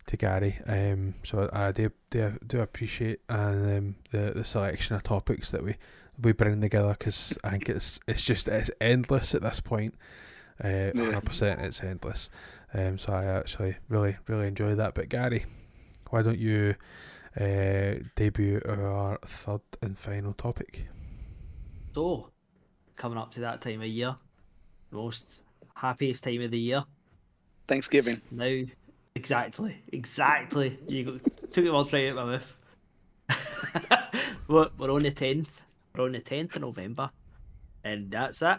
to 0.07 0.17
Gary. 0.17 0.59
Um, 0.67 1.15
so 1.25 1.51
I 1.53 1.73
do 1.73 1.91
do, 2.11 2.39
do 2.47 2.61
appreciate 2.61 3.21
and 3.29 3.79
um, 3.79 3.95
the 4.11 4.33
the 4.35 4.45
selection 4.45 4.97
of 4.97 5.03
topics 5.03 5.51
that 5.51 5.63
we 5.65 5.77
we 6.21 6.33
bring 6.33 6.61
together 6.61 6.97
because 6.99 7.37
I 7.45 7.51
think 7.51 7.69
it's 7.69 8.01
it's 8.09 8.25
just 8.25 8.49
it's 8.49 8.71
endless 8.81 9.35
at 9.35 9.43
this 9.43 9.61
point. 9.61 9.95
Uh, 10.63 10.91
Yeah. 10.95 11.05
hundred 11.05 11.25
percent, 11.25 11.61
it's 11.61 11.83
endless. 11.83 12.29
Um, 12.75 12.99
so 12.99 13.13
I 13.13 13.25
actually 13.25 13.77
really 13.89 14.17
really 14.27 14.47
enjoy 14.47 14.75
that. 14.75 14.95
But 14.95 15.09
Gary, 15.09 15.47
why 16.11 16.23
don't 16.23 16.39
you 16.39 16.75
uh, 17.39 17.95
debut 18.15 18.61
our 18.67 19.19
third 19.25 19.61
and 19.83 19.97
final 19.97 20.33
topic? 20.35 20.89
So, 21.95 22.31
coming 22.97 23.19
up 23.19 23.33
to 23.33 23.41
that 23.41 23.61
time 23.61 23.81
of 23.81 23.87
year, 23.87 24.17
most 24.91 25.41
happiest 25.75 26.25
time 26.25 26.43
of 26.43 26.51
the 26.51 26.59
year. 26.59 26.85
Thanksgiving. 27.67 28.15
It's 28.15 28.33
Now, 28.33 28.63
exactly, 29.15 29.83
exactly. 29.93 30.79
You 30.87 31.05
go, 31.05 31.21
took 31.51 31.65
it 31.65 31.71
all 31.71 31.85
right 31.85 32.09
out 32.09 32.19
of 32.19 32.27
my 32.27 32.33
mouth. 32.33 32.57
we're, 34.49 34.69
we're 34.79 34.93
on 34.93 35.03
the 35.03 35.11
tenth. 35.11 35.63
We're 35.95 36.05
on 36.05 36.13
the 36.13 36.21
tenth 36.21 36.55
of 36.57 36.63
November, 36.63 37.11
and 37.85 38.11
that's 38.11 38.43
it. 38.43 38.59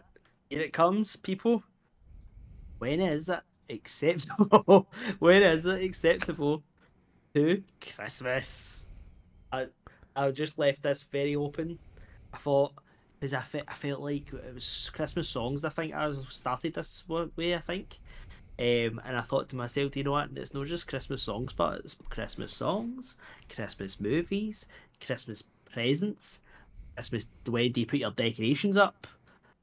Here 0.49 0.61
it 0.61 0.73
comes, 0.73 1.15
people. 1.15 1.63
When 2.79 3.01
is 3.01 3.29
it 3.29 3.41
acceptable? 3.69 4.87
when 5.19 5.43
is 5.43 5.65
it 5.65 5.83
acceptable 5.83 6.63
to 7.33 7.63
Christmas? 7.95 8.87
I 9.51 9.67
I 10.15 10.31
just 10.31 10.57
left 10.57 10.83
this 10.83 11.03
very 11.03 11.35
open. 11.35 11.79
I 12.33 12.37
thought 12.37 12.73
because 13.19 13.33
I, 13.33 13.41
fe- 13.41 13.63
I 13.67 13.73
felt 13.73 14.01
like 14.01 14.31
it 14.31 14.55
was 14.55 14.89
Christmas 14.93 15.27
songs. 15.27 15.65
I 15.65 15.69
think 15.69 15.93
I 15.93 16.13
started 16.29 16.73
this 16.73 17.03
way. 17.07 17.55
I 17.55 17.59
think. 17.59 17.99
Um, 18.57 18.99
and 19.05 19.15
I 19.15 19.21
thought 19.21 19.47
to 19.49 19.55
myself, 19.55 19.91
do 19.91 19.99
you 19.99 20.03
know 20.03 20.11
what? 20.11 20.31
It's 20.35 20.53
not 20.53 20.67
just 20.67 20.85
Christmas 20.85 21.21
songs, 21.21 21.53
but 21.53 21.79
it's 21.79 21.95
Christmas 22.09 22.51
songs, 22.51 23.15
Christmas 23.47 24.01
movies, 24.01 24.65
Christmas 25.05 25.43
presents, 25.71 26.41
Christmas. 26.95 27.29
When 27.45 27.71
do 27.71 27.79
you 27.79 27.87
put 27.87 27.99
your 27.99 28.11
decorations 28.11 28.75
up? 28.75 29.07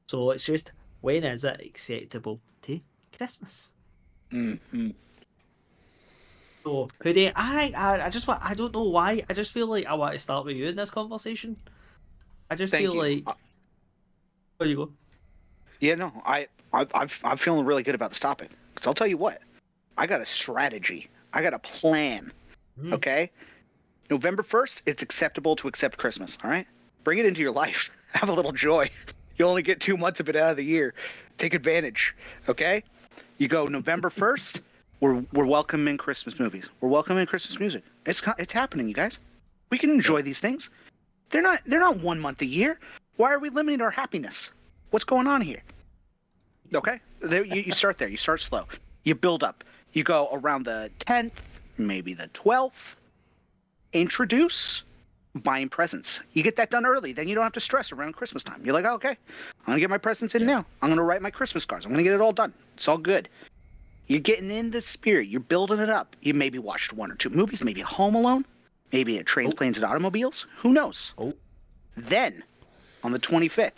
So 0.07 0.31
it's 0.31 0.45
just 0.45 0.71
when 1.01 1.23
is 1.23 1.43
it 1.43 1.61
acceptable 1.63 2.39
to 2.63 2.79
Christmas? 3.15 3.71
Mm-hmm. 4.31 4.89
So 6.63 6.89
do 7.01 7.31
I 7.35 7.73
I 7.75 8.05
I 8.05 8.09
just 8.09 8.27
want 8.27 8.43
I 8.43 8.53
don't 8.53 8.73
know 8.73 8.83
why 8.83 9.23
I 9.29 9.33
just 9.33 9.51
feel 9.51 9.67
like 9.67 9.85
I 9.85 9.93
want 9.93 10.13
to 10.13 10.19
start 10.19 10.45
with 10.45 10.57
you 10.57 10.67
in 10.67 10.75
this 10.75 10.91
conversation. 10.91 11.55
I 12.49 12.55
just 12.55 12.71
Thank 12.71 12.83
feel 12.83 12.93
you. 12.95 13.01
like 13.01 13.23
Uh, 13.25 13.33
there 14.59 14.67
you 14.67 14.75
go. 14.75 14.91
Yeah, 15.79 15.95
no, 15.95 16.11
I, 16.25 16.47
I, 16.73 16.87
I've, 16.93 17.13
I'm 17.23 17.37
feeling 17.37 17.65
really 17.65 17.83
good 17.83 17.95
about 17.95 18.09
this 18.09 18.19
topic. 18.19 18.49
Because 18.73 18.87
I'll 18.87 18.95
tell 18.95 19.07
you 19.07 19.17
what, 19.17 19.41
I 19.97 20.07
got 20.07 20.21
a 20.21 20.25
strategy. 20.25 21.09
I 21.33 21.41
got 21.41 21.53
a 21.53 21.59
plan. 21.59 22.31
Mm. 22.81 22.93
Okay? 22.93 23.29
November 24.09 24.43
1st, 24.43 24.81
it's 24.85 25.01
acceptable 25.03 25.55
to 25.57 25.67
accept 25.67 25.97
Christmas, 25.97 26.37
all 26.43 26.49
right? 26.49 26.65
Bring 27.03 27.19
it 27.19 27.25
into 27.25 27.41
your 27.41 27.51
life. 27.51 27.89
Have 28.13 28.29
a 28.29 28.33
little 28.33 28.51
joy. 28.53 28.89
You 29.39 29.45
only 29.45 29.61
get 29.61 29.79
two 29.79 29.97
months 29.97 30.19
of 30.19 30.29
it 30.29 30.35
out 30.35 30.49
of 30.49 30.57
the 30.57 30.63
year. 30.63 30.95
Take 31.37 31.53
advantage, 31.53 32.15
okay? 32.49 32.83
You 33.37 33.47
go 33.47 33.65
November 33.65 34.09
1st, 34.09 34.61
we're, 34.99 35.23
we're 35.31 35.45
welcoming 35.45 35.97
Christmas 35.97 36.39
movies. 36.39 36.65
We're 36.81 36.89
welcoming 36.89 37.25
Christmas 37.27 37.59
music. 37.59 37.83
It's, 38.05 38.21
it's 38.39 38.51
happening, 38.51 38.87
you 38.87 38.95
guys. 38.95 39.19
We 39.69 39.77
can 39.77 39.91
enjoy 39.91 40.23
these 40.23 40.39
things. 40.39 40.69
They're 41.29 41.41
not, 41.41 41.61
they're 41.65 41.79
not 41.79 41.99
one 41.99 42.19
month 42.19 42.41
a 42.41 42.45
year. 42.45 42.79
Why 43.17 43.31
are 43.31 43.39
we 43.39 43.49
limiting 43.49 43.81
our 43.81 43.91
happiness? 43.91 44.49
What's 44.89 45.05
going 45.05 45.27
on 45.27 45.41
here? 45.41 45.61
Okay, 46.73 46.99
there 47.21 47.43
you, 47.43 47.61
you 47.61 47.73
start 47.73 47.97
there. 47.97 48.07
You 48.07 48.17
start 48.17 48.41
slow. 48.41 48.65
You 49.03 49.15
build 49.15 49.43
up. 49.43 49.63
You 49.93 50.03
go 50.03 50.29
around 50.31 50.65
the 50.65 50.89
tenth, 50.99 51.33
maybe 51.77 52.13
the 52.13 52.27
twelfth. 52.27 52.75
Introduce 53.93 54.83
buying 55.37 55.69
presents. 55.69 56.19
You 56.33 56.43
get 56.43 56.55
that 56.57 56.69
done 56.71 56.85
early, 56.85 57.13
then 57.13 57.27
you 57.27 57.35
don't 57.35 57.43
have 57.43 57.53
to 57.53 57.59
stress 57.59 57.91
around 57.91 58.13
Christmas 58.13 58.43
time. 58.43 58.61
You're 58.63 58.73
like, 58.73 58.85
oh, 58.85 58.93
okay, 58.95 59.09
I'm 59.09 59.65
gonna 59.65 59.79
get 59.79 59.89
my 59.89 59.97
presents 59.97 60.35
in 60.35 60.45
now. 60.45 60.65
I'm 60.81 60.89
gonna 60.89 61.03
write 61.03 61.21
my 61.21 61.31
Christmas 61.31 61.65
cards. 61.65 61.85
I'm 61.85 61.91
gonna 61.91 62.03
get 62.03 62.13
it 62.13 62.21
all 62.21 62.33
done. 62.33 62.53
It's 62.75 62.87
all 62.87 62.97
good. 62.97 63.29
You're 64.07 64.19
getting 64.21 64.49
in 64.51 64.71
the 64.71 64.81
spirit. 64.81 65.27
You're 65.27 65.41
building 65.41 65.79
it 65.79 65.89
up. 65.89 66.15
You 66.21 66.33
maybe 66.33 66.59
watched 66.59 66.93
one 66.93 67.11
or 67.11 67.15
two 67.15 67.29
movies, 67.29 67.61
maybe 67.63 67.81
Home 67.81 68.15
Alone, 68.15 68.45
maybe 68.93 69.17
a 69.17 69.23
Trains, 69.23 69.53
Oh. 69.53 69.57
Planes, 69.57 69.77
and 69.77 69.85
Automobiles. 69.85 70.45
Who 70.59 70.71
knows? 70.71 71.11
Oh. 71.17 71.33
Then, 71.97 72.43
on 73.03 73.11
the 73.11 73.19
25th, 73.19 73.71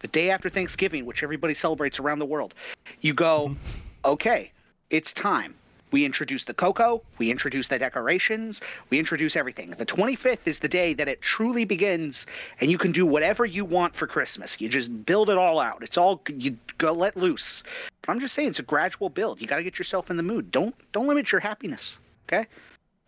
the 0.00 0.08
day 0.08 0.30
after 0.30 0.50
Thanksgiving, 0.50 1.06
which 1.06 1.22
everybody 1.22 1.54
celebrates 1.54 2.00
around 2.00 2.18
the 2.18 2.26
world, 2.26 2.54
you 3.02 3.14
go, 3.14 3.54
okay, 4.04 4.50
it's 4.90 5.12
time. 5.12 5.54
We 5.92 6.04
introduce 6.06 6.44
the 6.44 6.54
cocoa, 6.54 7.02
we 7.18 7.30
introduce 7.30 7.68
the 7.68 7.78
decorations, 7.78 8.60
we 8.90 8.98
introduce 8.98 9.36
everything. 9.36 9.70
The 9.70 9.86
25th 9.86 10.46
is 10.46 10.58
the 10.58 10.68
day 10.68 10.94
that 10.94 11.06
it 11.06 11.20
truly 11.20 11.64
begins, 11.64 12.26
and 12.60 12.70
you 12.70 12.78
can 12.78 12.92
do 12.92 13.04
whatever 13.04 13.44
you 13.44 13.64
want 13.64 13.94
for 13.94 14.06
Christmas. 14.06 14.58
You 14.58 14.70
just 14.70 15.04
build 15.04 15.28
it 15.28 15.36
all 15.36 15.60
out. 15.60 15.82
It's 15.82 15.98
all 15.98 16.22
you 16.28 16.56
go 16.78 16.92
let 16.92 17.16
loose. 17.16 17.62
But 18.00 18.12
I'm 18.12 18.20
just 18.20 18.34
saying, 18.34 18.48
it's 18.48 18.58
a 18.58 18.62
gradual 18.62 19.10
build. 19.10 19.40
You 19.40 19.46
got 19.46 19.56
to 19.56 19.62
get 19.62 19.78
yourself 19.78 20.10
in 20.10 20.16
the 20.16 20.22
mood. 20.22 20.50
Don't 20.50 20.74
don't 20.92 21.06
limit 21.06 21.30
your 21.30 21.40
happiness. 21.40 21.98
Okay. 22.26 22.46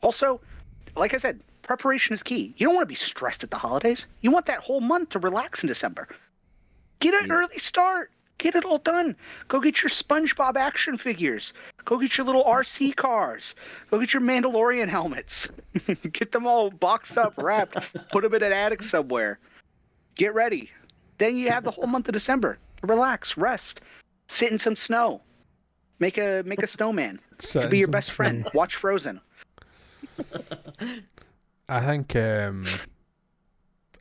Also, 0.03 0.41
like 0.95 1.15
I 1.15 1.19
said, 1.19 1.41
preparation 1.63 2.15
is 2.15 2.23
key. 2.23 2.55
You 2.59 2.67
don't 2.67 2.75
want 2.75 2.87
to 2.87 2.93
be 2.93 2.95
stressed 2.95 3.43
at 3.43 3.51
the 3.51 3.57
holidays. 3.57 4.05
You 4.21 4.31
want 4.31 4.47
that 4.47 4.61
whole 4.61 4.83
month 4.83 5.09
to 5.11 5.19
relax 5.19 5.63
in 5.63 5.69
December. 5.69 6.07
Get 7.01 7.15
an 7.15 7.29
Yeah. 7.29 7.37
early 7.37 7.59
start. 7.59 8.11
Get 8.39 8.55
it 8.55 8.65
all 8.65 8.79
done. 8.79 9.17
Go 9.49 9.61
get 9.61 9.83
your 9.83 9.91
SpongeBob 9.91 10.57
action 10.57 10.99
figures. 10.99 11.53
Go 11.85 11.99
get 11.99 12.17
your 12.17 12.27
little 12.27 12.45
RC 12.45 12.97
cars. 12.97 13.55
Go 13.91 14.01
get 14.01 14.13
your 14.13 14.23
Mandalorian 14.23 14.89
helmets. 14.89 15.49
get 16.13 16.33
them 16.33 16.47
all 16.47 16.71
boxed 16.71 17.17
up, 17.17 17.35
wrapped, 17.37 17.77
put 18.11 18.23
them 18.23 18.35
in 18.35 18.43
an 18.43 18.53
attic 18.53 18.83
somewhere. 18.83 19.39
Get 20.17 20.35
ready. 20.35 20.71
Then 21.19 21.37
you 21.37 21.49
have 21.51 21.65
the 21.65 21.71
whole 21.71 21.87
month 21.87 22.09
of 22.09 22.15
December. 22.15 22.59
Relax, 22.83 23.37
rest, 23.37 23.81
sit 24.29 24.51
in 24.51 24.59
some 24.59 24.77
snow. 24.77 25.21
Make 26.01 26.19
a 26.19 26.43
make 26.45 26.63
a 26.63 26.67
snowman. 26.67 27.21
Sit 27.39 27.71
Be 27.71 27.79
your 27.79 27.89
best 27.89 28.11
friend. 28.11 28.49
Watch 28.53 28.75
Frozen. 28.77 29.21
I 31.69 31.81
think 31.81 32.17
um 32.17 32.67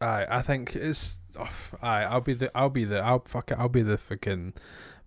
I 0.01 0.26
I 0.38 0.41
think 0.41 0.76
it's 0.76 1.19
oh, 1.39 1.49
aye, 1.81 2.03
I'll 2.03 2.22
be 2.22 2.34
the 2.34 2.51
I'll 2.57 2.69
be 2.69 2.85
the 2.85 3.03
I'll 3.03 3.23
fuck 3.26 3.51
it, 3.51 3.57
I'll 3.60 3.69
be 3.69 3.81
the 3.81 3.97
fucking 3.97 4.53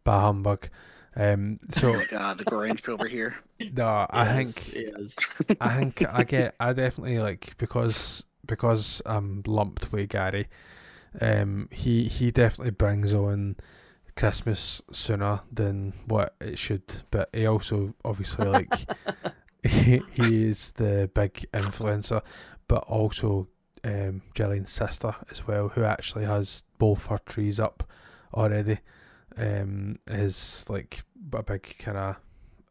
bah 0.04 0.20
humbug. 0.22 0.68
Um 1.16 1.58
so 1.68 2.04
God, 2.10 2.38
the 2.38 2.44
Grinch 2.44 2.88
over 2.88 3.06
here. 3.08 3.36
no, 3.70 4.06
I 4.10 4.24
Yes, 4.24 4.44
think 4.44 4.74
yes. 4.74 5.16
I 5.60 5.76
think 5.76 6.04
I 6.08 6.24
get 6.24 6.54
I 6.60 6.72
definitely 6.72 7.18
like 7.18 7.56
because 7.58 8.24
because 8.46 9.02
I'm 9.06 9.42
lumped 9.46 9.92
with 9.92 10.10
Gary, 10.10 10.48
um 11.20 11.68
he 11.72 12.08
he 12.08 12.30
definitely 12.30 12.72
brings 12.72 13.14
on 13.14 13.56
Christmas 14.16 14.82
sooner 14.92 15.42
than 15.52 15.94
what 16.06 16.34
it 16.40 16.58
should, 16.58 17.02
but 17.10 17.30
he 17.32 17.46
also 17.46 17.94
obviously 18.04 18.46
like 18.46 18.88
he, 19.62 20.04
he 20.10 20.44
is 20.48 20.72
the 20.72 21.10
big 21.14 21.46
influencer, 21.52 22.22
but 22.68 22.84
also 22.84 23.48
um, 23.86 24.22
Jillian's 24.34 24.72
sister 24.72 25.14
as 25.30 25.46
well, 25.46 25.68
who 25.68 25.84
actually 25.84 26.24
has 26.26 26.64
both 26.78 27.06
her 27.06 27.18
trees 27.18 27.58
up 27.60 27.88
already. 28.34 28.78
Um, 29.38 29.94
is 30.06 30.64
like 30.68 31.02
a 31.32 31.42
big 31.42 31.76
kind 31.78 31.98
of 31.98 32.16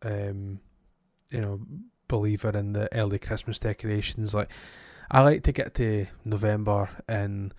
um, 0.04 0.60
you 1.30 1.42
know 1.42 1.62
believer 2.08 2.50
in 2.50 2.74
the 2.74 2.94
early 2.94 3.20
Christmas 3.20 3.60
decorations. 3.60 4.34
Like 4.34 4.50
I 5.12 5.22
like 5.22 5.44
to 5.44 5.52
get 5.52 5.74
to 5.76 6.08
November 6.24 6.90
and 7.08 7.54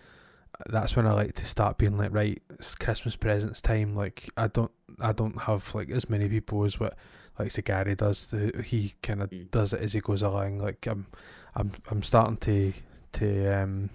that's 0.68 0.96
when 0.96 1.06
I 1.06 1.12
like 1.12 1.34
to 1.34 1.44
start 1.44 1.78
being 1.78 1.98
like 1.98 2.12
right 2.12 2.42
it's 2.50 2.74
Christmas 2.74 3.14
presents 3.14 3.60
time 3.60 3.94
like 3.94 4.28
I 4.36 4.46
don't 4.48 4.72
I 5.00 5.12
don't 5.12 5.42
have 5.42 5.74
like 5.74 5.90
as 5.90 6.08
many 6.08 6.28
people 6.28 6.64
as 6.64 6.80
what 6.80 6.96
like 7.38 7.50
so 7.50 7.62
Gary 7.62 7.94
does. 7.94 8.26
The, 8.26 8.62
he 8.64 8.94
kind 9.02 9.22
of 9.22 9.30
Mm. 9.30 9.50
does 9.50 9.72
it 9.72 9.82
as 9.82 9.92
he 9.92 10.00
goes 10.00 10.22
along. 10.22 10.58
Like 10.58 10.86
I'm, 10.86 11.06
I'm, 11.54 11.70
I'm 11.90 12.02
starting 12.02 12.38
to 12.38 12.72
to 13.16 13.62
um, 13.62 13.90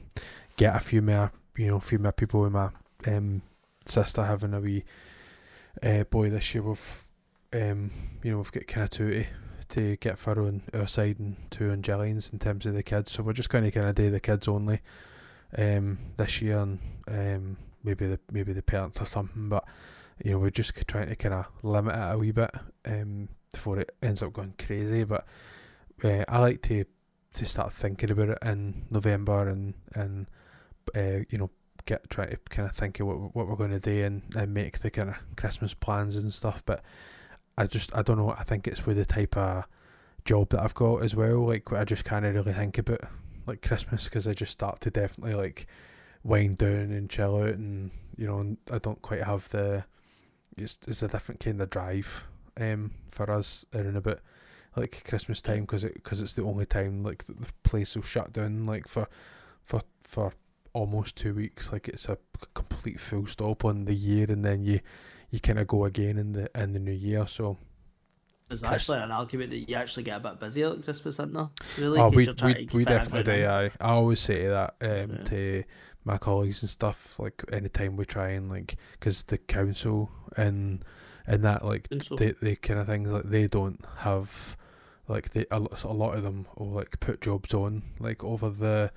get 0.57 0.75
a 0.75 0.79
few 0.79 1.01
more, 1.01 1.31
you 1.57 1.67
know, 1.67 1.77
a 1.77 1.81
few 1.81 1.99
more 1.99 2.11
people 2.11 2.41
with 2.41 2.51
my 2.51 2.69
um, 3.07 3.41
sister 3.85 4.23
having 4.25 4.53
a 4.53 4.59
wee 4.59 4.83
uh, 5.83 6.03
boy 6.05 6.29
this 6.29 6.53
year. 6.53 6.63
We've, 6.63 7.03
um, 7.53 7.91
you 8.23 8.31
know, 8.31 8.37
we've 8.37 8.51
got 8.51 8.67
kind 8.67 8.83
of 8.83 8.89
two 8.89 9.25
to, 9.69 9.95
get 9.97 10.19
Furrow 10.19 10.47
on 10.47 10.61
our 10.73 10.87
side 10.87 11.19
and 11.19 11.37
two 11.49 11.71
on 11.71 11.81
Jillian's 11.81 12.29
in 12.29 12.39
terms 12.39 12.65
of 12.65 12.73
the 12.73 12.83
kids. 12.83 13.11
So 13.11 13.23
we're 13.23 13.33
just 13.33 13.49
going 13.49 13.63
to 13.63 13.71
kind 13.71 13.87
of 13.87 13.95
do 13.95 14.09
the 14.09 14.19
kids 14.19 14.47
only 14.47 14.81
um, 15.57 15.97
this 16.17 16.41
year, 16.41 16.59
and 16.59 16.79
um, 17.07 17.57
maybe 17.83 18.07
the 18.07 18.19
maybe 18.31 18.53
the 18.53 18.61
parents 18.61 19.01
or 19.01 19.05
something. 19.05 19.49
But 19.49 19.65
you 20.23 20.31
know, 20.31 20.39
we're 20.39 20.49
just 20.49 20.75
trying 20.87 21.09
to 21.09 21.15
kind 21.15 21.33
of 21.33 21.45
limit 21.63 21.95
it 21.95 22.13
a 22.13 22.17
wee 22.17 22.31
bit 22.31 22.51
um, 22.85 23.29
before 23.51 23.79
it 23.79 23.95
ends 24.01 24.21
up 24.21 24.33
going 24.33 24.53
crazy. 24.57 25.03
But 25.03 25.25
uh, 26.03 26.25
I 26.27 26.39
like 26.39 26.61
to 26.63 26.85
to 27.33 27.45
start 27.45 27.73
thinking 27.73 28.11
about 28.11 28.29
it 28.29 28.37
in 28.41 28.85
November 28.89 29.47
and 29.47 29.73
and 29.93 30.27
uh, 30.95 31.23
you 31.29 31.37
know 31.37 31.49
get 31.85 32.09
trying 32.09 32.29
to 32.29 32.37
kind 32.49 32.69
of 32.69 32.75
think 32.75 32.99
of 32.99 33.07
what 33.07 33.35
what 33.35 33.47
we're 33.47 33.55
going 33.55 33.71
to 33.71 33.79
do 33.79 34.03
and, 34.03 34.21
and 34.35 34.53
make 34.53 34.79
the 34.79 34.89
kind 34.89 35.09
of 35.09 35.15
Christmas 35.35 35.73
plans 35.73 36.17
and 36.17 36.33
stuff. 36.33 36.63
But 36.65 36.83
I 37.57 37.67
just 37.67 37.95
I 37.95 38.01
don't 38.01 38.17
know. 38.17 38.31
I 38.31 38.43
think 38.43 38.67
it's 38.67 38.85
with 38.85 38.97
the 38.97 39.05
type 39.05 39.37
of 39.37 39.65
job 40.25 40.49
that 40.49 40.61
I've 40.61 40.75
got 40.75 41.03
as 41.03 41.15
well. 41.15 41.47
Like 41.47 41.71
I 41.73 41.83
just 41.83 42.05
can't 42.05 42.25
really 42.25 42.53
think 42.53 42.77
about 42.77 43.01
like 43.47 43.61
Christmas 43.61 44.05
because 44.05 44.27
I 44.27 44.33
just 44.33 44.51
start 44.51 44.81
to 44.81 44.91
definitely 44.91 45.35
like 45.35 45.67
wind 46.23 46.57
down 46.59 46.91
and 46.91 47.09
chill 47.09 47.37
out 47.37 47.49
and 47.49 47.91
you 48.15 48.27
know 48.27 48.39
and 48.39 48.57
I 48.71 48.77
don't 48.77 49.01
quite 49.01 49.23
have 49.23 49.49
the 49.49 49.83
it's 50.55 50.77
it's 50.87 51.01
a 51.01 51.07
different 51.07 51.39
kind 51.39 51.59
of 51.59 51.69
drive 51.69 52.25
um 52.59 52.91
for 53.07 53.31
us 53.31 53.65
around 53.73 53.97
about 53.97 54.19
like 54.75 55.03
Christmas 55.07 55.41
time 55.41 55.61
because 55.61 55.83
it 55.83 55.93
because 55.95 56.21
it's 56.21 56.33
the 56.33 56.43
only 56.43 56.65
time 56.65 57.03
like 57.03 57.25
the, 57.25 57.33
place 57.63 57.95
will 57.95 58.03
shut 58.03 58.31
down 58.33 58.63
like 58.63 58.87
for 58.87 59.07
for 59.61 59.81
for 60.03 60.33
almost 60.73 61.15
two 61.15 61.33
weeks 61.33 61.71
like 61.71 61.87
it's 61.89 62.07
a 62.07 62.17
complete 62.53 62.99
full 62.99 63.25
stop 63.25 63.65
on 63.65 63.85
the 63.85 63.93
year 63.93 64.25
and 64.29 64.45
then 64.45 64.63
you 64.63 64.79
you 65.29 65.39
kind 65.39 65.59
of 65.59 65.67
go 65.67 65.83
again 65.85 66.17
in 66.17 66.31
the 66.31 66.49
in 66.55 66.73
the 66.73 66.79
new 66.79 66.91
year 66.91 67.27
so 67.27 67.57
There's 68.47 68.63
actually 68.63 68.99
an 68.99 69.11
argument 69.11 69.49
that 69.51 69.69
you 69.69 69.75
actually 69.75 70.03
get 70.03 70.17
a 70.17 70.19
bit 70.21 70.39
busier 70.39 70.71
at 70.71 70.83
Christmas, 70.83 71.15
isn't 71.15 71.33
there? 71.33 71.49
Really? 71.77 71.99
oh 71.99 72.09
'Cause 72.09 72.15
we 72.15 72.53
we, 72.53 72.69
we 72.73 72.85
definitely 72.85 73.23
do 73.23 73.45
I, 73.45 73.65
I 73.81 73.91
always 73.91 74.19
say 74.21 74.47
that 74.47 74.75
um 74.81 74.89
Yeah. 75.17 75.23
to 75.25 75.63
my 76.03 76.17
colleagues 76.17 76.61
and 76.63 76.69
stuff 76.69 77.19
like 77.19 77.43
anytime 77.51 77.95
we 77.97 78.05
try 78.05 78.29
and 78.29 78.49
like 78.49 78.75
because 78.93 79.23
the 79.23 79.37
council 79.37 80.09
and 80.37 80.83
and 81.27 81.43
that 81.43 81.63
like. 81.63 81.87
They 81.89 82.31
they 82.41 82.55
kind 82.55 82.79
of 82.79 82.87
things 82.87 83.11
like 83.11 83.23
they 83.23 83.47
don't 83.47 83.85
have 83.99 84.57
like 85.07 85.31
they 85.31 85.45
a 85.51 85.59
lot, 85.59 86.15
of 86.15 86.23
them 86.23 86.45
will 86.55 86.71
like 86.71 86.99
put 86.99 87.21
jobs 87.21 87.53
on 87.53 87.83
like 87.99 88.23
over 88.23 88.49
the 88.49 88.91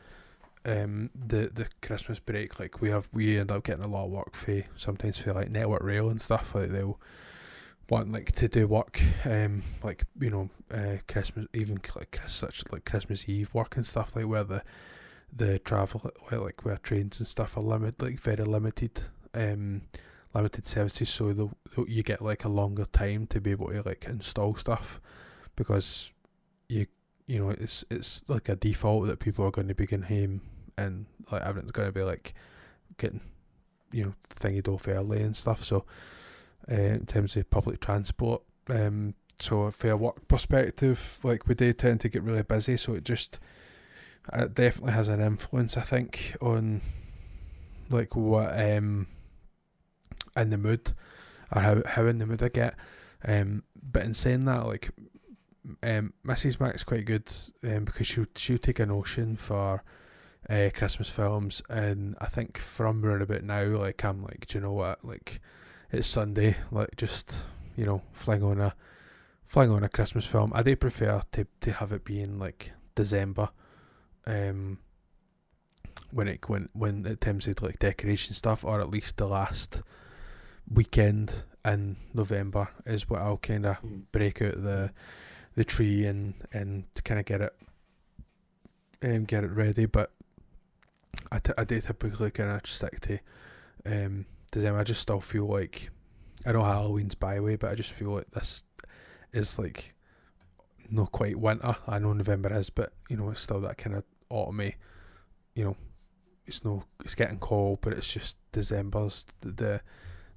um 0.64 1.10
the 1.14 1.50
the 1.52 1.66
Christmas 1.82 2.20
break. 2.20 2.58
Like 2.58 2.80
we 2.80 2.90
have 2.90 3.08
we 3.12 3.38
end 3.38 3.52
up 3.52 3.64
getting 3.64 3.84
a 3.84 3.88
lot 3.88 4.06
of 4.06 4.10
work 4.10 4.34
for 4.34 4.62
sometimes 4.76 5.18
for 5.18 5.32
like 5.32 5.50
Network 5.50 5.82
Rail 5.82 6.10
and 6.10 6.20
stuff. 6.20 6.54
Like 6.54 6.70
they'll 6.70 7.00
want 7.90 8.12
like 8.12 8.32
to 8.32 8.48
do 8.48 8.66
work 8.66 8.98
um 9.26 9.62
like 9.82 10.04
you 10.18 10.30
know 10.30 10.48
uh 10.70 10.96
Christmas 11.06 11.46
even 11.52 11.78
like 11.94 12.18
such 12.26 12.64
like 12.72 12.86
Christmas 12.86 13.28
Eve 13.28 13.52
work 13.52 13.76
and 13.76 13.86
stuff 13.86 14.16
like 14.16 14.26
where 14.26 14.44
the 14.44 14.62
the 15.30 15.58
travel 15.58 16.10
like 16.30 16.64
where 16.64 16.78
trains 16.78 17.18
and 17.18 17.26
stuff 17.26 17.56
are 17.58 17.62
limited 17.62 18.00
like 18.00 18.20
very 18.20 18.44
limited 18.44 19.02
um 19.34 19.82
limited 20.34 20.66
services. 20.66 21.08
So 21.08 21.32
they'll, 21.32 21.52
you 21.86 22.02
get 22.02 22.20
like 22.20 22.44
a 22.44 22.48
longer 22.48 22.84
time 22.86 23.26
to 23.28 23.40
be 23.40 23.52
able 23.52 23.68
to 23.68 23.82
like 23.82 24.06
install 24.08 24.56
stuff 24.56 25.00
because 25.56 26.12
you 26.68 26.86
you 27.26 27.38
know 27.38 27.50
it's 27.50 27.84
it's 27.90 28.22
like 28.28 28.48
a 28.48 28.56
default 28.56 29.06
that 29.06 29.20
people 29.20 29.44
are 29.44 29.50
going 29.50 29.68
to 29.68 29.74
be 29.74 29.86
getting 29.86 30.04
home 30.04 30.40
and 30.76 31.06
like 31.30 31.42
everything's 31.42 31.72
going 31.72 31.88
to 31.88 31.92
be 31.92 32.02
like 32.02 32.34
getting 32.98 33.20
you 33.92 34.04
know 34.04 34.14
thingied 34.30 34.68
off 34.68 34.88
early 34.88 35.22
and 35.22 35.36
stuff 35.36 35.62
so 35.62 35.84
uh, 36.70 36.74
in 36.74 37.06
terms 37.06 37.36
of 37.36 37.48
public 37.50 37.80
transport 37.80 38.42
um 38.68 39.14
so 39.38 39.70
for 39.70 39.90
a 39.90 39.96
work 39.96 40.26
perspective 40.28 41.20
like 41.22 41.46
we 41.46 41.54
do 41.54 41.72
tend 41.72 42.00
to 42.00 42.08
get 42.08 42.22
really 42.22 42.42
busy 42.42 42.76
so 42.76 42.94
it 42.94 43.04
just 43.04 43.38
it 44.32 44.54
definitely 44.54 44.92
has 44.92 45.08
an 45.08 45.20
influence 45.20 45.76
I 45.76 45.82
think 45.82 46.36
on 46.40 46.80
like 47.90 48.16
what 48.16 48.58
um 48.58 49.06
in 50.36 50.50
the 50.50 50.58
mood 50.58 50.92
or 51.54 51.62
how 51.62 51.82
how 51.86 52.06
in 52.06 52.18
the 52.18 52.26
mood 52.26 52.42
I 52.42 52.48
get. 52.48 52.74
Um, 53.26 53.62
but 53.82 54.04
in 54.04 54.14
saying 54.14 54.44
that, 54.44 54.66
like, 54.66 54.90
um, 55.82 56.12
Mrs. 56.26 56.60
Mac's 56.60 56.84
quite 56.84 57.04
good 57.06 57.32
um, 57.62 57.84
because 57.84 58.06
she'll 58.06 58.26
she'll 58.36 58.58
take 58.58 58.78
a 58.80 58.86
notion 58.86 59.36
for 59.36 59.82
uh, 60.48 60.70
Christmas 60.74 61.08
films, 61.08 61.62
and 61.68 62.16
I 62.20 62.26
think 62.26 62.58
from 62.58 63.04
around 63.04 63.22
about 63.22 63.42
now, 63.44 63.64
like 63.64 64.04
I'm 64.04 64.22
like, 64.22 64.46
do 64.46 64.58
you 64.58 64.62
know 64.62 64.72
what? 64.72 65.04
Like, 65.04 65.40
it's 65.90 66.06
Sunday, 66.06 66.56
like 66.70 66.96
just 66.96 67.42
you 67.76 67.84
know, 67.86 68.02
fling 68.12 68.42
on 68.42 68.60
a 68.60 68.74
fling 69.44 69.70
on 69.70 69.82
a 69.84 69.88
Christmas 69.88 70.26
film. 70.26 70.52
I 70.54 70.62
do 70.62 70.76
prefer 70.76 71.22
to 71.32 71.46
to 71.62 71.72
have 71.72 71.92
it 71.92 72.04
be 72.04 72.20
in 72.20 72.38
like 72.38 72.72
December, 72.94 73.48
um, 74.26 74.78
when 76.10 76.28
it 76.28 76.48
when 76.48 76.68
when 76.72 77.06
it 77.06 77.20
comes 77.20 77.44
to 77.44 77.54
like 77.64 77.78
decoration 77.78 78.34
stuff, 78.34 78.64
or 78.64 78.80
at 78.80 78.90
least 78.90 79.16
the 79.16 79.26
last 79.26 79.82
weekend 80.70 81.44
in 81.64 81.96
November 82.12 82.68
is 82.86 83.08
what 83.08 83.22
I'll 83.22 83.38
kind 83.38 83.66
of 83.66 83.80
Mm. 83.82 84.02
break 84.12 84.42
out 84.42 84.62
the 84.62 84.90
the 85.54 85.64
tree 85.64 86.04
and 86.04 86.34
and 86.52 86.84
to 86.94 87.02
kind 87.02 87.20
of 87.20 87.26
get 87.26 87.40
it 87.40 87.54
um 89.02 89.24
get 89.24 89.44
it 89.44 89.50
ready. 89.50 89.86
But 89.86 90.10
I, 91.30 91.38
t- 91.38 91.52
I 91.56 91.64
do 91.64 91.80
typically 91.80 92.30
kind 92.30 92.50
of 92.50 92.66
stick 92.66 93.00
to 93.00 93.18
um 93.86 94.26
December. 94.50 94.80
I 94.80 94.84
just 94.84 95.00
still 95.00 95.20
feel 95.20 95.46
like 95.46 95.90
I 96.46 96.52
know 96.52 96.64
Halloween's 96.64 97.14
by 97.14 97.40
way, 97.40 97.56
but 97.56 97.70
I 97.70 97.74
just 97.74 97.92
feel 97.92 98.10
like 98.10 98.30
this 98.30 98.64
is 99.32 99.58
like 99.58 99.94
not 100.90 101.12
quite 101.12 101.38
winter. 101.38 101.76
I 101.86 101.98
know 101.98 102.12
November 102.12 102.52
is, 102.52 102.70
but 102.70 102.92
you 103.08 103.16
know 103.16 103.30
it's 103.30 103.40
still 103.40 103.60
that 103.60 103.78
kind 103.78 103.96
of 103.96 104.04
autumny. 104.30 104.74
You 105.54 105.64
know, 105.64 105.76
it's 106.46 106.64
no 106.64 106.84
it's 107.04 107.14
getting 107.14 107.38
cold, 107.38 107.78
but 107.80 107.92
it's 107.92 108.12
just 108.12 108.36
December's 108.52 109.26
the 109.40 109.50
the, 109.50 109.80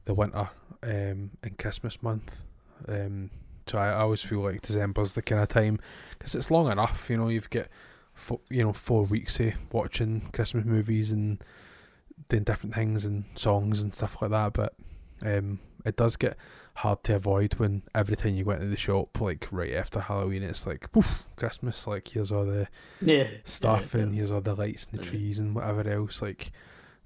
the 0.05 0.13
winter 0.13 0.49
um 0.83 1.31
and 1.43 1.57
Christmas 1.57 2.01
month. 2.01 2.43
Um, 2.87 3.31
so 3.69 3.77
I, 3.77 3.89
I 3.89 3.99
always 4.01 4.21
feel 4.21 4.39
like 4.39 4.61
December's 4.61 5.13
the 5.13 5.21
kind 5.21 5.41
of 5.41 5.49
time 5.49 5.79
because 6.17 6.35
it's 6.35 6.51
long 6.51 6.71
enough. 6.71 7.09
You 7.09 7.17
know, 7.17 7.29
you've 7.29 7.49
got 7.49 7.67
fo- 8.13 8.41
you 8.49 8.63
know 8.63 8.73
four 8.73 9.03
weeks 9.03 9.39
of 9.39 9.53
watching 9.71 10.29
Christmas 10.33 10.65
movies 10.65 11.11
and 11.11 11.43
doing 12.29 12.43
different 12.43 12.75
things 12.75 13.05
and 13.05 13.25
songs 13.35 13.81
and 13.81 13.93
stuff 13.93 14.21
like 14.21 14.31
that. 14.31 14.53
But 14.53 14.73
um, 15.25 15.59
it 15.85 15.95
does 15.95 16.15
get 16.15 16.37
hard 16.75 17.03
to 17.03 17.15
avoid 17.15 17.55
when 17.55 17.81
every 17.95 18.15
time 18.15 18.35
you 18.35 18.43
go 18.43 18.51
into 18.51 18.67
the 18.67 18.77
shop, 18.77 19.19
like 19.19 19.47
right 19.51 19.73
after 19.73 19.99
Halloween, 19.99 20.43
it's 20.43 20.67
like 20.67 20.91
poof, 20.91 21.23
Christmas. 21.35 21.87
Like 21.87 22.07
here's 22.09 22.31
all 22.31 22.45
the 22.45 22.67
yeah, 23.01 23.27
stuff 23.45 23.93
yeah, 23.93 24.01
and 24.01 24.15
here's 24.15 24.31
all 24.31 24.41
the 24.41 24.55
lights 24.55 24.87
and 24.91 24.99
the 24.99 25.03
trees 25.03 25.39
and 25.39 25.55
whatever 25.55 25.89
else. 25.89 26.21
Like, 26.21 26.51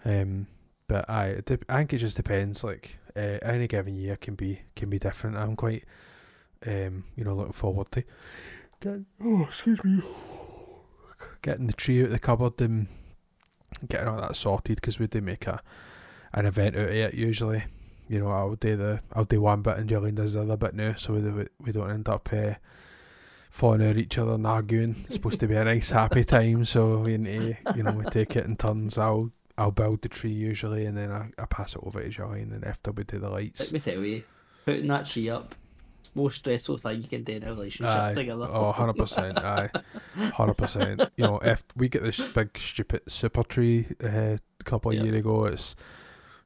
um, 0.03 0.47
but 0.87 1.09
I, 1.09 1.41
I 1.69 1.77
think 1.77 1.93
it 1.93 1.99
just 1.99 2.17
depends. 2.17 2.63
Like, 2.63 2.97
uh, 3.15 3.39
any 3.41 3.67
given 3.67 3.95
year 3.95 4.17
can 4.17 4.35
be 4.35 4.61
can 4.75 4.89
be 4.89 4.99
different. 4.99 5.37
I'm 5.37 5.55
quite, 5.55 5.85
um, 6.65 7.03
you 7.15 7.23
know, 7.23 7.35
looking 7.35 7.53
forward 7.53 7.91
to. 7.91 8.03
Getting, 8.79 9.05
oh, 9.23 9.43
excuse 9.43 9.83
me. 9.83 10.01
Getting 11.41 11.67
the 11.67 11.73
tree 11.73 12.01
out 12.01 12.05
of 12.05 12.11
the 12.11 12.19
cupboard 12.19 12.59
and 12.61 12.87
getting 13.87 14.07
all 14.07 14.21
that 14.21 14.35
sorted 14.35 14.75
because 14.75 14.99
we 14.99 15.07
do 15.07 15.21
make 15.21 15.47
a 15.47 15.61
an 16.33 16.45
event 16.45 16.75
out 16.75 16.83
of 16.83 16.89
it 16.91 17.13
usually. 17.13 17.63
You 18.07 18.19
know, 18.19 18.31
I'll 18.31 18.55
do 18.55 18.75
the 18.75 19.01
I'll 19.13 19.25
do 19.25 19.41
one 19.41 19.61
bit 19.61 19.77
and 19.77 19.89
Jillian 19.89 20.15
does 20.15 20.33
the 20.33 20.41
other 20.41 20.57
bit 20.57 20.73
now, 20.73 20.95
so 20.95 21.13
we 21.13 21.47
we 21.59 21.71
don't 21.71 21.91
end 21.91 22.09
up. 22.09 22.29
Uh, 22.31 22.55
falling 23.51 23.87
out 23.87 23.97
each 23.97 24.17
other 24.17 24.33
and 24.33 24.47
arguing. 24.47 25.03
It's 25.05 25.15
supposed 25.15 25.41
to 25.41 25.47
be 25.47 25.55
a 25.55 25.63
nice 25.65 25.91
happy 25.91 26.23
time, 26.23 26.65
so 26.65 26.97
we 26.99 27.17
need 27.17 27.57
to, 27.65 27.73
you 27.75 27.83
know, 27.83 27.91
we 27.91 28.05
take 28.05 28.35
it 28.35 28.45
in 28.45 28.55
turns. 28.55 28.97
I'll 28.97 29.31
I'll 29.57 29.71
build 29.71 30.01
the 30.01 30.09
tree 30.09 30.31
usually, 30.31 30.85
and 30.85 30.97
then 30.97 31.11
I, 31.11 31.29
I 31.37 31.45
pass 31.45 31.75
it 31.75 31.81
over 31.83 32.01
to 32.01 32.09
Jillian, 32.09 32.53
and 32.53 32.63
after 32.63 32.91
we 32.91 33.03
do 33.03 33.19
the 33.19 33.29
lights. 33.29 33.71
Let 33.71 33.85
me 33.85 33.91
tell 33.91 34.03
you, 34.03 34.23
putting 34.65 34.87
that 34.87 35.05
tree 35.05 35.29
up, 35.29 35.53
most 36.13 36.37
stressful 36.37 36.77
thing 36.77 37.01
you 37.01 37.07
can 37.07 37.23
do 37.23 37.33
in 37.33 37.43
a 37.43 37.47
relationship 37.53 37.93
Aye. 37.95 38.13
together. 38.13 38.47
Oh, 38.51 38.73
100%. 38.73 39.37
Aye. 39.37 39.69
100%. 40.17 41.09
You 41.17 41.23
know, 41.25 41.39
if 41.39 41.63
we 41.75 41.89
get 41.89 42.03
this 42.03 42.21
big, 42.21 42.57
stupid 42.57 43.01
super 43.07 43.43
tree 43.43 43.87
uh, 44.03 44.37
a 44.37 44.63
couple 44.63 44.91
of 44.91 44.97
Yeah. 44.97 45.03
years 45.03 45.17
ago, 45.19 45.45
it's 45.45 45.75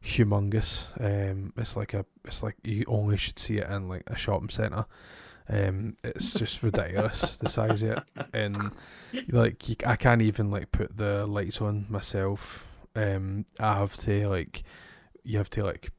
humongous. 0.03 0.89
Um, 0.99 1.53
It's 1.57 1.75
like 1.75 1.93
a, 1.93 2.05
it's 2.23 2.43
like 2.43 2.55
you 2.63 2.83
only 2.87 3.17
should 3.17 3.39
see 3.39 3.57
it 3.57 3.69
in 3.69 3.89
like 3.89 4.03
a 4.07 4.15
shopping 4.15 4.49
centre. 4.49 4.85
Um, 5.47 5.95
it's 6.03 6.33
just 6.33 6.63
ridiculous 6.63 7.35
the 7.35 7.49
size 7.49 7.83
of 7.83 7.91
it, 7.91 8.03
and 8.33 8.57
like 9.29 9.69
you, 9.69 9.75
I 9.85 9.95
can't 9.95 10.23
even 10.23 10.49
like 10.49 10.71
put 10.71 10.97
the 10.97 11.27
lights 11.27 11.61
on 11.61 11.85
myself. 11.87 12.65
Um, 12.95 13.45
I 13.59 13.75
have 13.75 13.95
to 13.97 14.27
like, 14.27 14.63
you 15.23 15.37
have 15.37 15.51
to 15.51 15.63
like, 15.63 15.91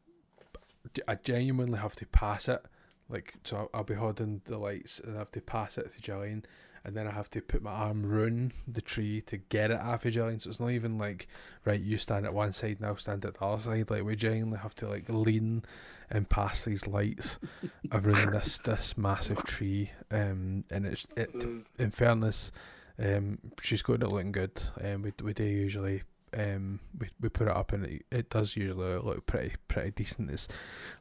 I 1.06 1.14
genuinely 1.14 1.78
have 1.78 1.94
to 1.96 2.06
pass 2.06 2.48
it 2.48 2.60
like 3.08 3.34
so 3.44 3.70
I'll, 3.72 3.84
be 3.84 3.94
holding 3.94 4.40
the 4.44 4.58
lights 4.58 5.00
and 5.00 5.16
I 5.16 5.18
have 5.18 5.30
to 5.32 5.40
pass 5.40 5.78
it 5.78 5.92
to 5.92 6.00
Jillian, 6.00 6.44
and 6.84 6.96
then 6.96 7.06
I 7.06 7.10
have 7.10 7.30
to 7.30 7.40
put 7.40 7.62
my 7.62 7.70
arm 7.70 8.04
round 8.04 8.52
the 8.66 8.80
tree 8.80 9.20
to 9.22 9.36
get 9.36 9.70
it 9.70 9.80
off 9.80 10.04
of 10.04 10.14
Jillian. 10.14 10.40
So 10.40 10.50
it's 10.50 10.60
not 10.60 10.70
even 10.70 10.98
like 10.98 11.28
right, 11.64 11.80
you 11.80 11.98
stand 11.98 12.26
at 12.26 12.34
one 12.34 12.52
side 12.52 12.76
and 12.78 12.86
I'll 12.86 12.96
stand 12.96 13.24
at 13.24 13.34
the 13.34 13.44
other 13.44 13.62
side. 13.62 13.90
Like 13.90 14.04
we 14.04 14.16
genuinely 14.16 14.58
have 14.58 14.74
to 14.76 14.88
like 14.88 15.04
lean 15.08 15.64
and 16.10 16.28
pass 16.28 16.64
these 16.64 16.86
lights 16.86 17.38
around 17.92 18.32
this 18.32 18.58
this 18.58 18.96
massive 18.96 19.42
tree. 19.44 19.90
Um, 20.10 20.64
and 20.70 20.86
it's 20.86 21.06
it. 21.16 21.30
In 21.78 21.90
fairness, 21.90 22.52
um, 22.98 23.38
she's 23.62 23.82
got 23.82 24.02
it 24.02 24.08
looking 24.08 24.32
good. 24.32 24.62
Um, 24.82 25.02
we 25.02 25.12
we 25.22 25.32
do 25.32 25.44
usually 25.44 26.02
um, 26.36 26.80
we, 26.98 27.08
we 27.20 27.28
put 27.28 27.48
it 27.48 27.56
up 27.56 27.72
and 27.72 27.84
it, 27.86 28.04
it 28.12 28.30
does 28.30 28.56
usually 28.56 28.96
look 28.98 29.26
pretty 29.26 29.54
pretty 29.68 29.90
decent. 29.92 30.30
It's 30.30 30.48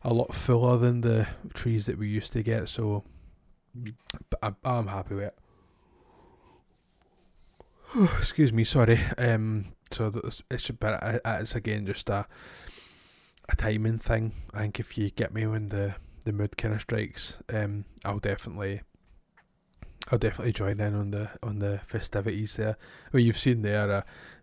a 0.03 0.13
lot 0.13 0.33
fuller 0.33 0.77
than 0.77 1.01
the 1.01 1.27
trees 1.53 1.85
that 1.87 1.97
we 1.97 2.07
used 2.07 2.31
to 2.33 2.43
get, 2.43 2.69
so 2.69 3.03
but 4.29 4.55
I'm, 4.63 4.87
happy 4.87 5.15
with 5.15 5.25
it. 5.25 5.37
Excuse 8.17 8.53
me, 8.53 8.63
sorry. 8.63 8.99
Um, 9.17 9.65
so 9.91 10.11
it's 10.49 10.71
but 10.71 11.21
it's 11.25 11.55
again 11.55 11.85
just 11.85 12.09
a 12.09 12.25
a 13.49 13.55
timing 13.55 13.99
thing. 13.99 14.31
I 14.53 14.61
think 14.61 14.79
if 14.79 14.97
you 14.97 15.09
get 15.09 15.33
me 15.33 15.45
when 15.45 15.67
the 15.67 15.95
the 16.23 16.31
mood 16.31 16.57
kind 16.57 16.73
of 16.73 16.81
strikes, 16.81 17.37
um, 17.53 17.85
I'll 18.03 18.19
definitely 18.19 18.81
I'll 20.11 20.19
definitely 20.19 20.53
join 20.53 20.79
in 20.79 20.93
on 20.95 21.11
the 21.11 21.29
on 21.41 21.59
the 21.59 21.79
festivities 21.85 22.55
there. 22.55 22.77
Well, 23.11 23.21
you've 23.21 23.37
seen 23.37 23.61
there, 23.61 23.91
uh, 23.91 24.01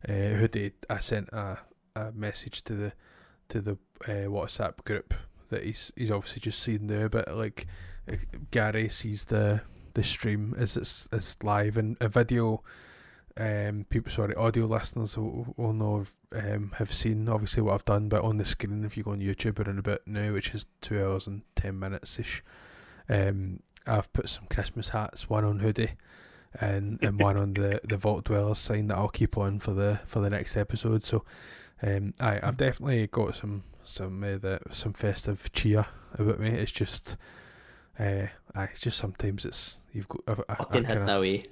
uh, 0.08 0.36
Hoodie, 0.36 0.72
I 0.90 0.98
sent 0.98 1.28
a, 1.30 1.58
a 1.94 2.12
message 2.12 2.62
to 2.64 2.74
the 2.74 2.92
to 3.50 3.60
the 3.60 3.72
uh, 4.04 4.28
WhatsApp 4.28 4.84
group 4.84 5.14
that 5.50 5.64
he's 5.64 5.92
he's 5.96 6.10
obviously 6.10 6.40
just 6.40 6.60
seen 6.60 6.88
there, 6.88 7.08
but 7.08 7.36
like 7.36 7.66
uh, 8.10 8.16
Gary 8.50 8.88
sees 8.88 9.26
the 9.26 9.60
the 9.94 10.02
stream 10.02 10.54
as 10.58 10.76
it's 10.76 11.08
it's 11.12 11.36
live 11.42 11.76
and 11.76 11.96
a 12.00 12.08
video 12.08 12.62
um, 13.36 13.86
people, 13.88 14.12
sorry, 14.12 14.34
audio 14.34 14.66
listeners 14.66 15.16
will, 15.16 15.54
will 15.56 15.72
know 15.72 16.04
um, 16.32 16.72
have 16.76 16.92
seen 16.92 17.28
obviously 17.28 17.62
what 17.62 17.74
I've 17.74 17.84
done, 17.84 18.08
but 18.08 18.22
on 18.22 18.36
the 18.36 18.44
screen, 18.44 18.84
if 18.84 18.96
you 18.96 19.04
go 19.04 19.12
on 19.12 19.20
YouTube, 19.20 19.58
we're 19.58 19.70
in 19.70 19.78
a 19.78 19.82
bit 19.82 20.02
now, 20.06 20.32
which 20.32 20.54
is 20.54 20.66
two 20.80 21.02
hours 21.02 21.26
and 21.26 21.42
ten 21.56 21.78
minutes 21.78 22.18
ish. 22.18 22.42
Um, 23.08 23.60
I've 23.86 24.12
put 24.12 24.28
some 24.28 24.46
Christmas 24.48 24.90
hats, 24.90 25.28
one 25.28 25.44
on 25.44 25.60
hoodie, 25.60 25.92
and 26.60 26.98
and 27.02 27.20
one 27.20 27.36
on 27.36 27.54
the 27.54 27.80
the 27.84 27.96
Vault 27.96 28.24
Dwellers 28.24 28.58
sign 28.58 28.88
that 28.88 28.96
I'll 28.96 29.08
keep 29.08 29.36
on 29.36 29.58
for 29.58 29.72
the 29.72 30.00
for 30.06 30.20
the 30.20 30.30
next 30.30 30.56
episode. 30.56 31.04
So, 31.04 31.24
um, 31.82 32.14
I 32.20 32.40
I've 32.42 32.56
definitely 32.56 33.06
got 33.06 33.34
some 33.34 33.64
some 33.84 34.22
uh, 34.22 34.38
the 34.38 34.60
some 34.70 34.92
festive 34.92 35.52
cheer 35.52 35.86
about 36.14 36.40
me. 36.40 36.50
It's 36.50 36.72
just, 36.72 37.16
uh, 37.98 38.26
it's 38.56 38.80
just 38.80 38.98
sometimes 38.98 39.44
it's 39.44 39.76
you've 39.92 40.08
got 40.08 40.20
I, 40.26 40.52
I, 40.52 40.56
I 40.58 40.64
kinda, 40.82 41.16
away. 41.16 41.42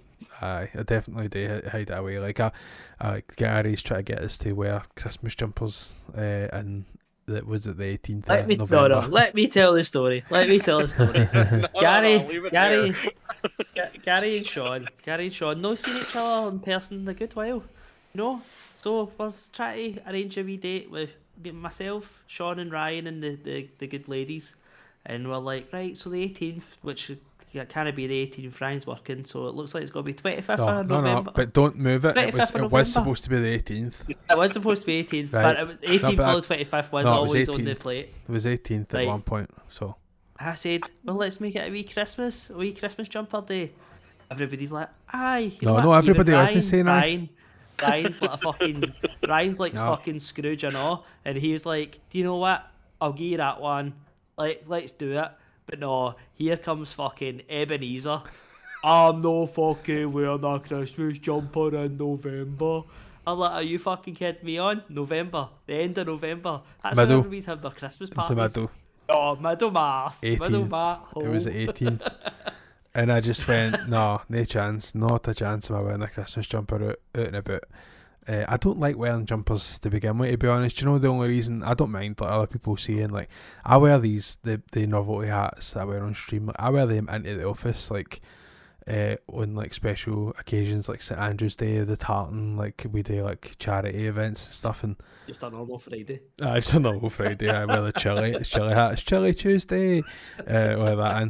Aye, 0.43 0.71
I 0.75 0.83
definitely 0.83 1.29
do 1.29 1.63
hide 1.71 1.91
it 1.91 1.99
away. 1.99 2.19
Like, 2.19 2.41
I, 2.41 2.53
I 3.01 3.23
Gary's 3.37 3.83
trying 3.83 4.05
to 4.05 4.13
get 4.13 4.23
us 4.23 4.37
to 4.39 4.53
wear 4.53 4.83
Christmas 4.95 5.35
jumpers, 5.35 5.99
uh, 6.17 6.49
and 6.53 6.85
that 7.31 7.47
was 7.47 7.67
at 7.67 7.79
the 7.79 7.85
18th 7.85 8.29
let 8.29 8.47
me, 8.47 8.57
November. 8.57 8.89
No, 8.89 9.01
no, 9.01 9.07
let 9.09 9.35
me 9.35 9.47
tell 9.49 9.73
the 9.73 9.85
story. 9.85 10.25
Let 10.31 10.49
me 10.49 10.59
tell 10.59 10.81
the 10.81 10.89
story. 10.97 11.29
no, 11.33 11.69
Gary, 11.81 12.19
no, 12.19 12.51
Gary, 12.51 12.97
Gary 14.03 14.37
and 14.39 14.47
Sean, 14.47 14.89
Gary 15.03 15.27
and 15.27 15.35
Sean, 15.35 15.61
no 15.61 15.75
seen 15.75 15.97
each 15.97 16.15
other 16.15 16.51
in 16.51 16.61
person 16.61 17.01
in 17.01 17.09
a 17.09 17.15
good 17.15 17.35
while, 17.35 17.63
you 18.13 18.17
know. 18.17 18.43
So 18.75 19.11
we're 19.19 19.33
trying 19.53 19.95
to 19.95 20.11
arrange 20.11 20.39
a 20.39 20.43
wee 20.43 20.57
date 20.57 20.91
with 20.91 21.11
myself, 21.53 22.23
Sean, 22.27 22.59
and 22.59 22.73
Ryan, 22.73 23.07
and 23.07 23.23
the, 23.23 23.37
the, 23.37 23.69
the 23.79 23.87
good 23.87 24.09
ladies, 24.09 24.57
and 25.07 25.29
we're 25.29 25.39
like, 25.39 25.73
right, 25.73 25.97
so 25.97 26.11
the 26.11 26.29
18th, 26.29 26.77
which 26.83 27.11
it 27.53 27.69
can't 27.69 27.95
be 27.97 28.07
the 28.07 28.27
18th 28.27 28.61
Ryan's 28.61 28.87
working, 28.87 29.25
so 29.25 29.49
it 29.49 29.55
looks 29.55 29.75
like 29.75 29.83
it's 29.83 29.93
going 29.93 30.07
to 30.07 30.13
be 30.13 30.15
25th 30.15 30.59
no, 30.59 30.69
of 30.69 30.87
November. 30.87 31.09
No, 31.09 31.23
no, 31.23 31.31
but 31.35 31.53
don't 31.53 31.77
move 31.77 32.05
it. 32.05 32.17
It 32.17 32.35
was, 32.35 32.51
it 32.53 32.71
was 32.71 32.93
supposed 32.93 33.25
to 33.25 33.31
be 33.31 33.41
the 33.41 33.59
18th. 33.59 34.09
It 34.09 34.39
was 34.39 34.53
supposed 34.53 34.83
to 34.83 34.87
be 34.87 35.03
18th, 35.03 35.33
right. 35.33 35.43
but 35.43 35.59
it 35.59 35.67
was 35.67 36.01
18th 36.01 36.17
no, 36.17 36.39
or 36.39 36.41
25th 36.43 36.93
was 36.93 37.05
no, 37.07 37.13
always 37.13 37.49
was 37.49 37.59
on 37.59 37.65
the 37.65 37.75
plate. 37.75 38.15
It 38.29 38.33
was 38.33 38.47
18th 38.47 38.93
right. 38.93 39.03
at 39.03 39.09
one 39.09 39.23
point, 39.23 39.51
so. 39.69 39.97
I 40.39 40.55
said, 40.55 40.83
well, 41.05 41.17
let's 41.17 41.41
make 41.41 41.57
it 41.57 41.69
a 41.69 41.71
wee 41.71 41.85
Christmas, 41.85 42.51
a 42.51 42.57
wee 42.57 42.73
Christmas 42.73 43.09
jumper 43.09 43.43
day. 43.43 43.73
Everybody's 44.31 44.73
like, 44.73 44.89
aye. 45.13 45.53
no, 45.61 45.81
no, 45.81 45.93
everybody 45.93 46.33
else 46.33 46.53
is 46.53 46.69
saying 46.69 46.87
Ryan, 46.87 47.29
Ryan's 47.83 48.23
like 48.23 48.31
a 48.31 48.39
fucking, 48.39 48.95
Ryan's 49.29 49.59
like 49.59 49.75
no. 49.75 49.87
fucking 49.87 50.21
Scrooge 50.21 50.63
and 50.65 50.77
all, 50.77 51.05
and 51.25 51.37
he 51.37 51.53
was 51.53 51.67
like, 51.67 51.99
do 52.11 52.19
you 52.19 52.25
know 52.25 52.37
what? 52.37 52.65
I'll 53.01 53.13
give 53.13 53.27
you 53.27 53.37
that 53.39 53.61
one. 53.61 53.95
Like, 54.39 54.63
let's 54.69 54.93
do 54.93 55.19
it. 55.19 55.29
But 55.71 55.79
no, 55.79 56.17
here 56.35 56.57
comes 56.57 56.93
fucking 56.93 57.43
Ebenezer. 57.49 58.23
I'm 58.83 59.23
no 59.23 59.47
fucking 59.47 60.13
wearing 60.13 60.43
a 60.43 60.59
Christmas 60.59 61.17
jumper 61.19 61.77
in 61.77 61.97
November. 61.97 62.83
I'm 63.25 63.39
like, 63.39 63.53
are 63.53 63.63
you 63.63 63.79
fucking 63.79 64.17
kidding 64.17 64.45
me 64.45 64.59
on? 64.59 64.83
November, 64.89 65.49
the 65.67 65.75
end 65.75 65.97
of 65.99 66.09
November. 66.09 66.63
That's 66.83 66.97
middle. 66.97 67.09
when 67.09 67.19
everybody's 67.19 67.47
having 67.47 67.63
their 67.63 67.71
Christmas 67.71 68.11
parties. 68.11 68.37
It's 68.37 68.55
the 68.55 68.61
middle. 68.63 68.73
Oh, 69.09 69.37
middle 69.37 69.71
mass. 69.71 70.23
18th. 70.23 70.41
Middle 70.41 70.67
mass. 70.67 71.01
It 71.15 71.29
was 71.29 71.45
the 71.45 71.51
18th. 71.51 72.33
and 72.95 73.13
I 73.13 73.21
just 73.21 73.47
went, 73.47 73.89
no, 73.89 74.23
no 74.29 74.45
chance, 74.45 74.93
not 74.97 75.29
a 75.29 75.35
chance 75.35 75.71
am 75.71 75.77
I 75.77 75.83
wearing 75.83 76.03
a 76.03 76.09
Christmas 76.09 76.49
jumper 76.49 76.83
out, 76.83 77.01
out 77.15 77.27
and 77.27 77.37
about. 77.37 77.65
Uh, 78.31 78.45
I 78.47 78.59
don't 78.59 78.79
like 78.79 78.97
wearing 78.97 79.27
jumpers 79.27 79.79
to 79.81 79.91
begin 79.91 80.17
with. 80.19 80.31
To 80.31 80.39
be 80.39 80.47
honest, 80.47 80.81
you 80.81 80.87
know 80.87 80.99
the 80.99 81.09
only 81.09 81.29
reason 81.29 81.65
I 81.65 81.75
don't 81.75 81.91
mind 81.91 82.21
like 82.21 82.31
other 82.31 82.47
people 82.47 82.77
saying 82.77 83.11
like 83.11 83.29
I 83.65 83.77
wear 83.77 83.99
these 83.99 84.39
the 84.43 84.63
the 84.71 84.87
novelty 84.87 85.29
hats 85.29 85.73
that 85.73 85.81
I 85.81 85.85
wear 85.85 86.05
on 86.05 86.15
stream. 86.15 86.47
Like, 86.47 86.57
I 86.59 86.71
wear 86.71 86.87
them 86.87 87.09
into 87.09 87.37
the 87.37 87.49
office 87.49 87.91
like 87.91 88.21
uh, 88.87 89.17
on 89.29 89.57
like 89.57 89.75
special 89.75 90.31
occasions 90.39 90.89
like 90.89 91.03
St 91.03 91.19
Andrew's 91.19 91.57
Day, 91.57 91.81
the 91.81 91.97
tartan. 91.97 92.57
Like 92.57 92.87
we 92.93 93.03
do 93.03 93.23
like 93.23 93.57
charity 93.59 94.07
events 94.07 94.47
and 94.47 94.55
stuff. 94.55 94.85
And 94.85 94.97
just 95.27 95.43
a 95.43 95.51
normal 95.51 95.81
Friday. 95.81 96.21
Uh, 96.41 96.53
it's 96.53 96.73
a 96.73 96.79
normal 96.79 97.11
Friday. 97.11 97.51
I 97.51 97.65
wear 97.65 97.83
the 97.83 97.93
chili, 97.93 98.33
it's 98.33 98.49
chili 98.49 98.75
hat. 98.75 98.93
It's 98.93 99.03
chili 99.03 99.35
Tuesday, 99.35 100.03
uh, 100.49 100.77
like 100.79 100.97
that. 100.99 101.23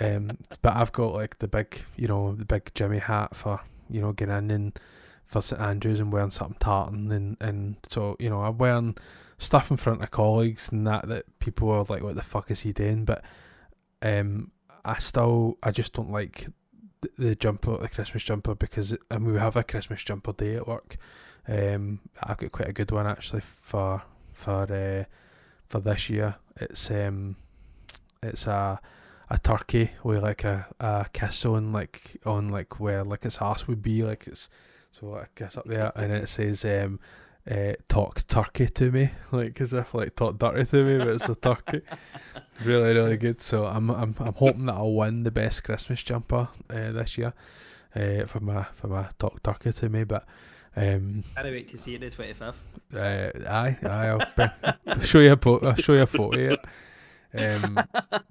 And 0.00 0.30
um, 0.30 0.38
but 0.62 0.76
I've 0.76 0.92
got 0.92 1.14
like 1.14 1.38
the 1.38 1.48
big, 1.48 1.84
you 1.96 2.06
know, 2.06 2.34
the 2.34 2.44
big 2.44 2.70
Jimmy 2.74 2.98
hat 2.98 3.34
for 3.34 3.60
you 3.90 4.00
know 4.00 4.12
getting 4.12 4.36
in 4.36 4.50
and 4.50 4.80
for 5.34 5.42
St 5.42 5.60
Andrews 5.60 5.98
and 5.98 6.12
wearing 6.12 6.30
something 6.30 6.56
tartan 6.60 7.10
and, 7.10 7.36
and 7.40 7.76
so 7.88 8.14
you 8.20 8.30
know 8.30 8.42
I'm 8.42 8.56
wearing 8.56 8.96
stuff 9.36 9.68
in 9.68 9.76
front 9.76 10.00
of 10.00 10.12
colleagues 10.12 10.68
and 10.70 10.86
that 10.86 11.08
that 11.08 11.40
people 11.40 11.68
are 11.72 11.84
like 11.88 12.04
what 12.04 12.14
the 12.14 12.22
fuck 12.22 12.52
is 12.52 12.60
he 12.60 12.72
doing? 12.72 13.04
But 13.04 13.24
um 14.00 14.52
I 14.84 14.98
still 14.98 15.58
I 15.60 15.72
just 15.72 15.92
don't 15.92 16.12
like 16.12 16.46
the, 17.18 17.34
jumper 17.34 17.76
the 17.78 17.88
Christmas 17.88 18.22
jumper 18.22 18.54
because 18.54 18.96
and 19.10 19.26
we 19.26 19.36
have 19.40 19.56
a 19.56 19.64
Christmas 19.64 20.04
jumper 20.04 20.32
day 20.32 20.54
at 20.54 20.68
work. 20.68 20.98
Um 21.48 21.98
I've 22.22 22.38
got 22.38 22.52
quite 22.52 22.68
a 22.68 22.72
good 22.72 22.92
one 22.92 23.08
actually 23.08 23.40
for 23.40 24.02
for 24.32 24.72
uh, 24.72 25.04
for 25.68 25.80
this 25.80 26.10
year. 26.10 26.36
It's 26.60 26.92
um 26.92 27.34
it's 28.22 28.46
a 28.46 28.80
a 29.30 29.38
turkey 29.38 29.90
with 30.04 30.22
like 30.22 30.44
a, 30.44 30.68
a 30.78 31.06
kiss 31.12 31.44
on 31.44 31.72
like 31.72 32.18
on 32.24 32.50
like 32.50 32.78
where 32.78 33.02
like 33.02 33.24
its 33.24 33.38
ass 33.40 33.66
would 33.66 33.82
be 33.82 34.04
like 34.04 34.28
it's 34.28 34.48
so 34.98 35.16
I 35.16 35.26
guess 35.34 35.56
up 35.56 35.64
there, 35.66 35.92
and 35.96 36.12
it 36.12 36.28
says, 36.28 36.64
um, 36.64 37.00
uh, 37.50 37.72
"Talk 37.88 38.26
turkey 38.26 38.66
to 38.66 38.92
me," 38.92 39.10
like 39.32 39.60
as 39.60 39.74
if 39.74 39.92
like 39.94 40.14
talk 40.14 40.38
dirty 40.38 40.64
to 40.64 40.84
me, 40.84 40.98
but 40.98 41.08
it's 41.08 41.28
a 41.28 41.34
turkey. 41.34 41.80
really, 42.64 42.94
really 42.94 43.16
good. 43.16 43.40
So 43.40 43.66
I'm 43.66 43.90
I'm 43.90 44.14
I'm 44.18 44.34
hoping 44.34 44.66
that 44.66 44.74
I'll 44.74 44.92
win 44.94 45.24
the 45.24 45.30
best 45.30 45.64
Christmas 45.64 46.02
jumper 46.02 46.48
uh, 46.70 46.92
this 46.92 47.18
year, 47.18 47.32
uh, 47.96 48.26
for 48.26 48.40
my 48.40 48.64
for 48.74 48.88
my 48.88 49.08
talk 49.18 49.42
turkey 49.42 49.72
to 49.72 49.88
me. 49.88 50.04
But 50.04 50.26
um, 50.76 51.24
can't 51.34 51.48
wait 51.48 51.68
to 51.70 51.78
see 51.78 51.96
it 51.96 52.00
the 52.00 52.10
twenty 52.10 52.32
fifth. 52.32 52.60
Uh, 52.94 53.30
aye, 53.48 53.76
aye. 53.82 54.08
I'll, 54.08 54.74
I'll 54.86 55.00
show 55.00 55.18
you 55.20 55.32
a 55.32 55.36
po- 55.36 55.58
I'll 55.58 55.74
show 55.74 55.94
you 55.94 56.02
a 56.02 56.06
photo. 56.06 56.56
Um, 57.36 57.82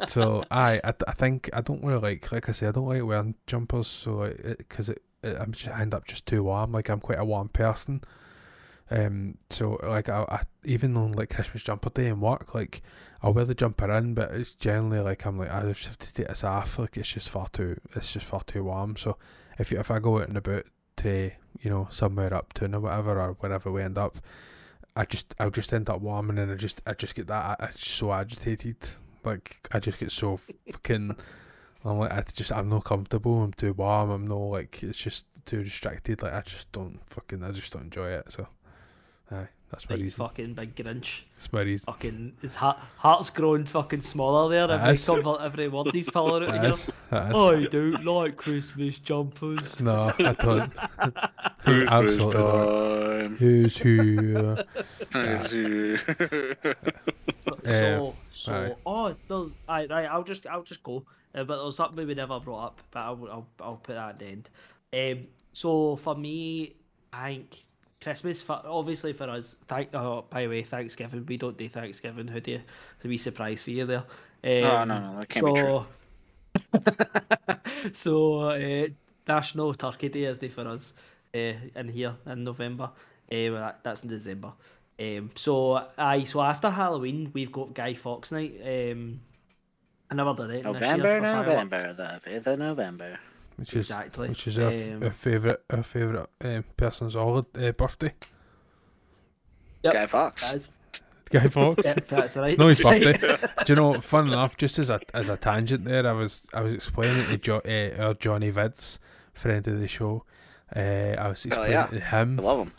so 0.07 0.45
I, 0.49 0.80
I, 0.81 0.94
I 1.07 1.11
think 1.11 1.49
I 1.52 1.60
don't 1.60 1.84
really 1.84 1.99
like 1.99 2.31
like 2.31 2.48
I 2.48 2.53
say 2.53 2.68
I 2.68 2.72
don't 2.72 2.88
like 2.88 3.03
wearing 3.03 3.35
jumpers 3.48 3.88
so 3.88 4.34
because 4.57 4.88
it, 4.88 5.02
I'm 5.24 5.52
just 5.52 5.74
I 5.74 5.82
end 5.82 5.94
up 5.94 6.08
just 6.08 6.26
too 6.26 6.44
warm. 6.44 6.72
Like 6.72 6.90
I'm 6.90 7.00
quite 7.00 7.20
a 7.20 7.26
warm 7.26 7.50
person. 7.50 8.04
Um, 8.91 9.38
so 9.50 9.80
like 9.82 10.10
I, 10.10 10.24
I 10.30 10.41
even 10.66 10.95
on 10.98 11.14
like 11.14 11.34
Christmas 11.34 11.64
jumper 11.64 11.90
day 11.90 12.08
and 12.08 12.22
work, 12.22 12.54
like 12.54 12.82
I'll 13.22 13.34
wear 13.34 13.45
the 13.45 13.56
jumper 13.56 13.91
in, 13.91 14.14
but 14.14 14.32
it's 14.32 14.54
generally 14.54 15.00
like 15.00 15.26
I'm 15.26 15.38
like 15.38 15.52
I 15.52 15.64
just 15.64 15.88
have 15.88 15.98
to 16.00 16.14
take 16.14 16.28
this 16.28 16.44
off. 16.44 16.78
Like 16.78 16.98
it's 16.98 17.12
just 17.12 17.30
far 17.30 17.48
too, 17.50 17.80
it's 17.95 18.14
just 18.14 18.26
far 18.26 18.44
too 18.44 18.66
warm. 18.66 18.95
So 18.98 19.18
if 19.58 19.72
you, 19.72 19.80
if 19.80 19.90
I 19.90 20.00
go 20.00 20.20
out 20.20 20.28
and 20.28 20.38
about 20.38 20.66
to 20.98 21.32
you 21.62 21.70
know 21.70 21.88
somewhere 21.90 22.34
up 22.34 22.54
to 22.54 22.66
or 22.66 22.80
whatever 22.82 23.20
or 23.20 23.34
wherever 23.40 23.72
we 23.72 23.82
end 23.82 23.98
up, 23.98 24.18
I 24.95 25.06
just 25.06 25.34
I'll 25.40 25.50
just 25.50 25.74
end 25.74 25.90
up 25.90 26.02
warm 26.02 26.30
and 26.30 26.38
then 26.38 26.52
I 26.52 26.56
just 26.56 26.82
I 26.86 26.94
just 26.94 27.16
get 27.16 27.28
that 27.28 27.58
I'm 27.60 27.72
so 27.76 28.12
agitated. 28.12 28.78
Like 29.24 29.68
I 29.72 29.80
just 29.80 29.98
get 29.98 30.12
so 30.12 30.38
fucking 30.38 31.16
I'm 31.86 31.98
like, 32.00 32.12
I 32.12 32.24
just, 32.34 32.52
I'm 32.52 32.70
not 32.70 32.84
comfortable. 32.86 33.44
I'm 33.44 33.54
too 33.54 33.74
warm. 33.74 34.10
I'm 34.10 34.28
no 34.28 34.40
like, 34.40 34.82
it's 34.84 34.98
just 34.98 35.26
too 35.46 35.64
distracted. 35.64 36.22
Like, 36.22 36.34
I 36.34 36.42
just 36.42 36.72
don't 36.72 37.00
fucking, 37.08 37.44
I 37.44 37.52
just 37.52 37.74
don't 37.74 37.84
enjoy 37.84 38.10
it. 38.10 38.32
So, 38.32 38.48
Aye, 39.32 39.48
that's 39.72 39.90
my 39.90 39.96
Like 39.96 40.04
reason. 40.04 40.18
fucking 40.26 40.54
big 40.54 40.76
Grinch. 40.76 41.22
That's 41.36 41.52
my 41.52 41.62
reason. 41.62 41.86
Fucking 41.86 42.34
his 42.42 42.56
heart, 42.56 42.78
heart's 42.98 43.30
grown 43.32 43.66
fucking 43.66 44.02
smaller 44.02 44.50
there. 44.50 44.70
Every, 44.72 44.90
Yes. 44.92 45.06
convert, 45.06 45.42
every 45.42 45.68
word 45.70 45.90
he's 45.94 46.10
pulling 46.10 46.44
out 46.44 46.52
That 46.54 46.62
here. 46.62 46.70
is, 46.70 46.90
that 47.10 47.30
is. 47.30 47.36
I 47.36 47.66
don't 47.72 48.06
like 48.06 48.36
Christmas 48.38 49.00
jumpers. 49.00 49.82
No, 49.82 50.14
I 50.20 50.34
don't. 50.40 50.72
Who 51.66 51.86
absolutely 51.90 52.34
don't. 52.34 53.36
Who's 53.38 53.78
who? 53.78 54.58
Eh, 57.66 57.80
so, 57.80 58.16
so, 58.32 58.54
aye. 58.54 58.76
oh, 58.86 59.16
there's, 59.28 59.52
aye, 59.70 59.88
right, 59.90 60.06
I'll 60.06 60.24
just, 60.24 60.46
I'll 60.48 60.64
just 60.64 60.84
go. 60.84 61.06
Uh, 61.36 61.44
but 61.44 61.56
there 61.58 61.66
was 61.66 61.76
something 61.76 62.06
we 62.08 62.14
never 62.14 62.40
brought 62.40 62.66
up, 62.66 62.82
but 62.92 63.00
I'll, 63.02 63.28
I'll, 63.32 63.48
I'll 63.60 63.76
put 63.78 63.96
that 63.96 64.10
at 64.10 64.20
the 64.20 64.26
end. 64.26 64.50
Um, 64.94 65.28
so 65.52 65.96
for 65.96 66.16
me, 66.16 66.76
I 67.12 67.30
think 67.34 67.58
Christmas, 68.02 68.42
for, 68.42 68.62
obviously 68.66 69.14
for 69.14 69.30
us. 69.30 69.56
Thank, 69.68 69.94
oh, 69.96 70.26
by 70.30 70.44
the 70.44 70.48
way, 70.50 70.64
Thanksgiving. 70.64 71.26
We 71.26 71.38
don't 71.38 71.58
do 71.58 71.68
Thanksgiving. 71.70 72.28
Who 72.28 72.40
do 72.40 72.52
you? 72.52 72.62
It's 72.98 73.06
a 73.06 73.08
wee 73.08 73.18
surprise 73.18 73.62
for 73.62 73.72
you 73.72 73.86
there. 73.86 74.04
Oh 74.46 74.78
Um, 74.78 74.88
no, 74.90 75.00
no, 75.00 75.16
that 75.20 75.30
can't 75.30 75.46
be 75.46 75.62
true. 75.62 75.86
so, 76.76 77.94
so 77.94 78.40
uh, 78.42 78.88
National 79.28 79.74
Turkey 79.74 80.10
Day 80.10 80.26
is 80.26 80.38
day 80.38 80.50
for 80.50 80.68
us 80.68 80.94
uh, 81.34 81.54
in 81.76 81.88
here 81.88 82.16
in 82.28 82.44
November. 82.44 82.92
That, 83.30 83.80
that's 83.84 84.04
in 84.04 84.10
December. 84.10 84.52
Um, 85.00 85.32
so, 85.36 85.88
aye, 85.98 86.24
so 86.26 86.42
after 86.42 86.70
Halloween, 86.70 87.32
we've 87.34 87.52
got 87.52 87.74
Guy 87.74 87.96
Fawkes 87.96 88.32
night. 88.32 88.60
Um, 88.64 89.22
I 90.14 90.15
never 90.15 90.34
did 90.35 90.57
it. 90.57 90.64
November, 90.64 91.19
November, 91.19 91.94
the 91.94 92.22
fifth 92.23 92.45
of 92.48 92.60
November. 92.60 93.18
Which 93.56 93.73
is 93.76 93.90
Exactly. 93.90 94.30
which 94.30 94.48
is 94.48 94.60
our, 94.60 94.72
Um, 94.72 95.03
our 95.03 95.10
favorite 95.11 95.64
our 95.72 95.84
favorite 95.84 96.30
um, 96.44 96.64
person's 96.77 97.15
holiday 97.15 97.69
uh, 97.69 97.72
birthday. 97.72 98.14
Yep. 99.84 99.94
Guy 99.94 100.06
Fawkes. 100.07 100.41
That's, 100.41 100.73
Guy 101.31 101.48
Fawkes. 101.48 101.84
yeah, 101.85 101.95
that's 102.07 102.38
right. 102.38 102.49
It's 102.52 102.57
not 102.60 102.68
his 102.68 102.84
birthday. 102.84 103.64
Do 103.65 103.73
you 103.73 103.76
know? 103.76 103.94
Fun 103.99 104.27
enough, 104.27 104.56
just 104.56 104.77
as 104.80 104.90
a 104.91 104.99
as 105.15 105.30
a 105.30 105.38
tangent 105.38 105.85
there, 105.85 106.06
I 106.07 106.11
was 106.14 106.45
I 106.53 106.61
was 106.61 106.73
explaining 106.73 107.26
to 107.27 107.38
jo- 107.38 107.61
uh, 107.65 108.03
our 108.03 108.14
Johnny 108.14 108.52
Vids, 108.52 108.99
friend 109.34 109.68
of 109.68 109.80
the 109.80 109.88
show. 109.88 110.26
Uh, 110.76 111.15
I 111.18 111.27
was 111.27 111.44
Hell 111.44 111.49
explaining 111.49 111.72
yeah. 111.73 111.88
to 111.88 111.99
him 111.99 112.40
I 112.40 112.44
love 112.44 112.60
him. 112.60 112.72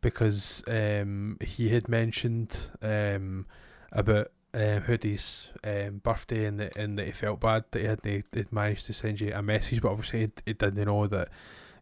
because 0.00 0.62
um, 0.68 1.38
he 1.40 1.68
had 1.70 1.88
mentioned 1.88 2.70
um, 2.82 3.46
about 3.92 4.30
um, 4.54 4.82
Hoodie's 4.82 5.50
um, 5.64 5.98
birthday 6.02 6.44
and 6.46 6.58
that 6.60 6.76
and 6.76 6.98
that 6.98 7.06
he 7.06 7.12
felt 7.12 7.40
bad 7.40 7.64
that 7.70 7.80
he 7.80 7.86
had 7.86 8.00
he'd 8.32 8.52
managed 8.52 8.86
to 8.86 8.92
send 8.92 9.20
you 9.20 9.32
a 9.34 9.42
message, 9.42 9.80
but 9.80 9.90
obviously 9.90 10.20
he, 10.20 10.30
he 10.46 10.52
didn't 10.54 10.84
know 10.84 11.06
that 11.06 11.28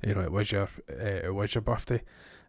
you 0.05 0.15
know 0.15 0.21
it 0.23 0.33
was 0.33 0.53
your 0.53 0.69
uh, 0.91 1.05
it 1.25 1.35
was 1.35 1.55
your 1.55 1.63
birthday. 1.63 2.03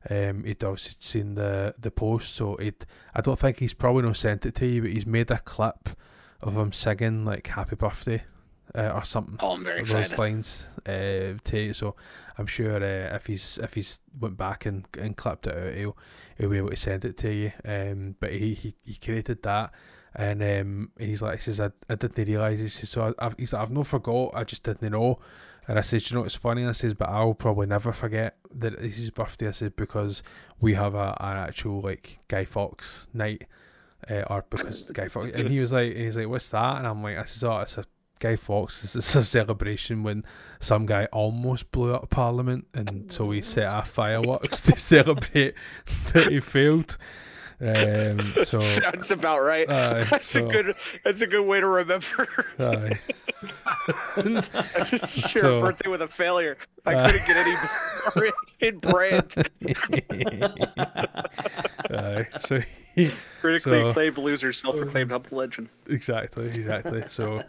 Um, 0.09 0.43
he'd 0.45 0.63
obviously 0.63 0.95
seen 0.99 1.35
the 1.35 1.75
the 1.79 1.91
post, 1.91 2.35
so 2.35 2.55
he'd 2.57 2.85
I 3.13 3.21
don't 3.21 3.39
think 3.39 3.59
he's 3.59 3.73
probably 3.73 4.03
not 4.03 4.17
sent 4.17 4.45
it 4.45 4.55
to 4.55 4.65
you, 4.67 4.81
but 4.81 4.91
he's 4.91 5.05
made 5.05 5.31
a 5.31 5.39
clip 5.39 5.89
of 6.41 6.57
him 6.57 6.71
singing 6.71 7.25
like 7.25 7.47
"Happy 7.47 7.75
Birthday" 7.75 8.23
uh, 8.75 8.91
or 8.95 9.03
something 9.03 9.37
Oh, 9.41 9.51
I'm 9.53 9.63
very 9.63 9.83
those 9.83 10.11
excited. 10.11 10.17
lines 10.19 10.67
uh, 10.85 11.33
to 11.43 11.59
you. 11.59 11.73
So 11.73 11.95
I'm 12.37 12.45
sure 12.45 12.77
uh, 12.77 13.15
if 13.15 13.25
he's 13.27 13.57
if 13.61 13.73
he's 13.75 13.99
went 14.17 14.37
back 14.37 14.65
and, 14.65 14.85
and 14.97 15.17
clipped 15.17 15.47
it 15.47 15.57
out, 15.57 15.73
he'll 15.75 15.97
he'll 16.37 16.49
be 16.49 16.57
able 16.57 16.69
to 16.69 16.75
send 16.77 17.03
it 17.03 17.17
to 17.17 17.33
you. 17.33 17.51
Um, 17.65 18.15
but 18.21 18.31
he 18.31 18.53
he, 18.53 18.75
he 18.85 18.95
created 18.95 19.43
that, 19.43 19.71
and 20.15 20.41
um, 20.43 20.91
he's 20.97 21.21
like 21.21 21.35
he 21.35 21.41
says 21.41 21.59
I, 21.59 21.71
I 21.89 21.95
didn't 21.95 22.27
realise. 22.27 22.59
He 22.59 22.67
says 22.67 22.89
so 22.89 23.13
I, 23.19 23.25
I've 23.25 23.35
he's 23.37 23.53
like, 23.53 23.61
I've 23.61 23.71
not 23.71 23.87
forgot. 23.87 24.31
I 24.33 24.43
just 24.43 24.63
didn't 24.63 24.91
know. 24.91 25.19
And 25.67 25.77
I 25.77 25.81
said, 25.81 26.09
you 26.09 26.17
know, 26.17 26.23
it's 26.23 26.35
funny. 26.35 26.65
I 26.65 26.71
says, 26.71 26.95
but 26.95 27.09
I'll 27.09 27.35
probably 27.35 27.67
never 27.67 27.93
forget 27.93 28.37
that 28.55 28.73
it's 28.73 28.95
his 28.95 29.11
birthday. 29.11 29.49
I 29.49 29.51
said 29.51 29.75
because 29.75 30.23
we 30.59 30.73
have 30.73 30.95
a 30.95 31.15
an 31.19 31.37
actual 31.37 31.81
like 31.81 32.19
Guy 32.27 32.45
Fawkes 32.45 33.07
night. 33.13 33.45
Uh, 34.09 34.23
or 34.29 34.45
because 34.49 34.89
Guy 34.91 35.09
Fawkes, 35.09 35.33
and 35.35 35.49
he 35.49 35.59
was 35.59 35.73
like, 35.73 35.91
and 35.91 36.05
he's 36.05 36.15
like, 36.17 36.29
"What's 36.29 36.49
that?" 36.49 36.77
And 36.77 36.87
I'm 36.87 37.03
like, 37.03 37.17
"I 37.17 37.25
says, 37.25 37.43
oh, 37.43 37.59
it's 37.59 37.77
a 37.77 37.83
Guy 38.19 38.35
Fawkes. 38.35 38.83
It's, 38.83 38.95
it's 38.95 39.15
a 39.15 39.23
celebration 39.23 40.03
when 40.03 40.23
some 40.59 40.85
guy 40.85 41.05
almost 41.11 41.71
blew 41.71 41.93
up 41.93 42.09
Parliament, 42.09 42.67
and 42.73 43.11
so 43.11 43.25
we 43.25 43.41
set 43.41 43.67
off 43.67 43.89
fireworks 43.89 44.61
to 44.61 44.75
celebrate 44.77 45.55
that 46.13 46.31
he 46.31 46.39
failed. 46.39 46.97
Um, 47.61 48.33
so, 48.43 48.59
Sounds 48.59 49.11
about 49.11 49.39
right. 49.39 49.69
Aye, 49.69 50.03
that's 50.11 50.31
so- 50.31 50.47
a 50.47 50.51
good. 50.51 50.75
That's 51.03 51.21
a 51.21 51.27
good 51.27 51.43
way 51.43 51.59
to 51.59 51.67
remember. 51.67 52.27
aye. 52.59 52.99
Share 55.05 55.41
So- 55.41 55.57
a 55.59 55.61
birthday 55.61 55.89
with 55.89 56.01
a 56.01 56.07
failure. 56.07 56.57
I 56.85 56.93
Uh, 56.95 57.11
couldn't 57.11 57.27
get 57.27 57.37
any 57.37 57.55
more 58.15 58.31
in 58.61 58.79
brand. 58.79 59.33
So, 62.39 62.61
he, 62.95 63.11
Critically 63.41 63.79
So- 63.81 63.89
acclaimed 63.89 64.17
loser, 64.17 64.53
self-proclaimed 64.53 65.11
humble 65.11 65.37
legend. 65.37 65.69
exactly, 65.87 66.47
exactly. 66.47 67.03
So, 67.09 67.41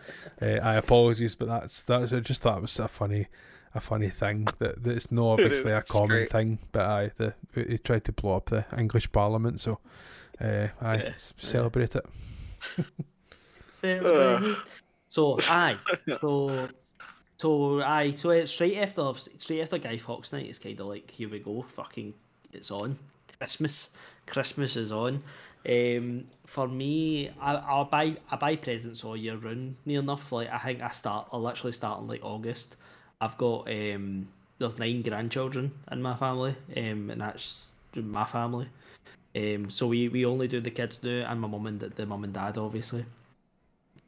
uh, 0.42 0.44
I 0.44 0.74
apologies, 0.74 1.34
but 1.34 1.48
that's 1.48 1.82
that's. 1.82 2.12
I 2.12 2.20
just 2.20 2.42
thought 2.42 2.58
it 2.58 2.62
was 2.62 2.78
a 2.78 2.89
funny, 2.89 3.28
a 3.74 3.81
funny 3.81 4.10
thing 4.10 4.47
that 4.58 4.82
that's 4.82 5.10
not 5.12 5.26
obviously 5.34 5.73
a 5.73 5.82
common 5.82 6.08
great. 6.08 6.31
thing, 6.31 6.58
but 6.73 6.82
I 6.82 7.10
the 7.16 7.34
he 7.55 7.78
tried 7.78 8.05
to 8.05 8.12
blow 8.12 8.36
up 8.36 8.47
the 8.47 8.65
English 8.76 9.12
Parliament, 9.12 9.60
so 9.60 9.78
uh, 10.40 10.68
I 10.81 10.97
Yeah. 10.97 11.15
celebrate 11.36 11.97
it. 11.97 12.07
Celebrate. 13.68 14.44
So 15.12 15.42
aye, 15.49 15.78
so 16.20 16.68
so 17.39 17.81
aye, 17.82 18.15
so 18.15 18.47
straight 18.47 18.78
after 18.78 19.12
straight 19.39 19.62
after 19.62 19.78
Guy 19.78 19.99
Fawkes 19.99 20.32
night. 20.32 20.47
It's 20.47 20.58
kind 20.60 20.78
of 20.81 20.86
like 20.86 21.10
here 21.10 21.28
we 21.28 21.40
go, 21.40 21.62
fucking, 21.62 22.15
it's 22.52 22.70
on. 22.70 22.99
Christmas, 23.39 23.90
Christmas 24.26 24.76
is 24.76 24.92
on. 24.92 25.23
Um, 25.68 26.26
for 26.47 26.68
me, 26.68 27.31
I 27.40 27.55
I'll 27.57 27.86
buy 27.86 28.16
I 28.31 28.36
buy 28.36 28.57
presents 28.57 29.05
all 29.05 29.16
year 29.16 29.36
round. 29.36 29.76
Near 29.84 30.00
enough, 30.00 30.32
like 30.32 30.49
I 30.50 30.58
think 30.58 30.81
I 30.82 30.90
start 30.90 31.28
I 31.32 31.36
literally 31.39 31.73
start 31.73 32.00
in 32.02 32.07
like 32.08 32.24
August. 32.24 32.76
I've 33.20 33.36
got 33.36 33.68
um, 33.68 34.28
there's 34.58 34.78
nine 34.78 35.02
grandchildren 35.02 35.73
in 35.90 36.02
my 36.02 36.16
family, 36.16 36.55
um, 36.76 37.10
and 37.10 37.20
that's 37.20 37.70
my 37.94 38.24
family. 38.24 38.68
Um, 39.34 39.70
so 39.70 39.86
we, 39.86 40.08
we 40.08 40.24
only 40.26 40.49
do 40.49 40.60
the 40.60 40.70
kids 40.70 41.02
now, 41.02 41.31
and 41.31 41.40
my 41.40 41.49
mum 41.49 41.66
and 41.66 41.81
the 41.81 42.07
mum 42.07 42.24
and 42.24 42.32
dad, 42.32 42.58
obviously. 42.58 43.05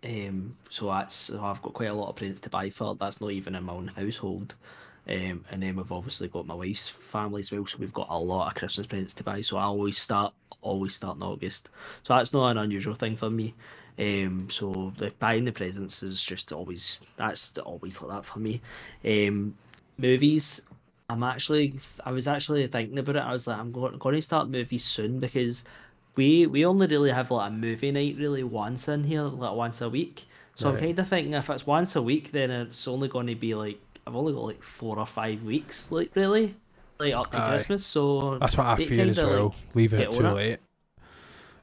Um, 0.05 0.57
so 0.69 0.87
that's 0.87 1.15
so 1.15 1.45
I've 1.45 1.63
got 1.63 1.75
quite 1.75 1.91
a 1.91 1.95
lot 1.95 2.09
of 2.09 2.17
presents 2.17 2.41
to 2.43 2.51
buy 2.51 2.71
for. 2.71 2.95
That's 2.95 3.21
not 3.21 3.31
even 3.31 3.55
in 3.55 3.65
my 3.65 3.73
own 3.73 3.89
household. 3.89 4.55
Um, 5.09 5.45
and 5.51 5.63
then 5.63 5.77
we've 5.77 5.91
obviously 5.91 6.29
got 6.29 6.47
my 6.47 6.55
wife's 6.55 6.89
family 6.89 7.41
as 7.41 7.51
well, 7.51 7.67
so 7.67 7.79
we've 7.79 7.93
got 7.93 8.07
a 8.11 8.19
lot 8.19 8.49
of 8.49 8.55
Christmas 8.55 8.87
presents 8.87 9.15
to 9.15 9.25
buy. 9.25 9.41
So 9.41 9.57
I 9.57 9.65
always 9.65 9.99
start 9.99 10.35
always 10.61 10.95
start 10.95 11.17
in 11.17 11.23
August. 11.23 11.69
So 12.03 12.15
that's 12.15 12.33
not 12.33 12.51
an 12.51 12.59
unusual 12.59 12.95
thing 12.95 13.17
for 13.17 13.31
me. 13.31 13.55
Um, 13.99 14.49
so 14.51 14.93
the 14.97 15.13
buying 15.19 15.45
the 15.45 15.53
presents 15.53 16.03
is 16.03 16.23
just 16.23 16.53
always 16.53 16.99
that's 17.17 17.57
always 17.59 18.01
like 18.01 18.13
that 18.13 18.25
for 18.25 18.39
me. 18.39 18.61
Um, 19.05 19.55
movies. 19.99 20.63
I'm 21.11 21.23
actually 21.23 21.75
I 22.05 22.13
was 22.13 22.27
actually 22.27 22.67
thinking 22.69 22.99
about 22.99 23.17
it. 23.17 23.21
I 23.21 23.33
was 23.33 23.47
like, 23.47 23.59
I'm 23.59 23.71
going, 23.73 23.99
going 23.99 24.15
to 24.15 24.23
start 24.23 24.49
movies 24.49 24.85
soon 24.85 25.21
because 25.21 25.65
we 26.17 26.47
we 26.47 26.65
only 26.65 26.87
really 26.87 27.11
have 27.11 27.31
like 27.31 27.51
a 27.51 27.55
movie 27.55 27.91
night 27.91 28.17
really 28.19 28.45
once 28.45 28.89
in 28.89 29.05
here, 29.05 29.23
like 29.23 29.55
once 29.55 29.81
a 29.81 29.89
week. 29.89 30.27
So 30.55 30.71
I'm 30.71 30.79
kind 30.79 30.99
of 30.99 31.09
thinking 31.09 31.33
if 31.33 31.49
it's 31.49 31.67
once 31.67 31.97
a 31.97 32.03
week, 32.03 32.31
then 32.33 32.51
it's 32.51 32.87
only 32.87 33.09
going 33.09 33.27
to 33.27 33.35
be 33.35 33.55
like 33.55 33.81
I've 34.07 34.17
only 34.17 34.33
got 34.33 34.45
like 34.45 34.63
four 34.63 34.99
or 34.99 35.07
five 35.07 35.43
weeks, 35.43 35.91
like 35.93 36.11
really, 36.15 36.55
like 36.99 37.15
up 37.15 37.31
to 37.33 37.41
Aye. 37.41 37.49
Christmas. 37.51 37.87
So 37.87 38.39
That's 38.39 38.57
what 38.57 38.67
I 38.67 38.77
fear 38.77 39.09
as 39.09 39.23
well. 39.23 39.45
like, 39.47 39.75
leaving 39.75 40.01
it 40.01 40.13
too 40.13 40.27
on 40.27 40.39
it. 40.39 40.61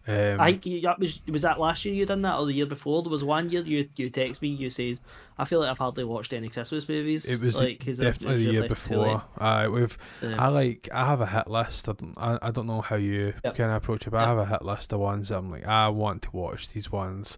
Um, 0.08 0.40
I 0.42 0.52
think 0.54 0.66
you, 0.66 0.82
that 0.82 0.98
was 1.00 1.22
was 1.28 1.42
that 1.44 1.60
last 1.60 1.86
year 1.86 1.94
you 1.94 2.06
done 2.06 2.22
that 2.24 2.38
or 2.38 2.46
the 2.46 2.54
year 2.54 2.66
before? 2.66 3.04
There 3.04 3.12
was 3.12 3.24
one 3.24 3.50
year 3.50 3.62
you 3.62 3.88
you 3.96 4.10
text 4.10 4.42
me, 4.42 4.48
you 4.48 4.70
says 4.70 5.02
I 5.38 5.46
feel 5.46 5.60
like 5.60 5.70
I've 5.70 5.78
hardly 5.78 6.04
watched 6.04 6.34
any 6.34 6.50
Christmas 6.50 6.88
movies. 6.90 7.26
it 7.26 7.40
was 7.42 7.56
like 7.62 7.80
definitely 7.86 8.44
the 8.46 8.52
year 8.54 8.62
left 8.68 8.88
too 8.88 8.98
late. 8.98 9.12
before. 9.14 9.24
Aye, 9.38 9.68
we've 9.68 9.98
Yeah. 10.24 10.44
I 10.44 10.48
like 10.48 10.90
I 10.94 11.06
have 11.06 11.22
a 11.22 11.28
hit 11.28 11.48
list. 11.48 11.90
I 11.90 11.94
don't 11.94 12.14
I, 12.18 12.40
I 12.42 12.52
don't 12.52 12.66
know 12.68 12.82
how 12.82 12.96
you 12.96 13.34
Yep. 13.44 13.56
kind 13.56 13.70
of 13.72 13.78
approach 13.78 14.08
it, 14.08 14.12
but 14.12 14.22
I 14.22 14.26
have 14.28 14.38
a 14.38 14.46
hit 14.46 14.64
list 14.64 14.94
of 14.94 15.00
ones 15.00 15.30
that 15.30 15.38
I'm 15.38 15.52
like 15.52 15.66
I 15.66 15.90
want 15.90 16.24
to 16.24 16.30
watch 16.32 16.70
these 16.70 16.92
ones, 16.92 17.38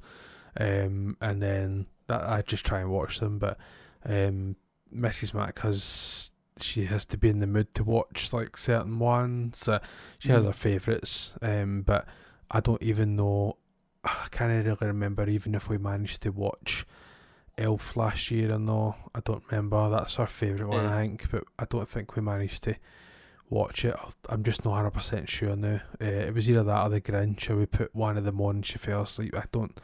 um, 0.59 1.17
and 1.21 1.41
then 1.41 1.87
that 2.07 2.23
I 2.23 2.41
just 2.41 2.65
try 2.65 2.79
and 2.81 2.89
watch 2.91 3.19
them. 3.19 3.37
But 3.39 3.57
um, 4.05 4.55
Mrs. 4.95 5.33
Mac 5.33 5.59
has 5.59 6.31
she 6.59 6.85
has 6.85 7.05
to 7.07 7.17
be 7.17 7.29
in 7.29 7.39
the 7.39 7.47
mood 7.47 7.73
to 7.75 7.83
watch 7.83 8.31
like 8.33 8.55
certain 8.55 8.99
ones. 8.99 9.67
Uh, 9.67 9.79
she 10.19 10.29
has 10.29 10.43
Mhm. 10.43 10.47
her 10.47 10.53
favourites, 10.53 11.33
um, 11.41 11.81
but 11.81 12.05
I 12.51 12.59
don't 12.59 12.81
even 12.83 13.15
know. 13.15 13.57
I 14.03 14.27
can't 14.31 14.65
really 14.65 14.77
remember 14.81 15.27
even 15.29 15.55
if 15.55 15.69
we 15.69 15.77
managed 15.77 16.21
to 16.23 16.29
watch 16.31 16.85
Elf 17.57 17.95
last 17.97 18.31
year 18.31 18.51
or 18.53 18.59
no. 18.59 18.95
I 19.15 19.19
don't 19.21 19.43
remember. 19.49 19.89
That's 19.89 20.19
our 20.19 20.27
favourite 20.27 20.69
one, 20.69 20.83
Yeah. 20.83 20.95
I 20.97 21.01
think, 21.01 21.31
but 21.31 21.43
I 21.59 21.65
don't 21.65 21.87
think 21.87 22.15
we 22.15 22.21
managed 22.21 22.63
to 22.63 22.75
watch 23.49 23.83
it. 23.85 23.93
I'll- 23.97 24.13
I'm 24.29 24.43
just 24.43 24.63
not 24.65 24.73
100% 24.75 25.27
sure 25.27 25.55
now. 25.55 25.81
Uh, 26.01 26.05
it 26.05 26.33
was 26.33 26.49
either 26.49 26.63
that 26.63 26.83
or 26.85 26.89
the 26.89 27.01
Grinch, 27.01 27.49
or 27.49 27.57
we 27.57 27.65
put 27.65 27.93
one 27.95 28.17
of 28.17 28.23
them 28.25 28.39
on 28.41 28.55
and 28.57 28.65
she 28.65 28.77
fell 28.77 29.01
asleep. 29.03 29.35
I 29.35 29.43
don't 29.51 29.79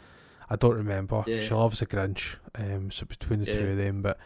I 0.49 0.55
don't 0.55 0.75
remember. 0.77 1.25
Yeah. 1.27 1.41
She 1.41 1.53
loves 1.53 1.79
the 1.81 1.85
Grinch, 1.85 2.37
um, 2.55 2.89
so 2.89 3.05
between 3.05 3.39
the 3.41 3.51
two 3.51 3.67
of 3.71 3.77
them, 3.77 4.01
but 4.01 4.17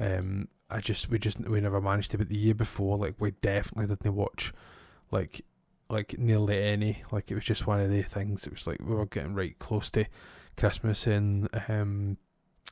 um, 0.00 0.48
I 0.68 0.80
just 0.80 1.08
we 1.08 1.18
just 1.20 1.38
we 1.38 1.60
never 1.60 1.80
managed 1.80 2.10
to. 2.10 2.18
But 2.18 2.28
the 2.28 2.36
year 2.36 2.54
before, 2.54 2.98
like 2.98 3.14
we 3.20 3.30
definitely 3.30 3.86
didn't 3.86 4.16
watch 4.16 4.52
like 5.12 5.42
like 5.90 6.18
nearly 6.18 6.62
any. 6.62 7.02
Like 7.10 7.30
it 7.30 7.34
was 7.34 7.44
just 7.44 7.66
one 7.66 7.80
of 7.80 7.90
the 7.90 8.02
things. 8.02 8.46
It 8.46 8.52
was 8.52 8.66
like 8.66 8.78
we 8.80 8.94
were 8.94 9.06
getting 9.06 9.34
right 9.34 9.58
close 9.58 9.90
to 9.90 10.06
Christmas, 10.56 11.06
and 11.06 11.48
um, 11.68 12.16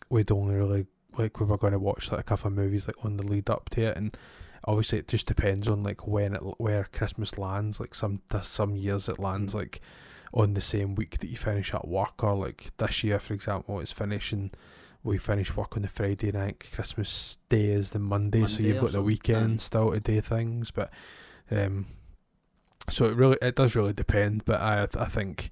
we'd 0.08 0.30
only 0.30 0.54
really 0.54 0.86
like 1.18 1.40
we 1.40 1.46
were 1.46 1.58
going 1.58 1.72
to 1.72 1.78
watch 1.78 2.10
like 2.10 2.20
a 2.20 2.24
couple 2.24 2.48
of 2.48 2.54
movies 2.54 2.86
like 2.86 3.04
on 3.04 3.16
the 3.16 3.22
lead 3.24 3.50
up 3.50 3.68
to 3.70 3.82
it, 3.82 3.96
and 3.96 4.16
obviously 4.64 4.98
it 4.98 5.08
just 5.08 5.26
depends 5.26 5.68
on 5.68 5.82
like 5.82 6.06
when 6.06 6.34
it 6.34 6.40
where 6.58 6.84
Christmas 6.92 7.36
lands. 7.38 7.80
Like 7.80 7.94
some 7.94 8.20
some 8.42 8.76
years 8.76 9.08
it 9.08 9.18
lands 9.18 9.52
Mm. 9.54 9.58
like 9.58 9.80
on 10.34 10.52
the 10.54 10.60
same 10.60 10.94
week 10.94 11.18
that 11.18 11.28
you 11.30 11.36
finish 11.36 11.72
at 11.74 11.88
work, 11.88 12.22
or 12.22 12.34
like 12.36 12.70
this 12.76 13.02
year, 13.02 13.18
for 13.18 13.34
example, 13.34 13.80
it's 13.80 13.92
finishing. 13.92 14.50
We 15.04 15.16
finish 15.16 15.56
work 15.56 15.76
on 15.76 15.82
the 15.82 15.88
Friday 15.88 16.32
night. 16.32 16.62
Christmas 16.72 17.38
Day 17.48 17.66
is 17.66 17.90
the 17.90 17.98
Monday, 18.00 18.46
so 18.46 18.62
you've 18.62 18.80
got 18.80 18.92
the 18.92 19.00
weekend 19.00 19.60
still 19.62 19.92
to 19.92 20.00
do 20.00 20.20
things. 20.20 20.70
But 20.72 20.90
um, 21.52 21.86
so 22.88 23.06
it 23.06 23.14
really 23.16 23.38
it 23.42 23.56
does 23.56 23.74
really 23.76 23.92
depend. 23.92 24.44
But 24.44 24.60
I 24.60 24.82
I 24.98 25.06
think 25.06 25.50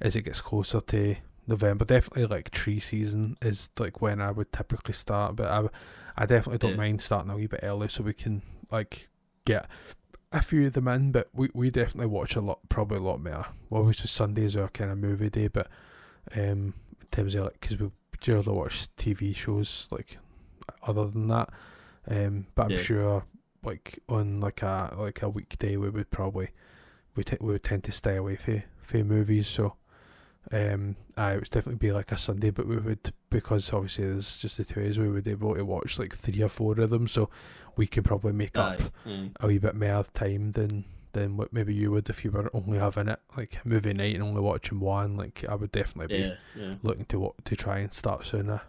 as 0.00 0.16
it 0.16 0.22
gets 0.22 0.40
closer 0.40 0.80
to 0.80 1.16
November, 1.46 1.84
definitely 1.84 2.26
like 2.26 2.50
tree 2.50 2.80
season 2.80 3.36
is 3.42 3.68
like 3.78 4.00
when 4.00 4.20
I 4.20 4.30
would 4.30 4.52
typically 4.52 4.94
start. 4.94 5.36
But 5.36 5.50
I 5.50 5.68
I 6.16 6.26
definitely 6.26 6.58
don't 6.58 6.72
Yeah. 6.72 6.76
mind 6.76 7.02
starting 7.02 7.30
a 7.30 7.36
wee 7.36 7.46
bit 7.46 7.60
early 7.62 7.88
so 7.88 8.02
we 8.04 8.12
can 8.14 8.42
like 8.70 9.08
get 9.44 9.68
a 10.32 10.42
few 10.42 10.66
of 10.66 10.72
them 10.72 10.88
in. 10.88 11.12
But 11.12 11.28
we, 11.32 11.48
we 11.54 11.70
definitely 11.70 12.06
watch 12.06 12.34
a 12.36 12.40
lot, 12.40 12.60
probably 12.68 12.98
a 12.98 13.02
lot 13.02 13.22
more. 13.22 13.46
Well, 13.70 13.82
obviously 13.82 14.08
Sundays 14.08 14.56
are 14.56 14.68
kind 14.68 14.90
of 14.90 14.98
movie 14.98 15.30
day, 15.30 15.48
but 15.48 15.68
um, 16.34 16.74
in 17.00 17.06
terms 17.10 17.34
of 17.34 17.44
like 17.44 17.60
because 17.60 17.78
we 17.78 17.90
generally 18.20 18.52
watch 18.56 18.88
TV 18.96 19.34
shows 19.36 19.86
like 19.90 20.18
other 20.82 21.06
than 21.06 21.28
that. 21.28 21.50
Um, 22.08 22.46
but 22.54 22.64
I'm 22.66 22.70
Yeah. 22.72 22.76
sure 22.76 23.24
like 23.62 23.98
on 24.08 24.40
like 24.40 24.62
a 24.62 24.94
like 24.98 25.22
a 25.22 25.28
weekday 25.28 25.76
we 25.76 25.88
would 25.88 26.10
probably 26.10 26.50
we 27.16 27.24
t- 27.24 27.36
we 27.40 27.52
would 27.52 27.62
tend 27.64 27.84
to 27.84 27.92
stay 27.92 28.16
away 28.16 28.36
from 28.36 28.62
from 28.80 29.08
movies. 29.08 29.46
So 29.48 29.74
um, 30.52 30.96
I 31.16 31.32
it 31.32 31.36
would 31.36 31.50
definitely 31.50 31.86
be 31.88 31.92
like 31.92 32.12
a 32.12 32.18
Sunday, 32.18 32.50
but 32.50 32.66
we 32.66 32.76
would 32.76 33.12
because 33.30 33.72
obviously 33.72 34.04
there's 34.06 34.36
just 34.36 34.56
the 34.58 34.64
two 34.64 34.80
us. 34.82 34.98
We 34.98 35.08
would 35.08 35.24
be 35.24 35.30
able 35.32 35.54
to 35.54 35.64
watch 35.64 35.98
like 35.98 36.14
three 36.14 36.42
or 36.42 36.48
four 36.48 36.78
of 36.80 36.90
them, 36.90 37.06
so 37.08 37.30
we 37.76 37.86
can 37.86 38.02
probably 38.02 38.32
make 38.32 38.56
up 38.58 38.80
Aye. 38.80 39.08
Mm. 39.08 39.30
a 39.40 39.46
wee 39.46 39.58
bit 39.58 39.74
more 39.74 40.04
time 40.04 40.52
than 40.52 40.84
than 41.12 41.36
what 41.36 41.52
maybe 41.52 41.72
you 41.72 41.92
would 41.92 42.10
if 42.10 42.24
you 42.24 42.30
were 42.32 42.50
only 42.52 42.78
having 42.78 43.06
it 43.08 43.20
like 43.36 43.64
movie 43.64 43.92
night 43.94 44.14
and 44.16 44.22
only 44.24 44.40
watching 44.40 44.80
one. 44.80 45.16
Like 45.16 45.44
I 45.48 45.54
would 45.54 45.72
definitely 45.72 46.16
be 46.16 46.22
Yeah, 46.24 46.34
yeah. 46.56 46.74
looking 46.82 47.04
to 47.06 47.20
wa- 47.20 47.32
to 47.44 47.56
try 47.56 47.78
and 47.78 47.94
start 47.94 48.26
sooner. 48.26 48.62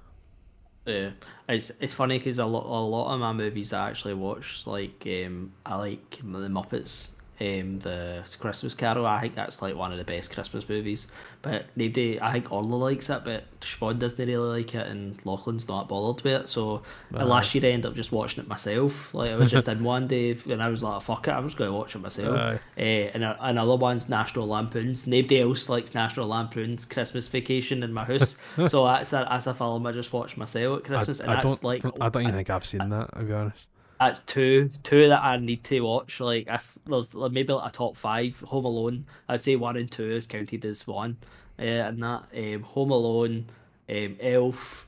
Yeah, 0.86 1.10
it's 1.50 1.72
it's 1.82 1.96
funny 1.96 2.20
because 2.20 2.38
a 2.38 2.46
lot 2.46 2.66
a 2.66 2.80
lot 2.86 3.14
of 3.14 3.20
my 3.20 3.34
movies 3.34 3.74
I 3.74 3.90
actually 3.90 4.14
watch 4.14 4.68
like 4.68 5.04
um 5.08 5.52
I 5.66 5.76
like 5.76 6.10
the 6.18 6.48
Muppets, 6.48 7.08
um 7.40 7.80
the 7.80 8.24
Christmas 8.40 8.74
Carol. 8.74 9.06
I 9.06 9.22
think 9.22 9.36
that's 9.36 9.62
like 9.62 9.76
one 9.76 9.92
of 9.92 9.98
the 9.98 10.04
best 10.04 10.32
Christmas 10.32 10.68
movies. 10.68 11.08
But 11.42 11.66
nobody, 11.76 12.20
I 12.20 12.34
think 12.34 12.52
Orla 12.52 12.76
likes 12.76 13.10
it, 13.10 13.22
but 13.24 13.44
Siobhan 13.62 14.00
doesn't 14.00 14.28
really 14.28 14.62
like 14.62 14.74
it, 14.74 14.88
and 14.88 15.24
Lachlan's 15.26 15.68
not 15.68 15.88
bothered 15.88 16.24
with 16.24 16.42
it. 16.42 16.50
So 16.50 16.82
last 17.12 17.54
year 17.54 17.66
I 17.66 17.74
ended 17.74 17.92
up 17.92 17.96
just 17.96 18.12
watching 18.12 18.44
it 18.44 18.48
myself. 18.48 19.14
Like 19.14 19.32
I 19.32 19.36
was 19.36 19.52
just 19.52 19.68
in 19.68 19.84
one 19.84 20.08
day 20.08 20.38
and 20.50 20.64
I 20.64 20.70
was 20.70 20.82
like, 20.82 21.02
fuck 21.04 21.28
it, 21.28 21.32
I'm 21.32 21.46
just 21.46 21.58
going 21.58 21.70
to 21.70 21.78
watch 21.78 21.96
it 21.96 22.00
myself. 22.00 22.36
Uh, 22.36 22.80
and 22.80 23.24
another 23.24 23.76
one's 23.76 24.10
National 24.10 24.48
Lampoons. 24.48 25.06
Nobody 25.06 25.42
else 25.42 25.70
likes 25.70 25.94
National 25.94 26.28
Lampoons 26.28 26.86
Christmas 26.86 27.28
Vacation 27.28 27.84
in 27.84 27.94
my 27.94 28.06
house, 28.06 28.38
so 28.68 28.86
that's 28.86 29.14
a, 29.14 29.28
that's 29.30 29.48
a 29.48 29.54
film 29.54 29.86
I 29.86 29.92
just 29.92 30.12
watched 30.12 30.38
myself 30.38 30.80
at 30.80 30.86
I, 30.86 30.88
Christmas, 30.88 31.20
and 31.20 31.32
I 31.32 31.42
don't 31.42 31.64
like 31.64 31.84
I 32.02 32.10
don't 32.10 32.24
even 32.24 32.36
think 32.36 32.50
I've 32.50 32.66
seen 32.66 32.90
that 32.90 33.14
to 33.14 33.24
be 33.24 33.34
honest. 33.34 33.70
That's 34.00 34.20
two 34.20 34.70
two 34.84 35.10
that 35.10 35.24
I 35.24 35.38
need 35.38 35.64
to 35.66 35.82
watch. 35.82 36.20
Like 36.20 36.48
if 36.48 36.78
there's 36.86 37.16
like, 37.16 37.32
maybe 37.32 37.54
like 37.54 37.70
a 37.70 37.74
top 37.74 37.96
five, 37.96 38.40
Home 38.42 38.66
Alone. 38.66 39.06
I'd 39.30 39.44
say 39.44 39.56
one 39.56 39.78
and 39.78 39.92
two 39.92 40.12
is 40.12 40.26
counted 40.26 40.66
as 40.66 40.86
one. 40.86 41.18
Uh, 41.58 41.64
and 41.64 42.04
that 42.04 42.26
um, 42.36 42.64
Home 42.64 42.92
Alone, 42.92 43.46
um, 43.90 44.18
Elf, 44.20 44.86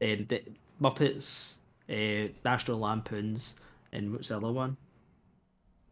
and 0.00 0.26
the 0.26 0.42
Muppets, 0.80 1.54
uh, 1.88 2.32
National 2.44 2.80
Lampoons, 2.80 3.54
and 3.92 4.12
what's 4.12 4.28
the 4.28 4.36
other 4.36 4.50
one? 4.50 4.76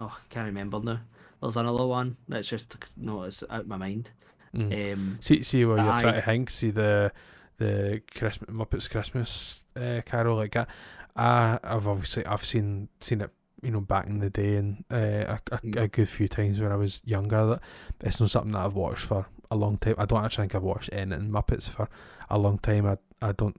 Oh, 0.00 0.06
I 0.06 0.34
can't 0.34 0.46
remember 0.46 0.80
now. 0.80 1.00
There's 1.40 1.56
another 1.56 1.86
one 1.86 2.16
that's 2.28 2.48
just 2.48 2.74
no, 2.96 3.22
it's 3.22 3.44
out 3.48 3.60
of 3.60 3.68
my 3.68 3.76
mind. 3.76 4.10
Mm. 4.54 4.92
Um, 4.92 5.18
See, 5.20 5.42
see 5.42 5.64
where 5.64 5.76
you're 5.76 5.90
Aye. 5.90 6.00
trying 6.00 6.14
to 6.14 6.22
think. 6.22 6.50
See 6.50 6.70
the 6.70 7.12
the 7.58 8.02
Christmas 8.16 8.50
Muppets 8.50 8.90
Christmas 8.90 9.62
uh, 9.76 10.00
Carol 10.04 10.36
like 10.36 10.52
that. 10.52 10.68
I 11.16 11.58
I've 11.62 11.86
obviously 11.86 12.26
I've 12.26 12.44
seen 12.44 12.88
seen 13.00 13.20
it 13.20 13.30
you 13.62 13.70
know 13.70 13.80
back 13.80 14.06
in 14.06 14.18
the 14.18 14.30
day 14.30 14.56
and 14.56 14.84
uh, 14.90 14.96
a, 14.96 15.40
a, 15.52 15.82
a 15.84 15.88
good 15.88 16.08
few 16.08 16.28
times 16.28 16.60
when 16.60 16.72
I 16.72 16.76
was 16.76 17.00
younger. 17.04 17.46
That 17.46 17.62
it's 18.00 18.20
not 18.20 18.30
something 18.30 18.52
that 18.52 18.64
I've 18.64 18.74
watched 18.74 19.06
for 19.06 19.26
a 19.50 19.56
long 19.56 19.78
time. 19.78 19.94
I 19.98 20.04
don't 20.04 20.24
actually 20.24 20.42
think 20.44 20.54
I've 20.56 20.62
watched 20.62 20.90
anything 20.92 21.30
Muppets 21.30 21.68
for 21.68 21.88
a 22.30 22.38
long 22.38 22.58
time. 22.58 22.86
I 22.86 22.98
I 23.22 23.32
don't. 23.32 23.56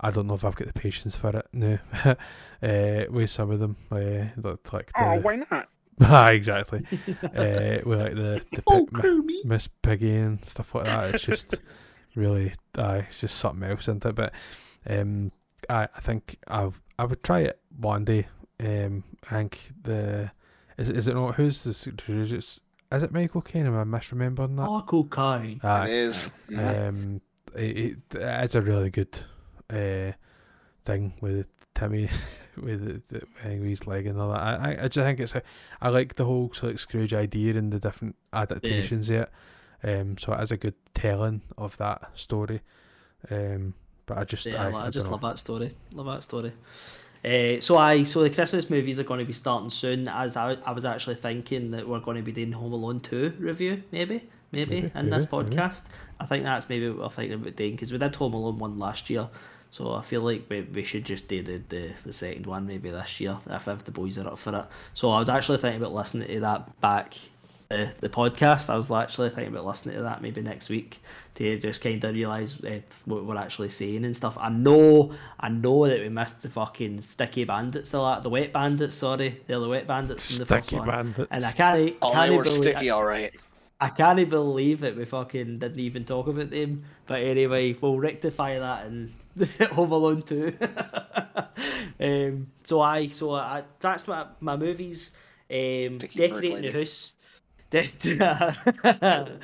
I 0.00 0.10
don't 0.10 0.28
know 0.28 0.34
if 0.34 0.44
I've 0.44 0.54
got 0.54 0.68
the 0.68 0.80
patience 0.80 1.16
for 1.16 1.36
it 1.36 1.48
now. 1.52 1.78
uh, 2.04 3.04
with 3.10 3.30
some 3.30 3.50
of 3.50 3.58
them, 3.58 3.76
uh, 3.90 4.30
like 4.40 4.72
like 4.72 4.92
the, 4.92 5.04
Oh, 5.04 5.20
why 5.20 5.36
not? 5.36 5.68
ah, 6.00 6.28
exactly. 6.28 6.84
uh, 7.24 7.78
with 7.84 8.00
like 8.00 8.14
the 8.14 8.42
the 8.52 8.62
oh, 8.68 8.86
Miss 9.44 9.66
Piggy 9.66 10.14
and 10.14 10.44
stuff 10.44 10.74
like 10.76 10.84
that. 10.84 11.14
It's 11.16 11.24
just 11.24 11.60
really, 12.14 12.52
uh, 12.76 13.02
it's 13.08 13.20
just 13.20 13.38
something 13.38 13.68
else, 13.68 13.82
isn't 13.82 14.06
it? 14.06 14.14
But 14.14 14.32
um, 14.88 15.32
I 15.68 15.88
I 15.94 16.00
think 16.00 16.38
I 16.48 16.70
I 16.98 17.04
would 17.04 17.22
try 17.22 17.40
it 17.40 17.60
one 17.76 18.04
day. 18.04 18.26
Um, 18.60 19.04
I 19.30 19.34
think 19.34 19.70
the 19.82 20.30
is 20.76 20.90
it, 20.90 20.96
is 20.96 21.08
it 21.08 21.14
not 21.14 21.34
who's 21.36 21.64
this? 21.64 21.86
Is 21.86 22.32
it, 22.32 22.60
is 22.92 23.02
it 23.02 23.12
Michael 23.12 23.42
Caine? 23.42 23.66
Am 23.66 23.76
I 23.76 23.84
misremembering 23.84 24.56
that? 24.56 24.70
Michael 24.70 25.04
Caine. 25.04 25.60
Ah, 25.62 25.84
it 25.84 25.90
is. 25.90 26.28
Yeah. 26.48 26.88
um, 26.88 27.20
it, 27.54 27.76
it, 27.76 27.96
it's 28.14 28.54
a 28.54 28.62
really 28.62 28.90
good 28.90 29.18
uh, 29.70 30.12
thing 30.84 31.14
with 31.20 31.46
Timmy 31.74 32.08
with 32.56 33.08
the, 33.08 33.24
the, 33.42 33.48
his 33.48 33.86
leg 33.86 34.06
and 34.06 34.20
all 34.20 34.30
that. 34.30 34.40
I, 34.40 34.54
I, 34.54 34.84
I 34.84 34.88
just 34.88 35.04
think 35.04 35.20
it's 35.20 35.34
a, 35.34 35.42
I 35.80 35.88
like 35.88 36.16
the 36.16 36.24
whole 36.24 36.52
sort 36.52 36.72
of 36.74 36.80
Scrooge 36.80 37.14
idea 37.14 37.56
and 37.56 37.72
the 37.72 37.78
different 37.78 38.16
adaptations 38.32 39.10
of 39.10 39.16
it. 39.16 39.30
Um, 39.82 40.18
so 40.18 40.32
it 40.32 40.42
is 40.42 40.52
a 40.52 40.56
good 40.56 40.74
telling 40.94 41.42
of 41.56 41.76
that 41.76 42.10
story. 42.18 42.62
Um, 43.30 43.74
but 44.08 44.18
I 44.18 44.24
just 44.24 44.44
Yeah, 44.46 44.66
I, 44.66 44.70
I, 44.70 44.86
I 44.86 44.90
just 44.90 45.04
dunno. 45.06 45.12
love 45.12 45.20
that 45.30 45.38
story. 45.38 45.74
Love 45.92 46.06
that 46.06 46.24
story. 46.24 46.52
Uh, 47.24 47.60
so 47.60 47.76
I 47.76 48.02
so 48.04 48.22
the 48.22 48.30
Christmas 48.30 48.70
movies 48.70 48.98
are 48.98 49.04
going 49.04 49.18
to 49.20 49.26
be 49.26 49.32
starting 49.32 49.70
soon. 49.70 50.08
As 50.08 50.36
I, 50.36 50.56
I 50.64 50.72
was 50.72 50.84
actually 50.84 51.16
thinking 51.16 51.70
that 51.72 51.88
we're 51.88 52.00
going 52.00 52.16
to 52.16 52.22
be 52.22 52.32
doing 52.32 52.52
Home 52.52 52.72
Alone 52.72 53.00
two 53.00 53.32
review, 53.38 53.82
maybe, 53.92 54.28
maybe, 54.52 54.82
Maybe, 54.82 54.92
in 54.94 55.10
this 55.10 55.30
maybe, 55.30 55.44
maybe. 55.44 55.56
podcast. 55.56 55.82
I 56.20 56.26
think 56.26 56.44
that's 56.44 56.68
maybe 56.68 56.88
what 56.90 56.98
we're 56.98 57.08
thinking 57.10 57.34
about 57.34 57.56
doing 57.56 57.72
because 57.72 57.92
we 57.92 57.98
did 57.98 58.14
Home 58.16 58.34
Alone 58.34 58.58
one 58.58 58.78
last 58.78 59.10
year. 59.10 59.28
So 59.70 59.92
I 59.92 60.02
feel 60.02 60.22
like 60.22 60.46
we, 60.48 60.62
we 60.62 60.82
should 60.82 61.04
just 61.04 61.28
do 61.28 61.42
the, 61.42 61.60
the, 61.68 61.90
the 62.04 62.12
second 62.12 62.46
one 62.46 62.66
maybe 62.66 62.88
this 62.90 63.20
year 63.20 63.36
if, 63.50 63.68
if 63.68 63.84
the 63.84 63.90
boys 63.90 64.16
are 64.16 64.26
up 64.28 64.38
for 64.38 64.56
it. 64.56 64.64
So 64.94 65.10
I 65.10 65.18
was 65.18 65.28
actually 65.28 65.58
thinking 65.58 65.80
about 65.82 65.92
listening 65.92 66.26
to 66.28 66.40
that 66.40 66.80
back 66.80 67.18
uh, 67.70 67.86
the 68.00 68.08
podcast. 68.08 68.70
I 68.70 68.76
was 68.76 68.90
actually 68.90 69.30
thinking 69.30 69.48
about 69.54 69.66
listening 69.66 69.96
to 69.96 70.02
that 70.02 70.22
maybe 70.22 70.40
next 70.40 70.68
week 70.68 71.00
to 71.34 71.58
just 71.58 71.80
kind 71.80 72.02
of 72.02 72.14
realise 72.14 72.62
uh, 72.64 72.80
what 73.04 73.24
we're 73.24 73.36
actually 73.36 73.68
saying 73.68 74.04
and 74.04 74.16
stuff. 74.16 74.36
I 74.40 74.48
know, 74.48 75.14
I 75.38 75.48
know 75.48 75.86
that 75.86 76.00
we 76.00 76.08
missed 76.08 76.42
the 76.42 76.48
fucking 76.50 77.00
sticky 77.02 77.44
bandits 77.44 77.92
a 77.92 78.00
lot, 78.00 78.22
the 78.22 78.30
wet 78.30 78.52
bandits. 78.52 78.96
Sorry, 78.96 79.40
they're 79.46 79.60
the 79.60 79.68
wet 79.68 79.86
bandits 79.86 80.32
in 80.32 80.38
the 80.38 80.46
first 80.46 80.68
Sticky 80.68 80.78
one. 80.80 80.88
bandits. 80.88 81.28
And 81.30 81.44
I 81.44 81.52
can't, 81.52 81.96
Oh, 82.02 82.12
can't 82.12 82.34
were 82.34 82.42
believe, 82.42 82.58
sticky, 82.62 82.90
all 82.90 83.04
right. 83.04 83.32
I 83.80 83.90
can't 83.90 84.28
believe 84.28 84.82
it. 84.82 84.96
We 84.96 85.04
fucking 85.04 85.58
didn't 85.60 85.78
even 85.78 86.04
talk 86.04 86.26
about 86.26 86.50
them. 86.50 86.84
But 87.06 87.20
anyway, 87.22 87.74
we'll 87.74 87.98
rectify 88.00 88.58
that 88.58 88.86
in 88.86 89.14
Home 89.72 89.92
Alone 89.92 90.22
2. 90.22 90.58
um, 92.00 92.46
so 92.64 92.80
I, 92.80 93.06
so 93.06 93.34
I, 93.34 93.62
that's 93.78 94.08
my, 94.08 94.26
my 94.40 94.56
movies. 94.56 95.12
Um, 95.50 95.98
decorating 95.98 96.62
the 96.62 96.72
house. 96.72 97.12
De- 97.70 99.38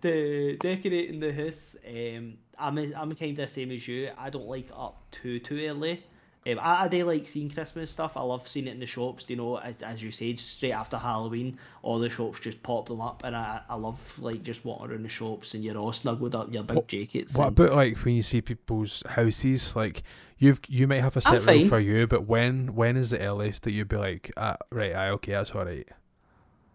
the 0.00 0.56
decorating 0.60 1.20
the 1.20 1.32
house. 1.32 1.76
Um, 1.86 2.34
I'm 2.58 2.78
I'm 2.78 3.14
kind 3.14 3.32
of 3.32 3.36
the 3.36 3.48
same 3.48 3.70
as 3.70 3.86
you. 3.86 4.10
I 4.18 4.30
don't 4.30 4.46
like 4.48 4.66
it 4.66 4.74
up 4.76 5.02
too 5.10 5.38
too 5.40 5.64
early. 5.66 6.04
Um, 6.46 6.58
I, 6.60 6.84
I 6.84 6.88
do 6.88 7.04
like 7.04 7.26
seeing 7.28 7.50
Christmas 7.50 7.90
stuff. 7.90 8.16
I 8.16 8.22
love 8.22 8.48
seeing 8.48 8.68
it 8.68 8.70
in 8.70 8.80
the 8.80 8.86
shops. 8.86 9.24
You 9.28 9.36
know, 9.36 9.56
as, 9.58 9.82
as 9.82 10.02
you 10.02 10.10
said, 10.10 10.38
straight 10.38 10.72
after 10.72 10.96
Halloween, 10.96 11.58
all 11.82 11.98
the 11.98 12.08
shops 12.08 12.40
just 12.40 12.62
pop 12.62 12.86
them 12.88 13.00
up, 13.00 13.22
and 13.24 13.36
I, 13.36 13.60
I 13.68 13.74
love 13.74 14.18
like 14.18 14.42
just 14.44 14.64
walking 14.64 14.90
around 14.90 15.02
the 15.04 15.08
shops 15.08 15.54
and 15.54 15.62
you're 15.64 15.76
all 15.76 15.92
snuggled 15.92 16.34
up 16.34 16.48
in 16.48 16.54
your 16.54 16.62
big 16.62 16.76
What- 16.76 16.88
jackets. 16.88 17.34
What 17.34 17.48
and- 17.48 17.60
about 17.60 17.76
like 17.76 17.98
when 18.04 18.14
you 18.16 18.22
see 18.22 18.40
people's 18.40 19.02
houses? 19.08 19.76
Like 19.76 20.02
you've 20.38 20.60
you 20.68 20.86
might 20.88 21.02
have 21.02 21.16
a 21.16 21.20
set 21.20 21.44
rule 21.44 21.68
for 21.68 21.80
you, 21.80 22.06
but 22.06 22.26
when 22.26 22.74
when 22.74 22.96
is 22.96 23.10
the 23.10 23.20
earliest 23.20 23.64
that 23.64 23.72
you'd 23.72 23.88
be 23.88 23.96
like, 23.96 24.32
ah, 24.36 24.56
right, 24.70 24.94
aye, 24.94 25.10
okay, 25.10 25.32
that's 25.32 25.50
all 25.52 25.64
right. 25.64 25.88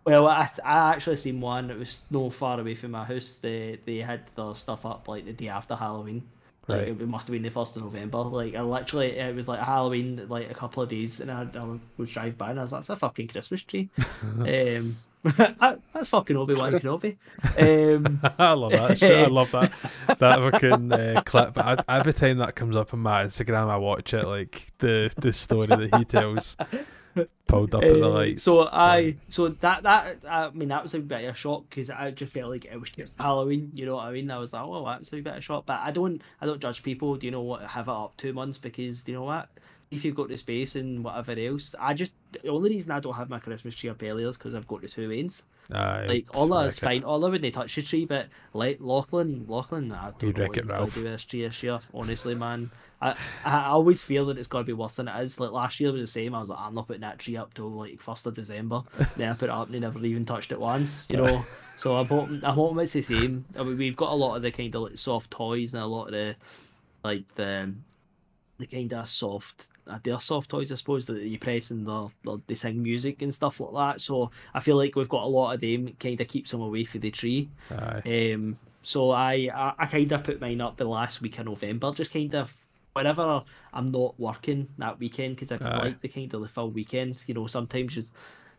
Well, 0.06 0.27
I, 0.27 0.49
I 0.65 0.91
actually 0.93 1.17
seen 1.17 1.40
one 1.40 1.67
that 1.67 1.80
was 1.80 2.06
no 2.11 2.30
far 2.30 2.59
away 2.59 2.75
from 2.75 2.91
my 2.91 3.06
house. 3.06 3.38
They 3.41 3.80
they 3.85 3.98
had 3.98 4.22
their 4.35 4.53
stuff 4.56 4.85
up 4.85 5.07
like 5.07 5.25
the 5.25 5.33
day 5.33 5.48
after 5.48 5.75
Halloween. 5.75 6.23
Like 6.67 6.80
Right. 6.80 6.88
it 6.90 7.07
must 7.07 7.27
have 7.27 7.33
been 7.33 7.41
the 7.43 7.49
first 7.49 7.75
of 7.75 7.83
November. 7.83 8.19
Like 8.19 8.56
I 8.56 8.61
literally, 8.61 9.17
it 9.17 9.35
was 9.35 9.48
like 9.49 9.59
Halloween, 9.59 10.25
like 10.30 10.49
a 10.49 10.53
couple 10.53 10.82
of 10.83 10.90
days, 10.90 11.19
and 11.19 11.30
I, 11.30 11.48
I 11.56 11.80
would 11.98 12.09
drive 12.09 12.38
by 12.38 12.51
and 12.51 12.59
I 12.59 12.64
was 12.64 12.72
like, 12.72 12.80
"It's 12.82 12.90
a 12.90 12.95
fucking 12.95 13.27
Christmas 13.30 13.61
tree." 13.64 13.90
um, 14.40 14.98
I, 15.25 15.77
That's 15.93 16.09
fucking 16.09 16.35
Obi 16.35 16.53
Wan 16.53 16.73
Kenobi. 16.73 17.15
Um, 17.57 18.19
I 18.40 18.53
love 18.53 18.72
that 18.73 18.98
shit. 18.98 19.17
I 19.17 19.27
love 19.27 19.51
that 19.51 19.72
that 20.19 20.40
fucking 20.40 20.91
uh, 20.91 21.22
clip. 21.25 21.57
I, 21.57 21.77
every 21.88 22.14
time 22.14 22.40
that 22.40 22.56
comes 22.56 22.75
up 22.75 22.93
on 22.93 22.99
my 22.99 23.23
Instagram, 23.25 23.69
I 23.69 23.77
watch 23.77 24.14
it. 24.14 24.25
Like 24.25 24.65
the 24.80 25.11
the 25.17 25.32
story 25.33 25.67
that 25.67 25.95
he 25.98 26.06
tells, 26.06 26.57
pulled 27.48 27.75
up 27.75 27.83
at 27.83 27.90
the 27.90 28.03
uh, 28.03 28.09
lights. 28.09 28.43
so 28.43 28.67
I, 28.67 29.16
so 29.30 29.50
that 29.50 29.83
that 29.83 30.17
I 30.27 30.50
mean 30.51 30.69
that 30.69 30.83
was 30.83 30.93
a 30.93 31.00
bit 31.00 31.25
of 31.25 31.35
a 31.35 31.38
shock 31.38 31.69
because 31.69 31.90
I 31.90 32.11
just 32.11 32.33
felt 32.33 32.50
like 32.50 32.66
it 32.66 32.80
was 32.80 32.90
just 32.90 33.14
Halloween. 33.19 33.72
You 33.74 33.85
know 33.85 33.95
what 33.95 34.06
I 34.06 34.11
mean? 34.11 34.30
I 34.32 34.38
was 34.38 34.53
like, 34.53 34.64
oh, 34.64 34.85
that's 34.85 35.09
a 35.09 35.22
bit 35.22 35.27
of 35.27 35.38
a 35.38 35.42
shock. 35.42 35.66
But 35.66 35.80
I 35.80 35.92
don't, 35.92 36.22
I 36.42 36.45
don't 36.45 36.61
judge 36.61 36.83
people. 36.83 37.16
Do 37.16 37.25
you 37.25 37.32
know 37.32 37.42
what? 37.42 37.61
Have 37.61 37.88
it 37.88 37.92
up 37.92 38.17
two 38.17 38.33
months 38.33 38.58
because 38.58 39.08
you 39.08 39.14
know 39.14 39.24
what? 39.24 39.50
If 39.92 40.03
you've 40.03 40.16
got 40.16 40.30
the 40.30 40.38
space 40.38 40.75
and 40.75 41.03
whatever 41.03 41.33
else, 41.33 41.75
I 41.80 41.93
just 41.93 42.14
the 42.32 42.50
only 42.50 42.72
reason 42.72 42.92
I 42.92 43.00
don't 43.00 43.14
have 43.14 43.30
my 43.30 43.40
Christmas 43.40 43.75
tree 43.75 43.90
up 43.90 44.01
earlier 44.01 44.30
is 44.30 44.38
because 44.38 44.56
I've 44.56 44.67
got 44.67 44.82
the 44.82 44.90
two 44.90 45.08
lanes. 45.08 45.43
Aye, 45.72 46.06
Like 46.08 46.35
all 46.35 46.48
that 46.50 46.67
is 46.67 46.80
fine. 46.80 47.03
All 47.03 47.25
I 47.25 47.30
wouldn't 47.30 47.53
touch 47.53 47.75
the 47.75 47.82
tree, 47.82 48.06
but 48.06 48.27
like 48.53 48.77
Lachlan, 48.80 49.45
Lachlan, 49.48 49.92
I 49.92 50.11
don't 50.11 50.24
You'd 50.24 50.38
know 50.38 50.43
wreck 50.43 50.58
it, 50.58 50.66
Ralph. 50.66 50.95
do 50.95 51.03
this 51.03 51.64
year. 51.64 51.80
Honestly, 51.93 52.35
man, 52.35 52.69
I 53.01 53.16
I 53.45 53.66
always 53.66 54.01
feel 54.01 54.25
that 54.27 54.38
it's 54.38 54.48
gonna 54.48 54.66
be 54.66 54.74
worse 54.74 54.95
than 54.95 55.08
it 55.08 55.24
is. 55.24 55.40
Like 55.40 55.51
last 55.51 55.80
year 55.80 55.92
was 55.92 56.01
the 56.01 56.08
same. 56.08 56.35
I 56.35 56.40
was 56.42 56.50
like, 56.50 56.59
I'm 56.59 56.75
not 56.75 56.88
putting 56.88 57.01
that 57.01 57.19
tree 57.19 57.38
up 57.38 57.53
till 57.53 57.72
like 57.72 58.01
first 58.01 58.25
of 58.25 58.35
December. 58.35 58.83
then 59.17 59.30
I 59.30 59.33
put 59.33 59.45
it 59.45 59.51
up 59.51 59.67
and 59.67 59.75
they 59.75 59.80
never 59.80 60.03
even 60.06 60.25
touched 60.25 60.51
it 60.51 60.59
once. 60.59 61.08
You 61.09 61.17
know. 61.17 61.45
so 61.77 61.95
I'm 61.95 62.08
hoping 62.08 62.42
I'm 62.43 62.56
hoping 62.56 62.80
it's 62.80 62.93
the 62.93 63.01
same. 63.01 63.45
I 63.58 63.64
mean, 63.64 63.77
we've 63.77 63.95
got 63.95 64.11
a 64.11 64.16
lot 64.16 64.35
of 64.35 64.42
the 64.42 64.51
kind 64.51 64.74
of 64.75 64.82
like 64.82 64.98
soft 64.98 65.32
toys 65.32 65.74
and 65.74 65.83
a 65.83 65.88
lot 65.88 66.06
of 66.08 66.11
the 66.11 66.35
like 67.03 67.24
the 67.35 67.74
the 68.64 68.77
kind 68.77 68.93
of 68.93 69.08
soft 69.08 69.67
uh, 69.88 70.00
they're 70.03 70.19
soft 70.19 70.50
toys 70.50 70.72
I 70.72 70.75
suppose 70.75 71.06
that 71.08 71.22
you 71.22 71.38
press 71.38 71.72
and 71.72 71.85
they 71.85 72.08
they 72.25 72.38
they 72.48 72.56
sing 72.56 72.82
music 72.82 73.22
and 73.22 73.33
stuff 73.33 73.59
like 73.59 73.74
that 73.74 74.01
so 74.01 74.32
I 74.53 74.59
feel 74.59 74.77
like 74.77 74.95
we've 74.95 75.09
got 75.09 75.25
a 75.25 75.27
lot 75.27 75.53
of 75.53 75.61
them 75.61 75.93
kind 76.00 76.19
of 76.19 76.27
keeps 76.27 76.51
them 76.51 76.61
away 76.61 76.85
from 76.85 77.01
the 77.01 77.11
tree 77.11 77.50
Aye. 77.72 78.33
um 78.33 78.58
so 78.82 79.11
I 79.11 79.50
I, 79.53 79.74
I 79.77 79.85
kind 79.88 80.11
of 80.11 80.24
put 80.24 80.42
mine 80.42 80.61
up 80.61 80.77
the 80.77 80.85
last 80.85 81.22
week 81.22 81.40
of 81.40 81.45
November 81.45 81.92
just 81.93 82.14
kind 82.14 82.33
of 82.35 82.56
whenever 82.93 83.43
I'm 83.74 83.88
not 83.88 84.19
working 84.19 84.69
that 84.77 85.00
weekend 85.00 85.35
because 85.35 85.51
I 85.51 85.58
Aye. 85.58 85.83
like 85.83 86.01
the 86.01 86.08
kind 86.08 86.33
of 86.33 86.42
the 86.42 86.48
full 86.48 86.72
weekend 86.72 87.22
you 87.27 87.33
know 87.33 87.48
sometimes 87.48 87.98
you 87.98 88.03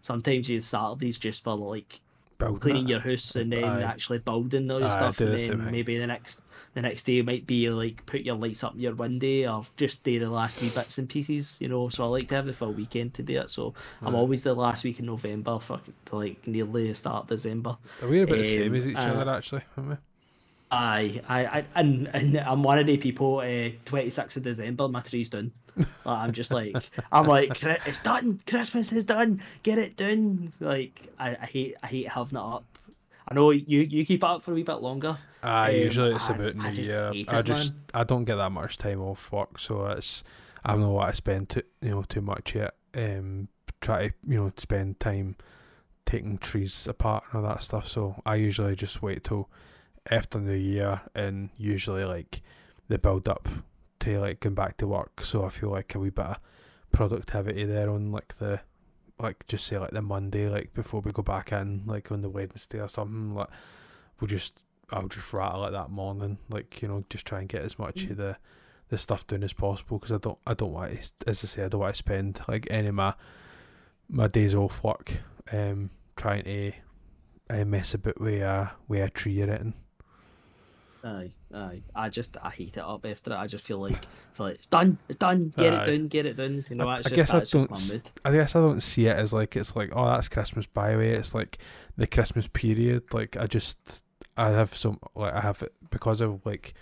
sometimes 0.02 0.48
you 0.48 0.60
Saturdays 0.60 1.18
just 1.18 1.42
for 1.42 1.54
like 1.54 2.00
Building 2.38 2.58
cleaning 2.60 2.84
it. 2.84 2.90
your 2.90 3.00
house 3.00 3.36
and 3.36 3.52
then 3.52 3.64
Aye. 3.64 3.82
actually 3.82 4.18
building 4.18 4.70
all 4.70 4.80
your 4.80 4.88
Aye, 4.88 4.96
stuff 4.96 5.16
do 5.18 5.24
and 5.26 5.34
the 5.34 5.38
same 5.38 5.56
then 5.58 5.62
thing. 5.66 5.72
maybe 5.72 5.98
the 5.98 6.06
next 6.06 6.42
the 6.74 6.82
next 6.82 7.04
day 7.04 7.22
might 7.22 7.46
be 7.46 7.70
like 7.70 8.04
put 8.06 8.22
your 8.22 8.34
lights 8.34 8.64
up 8.64 8.74
in 8.74 8.80
your 8.80 8.94
window 8.96 9.52
or 9.58 9.64
just 9.76 10.02
do 10.02 10.18
the 10.18 10.28
last 10.28 10.60
wee 10.60 10.68
bits 10.70 10.98
and 10.98 11.08
pieces 11.08 11.56
you 11.60 11.68
know 11.68 11.88
so 11.88 12.02
I 12.04 12.08
like 12.08 12.26
to 12.28 12.34
have 12.34 12.46
the 12.46 12.52
full 12.52 12.72
weekend 12.72 13.14
to 13.14 13.22
do 13.22 13.40
it 13.40 13.50
so 13.50 13.74
I'm 14.02 14.16
always 14.16 14.42
the 14.42 14.54
last 14.54 14.82
week 14.82 14.98
in 14.98 15.06
November 15.06 15.60
for 15.60 15.80
like 16.10 16.44
nearly 16.48 16.88
the 16.88 16.94
start 16.96 17.22
of 17.22 17.28
December 17.28 17.76
We're 18.02 18.08
we 18.08 18.20
about 18.22 18.38
the 18.38 18.44
same 18.44 18.72
Um, 18.72 18.74
as 18.74 18.88
each 18.88 18.96
uh, 18.96 19.00
other 19.00 19.30
actually? 19.30 19.62
Aren't 19.76 19.90
we? 19.90 19.96
Aye, 20.72 21.20
I, 21.28 21.44
I, 21.46 21.64
and, 21.76 22.08
and 22.12 22.36
I'm 22.38 22.64
one 22.64 22.80
of 22.80 22.86
the 22.86 22.96
people. 22.96 23.38
Uh, 23.38 23.70
26th 23.84 24.36
of 24.38 24.42
December, 24.42 24.88
my 24.88 25.00
tree's 25.02 25.28
done. 25.28 25.52
I'm 26.06 26.32
just 26.32 26.52
like, 26.52 26.76
I'm 27.12 27.26
like, 27.26 27.62
it's 27.62 28.02
done. 28.02 28.40
Christmas 28.46 28.92
is 28.92 29.04
done. 29.04 29.42
Get 29.62 29.78
it 29.78 29.96
done. 29.96 30.52
Like, 30.60 31.08
I, 31.18 31.30
I 31.36 31.46
hate, 31.46 31.76
I 31.82 31.86
hate 31.86 32.08
having 32.08 32.38
it 32.38 32.42
up. 32.42 32.64
I 33.26 33.34
know 33.34 33.50
you, 33.50 33.80
you 33.80 34.04
keep 34.04 34.22
it 34.22 34.26
up 34.26 34.42
for 34.42 34.52
a 34.52 34.54
wee 34.54 34.62
bit 34.62 34.82
longer. 34.82 35.16
Aye, 35.42 35.70
Um, 35.70 35.80
usually 35.80 36.14
it's 36.14 36.28
I- 36.30 36.34
about 36.34 36.56
I 36.64 36.70
New 36.70 36.82
Year. 36.82 37.12
I 37.28 37.42
just. 37.42 37.72
I 37.94 38.04
don't 38.04 38.24
get 38.24 38.36
that 38.36 38.52
much 38.52 38.76
time 38.78 39.00
off 39.00 39.32
work, 39.32 39.58
so 39.58 39.86
it's 39.86 40.22
I 40.64 40.72
don't 40.72 40.80
know 40.82 40.90
what 40.92 41.08
I 41.08 41.12
spend 41.12 41.48
too 41.50 41.62
you 41.80 41.90
know 41.90 42.02
too 42.02 42.20
much 42.20 42.54
yet. 42.54 42.74
Um, 42.94 43.48
try 43.80 44.08
to 44.08 44.14
you 44.26 44.36
know 44.36 44.52
spend 44.58 45.00
time 45.00 45.36
taking 46.06 46.36
trees 46.38 46.86
apart 46.86 47.24
and 47.32 47.42
all 47.42 47.48
that 47.50 47.62
stuff. 47.62 47.88
So 47.88 48.20
I 48.26 48.34
usually 48.36 48.76
just 48.76 49.00
wait 49.02 49.24
till 49.24 49.48
after 50.10 50.38
New 50.38 50.52
Year, 50.52 51.00
and 51.14 51.48
usually 51.56 52.04
like 52.04 52.42
the 52.88 52.98
build 52.98 53.26
up 53.28 53.48
to 54.04 54.20
like 54.20 54.40
going 54.40 54.54
back 54.54 54.76
to 54.78 54.86
work. 54.86 55.24
So 55.24 55.44
I 55.44 55.48
feel 55.48 55.70
like 55.70 55.94
a 55.94 55.98
wee 55.98 56.10
bit 56.10 56.26
of 56.26 56.38
productivity 56.92 57.64
there 57.64 57.90
on 57.90 58.12
like 58.12 58.36
the 58.38 58.60
like 59.18 59.46
just 59.46 59.66
say 59.66 59.78
like 59.78 59.90
the 59.90 60.02
Monday, 60.02 60.48
like 60.48 60.74
before 60.74 61.00
we 61.00 61.12
go 61.12 61.22
back 61.22 61.52
in, 61.52 61.82
like 61.86 62.10
on 62.10 62.22
the 62.22 62.28
Wednesday 62.28 62.80
or 62.80 62.88
something. 62.88 63.34
Like 63.34 63.48
we'll 64.20 64.28
just 64.28 64.64
I'll 64.90 65.08
just 65.08 65.32
rattle 65.32 65.64
it 65.64 65.72
that 65.72 65.90
morning, 65.90 66.38
like 66.48 66.82
you 66.82 66.88
know, 66.88 67.04
just 67.10 67.26
try 67.26 67.40
and 67.40 67.48
get 67.48 67.62
as 67.62 67.78
much 67.78 68.04
of 68.04 68.16
the 68.16 68.36
the 68.88 68.98
stuff 68.98 69.26
done 69.26 69.42
as 69.42 69.52
possible 69.52 69.98
because 69.98 70.12
I 70.12 70.18
don't 70.18 70.38
I 70.46 70.54
don't 70.54 70.72
want 70.72 71.12
to, 71.20 71.28
as 71.28 71.42
I 71.42 71.46
say 71.46 71.64
I 71.64 71.68
don't 71.68 71.80
want 71.80 71.94
to 71.94 71.98
spend 71.98 72.40
like 72.48 72.66
any 72.70 72.88
of 72.88 72.94
my 72.94 73.14
my 74.08 74.28
days 74.28 74.54
off 74.54 74.84
work 74.84 75.12
um 75.52 75.90
trying 76.16 76.44
to 76.44 76.72
uh, 77.50 77.64
mess 77.64 77.94
about 77.94 78.20
with 78.20 78.42
a 78.42 78.72
with 78.88 79.00
a 79.00 79.10
tree 79.10 79.40
or 79.42 79.50
anything. 79.50 79.74
Aye, 81.04 81.32
aye. 81.54 81.82
I 81.94 82.08
just, 82.08 82.36
I 82.42 82.48
hate 82.48 82.76
it 82.78 82.82
up 82.82 83.04
after 83.04 83.32
it. 83.32 83.36
I 83.36 83.46
just 83.46 83.62
feel 83.64 83.78
like, 83.78 83.98
feel 84.32 84.46
like 84.46 84.54
it's 84.54 84.66
done. 84.68 84.96
It's 85.08 85.18
done. 85.18 85.52
Get 85.56 85.74
Aye. 85.74 85.82
it 85.82 85.86
done. 85.86 86.06
Get 86.06 86.24
it 86.26 86.34
done. 86.36 86.64
You 86.70 86.76
know, 86.76 86.88
I- 86.88 86.94
I 86.96 87.02
just, 87.02 87.14
guess 87.14 87.30
I 87.30 87.38
that's 87.40 87.50
don't 87.50 87.68
just 87.68 87.90
my 87.92 87.94
mood. 87.98 88.10
I 88.24 88.32
guess 88.32 88.56
I 88.56 88.60
don't 88.60 88.82
see 88.82 89.06
it 89.06 89.16
as 89.16 89.32
like 89.34 89.54
it's 89.54 89.76
like 89.76 89.90
oh 89.94 90.06
that's 90.06 90.30
Christmas 90.30 90.66
by 90.66 90.92
the 90.92 90.98
way. 90.98 91.10
It's 91.10 91.34
like 91.34 91.58
the 91.98 92.06
Christmas 92.06 92.48
period. 92.48 93.12
Like 93.12 93.36
I 93.36 93.46
just 93.46 93.76
I 94.38 94.48
have 94.48 94.74
some 94.74 94.98
like 95.14 95.34
I 95.34 95.40
have 95.40 95.62
it 95.62 95.74
because 95.90 96.22
of 96.22 96.40
like 96.46 96.72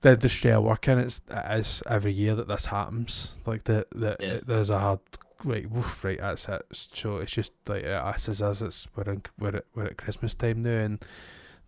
the 0.00 0.10
industry 0.14 0.52
I 0.52 0.58
work 0.58 0.88
in. 0.88 0.98
It's 0.98 1.20
it 1.30 1.52
is 1.60 1.82
every 1.88 2.12
year 2.12 2.34
that 2.34 2.48
this 2.48 2.66
happens. 2.66 3.36
Like 3.46 3.62
the 3.64 3.86
the 3.94 4.16
Yeah. 4.18 4.40
there's 4.44 4.70
a 4.70 4.78
hard 4.80 5.00
right 5.44 5.70
woof, 5.70 6.02
right 6.04 6.18
that's 6.18 6.48
it. 6.48 6.62
So 6.72 7.18
it's 7.18 7.32
just 7.32 7.52
like 7.68 7.84
uh, 7.84 7.90
us 7.90 8.28
as 8.28 8.42
us. 8.42 8.60
It's 8.60 8.88
we're 8.96 9.04
in, 9.12 9.22
we're 9.38 9.56
at, 9.56 9.66
we're 9.76 9.84
at 9.86 9.98
Christmas 9.98 10.34
time 10.34 10.62
now, 10.62 10.70
and 10.70 11.04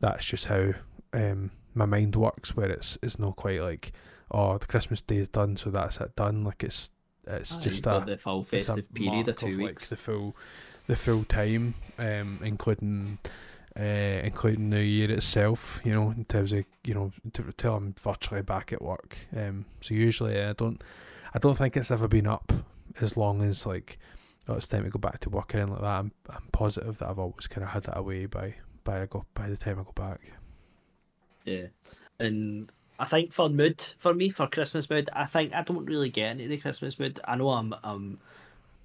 that's 0.01 0.27
just 0.27 0.47
how 0.47 0.73
um 1.13 1.51
my 1.75 1.87
mind 1.87 2.17
works. 2.17 2.57
Where 2.57 2.71
it's 2.71 2.99
it's 3.03 3.19
not 3.19 3.37
quite 3.37 3.61
like 3.61 3.93
oh 4.31 4.59
the 4.59 4.67
Christmas 4.67 5.01
day 5.01 5.17
is 5.19 5.29
done, 5.29 5.57
so 5.57 5.71
that's 5.71 6.01
it 6.01 6.17
done. 6.17 6.45
Like 6.45 6.65
it's 6.65 6.91
it's 7.27 7.59
Aye, 7.59 7.61
just 7.61 7.87
a 7.87 8.05
the 8.07 8.19
full 8.19 8.45
festive 8.45 8.93
period 8.95 9.29
of 9.29 9.37
two 9.37 9.47
of, 9.47 9.57
weeks. 9.59 9.83
like 9.83 9.89
the 9.89 9.97
full 9.97 10.37
the 10.87 10.97
full 10.97 11.25
time, 11.25 11.75
um, 11.99 12.39
including 12.43 13.19
uh, 13.79 13.83
including 14.25 14.71
New 14.71 14.81
Year 14.81 15.11
itself. 15.11 15.81
You 15.85 15.95
know, 15.95 16.11
in 16.11 16.25
terms 16.25 16.53
of 16.53 16.65
you 16.85 16.95
know 16.95 17.13
till 17.57 17.75
I'm 17.75 17.95
virtually 18.01 18.43
back 18.43 18.73
at 18.73 18.83
work. 18.83 19.19
Um, 19.37 19.67
so 19.81 19.95
usually 19.95 20.41
I 20.41 20.53
don't 20.53 20.83
I 21.35 21.39
don't 21.39 21.57
think 21.57 21.77
it's 21.77 21.91
ever 21.91 22.09
been 22.09 22.27
up 22.27 22.53
as 23.01 23.17
long 23.17 23.43
as 23.43 23.67
like 23.67 23.99
oh, 24.49 24.55
it's 24.55 24.67
time 24.67 24.85
to 24.85 24.91
go 24.91 24.99
back 24.99 25.21
to 25.21 25.31
work 25.31 25.55
and 25.55 25.71
like 25.71 25.81
that. 25.81 25.87
I'm 25.87 26.13
I'm 26.31 26.49
positive 26.53 26.99
that 26.99 27.09
I've 27.09 27.19
always 27.19 27.47
kind 27.47 27.65
of 27.65 27.71
had 27.71 27.85
that 27.85 27.99
away 27.99 28.27
by 28.27 28.55
by 28.85 29.03
I 29.03 29.07
go 29.07 29.27
by 29.35 29.49
the 29.49 29.57
time 29.57 29.79
I 29.79 29.83
go 29.83 29.93
back. 29.95 30.21
Yeah, 31.47 31.67
and 32.19 32.71
I 32.99 33.07
think 33.07 33.33
for 33.33 33.49
mood 33.49 33.81
for 33.97 34.13
me 34.13 34.29
for 34.31 34.47
Christmas 34.47 34.91
mood, 34.91 35.09
I 35.13 35.25
think 35.25 35.55
I 35.55 35.63
don't 35.63 35.87
really 35.87 36.11
get 36.11 36.33
into 36.33 36.49
the 36.49 36.59
Christmas 36.59 36.99
mood. 36.99 37.21
I 37.25 37.37
know 37.37 37.51
I'm 37.51 37.75
um 37.83 38.19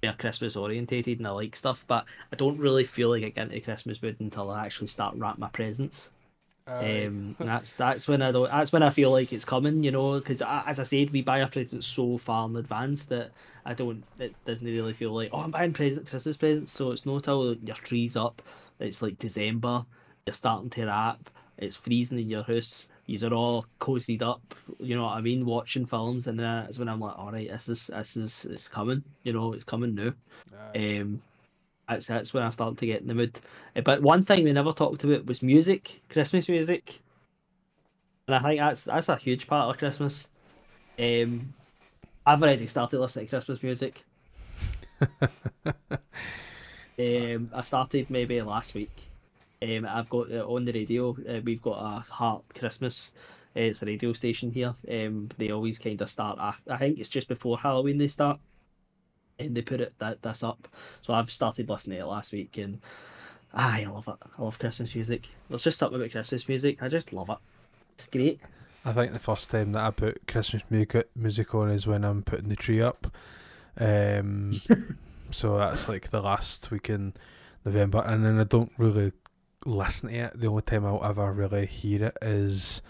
very 0.02 0.14
Christmas 0.16 0.56
orientated 0.56 1.18
and 1.18 1.26
I 1.26 1.30
like 1.30 1.56
stuff, 1.56 1.84
but 1.86 2.04
I 2.32 2.36
don't 2.36 2.58
really 2.58 2.84
feel 2.84 3.10
like 3.10 3.24
I 3.24 3.28
get 3.30 3.48
into 3.48 3.60
Christmas 3.60 4.02
mood 4.02 4.20
until 4.20 4.50
I 4.50 4.64
actually 4.66 4.88
start 4.88 5.14
wrapping 5.16 5.40
my 5.40 5.48
presents. 5.48 6.10
Um, 6.66 7.36
that's 7.40 7.74
that's 7.74 8.08
when 8.08 8.22
I 8.22 8.32
don't. 8.32 8.50
That's 8.50 8.72
when 8.72 8.82
I 8.82 8.90
feel 8.90 9.10
like 9.10 9.32
it's 9.32 9.44
coming, 9.44 9.82
you 9.82 9.90
know. 9.90 10.18
Because 10.18 10.42
as 10.42 10.78
I 10.78 10.84
said, 10.84 11.10
we 11.10 11.22
buy 11.22 11.42
our 11.42 11.48
presents 11.48 11.86
so 11.86 12.18
far 12.18 12.48
in 12.48 12.56
advance 12.56 13.06
that 13.06 13.32
I 13.64 13.74
don't. 13.74 14.04
It 14.18 14.34
doesn't 14.44 14.66
really 14.66 14.92
feel 14.92 15.12
like 15.12 15.30
oh, 15.32 15.40
I'm 15.40 15.50
buying 15.50 15.72
present 15.72 16.08
Christmas 16.08 16.36
presents. 16.36 16.72
So 16.72 16.90
it's 16.90 17.06
not 17.06 17.24
till 17.24 17.54
your 17.54 17.76
tree's 17.76 18.16
up. 18.16 18.42
It's 18.78 19.02
like 19.02 19.18
December. 19.18 19.84
You're 20.26 20.34
starting 20.34 20.70
to 20.70 20.86
wrap. 20.86 21.30
It's 21.62 21.76
freezing 21.76 22.18
in 22.18 22.28
your 22.28 22.42
house. 22.42 22.88
These 23.06 23.24
are 23.24 23.32
all 23.32 23.66
cozied 23.80 24.22
up. 24.22 24.40
You 24.80 24.96
know 24.96 25.04
what 25.04 25.16
I 25.16 25.20
mean? 25.20 25.44
Watching 25.46 25.86
films, 25.86 26.26
and 26.26 26.38
that's 26.38 26.78
when 26.78 26.88
I'm 26.88 27.00
like, 27.00 27.18
all 27.18 27.32
right, 27.32 27.50
this 27.50 27.68
is 27.68 27.86
this 27.86 28.16
is 28.16 28.44
it's 28.46 28.68
coming. 28.68 29.02
You 29.22 29.32
know, 29.32 29.52
it's 29.52 29.64
coming 29.64 29.94
now. 29.94 30.12
Um, 30.74 31.22
that's 31.88 32.06
that's 32.06 32.32
when 32.34 32.42
I 32.42 32.50
started 32.50 32.78
to 32.78 32.86
get 32.86 33.02
in 33.02 33.08
the 33.08 33.14
mood. 33.14 33.38
Uh, 33.76 33.80
But 33.82 34.02
one 34.02 34.22
thing 34.22 34.44
we 34.44 34.52
never 34.52 34.72
talked 34.72 35.04
about 35.04 35.26
was 35.26 35.42
music, 35.42 36.00
Christmas 36.08 36.48
music, 36.48 37.00
and 38.26 38.36
I 38.36 38.40
think 38.40 38.60
that's 38.60 38.84
that's 38.84 39.08
a 39.08 39.16
huge 39.16 39.46
part 39.46 39.70
of 39.70 39.78
Christmas. 39.78 40.28
Um, 40.98 41.54
I've 42.26 42.42
already 42.42 42.66
started 42.66 43.00
listening 43.00 43.26
to 43.26 43.30
Christmas 43.30 43.62
music. 43.62 44.04
um, 45.66 47.50
I 47.52 47.62
started 47.62 48.10
maybe 48.10 48.40
last 48.40 48.74
week. 48.74 49.11
Um, 49.62 49.86
I've 49.86 50.10
got 50.10 50.32
uh, 50.32 50.44
on 50.46 50.64
the 50.64 50.72
radio. 50.72 51.10
Uh, 51.10 51.40
we've 51.44 51.62
got 51.62 51.78
a 51.78 52.00
Heart 52.12 52.44
Christmas. 52.58 53.12
Uh, 53.56 53.60
it's 53.60 53.82
a 53.82 53.86
radio 53.86 54.12
station 54.12 54.50
here. 54.50 54.74
Um, 54.90 55.28
they 55.38 55.50
always 55.50 55.78
kind 55.78 56.00
of 56.00 56.10
start. 56.10 56.38
af- 56.40 56.62
I 56.68 56.78
think 56.78 56.98
it's 56.98 57.08
just 57.08 57.28
before 57.28 57.58
Halloween 57.58 57.98
they 57.98 58.08
start 58.08 58.40
and 59.38 59.54
they 59.54 59.62
put 59.62 59.80
it 59.80 59.94
that 59.98 60.22
this 60.22 60.42
up. 60.42 60.68
So 61.02 61.12
I've 61.14 61.30
started 61.30 61.68
listening 61.68 61.98
to 61.98 62.04
it 62.04 62.08
last 62.08 62.32
week, 62.32 62.58
and 62.58 62.80
aye, 63.54 63.84
I 63.86 63.90
love 63.90 64.08
it. 64.08 64.16
I 64.38 64.42
love 64.42 64.58
Christmas 64.58 64.94
music. 64.94 65.28
There's 65.48 65.62
just 65.62 65.78
something 65.78 65.98
about 65.98 66.10
Christmas 66.10 66.48
music. 66.48 66.82
I 66.82 66.88
just 66.88 67.12
love 67.12 67.30
it. 67.30 67.38
It's 67.94 68.06
great. 68.06 68.40
I 68.84 68.92
think 68.92 69.12
the 69.12 69.18
first 69.18 69.50
time 69.50 69.72
that 69.72 69.84
I 69.84 69.90
put 69.90 70.26
Christmas 70.26 70.62
music 70.70 71.08
music 71.14 71.54
on 71.54 71.70
is 71.70 71.86
when 71.86 72.04
I'm 72.04 72.22
putting 72.22 72.48
the 72.48 72.56
tree 72.56 72.82
up. 72.82 73.06
Um, 73.78 74.52
so 75.30 75.58
that's 75.58 75.88
like 75.88 76.10
the 76.10 76.20
last 76.20 76.70
week 76.70 76.90
in 76.90 77.14
November, 77.64 78.02
and 78.04 78.24
then 78.24 78.38
I 78.40 78.44
don't 78.44 78.72
really 78.76 79.12
listen 79.66 80.08
to 80.10 80.14
it. 80.16 80.40
The 80.40 80.46
only 80.48 80.62
time 80.62 80.84
I'll 80.86 81.04
ever 81.04 81.32
really 81.32 81.66
hear 81.66 82.04
it 82.06 82.18
is 82.22 82.82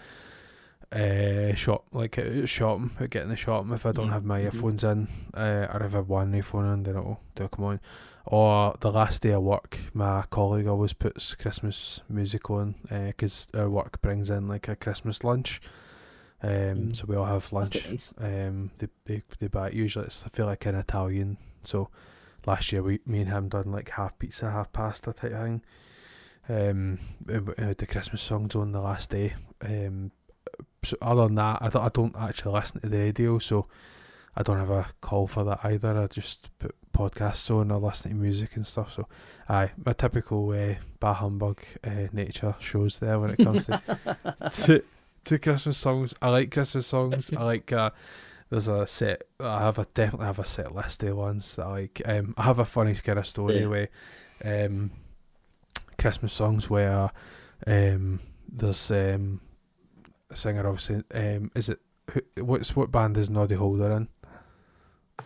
uh, 0.91 1.55
shop 1.55 1.85
like 1.91 2.17
out 2.19 2.47
shopping, 2.47 2.91
out 3.01 3.09
getting 3.09 3.29
the 3.29 3.35
shopping. 3.35 3.71
If 3.73 3.85
I 3.85 3.91
don't 3.91 4.09
Mm, 4.09 4.13
have 4.13 4.25
my 4.25 4.39
mhm. 4.39 4.43
earphones 4.45 4.83
in, 4.83 5.07
uh, 5.33 5.67
or 5.73 5.83
if 5.83 5.93
I 5.93 5.97
have 5.97 6.09
one 6.09 6.33
earphone 6.35 6.71
in, 6.71 6.83
then 6.83 6.95
it'll, 6.95 7.19
it'll 7.35 7.47
come 7.49 7.65
on. 7.65 7.79
Or 8.25 8.75
the 8.79 8.91
last 8.91 9.21
day 9.21 9.31
of 9.31 9.43
work, 9.43 9.77
my 9.93 10.23
colleague 10.29 10.67
always 10.67 10.93
puts 10.93 11.35
Christmas 11.35 11.99
music 12.07 12.49
on 12.49 12.75
because 12.89 13.47
our 13.53 13.69
work 13.69 14.01
brings 14.01 14.29
in 14.29 14.47
like 14.47 14.67
a 14.67 14.75
Christmas 14.75 15.23
lunch. 15.23 15.61
Um, 16.41 16.51
Mm. 16.51 16.95
so 16.95 17.05
we 17.07 17.15
all 17.15 17.25
have 17.25 17.51
lunch. 17.53 17.87
nice. 17.89 18.13
Um, 18.17 18.71
they 18.77 18.87
they 19.05 19.23
they 19.39 19.47
buy 19.47 19.67
it. 19.69 19.73
usually 19.73 20.05
it's 20.05 20.25
I 20.25 20.29
feel 20.29 20.45
like 20.45 20.65
an 20.65 20.75
Italian. 20.75 21.37
So 21.63 21.89
last 22.45 22.71
year 22.71 22.83
we 22.83 22.99
me 23.05 23.21
and 23.21 23.29
him 23.29 23.47
done 23.49 23.71
like 23.71 23.89
half 23.89 24.19
pizza, 24.19 24.51
half 24.51 24.71
pasta 24.73 25.11
type 25.13 25.31
thing. 25.31 25.61
Um, 26.49 26.99
the 27.25 27.87
Christmas 27.89 28.21
songs 28.21 28.55
on 28.55 28.71
the 28.73 28.81
last 28.81 29.09
day. 29.09 29.33
Um, 29.61 30.11
so 30.83 30.97
other 31.01 31.25
than 31.27 31.35
that, 31.35 31.59
I 31.61 31.69
don't 31.69 31.83
I 31.85 31.89
don't 31.89 32.15
actually 32.17 32.53
listen 32.53 32.81
to 32.81 32.89
the 32.89 32.97
radio, 32.97 33.39
so 33.39 33.67
I 34.35 34.43
don't 34.43 34.57
have 34.59 34.69
a 34.69 34.87
call 34.99 35.27
for 35.27 35.43
that 35.45 35.59
either. 35.63 35.97
I 35.97 36.07
just 36.07 36.49
put 36.59 36.75
podcasts 36.93 37.49
on 37.49 37.71
or 37.71 37.79
listen 37.79 38.11
to 38.11 38.17
music 38.17 38.55
and 38.57 38.67
stuff. 38.67 38.93
So, 38.93 39.07
aye, 39.47 39.71
my 39.85 39.93
typical 39.93 40.49
uh, 40.51 40.75
bah 40.99 41.13
humbug 41.13 41.61
uh, 41.83 42.07
nature 42.11 42.55
shows 42.59 42.99
there 42.99 43.19
when 43.19 43.29
it 43.31 43.37
comes 43.43 43.65
to 43.67 43.81
to, 44.65 44.83
to 45.25 45.39
Christmas 45.39 45.77
songs. 45.77 46.13
I 46.21 46.29
like 46.29 46.51
Christmas 46.51 46.87
songs. 46.87 47.31
I 47.35 47.43
like. 47.43 47.71
Uh, 47.71 47.91
there's 48.49 48.67
a 48.67 48.85
set. 48.85 49.23
I 49.39 49.61
have 49.61 49.79
a 49.79 49.85
definitely 49.93 50.27
have 50.27 50.39
a 50.39 50.45
set 50.45 50.75
list 50.75 51.01
of 51.03 51.15
ones 51.17 51.55
that 51.55 51.65
I 51.65 51.69
like. 51.69 52.01
Um, 52.05 52.33
I 52.37 52.43
have 52.43 52.59
a 52.59 52.65
funny 52.65 52.93
kind 52.95 53.17
of 53.17 53.25
story 53.25 53.61
Yeah. 53.61 53.67
where, 53.67 53.89
um, 54.43 54.91
Christmas 56.03 56.33
songs 56.33 56.69
where, 56.69 57.09
um, 57.65 58.19
there's 58.51 58.91
um, 58.91 59.39
a 60.29 60.35
singer 60.35 60.67
obviously. 60.67 61.01
Um, 61.13 61.49
is 61.55 61.69
it 61.69 61.79
who, 62.11 62.21
what's 62.43 62.75
what 62.75 62.91
band 62.91 63.17
is 63.17 63.29
Noddy 63.29 63.55
Holder 63.55 63.91
in? 63.91 64.07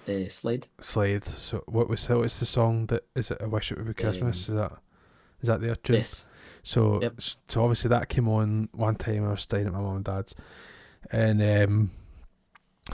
Uh, 0.07 0.29
slide. 0.29 0.67
Slade. 0.79 1.25
So 1.25 1.63
what 1.65 1.89
was 1.89 2.07
what's 2.09 2.39
the 2.39 2.45
song 2.45 2.85
that 2.87 3.03
is 3.15 3.31
it? 3.31 3.39
I 3.41 3.45
wish 3.45 3.71
it 3.71 3.77
would 3.77 3.87
be 3.87 3.93
Christmas. 3.93 4.47
is 4.49 4.55
that 4.55 4.71
is 5.41 5.47
that 5.47 5.61
their 5.61 5.75
tune? 5.75 5.97
Yes. 5.97 6.29
So 6.63 7.01
Yep. 7.01 7.13
so 7.47 7.63
obviously 7.63 7.89
that 7.89 8.07
came 8.09 8.27
on 8.29 8.69
one 8.71 8.95
time 8.95 9.25
I 9.25 9.31
was 9.31 9.41
staying 9.41 9.65
at 9.67 9.73
my 9.73 9.79
mum 9.81 9.95
and 9.97 10.05
dad's, 10.05 10.35
and 11.11 11.41
um, 11.41 11.91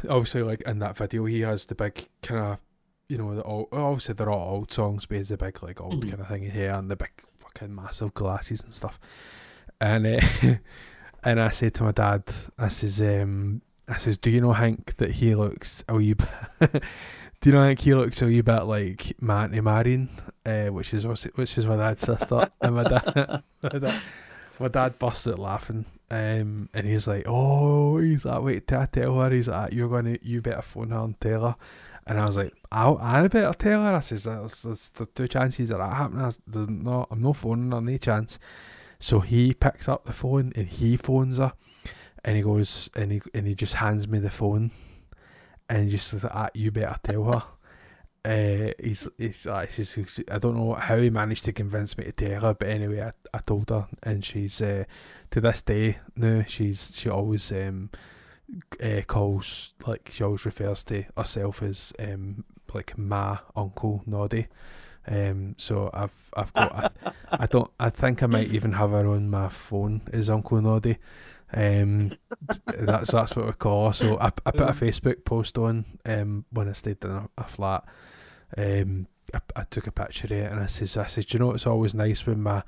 obviously 0.09 0.43
like 0.43 0.61
in 0.65 0.79
that 0.79 0.95
video 0.97 1.25
he 1.25 1.41
has 1.41 1.65
the 1.65 1.75
big 1.75 2.07
kind 2.21 2.39
of 2.53 2.61
you 3.09 3.17
know 3.17 3.35
the 3.35 3.43
old, 3.43 3.67
obviously 3.71 4.13
they're 4.15 4.29
all 4.31 4.55
old 4.55 4.71
songs, 4.71 5.05
but 5.05 5.17
has 5.17 5.29
the 5.29 5.37
big 5.37 5.61
like 5.61 5.81
old 5.81 6.05
Mhm. 6.05 6.09
kind 6.09 6.21
of 6.21 6.27
thing 6.29 6.49
here 6.49 6.71
and 6.73 6.89
the 6.89 6.95
big 6.95 7.11
fucking 7.53 7.73
massive 7.75 8.13
glasses 8.13 8.63
and 8.63 8.73
stuff, 8.73 8.99
and 9.79 10.07
uh, 10.07 10.19
and 11.23 11.39
I 11.39 11.49
said 11.49 11.73
to 11.75 11.83
my 11.83 11.91
dad, 11.91 12.23
I 12.57 12.67
says 12.69 13.01
um. 13.01 13.61
I 13.85 13.97
says, 13.97 14.17
do 14.17 14.31
you 14.31 14.39
know 14.39 14.53
Hank 14.53 14.95
that 14.95 15.11
he 15.11 15.35
looks 15.35 15.83
a 15.89 15.95
wee 15.95 16.13
bit, 16.13 16.29
do 17.41 17.49
you 17.49 17.51
know 17.51 17.63
Hank 17.63 17.81
he 17.81 17.93
looks 17.93 18.21
a 18.21 18.27
wee 18.27 18.39
bit 18.39 18.63
like 18.63 19.13
my 19.19 19.43
auntie 19.43 19.59
Marion, 19.59 20.07
uh, 20.45 20.67
which 20.67 20.93
is 20.93 21.05
which 21.05 21.57
is 21.57 21.65
my 21.65 21.75
dad's 21.75 22.01
sister, 22.01 22.49
and 22.61 22.75
my 22.75 22.83
dad, 22.83 23.43
my 23.61 23.79
dad, 23.79 24.01
my 24.57 24.67
dad 24.69 24.97
busted 24.99 25.37
laughing, 25.37 25.83
um, 26.09 26.69
and 26.73 26.87
he's 26.87 27.07
like, 27.07 27.25
oh, 27.27 27.97
he's 27.97 28.23
like, 28.23 28.41
wait, 28.41 28.67
till 28.67 28.79
I 28.79 28.85
tell 28.85 29.19
her, 29.19 29.29
he's 29.29 29.49
like, 29.49 29.73
you're 29.73 29.89
gonna, 29.89 30.17
you 30.21 30.41
better 30.41 30.61
phone 30.61 30.91
her 30.91 30.99
and 30.99 31.19
tell 31.19 31.41
her, 31.41 31.55
and 32.05 32.19
I 32.19 32.25
was 32.25 32.37
like, 32.37 32.53
I'll, 32.71 32.97
I 33.01 33.27
better 33.27 33.53
tell 33.53 33.83
her. 33.83 33.93
I 33.93 33.99
says, 33.99 34.23
there's, 34.23 34.63
there's, 34.63 34.89
there's 34.89 35.09
two 35.15 35.27
chances 35.27 35.69
of 35.69 35.77
that 35.77 35.93
happening. 35.93 36.31
There's 36.47 36.69
no, 36.69 37.07
I'm 37.09 37.21
not 37.21 37.37
phoning 37.37 37.71
her, 37.71 37.81
no 37.81 37.97
chance. 37.97 38.39
So 38.99 39.19
he 39.19 39.53
picks 39.53 39.87
up 39.87 40.05
the 40.05 40.13
phone 40.13 40.53
and 40.55 40.67
he 40.67 40.97
phones 40.97 41.37
her, 41.37 41.53
and 42.23 42.37
he 42.37 42.41
goes 42.41 42.89
and 42.95 43.11
he 43.11 43.21
and 43.33 43.45
he 43.47 43.53
just 43.53 43.75
hands 43.75 44.07
me 44.07 44.19
the 44.19 44.29
phone, 44.29 44.71
and 45.67 45.89
just 45.89 46.13
like, 46.13 46.33
ah, 46.33 46.47
you 46.53 46.71
better 46.71 46.95
tell 47.03 47.23
her. 47.25 47.43
Uh, 48.25 48.71
he's 48.81 49.07
he's, 49.17 49.45
uh, 49.45 49.65
I 50.31 50.37
don't 50.37 50.55
know 50.55 50.75
how 50.75 50.97
he 50.97 51.09
managed 51.09 51.43
to 51.45 51.51
convince 51.51 51.97
me 51.97 52.05
to 52.05 52.11
tell 52.13 52.39
her, 52.39 52.53
but 52.53 52.69
anyway, 52.69 53.01
I, 53.01 53.11
I 53.33 53.39
told 53.39 53.69
her, 53.71 53.87
and 54.03 54.23
she's 54.23 54.61
uh, 54.61 54.85
to 55.31 55.41
this 55.41 55.63
day 55.63 55.97
now 56.15 56.43
she's 56.47 56.95
she 56.97 57.09
always 57.09 57.51
um 57.51 57.89
uh, 58.81 59.01
calls 59.07 59.73
like 59.85 60.09
she 60.13 60.23
always 60.23 60.45
refers 60.45 60.83
to 60.85 61.03
herself 61.17 61.63
as 61.63 61.93
um 61.99 62.43
like 62.73 62.97
my 62.97 63.39
uncle 63.55 64.01
Noddy. 64.05 64.47
Um, 65.05 65.55
so 65.57 65.89
I've 65.93 66.31
I've 66.35 66.53
got 66.53 66.93
I, 67.05 67.11
I 67.31 67.45
don't 67.45 67.69
I 67.79 67.89
think 67.89 68.23
I 68.23 68.27
might 68.27 68.51
even 68.51 68.73
have 68.73 68.91
her 68.91 69.07
on 69.07 69.29
my 69.29 69.49
phone 69.49 70.01
as 70.11 70.29
Uncle 70.29 70.61
Noddy. 70.61 70.97
Um, 71.53 72.13
that's 72.65 73.11
that's 73.11 73.35
what 73.35 73.45
we 73.45 73.53
call 73.53 73.87
her. 73.87 73.93
So 73.93 74.17
I, 74.19 74.27
I 74.45 74.51
put 74.51 74.61
a 74.61 74.73
Facebook 74.73 75.25
post 75.25 75.57
on 75.57 75.85
um 76.05 76.45
when 76.51 76.69
I 76.69 76.71
stayed 76.71 77.03
in 77.03 77.11
a, 77.11 77.29
a 77.37 77.43
flat. 77.43 77.83
Um, 78.57 79.07
I, 79.33 79.39
I 79.55 79.63
took 79.63 79.87
a 79.87 79.91
picture 79.91 80.27
of 80.27 80.31
it 80.31 80.51
and 80.51 80.59
I 80.59 80.67
says 80.67 80.97
I 80.97 81.07
said, 81.07 81.31
you 81.33 81.39
know 81.39 81.51
it's 81.51 81.67
always 81.67 81.93
nice 81.93 82.25
when 82.25 82.41
my 82.41 82.63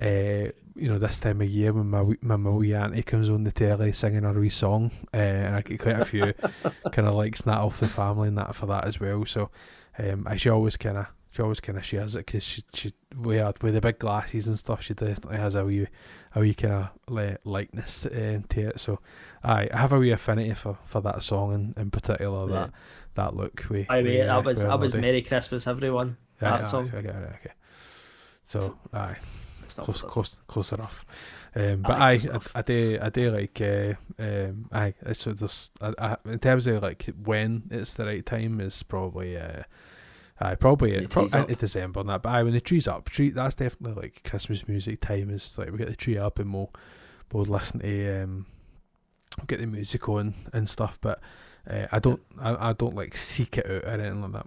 uh, 0.00 0.50
you 0.76 0.88
know, 0.88 0.98
this 0.98 1.18
time 1.18 1.40
of 1.40 1.48
year 1.48 1.72
when 1.72 1.88
my 1.90 2.04
my, 2.20 2.36
my 2.36 2.50
wee 2.50 2.74
auntie 2.74 3.02
comes 3.02 3.30
on 3.30 3.44
the 3.44 3.52
telly 3.52 3.92
singing 3.92 4.22
her 4.22 4.32
wee 4.32 4.48
song, 4.50 4.90
uh, 5.12 5.16
and 5.16 5.56
I 5.56 5.62
get 5.62 5.80
quite 5.80 6.00
a 6.00 6.04
few 6.04 6.32
kind 6.92 7.08
of 7.08 7.14
likes 7.14 7.42
that 7.42 7.58
off 7.58 7.80
the 7.80 7.88
family 7.88 8.28
and 8.28 8.38
that 8.38 8.54
for 8.54 8.66
that 8.66 8.84
as 8.84 9.00
well. 9.00 9.24
So, 9.24 9.50
um, 9.98 10.26
I 10.26 10.36
she 10.36 10.50
always 10.50 10.76
kind 10.76 10.98
of 10.98 11.06
she 11.30 11.42
always 11.42 11.60
kind 11.60 11.76
of 11.78 11.84
shares 11.84 12.16
it 12.16 12.26
because 12.26 12.44
she 12.44 12.62
she 12.72 12.92
with 13.16 13.62
with 13.62 13.74
the 13.74 13.80
big 13.80 13.98
glasses 13.98 14.48
and 14.48 14.58
stuff, 14.58 14.82
she 14.82 14.94
definitely 14.94 15.38
has 15.38 15.54
a 15.54 15.64
wee 15.64 15.86
a 16.34 16.40
wee 16.40 16.54
kind 16.54 16.88
of 17.08 17.38
likeness 17.44 18.02
to, 18.02 18.36
um, 18.36 18.42
to 18.44 18.68
it. 18.68 18.80
So, 18.80 19.00
aye, 19.42 19.68
I 19.72 19.78
have 19.78 19.92
a 19.92 19.98
wee 19.98 20.10
affinity 20.10 20.54
for, 20.54 20.78
for 20.84 21.00
that 21.00 21.22
song 21.22 21.54
in, 21.54 21.74
in 21.80 21.90
particular 21.90 22.48
Yeah. 22.48 22.54
that 22.60 22.72
that 23.14 23.36
look. 23.36 23.64
We, 23.70 23.86
I 23.88 24.02
we, 24.02 24.10
mean, 24.10 24.20
uh, 24.28 24.36
that 24.36 24.44
was 24.44 24.58
we 24.58 24.64
that 24.64 24.78
was 24.80 24.94
Merry 24.94 25.22
Christmas, 25.22 25.66
everyone. 25.66 26.16
Aye, 26.40 26.44
that 26.50 26.64
aye, 26.66 26.70
song. 26.70 26.90
Okay, 26.94 27.08
okay. 27.08 27.52
So, 28.44 28.78
aye 28.92 29.16
It's 29.78 29.78
not 29.78 29.84
close, 29.84 30.02
close, 30.02 30.38
close 30.46 30.72
enough. 30.72 31.04
Um, 31.54 31.82
but 31.82 31.98
Aye, 32.00 32.20
I, 32.32 32.36
I. 32.36 32.40
I 32.56 32.62
do, 32.62 32.98
I 33.00 33.08
do 33.10 33.30
like, 33.30 33.60
uh, 33.60 33.94
um, 34.18 34.68
aye. 34.72 34.94
So 35.12 35.32
there's, 35.32 35.70
I, 35.80 35.94
I, 35.98 36.16
in 36.26 36.38
terms 36.38 36.66
of 36.66 36.82
like 36.82 37.06
when 37.24 37.62
it's 37.70 37.94
the 37.94 38.04
right 38.06 38.24
time 38.24 38.60
is 38.60 38.82
probably, 38.82 39.38
uh, 39.38 39.62
aye, 40.40 40.54
probably 40.56 40.92
When 40.92 41.00
it, 41.00 41.02
the 41.04 41.08
pro- 41.08 41.22
tree's 41.22 41.34
up. 41.34 41.48
into 41.48 41.60
December 41.60 42.00
and 42.00 42.08
that. 42.10 42.22
But 42.22 42.30
aye, 42.30 42.42
when 42.42 42.52
the 42.52 42.60
tree's 42.60 42.86
up, 42.86 43.08
tree 43.08 43.30
that's 43.30 43.54
definitely 43.54 44.02
like 44.02 44.22
Christmas 44.28 44.68
music 44.68 45.00
time. 45.00 45.30
Is 45.30 45.56
like 45.56 45.70
we 45.70 45.78
get 45.78 45.88
the 45.88 45.96
tree 45.96 46.18
up 46.18 46.38
and 46.38 46.52
we'll, 46.52 46.70
we'll 47.32 47.44
listen 47.46 47.80
to, 47.80 48.22
um, 48.22 48.46
we'll 49.38 49.46
get 49.46 49.60
the 49.60 49.66
music 49.66 50.08
on 50.08 50.34
and 50.52 50.68
stuff. 50.68 50.98
But 51.00 51.20
uh, 51.70 51.86
I 51.90 51.98
don't, 51.98 52.20
I, 52.38 52.70
I 52.70 52.72
don't 52.74 52.94
like 52.94 53.16
seek 53.16 53.56
it 53.58 53.66
out 53.66 53.84
or 53.84 53.88
anything 53.88 54.20
like 54.20 54.32
that. 54.32 54.46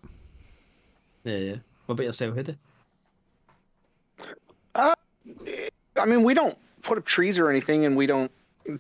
Yeah, 1.24 1.38
yeah. 1.38 1.56
What 1.88 1.94
about 1.94 2.04
yourself, 2.06 2.36
Hoodie? 2.36 2.58
I 5.96 6.06
mean, 6.06 6.24
we 6.24 6.34
don't 6.34 6.58
put 6.82 6.98
up 6.98 7.06
trees 7.06 7.38
or 7.38 7.50
anything, 7.50 7.86
and 7.86 7.96
we 7.96 8.06
don't 8.06 8.32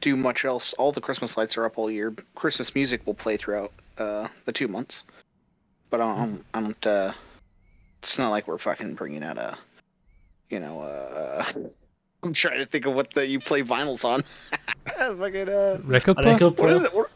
do 0.01 0.15
much 0.15 0.45
else. 0.45 0.73
All 0.73 0.91
the 0.91 1.01
Christmas 1.01 1.37
lights 1.37 1.57
are 1.57 1.65
up 1.65 1.77
all 1.77 1.89
year. 1.89 2.13
Christmas 2.35 2.73
music 2.75 3.05
will 3.05 3.13
play 3.13 3.37
throughout 3.37 3.71
uh, 3.97 4.27
the 4.45 4.51
two 4.51 4.67
months, 4.67 5.01
but 5.89 6.01
I 6.01 6.15
don't. 6.15 6.45
I 6.53 6.61
don't 6.61 6.87
uh, 6.87 7.13
it's 8.03 8.17
not 8.17 8.29
like 8.29 8.47
we're 8.47 8.57
fucking 8.57 8.95
bringing 8.95 9.23
out 9.23 9.37
a, 9.37 9.57
you 10.49 10.59
know, 10.59 10.81
uh, 10.81 11.45
I'm 12.23 12.33
trying 12.33 12.59
to 12.59 12.65
think 12.65 12.85
of 12.85 12.93
what 12.93 13.13
the 13.13 13.25
you 13.25 13.39
play 13.39 13.63
vinyls 13.63 14.03
on. 14.03 14.23
fucking 14.85 15.49
uh, 15.49 15.79
Record 15.83 16.17
player? 16.17 16.33
record 16.33 16.57
what 16.59 16.69
is 16.69 16.87
player? 16.87 17.03
it? 17.03 17.09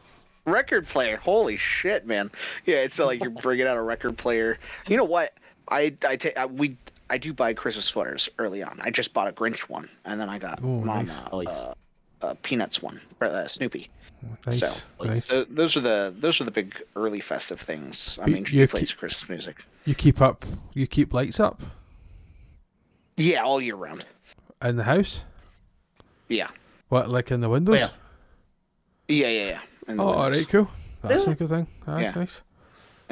Record 0.46 0.88
player. 0.90 1.18
Holy 1.18 1.58
shit, 1.58 2.06
man. 2.06 2.30
Yeah, 2.66 2.78
it's 2.78 2.98
not 2.98 3.06
like 3.06 3.22
you're 3.22 3.32
bringing 3.32 3.66
out 3.66 3.78
a 3.78 3.82
record 3.82 4.18
player. 4.18 4.58
You 4.88 4.98
know 4.98 5.04
what? 5.06 5.34
I 5.70 5.94
I 6.06 6.18
take 6.18 6.38
we 6.52 6.78
I 7.10 7.18
do 7.18 7.34
buy 7.34 7.54
Christmas 7.54 7.86
sweaters 7.86 8.30
early 8.40 8.64
on. 8.64 8.80
I 8.82 8.90
just 8.90 9.14
bought 9.14 9.28
a 9.28 9.32
Grinch 9.32 9.60
one, 9.70 9.90
and 10.06 10.20
then 10.20 10.30
I 10.30 10.40
got 10.40 10.60
Oh, 10.64 10.82
mom 10.84 11.06
nice. 11.06 11.18
uh, 11.32 11.38
Nice. 11.38 11.60
uh, 11.60 11.74
uh, 12.22 12.34
Peanuts 12.44 12.82
one, 12.82 13.00
or, 13.22 13.28
uh, 13.28 13.48
Snoopy. 13.48 13.90
Nice, 14.48 14.60
So, 14.60 14.74
nice. 15.04 15.26
So 15.26 15.44
those 15.50 15.76
are 15.76 15.82
the 15.82 16.14
those 16.18 16.40
are 16.40 16.46
the 16.46 16.52
big 16.52 16.74
early 16.96 17.20
festive 17.20 17.60
things. 17.60 18.18
I 18.22 18.28
mean, 18.28 18.38
you 18.50 18.62
she 18.62 18.68
plays 18.68 18.90
keep- 18.90 18.98
Christmas 18.98 19.30
music. 19.30 19.58
You 19.86 19.94
keep 19.96 20.22
up, 20.22 20.46
you 20.74 20.88
keep 20.88 21.14
lights 21.14 21.42
up 21.42 21.62
Yeah, 23.18 23.44
all 23.44 23.62
year 23.62 23.76
round. 23.76 24.06
in 24.62 24.78
the 24.78 24.86
house. 24.86 25.24
Yeah, 26.30 26.48
What, 26.88 27.10
like 27.10 27.32
in 27.32 27.42
the 27.42 27.50
windows? 27.50 27.82
Where? 27.82 27.92
yeah, 29.10 29.28
yeah, 29.28 29.46
yeah. 29.46 29.60
In 29.90 29.98
the 29.98 30.04
Oh, 30.04 30.08
alright, 30.14 30.48
cool. 30.48 30.70
That's 31.02 31.24
Really? 31.28 31.34
a 31.34 31.36
good 31.36 31.50
thing. 31.50 31.68
Aye, 31.86 32.02
Yeah. 32.04 32.12
nice. 32.16 32.42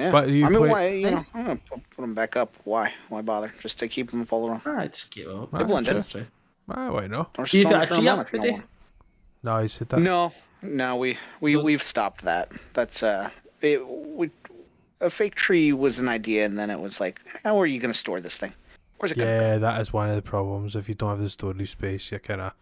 Yeah. 0.02 0.12
But 0.12 0.30
you 0.30 0.46
I 0.46 0.50
mean, 0.50 0.60
play- 0.60 0.70
why? 0.70 0.88
You 0.90 1.12
know, 1.12 1.22
I'm 1.34 1.44
gonna 1.46 1.56
put, 1.70 1.80
put 1.96 2.02
them 2.02 2.14
back 2.14 2.36
up. 2.36 2.54
Why? 2.64 2.94
Why 3.10 3.22
bother? 3.22 3.54
Just 3.62 3.78
to 3.80 3.88
keep 3.88 4.10
them 4.12 4.28
all 4.32 4.50
around. 4.50 4.62
Ah, 4.66 4.86
just 4.88 5.10
keep 5.12 5.28
it 5.28 5.32
up. 5.34 5.54
Aye, 5.54 5.64
blend 5.64 5.88
in. 5.88 5.96
sure. 5.96 6.04
True. 6.04 6.26
Ah, 6.70 6.92
why 6.92 7.08
not? 7.08 7.36
Or 7.38 7.44
just 7.46 7.54
You 7.54 7.64
throw 7.64 7.72
got 7.72 7.84
a 7.84 7.90
them 7.90 8.00
tree 8.00 8.08
on 8.08 8.20
up 8.20 8.30
today? 8.30 8.62
No, 9.44 9.62
he 9.62 9.68
said 9.68 9.90
that. 9.90 10.00
No, 10.00 10.34
no, 10.62 10.96
we 10.96 11.18
we 11.40 11.54
Good. 11.54 11.64
we've 11.64 11.84
stopped 11.84 12.24
that. 12.26 12.52
That's 12.74 13.04
uh, 13.04 13.30
it, 13.62 13.86
we, 13.88 14.30
a 15.02 15.10
fake 15.10 15.36
tree 15.36 15.74
was 15.74 16.00
an 16.00 16.08
idea, 16.08 16.46
and 16.46 16.58
then 16.58 16.70
it 16.70 16.80
was 16.80 17.00
like, 17.00 17.20
how 17.44 17.60
are 17.60 17.66
you 17.68 17.80
gonna 17.80 17.94
store 17.94 18.22
this 18.22 18.38
thing? 18.38 18.54
Where's 18.98 19.12
it 19.12 19.18
gonna 19.18 19.30
Yeah, 19.30 19.58
that 19.58 19.82
is 19.82 19.92
one 19.94 20.10
of 20.10 20.16
the 20.16 20.22
problems. 20.22 20.76
If 20.76 20.88
you 20.90 20.96
don't 20.96 21.10
have 21.10 21.20
the 21.20 21.30
storage 21.30 21.72
space, 21.72 22.12
you're 22.12 22.20
kind 22.20 22.42
of 22.42 22.54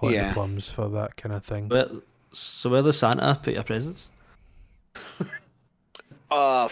on 0.00 0.12
Yeah. 0.12 0.28
the 0.28 0.34
plums 0.34 0.70
for 0.70 0.88
that 0.90 1.16
kind 1.16 1.34
of 1.34 1.44
thing. 1.44 1.68
Where, 1.68 1.88
so 2.32 2.70
where 2.70 2.82
does 2.82 2.98
Santa 2.98 3.38
put 3.42 3.54
your 3.54 3.62
presents? 3.64 4.10
Uh, 6.34 6.68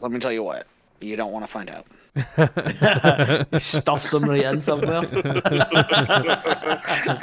let 0.00 0.12
me 0.12 0.18
tell 0.18 0.32
you 0.32 0.42
what. 0.42 0.66
You 1.00 1.16
don't 1.16 1.32
want 1.32 1.46
to 1.46 1.52
find 1.52 1.70
out. 1.70 1.86
he 3.52 3.58
stuffs 3.58 4.10
them 4.10 4.24
right 4.28 4.44
in 4.44 4.60
somewhere. 4.60 4.98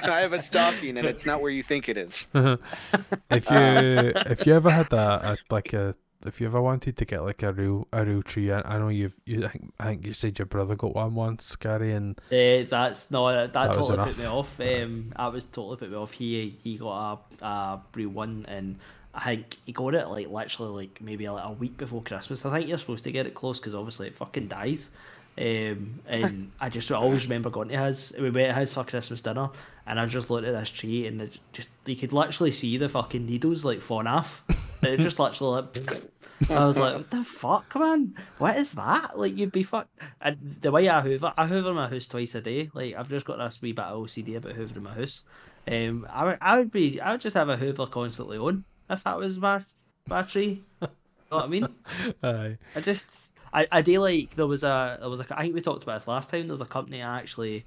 I 0.10 0.20
have 0.22 0.34
a 0.34 0.42
stocking, 0.42 0.98
and 0.98 1.06
it's 1.06 1.26
not 1.26 1.42
where 1.42 1.52
you 1.52 1.62
think 1.62 1.90
it 1.90 1.98
is. 1.98 2.26
if 2.34 3.50
you 3.50 4.14
if 4.32 4.46
you 4.46 4.56
ever 4.56 4.70
had 4.70 4.94
a, 4.94 5.32
a 5.32 5.38
like 5.54 5.74
a 5.74 5.96
if 6.26 6.42
you 6.42 6.48
ever 6.48 6.62
wanted 6.62 6.98
to 6.98 7.06
get 7.06 7.24
like 7.24 7.44
a 7.44 7.52
real 7.52 7.88
a 7.92 8.06
real 8.06 8.24
tree, 8.24 8.52
I, 8.52 8.62
I 8.62 8.80
know 8.80 8.88
you've 8.90 9.18
you 9.26 9.46
I 9.46 9.50
think 9.50 9.74
I 9.80 9.84
think 9.86 10.06
you 10.06 10.14
said 10.14 10.40
your 10.40 10.46
brother 10.46 10.76
got 10.76 10.96
one 10.96 11.14
once, 11.14 11.56
Gary, 11.56 11.92
and 11.92 12.18
Uh, 12.32 12.64
that's 12.70 13.12
no, 13.12 13.28
that, 13.30 13.54
That 13.54 13.76
was 13.78 13.90
totally 13.90 14.08
put 14.12 14.18
me 14.20 14.26
off. 14.26 14.60
Um, 14.60 15.14
I 15.18 15.28
was 15.28 15.46
totally 15.46 15.78
put 15.78 15.92
me 15.92 15.98
off. 15.98 16.12
He 16.14 16.58
he 16.64 16.78
got 16.78 17.26
a, 17.42 17.46
a 17.46 17.82
real 17.94 18.10
one, 18.10 18.46
and 18.48 18.78
I 19.16 19.24
think 19.24 19.58
he 19.66 19.72
got 19.72 19.96
it 19.96 20.08
like 20.08 20.30
literally 20.30 20.84
like 20.84 21.02
maybe 21.02 21.28
like 21.30 21.46
a 21.46 21.52
week 21.52 21.78
before 21.78 22.04
Christmas. 22.04 22.46
I 22.46 22.52
think 22.52 22.68
you're 22.68 22.78
supposed 22.78 23.06
to 23.06 23.12
get 23.12 23.26
it 23.26 23.34
close 23.34 23.60
because 23.60 23.74
obviously 23.74 24.08
it 24.08 24.16
fucking 24.16 24.50
dies. 24.50 24.90
Um, 25.38 26.02
and 26.08 26.52
I 26.60 26.70
just 26.70 26.92
I 26.92 26.96
always 26.96 27.24
remember 27.24 27.50
going 27.50 27.70
to 27.70 27.78
his. 27.78 28.14
We 28.18 28.30
went 28.30 28.54
to 28.54 28.60
his 28.60 28.72
for 28.72 28.84
Christmas 28.84 29.22
dinner, 29.22 29.50
and 29.88 30.00
I 30.00 30.06
just 30.06 30.30
looked 30.30 30.48
at 30.48 30.54
this 30.54 30.70
tree, 30.70 31.08
and 31.08 31.22
it 31.22 31.40
just 31.54 31.70
you 31.86 31.96
could 31.96 32.14
literally 32.14 32.52
see 32.52 32.78
the 32.78 32.90
fucking 32.90 33.26
needles 33.26 33.64
like 33.64 33.82
falling 33.82 34.08
off. 34.08 34.44
it 34.82 35.00
just 35.00 35.20
literally 35.20 35.62
like. 35.62 36.02
I 36.50 36.66
was 36.66 36.78
like, 36.78 36.96
what 36.96 37.12
the 37.12 37.24
fuck, 37.24 37.74
man? 37.76 38.14
What 38.40 38.58
is 38.58 38.74
that? 38.74 39.18
Like, 39.18 39.38
you'd 39.38 39.54
be 39.54 39.64
fucked. 39.64 39.98
And 40.20 40.38
the 40.60 40.70
way 40.70 40.90
I 40.90 41.00
hoover, 41.00 41.34
I 41.38 41.48
hoover 41.48 41.74
my 41.74 41.88
house 41.88 42.10
twice 42.10 42.36
a 42.36 42.42
day. 42.42 42.70
Like, 42.74 42.94
I've 42.94 43.08
just 43.08 43.26
got 43.26 43.38
this 43.38 43.62
wee 43.62 43.72
bit 43.72 43.86
of 43.86 44.04
OCD 44.04 44.36
about 44.36 44.56
hoovering 44.56 44.82
my 44.82 44.94
house. 44.94 45.24
Um, 45.66 46.06
I 46.12 46.26
would, 46.26 46.38
I 46.42 46.58
would 46.58 46.72
be, 46.72 47.00
I 47.00 47.14
would 47.14 47.22
just 47.22 47.38
have 47.38 47.48
a 47.48 47.56
hoover 47.56 47.88
constantly 47.88 48.38
on 48.38 48.66
if 48.90 49.04
that 49.04 49.18
was 49.18 49.40
my, 49.40 49.64
my 50.08 50.22
tree. 50.22 50.64
you 50.82 50.88
know 51.32 51.38
what 51.38 51.46
I 51.46 51.48
mean? 51.48 51.68
aye, 52.24 52.58
I 52.76 52.82
just, 52.82 53.08
I, 53.54 53.68
I 53.72 53.82
do 53.82 54.00
like 54.00 54.36
there 54.36 54.48
was 54.48 54.64
a, 54.64 54.98
there 55.00 55.10
was 55.10 55.20
a, 55.20 55.26
I 55.32 55.44
think 55.44 55.56
we 55.56 55.62
talked 55.62 55.84
about 55.84 56.00
this 56.00 56.08
last 56.08 56.30
time. 56.30 56.48
There's 56.48 56.62
a 56.62 56.66
company 56.66 57.02
actually, 57.02 57.66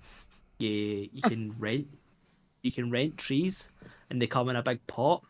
you 0.58 1.08
you 1.12 1.22
can 1.22 1.55
rent, 1.58 1.88
you 2.62 2.72
can 2.72 2.90
rent 2.90 3.16
trees, 3.16 3.68
and 4.10 4.20
they 4.20 4.26
come 4.26 4.48
in 4.48 4.56
a 4.56 4.62
big 4.62 4.86
pot, 4.86 5.22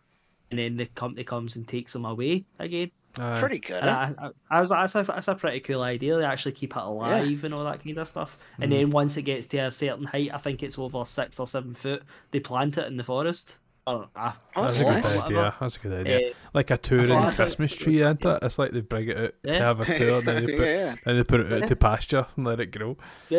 and 0.51 0.59
then 0.59 0.77
the 0.77 0.87
company 0.87 1.25
comes 1.25 1.57
and 1.57 1.67
takes 1.67 1.93
them 1.93 2.05
away 2.05 2.45
again. 2.59 2.91
aye. 3.19 3.41
Pretty 3.41 3.59
good. 3.59 3.83
And? 3.83 3.91
I, 3.91 4.05
eh? 4.05 4.31
I, 4.51 4.57
I 4.57 4.61
was 4.61 4.71
like, 4.71 4.81
that's 4.83 4.95
a, 4.95 5.13
that's 5.13 5.29
a 5.29 5.35
pretty 5.35 5.61
cool 5.61 5.83
idea. 5.83 6.17
They 6.17 6.25
actually 6.25 6.53
keep 6.53 6.77
it 6.77 6.83
alive 6.83 7.45
and 7.45 7.55
all 7.55 7.65
that 7.65 7.83
kind 7.83 7.99
of 7.99 8.09
stuff. 8.09 8.39
And 8.61 8.73
mm. 8.73 8.77
then 8.77 8.91
once 8.91 9.17
it 9.17 9.23
gets 9.23 9.47
to 9.49 9.59
a 9.59 9.73
certain 9.73 10.05
height, 10.05 10.31
I 10.33 10.39
think 10.39 10.63
it's 10.63 10.79
over 10.79 11.05
six 11.05 11.39
or 11.39 11.47
seven 11.47 11.75
foot, 11.75 12.03
they 12.31 12.41
plant 12.41 12.79
it 12.79 12.87
in 12.87 12.97
the 12.97 13.05
forest. 13.05 13.57
Or, 13.89 14.09
uh, 14.17 14.33
Oh, 14.57 14.65
That's 14.67 14.81
a 14.81 14.85
Or 14.85 14.93
good 14.95 15.05
whatever. 15.05 15.23
idea. 15.25 15.55
That's 15.61 15.77
a 15.77 15.81
good 15.81 15.93
idea. 16.07 16.31
Uh, 16.31 16.33
like 16.55 16.71
a 16.71 16.77
touring 16.77 17.09
thought- 17.09 17.35
Christmas 17.35 17.75
tree, 17.75 18.01
isn't 18.03 18.25
it? 18.25 18.39
It's 18.43 18.59
like 18.59 18.73
they 18.73 18.81
bring 18.81 19.09
it 19.09 19.17
out 19.19 19.35
to 19.45 19.59
have 19.59 19.81
a 19.81 19.95
tour, 19.95 20.19
and 20.19 20.27
then 20.29 20.47
they 20.47 20.57
put 20.57 20.67
yeah. 20.67 20.95
and 21.07 21.19
they 21.19 21.25
put 21.25 21.41
it 21.41 21.53
out 21.63 21.69
to 21.69 21.77
pasture 21.77 22.27
and 22.37 22.45
let 22.45 22.61
it 22.61 22.67
grow. 22.67 22.97
yeah, 23.31 23.39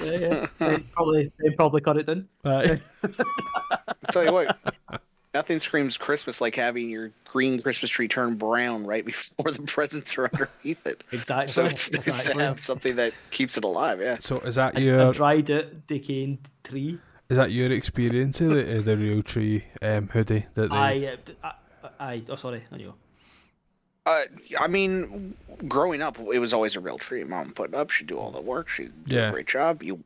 yeah. 0.00 0.46
they 0.58 0.78
probably 0.94 1.32
they 1.40 1.50
probably 1.56 1.80
cut 1.80 1.96
it 1.96 2.06
down. 2.06 2.28
Aye. 2.44 2.80
Tell 4.12 4.24
you 4.24 4.32
what, 4.32 4.56
nothing 5.34 5.60
screams 5.60 5.96
Christmas 5.96 6.40
like 6.40 6.54
having 6.54 6.88
your 6.88 7.10
green 7.24 7.60
Christmas 7.60 7.90
tree 7.90 8.08
turn 8.08 8.36
brown 8.36 8.84
right 8.84 9.04
before 9.04 9.50
the 9.50 9.62
presents 9.62 10.16
are 10.16 10.30
underneath 10.32 10.86
it. 10.86 11.02
Exactly. 11.12 11.52
So 11.52 11.64
it's 11.66 11.90
nice 11.90 12.24
to 12.24 12.32
have 12.38 12.60
something 12.60 12.96
that 12.96 13.12
keeps 13.30 13.56
it 13.56 13.64
alive. 13.64 14.00
Yeah. 14.00 14.16
So 14.20 14.38
is 14.40 14.54
that 14.54 14.76
A, 14.76 14.80
your 14.80 15.10
a 15.10 15.12
dried 15.12 15.50
out, 15.50 15.86
decaying 15.86 16.38
tree. 16.64 16.98
Is 17.30 17.36
that 17.36 17.52
your 17.52 17.70
experience 17.70 18.40
of 18.40 18.50
the, 18.50 18.78
of 18.78 18.84
the 18.86 18.96
real 18.96 19.22
tree 19.22 19.64
um, 19.82 20.08
hoodie 20.08 20.46
that 20.54 20.70
they? 20.70 20.76
I, 20.76 20.96
uh, 21.12 21.16
d- 21.24 21.34
I, 21.44 21.52
I, 22.00 22.22
oh 22.30 22.36
sorry, 22.36 22.62
on 22.72 22.80
you. 22.80 22.94
Uh, 24.06 24.22
I 24.58 24.66
mean, 24.66 25.34
growing 25.68 26.00
up, 26.00 26.18
it 26.18 26.38
was 26.38 26.54
always 26.54 26.74
a 26.74 26.80
real 26.80 26.96
tree. 26.96 27.22
Mom 27.24 27.52
put 27.52 27.68
it 27.70 27.74
up. 27.74 27.90
She'd 27.90 28.06
do 28.06 28.16
all 28.18 28.30
the 28.30 28.40
work. 28.40 28.70
She'd 28.70 28.92
do 29.04 29.14
Yeah. 29.16 29.28
a 29.28 29.32
great 29.32 29.46
job. 29.46 29.82
You, 29.82 30.02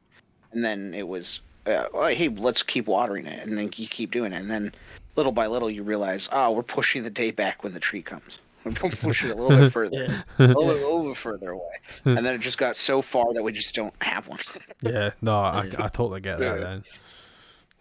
and 0.50 0.64
then 0.64 0.94
it 0.94 1.06
was, 1.06 1.40
uh, 1.66 1.84
oh, 1.94 2.06
hey, 2.08 2.28
let's 2.28 2.64
keep 2.64 2.86
watering 2.88 3.26
it, 3.26 3.46
and 3.46 3.56
then 3.56 3.70
you 3.76 3.86
keep 3.86 4.10
doing 4.10 4.32
it, 4.32 4.40
and 4.40 4.50
then 4.50 4.74
little 5.14 5.30
by 5.30 5.46
little 5.46 5.70
you 5.70 5.84
realize, 5.84 6.28
oh, 6.32 6.50
we're 6.50 6.64
pushing 6.64 7.04
the 7.04 7.10
day 7.10 7.30
back 7.30 7.62
when 7.62 7.72
the 7.72 7.80
tree 7.80 8.02
comes. 8.02 8.38
We're 8.64 8.70
pushing 8.90 9.28
it 9.30 9.36
a 9.36 9.42
little 9.42 9.58
bit 9.64 9.72
further, 9.72 10.04
Yeah. 10.06 10.22
a 10.38 10.46
little, 10.46 10.66
bit- 10.68 10.76
little 10.82 11.02
bit 11.08 11.16
further 11.16 11.50
away, 11.50 11.80
and 12.04 12.18
then 12.24 12.26
it 12.34 12.38
just 12.40 12.58
got 12.58 12.76
so 12.76 13.02
far 13.02 13.34
that 13.34 13.42
we 13.42 13.50
just 13.50 13.74
don't 13.74 13.92
have 14.00 14.28
one. 14.28 14.38
yeah, 14.82 15.10
no, 15.20 15.36
I, 15.40 15.64
Yeah. 15.64 15.84
I 15.84 15.88
totally 15.88 16.20
get 16.20 16.38
that. 16.38 16.46
Yeah. 16.60 16.64
Then 16.64 16.84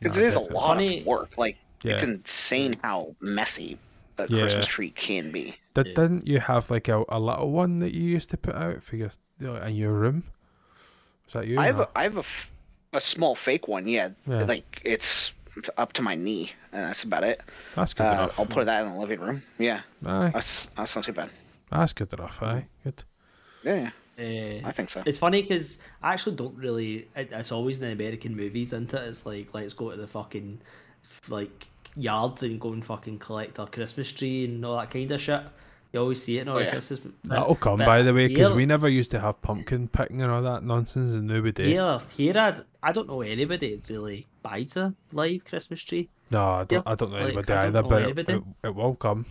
Because 0.02 0.18
No, 0.18 0.24
it 0.24 0.28
is 0.30 0.36
a 0.36 0.40
lot 0.40 0.64
Funny- 0.68 1.00
of 1.02 1.06
work. 1.06 1.38
Like 1.38 1.58
it's 1.84 2.04
insane 2.04 2.78
how 2.84 3.16
messy 3.22 3.78
a 4.18 4.28
Yeah. 4.28 4.42
Christmas 4.42 4.68
tree 4.68 4.92
can 4.92 5.32
be. 5.32 5.56
Did, 5.74 5.88
Yeah. 5.88 5.94
Didn't 5.94 6.28
you 6.28 6.40
have 6.40 6.70
like 6.72 6.88
a, 6.90 7.04
a 7.10 7.20
little 7.20 7.52
one 7.52 7.80
that 7.80 7.94
you 7.94 8.04
used 8.04 8.30
to 8.32 8.38
put 8.38 8.56
out 8.56 8.84
for 8.84 8.96
your 8.98 9.10
in 9.40 9.76
your 9.76 9.94
room? 9.94 10.24
Was 11.26 11.34
that 11.34 11.48
you? 11.48 11.60
I 11.60 11.66
have 11.68 11.80
or- 11.80 11.84
a, 11.84 11.90
I 11.96 12.04
have 12.04 12.18
a, 12.18 12.20
f- 12.20 12.50
a 12.94 13.02
small 13.02 13.36
fake 13.36 13.68
one. 13.68 13.88
Yeah, 13.88 14.10
Yeah. 14.28 14.44
like 14.44 14.82
it's 14.84 15.32
up 15.78 15.94
to 15.94 16.02
my 16.02 16.16
knee, 16.16 16.52
and 16.72 16.84
that's 16.86 17.04
about 17.04 17.24
it. 17.24 17.42
that's 17.76 17.94
good 17.94 18.08
Uh, 18.08 18.12
enough. 18.14 18.40
I'll 18.40 18.46
put 18.46 18.66
that 18.66 18.86
in 18.86 18.94
the 18.94 18.98
living 19.00 19.20
room. 19.20 19.44
Yeah, 19.60 19.82
Aye, 20.06 20.30
that's 20.34 20.68
that's 20.78 20.96
not 20.96 21.06
too 21.06 21.14
bad. 21.14 21.30
that's 21.70 21.94
good 21.94 22.12
enough. 22.14 22.42
Aye, 22.42 22.68
good. 22.84 23.04
Yeah, 23.64 23.92
Uh, 24.22 24.68
I 24.68 24.72
think 24.72 24.90
so. 24.92 25.02
It's 25.06 25.18
funny 25.18 25.42
because 25.42 25.80
I 26.04 26.14
actually 26.14 26.36
don't 26.36 26.56
really. 26.56 27.08
It, 27.16 27.30
it's 27.32 27.52
always 27.52 27.82
in 27.82 27.88
the 27.88 27.94
American 27.94 28.36
movies, 28.36 28.70
isn't 28.74 28.94
it? 28.94 29.02
It's 29.08 29.26
like 29.26 29.54
let's 29.54 29.74
go 29.74 29.90
to 29.92 29.98
the 29.98 30.08
fucking 30.08 30.62
like 31.28 31.68
yards 31.96 32.44
and 32.44 32.60
go 32.60 32.74
and 32.74 32.86
fucking 32.86 33.20
collect 33.20 33.60
our 33.60 33.68
Christmas 33.68 34.12
tree 34.12 34.46
and 34.46 34.64
all 34.66 34.78
that 34.78 34.92
kind 34.92 35.12
of 35.12 35.20
shit. 35.22 35.42
You 35.94 36.00
always 36.00 36.24
see 36.24 36.38
it 36.38 36.44
in 36.44 36.48
all 36.48 36.56
Oh, 36.56 36.60
the 36.60 36.66
yeah. 36.66 36.72
Christmas. 36.72 37.00
That'll 37.26 37.56
come 37.56 37.80
but 37.80 37.86
by 37.86 38.02
the 38.02 38.14
way, 38.14 38.28
because 38.28 38.52
we 38.52 38.66
never 38.66 38.88
used 38.88 39.12
to 39.12 39.20
have 39.20 39.42
pumpkin 39.42 39.90
picking 39.90 40.22
and 40.22 40.32
all 40.32 40.42
that 40.44 40.64
nonsense, 40.64 41.12
and 41.12 41.28
nobody. 41.28 41.42
we 41.44 41.52
do. 41.52 41.64
Here, 41.64 42.00
here, 42.16 42.38
I'd, 42.38 42.62
I 42.82 42.92
don't 42.94 43.08
know 43.10 43.22
anybody 43.22 43.76
that 43.76 43.90
really 43.94 44.26
buys 44.42 44.78
a 44.78 44.94
live 45.12 45.44
Christmas 45.44 45.82
tree. 45.84 46.08
No, 46.30 46.44
I 46.46 46.64
don't. 46.64 46.86
Yeah, 46.86 46.92
I 46.92 46.96
don't 46.96 47.10
know 47.12 47.18
like, 47.18 47.26
anybody 47.26 47.54
I 47.54 47.56
don't 47.56 47.66
either, 47.66 47.82
know 47.82 47.90
but 47.90 48.02
it, 48.02 48.06
anybody. 48.06 48.34
it, 48.34 48.44
it 48.68 48.76
will 48.76 48.96
come. 48.96 49.26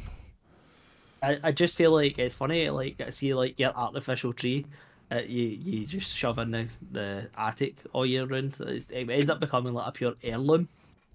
I, 1.22 1.38
I 1.44 1.52
just 1.52 1.76
feel 1.76 1.92
like 1.92 2.18
it's 2.18 2.34
funny. 2.34 2.68
Like 2.70 3.00
I 3.00 3.10
see 3.10 3.34
like 3.34 3.58
your 3.58 3.74
artificial 3.76 4.32
tree, 4.32 4.66
uh, 5.12 5.20
you 5.26 5.42
you 5.44 5.86
just 5.86 6.16
shove 6.16 6.38
in 6.38 6.50
the, 6.50 6.68
the 6.92 7.28
attic 7.36 7.76
all 7.92 8.06
year 8.06 8.26
round. 8.26 8.56
It's, 8.60 8.90
it 8.90 9.08
ends 9.10 9.30
up 9.30 9.40
becoming 9.40 9.74
like 9.74 9.86
a 9.88 9.92
pure 9.92 10.14
heirloom. 10.22 10.68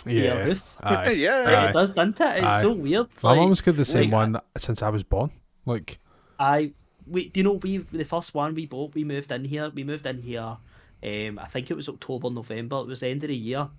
to 0.04 0.14
your 0.14 0.24
Yeah. 0.36 0.46
house. 0.48 0.80
Aye. 0.84 1.12
yeah, 1.12 1.70
it 1.70 1.74
does, 1.74 1.94
doesn't 1.94 2.20
it? 2.22 2.44
It's 2.44 2.54
Aye. 2.54 2.62
so 2.62 2.74
weird. 2.74 3.08
My 3.24 3.32
like- 3.32 3.40
mum's 3.40 3.62
got 3.62 3.78
the 3.78 3.86
same 3.86 4.12
like, 4.12 4.34
one 4.34 4.42
since 4.58 4.82
I 4.84 4.90
was 4.90 5.04
born. 5.04 5.32
Like, 5.66 5.98
I 6.40 6.72
we 7.08 7.30
do 7.30 7.40
you 7.40 7.44
know 7.44 7.54
we 7.54 7.78
the 7.78 8.04
first 8.04 8.34
one 8.34 8.56
we 8.56 8.66
bought 8.66 8.94
we 8.96 9.04
moved 9.04 9.32
in 9.32 9.46
here 9.46 9.70
we 9.74 9.84
moved 9.84 10.06
in 10.08 10.22
here 10.24 10.58
um 11.04 11.40
I 11.40 11.46
think 11.46 11.70
it 11.70 11.76
was 11.76 11.88
October 11.88 12.30
November 12.32 12.78
it 12.80 12.88
was 12.88 13.00
the 13.02 13.08
end 13.10 13.24
of 13.24 13.30
the 13.30 13.36
year 13.36 13.60
and 13.60 13.70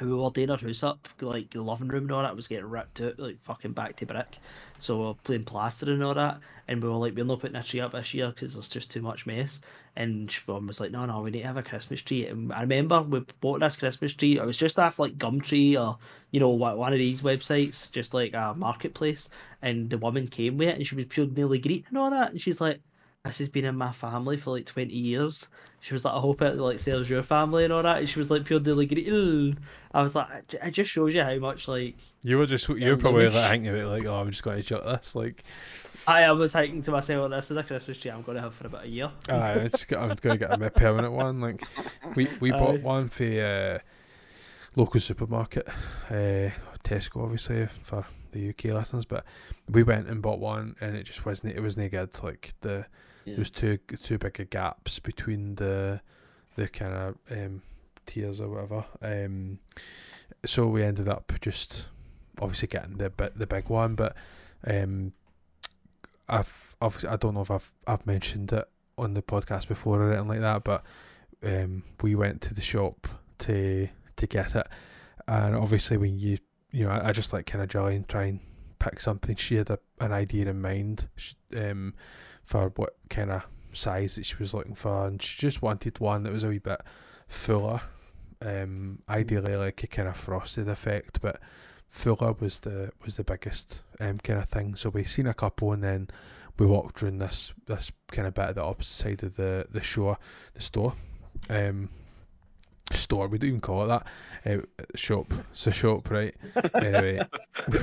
we 0.00 0.12
were 0.12 0.30
doing 0.30 0.50
our 0.50 0.58
house 0.58 0.82
up 0.82 1.08
like 1.20 1.50
the 1.50 1.62
living 1.62 1.88
room 1.88 2.04
and 2.04 2.12
all 2.12 2.22
that 2.22 2.36
was 2.36 2.48
getting 2.48 2.68
ripped 2.68 3.00
out 3.00 3.18
like 3.18 3.42
fucking 3.42 3.72
back 3.72 3.96
to 3.96 4.06
brick. 4.06 4.38
So 4.78 4.96
we 4.96 5.04
were 5.06 5.14
playing 5.14 5.44
plaster 5.44 5.90
and 5.90 6.02
all 6.02 6.14
that 6.14 6.40
and 6.68 6.82
we 6.82 6.88
were 6.88 6.96
like 6.96 7.14
we're 7.16 7.24
not 7.24 7.40
putting 7.40 7.56
a 7.56 7.62
tree 7.62 7.80
up 7.80 7.92
this 7.92 8.14
year 8.14 8.28
because 8.28 8.52
there's 8.52 8.68
just 8.68 8.90
too 8.90 9.02
much 9.02 9.26
mess. 9.26 9.60
And 9.96 10.28
Siobhan 10.28 10.66
was 10.66 10.80
like 10.80 10.92
no 10.92 11.06
no 11.06 11.22
we 11.22 11.30
need 11.30 11.40
to 11.40 11.46
have 11.46 11.56
a 11.56 11.62
Christmas 11.62 12.02
tree. 12.02 12.26
And 12.26 12.52
I 12.52 12.60
remember 12.60 13.02
we 13.02 13.24
bought 13.40 13.60
this 13.60 13.76
Christmas 13.76 14.14
tree. 14.14 14.38
It 14.38 14.44
was 14.44 14.58
just 14.58 14.78
off 14.78 14.98
like 14.98 15.18
Gumtree 15.18 15.80
or 15.80 15.98
you 16.30 16.40
know 16.40 16.50
one 16.50 16.92
of 16.92 16.98
these 16.98 17.22
websites 17.22 17.90
just 17.90 18.14
like 18.14 18.34
a 18.34 18.54
marketplace. 18.56 19.28
And 19.62 19.90
the 19.90 19.98
woman 19.98 20.28
came 20.28 20.58
with 20.58 20.68
it 20.68 20.76
and 20.76 20.86
she 20.86 20.94
was 20.94 21.06
pure 21.06 21.26
nearly 21.26 21.58
greeting 21.58 21.86
and 21.88 21.98
all 21.98 22.10
that. 22.10 22.30
And 22.30 22.40
she's 22.40 22.60
like 22.60 22.80
this 23.28 23.38
has 23.38 23.48
been 23.48 23.64
in 23.64 23.76
my 23.76 23.92
family 23.92 24.36
for 24.36 24.50
like 24.56 24.66
20 24.66 24.92
years 24.92 25.46
she 25.80 25.94
was 25.94 26.04
like 26.04 26.14
i 26.14 26.18
hope 26.18 26.42
it 26.42 26.56
like 26.56 26.78
serves 26.80 27.08
your 27.08 27.22
family 27.22 27.62
and 27.64 27.72
all 27.72 27.82
that 27.82 27.98
and 27.98 28.08
she 28.08 28.18
was 28.18 28.30
like 28.30 28.44
pure 28.44 28.58
greeting 28.58 29.56
i 29.94 30.02
was 30.02 30.14
like 30.16 30.28
it- 30.52 30.70
just 30.72 30.90
shows 30.90 31.14
you 31.14 31.22
how 31.22 31.36
much 31.36 31.68
like 31.68 31.96
you 32.24 32.36
were 32.36 32.46
just, 32.46 32.68
you 32.68 32.90
were 32.90 32.96
probably 32.96 33.28
like 33.28 33.50
thinking 33.50 33.72
about 33.74 33.90
like, 33.92 34.04
oh, 34.04 34.16
I'm 34.16 34.28
just 34.30 34.42
going 34.42 34.56
to 34.60 34.62
shut 34.66 34.84
this. 34.84 35.14
Like, 35.14 35.44
i, 36.08 36.24
I 36.24 36.32
was 36.32 36.52
thinking 36.52 36.82
to 36.82 36.90
myself 36.90 37.30
this 37.30 37.50
is 37.50 37.56
a 37.56 37.62
christmas 37.62 37.98
tree 37.98 38.10
i'm 38.10 38.22
going 38.22 38.34
to 38.36 38.42
have 38.42 38.54
for 38.54 38.66
about 38.66 38.84
a 38.84 38.88
year 38.88 39.10
aye, 39.28 39.60
I 39.60 39.68
just, 39.68 39.86
got- 39.88 40.02
I'm 40.02 40.16
going 40.16 40.38
to 40.38 40.46
get 40.48 40.60
a 40.62 40.70
permanent 40.70 41.12
one. 41.14 41.40
Like, 41.40 41.62
we 42.16 42.28
we 42.40 42.50
bought 42.50 42.74
Aye. 42.76 42.78
one 42.78 43.08
for 43.08 43.24
uh, 43.24 43.78
local 44.74 45.00
supermarket, 45.00 45.66
uh, 46.10 46.50
Tesco, 46.84 47.22
obviously 47.22 47.66
for 47.66 48.04
the 48.32 48.50
UK 48.50 48.64
listeners, 48.66 49.04
but 49.04 49.24
we 49.70 49.82
went 49.82 50.08
and 50.08 50.20
bought 50.22 50.38
one, 50.38 50.76
and 50.80 50.96
it 50.96 51.04
just 51.04 51.24
wasn't. 51.24 51.54
It 51.56 51.60
wasn't 51.60 51.90
good. 51.90 52.10
Like 52.22 52.54
the 52.60 52.86
Yeah. 53.28 53.34
there 53.34 53.40
was 53.40 53.50
too 53.50 53.78
too 54.02 54.18
big 54.18 54.40
of 54.40 54.50
gaps 54.50 54.98
between 54.98 55.54
the 55.56 56.00
the 56.56 56.68
kind 56.68 56.92
of 56.92 57.16
um, 57.30 57.62
tiers 58.06 58.40
or 58.40 58.48
whatever. 58.48 58.84
Um, 59.00 59.60
so 60.44 60.66
we 60.66 60.82
ended 60.82 61.08
up 61.08 61.32
just 61.40 61.88
obviously 62.40 62.68
getting 62.68 62.98
the 62.98 63.12
the 63.34 63.46
big 63.46 63.68
one, 63.68 63.94
but 63.94 64.16
um, 64.66 65.12
I've 66.28 66.76
obviously 66.80 67.08
I 67.08 67.16
don't 67.16 67.34
know 67.34 67.42
if 67.42 67.50
I've 67.50 67.72
I've 67.86 68.06
mentioned 68.06 68.52
it 68.52 68.68
on 68.96 69.14
the 69.14 69.22
podcast 69.22 69.68
before 69.68 70.02
or 70.02 70.12
anything 70.12 70.28
like 70.28 70.40
that, 70.40 70.64
but 70.64 70.84
um, 71.44 71.84
we 72.02 72.14
went 72.14 72.40
to 72.42 72.54
the 72.54 72.60
shop 72.60 73.06
to 73.38 73.88
to 74.16 74.26
get 74.26 74.54
it, 74.56 74.66
and 75.26 75.54
obviously 75.54 75.96
when 75.96 76.18
you 76.18 76.38
you 76.70 76.84
know 76.84 76.90
I, 76.90 77.08
I 77.08 77.12
just 77.12 77.32
like 77.32 77.46
kind 77.46 77.62
of 77.62 77.68
jolly 77.68 77.96
and 77.96 78.08
try 78.08 78.24
and 78.24 78.40
pick 78.78 79.00
something. 79.00 79.36
She 79.36 79.56
had 79.56 79.70
a, 79.70 79.78
an 80.00 80.12
idea 80.12 80.48
in 80.48 80.60
mind 80.60 81.08
she, 81.16 81.34
um, 81.56 81.94
for 82.48 82.72
what 82.76 82.96
kind 83.10 83.30
of 83.30 83.42
size 83.74 84.14
that 84.14 84.24
she 84.24 84.36
was 84.36 84.54
looking 84.54 84.74
for, 84.74 85.06
and 85.06 85.22
she 85.22 85.38
just 85.38 85.60
wanted 85.60 86.00
one 86.00 86.22
that 86.22 86.32
was 86.32 86.44
a 86.44 86.48
wee 86.48 86.58
bit 86.58 86.80
fuller. 87.28 87.82
Um, 88.40 89.02
ideally 89.06 89.54
like 89.54 89.82
a 89.82 89.86
kind 89.86 90.08
of 90.08 90.16
frosted 90.16 90.66
effect, 90.66 91.20
but 91.20 91.40
fuller 91.90 92.32
was 92.40 92.60
the 92.60 92.90
was 93.04 93.16
the 93.16 93.24
biggest 93.24 93.82
um, 94.00 94.16
kind 94.18 94.38
of 94.38 94.48
thing. 94.48 94.76
So 94.76 94.88
we 94.88 95.04
seen 95.04 95.26
a 95.26 95.34
couple, 95.34 95.72
and 95.72 95.84
then 95.84 96.08
we 96.58 96.64
walked 96.64 97.02
around 97.02 97.18
this 97.18 97.52
this 97.66 97.92
kind 98.12 98.26
of 98.26 98.32
bit 98.32 98.48
at 98.48 98.54
the 98.54 98.64
opposite 98.64 99.02
side 99.02 99.22
of 99.22 99.36
the 99.36 99.66
the 99.70 99.82
shore, 99.82 100.16
the 100.54 100.62
store. 100.62 100.94
Um, 101.50 101.90
store. 102.92 103.28
We 103.28 103.38
don't 103.38 103.48
even 103.48 103.60
call 103.60 103.84
it 103.84 103.88
that. 103.88 104.06
Uh, 104.46 104.62
shop. 104.94 105.26
It's 105.52 105.66
a 105.66 105.72
shop, 105.72 106.10
right? 106.10 106.34
anyway, 106.74 107.20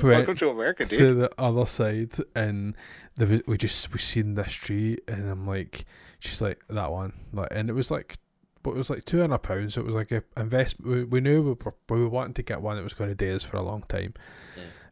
we 0.02 0.10
Welcome 0.10 0.36
to 0.36 0.48
America, 0.50 0.84
dude. 0.84 0.98
to 0.98 1.14
the 1.14 1.30
other 1.38 1.66
side, 1.66 2.12
and 2.34 2.74
the, 3.16 3.42
we- 3.46 3.56
just 3.56 3.92
we 3.92 3.98
seen 3.98 4.34
this 4.34 4.52
tree, 4.52 4.98
and 5.08 5.28
I'm 5.30 5.46
like, 5.46 5.84
she's 6.18 6.40
like 6.40 6.60
that 6.70 6.90
one, 6.90 7.12
like, 7.32 7.48
and 7.50 7.68
it 7.70 7.74
was 7.74 7.90
like, 7.90 8.16
but 8.62 8.70
it 8.72 8.76
was 8.78 8.90
like 8.90 9.04
two 9.04 9.20
hundred 9.20 9.38
pounds. 9.38 9.74
So 9.74 9.80
it 9.80 9.86
was 9.86 9.94
like 9.94 10.10
a 10.12 10.22
investment. 10.36 10.90
We, 10.90 11.04
we 11.04 11.20
knew 11.20 11.42
we 11.42 11.50
were, 11.52 11.74
we 11.88 12.00
were 12.02 12.08
wanting 12.08 12.34
to 12.34 12.42
get 12.42 12.60
one 12.62 12.76
that 12.76 12.82
was 12.82 12.94
going 12.94 13.10
to 13.10 13.14
do 13.14 13.34
us 13.36 13.44
for 13.44 13.56
a 13.58 13.62
long 13.62 13.84
time. 13.88 14.14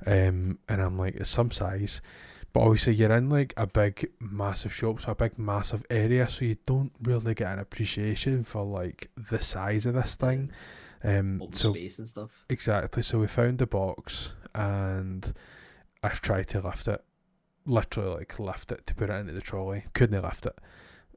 Um, 0.07 0.59
and 0.69 0.83
I'm 0.83 0.99
like, 0.99 1.15
it's 1.17 1.31
some 1.31 1.51
size. 1.51 2.01
But 2.55 2.61
obviously, 2.61 2.95
you're 2.95 3.13
in 3.13 3.29
like 3.29 3.53
a 3.57 3.67
big, 3.67 4.13
massive 4.21 4.73
shop, 4.73 5.01
so 5.01 5.11
a 5.11 5.15
big, 5.17 5.37
massive 5.41 5.85
area, 5.91 6.29
so 6.29 6.45
you 6.45 6.57
don't 6.67 6.93
really 7.03 7.35
get 7.35 7.53
an 7.53 7.59
appreciation 7.59 8.45
for 8.45 8.65
like 8.65 9.11
the 9.17 9.41
size 9.41 9.87
of 9.87 9.95
this 9.95 10.15
thing. 10.15 10.53
Um, 11.03 11.43
Open 11.43 11.53
so 11.53 11.73
space 11.73 11.99
and 11.99 12.09
stuff. 12.09 12.31
exactly, 12.49 13.03
so 13.03 13.19
we 13.19 13.27
found 13.27 13.59
the 13.59 13.67
box, 13.67 14.35
and 14.55 15.35
I've 16.05 16.21
tried 16.21 16.47
to 16.51 16.61
lift 16.61 16.87
it, 16.87 17.03
literally 17.67 18.19
like 18.19 18.39
lift 18.39 18.71
it 18.71 18.87
to 18.87 18.95
put 18.95 19.11
it 19.11 19.15
into 19.15 19.33
the 19.33 19.41
trolley. 19.41 19.87
Couldn't 19.93 20.23
lift 20.23 20.47
it. 20.47 20.57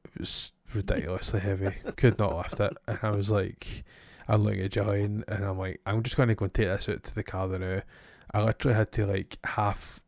It 0.06 0.18
was 0.18 0.52
ridiculously 0.74 1.38
heavy. 1.38 1.70
Could 1.96 2.18
not 2.18 2.36
lift 2.36 2.58
it, 2.58 2.76
and 2.88 2.98
I 3.00 3.10
was 3.10 3.30
like, 3.30 3.84
I'm 4.26 4.42
looking 4.42 4.62
at 4.62 4.72
Jillian, 4.72 5.22
and 5.28 5.44
I'm 5.44 5.56
like, 5.56 5.80
I'm 5.86 6.02
just 6.02 6.16
going 6.16 6.30
to 6.30 6.34
go 6.34 6.46
and 6.46 6.52
take 6.52 6.66
this 6.66 6.88
out 6.88 7.04
to 7.04 7.14
the 7.14 7.22
car 7.22 7.46
now. 7.46 7.82
I 8.34 8.42
literally 8.42 8.76
had 8.76 8.90
to 8.92 9.06
like 9.06 9.38
half 9.44 10.02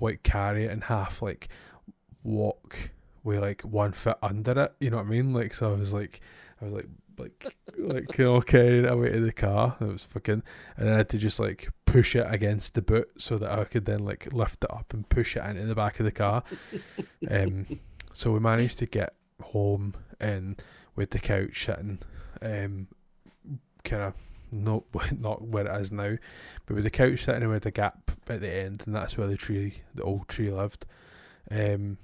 like 0.00 0.22
carry 0.22 0.64
it 0.64 0.70
and 0.70 0.84
half 0.84 1.22
like 1.22 1.48
walk 2.22 2.90
with 3.22 3.40
like 3.40 3.62
one 3.62 3.92
foot 3.92 4.18
under 4.22 4.58
it. 4.62 4.74
You 4.80 4.90
know 4.90 4.96
what 4.98 5.06
I 5.06 5.10
mean? 5.10 5.32
Like 5.32 5.54
so 5.54 5.72
I 5.72 5.76
was 5.76 5.92
like 5.92 6.20
I 6.60 6.64
was 6.64 6.74
like 6.74 6.88
like 7.18 7.56
like 7.78 8.18
you 8.18 8.24
know, 8.24 8.40
carrying 8.40 8.84
it 8.84 8.90
away 8.90 9.12
to 9.12 9.20
the 9.20 9.32
car. 9.32 9.76
It 9.80 9.84
was 9.84 10.04
fucking 10.04 10.42
and 10.76 10.86
then 10.86 10.94
I 10.94 10.98
had 10.98 11.08
to 11.10 11.18
just 11.18 11.38
like 11.38 11.70
push 11.84 12.16
it 12.16 12.26
against 12.28 12.74
the 12.74 12.82
boot 12.82 13.10
so 13.18 13.36
that 13.38 13.50
I 13.50 13.64
could 13.64 13.84
then 13.84 14.04
like 14.04 14.32
lift 14.32 14.64
it 14.64 14.72
up 14.72 14.92
and 14.94 15.08
push 15.08 15.36
it 15.36 15.44
into 15.44 15.66
the 15.66 15.74
back 15.74 16.00
of 16.00 16.04
the 16.04 16.12
car. 16.12 16.42
Um 17.30 17.66
so 18.14 18.32
we 18.32 18.40
managed 18.40 18.78
to 18.78 18.86
get 18.86 19.14
home 19.42 19.94
and 20.18 20.60
with 20.96 21.10
the 21.10 21.18
couch 21.18 21.66
sitting 21.66 21.98
um 22.42 22.86
kind 23.84 24.02
of 24.02 24.14
not 24.50 24.84
not 25.18 25.42
where 25.42 25.66
it 25.66 25.80
is 25.80 25.92
now, 25.92 26.16
but 26.66 26.74
with 26.74 26.84
the 26.84 26.90
couch 26.90 27.24
sitting 27.24 27.48
with 27.48 27.62
the 27.64 27.70
gap 27.70 28.10
at 28.28 28.40
the 28.40 28.52
end, 28.52 28.82
and 28.86 28.94
that's 28.94 29.16
where 29.18 29.26
the 29.28 29.36
tree, 29.36 29.82
the 29.94 30.02
old 30.02 30.28
tree, 30.28 30.50
lived. 30.50 30.86
Um, 31.50 31.98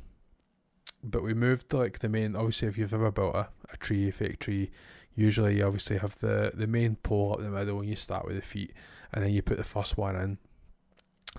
but 1.03 1.23
we 1.23 1.35
moved 1.35 1.73
like 1.73 1.99
the 2.01 2.09
main. 2.09 2.35
Obviously, 2.37 2.69
if 2.69 2.79
you've 2.79 2.95
ever 2.95 3.11
built 3.11 3.35
a, 3.35 3.49
a 3.73 3.77
tree, 3.77 4.09
a 4.09 4.13
fake 4.13 4.39
tree, 4.41 4.71
usually 5.15 5.57
you 5.59 5.65
obviously 5.67 5.99
have 5.99 6.19
the 6.21 6.53
the 6.55 6.67
main 6.67 6.97
pole 6.97 7.35
up 7.35 7.41
the 7.41 7.51
middle, 7.51 7.81
and 7.81 7.89
you 7.89 7.97
start 7.97 8.27
with 8.27 8.37
the 8.37 8.43
feet, 8.43 8.73
and 9.13 9.25
then 9.25 9.33
you 9.33 9.43
put 9.43 9.57
the 9.59 9.65
first 9.65 9.97
one 9.97 10.17
in. 10.17 10.39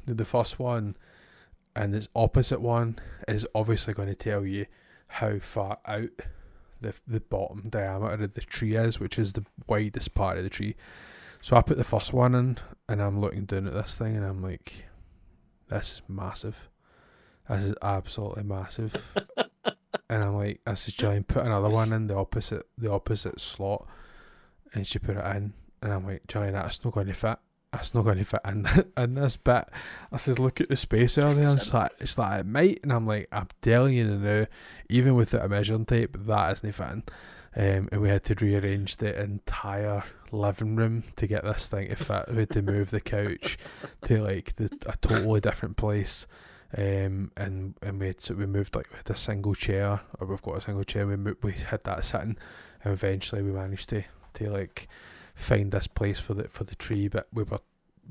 The- 0.06 0.14
The 0.14 0.26
first 0.26 0.60
one, 0.60 0.96
and 1.76 1.94
its 1.96 2.08
opposite 2.16 2.62
one 2.62 3.00
is 3.28 3.48
obviously 3.56 3.94
going 3.94 4.10
to 4.10 4.16
tell 4.16 4.46
you 4.46 4.68
how 5.08 5.40
far 5.40 5.80
out 5.86 6.10
the 6.82 7.00
the 7.08 7.20
bottom 7.20 7.70
diameter 7.70 8.24
of 8.24 8.34
the 8.34 8.42
tree 8.42 8.76
is, 8.76 9.00
which 9.00 9.18
is 9.18 9.34
the 9.34 9.46
widest 9.68 10.14
part 10.14 10.38
of 10.38 10.44
the 10.44 10.50
tree. 10.50 10.76
So 11.42 11.56
I 11.56 11.62
put 11.62 11.78
the 11.78 11.84
first 11.84 12.14
one 12.14 12.36
in, 12.36 12.58
and 12.90 13.02
I'm 13.02 13.20
looking 13.20 13.46
down 13.46 13.68
at 13.68 13.74
this 13.74 13.96
thing, 13.96 14.16
and 14.16 14.26
I'm 14.26 14.42
like, 14.42 14.86
"This 15.70 15.94
is 15.94 16.02
massive. 16.08 16.70
This 17.50 17.64
is 17.64 17.76
absolutely 17.82 18.44
massive." 18.44 19.14
and 20.10 20.24
I'm 20.24 20.36
like, 20.36 20.62
"This 20.66 20.88
is 20.88 20.94
giant." 20.94 21.28
Put 21.28 21.46
another 21.46 21.70
one 21.70 21.94
in 21.94 22.08
the 22.08 22.16
opposite 22.16 22.66
the 22.78 22.92
opposite 22.92 23.40
slot, 23.40 23.88
and 24.74 24.86
she 24.86 25.00
put 25.00 25.18
it 25.18 25.36
in, 25.36 25.54
and 25.82 25.94
I'm 25.94 26.06
like, 26.06 26.28
"Giant, 26.28 26.54
that's 26.54 26.84
not 26.84 26.94
going 26.94 27.08
to 27.08 27.14
fit. 27.14 27.40
That's 27.72 27.94
not 27.94 28.04
going 28.04 28.18
to 28.18 28.24
fit 28.24 28.42
in 28.46 28.68
in 28.98 29.16
this 29.16 29.38
bit." 29.38 29.70
I 30.12 30.18
says, 30.18 30.40
"Look 30.40 30.62
at 30.62 30.70
the 30.70 30.78
space 30.78 31.18
out 31.18 31.36
there." 31.36 31.56
It's 31.56 31.74
like 31.74 31.92
it's 32.00 32.18
like 32.18 32.42
it 32.42 32.46
might, 32.46 32.80
and 32.84 32.94
I'm 32.94 33.06
like, 33.08 33.28
"I'm 33.32 33.48
telling 33.62 33.96
you 33.96 34.06
now." 34.06 34.48
even 34.90 35.16
without 35.16 35.46
a 35.46 35.50
measuring 35.50 35.86
tape, 35.86 36.16
that 36.26 36.54
isn't 36.54 36.72
fitting. 36.72 37.04
Um, 37.56 37.90
and 37.92 38.02
we 38.02 38.10
had 38.10 38.24
to 38.26 38.36
rearrange 38.36 38.98
the 38.98 39.20
entire 39.20 40.04
living 40.32 40.76
room 40.76 41.04
to 41.16 41.26
get 41.26 41.44
this 41.44 41.66
thing 41.66 41.90
to 41.90 41.96
fit. 41.96 42.32
We 42.32 42.40
had 42.40 42.52
to 42.52 42.62
move 42.62 42.92
the 42.92 43.02
couch 43.02 43.58
to 44.04 44.22
like 44.24 44.56
the, 44.58 44.70
a 44.86 44.96
totally 44.98 45.40
different 45.40 45.76
place. 45.76 46.28
Um, 46.78 47.32
and 47.36 47.74
and 47.82 48.00
we 48.00 48.08
had, 48.08 48.30
we 48.30 48.46
moved 48.46 48.76
like 48.76 48.92
we 48.92 48.98
had 48.98 49.10
a 49.10 49.16
single 49.16 49.56
chair, 49.56 50.02
or 50.20 50.28
we've 50.28 50.42
got 50.42 50.58
a 50.58 50.62
single 50.62 50.84
chair. 50.84 51.08
We 51.08 51.16
we 51.42 51.54
had 51.54 51.84
that 51.86 52.06
sitting, 52.06 52.38
and 52.84 52.94
eventually 52.94 53.42
we 53.42 53.52
managed 53.52 53.90
to 53.90 54.04
to 54.36 54.50
like 54.52 54.88
find 55.38 55.72
this 55.72 55.88
place 55.88 56.20
for 56.20 56.34
the 56.34 56.48
for 56.48 56.64
the 56.64 56.76
tree. 56.76 57.08
But 57.08 57.28
we 57.32 57.44
were 57.44 57.62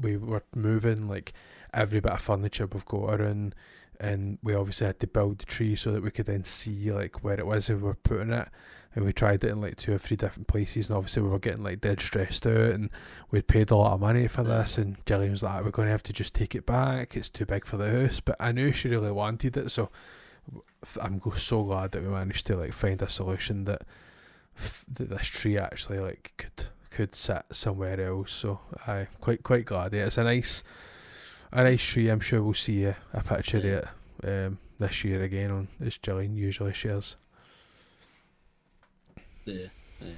we 0.00 0.16
were 0.16 0.44
moving 0.54 1.08
like 1.08 1.32
every 1.74 2.00
bit 2.00 2.12
of 2.12 2.22
furniture 2.22 2.66
we've 2.66 2.84
got 2.84 3.20
around 3.20 3.54
and 3.98 4.38
we 4.42 4.54
obviously 4.54 4.86
had 4.86 5.00
to 5.00 5.06
build 5.06 5.38
the 5.38 5.46
tree 5.46 5.74
so 5.74 5.90
that 5.90 6.02
we 6.02 6.10
could 6.10 6.26
then 6.26 6.44
see 6.44 6.92
like 6.92 7.24
where 7.24 7.38
it 7.38 7.46
was 7.46 7.68
we 7.68 7.74
were 7.76 7.94
putting 7.94 8.30
it 8.30 8.48
and 8.94 9.04
we 9.04 9.12
tried 9.12 9.42
it 9.42 9.50
in 9.50 9.60
like 9.60 9.76
two 9.76 9.92
or 9.92 9.98
three 9.98 10.16
different 10.16 10.46
places 10.46 10.88
and 10.88 10.96
obviously 10.96 11.22
we 11.22 11.28
were 11.28 11.38
getting 11.38 11.62
like 11.62 11.80
dead 11.80 12.00
stressed 12.00 12.46
out 12.46 12.72
and 12.72 12.90
we'd 13.30 13.46
paid 13.46 13.70
a 13.70 13.76
lot 13.76 13.94
of 13.94 14.00
money 14.00 14.28
for 14.28 14.42
this 14.42 14.76
and 14.78 15.02
Jillian 15.06 15.30
was 15.30 15.42
like 15.42 15.64
we're 15.64 15.70
going 15.70 15.86
to 15.86 15.92
have 15.92 16.02
to 16.04 16.12
just 16.12 16.34
take 16.34 16.54
it 16.54 16.66
back 16.66 17.16
it's 17.16 17.30
too 17.30 17.46
big 17.46 17.64
for 17.64 17.78
the 17.78 17.90
house 17.90 18.20
but 18.20 18.36
I 18.38 18.52
knew 18.52 18.70
she 18.70 18.88
really 18.88 19.12
wanted 19.12 19.56
it 19.56 19.70
so 19.70 19.90
I'm 21.00 21.20
so 21.36 21.62
glad 21.62 21.92
that 21.92 22.02
we 22.02 22.08
managed 22.08 22.46
to 22.48 22.56
like 22.56 22.72
find 22.72 23.00
a 23.00 23.08
solution 23.08 23.64
that 23.64 23.82
that 24.92 25.10
this 25.10 25.26
tree 25.26 25.58
actually 25.58 25.98
like 25.98 26.34
could 26.36 26.66
could 26.96 27.14
sit 27.14 27.42
somewhere 27.50 28.00
else 28.00 28.32
so 28.32 28.58
I 28.86 29.06
quite 29.20 29.42
quite 29.42 29.66
glad 29.66 29.92
yeah, 29.92 30.06
it's 30.06 30.16
a 30.16 30.24
nice 30.24 30.64
a 31.52 31.62
nice 31.62 31.84
tree. 31.84 32.08
I'm 32.08 32.20
sure 32.20 32.42
we'll 32.42 32.54
see 32.54 32.84
a, 32.84 32.96
a 33.12 33.22
picture 33.22 33.58
of 33.58 33.64
it 33.64 33.88
um, 34.24 34.58
this 34.78 35.04
year 35.04 35.22
again 35.22 35.50
on 35.50 35.68
as 35.78 35.98
Jillian 35.98 36.34
usually 36.34 36.72
shares. 36.72 37.16
Yeah, 39.44 39.66
yeah. 40.00 40.08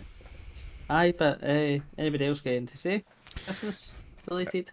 Aye, 0.89 1.15
but 1.18 1.42
uh, 1.42 1.78
anybody 1.98 2.26
else 2.26 2.40
getting 2.40 2.66
to 2.66 2.78
say 2.78 3.05
Christmas 3.44 3.90
related? 4.31 4.70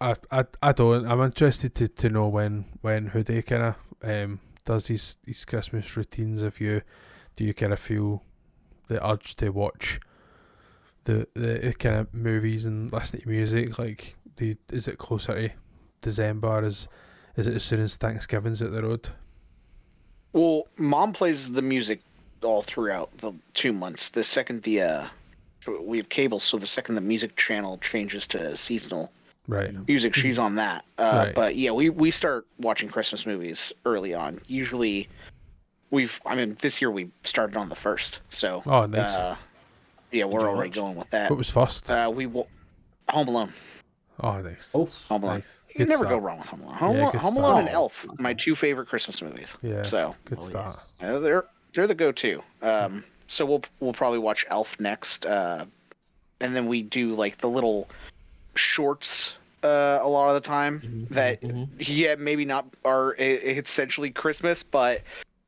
I, 0.00 0.14
I, 0.30 0.44
I 0.62 0.72
don't. 0.72 1.06
I'm 1.06 1.20
interested 1.22 1.74
to, 1.76 1.88
to 1.88 2.10
know 2.10 2.28
when 2.28 2.66
when 2.82 3.08
Hoodie 3.08 3.42
kind 3.42 3.62
of 3.62 3.74
um, 4.02 4.40
does 4.66 4.86
his 4.88 5.16
his 5.26 5.44
Christmas 5.46 5.96
routines. 5.96 6.42
If 6.42 6.60
you 6.60 6.82
do, 7.36 7.44
you 7.44 7.54
kind 7.54 7.72
of 7.72 7.80
feel 7.80 8.22
the 8.86 9.04
urge 9.06 9.34
to 9.36 9.48
watch 9.48 9.98
the 11.08 11.26
the 11.34 11.74
kind 11.78 11.96
of 11.96 12.12
movies 12.14 12.66
and 12.66 12.92
listen 12.92 13.20
to 13.20 13.28
music. 13.28 13.78
Like, 13.78 14.14
do 14.36 14.44
you, 14.46 14.56
is 14.72 14.86
it 14.86 14.98
closer 14.98 15.34
to 15.48 15.54
December? 16.02 16.64
Is 16.64 16.86
is 17.36 17.46
it 17.48 17.54
as 17.54 17.64
soon 17.64 17.80
as 17.80 17.96
Thanksgiving's 17.96 18.60
at 18.62 18.72
the 18.72 18.82
road? 18.82 19.08
Well, 20.32 20.64
mom 20.76 21.12
plays 21.12 21.50
the 21.50 21.62
music 21.62 22.00
all 22.42 22.62
throughout 22.62 23.10
the 23.18 23.32
two 23.54 23.72
months. 23.72 24.10
The 24.10 24.22
second 24.24 24.62
the 24.62 24.82
uh, 24.82 25.06
we 25.80 25.96
have 25.98 26.08
cable, 26.08 26.40
so 26.40 26.58
the 26.58 26.66
second 26.66 26.94
the 26.94 27.00
music 27.00 27.36
channel 27.36 27.78
changes 27.78 28.26
to 28.28 28.56
seasonal 28.56 29.10
Right. 29.48 29.72
music, 29.88 30.14
she's 30.14 30.38
on 30.38 30.56
that. 30.56 30.84
Uh, 30.98 31.02
Right. 31.24 31.34
But 31.34 31.56
yeah, 31.56 31.70
we 31.70 31.88
we 31.88 32.10
start 32.10 32.46
watching 32.58 32.90
Christmas 32.90 33.24
movies 33.24 33.72
early 33.86 34.12
on. 34.12 34.40
Usually, 34.46 35.08
we've 35.90 36.12
I 36.26 36.34
mean 36.36 36.58
this 36.60 36.82
year 36.82 36.90
we 36.90 37.10
started 37.24 37.56
on 37.56 37.70
the 37.70 37.74
first, 37.76 38.18
so 38.30 38.62
Oh, 38.66 38.84
nice. 38.84 39.16
uh, 39.16 39.36
yeah, 40.10 40.24
we're 40.24 40.40
already 40.40 40.70
watch? 40.70 40.74
going 40.76 40.96
with 40.96 41.10
that. 41.10 41.30
what 41.30 41.38
was 41.38 41.50
first? 41.50 41.90
Uh, 41.90 42.10
we 42.14 42.26
wa- 42.26 42.46
Home 43.10 43.28
Alone. 43.28 43.52
oh, 44.20 44.40
nice. 44.40 44.70
Oh, 44.74 44.86
Home 45.08 45.22
Alone. 45.22 45.34
Nice. 45.38 45.58
You 45.70 45.84
Good 45.84 45.90
never 45.90 46.04
go 46.06 46.18
wrong 46.18 46.38
with 46.38 46.48
Home 46.48 46.60
Alone. 46.62 46.74
Home, 46.74 46.96
Yeah, 46.96 47.02
Alone, 47.10 47.20
Home. 47.20 47.36
Alone 47.36 47.58
and 47.60 47.68
Elf, 47.68 47.92
my 48.18 48.34
two 48.34 48.56
favorite 48.56 48.88
Christmas 48.88 49.22
movies. 49.22 49.46
Yeah. 49.62 49.82
So 49.82 50.14
Good 50.24 50.38
oh, 50.40 50.48
start. 50.48 50.76
yes. 50.76 50.94
uh, 51.10 51.18
they're 51.20 51.44
they're 51.74 51.86
the 51.86 51.94
go-to. 51.94 52.42
Um, 52.62 53.04
so 53.28 53.44
we'll 53.46 53.62
we'll 53.80 53.92
probably 53.92 54.18
watch 54.18 54.44
Elf 54.50 54.68
next, 54.80 55.24
uh, 55.26 55.66
and 56.40 56.56
then 56.56 56.66
we 56.66 56.82
do 56.82 57.14
like 57.14 57.40
the 57.40 57.48
little 57.48 57.88
shorts 58.54 59.34
uh, 59.62 59.98
a 60.02 60.08
lot 60.08 60.34
of 60.34 60.42
the 60.42 60.46
time 60.46 60.80
Mhm, 60.80 61.08
that 61.14 61.40
mhm. 61.42 61.68
yeah 61.78 62.14
maybe 62.16 62.44
not 62.44 62.66
are 62.84 63.14
essentially 63.18 64.10
Christmas, 64.10 64.62
but 64.62 65.02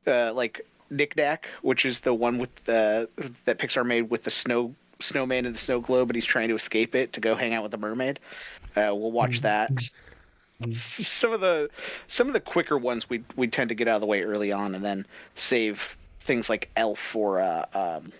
uh, 0.07 0.31
like 0.33 0.65
Knick 0.91 1.15
Knack, 1.15 1.47
which 1.61 1.85
is 1.85 2.01
the 2.01 2.13
one 2.13 2.37
with 2.37 2.49
the 2.65 3.09
that 3.45 3.57
Pixar 3.57 3.85
made 3.85 4.09
with 4.09 4.23
the 4.23 4.31
snow 4.31 4.75
snowman 4.99 5.45
in 5.45 5.53
the 5.53 5.57
snow 5.57 5.79
globe, 5.79 6.09
and 6.09 6.15
he's 6.15 6.25
trying 6.25 6.49
to 6.49 6.55
escape 6.55 6.93
it 6.93 7.13
to 7.13 7.19
go 7.19 7.35
hang 7.35 7.53
out 7.53 7.63
with 7.63 7.71
the 7.71 7.77
mermaid. 7.77 8.19
Uh, 8.75 8.93
we'll 8.93 9.11
watch 9.11 9.41
that. 9.41 9.71
some 10.73 11.33
of 11.33 11.41
the 11.41 11.69
some 12.07 12.27
of 12.27 12.33
the 12.33 12.39
quicker 12.39 12.77
ones 12.77 13.09
we 13.09 13.23
we 13.35 13.47
tend 13.47 13.69
to 13.69 13.75
get 13.75 13.87
out 13.87 13.95
of 13.95 14.01
the 14.01 14.07
way 14.07 14.21
early 14.21 14.51
on, 14.51 14.75
and 14.75 14.85
then 14.85 15.05
save 15.35 15.79
things 16.27 16.49
like 16.49 16.69
Elf 16.75 16.99
or 17.15 17.41
uh, 17.41 17.65
um, 17.73 18.11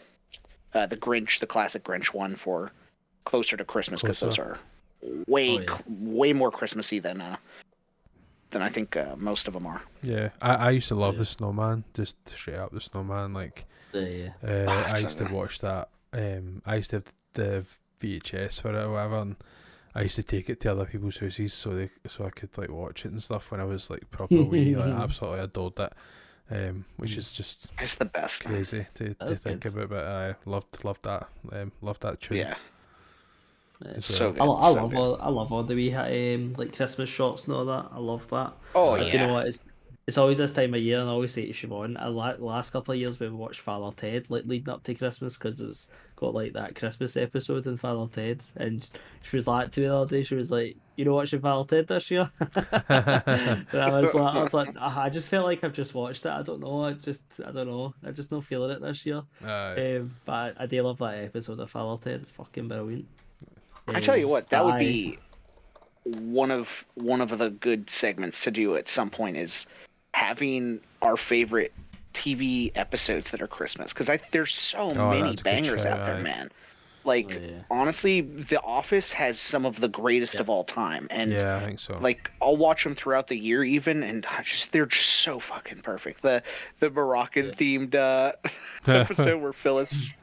uh, 0.73 0.87
the 0.87 0.97
Grinch, 0.97 1.39
the 1.39 1.47
classic 1.47 1.83
Grinch 1.83 2.13
one, 2.13 2.35
for 2.35 2.71
closer 3.25 3.55
to 3.57 3.63
Christmas 3.63 4.01
because 4.01 4.19
those 4.21 4.39
are 4.39 4.57
way 5.27 5.49
Oh, 5.49 5.59
yeah. 5.59 5.77
way 5.87 6.33
more 6.33 6.51
Christmassy 6.51 6.99
than 6.99 7.21
uh, 7.21 7.37
than 8.51 8.61
I 8.61 8.69
think 8.69 8.95
uh, 8.95 9.15
most 9.17 9.47
of 9.47 9.53
them 9.53 9.65
are. 9.65 9.81
Yeah, 10.03 10.29
I, 10.41 10.55
I 10.55 10.69
used 10.71 10.87
to 10.89 10.95
love 10.95 11.15
Yeah. 11.15 11.19
the 11.19 11.25
Snowman, 11.25 11.83
just 11.93 12.15
straight 12.29 12.57
up 12.57 12.71
the 12.71 12.81
Snowman. 12.81 13.33
Like, 13.33 13.65
The, 13.91 14.27
uh, 14.43 14.65
Ah, 14.67 14.93
I 14.95 14.99
used 14.99 15.17
to 15.19 15.25
watch 15.25 15.59
that. 15.59 15.89
Um, 16.13 16.61
I 16.65 16.75
used 16.75 16.89
to 16.91 16.97
have 16.97 17.13
the 17.33 17.65
VHS 17.99 18.61
for 18.61 18.69
it 18.73 18.83
or 18.83 18.91
whatever, 18.91 19.19
and 19.19 19.35
I 19.95 20.03
used 20.03 20.15
to 20.17 20.23
take 20.23 20.49
it 20.49 20.59
to 20.61 20.71
other 20.71 20.85
people's 20.85 21.17
houses 21.19 21.53
so 21.53 21.71
they 21.75 21.89
so 22.07 22.25
I 22.25 22.29
could 22.29 22.57
like 22.57 22.69
watch 22.69 23.05
it 23.05 23.11
and 23.11 23.21
stuff 23.23 23.51
when 23.51 23.59
I 23.61 23.65
was 23.65 23.89
like 23.89 24.09
proper 24.11 24.41
wee. 24.43 24.75
Like, 24.75 24.87
absolutely 25.03 25.39
adored 25.41 25.75
that. 25.77 25.93
um, 26.49 26.85
which 26.97 27.15
is 27.17 27.31
just 27.33 27.71
It's 27.79 27.95
the 27.95 28.05
best. 28.05 28.43
crazy 28.43 28.85
to, 28.95 29.13
to 29.13 29.35
think 29.35 29.61
good. 29.61 29.73
about. 29.73 29.89
But 29.89 30.05
I 30.05 30.35
loved 30.45 30.83
loved 30.83 31.03
that. 31.03 31.27
Um, 31.51 31.71
loved 31.81 32.01
that 32.03 32.19
tune. 32.21 32.37
Yeah, 32.37 32.55
as 33.85 34.05
so 34.05 34.31
good. 34.31 34.41
I, 34.41 34.45
I 34.45 34.73
so 34.73 34.73
love 34.73 34.91
good. 34.91 34.97
all 34.97 35.17
I 35.21 35.29
love 35.29 35.51
all 35.51 35.63
the 35.63 35.75
wee 35.75 35.93
um, 35.93 36.53
like 36.57 36.75
Christmas 36.75 37.09
shots 37.09 37.45
and 37.47 37.55
all 37.55 37.65
that. 37.65 37.87
I 37.91 37.99
love 37.99 38.27
that. 38.29 38.53
Oh 38.75 38.97
But 38.97 39.05
yeah. 39.05 39.09
Do 39.09 39.17
you 39.17 39.27
know 39.27 39.33
what? 39.33 39.47
It's 39.47 39.59
it's 40.07 40.17
always 40.17 40.39
this 40.39 40.51
time 40.51 40.73
of 40.73 40.81
year, 40.81 40.99
and 40.99 41.07
I 41.09 41.13
always 41.13 41.33
say 41.33 41.45
to 41.45 41.53
Siobhan, 41.53 41.95
I 42.01 42.07
la- 42.07 42.33
last 42.39 42.71
couple 42.71 42.93
of 42.93 42.99
years 42.99 43.19
we've 43.19 43.33
watched 43.33 43.61
Father 43.61 43.95
Ted 43.95 44.29
like 44.29 44.45
leading 44.45 44.69
up 44.69 44.83
to 44.83 44.95
Christmas 44.95 45.37
because 45.37 45.59
it's 45.61 45.87
got 46.15 46.33
like 46.33 46.53
that 46.53 46.75
Christmas 46.75 47.15
episode 47.15 47.67
in 47.67 47.77
Father 47.77 48.11
Ted, 48.11 48.41
and 48.57 48.87
she 49.21 49.35
was 49.35 49.47
like 49.47 49.71
to 49.71 49.81
me 49.81 49.87
the 49.87 49.95
other 49.95 50.17
day, 50.17 50.23
she 50.23 50.35
was 50.35 50.51
like, 50.51 50.75
"You 50.95 51.05
know 51.05 51.13
watching 51.13 51.39
Father 51.39 51.67
Ted 51.77 51.87
this 51.87 52.09
year?" 52.09 52.27
and 52.89 53.67
I 53.73 54.01
was 54.01 54.13
like, 54.13 54.35
I 54.35 54.43
was 54.43 54.53
like, 54.53 54.75
"Ah, 54.77 55.03
I 55.03 55.09
just 55.09 55.29
feel 55.29 55.43
like 55.43 55.63
I've 55.63 55.73
just 55.73 55.93
watched 55.93 56.25
it. 56.25 56.31
I 56.31 56.41
don't 56.41 56.61
know. 56.61 56.83
I 56.83 56.93
just 56.93 57.21
I 57.45 57.51
don't 57.51 57.67
know. 57.67 57.93
I 58.03 58.11
just 58.11 58.31
not 58.31 58.43
feeling 58.43 58.71
it 58.71 58.81
this 58.81 59.05
year. 59.05 59.21
Aye. 59.45 59.97
Um, 59.97 60.15
but 60.25 60.33
I, 60.59 60.63
I 60.63 60.65
do 60.65 60.81
love 60.81 60.97
that 60.97 61.23
episode 61.23 61.59
of 61.59 61.69
Father 61.69 62.01
Ted. 62.03 62.21
It's 62.23 62.31
fucking 62.31 62.67
brilliant. 62.67 63.07
I 63.87 63.99
tell 63.99 64.17
you 64.17 64.27
what, 64.27 64.49
that 64.49 64.63
would 64.63 64.79
be 64.79 65.17
one 66.03 66.51
of 66.51 66.67
one 66.95 67.21
of 67.21 67.37
the 67.37 67.49
good 67.49 67.89
segments 67.89 68.41
to 68.41 68.51
do 68.51 68.75
at 68.75 68.89
some 68.89 69.09
point 69.09 69.37
is 69.37 69.65
having 70.13 70.79
our 71.01 71.17
favorite 71.17 71.73
TV 72.13 72.71
episodes 72.75 73.31
that 73.31 73.41
are 73.41 73.47
Christmas 73.47 73.93
because 73.93 74.09
I 74.09 74.19
there's 74.31 74.53
so 74.53 74.89
Oh, 74.89 75.09
many 75.09 75.21
that's 75.29 75.41
a 75.41 75.43
good 75.43 75.43
bangers 75.43 75.85
out 75.85 76.05
there, 76.05 76.21
man. 76.21 76.49
Like 77.03 77.27
Oh, 77.27 77.39
yeah. 77.39 77.61
honestly, 77.71 78.21
The 78.21 78.61
Office 78.61 79.11
has 79.11 79.39
some 79.39 79.65
of 79.65 79.79
the 79.79 79.87
greatest 79.87 80.35
Yeah. 80.35 80.41
of 80.41 80.49
all 80.49 80.63
time, 80.63 81.07
and 81.09 81.31
yeah, 81.31 81.57
I 81.57 81.65
think 81.65 81.79
so. 81.79 81.97
like 82.01 82.29
I'll 82.41 82.57
watch 82.57 82.83
them 82.83 82.95
throughout 82.95 83.27
the 83.27 83.37
year 83.37 83.63
even, 83.63 84.03
and 84.03 84.25
I 84.25 84.43
just 84.43 84.71
they're 84.71 84.85
just 84.85 85.09
so 85.21 85.39
fucking 85.39 85.81
perfect. 85.81 86.21
The 86.21 86.43
the 86.79 86.89
Moroccan 86.89 87.51
themed 87.51 87.95
uh, 87.95 88.33
episode 88.87 89.41
where 89.41 89.53
Phyllis 89.53 90.13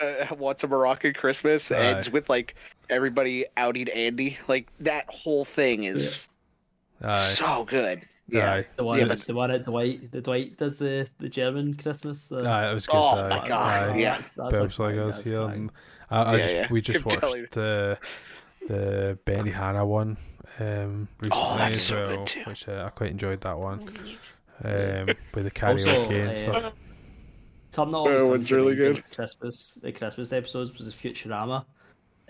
uh, 0.00 0.34
wants 0.34 0.62
a 0.64 0.66
Moroccan 0.66 1.14
Christmas 1.14 1.70
ends 1.70 2.10
with 2.10 2.28
like 2.28 2.54
everybody 2.90 3.46
outing 3.56 3.88
Andy. 3.88 4.38
Like 4.48 4.68
that 4.80 5.06
whole 5.08 5.44
thing 5.44 5.84
is 5.84 6.26
Aye. 7.02 7.34
so 7.36 7.64
good. 7.68 8.06
Yeah. 8.28 8.52
Aye. 8.54 8.66
The 8.76 8.84
one, 8.84 8.98
Yeah, 8.98 9.04
at- 9.04 9.08
but- 9.08 9.18
the 9.20 9.34
one 9.34 9.50
at 9.50 9.64
Dwight, 9.64 10.10
the 10.12 10.20
Dwight 10.20 10.56
does 10.56 10.78
the, 10.78 11.08
the 11.18 11.28
German 11.28 11.74
Christmas. 11.74 12.28
The, 12.28 12.46
Aye, 12.48 12.70
it 12.70 12.74
was 12.74 12.86
good. 12.86 12.96
Oh 12.96 13.08
aye. 13.08 13.28
my 13.28 13.48
God, 13.48 13.90
Aye. 13.90 13.96
yeah. 13.98 14.16
that's, 14.18 14.30
that's 14.32 14.52
Bells 14.52 14.78
like 14.78 14.94
bang, 14.96 15.08
us 15.08 15.20
here. 15.22 15.46
bang. 15.46 15.54
And 15.54 15.70
I, 16.10 16.22
I 16.22 16.32
Yeah, 16.36 16.40
just 16.42 16.54
yeah. 16.54 16.66
we 16.70 16.80
just 16.80 17.04
Keep 17.04 17.22
watched 17.22 17.50
the 17.52 17.98
the 18.68 19.18
Benihana 19.26 19.84
one 19.84 20.16
um, 20.60 21.08
recently 21.20 21.42
Oh, 21.48 21.56
as 21.58 21.90
well, 21.90 22.24
too. 22.26 22.40
which 22.46 22.68
uh, 22.68 22.84
I 22.86 22.90
quite 22.90 23.10
enjoyed 23.10 23.40
that 23.40 23.58
one. 23.58 23.80
Um, 24.64 25.06
with 25.34 25.52
the 25.52 25.66
Also, 25.66 26.04
karaoke 26.04 26.20
and 26.20 26.30
uh, 26.30 26.36
stuff. 26.36 26.72
Something 27.72 27.92
that 27.92 27.98
always 27.98 28.20
Oh, 28.20 28.32
comes 28.32 28.48
to 28.48 28.56
really 28.56 28.74
good. 28.76 29.02
Christmas, 29.14 29.78
the 29.82 29.92
Christmas 29.92 30.32
episodes 30.32 30.72
was 30.76 30.86
the 30.86 30.92
Futurama. 30.92 31.64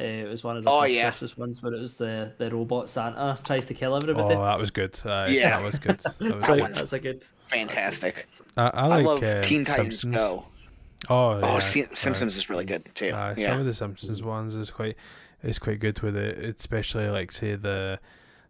Uh, 0.01 0.03
it 0.05 0.29
was 0.29 0.43
one 0.43 0.57
of 0.57 0.65
the 0.65 0.71
Oh, 0.71 0.81
first 0.83 0.95
yeah. 0.95 1.11
Christmas 1.11 1.37
ones 1.37 1.63
where 1.63 1.75
it 1.75 1.81
was 1.81 1.99
the, 1.99 2.33
the 2.39 2.51
robot 2.51 2.89
Santa 2.89 3.39
tries 3.45 3.67
to 3.67 3.75
kill 3.75 3.95
everybody. 3.97 4.35
Oh, 4.35 4.43
that 4.43 4.59
was 4.59 4.71
good. 4.71 4.99
Aye, 5.05 5.29
Yeah. 5.29 5.51
that 5.51 5.63
was 5.63 5.79
good. 5.79 6.01
That 6.21 6.35
was 6.37 6.45
So, 6.47 6.55
good. 6.57 6.75
that's 6.75 6.93
a 6.93 6.99
good. 6.99 7.25
Fantastic. 7.51 8.27
I, 8.57 8.63
I 8.63 8.69
I, 8.69 8.87
like 8.87 9.05
love 9.07 9.23
uh, 9.23 9.43
Teen 9.43 9.65
Titans 9.65 10.01
Simpsons. 10.01 10.17
Go. 10.17 10.45
Oh, 11.11 11.15
Oh, 11.33 11.39
yeah. 11.41 11.59
Se- 11.59 11.83
aye. 11.85 11.89
Simpsons 11.95 12.37
is 12.37 12.49
really 12.49 12.65
good 12.65 12.89
too. 12.95 13.11
Aye, 13.13 13.35
yeah. 13.37 13.47
some 13.47 13.59
of 13.61 13.67
the 13.67 13.75
Simpsons 13.75 14.23
ones 14.23 14.57
is 14.57 14.71
quite 14.71 14.97
is 15.43 15.59
quite 15.59 15.81
good 15.81 16.01
with 16.01 16.17
it, 16.17 16.39
especially 16.59 17.09
like 17.09 17.33
say 17.33 17.57
the 17.57 17.99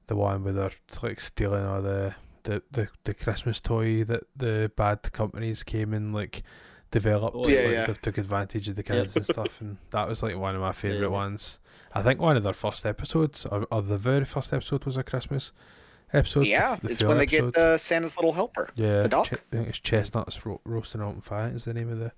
the 0.09 0.15
one 0.17 0.45
where 0.45 0.53
they're 0.53 0.71
like 1.03 1.21
stealing 1.21 1.65
all 1.65 1.81
the 1.83 2.15
the, 2.45 2.62
the, 2.73 2.89
the 3.05 3.15
Christmas 3.15 3.61
toy 3.61 4.05
that 4.05 4.25
the 4.37 4.71
bad 4.77 5.11
companies 5.12 5.62
came 5.62 5.95
and 5.95 6.12
like 6.15 6.43
developed. 6.93 7.37
Oh, 7.37 7.49
Yeah, 7.49 7.62
like 7.62 7.71
yeah. 7.73 7.87
they 7.87 7.93
took 7.95 8.19
advantage 8.19 8.69
of 8.69 8.77
the 8.77 8.85
kids 8.85 9.17
and 9.17 9.25
stuff, 9.25 9.61
and 9.61 9.79
that 9.91 10.07
was 10.09 10.23
like 10.23 10.37
one 10.37 10.55
of 10.55 10.61
my 10.61 10.71
favorite 10.73 11.01
Yeah. 11.03 11.07
ones. 11.09 11.59
I 11.95 12.03
think 12.03 12.21
one 12.21 12.37
of 12.37 12.45
their 12.45 12.53
first 12.53 12.87
episodes, 12.87 13.45
or, 13.47 13.67
or 13.73 13.83
the 13.83 13.99
very 13.99 14.25
first 14.25 14.53
episode, 14.53 14.85
was 14.85 14.97
a 14.97 15.03
Christmas 15.03 15.53
episode. 16.12 16.47
yeah, 16.47 16.73
f- 16.75 16.81
the 16.83 16.91
it's 16.91 16.99
full 17.01 17.09
when 17.09 17.17
they 17.19 17.25
episode. 17.25 17.55
get 17.55 17.62
uh, 17.62 17.79
Santa's 17.79 18.17
little 18.17 18.33
helper. 18.33 18.69
yeah, 18.77 19.03
the 19.03 19.09
dog. 19.09 19.27
Ch- 19.27 19.33
I 19.33 19.39
think 19.51 19.69
it's 19.69 19.79
chestnuts 19.81 20.47
ro- 20.47 20.61
roasting 20.65 21.01
on 21.01 21.21
fire 21.21 21.51
is 21.55 21.65
the 21.65 21.75
name 21.75 21.91
of 21.91 21.99
the. 21.99 22.12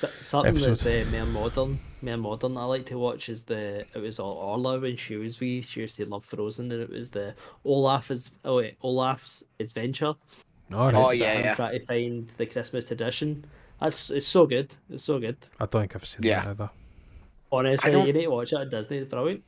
Th- 0.00 0.12
Something 0.14 0.54
that's 0.54 0.86
Episode. 0.86 1.06
uh, 1.08 1.10
more 1.26 1.26
modern, 1.26 1.78
more 2.00 2.16
modern. 2.16 2.56
I 2.56 2.64
like 2.64 2.86
to 2.86 2.98
watch 2.98 3.28
is 3.28 3.42
the 3.42 3.84
it 3.94 3.98
was 3.98 4.18
all 4.18 4.32
Orla 4.32 4.80
when 4.80 4.96
she 4.96 5.16
was 5.16 5.40
wee. 5.40 5.60
She 5.60 5.80
used 5.80 5.96
to 5.98 6.06
love 6.06 6.24
Frozen, 6.24 6.72
and 6.72 6.80
it 6.82 6.88
was 6.88 7.10
the 7.10 7.34
Olaf 7.66 8.10
is 8.10 8.30
oh 8.46 8.56
wait, 8.56 8.76
Olaf's 8.82 9.44
Adventure. 9.60 10.14
All 10.74 10.86
right. 10.86 10.94
Oh, 10.94 11.00
It's 11.00 11.08
about 11.10 11.16
yeah, 11.18 11.32
him 11.34 11.44
yeah. 11.44 11.54
Trying 11.54 11.78
to 11.80 11.84
find 11.86 12.32
the 12.38 12.46
Christmas 12.46 12.84
tradition. 12.86 13.44
That's 13.80 14.10
it's 14.10 14.26
so 14.26 14.46
good. 14.46 14.74
It's 14.90 15.02
so 15.04 15.18
good. 15.18 15.36
I 15.58 15.66
don't 15.66 15.82
think 15.82 15.96
I've 15.96 16.04
seen 16.06 16.22
Yeah. 16.24 16.40
that 16.44 16.50
either. 16.50 16.70
Honestly, 17.52 17.92
you 17.92 18.12
need 18.12 18.22
to 18.22 18.28
watch 18.28 18.52
it 18.52 18.60
at 18.60 18.70
Disney. 18.70 18.98
It's 18.98 19.10
brilliant. 19.10 19.42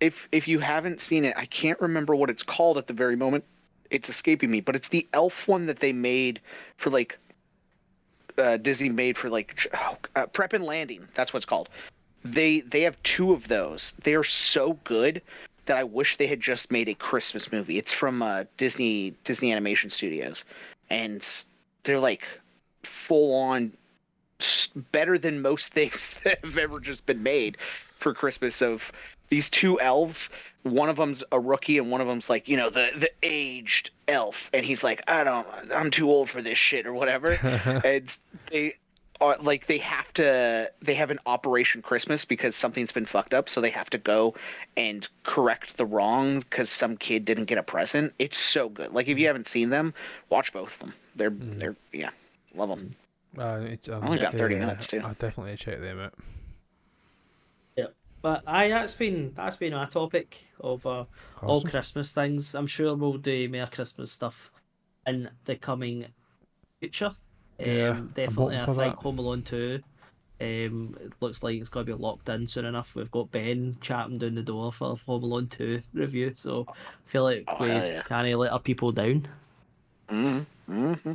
if 0.00 0.14
if 0.32 0.46
you 0.48 0.58
haven't 0.60 1.00
seen 1.00 1.24
it, 1.24 1.34
I 1.36 1.46
can't 1.46 1.80
remember 1.80 2.14
what 2.16 2.30
it's 2.30 2.42
called 2.42 2.78
at 2.78 2.86
the 2.86 2.92
very 2.92 3.16
moment. 3.16 3.44
It's 3.90 4.08
escaping 4.08 4.50
me, 4.50 4.60
but 4.60 4.74
it's 4.74 4.88
the 4.88 5.06
elf 5.12 5.34
one 5.46 5.66
that 5.66 5.80
they 5.80 5.92
made 5.92 6.40
for 6.78 6.90
like 6.90 7.18
uh, 8.38 8.56
Disney 8.56 8.88
made 8.88 9.16
for 9.18 9.28
like 9.28 9.68
oh, 9.74 9.96
uh, 10.16 10.26
Prep 10.26 10.52
and 10.52 10.64
Landing. 10.64 11.06
That's 11.14 11.32
what 11.32 11.38
it's 11.38 11.46
called. 11.46 11.68
They 12.24 12.60
they 12.60 12.80
have 12.82 12.96
two 13.02 13.32
of 13.32 13.48
those. 13.48 13.92
They 14.02 14.14
are 14.14 14.24
so 14.24 14.78
good 14.84 15.20
that 15.66 15.76
I 15.76 15.84
wish 15.84 16.16
they 16.16 16.26
had 16.26 16.40
just 16.40 16.70
made 16.70 16.88
a 16.88 16.94
Christmas 16.94 17.50
movie. 17.52 17.78
It's 17.78 17.92
from 17.92 18.22
uh, 18.22 18.44
Disney 18.56 19.14
Disney 19.24 19.52
Animation 19.52 19.90
Studios, 19.90 20.44
and 20.90 21.26
they're 21.84 22.00
like 22.00 22.22
full 22.86 23.34
on 23.34 23.72
better 24.92 25.18
than 25.18 25.42
most 25.42 25.68
things 25.72 26.18
that 26.24 26.44
have 26.44 26.58
ever 26.58 26.80
just 26.80 27.06
been 27.06 27.22
made 27.22 27.56
for 27.98 28.14
Christmas. 28.14 28.62
Of 28.62 28.82
these 29.28 29.48
two 29.50 29.80
elves, 29.80 30.28
one 30.62 30.88
of 30.88 30.96
them's 30.96 31.22
a 31.32 31.40
rookie 31.40 31.78
and 31.78 31.90
one 31.90 32.00
of 32.00 32.06
them's 32.06 32.28
like 32.28 32.48
you 32.48 32.56
know 32.56 32.70
the 32.70 32.90
the 32.96 33.10
aged 33.22 33.90
elf, 34.08 34.36
and 34.52 34.64
he's 34.64 34.82
like 34.82 35.02
I 35.06 35.24
don't 35.24 35.46
I'm 35.72 35.90
too 35.90 36.10
old 36.10 36.30
for 36.30 36.42
this 36.42 36.58
shit 36.58 36.86
or 36.86 36.94
whatever, 36.94 37.32
and 37.84 38.16
they. 38.50 38.76
Are, 39.20 39.38
like 39.38 39.68
they 39.68 39.78
have 39.78 40.12
to 40.14 40.68
they 40.82 40.94
have 40.94 41.12
an 41.12 41.20
operation 41.24 41.82
christmas 41.82 42.24
because 42.24 42.56
something's 42.56 42.90
been 42.90 43.06
fucked 43.06 43.32
up. 43.32 43.48
So 43.48 43.60
they 43.60 43.70
have 43.70 43.88
to 43.90 43.98
go 43.98 44.34
and 44.76 45.08
correct 45.22 45.76
the 45.76 45.86
wrong 45.86 46.40
because 46.40 46.68
some 46.68 46.96
kid 46.96 47.24
didn't 47.24 47.44
get 47.44 47.56
a 47.56 47.62
present. 47.62 48.12
It's 48.18 48.36
so 48.36 48.68
good. 48.68 48.92
Like 48.92 49.06
if 49.06 49.16
you 49.16 49.28
haven't 49.28 49.46
seen 49.46 49.70
them 49.70 49.94
watch 50.30 50.52
both 50.52 50.72
of 50.72 50.78
them. 50.80 50.94
They're 51.14 51.30
mm. 51.30 51.60
they're 51.60 51.76
yeah 51.92 52.10
love 52.54 52.68
them 52.68 52.94
Uh, 53.38 53.60
it's, 53.64 53.88
um, 53.88 54.04
only 54.04 54.18
got 54.18 54.32
30 54.32 54.54
uh, 54.56 54.58
minutes, 54.58 54.86
too. 54.86 55.00
I'll 55.04 55.14
definitely 55.14 55.56
check 55.56 55.80
them 55.80 55.98
out. 56.00 56.14
Yeah, 57.76 57.86
but 58.22 58.42
aye, 58.46 58.68
that's 58.68 58.94
been 58.94 59.32
that's 59.34 59.56
been 59.56 59.74
our 59.74 59.86
topic 59.86 60.46
of 60.60 60.86
uh, 60.86 61.04
all 61.42 61.62
Christmas 61.62 62.12
things. 62.12 62.54
I'm 62.54 62.66
sure 62.66 62.94
we'll 62.94 63.18
do 63.18 63.48
more 63.48 63.66
Christmas 63.66 64.12
stuff 64.12 64.50
in 65.06 65.28
the 65.44 65.56
coming 65.56 66.06
future. 66.80 67.14
Yeah, 67.58 67.90
um, 67.90 67.96
I'm 67.96 68.08
definitely. 68.14 68.56
I 68.58 68.66
think 68.66 68.96
that. 68.96 68.96
Home 68.96 69.18
Alone 69.18 69.42
two. 69.42 69.82
Um, 70.40 70.96
it 71.00 71.12
looks 71.20 71.42
like 71.42 71.60
it's 71.60 71.68
going 71.68 71.86
to 71.86 71.96
be 71.96 72.02
locked 72.02 72.28
in 72.28 72.46
soon 72.46 72.64
enough. 72.64 72.94
We've 72.94 73.10
got 73.10 73.30
Ben 73.30 73.76
chatting 73.80 74.18
down 74.18 74.34
the 74.34 74.42
door 74.42 74.72
for 74.72 74.96
Home 75.06 75.22
Alone 75.22 75.46
two 75.48 75.82
review, 75.92 76.32
so 76.34 76.66
I 76.68 76.72
feel 77.06 77.22
like 77.22 77.44
Oh, 77.48 77.56
we 77.60 77.70
hell 77.70 77.86
yeah. 77.86 78.02
can't 78.02 78.38
let 78.38 78.52
our 78.52 78.58
people 78.60 78.92
down. 78.92 79.26
mm-hmm. 80.10 81.12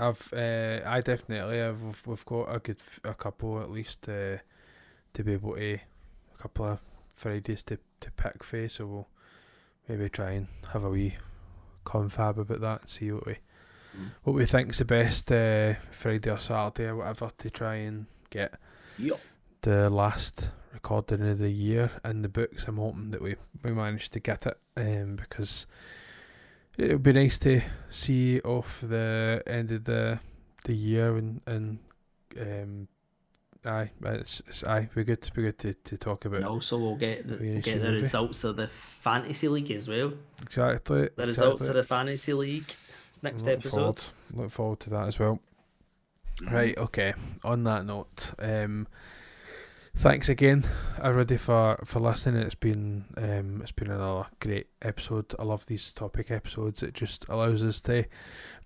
I've 0.00 0.32
uh, 0.32 0.80
I 0.86 1.00
definitely 1.00 1.58
have. 1.58 1.82
We've, 1.82 2.06
we've 2.06 2.24
got 2.26 2.54
a 2.54 2.58
good 2.60 2.78
f- 2.78 3.00
a 3.04 3.14
couple 3.14 3.60
at 3.60 3.70
least 3.70 4.08
uh, 4.08 4.38
to 5.14 5.24
be 5.24 5.32
able 5.32 5.54
to 5.56 5.60
a 5.74 5.82
couple 6.38 6.66
of 6.66 6.78
Fridays 7.14 7.62
to 7.64 7.78
to 8.00 8.10
pick 8.12 8.44
for. 8.44 8.68
So 8.68 8.86
we'll 8.86 9.08
maybe 9.88 10.08
try 10.08 10.32
and 10.32 10.46
have 10.72 10.84
a 10.84 10.90
wee 10.90 11.16
confab 11.84 12.38
about 12.38 12.60
that 12.60 12.80
and 12.82 12.90
see 12.90 13.10
what 13.10 13.26
we 13.26 13.36
what 14.22 14.34
we 14.34 14.46
think's 14.46 14.78
the 14.78 14.84
best 14.84 15.32
uh, 15.32 15.74
Friday 15.90 16.30
or 16.30 16.38
Saturday 16.38 16.88
or 16.90 16.96
whatever 16.96 17.30
to 17.38 17.50
try 17.50 17.74
and 17.76 18.06
get 18.30 18.54
Yep. 18.98 19.18
the 19.62 19.90
last 19.90 20.50
recording 20.72 21.28
of 21.28 21.38
the 21.38 21.50
year 21.50 21.90
in 22.04 22.22
the 22.22 22.28
books. 22.28 22.68
I'm 22.68 22.76
hoping 22.76 23.10
that 23.10 23.22
we, 23.22 23.34
we 23.64 23.72
managed 23.72 24.12
to 24.12 24.20
get 24.20 24.46
it 24.46 24.58
um, 24.76 25.16
because 25.16 25.66
it 26.78 26.92
would 26.92 27.02
be 27.02 27.12
nice 27.12 27.38
to 27.38 27.60
see 27.90 28.40
off 28.40 28.80
the 28.80 29.42
end 29.46 29.72
of 29.72 29.84
the 29.84 30.20
the 30.64 30.74
year 30.74 31.16
and 31.16 31.40
and 31.46 31.78
um, 32.40 32.88
aye, 33.64 33.90
it's, 34.02 34.42
it's 34.46 34.64
aye, 34.64 34.88
be 34.94 35.04
good, 35.04 35.22
to 35.22 35.32
be 35.32 35.42
good 35.42 35.58
to, 35.58 35.74
to 35.74 35.96
talk 35.96 36.24
about 36.24 36.38
And 36.38 36.46
also, 36.46 36.78
we'll 36.78 36.96
get 36.96 37.26
the, 37.26 37.36
We 37.36 37.50
we'll 37.50 37.60
get 37.60 37.82
the 37.82 37.92
results 37.92 38.44
of 38.44 38.56
the 38.56 38.68
fantasy 38.68 39.48
league 39.48 39.70
as 39.70 39.88
well. 39.88 40.12
exactly 40.42 41.08
The 41.16 41.26
results 41.26 41.62
exactly. 41.62 41.68
of 41.68 41.74
the 41.74 41.82
fantasy 41.82 42.32
league 42.32 42.74
next 43.22 43.44
Look 43.44 43.58
episode. 43.58 43.70
Forward, 43.70 44.00
look 44.34 44.50
forward 44.50 44.80
to 44.80 44.90
that 44.90 45.08
as 45.08 45.18
well. 45.18 45.40
Right, 46.42 46.78
okay. 46.78 47.14
On 47.42 47.64
that 47.64 47.84
note, 47.84 48.32
um, 48.38 48.86
thanks 49.98 50.28
again, 50.28 50.64
everybody, 51.02 51.36
for, 51.36 51.76
for 51.84 51.98
listening. 51.98 52.42
It's 52.42 52.54
been 52.54 53.04
um, 53.16 53.60
it's 53.62 53.72
been 53.72 53.90
another 53.90 54.28
great 54.38 54.68
episode. 54.80 55.34
I 55.38 55.42
love 55.42 55.66
these 55.66 55.92
topic 55.92 56.30
episodes. 56.30 56.82
It 56.82 56.94
just 56.94 57.26
allows 57.28 57.64
us 57.64 57.80
to 57.82 58.04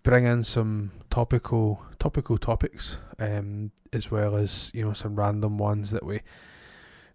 bring 0.02 0.26
in 0.26 0.42
some 0.42 0.92
topical 1.08 1.82
topical 1.98 2.36
topics, 2.36 2.98
um, 3.18 3.72
as 3.92 4.10
well 4.10 4.36
as 4.36 4.70
you 4.74 4.84
know 4.84 4.92
some 4.92 5.16
random 5.16 5.58
ones 5.58 5.90
that 5.90 6.04
we. 6.04 6.20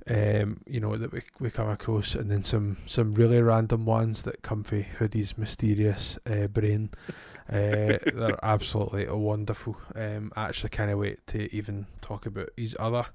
Um, 0.10 0.62
you 0.66 0.80
know 0.80 0.96
that 0.96 1.12
we, 1.12 1.22
we 1.40 1.52
come 1.52 1.70
across, 1.70 2.16
and 2.16 2.32
then 2.32 2.44
some 2.44 2.78
some 2.86 3.14
really 3.14 3.42
random 3.42 3.86
ones 3.86 4.24
that 4.24 4.42
come 4.42 4.64
from 4.64 4.84
Hoodie's 4.84 5.38
mysterious 5.38 6.18
uh, 6.26 6.48
brain. 6.48 6.90
Uh, 7.50 7.96
they're 8.14 8.38
absolutely 8.44 9.06
a 9.06 9.16
wonderful. 9.16 9.78
Um, 9.96 10.34
I 10.36 10.50
actually 10.50 10.70
can't 10.70 10.98
wait 11.00 11.26
to 11.28 11.56
even 11.56 11.88
talk 12.02 12.26
about 12.26 12.50
his 12.58 12.76
other 12.78 13.06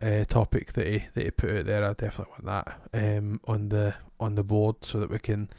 uh, 0.00 0.24
topic 0.24 0.72
that 0.72 0.86
he 0.86 1.04
that 1.14 1.24
he 1.24 1.30
put 1.30 1.50
out 1.50 1.66
there. 1.66 1.84
I 1.84 1.92
definitely 1.92 2.32
want 2.32 2.46
that 2.46 2.78
um, 2.94 3.40
on 3.44 3.68
the 3.68 3.94
on 4.18 4.34
the 4.34 4.44
board 4.44 4.76
so 4.82 5.00
that 5.00 5.10
we 5.10 5.18
can 5.18 5.50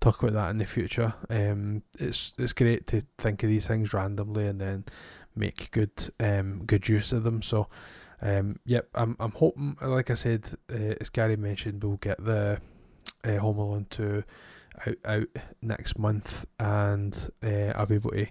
talk 0.00 0.22
about 0.22 0.34
that 0.34 0.50
in 0.50 0.58
the 0.58 0.66
future. 0.66 1.14
Um, 1.30 1.82
it's 1.98 2.32
it's 2.38 2.52
great 2.52 2.86
to 2.88 3.02
think 3.18 3.42
of 3.42 3.48
these 3.48 3.66
things 3.66 3.94
randomly 3.94 4.46
and 4.46 4.60
then 4.60 4.84
make 5.34 5.70
good 5.70 6.10
um 6.20 6.64
good 6.64 6.88
use 6.88 7.12
of 7.12 7.24
them. 7.24 7.42
So. 7.42 7.68
Um, 8.22 8.58
yep, 8.64 8.88
I'm 8.94 9.14
I'm 9.20 9.32
hoping, 9.32 9.76
like 9.82 10.10
I 10.10 10.14
said, 10.14 10.48
uh, 10.72 10.94
as 10.98 11.10
Gary 11.10 11.36
mentioned, 11.36 11.84
we'll 11.84 11.98
get 11.98 12.16
the 12.24 12.58
uh, 13.22 13.36
Home 13.36 13.58
Alone 13.58 13.86
2 13.90 14.24
out 14.86 14.96
out 15.04 15.28
next 15.60 15.98
month, 15.98 16.46
and 16.58 17.30
uh, 17.44 17.72
I'll 17.74 17.84
be 17.84 17.96
able 17.96 18.12
to 18.12 18.26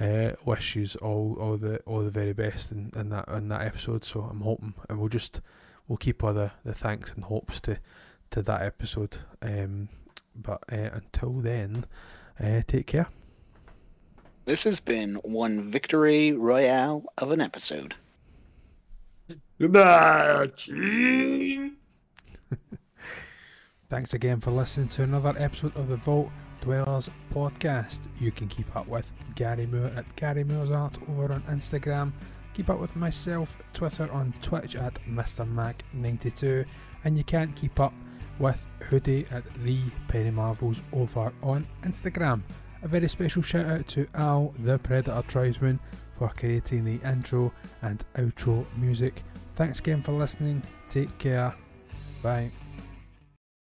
uh, 0.00 0.32
wish 0.44 0.76
you 0.76 0.86
all 1.00 1.36
all 1.40 1.56
the 1.56 1.78
all 1.80 2.02
the 2.02 2.10
very 2.10 2.32
best 2.32 2.70
in, 2.72 2.90
in 2.94 3.08
that 3.10 3.28
in 3.28 3.48
that 3.48 3.62
episode. 3.62 4.04
So 4.04 4.20
I'm 4.22 4.40
hoping, 4.40 4.74
and 4.88 4.98
we'll 4.98 5.08
just 5.08 5.40
we'll 5.88 5.96
keep 5.96 6.22
all 6.22 6.34
the, 6.34 6.52
the 6.64 6.74
thanks 6.74 7.12
and 7.12 7.24
hopes 7.24 7.60
to 7.62 7.78
to 8.30 8.42
that 8.42 8.62
episode. 8.62 9.18
Um, 9.40 9.88
but 10.34 10.62
uh, 10.70 10.90
until 10.92 11.32
then, 11.40 11.86
uh, 12.38 12.60
take 12.66 12.88
care. 12.88 13.08
This 14.44 14.62
has 14.64 14.78
been 14.80 15.14
one 15.16 15.72
victory 15.72 16.32
royale 16.32 17.04
of 17.18 17.30
an 17.32 17.40
episode. 17.40 17.94
Goodbye. 19.58 20.50
Thanks 23.88 24.12
again 24.12 24.40
for 24.40 24.50
listening 24.50 24.88
to 24.88 25.02
another 25.02 25.32
episode 25.38 25.76
of 25.76 25.88
the 25.88 25.96
Vault 25.96 26.30
Dwellers 26.66 27.08
podcast. 27.32 28.00
You 28.18 28.32
can 28.32 28.48
keep 28.48 28.74
up 28.74 28.88
with 28.88 29.12
Gary 29.36 29.66
Moore 29.66 29.92
at 29.96 30.16
Gary 30.16 30.42
Moore's 30.42 30.72
Art 30.72 30.98
over 31.08 31.32
on 31.32 31.42
Instagram. 31.42 32.10
Keep 32.54 32.70
up 32.70 32.80
with 32.80 32.96
myself, 32.96 33.56
Twitter 33.72 34.10
on 34.10 34.34
Twitch 34.42 34.74
at 34.74 34.94
Mr. 35.08 35.46
Mac92, 35.46 36.66
and 37.04 37.16
you 37.16 37.22
can't 37.22 37.54
keep 37.54 37.78
up 37.78 37.92
with 38.40 38.66
Hoodie 38.80 39.26
at 39.30 39.44
the 39.62 39.78
Penny 40.08 40.32
Marvels 40.32 40.80
over 40.92 41.32
on 41.40 41.64
Instagram. 41.84 42.42
A 42.82 42.88
very 42.88 43.08
special 43.08 43.42
shout 43.42 43.66
out 43.66 43.86
to 43.88 44.08
Al 44.16 44.52
the 44.58 44.76
Predator 44.80 45.22
Tribesman 45.28 45.78
for 46.18 46.30
creating 46.30 46.84
the 46.84 46.98
intro 47.08 47.52
and 47.82 48.04
outro 48.16 48.66
music. 48.76 49.22
Thanks 49.54 49.78
again 49.78 50.02
for 50.02 50.10
listening. 50.10 50.64
Take 50.88 51.16
care. 51.18 51.54
Bye. 52.24 52.50